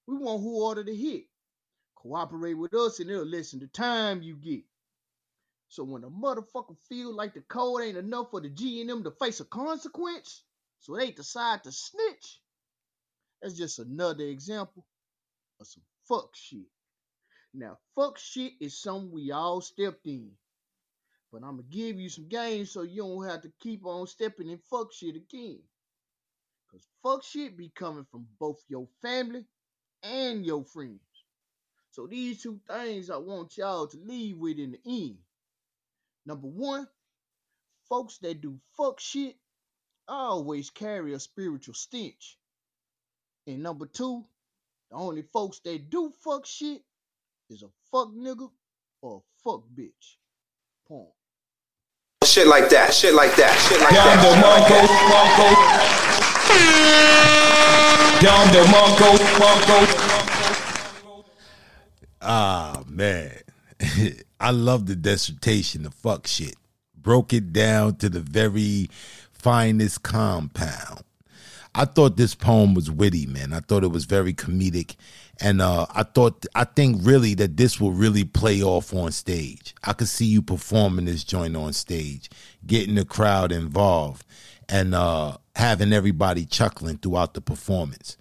We 0.06 0.18
want 0.18 0.42
who 0.42 0.66
ordered 0.66 0.88
the 0.88 0.96
hit. 0.96 1.28
Cooperate 1.96 2.56
with 2.56 2.74
us 2.74 3.00
and 3.00 3.10
it'll 3.10 3.26
lessen 3.26 3.60
the 3.60 3.68
time 3.68 4.22
you 4.22 4.36
get. 4.36 4.66
So 5.70 5.86
when 5.86 6.04
a 6.04 6.10
motherfucker 6.10 6.76
feel 6.90 7.16
like 7.16 7.36
the 7.36 7.42
code 7.42 7.84
ain't 7.84 7.98
enough 7.98 8.32
for 8.32 8.42
the 8.42 8.50
G 8.50 8.82
and 8.82 8.90
them 8.90 9.06
to 9.06 9.12
face 9.12 9.40
a 9.40 9.46
consequence, 9.46 10.44
so 10.82 10.98
they 10.98 11.12
decide 11.12 11.64
to 11.64 11.72
snitch, 11.72 12.42
that's 13.42 13.56
just 13.56 13.80
another 13.80 14.26
example 14.26 14.86
of 15.62 15.68
some 15.68 15.84
fuck 16.08 16.36
shit. 16.36 16.68
Now, 17.54 17.78
fuck 17.96 18.18
shit 18.18 18.54
is 18.60 18.82
something 18.82 19.12
we 19.12 19.32
all 19.32 19.62
stepped 19.62 20.06
in. 20.06 20.32
But 21.32 21.44
I'm 21.44 21.58
gonna 21.58 21.64
give 21.70 22.00
you 22.00 22.10
some 22.10 22.28
games 22.28 22.72
so 22.72 22.84
you 22.84 23.02
don't 23.04 23.28
have 23.28 23.42
to 23.42 23.52
keep 23.60 23.86
on 23.86 24.08
stepping 24.08 24.50
in 24.50 24.58
fuck 24.70 24.94
shit 24.94 25.16
again. 25.16 25.60
Cause 26.72 26.88
fuck 27.04 27.24
shit 27.24 27.58
be 27.58 27.70
coming 27.70 28.06
from 28.12 28.28
both 28.40 28.64
your 28.68 28.88
family 29.02 29.46
and 30.04 30.46
your 30.46 30.64
friends. 30.66 31.00
So 31.92 32.08
these 32.08 32.42
two 32.42 32.60
things 32.68 33.10
I 33.10 33.18
want 33.18 33.58
y'all 33.58 33.88
to 33.88 33.98
leave 33.98 34.38
with 34.38 34.60
in 34.60 34.72
the 34.72 34.80
end. 34.86 35.18
Number 36.26 36.48
one, 36.48 36.88
folks 37.88 38.18
that 38.20 38.42
do 38.42 38.60
fuck 38.78 39.00
shit 39.00 39.38
always 40.08 40.70
carry 40.70 41.14
a 41.14 41.20
spiritual 41.20 41.74
stench. 41.74 42.38
And 43.48 43.64
number 43.64 43.86
two, 43.86 44.26
the 44.96 45.02
only 45.02 45.24
folks 45.24 45.60
that 45.66 45.90
do 45.90 46.10
fuck 46.24 46.46
shit 46.46 46.82
is 47.50 47.64
a 47.64 47.68
fuck 47.92 48.08
nigga 48.16 48.50
or 49.02 49.18
a 49.18 49.22
fuck 49.44 49.64
bitch. 49.78 50.16
Point. 50.88 51.10
Shit 52.24 52.48
like 52.48 52.70
that, 52.70 52.94
shit 52.94 53.14
like 53.14 53.36
that, 53.36 53.54
shit 53.68 53.82
like 53.82 53.94
Down 53.94 54.18
the 54.24 54.30
that. 54.32 54.46
Monko, 54.72 54.88
Monko. 55.12 55.48
Down 58.22 58.48
the 58.54 58.64
Monko, 58.72 59.10
Monko. 59.42 59.78
Ah 62.22 62.84
man, 62.88 63.32
I 64.40 64.52
love 64.52 64.86
the 64.86 64.96
dissertation 64.96 65.86
of 65.86 65.94
fuck 65.94 66.26
shit. 66.26 66.56
Broke 66.96 67.34
it 67.34 67.52
down 67.52 67.98
to 67.98 68.08
the 68.08 68.22
very 68.22 68.90
finest 69.34 70.04
compound. 70.04 71.04
I 71.78 71.84
thought 71.84 72.16
this 72.16 72.36
poem 72.36 72.74
was 72.74 72.90
witty, 72.90 73.26
man. 73.26 73.52
I 73.52 73.60
thought 73.60 73.84
it 73.84 73.92
was 73.92 74.06
very 74.06 74.34
comedic, 74.34 74.96
and 75.42 75.62
uh, 75.62 75.86
I 75.94 76.04
thought 76.04 76.46
I 76.56 76.64
think 76.64 77.02
really 77.02 77.34
that 77.34 77.58
this 77.58 77.82
will 77.82 77.92
really 77.92 78.24
play 78.24 78.64
off 78.64 78.94
on 78.94 79.12
stage. 79.12 79.76
I 79.84 79.92
could 79.92 80.08
see 80.08 80.26
you 80.26 80.42
performing 80.42 81.04
this 81.04 81.26
joint 81.26 81.58
on 81.58 81.74
stage, 81.74 82.30
getting 82.66 82.96
the 82.96 83.04
crowd 83.04 83.52
involved, 83.52 84.26
and 84.70 84.96
uh, 84.96 85.36
having 85.58 85.92
everybody 85.92 86.46
chuckling 86.46 86.98
throughout 86.98 87.34
the 87.34 87.42
performance. 87.42 88.16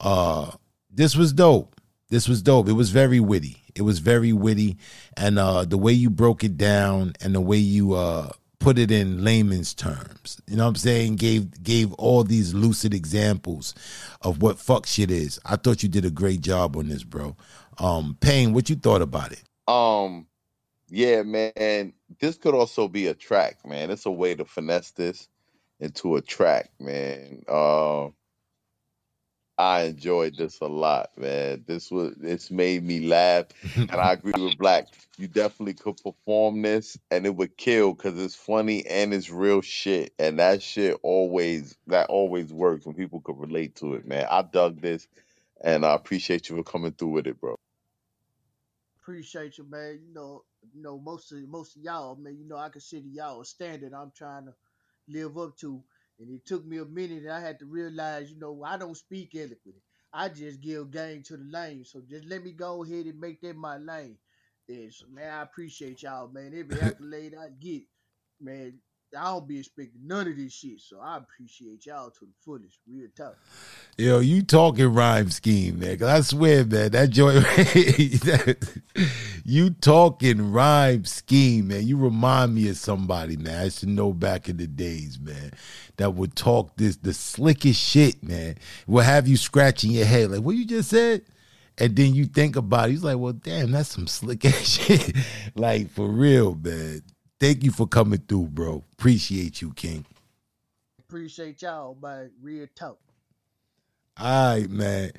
Uh, 0.00 0.52
this 0.88 1.16
was 1.16 1.32
dope. 1.32 1.74
This 2.10 2.28
was 2.28 2.42
dope. 2.42 2.68
It 2.68 2.74
was 2.74 2.90
very 2.90 3.18
witty. 3.18 3.64
It 3.74 3.82
was 3.82 3.98
very 3.98 4.32
witty, 4.32 4.76
and 5.16 5.36
uh, 5.36 5.64
the 5.64 5.78
way 5.78 5.92
you 5.92 6.10
broke 6.10 6.44
it 6.44 6.56
down 6.56 7.14
and 7.20 7.34
the 7.34 7.40
way 7.40 7.58
you 7.58 7.94
uh, 7.94 8.30
put 8.60 8.78
it 8.78 8.92
in 8.92 9.24
layman's 9.24 9.74
terms, 9.74 10.40
you 10.46 10.56
know 10.56 10.64
what 10.64 10.70
I'm 10.70 10.74
saying? 10.76 11.16
Gave 11.16 11.62
gave 11.62 11.92
all 11.94 12.22
these 12.22 12.54
lucid 12.54 12.94
examples 12.94 13.74
of 14.22 14.40
what 14.40 14.58
fuck 14.58 14.86
shit 14.86 15.10
is. 15.10 15.40
I 15.44 15.56
thought 15.56 15.82
you 15.82 15.88
did 15.88 16.04
a 16.04 16.10
great 16.10 16.42
job 16.42 16.76
on 16.76 16.88
this, 16.88 17.02
bro. 17.02 17.36
Um, 17.78 18.16
Pain, 18.20 18.52
what 18.52 18.70
you 18.70 18.76
thought 18.76 19.02
about 19.02 19.32
it? 19.32 19.42
Um, 19.66 20.26
yeah, 20.88 21.22
man. 21.22 21.94
This 22.20 22.36
could 22.36 22.54
also 22.54 22.86
be 22.86 23.06
a 23.08 23.14
track, 23.14 23.66
man. 23.66 23.90
It's 23.90 24.06
a 24.06 24.10
way 24.10 24.34
to 24.34 24.44
finesse 24.44 24.92
this 24.92 25.28
into 25.80 26.16
a 26.16 26.20
track, 26.20 26.70
man. 26.78 27.42
Uh, 27.48 28.08
I 29.60 29.82
enjoyed 29.82 30.38
this 30.38 30.58
a 30.62 30.66
lot, 30.66 31.10
man. 31.18 31.64
This 31.66 31.90
was 31.90 32.14
it's 32.22 32.50
made 32.50 32.82
me 32.82 33.06
laugh, 33.06 33.44
and 33.76 33.92
I 33.92 34.14
agree 34.14 34.32
with 34.34 34.56
Black. 34.56 34.88
You 35.18 35.28
definitely 35.28 35.74
could 35.74 36.02
perform 36.02 36.62
this, 36.62 36.96
and 37.10 37.26
it 37.26 37.36
would 37.36 37.58
kill 37.58 37.92
because 37.92 38.18
it's 38.18 38.34
funny 38.34 38.86
and 38.86 39.12
it's 39.12 39.28
real 39.28 39.60
shit, 39.60 40.14
and 40.18 40.38
that 40.38 40.62
shit 40.62 40.98
always 41.02 41.76
that 41.88 42.08
always 42.08 42.50
works 42.54 42.86
when 42.86 42.94
people 42.94 43.20
could 43.20 43.38
relate 43.38 43.76
to 43.76 43.94
it, 43.96 44.06
man. 44.06 44.26
I 44.30 44.40
dug 44.40 44.80
this, 44.80 45.06
and 45.60 45.84
I 45.84 45.94
appreciate 45.94 46.48
you 46.48 46.56
for 46.56 46.62
coming 46.62 46.92
through 46.92 47.08
with 47.08 47.26
it, 47.26 47.38
bro. 47.38 47.54
Appreciate 49.02 49.58
you, 49.58 49.64
man. 49.68 50.00
You 50.08 50.14
know, 50.14 50.44
you 50.72 50.80
know, 50.80 50.98
most 50.98 51.32
of 51.32 51.48
most 51.48 51.76
of 51.76 51.82
y'all, 51.82 52.16
man, 52.16 52.38
you 52.38 52.48
know, 52.48 52.56
I 52.56 52.70
consider 52.70 53.08
y'all 53.08 53.42
a 53.42 53.44
standard 53.44 53.92
I'm 53.92 54.12
trying 54.16 54.46
to 54.46 54.54
live 55.06 55.36
up 55.36 55.58
to. 55.58 55.82
And 56.20 56.30
it 56.30 56.44
took 56.44 56.66
me 56.66 56.78
a 56.78 56.84
minute 56.84 57.22
and 57.22 57.32
I 57.32 57.40
had 57.40 57.58
to 57.60 57.66
realize, 57.66 58.30
you 58.30 58.38
know, 58.38 58.62
I 58.64 58.76
don't 58.76 58.96
speak 58.96 59.34
eloquently. 59.34 59.82
I 60.12 60.28
just 60.28 60.60
give 60.60 60.90
game 60.90 61.22
to 61.24 61.36
the 61.36 61.44
lane. 61.44 61.84
So 61.84 62.02
just 62.08 62.26
let 62.26 62.44
me 62.44 62.52
go 62.52 62.84
ahead 62.84 63.06
and 63.06 63.18
make 63.18 63.40
that 63.40 63.56
my 63.56 63.78
lane. 63.78 64.18
And 64.68 64.92
so, 64.92 65.06
man, 65.12 65.32
I 65.32 65.42
appreciate 65.42 66.02
y'all, 66.02 66.28
man. 66.28 66.52
Every 66.54 66.80
accolade 66.82 67.34
I 67.40 67.48
get, 67.58 67.82
man, 68.40 68.74
I 69.18 69.24
don't 69.24 69.48
be 69.48 69.58
expecting 69.58 70.06
none 70.06 70.28
of 70.28 70.36
this 70.36 70.52
shit. 70.52 70.80
So 70.80 71.00
I 71.00 71.16
appreciate 71.16 71.86
y'all 71.86 72.10
to 72.10 72.20
the 72.20 72.32
fullest. 72.44 72.78
Real 72.86 73.08
tough. 73.16 73.34
Yo, 73.96 74.20
you 74.20 74.42
talking 74.42 74.92
rhyme 74.92 75.30
scheme, 75.30 75.80
man. 75.80 75.98
Cause 75.98 76.08
I 76.08 76.20
swear, 76.20 76.64
man, 76.64 76.92
that 76.92 77.10
joint, 77.10 77.44
you 79.50 79.70
talking 79.70 80.52
rhyme 80.52 81.04
scheme, 81.04 81.68
man. 81.68 81.84
You 81.84 81.96
remind 81.96 82.54
me 82.54 82.68
of 82.68 82.76
somebody, 82.76 83.36
man. 83.36 83.64
I 83.64 83.68
should 83.68 83.88
know 83.88 84.12
back 84.12 84.48
in 84.48 84.58
the 84.58 84.68
days, 84.68 85.18
man, 85.18 85.50
that 85.96 86.14
would 86.14 86.36
talk 86.36 86.76
this 86.76 86.96
the 86.96 87.12
slickest 87.12 87.80
shit, 87.80 88.22
man. 88.22 88.56
Will 88.86 89.02
have 89.02 89.26
you 89.26 89.36
scratching 89.36 89.90
your 89.90 90.06
head 90.06 90.30
like, 90.30 90.42
what 90.42 90.54
you 90.54 90.64
just 90.64 90.90
said? 90.90 91.22
And 91.78 91.96
then 91.96 92.14
you 92.14 92.26
think 92.26 92.54
about 92.54 92.88
it, 92.88 92.92
he's 92.92 93.02
like, 93.02 93.18
well, 93.18 93.32
damn, 93.32 93.72
that's 93.72 93.88
some 93.88 94.06
slick 94.06 94.44
ass 94.44 94.54
shit. 94.68 95.16
like, 95.56 95.90
for 95.90 96.06
real, 96.06 96.54
man. 96.54 97.02
Thank 97.40 97.64
you 97.64 97.72
for 97.72 97.88
coming 97.88 98.22
through, 98.28 98.48
bro. 98.48 98.84
Appreciate 98.92 99.60
you, 99.60 99.72
King. 99.72 100.04
Appreciate 101.00 101.60
y'all, 101.62 101.98
man. 102.00 102.30
Real 102.40 102.68
talk. 102.76 102.98
All 104.16 104.54
right, 104.54 104.70
man. 104.70 105.10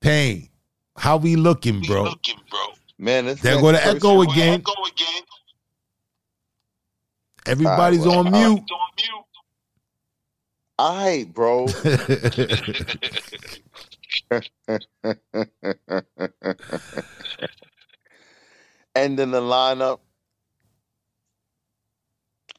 Pain, 0.00 0.50
how 0.96 1.16
we 1.16 1.34
looking, 1.34 1.80
bro? 1.80 2.14
Man, 2.98 3.26
this 3.26 3.40
There 3.40 3.52
next 3.52 3.62
go 3.62 3.72
the 3.72 3.78
person- 3.78 3.96
echo 3.96 4.22
again. 4.22 4.62
Everybody's 7.46 8.06
All 8.06 8.18
on 8.18 8.24
right, 8.24 8.32
well, 8.32 8.52
mute. 8.52 8.62
All 10.78 10.94
right, 10.96 11.32
bro. 11.32 11.66
and 18.94 19.18
in 19.20 19.30
the 19.30 19.40
lineup, 19.40 20.00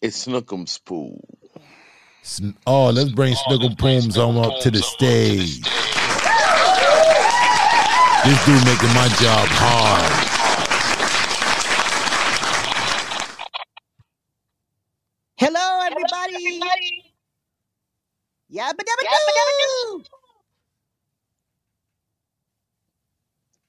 it's 0.02 0.26
Snuggums 0.28 0.80
Pooh. 0.84 1.20
Sn- 2.24 2.56
Oh, 2.66 2.90
let's 2.90 3.12
bring 3.12 3.34
Snuggums 3.36 3.78
Pooh 3.78 4.22
on 4.22 4.38
up 4.38 4.60
to 4.62 4.72
the 4.72 4.82
stage. 4.82 5.62
This 8.26 8.46
dude 8.46 8.66
making 8.66 8.94
my 8.94 9.08
job 9.22 9.48
hard. 9.50 10.07
Hello, 15.38 15.82
everybody. 15.86 17.04
Yabba 18.52 18.82
dabba 18.88 19.04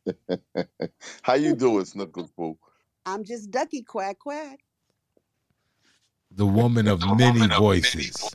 doo. 0.07 0.67
How 1.23 1.35
you 1.35 1.55
doing, 1.55 1.85
Snuggums 1.85 2.31
Pooh? 2.35 2.57
I'm 3.05 3.25
just 3.25 3.51
Ducky 3.51 3.83
Quack 3.83 4.19
Quack. 4.19 4.61
The 6.31 6.47
woman 6.47 6.89
of 6.89 7.01
many 7.19 7.47
voices. 7.49 8.35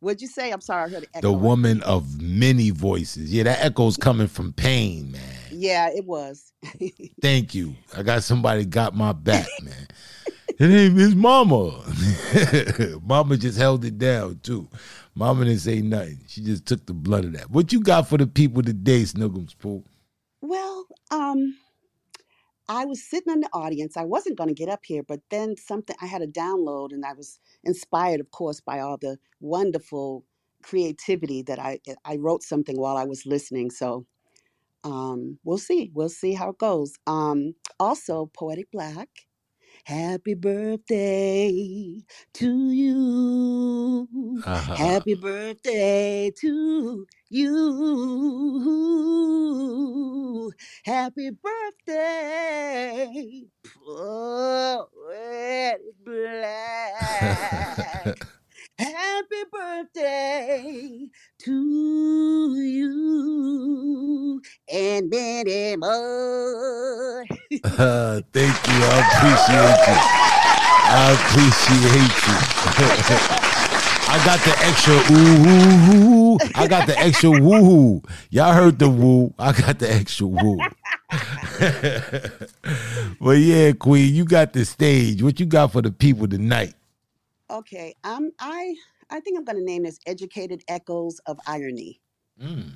What'd 0.00 0.20
you 0.20 0.28
say? 0.28 0.50
I'm 0.50 0.60
sorry, 0.60 0.84
I 0.84 0.88
heard 0.94 1.02
it 1.04 1.12
The 1.14 1.18
echo. 1.18 1.32
woman 1.32 1.82
of 1.82 2.20
many 2.20 2.70
voices. 2.70 3.32
Yeah, 3.32 3.44
that 3.44 3.64
echo's 3.64 3.96
coming 3.96 4.26
from 4.28 4.52
Pain, 4.52 5.12
man. 5.12 5.22
Yeah, 5.52 5.88
it 5.90 6.04
was. 6.04 6.52
Thank 7.22 7.54
you. 7.54 7.74
I 7.96 8.02
got 8.02 8.22
somebody 8.22 8.64
got 8.66 8.94
my 8.94 9.12
back, 9.12 9.46
man. 9.62 9.88
Her 10.58 10.68
name 10.68 10.98
is 10.98 11.14
Mama. 11.14 11.82
Mama 13.04 13.36
just 13.36 13.58
held 13.58 13.84
it 13.84 13.98
down 13.98 14.40
too. 14.42 14.68
Mama 15.14 15.44
didn't 15.44 15.60
say 15.60 15.82
nothing. 15.82 16.20
She 16.28 16.42
just 16.42 16.66
took 16.66 16.86
the 16.86 16.94
blood 16.94 17.26
of 17.26 17.32
that. 17.34 17.50
What 17.50 17.72
you 17.72 17.80
got 17.80 18.08
for 18.08 18.18
the 18.18 18.26
people 18.26 18.62
today, 18.62 19.02
Snuggums 19.02 19.56
Pooh? 19.58 19.84
well, 20.40 20.86
um, 21.10 21.56
I 22.68 22.84
was 22.86 23.02
sitting 23.08 23.32
in 23.32 23.40
the 23.40 23.48
audience. 23.52 23.96
I 23.96 24.04
wasn't 24.04 24.38
going 24.38 24.48
to 24.48 24.54
get 24.54 24.68
up 24.68 24.80
here, 24.84 25.02
but 25.02 25.20
then 25.30 25.56
something 25.56 25.96
I 26.02 26.06
had 26.06 26.22
a 26.22 26.26
download, 26.26 26.92
and 26.92 27.04
I 27.04 27.12
was 27.12 27.38
inspired, 27.64 28.20
of 28.20 28.30
course, 28.30 28.60
by 28.60 28.80
all 28.80 28.96
the 28.98 29.18
wonderful 29.40 30.24
creativity 30.62 31.42
that 31.42 31.58
I 31.58 31.80
I 32.04 32.16
wrote 32.16 32.42
something 32.42 32.76
while 32.78 32.96
I 32.96 33.04
was 33.04 33.26
listening. 33.26 33.70
So 33.70 34.06
um, 34.84 35.38
we'll 35.44 35.58
see. 35.58 35.90
We'll 35.94 36.08
see 36.08 36.34
how 36.34 36.50
it 36.50 36.58
goes. 36.58 36.94
Um, 37.06 37.54
also, 37.78 38.30
Poetic 38.34 38.70
Black. 38.72 39.08
Uh-huh. 39.86 39.94
Happy 39.94 40.34
birthday 40.34 42.02
to 42.34 42.72
you. 42.72 44.08
Happy 44.74 45.14
birthday 45.14 46.30
to 46.40 47.06
you. 47.30 47.52
Happy 50.84 51.30
birthday, 51.30 53.44
Poetic 53.64 55.80
Black. 56.04 56.96
Happy 58.78 59.42
birthday 59.50 61.08
to 61.38 62.54
you 62.60 64.42
and 64.70 65.08
many 65.08 65.76
more 65.76 67.24
Thank 67.50 67.64
you. 67.64 68.80
I 68.84 68.98
appreciate 69.06 69.88
you. 69.88 69.96
I 70.88 71.12
appreciate 71.16 72.16
you. 72.26 72.36
I 74.08 74.22
got 74.24 74.40
the 74.44 74.54
extra 74.60 74.94
ooh, 75.10 75.48
ooh, 75.48 76.34
ooh. 76.34 76.38
I 76.54 76.68
got 76.68 76.86
the 76.86 76.96
extra 76.98 77.30
woo. 77.30 78.02
Y'all 78.30 78.52
heard 78.52 78.78
the 78.78 78.88
woo. 78.90 79.32
I 79.38 79.52
got 79.52 79.78
the 79.78 79.90
extra 79.92 80.26
woo. 80.26 80.58
but 83.20 83.38
yeah, 83.38 83.72
Queen, 83.72 84.14
you 84.14 84.24
got 84.26 84.52
the 84.52 84.64
stage. 84.66 85.22
What 85.22 85.40
you 85.40 85.46
got 85.46 85.72
for 85.72 85.80
the 85.82 85.90
people 85.90 86.28
tonight? 86.28 86.74
Okay, 87.50 87.94
um, 88.04 88.32
I 88.40 88.76
I 89.10 89.20
think 89.20 89.38
I'm 89.38 89.44
going 89.44 89.58
to 89.58 89.64
name 89.64 89.84
this 89.84 89.98
"Educated 90.06 90.62
Echoes 90.68 91.20
of 91.26 91.38
Irony." 91.46 92.00
Mm, 92.42 92.72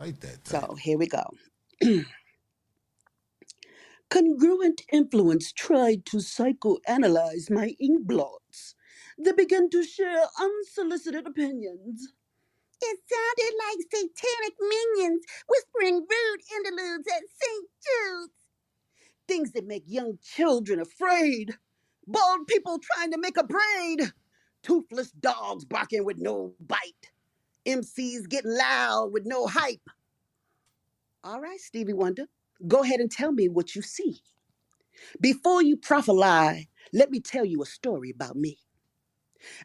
I 0.00 0.04
like 0.04 0.20
that. 0.20 0.46
So 0.46 0.76
here 0.80 0.98
we 0.98 1.06
go. 1.08 1.24
Congruent 4.10 4.82
influence 4.92 5.52
tried 5.52 6.06
to 6.06 6.18
psychoanalyze 6.18 7.50
my 7.50 7.74
ink 7.80 8.06
blots. 8.06 8.74
They 9.18 9.32
began 9.32 9.70
to 9.70 9.82
share 9.84 10.26
unsolicited 10.40 11.26
opinions. 11.26 12.12
It 12.82 12.98
sounded 13.10 13.56
like 13.58 13.86
satanic 13.92 14.54
minions 14.60 15.24
whispering 15.48 16.06
rude 16.10 16.40
interludes 16.56 17.08
at 17.08 17.22
St. 17.28 17.68
Jude's. 17.84 18.34
Things 19.28 19.52
that 19.52 19.66
make 19.66 19.84
young 19.86 20.18
children 20.22 20.80
afraid. 20.80 21.56
Bald 22.10 22.48
people 22.48 22.80
trying 22.80 23.12
to 23.12 23.18
make 23.18 23.38
a 23.38 23.44
braid. 23.44 24.12
Toothless 24.64 25.12
dogs 25.12 25.64
barking 25.66 26.04
with 26.04 26.18
no 26.18 26.54
bite. 26.60 27.12
MCs 27.66 28.28
getting 28.28 28.52
loud 28.56 29.10
with 29.12 29.24
no 29.26 29.46
hype. 29.46 29.88
All 31.24 31.40
right, 31.40 31.60
Stevie 31.60 31.92
Wonder, 31.94 32.26
go 32.68 32.82
ahead 32.82 33.00
and 33.00 33.10
tell 33.10 33.32
me 33.32 33.48
what 33.48 33.76
you 33.76 33.82
see. 33.82 34.20
Before 35.20 35.62
you 35.62 35.76
prophesy, 35.76 36.68
let 36.92 37.10
me 37.10 37.20
tell 37.20 37.44
you 37.44 37.62
a 37.62 37.66
story 37.66 38.10
about 38.10 38.36
me. 38.36 38.58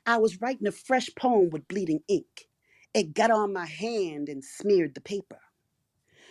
I 0.06 0.18
was 0.20 0.42
writing 0.42 0.68
a 0.68 0.74
fresh 0.74 1.10
poem 1.18 1.52
with 1.52 1.68
bleeding 1.70 2.02
ink. 2.10 2.48
It 2.94 3.14
got 3.16 3.32
on 3.32 3.54
my 3.54 3.68
hand 3.68 4.30
and 4.30 4.44
smeared 4.46 4.96
the 4.96 5.02
paper. 5.02 5.40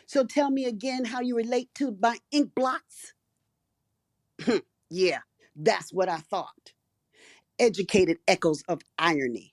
So 0.06 0.24
tell 0.24 0.50
me 0.50 0.66
again 0.66 1.06
how 1.06 1.20
you 1.20 1.36
relate 1.36 1.70
to 1.76 1.96
my 2.00 2.18
ink 2.32 2.52
blots. 2.56 3.14
yeah, 4.90 5.20
that's 5.56 5.92
what 5.92 6.08
I 6.08 6.18
thought. 6.18 6.72
Educated 7.58 8.18
echoes 8.26 8.62
of 8.68 8.80
irony. 8.98 9.52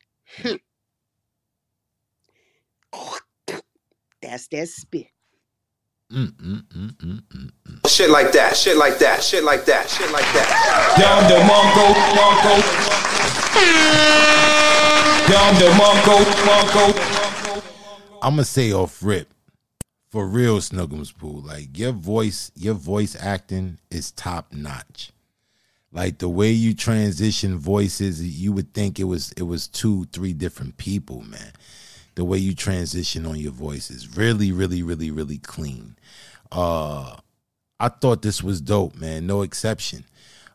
that's 4.21 4.47
that 4.47 4.67
spit. 4.67 5.07
Mm, 6.11 6.33
mm, 6.33 6.63
mm. 6.67 7.89
Shit 7.89 8.09
like 8.09 8.33
that, 8.33 8.57
shit 8.57 8.75
like 8.75 8.99
that, 8.99 9.23
shit 9.23 9.45
like 9.45 9.63
that, 9.65 9.89
shit 9.89 10.11
like 10.11 10.25
that. 10.33 10.97
Down 10.99 11.23
the 11.29 11.39
Mongo, 11.47 11.93
Mongo. 12.17 12.55
Down 15.31 15.55
the 15.55 15.69
Mongo, 15.79 16.17
Mongo. 16.43 18.21
I'ma 18.21 18.43
say 18.43 18.73
off 18.73 19.01
rip. 19.01 19.33
For 20.09 20.27
real, 20.27 20.57
Snuggums 20.57 21.17
Pooh. 21.17 21.39
Like 21.39 21.77
your 21.77 21.93
voice, 21.93 22.51
your 22.55 22.73
voice 22.73 23.15
acting 23.17 23.79
is 23.89 24.11
top 24.11 24.51
notch. 24.51 25.11
Like 25.93 26.19
the 26.19 26.29
way 26.29 26.51
you 26.51 26.73
transition 26.73 27.57
voices, 27.57 28.23
you 28.23 28.53
would 28.53 28.73
think 28.73 28.99
it 28.99 29.03
was 29.05 29.33
it 29.33 29.43
was 29.43 29.67
two, 29.67 30.05
three 30.05 30.33
different 30.33 30.77
people, 30.77 31.21
man. 31.21 31.51
The 32.15 32.23
way 32.23 32.37
you 32.37 32.55
transition 32.55 33.25
on 33.25 33.37
your 33.37 33.51
voice 33.51 33.89
is 33.89 34.15
really, 34.17 34.51
really, 34.51 34.83
really, 34.83 35.11
really 35.11 35.37
clean. 35.37 35.97
Uh 36.51 37.17
I 37.79 37.89
thought 37.89 38.21
this 38.21 38.41
was 38.41 38.61
dope, 38.61 38.95
man. 38.95 39.27
No 39.27 39.41
exception. 39.41 40.05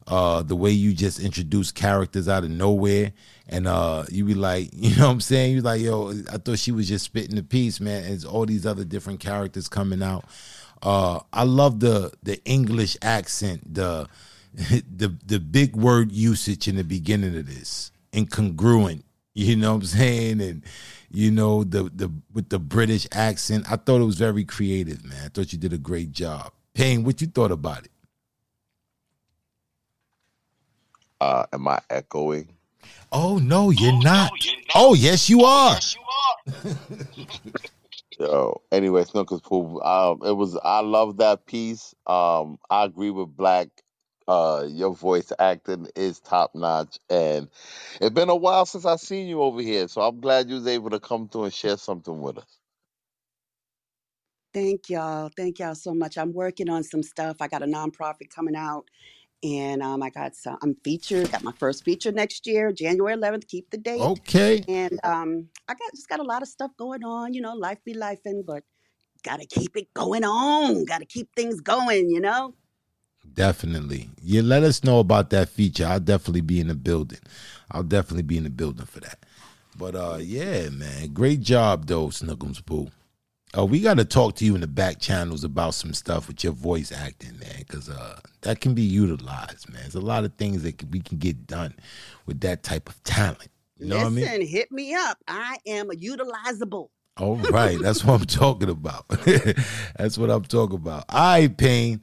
Uh 0.06 0.42
the 0.42 0.56
way 0.56 0.70
you 0.70 0.94
just 0.94 1.20
introduce 1.20 1.70
characters 1.70 2.28
out 2.28 2.44
of 2.44 2.50
nowhere 2.50 3.12
and 3.46 3.68
uh 3.68 4.04
you 4.10 4.24
be 4.24 4.34
like, 4.34 4.70
you 4.72 4.96
know 4.96 5.06
what 5.06 5.12
I'm 5.12 5.20
saying? 5.20 5.56
You 5.56 5.60
like, 5.60 5.82
yo, 5.82 6.14
I 6.32 6.38
thought 6.38 6.58
she 6.58 6.72
was 6.72 6.88
just 6.88 7.04
spitting 7.04 7.36
the 7.36 7.42
piece, 7.42 7.78
man. 7.78 8.04
And 8.04 8.14
it's 8.14 8.24
all 8.24 8.46
these 8.46 8.64
other 8.64 8.84
different 8.84 9.20
characters 9.20 9.68
coming 9.68 10.02
out. 10.02 10.24
Uh 10.82 11.20
I 11.30 11.42
love 11.42 11.80
the 11.80 12.12
the 12.22 12.42
English 12.46 12.96
accent, 13.02 13.74
the 13.74 14.08
the 14.96 15.14
the 15.26 15.38
big 15.38 15.76
word 15.76 16.12
usage 16.12 16.66
in 16.66 16.76
the 16.76 16.84
beginning 16.84 17.36
of 17.36 17.46
this. 17.46 17.92
Incongruent. 18.12 19.02
You 19.34 19.54
know 19.54 19.74
what 19.74 19.82
I'm 19.82 19.86
saying? 19.86 20.40
And 20.40 20.62
you 21.10 21.30
know, 21.30 21.62
the 21.62 21.90
the 21.94 22.10
with 22.32 22.48
the 22.48 22.58
British 22.58 23.06
accent. 23.12 23.70
I 23.70 23.76
thought 23.76 24.00
it 24.00 24.04
was 24.04 24.16
very 24.16 24.44
creative, 24.44 25.04
man. 25.04 25.26
I 25.26 25.28
thought 25.28 25.52
you 25.52 25.58
did 25.58 25.74
a 25.74 25.78
great 25.78 26.10
job. 26.10 26.52
Pain, 26.72 27.04
what 27.04 27.20
you 27.20 27.26
thought 27.26 27.50
about 27.50 27.84
it? 27.84 27.90
Uh, 31.20 31.44
am 31.52 31.68
I 31.68 31.80
echoing? 31.90 32.48
Oh 33.12 33.36
no, 33.36 33.68
you're 33.68 34.02
not. 34.02 34.32
Oh 34.74 34.94
yes, 34.94 35.28
you 35.28 35.44
are. 35.44 35.78
Yo, 38.18 38.62
anyway, 38.72 39.04
Snuggums 39.04 39.42
Pooh. 39.42 39.80
Um, 39.82 40.20
it 40.24 40.32
was. 40.32 40.58
I 40.64 40.80
love 40.80 41.18
that 41.18 41.44
piece. 41.44 41.94
Um, 42.06 42.58
I 42.70 42.84
agree 42.84 43.10
with 43.10 43.36
Black. 43.36 43.68
Uh, 44.28 44.66
your 44.68 44.94
voice 44.94 45.32
acting 45.38 45.88
is 45.96 46.20
top 46.20 46.54
notch, 46.54 46.98
and 47.10 47.48
it's 48.00 48.10
been 48.14 48.30
a 48.30 48.36
while 48.36 48.66
since 48.66 48.86
I 48.86 48.96
seen 48.96 49.28
you 49.28 49.42
over 49.42 49.60
here. 49.62 49.88
So 49.88 50.02
I'm 50.02 50.20
glad 50.20 50.48
you 50.48 50.56
was 50.56 50.66
able 50.66 50.90
to 50.90 51.00
come 51.00 51.28
through 51.28 51.44
and 51.44 51.54
share 51.54 51.76
something 51.76 52.20
with 52.20 52.38
us. 52.38 52.58
Thank 54.54 54.90
y'all. 54.90 55.30
Thank 55.36 55.60
y'all 55.60 55.74
so 55.76 55.94
much. 55.94 56.18
I'm 56.18 56.32
working 56.32 56.70
on 56.70 56.82
some 56.82 57.02
stuff. 57.02 57.36
I 57.40 57.48
got 57.48 57.62
a 57.62 57.66
nonprofit 57.66 58.30
coming 58.34 58.56
out, 58.56 58.86
and 59.44 59.82
um, 59.82 60.02
I 60.02 60.10
got 60.10 60.34
some. 60.34 60.58
I'm 60.62 60.76
featured. 60.84 61.30
Got 61.30 61.44
my 61.44 61.52
first 61.52 61.84
feature 61.84 62.12
next 62.12 62.46
year, 62.46 62.72
January 62.72 63.16
11th. 63.16 63.46
Keep 63.48 63.70
the 63.70 63.78
date. 63.78 64.00
Okay. 64.00 64.64
And 64.68 64.98
um, 65.04 65.48
I 65.68 65.74
got 65.74 65.92
just 65.94 66.08
got 66.08 66.20
a 66.20 66.24
lot 66.24 66.42
of 66.42 66.48
stuff 66.48 66.72
going 66.78 67.04
on. 67.04 67.34
You 67.34 67.42
know, 67.42 67.54
life 67.54 67.78
be 67.84 67.94
lifing, 67.94 68.44
but 68.46 68.64
gotta 69.24 69.46
keep 69.46 69.76
it 69.76 69.92
going 69.94 70.24
on. 70.24 70.84
Gotta 70.86 71.06
keep 71.06 71.28
things 71.36 71.60
going. 71.60 72.10
You 72.10 72.20
know. 72.20 72.54
Definitely. 73.36 74.08
You 74.22 74.42
let 74.42 74.62
us 74.64 74.82
know 74.82 74.98
about 74.98 75.30
that 75.30 75.48
feature. 75.50 75.86
I'll 75.86 76.00
definitely 76.00 76.40
be 76.40 76.58
in 76.58 76.68
the 76.68 76.74
building. 76.74 77.20
I'll 77.70 77.82
definitely 77.82 78.22
be 78.22 78.38
in 78.38 78.44
the 78.44 78.50
building 78.50 78.86
for 78.86 79.00
that. 79.00 79.18
But 79.78 79.94
uh 79.94 80.18
yeah, 80.20 80.70
man. 80.70 81.12
Great 81.12 81.42
job 81.42 81.86
though, 81.86 82.08
Snuggums 82.08 82.64
Pooh. 82.64 82.88
Uh, 83.56 83.64
we 83.64 83.80
got 83.80 83.96
to 83.96 84.04
talk 84.04 84.34
to 84.36 84.44
you 84.44 84.54
in 84.54 84.60
the 84.60 84.66
back 84.66 84.98
channels 85.00 85.44
about 85.44 85.72
some 85.74 85.94
stuff 85.94 86.28
with 86.28 86.44
your 86.44 86.52
voice 86.52 86.92
acting, 86.92 87.38
man, 87.38 87.56
because 87.58 87.88
uh, 87.88 88.18
that 88.42 88.60
can 88.60 88.74
be 88.74 88.82
utilized, 88.82 89.72
man. 89.72 89.80
There's 89.82 89.94
a 89.94 90.00
lot 90.00 90.24
of 90.24 90.34
things 90.34 90.62
that 90.64 90.76
can, 90.76 90.90
we 90.90 91.00
can 91.00 91.16
get 91.18 91.46
done 91.46 91.74
with 92.26 92.40
that 92.40 92.62
type 92.62 92.88
of 92.88 93.02
talent. 93.04 93.48
You 93.78 93.86
know 93.86 93.96
Listen, 93.96 94.14
what 94.14 94.28
I 94.30 94.38
mean? 94.38 94.46
hit 94.46 94.70
me 94.72 94.94
up. 94.94 95.18
I 95.26 95.58
am 95.66 95.90
a 95.90 95.94
utilizable. 95.94 96.88
All 97.18 97.36
right, 97.36 97.78
that's 97.80 98.04
what 98.04 98.20
I'm 98.20 98.26
talking 98.26 98.68
about. 98.68 99.08
that's 99.96 100.18
what 100.18 100.30
I'm 100.30 100.44
talking 100.44 100.76
about. 100.76 101.04
All 101.08 101.18
right, 101.18 101.56
Pain. 101.56 102.02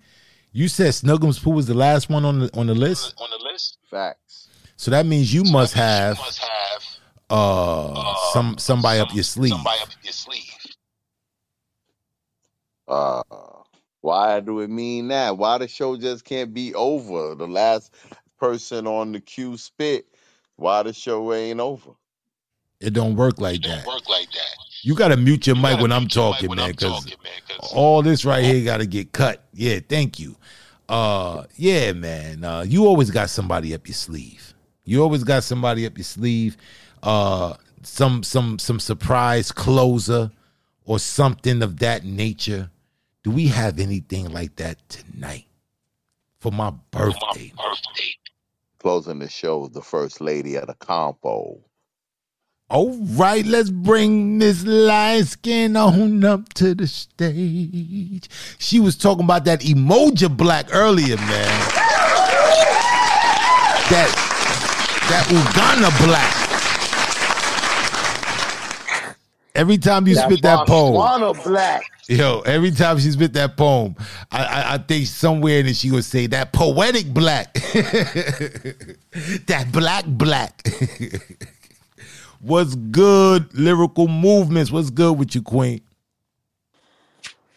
You 0.56 0.68
said 0.68 0.90
Snuggums 0.90 1.42
Pooh 1.42 1.52
was 1.52 1.66
the 1.66 1.74
last 1.74 2.10
one 2.10 2.24
on 2.26 2.40
the 2.40 2.58
on 2.58 2.68
the 2.68 2.76
list. 2.76 3.16
On 3.18 3.28
the 3.32 3.44
list, 3.44 3.80
facts. 3.90 4.50
So 4.78 4.92
that 4.92 5.08
means 5.08 5.34
you 5.34 5.44
must 5.44 5.74
have 5.74 6.20
uh, 7.32 8.14
some 8.34 8.60
somebody 8.60 9.00
up 9.00 9.12
your 9.16 9.24
sleeve. 9.24 9.52
Somebody 9.52 9.80
up 9.82 9.90
your 10.04 10.14
sleeve. 10.14 10.56
Uh, 12.88 13.24
why 14.02 14.42
do 14.42 14.60
it 14.60 14.70
mean 14.70 15.08
that? 15.08 15.40
Why 15.40 15.58
the 15.58 15.68
show 15.68 15.98
just 15.98 16.24
can't 16.24 16.54
be 16.54 16.76
over? 16.76 17.34
The 17.34 17.48
last 17.48 17.92
person 18.40 18.86
on 18.86 19.12
the 19.12 19.22
queue 19.22 19.58
spit. 19.58 20.06
Why 20.58 20.84
the 20.84 20.94
show 20.94 21.34
ain't 21.34 21.62
over? 21.62 21.92
It 22.80 22.94
don't 22.94 23.16
work 23.16 23.42
like 23.42 23.64
that. 23.64 23.88
Work 23.88 24.08
like 24.08 24.30
that. 24.32 24.56
You 24.86 24.96
got 24.96 25.08
to 25.10 25.18
mute 25.18 25.48
your 25.48 25.56
mic 25.56 25.80
when 25.80 25.94
I'm 25.94 26.10
talking, 26.10 26.54
man, 26.54 26.72
because 26.72 27.16
all 27.74 28.02
this 28.02 28.26
right 28.26 28.44
here 28.44 28.66
got 28.66 28.78
to 28.78 28.86
get 28.86 29.14
cut. 29.14 29.42
Yeah, 29.54 29.80
thank 29.88 30.20
you. 30.20 30.36
Uh, 30.90 31.46
yeah, 31.56 31.94
man. 31.94 32.44
Uh, 32.44 32.66
you 32.68 32.86
always 32.86 33.10
got 33.10 33.30
somebody 33.30 33.74
up 33.74 33.88
your 33.88 33.96
sleeve. 33.96 34.54
You 34.84 35.02
always 35.02 35.24
got 35.24 35.46
somebody 35.46 35.86
up 35.86 35.98
your 35.98 36.04
sleeve. 36.04 36.58
Uh, 37.02 37.54
some 37.82 38.24
some 38.24 38.60
some 38.60 38.80
surprise 38.80 39.54
closer 39.54 40.30
or 40.84 41.00
something 41.00 41.64
of 41.64 41.80
that 41.80 42.04
nature. 42.04 42.70
Do 43.24 43.32
we 43.32 43.48
have 43.48 43.80
anything 43.80 44.32
like 44.34 44.58
that 44.58 44.78
tonight 44.90 45.46
for 46.40 46.52
my 46.52 46.72
birthday? 46.92 47.54
Closing 48.80 49.20
the 49.20 49.30
show, 49.30 49.68
the 49.68 49.82
first 49.82 50.20
lady 50.20 50.56
of 50.56 50.68
the 50.68 50.74
compo. 50.74 51.62
All 52.74 52.98
right, 53.12 53.46
let's 53.46 53.70
bring 53.70 54.40
Miss 54.40 54.66
Light 54.66 55.28
Skin 55.28 55.78
on 55.78 56.24
up 56.26 56.52
to 56.56 56.74
the 56.74 56.88
stage. 56.88 58.28
She 58.58 58.80
was 58.80 58.98
talking 58.98 59.26
about 59.26 59.46
that 59.46 59.62
emoji 59.62 60.36
black 60.36 60.70
earlier, 60.74 61.18
man. 61.18 61.46
That 63.92 64.10
that 65.08 65.30
Uganda 65.30 65.92
black. 66.04 66.34
Every 69.54 69.78
time 69.78 70.08
you 70.08 70.16
That 70.16 70.32
spit 70.32 70.42
that 70.42 70.66
poem, 70.66 70.96
Botswana 70.96 71.44
black. 71.44 71.84
Yo, 72.08 72.40
every 72.40 72.72
time 72.72 72.98
she 72.98 73.12
spit 73.12 73.34
that 73.34 73.56
poem, 73.56 73.96
I, 74.32 74.46
I, 74.46 74.74
I 74.74 74.78
think 74.80 75.06
somewhere 75.06 75.60
in 75.60 75.68
it 75.68 75.76
she 75.76 75.92
would 75.92 76.06
say 76.06 76.26
that 76.26 76.52
poetic 76.52 77.14
black, 77.14 77.54
that 79.46 79.68
black 79.72 80.06
black. 80.08 80.68
What's 82.44 82.76
good? 82.76 83.58
Lyrical 83.58 84.10
movements. 84.10 84.70
What's 84.70 84.90
good 84.90 85.18
with 85.18 85.34
you, 85.34 85.42
Queen? 85.42 85.80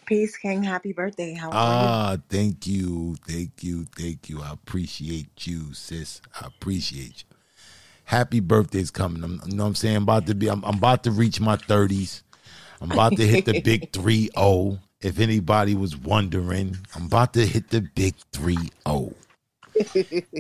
Peace, 0.07 0.37
King. 0.37 0.63
Happy 0.63 0.93
birthday. 0.93 1.35
How 1.35 1.49
are 1.49 1.55
Ah, 1.55 2.17
thank 2.29 2.69
you, 2.69 3.17
thank 3.27 3.65
you, 3.65 3.85
thank 3.99 4.31
you. 4.31 4.43
I 4.43 4.53
appreciate 4.53 5.45
you, 5.45 5.75
sis. 5.75 6.23
I 6.41 6.47
appreciate 6.47 7.25
you. 7.29 7.37
Happy 8.05 8.39
birthday's 8.39 8.93
coming. 8.93 9.25
I'm, 9.25 9.41
you 9.47 9.57
know 9.57 9.65
what 9.65 9.71
I'm 9.71 9.75
saying? 9.75 9.97
I'm 9.97 10.03
about 10.05 10.27
to 10.29 10.37
be. 10.37 10.49
I'm, 10.49 10.65
I'm 10.65 10.77
about 10.77 11.03
to 11.05 11.11
reach 11.11 11.41
my 11.41 11.57
30s. 11.57 12.23
I'm 12.81 12.93
about 12.93 13.17
to 13.17 13.27
hit 13.27 13.45
the 13.45 13.61
big 13.65 13.91
3 13.93 14.31
0. 14.39 14.79
If 15.01 15.19
anybody 15.19 15.75
was 15.75 15.97
wondering, 15.97 16.79
I'm 16.95 17.07
about 17.07 17.33
to 17.35 17.45
hit 17.45 17.71
the 17.71 17.81
big 17.81 18.15
3 18.33 18.57
0. 18.87 19.15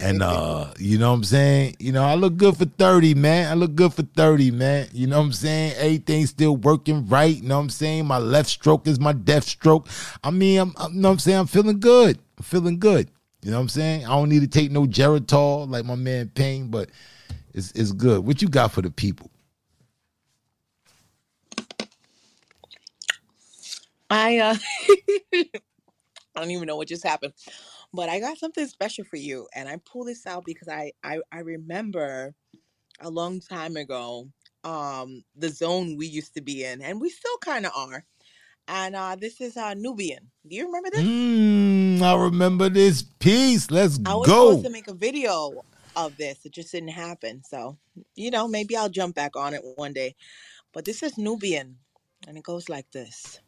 And 0.02 0.22
uh, 0.22 0.72
you 0.78 0.98
know 0.98 1.10
what 1.10 1.16
I'm 1.16 1.24
saying? 1.24 1.76
You 1.78 1.92
know, 1.92 2.04
I 2.04 2.14
look 2.14 2.36
good 2.36 2.56
for 2.56 2.64
30, 2.64 3.14
man. 3.14 3.50
I 3.50 3.54
look 3.54 3.74
good 3.74 3.92
for 3.92 4.02
30, 4.02 4.50
man. 4.50 4.88
You 4.92 5.06
know 5.06 5.18
what 5.18 5.26
I'm 5.26 5.32
saying? 5.32 5.74
Everything's 5.76 6.30
still 6.30 6.56
working 6.56 7.06
right. 7.08 7.36
You 7.36 7.42
know 7.42 7.56
what 7.56 7.62
I'm 7.62 7.70
saying? 7.70 8.06
My 8.06 8.18
left 8.18 8.48
stroke 8.48 8.86
is 8.86 9.00
my 9.00 9.12
death 9.12 9.44
stroke. 9.44 9.88
I 10.22 10.30
mean, 10.30 10.60
I'm, 10.60 10.74
I'm 10.76 10.94
you 10.94 11.00
know 11.00 11.08
what 11.08 11.12
I'm 11.14 11.18
saying? 11.20 11.38
I'm 11.38 11.46
feeling 11.46 11.80
good. 11.80 12.18
I'm 12.38 12.44
feeling 12.44 12.78
good. 12.78 13.10
You 13.42 13.50
know 13.50 13.58
what 13.58 13.62
I'm 13.62 13.68
saying? 13.68 14.04
I 14.04 14.08
don't 14.08 14.28
need 14.28 14.40
to 14.40 14.48
take 14.48 14.70
no 14.70 14.86
Geritol 14.86 15.68
like 15.70 15.84
my 15.84 15.94
man 15.94 16.30
Pain, 16.34 16.68
but 16.68 16.90
it's 17.54 17.72
it's 17.72 17.92
good. 17.92 18.26
What 18.26 18.42
you 18.42 18.48
got 18.48 18.72
for 18.72 18.82
the 18.82 18.90
people? 18.90 19.30
I 24.10 24.38
uh 24.38 24.56
I 25.34 26.40
don't 26.40 26.50
even 26.50 26.66
know 26.66 26.76
what 26.76 26.88
just 26.88 27.04
happened. 27.04 27.32
But 27.96 28.10
I 28.10 28.20
got 28.20 28.38
something 28.38 28.66
special 28.66 29.04
for 29.04 29.16
you. 29.16 29.48
And 29.54 29.68
I 29.68 29.78
pull 29.90 30.04
this 30.04 30.26
out 30.26 30.44
because 30.44 30.68
I 30.68 30.92
I, 31.02 31.20
I 31.32 31.40
remember 31.40 32.34
a 33.00 33.10
long 33.10 33.40
time 33.40 33.76
ago 33.76 34.28
um 34.64 35.22
the 35.36 35.48
zone 35.48 35.96
we 35.96 36.06
used 36.06 36.34
to 36.34 36.40
be 36.40 36.64
in 36.64 36.82
and 36.82 37.00
we 37.00 37.08
still 37.08 37.38
kind 37.38 37.66
of 37.66 37.72
are 37.76 38.04
and 38.68 38.96
uh 38.96 39.14
this 39.14 39.40
is 39.40 39.56
uh 39.56 39.74
nubian 39.74 40.30
do 40.48 40.56
you 40.56 40.66
remember 40.66 40.90
this 40.90 41.04
Mm, 41.04 42.02
I 42.02 42.14
remember 42.24 42.68
this 42.68 43.02
piece. 43.02 43.70
Let's 43.70 43.98
go. 43.98 44.10
i 44.10 44.14
was 44.14 44.26
go. 44.26 44.50
supposed 44.50 44.66
to 44.66 44.72
make 44.72 44.88
a 44.88 44.94
video 44.94 45.52
of 45.94 46.16
this 46.16 46.44
it 46.44 46.52
just 46.52 46.72
didn't 46.72 46.88
happen 46.88 47.42
so 47.44 47.76
you 48.14 48.30
know 48.30 48.48
maybe 48.48 48.76
i'll 48.76 48.88
jump 48.88 49.14
back 49.14 49.36
on 49.36 49.54
it 49.54 49.62
one 49.76 49.92
day 49.92 50.14
but 50.72 50.84
this 50.84 51.02
is 51.02 51.16
nubian 51.16 51.76
and 52.26 52.36
it 52.36 52.42
goes 52.42 52.68
like 52.68 52.90
this 52.90 53.40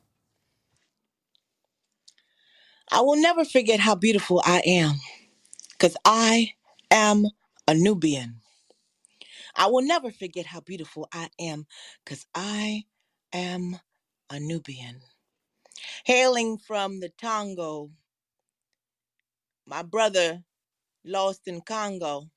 i 2.93 3.01
will 3.01 3.17
never 3.21 3.45
forget 3.45 3.81
how 3.81 3.95
beautiful 3.95 4.43
i 4.47 4.61
am 4.67 4.97
because 5.73 5.97
i 6.05 6.53
am 6.91 7.27
a 7.69 7.75
nubian 7.75 8.37
i 9.57 9.67
will 9.67 9.83
never 9.87 10.11
forget 10.11 10.47
how 10.47 10.61
beautiful 10.61 11.09
i 11.13 11.29
am 11.41 11.67
because 12.05 12.27
i 12.35 12.85
am 13.33 13.79
a 14.31 14.41
nubian 14.41 15.01
hailing 16.05 16.59
from 16.59 17.01
the 17.01 17.11
Tongo, 17.23 17.91
my 19.67 19.83
brother 19.83 20.43
lost 21.05 21.49
in 21.49 21.61
Congo. 21.63 22.31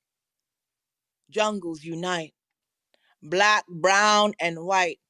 Jungles 1.30 1.84
unite, 1.84 2.34
black, 3.22 3.64
brown, 3.68 4.34
and 4.40 4.58
white. 4.64 5.00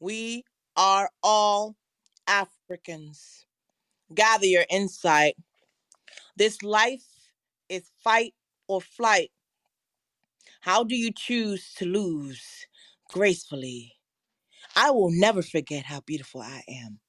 We 0.00 0.44
are 0.76 1.10
all 1.22 1.76
Africans. 2.28 3.46
Gather 4.14 4.46
your 4.46 4.64
insight. 4.70 5.36
This 6.36 6.62
life 6.62 7.04
is 7.68 7.90
fight 8.02 8.34
or 8.68 8.80
flight. 8.80 9.30
How 10.60 10.84
do 10.84 10.96
you 10.96 11.12
choose 11.12 11.72
to 11.78 11.86
lose 11.86 12.42
gracefully? 13.10 13.94
I 14.76 14.90
will 14.90 15.10
never 15.10 15.42
forget 15.42 15.84
how 15.84 16.00
beautiful 16.00 16.42
I 16.42 16.62
am 16.68 17.00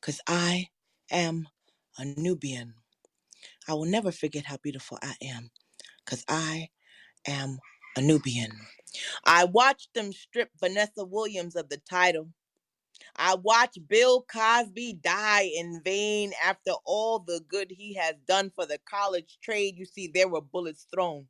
because 0.00 0.20
I 0.28 0.68
am 1.10 1.48
a 1.98 2.04
Nubian. 2.04 2.74
I 3.68 3.74
will 3.74 3.86
never 3.86 4.12
forget 4.12 4.44
how 4.46 4.58
beautiful 4.58 4.98
I 5.02 5.14
am 5.22 5.50
because 6.04 6.24
I 6.28 6.68
am 7.26 7.58
a 7.96 8.02
Nubian. 8.02 8.52
I 9.24 9.44
watched 9.44 9.94
them 9.94 10.12
strip 10.12 10.50
Vanessa 10.60 11.04
Williams 11.04 11.56
of 11.56 11.68
the 11.68 11.78
title. 11.78 12.28
I 13.16 13.36
watched 13.36 13.86
Bill 13.88 14.22
Cosby 14.22 14.94
die 14.94 15.50
in 15.56 15.82
vain 15.84 16.32
after 16.44 16.72
all 16.84 17.20
the 17.20 17.40
good 17.48 17.70
he 17.70 17.94
has 17.94 18.14
done 18.26 18.50
for 18.54 18.66
the 18.66 18.78
college 18.88 19.38
trade. 19.42 19.76
You 19.78 19.86
see, 19.86 20.08
there 20.08 20.28
were 20.28 20.40
bullets 20.40 20.86
thrown. 20.92 21.28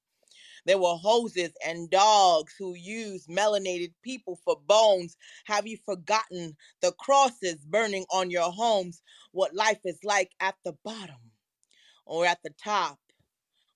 There 0.66 0.78
were 0.78 0.96
hoses 0.96 1.52
and 1.66 1.90
dogs 1.90 2.54
who 2.58 2.74
used 2.74 3.28
melanated 3.28 3.92
people 4.02 4.40
for 4.44 4.56
bones. 4.66 5.16
Have 5.46 5.66
you 5.66 5.78
forgotten 5.84 6.56
the 6.80 6.92
crosses 6.92 7.66
burning 7.66 8.06
on 8.10 8.30
your 8.30 8.50
homes? 8.50 9.02
What 9.32 9.54
life 9.54 9.80
is 9.84 9.98
like 10.04 10.32
at 10.40 10.56
the 10.64 10.74
bottom 10.84 11.32
or 12.06 12.26
at 12.26 12.42
the 12.44 12.50
top? 12.62 12.98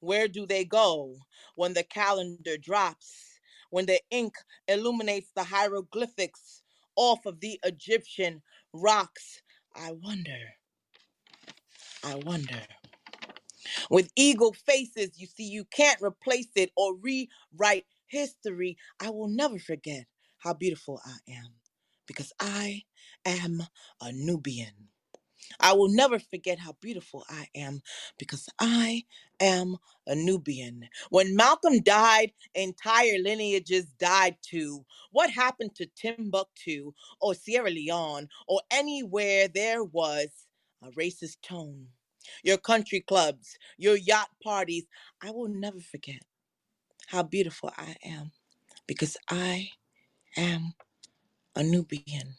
Where 0.01 0.29
do 0.29 0.47
they 0.47 0.65
go 0.65 1.17
when 1.57 1.75
the 1.75 1.85
calendar 1.85 2.57
drops? 2.59 3.41
When 3.71 3.87
the 3.87 4.01
ink 4.11 4.35
illuminates 4.69 5.31
the 5.35 5.45
hieroglyphics 5.45 6.63
off 6.99 7.27
of 7.27 7.41
the 7.41 7.61
Egyptian 7.65 8.43
rocks? 8.75 9.43
I 9.77 9.93
wonder, 9.93 10.39
I 12.05 12.17
wonder. 12.17 12.63
With 13.91 14.13
eagle 14.17 14.53
faces, 14.53 15.21
you 15.21 15.27
see, 15.29 15.45
you 15.45 15.65
can't 15.65 16.03
replace 16.03 16.49
it 16.57 16.73
or 16.77 16.97
rewrite 16.97 17.87
history. 18.09 18.77
I 19.01 19.11
will 19.11 19.29
never 19.29 19.59
forget 19.59 20.07
how 20.39 20.55
beautiful 20.55 21.01
I 21.07 21.33
am 21.33 21.55
because 22.07 22.33
I 22.41 22.83
am 23.27 23.63
a 24.03 24.13
Nubian. 24.13 24.89
I 25.61 25.73
will 25.75 25.89
never 25.91 26.19
forget 26.19 26.59
how 26.59 26.75
beautiful 26.81 27.25
I 27.31 27.49
am 27.55 27.83
because 28.19 28.49
I 28.61 29.05
am 29.41 29.77
a 30.07 30.15
Nubian. 30.15 30.89
When 31.11 31.37
Malcolm 31.37 31.81
died, 31.83 32.33
entire 32.55 33.19
lineages 33.23 33.87
died 33.99 34.37
too. 34.43 34.85
What 35.13 35.31
happened 35.31 35.75
to 35.77 35.87
Timbuktu 35.97 36.93
or 37.21 37.35
Sierra 37.35 37.71
Leone 37.71 38.29
or 38.49 38.63
anywhere 38.71 39.49
there 39.49 39.85
was 39.85 40.29
a 40.83 40.91
racist 40.93 41.39
tone? 41.43 41.89
Your 42.45 42.59
country 42.59 43.01
clubs, 43.01 43.57
your 43.79 43.97
yacht 43.97 44.31
parties. 44.43 44.87
I 45.23 45.31
will 45.31 45.49
never 45.49 45.81
forget 45.81 46.23
how 47.09 47.23
beautiful 47.25 47.73
I 47.77 47.97
am 48.05 48.33
because 48.87 49.17
I 49.31 49.71
am 50.37 50.75
a 51.57 51.63
Nubian. 51.63 52.37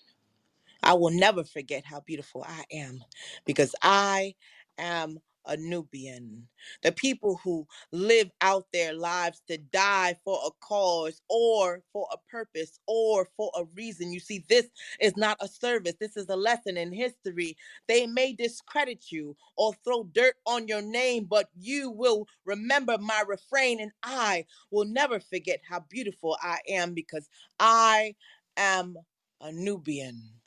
I 0.84 0.94
will 0.94 1.12
never 1.12 1.44
forget 1.44 1.86
how 1.86 2.02
beautiful 2.02 2.46
I 2.48 2.64
am 2.72 3.04
because 3.46 3.76
I 3.82 4.36
am 4.78 5.20
a 5.48 5.58
Nubian. 5.58 6.48
The 6.84 6.92
people 6.92 7.40
who 7.44 7.68
live 7.92 8.30
out 8.42 8.68
their 8.74 8.94
lives 8.94 9.42
to 9.50 9.58
die 9.58 10.16
for 10.24 10.40
a 10.46 10.52
cause 10.62 11.22
or 11.30 11.82
for 11.94 12.08
a 12.14 12.18
purpose 12.32 12.80
or 12.88 13.28
for 13.38 13.52
a 13.58 13.64
reason. 13.76 14.12
You 14.14 14.20
see, 14.20 14.46
this 14.50 14.68
is 15.02 15.18
not 15.18 15.38
a 15.42 15.48
service, 15.50 15.96
this 16.00 16.18
is 16.18 16.30
a 16.30 16.36
lesson 16.36 16.78
in 16.78 16.94
history. 16.94 17.58
They 17.88 18.08
may 18.08 18.34
discredit 18.34 19.12
you 19.12 19.38
or 19.58 19.74
throw 19.84 20.06
dirt 20.06 20.36
on 20.48 20.68
your 20.68 20.84
name, 20.84 21.26
but 21.26 21.50
you 21.58 21.92
will 21.92 22.28
remember 22.46 22.98
my 23.00 23.24
refrain, 23.28 23.82
and 23.82 23.92
I 24.04 24.46
will 24.72 24.86
never 24.86 25.20
forget 25.20 25.62
how 25.68 25.82
beautiful 25.90 26.38
I 26.44 26.60
am 26.70 26.94
because 26.94 27.30
I 27.60 28.16
am 28.58 28.98
a 29.42 29.52
Nubian. 29.52 30.39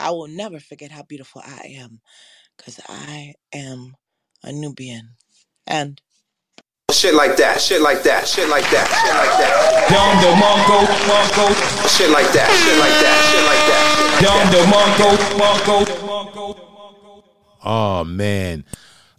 I 0.00 0.10
will 0.10 0.28
never 0.28 0.58
forget 0.58 0.90
how 0.90 1.02
beautiful 1.02 1.42
I 1.44 1.74
am 1.76 2.00
because 2.56 2.80
I 2.88 3.34
am 3.52 3.96
a 4.42 4.52
Nubian. 4.52 5.10
And 5.66 6.00
Shit 6.90 7.14
like 7.14 7.36
that, 7.36 7.60
shit 7.60 7.80
like 7.82 8.02
that, 8.02 8.26
shit 8.26 8.48
like 8.48 8.68
that, 8.70 8.88
shit 8.90 9.14
like 9.14 9.30
that. 9.38 9.86
Dom 9.90 10.18
the 10.20 10.34
Mongo, 10.42 10.82
Mongo, 11.06 11.46
Shit 11.96 12.10
like 12.10 12.32
that, 12.32 12.50
shit 12.50 12.78
like 12.82 12.98
that, 12.98 13.18
shit 13.30 13.44
like 13.46 13.64
that. 13.70 14.10
Dom 14.26 14.50
the 14.50 14.62
Mongo, 14.66 15.08
Mongo. 15.38 16.60
Oh 17.62 18.04
man, 18.04 18.64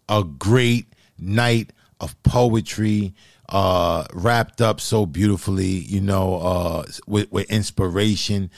a 0.09 0.23
great 0.23 0.87
night 1.17 1.71
of 2.01 2.21
poetry, 2.23 3.13
uh, 3.47 4.05
wrapped 4.13 4.59
up 4.59 4.81
so 4.81 5.05
beautifully. 5.05 5.65
You 5.67 6.01
know, 6.01 6.35
uh, 6.41 6.83
with 7.07 7.31
with 7.31 7.49
inspiration. 7.49 8.51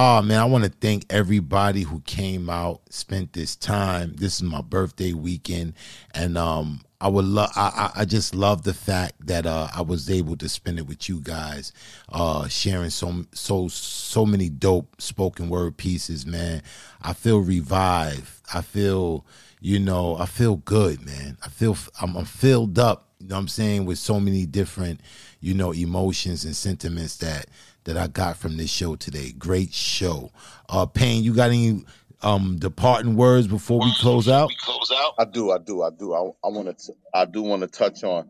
Oh 0.00 0.22
man, 0.22 0.38
I 0.38 0.44
want 0.44 0.62
to 0.62 0.70
thank 0.70 1.06
everybody 1.10 1.82
who 1.82 2.02
came 2.02 2.48
out, 2.48 2.82
spent 2.88 3.32
this 3.32 3.56
time. 3.56 4.14
This 4.14 4.36
is 4.36 4.44
my 4.44 4.60
birthday 4.60 5.12
weekend, 5.12 5.72
and 6.14 6.38
um, 6.38 6.82
I 7.00 7.08
would 7.08 7.24
love. 7.24 7.50
I, 7.56 7.90
I 7.96 8.04
just 8.04 8.32
love 8.32 8.62
the 8.62 8.74
fact 8.74 9.26
that 9.26 9.44
uh, 9.44 9.66
I 9.74 9.82
was 9.82 10.08
able 10.08 10.36
to 10.36 10.48
spend 10.48 10.78
it 10.78 10.86
with 10.86 11.08
you 11.08 11.18
guys, 11.20 11.72
uh, 12.10 12.46
sharing 12.46 12.90
so 12.90 13.24
so 13.32 13.66
so 13.66 14.24
many 14.24 14.48
dope 14.48 15.02
spoken 15.02 15.48
word 15.48 15.76
pieces. 15.76 16.24
Man, 16.24 16.62
I 17.02 17.12
feel 17.12 17.40
revived. 17.40 18.30
I 18.54 18.60
feel, 18.60 19.26
you 19.60 19.80
know, 19.80 20.16
I 20.16 20.26
feel 20.26 20.58
good, 20.58 21.04
man. 21.04 21.38
I 21.44 21.48
feel 21.48 21.76
I'm, 22.00 22.16
I'm 22.16 22.24
filled 22.24 22.78
up. 22.78 23.08
You 23.18 23.26
know 23.26 23.34
what 23.34 23.40
I'm 23.40 23.48
saying 23.48 23.84
with 23.84 23.98
so 23.98 24.20
many 24.20 24.46
different, 24.46 25.00
you 25.40 25.54
know, 25.54 25.72
emotions 25.72 26.44
and 26.44 26.54
sentiments 26.54 27.16
that 27.16 27.46
that 27.88 27.96
I 27.96 28.06
got 28.06 28.36
from 28.36 28.58
this 28.58 28.68
show 28.70 28.96
today. 28.96 29.32
Great 29.32 29.72
show. 29.72 30.30
Uh, 30.68 30.84
Pain, 30.84 31.24
you 31.24 31.34
got 31.34 31.48
any 31.48 31.84
um 32.20 32.58
departing 32.58 33.16
words 33.16 33.46
before 33.46 33.80
we 33.80 33.90
close 33.94 34.28
out? 34.28 34.50
close 34.60 34.92
out? 34.94 35.14
I 35.18 35.24
do, 35.24 35.50
I 35.50 35.56
do, 35.56 35.82
I 35.82 35.88
do. 35.88 36.12
I, 36.12 36.18
I 36.44 36.48
want 36.50 36.78
to, 36.78 36.92
I 37.14 37.24
do 37.24 37.42
want 37.42 37.62
to 37.62 37.66
touch 37.66 38.04
on 38.04 38.28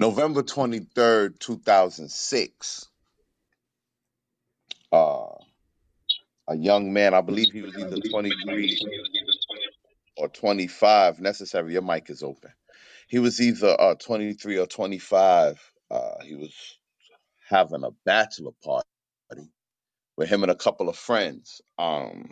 November 0.00 0.42
twenty 0.42 0.78
third, 0.78 1.38
two 1.38 1.58
thousand 1.58 2.10
six. 2.10 2.86
Uh, 4.90 5.26
a 6.48 6.56
young 6.56 6.94
man, 6.94 7.12
I 7.12 7.20
believe 7.20 7.52
he 7.52 7.60
was 7.60 7.76
either 7.76 7.98
twenty 8.10 8.30
three 8.46 8.80
or 10.16 10.28
twenty 10.28 10.68
five. 10.68 11.20
Necessary, 11.20 11.74
your 11.74 11.82
mic 11.82 12.08
is 12.08 12.22
open. 12.22 12.52
He 13.08 13.18
was 13.18 13.42
either 13.42 13.78
uh 13.78 13.96
twenty 13.96 14.32
three 14.32 14.58
or 14.58 14.66
twenty 14.66 14.98
five. 14.98 15.60
Uh, 15.90 16.14
he 16.24 16.34
was 16.34 16.78
having 17.48 17.84
a 17.84 17.90
bachelor 18.06 18.52
party 18.64 18.88
with 20.18 20.30
him 20.30 20.44
and 20.44 20.52
a 20.52 20.56
couple 20.56 20.88
of 20.88 20.96
friends. 20.96 21.62
Um, 21.78 22.30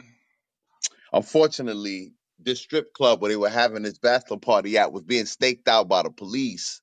unfortunately, 1.12 2.12
this 2.40 2.60
strip 2.60 2.94
club 2.94 3.22
where 3.22 3.30
they 3.30 3.36
were 3.36 3.50
having 3.50 3.82
this 3.84 3.98
bachelor 3.98 4.38
party 4.38 4.78
at 4.78 4.92
was 4.92 5.04
being 5.04 5.26
staked 5.26 5.68
out 5.68 5.88
by 5.88 6.02
the 6.04 6.10
police 6.10 6.82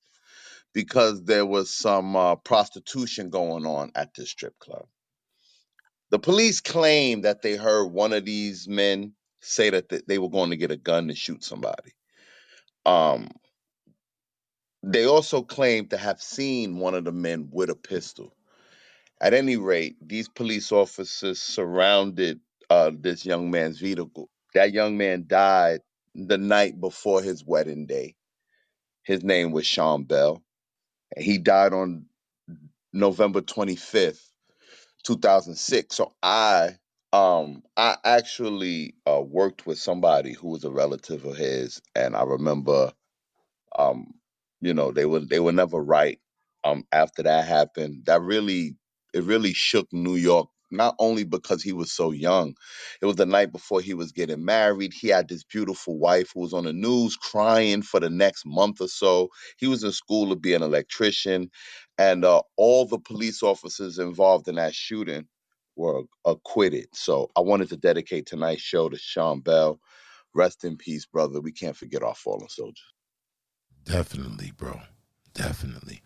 because 0.74 1.24
there 1.26 1.46
was 1.46 1.72
some 1.76 2.16
uh, 2.16 2.36
prostitution 2.38 3.30
going 3.30 3.66
on 3.66 3.92
at 3.96 4.14
this 4.16 4.32
strip 4.32 4.58
club. 4.60 4.86
The 6.12 6.20
police 6.20 6.62
claimed 6.62 7.26
that 7.26 7.44
they 7.44 7.58
heard 7.58 7.88
one 7.88 8.14
of 8.14 8.26
these 8.26 8.68
men 8.70 9.14
say 9.42 9.72
that 9.72 9.90
th- 9.90 10.04
they 10.08 10.20
were 10.20 10.30
going 10.30 10.52
to 10.52 10.58
get 10.58 10.72
a 10.72 10.78
gun 10.78 11.10
to 11.10 11.16
shoot 11.16 11.44
somebody. 11.44 11.94
Um, 12.86 13.30
they 14.84 15.06
also 15.06 15.42
claimed 15.44 15.92
to 15.92 15.98
have 15.98 16.22
seen 16.22 16.78
one 16.80 16.96
of 16.96 17.06
the 17.06 17.12
men 17.14 17.50
with 17.52 17.70
a 17.70 17.76
pistol. 17.76 18.34
At 19.22 19.34
any 19.34 19.58
rate, 19.58 19.96
these 20.02 20.30
police 20.30 20.72
officers 20.72 21.42
surrounded 21.42 22.40
uh, 22.70 22.92
this 23.00 23.26
young 23.26 23.52
man's 23.52 23.80
vehicle. 23.80 24.30
That 24.54 24.74
young 24.74 24.98
man 24.98 25.26
died 25.28 25.82
the 26.16 26.38
night 26.38 26.80
before 26.80 27.22
his 27.24 27.46
wedding 27.46 27.86
day. 27.88 28.16
His 29.04 29.24
name 29.24 29.52
was 29.52 29.68
Sean 29.68 30.04
Bell. 30.04 30.44
He 31.18 31.38
died 31.40 31.74
on 31.74 32.06
November 32.94 33.42
25th, 33.42 34.22
2006. 35.06 35.96
So 35.96 36.14
I 36.24 36.78
um 37.14 37.64
I 37.78 37.98
actually 38.06 38.96
uh, 39.08 39.22
worked 39.22 39.68
with 39.68 39.80
somebody 39.80 40.34
who 40.34 40.50
was 40.50 40.66
a 40.66 40.72
relative 40.72 41.26
of 41.26 41.38
his 41.38 41.82
and 41.96 42.16
I 42.16 42.24
remember 42.24 42.94
um 43.78 44.14
you 44.62 44.74
know 44.74 44.92
they 44.92 45.06
were 45.06 45.22
they 45.22 45.42
were 45.42 45.54
never 45.54 45.82
right 45.84 46.20
um 46.66 46.86
after 46.94 47.24
that 47.24 47.48
happened. 47.48 48.04
That 48.08 48.22
really 48.22 48.76
it 49.14 49.24
really 49.26 49.54
shook 49.54 49.88
new 49.94 50.16
york 50.18 50.50
not 50.72 50.96
only 51.00 51.24
because 51.26 51.64
he 51.64 51.74
was 51.74 51.92
so 51.94 52.12
young 52.12 52.56
it 53.02 53.08
was 53.08 53.18
the 53.18 53.26
night 53.26 53.54
before 53.54 53.82
he 53.82 53.96
was 53.96 54.12
getting 54.14 54.46
married 54.46 54.94
he 54.94 55.10
had 55.10 55.30
this 55.30 55.44
beautiful 55.46 56.00
wife 56.00 56.32
who 56.36 56.42
was 56.42 56.54
on 56.54 56.66
the 56.66 56.74
news 56.74 57.18
crying 57.18 57.82
for 57.84 58.02
the 58.02 58.12
next 58.12 58.46
month 58.46 58.82
or 58.82 58.90
so. 58.90 59.30
He 59.60 59.68
was 59.68 59.84
in 59.86 59.94
school 59.94 60.30
to 60.30 60.38
be 60.38 60.54
an 60.56 60.64
electrician 60.64 61.52
and 62.00 62.26
uh, 62.26 62.44
all 62.58 62.86
the 62.88 63.00
police 63.00 63.44
officers 63.44 64.00
involved 64.00 64.48
in 64.50 64.58
that 64.58 64.76
shooting 64.76 65.28
were 65.78 66.04
acquitted. 66.26 66.88
So 66.94 67.32
i 67.38 67.42
wanted 67.42 67.70
to 67.72 67.78
dedicate 67.78 68.28
tonight's 68.28 68.64
show 68.64 68.90
to 68.90 68.98
sean 69.00 69.42
bell. 69.42 69.80
Rest 70.36 70.66
in 70.66 70.78
peace 70.78 71.06
brother. 71.08 71.42
We 71.42 71.54
can't 71.54 71.78
forget 71.78 72.04
our 72.04 72.16
fallen 72.16 72.50
soldiers 72.50 72.84
Definitely, 73.86 74.52
bro. 74.58 74.82
Definitely. 75.34 76.02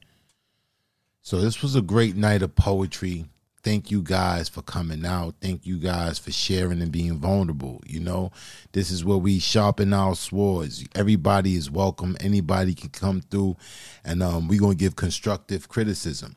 So 1.21 1.41
this 1.41 1.61
was 1.61 1.75
a 1.75 1.81
great 1.81 2.15
night 2.15 2.41
of 2.41 2.55
poetry. 2.55 3.25
Thank 3.63 3.89
you 3.89 4.03
guys 4.03 4.47
for 4.47 4.61
coming 4.61 5.03
out. 5.07 5.33
Thank 5.41 5.65
you 5.65 5.79
guys 5.79 6.19
for 6.19 6.31
sharing 6.31 6.83
and 6.83 6.91
being 6.91 7.17
vulnerable. 7.17 7.81
You 7.87 7.99
know, 7.99 8.31
this 8.73 8.91
is 8.91 9.03
where 9.03 9.17
we 9.17 9.39
sharpen 9.39 9.91
our 9.91 10.13
swords. 10.15 10.85
Everybody 10.93 11.55
is 11.55 11.71
welcome. 11.71 12.15
Anybody 12.19 12.75
can 12.75 12.91
come 12.91 13.21
through, 13.21 13.57
and 14.03 14.21
um, 14.21 14.47
we're 14.47 14.59
gonna 14.59 14.75
give 14.75 14.95
constructive 14.95 15.67
criticism. 15.67 16.35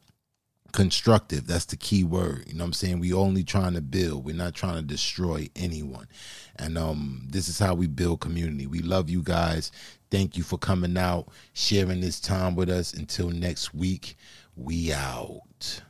Constructive, 0.73 1.47
that's 1.47 1.67
the 1.67 1.77
key 1.77 2.03
word. 2.03 2.45
You 2.47 2.55
know 2.55 2.65
what 2.65 2.69
I'm 2.69 2.73
saying? 2.73 2.99
We 2.99 3.13
only 3.13 3.45
trying 3.45 3.75
to 3.75 3.83
build. 3.83 4.25
We're 4.25 4.35
not 4.35 4.55
trying 4.55 4.77
to 4.77 4.83
destroy 4.83 5.51
anyone. 5.55 6.09
And 6.57 6.79
um, 6.79 7.27
this 7.31 7.49
is 7.49 7.59
how 7.59 7.75
we 7.75 7.87
build 7.89 8.21
community. 8.21 8.67
We 8.67 8.81
love 8.81 9.11
you 9.11 9.23
guys. 9.23 9.71
Thank 10.11 10.37
you 10.37 10.43
for 10.43 10.59
coming 10.59 10.97
out, 10.97 11.29
sharing 11.53 12.01
this 12.01 12.21
time 12.21 12.55
with 12.55 12.71
us. 12.71 12.95
Until 12.95 13.31
next 13.31 13.75
week, 13.75 14.17
we 14.57 14.93
out. 14.93 15.83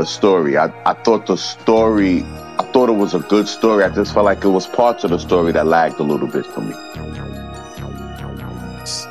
The 0.00 0.06
story. 0.06 0.56
I, 0.56 0.72
I 0.90 0.94
thought 0.94 1.26
the 1.26 1.36
story, 1.36 2.22
I 2.58 2.64
thought 2.72 2.88
it 2.88 2.96
was 2.96 3.14
a 3.14 3.20
good 3.20 3.46
story. 3.46 3.84
I 3.84 3.90
just 3.90 4.14
felt 4.14 4.24
like 4.24 4.42
it 4.42 4.48
was 4.48 4.66
parts 4.66 5.04
of 5.04 5.10
the 5.10 5.18
story 5.18 5.52
that 5.52 5.66
lagged 5.66 6.00
a 6.00 6.02
little 6.02 6.26
bit 6.26 6.46
for 6.46 6.62
me. 6.62 6.74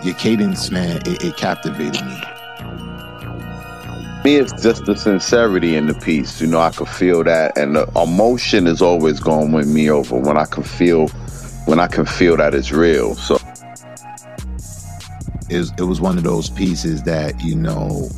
Your 0.04 0.16
cadence, 0.16 0.72
man, 0.72 0.98
it, 1.06 1.24
it 1.24 1.38
captivated 1.38 2.04
me. 2.06 2.22
Me, 4.26 4.36
it's 4.36 4.62
just 4.62 4.86
the 4.86 4.96
sincerity 4.96 5.76
in 5.76 5.86
the 5.86 5.94
piece. 5.94 6.42
You 6.42 6.48
know, 6.48 6.60
I 6.60 6.72
could 6.72 6.90
feel 6.90 7.24
that, 7.24 7.58
and 7.58 7.76
the 7.76 7.88
emotion 7.96 8.66
is 8.66 8.82
always 8.82 9.20
going 9.20 9.52
to 9.52 9.56
win 9.56 9.74
me 9.74 9.90
over 9.92 10.18
when 10.18 10.38
I 10.38 10.46
can 10.46 10.64
feel, 10.64 11.08
when 11.66 11.80
I 11.80 11.88
can 11.88 12.06
feel 12.06 12.36
that 12.38 12.56
it's 12.56 12.72
real. 12.72 13.14
So 13.16 13.38
It 15.50 15.58
was, 15.58 15.72
it 15.78 15.84
was 15.84 16.02
one 16.02 16.18
of 16.18 16.24
those 16.24 16.50
pieces 16.50 17.04
that 17.04 17.40
you 17.42 17.56
know 17.56 18.10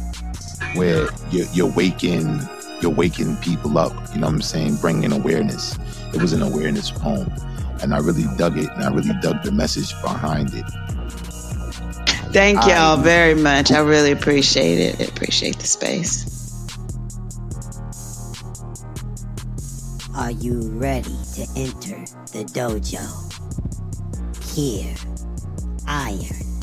where 0.75 1.09
you're, 1.31 1.47
you're 1.53 1.71
waking 1.71 2.39
you're 2.81 2.91
waking 2.91 3.37
people 3.37 3.77
up. 3.77 3.93
You 4.13 4.19
know 4.21 4.27
what 4.27 4.35
I'm 4.35 4.41
saying? 4.41 4.77
Bringing 4.77 5.11
awareness. 5.11 5.77
It 6.13 6.21
was 6.21 6.33
an 6.33 6.41
awareness 6.41 6.91
poem, 6.91 7.31
and 7.81 7.93
I 7.93 7.99
really 7.99 8.25
dug 8.37 8.57
it, 8.57 8.69
and 8.69 8.83
I 8.83 8.89
really 8.91 9.13
dug 9.21 9.43
the 9.43 9.51
message 9.51 9.93
behind 10.01 10.53
it. 10.53 10.65
Thank 12.33 12.65
y'all 12.65 12.97
very 12.97 13.35
much. 13.35 13.71
I 13.71 13.79
really 13.79 14.11
appreciate 14.11 14.79
it. 14.79 15.01
I 15.01 15.03
appreciate 15.05 15.57
the 15.59 15.67
space. 15.67 16.27
Are 20.15 20.31
you 20.31 20.69
ready 20.71 21.17
to 21.35 21.41
enter 21.55 22.05
the 22.31 22.45
dojo? 22.53 23.01
Here, 24.53 24.95
iron, 25.87 26.61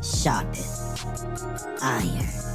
sharpeth 0.00 0.80
iron. 1.82 2.49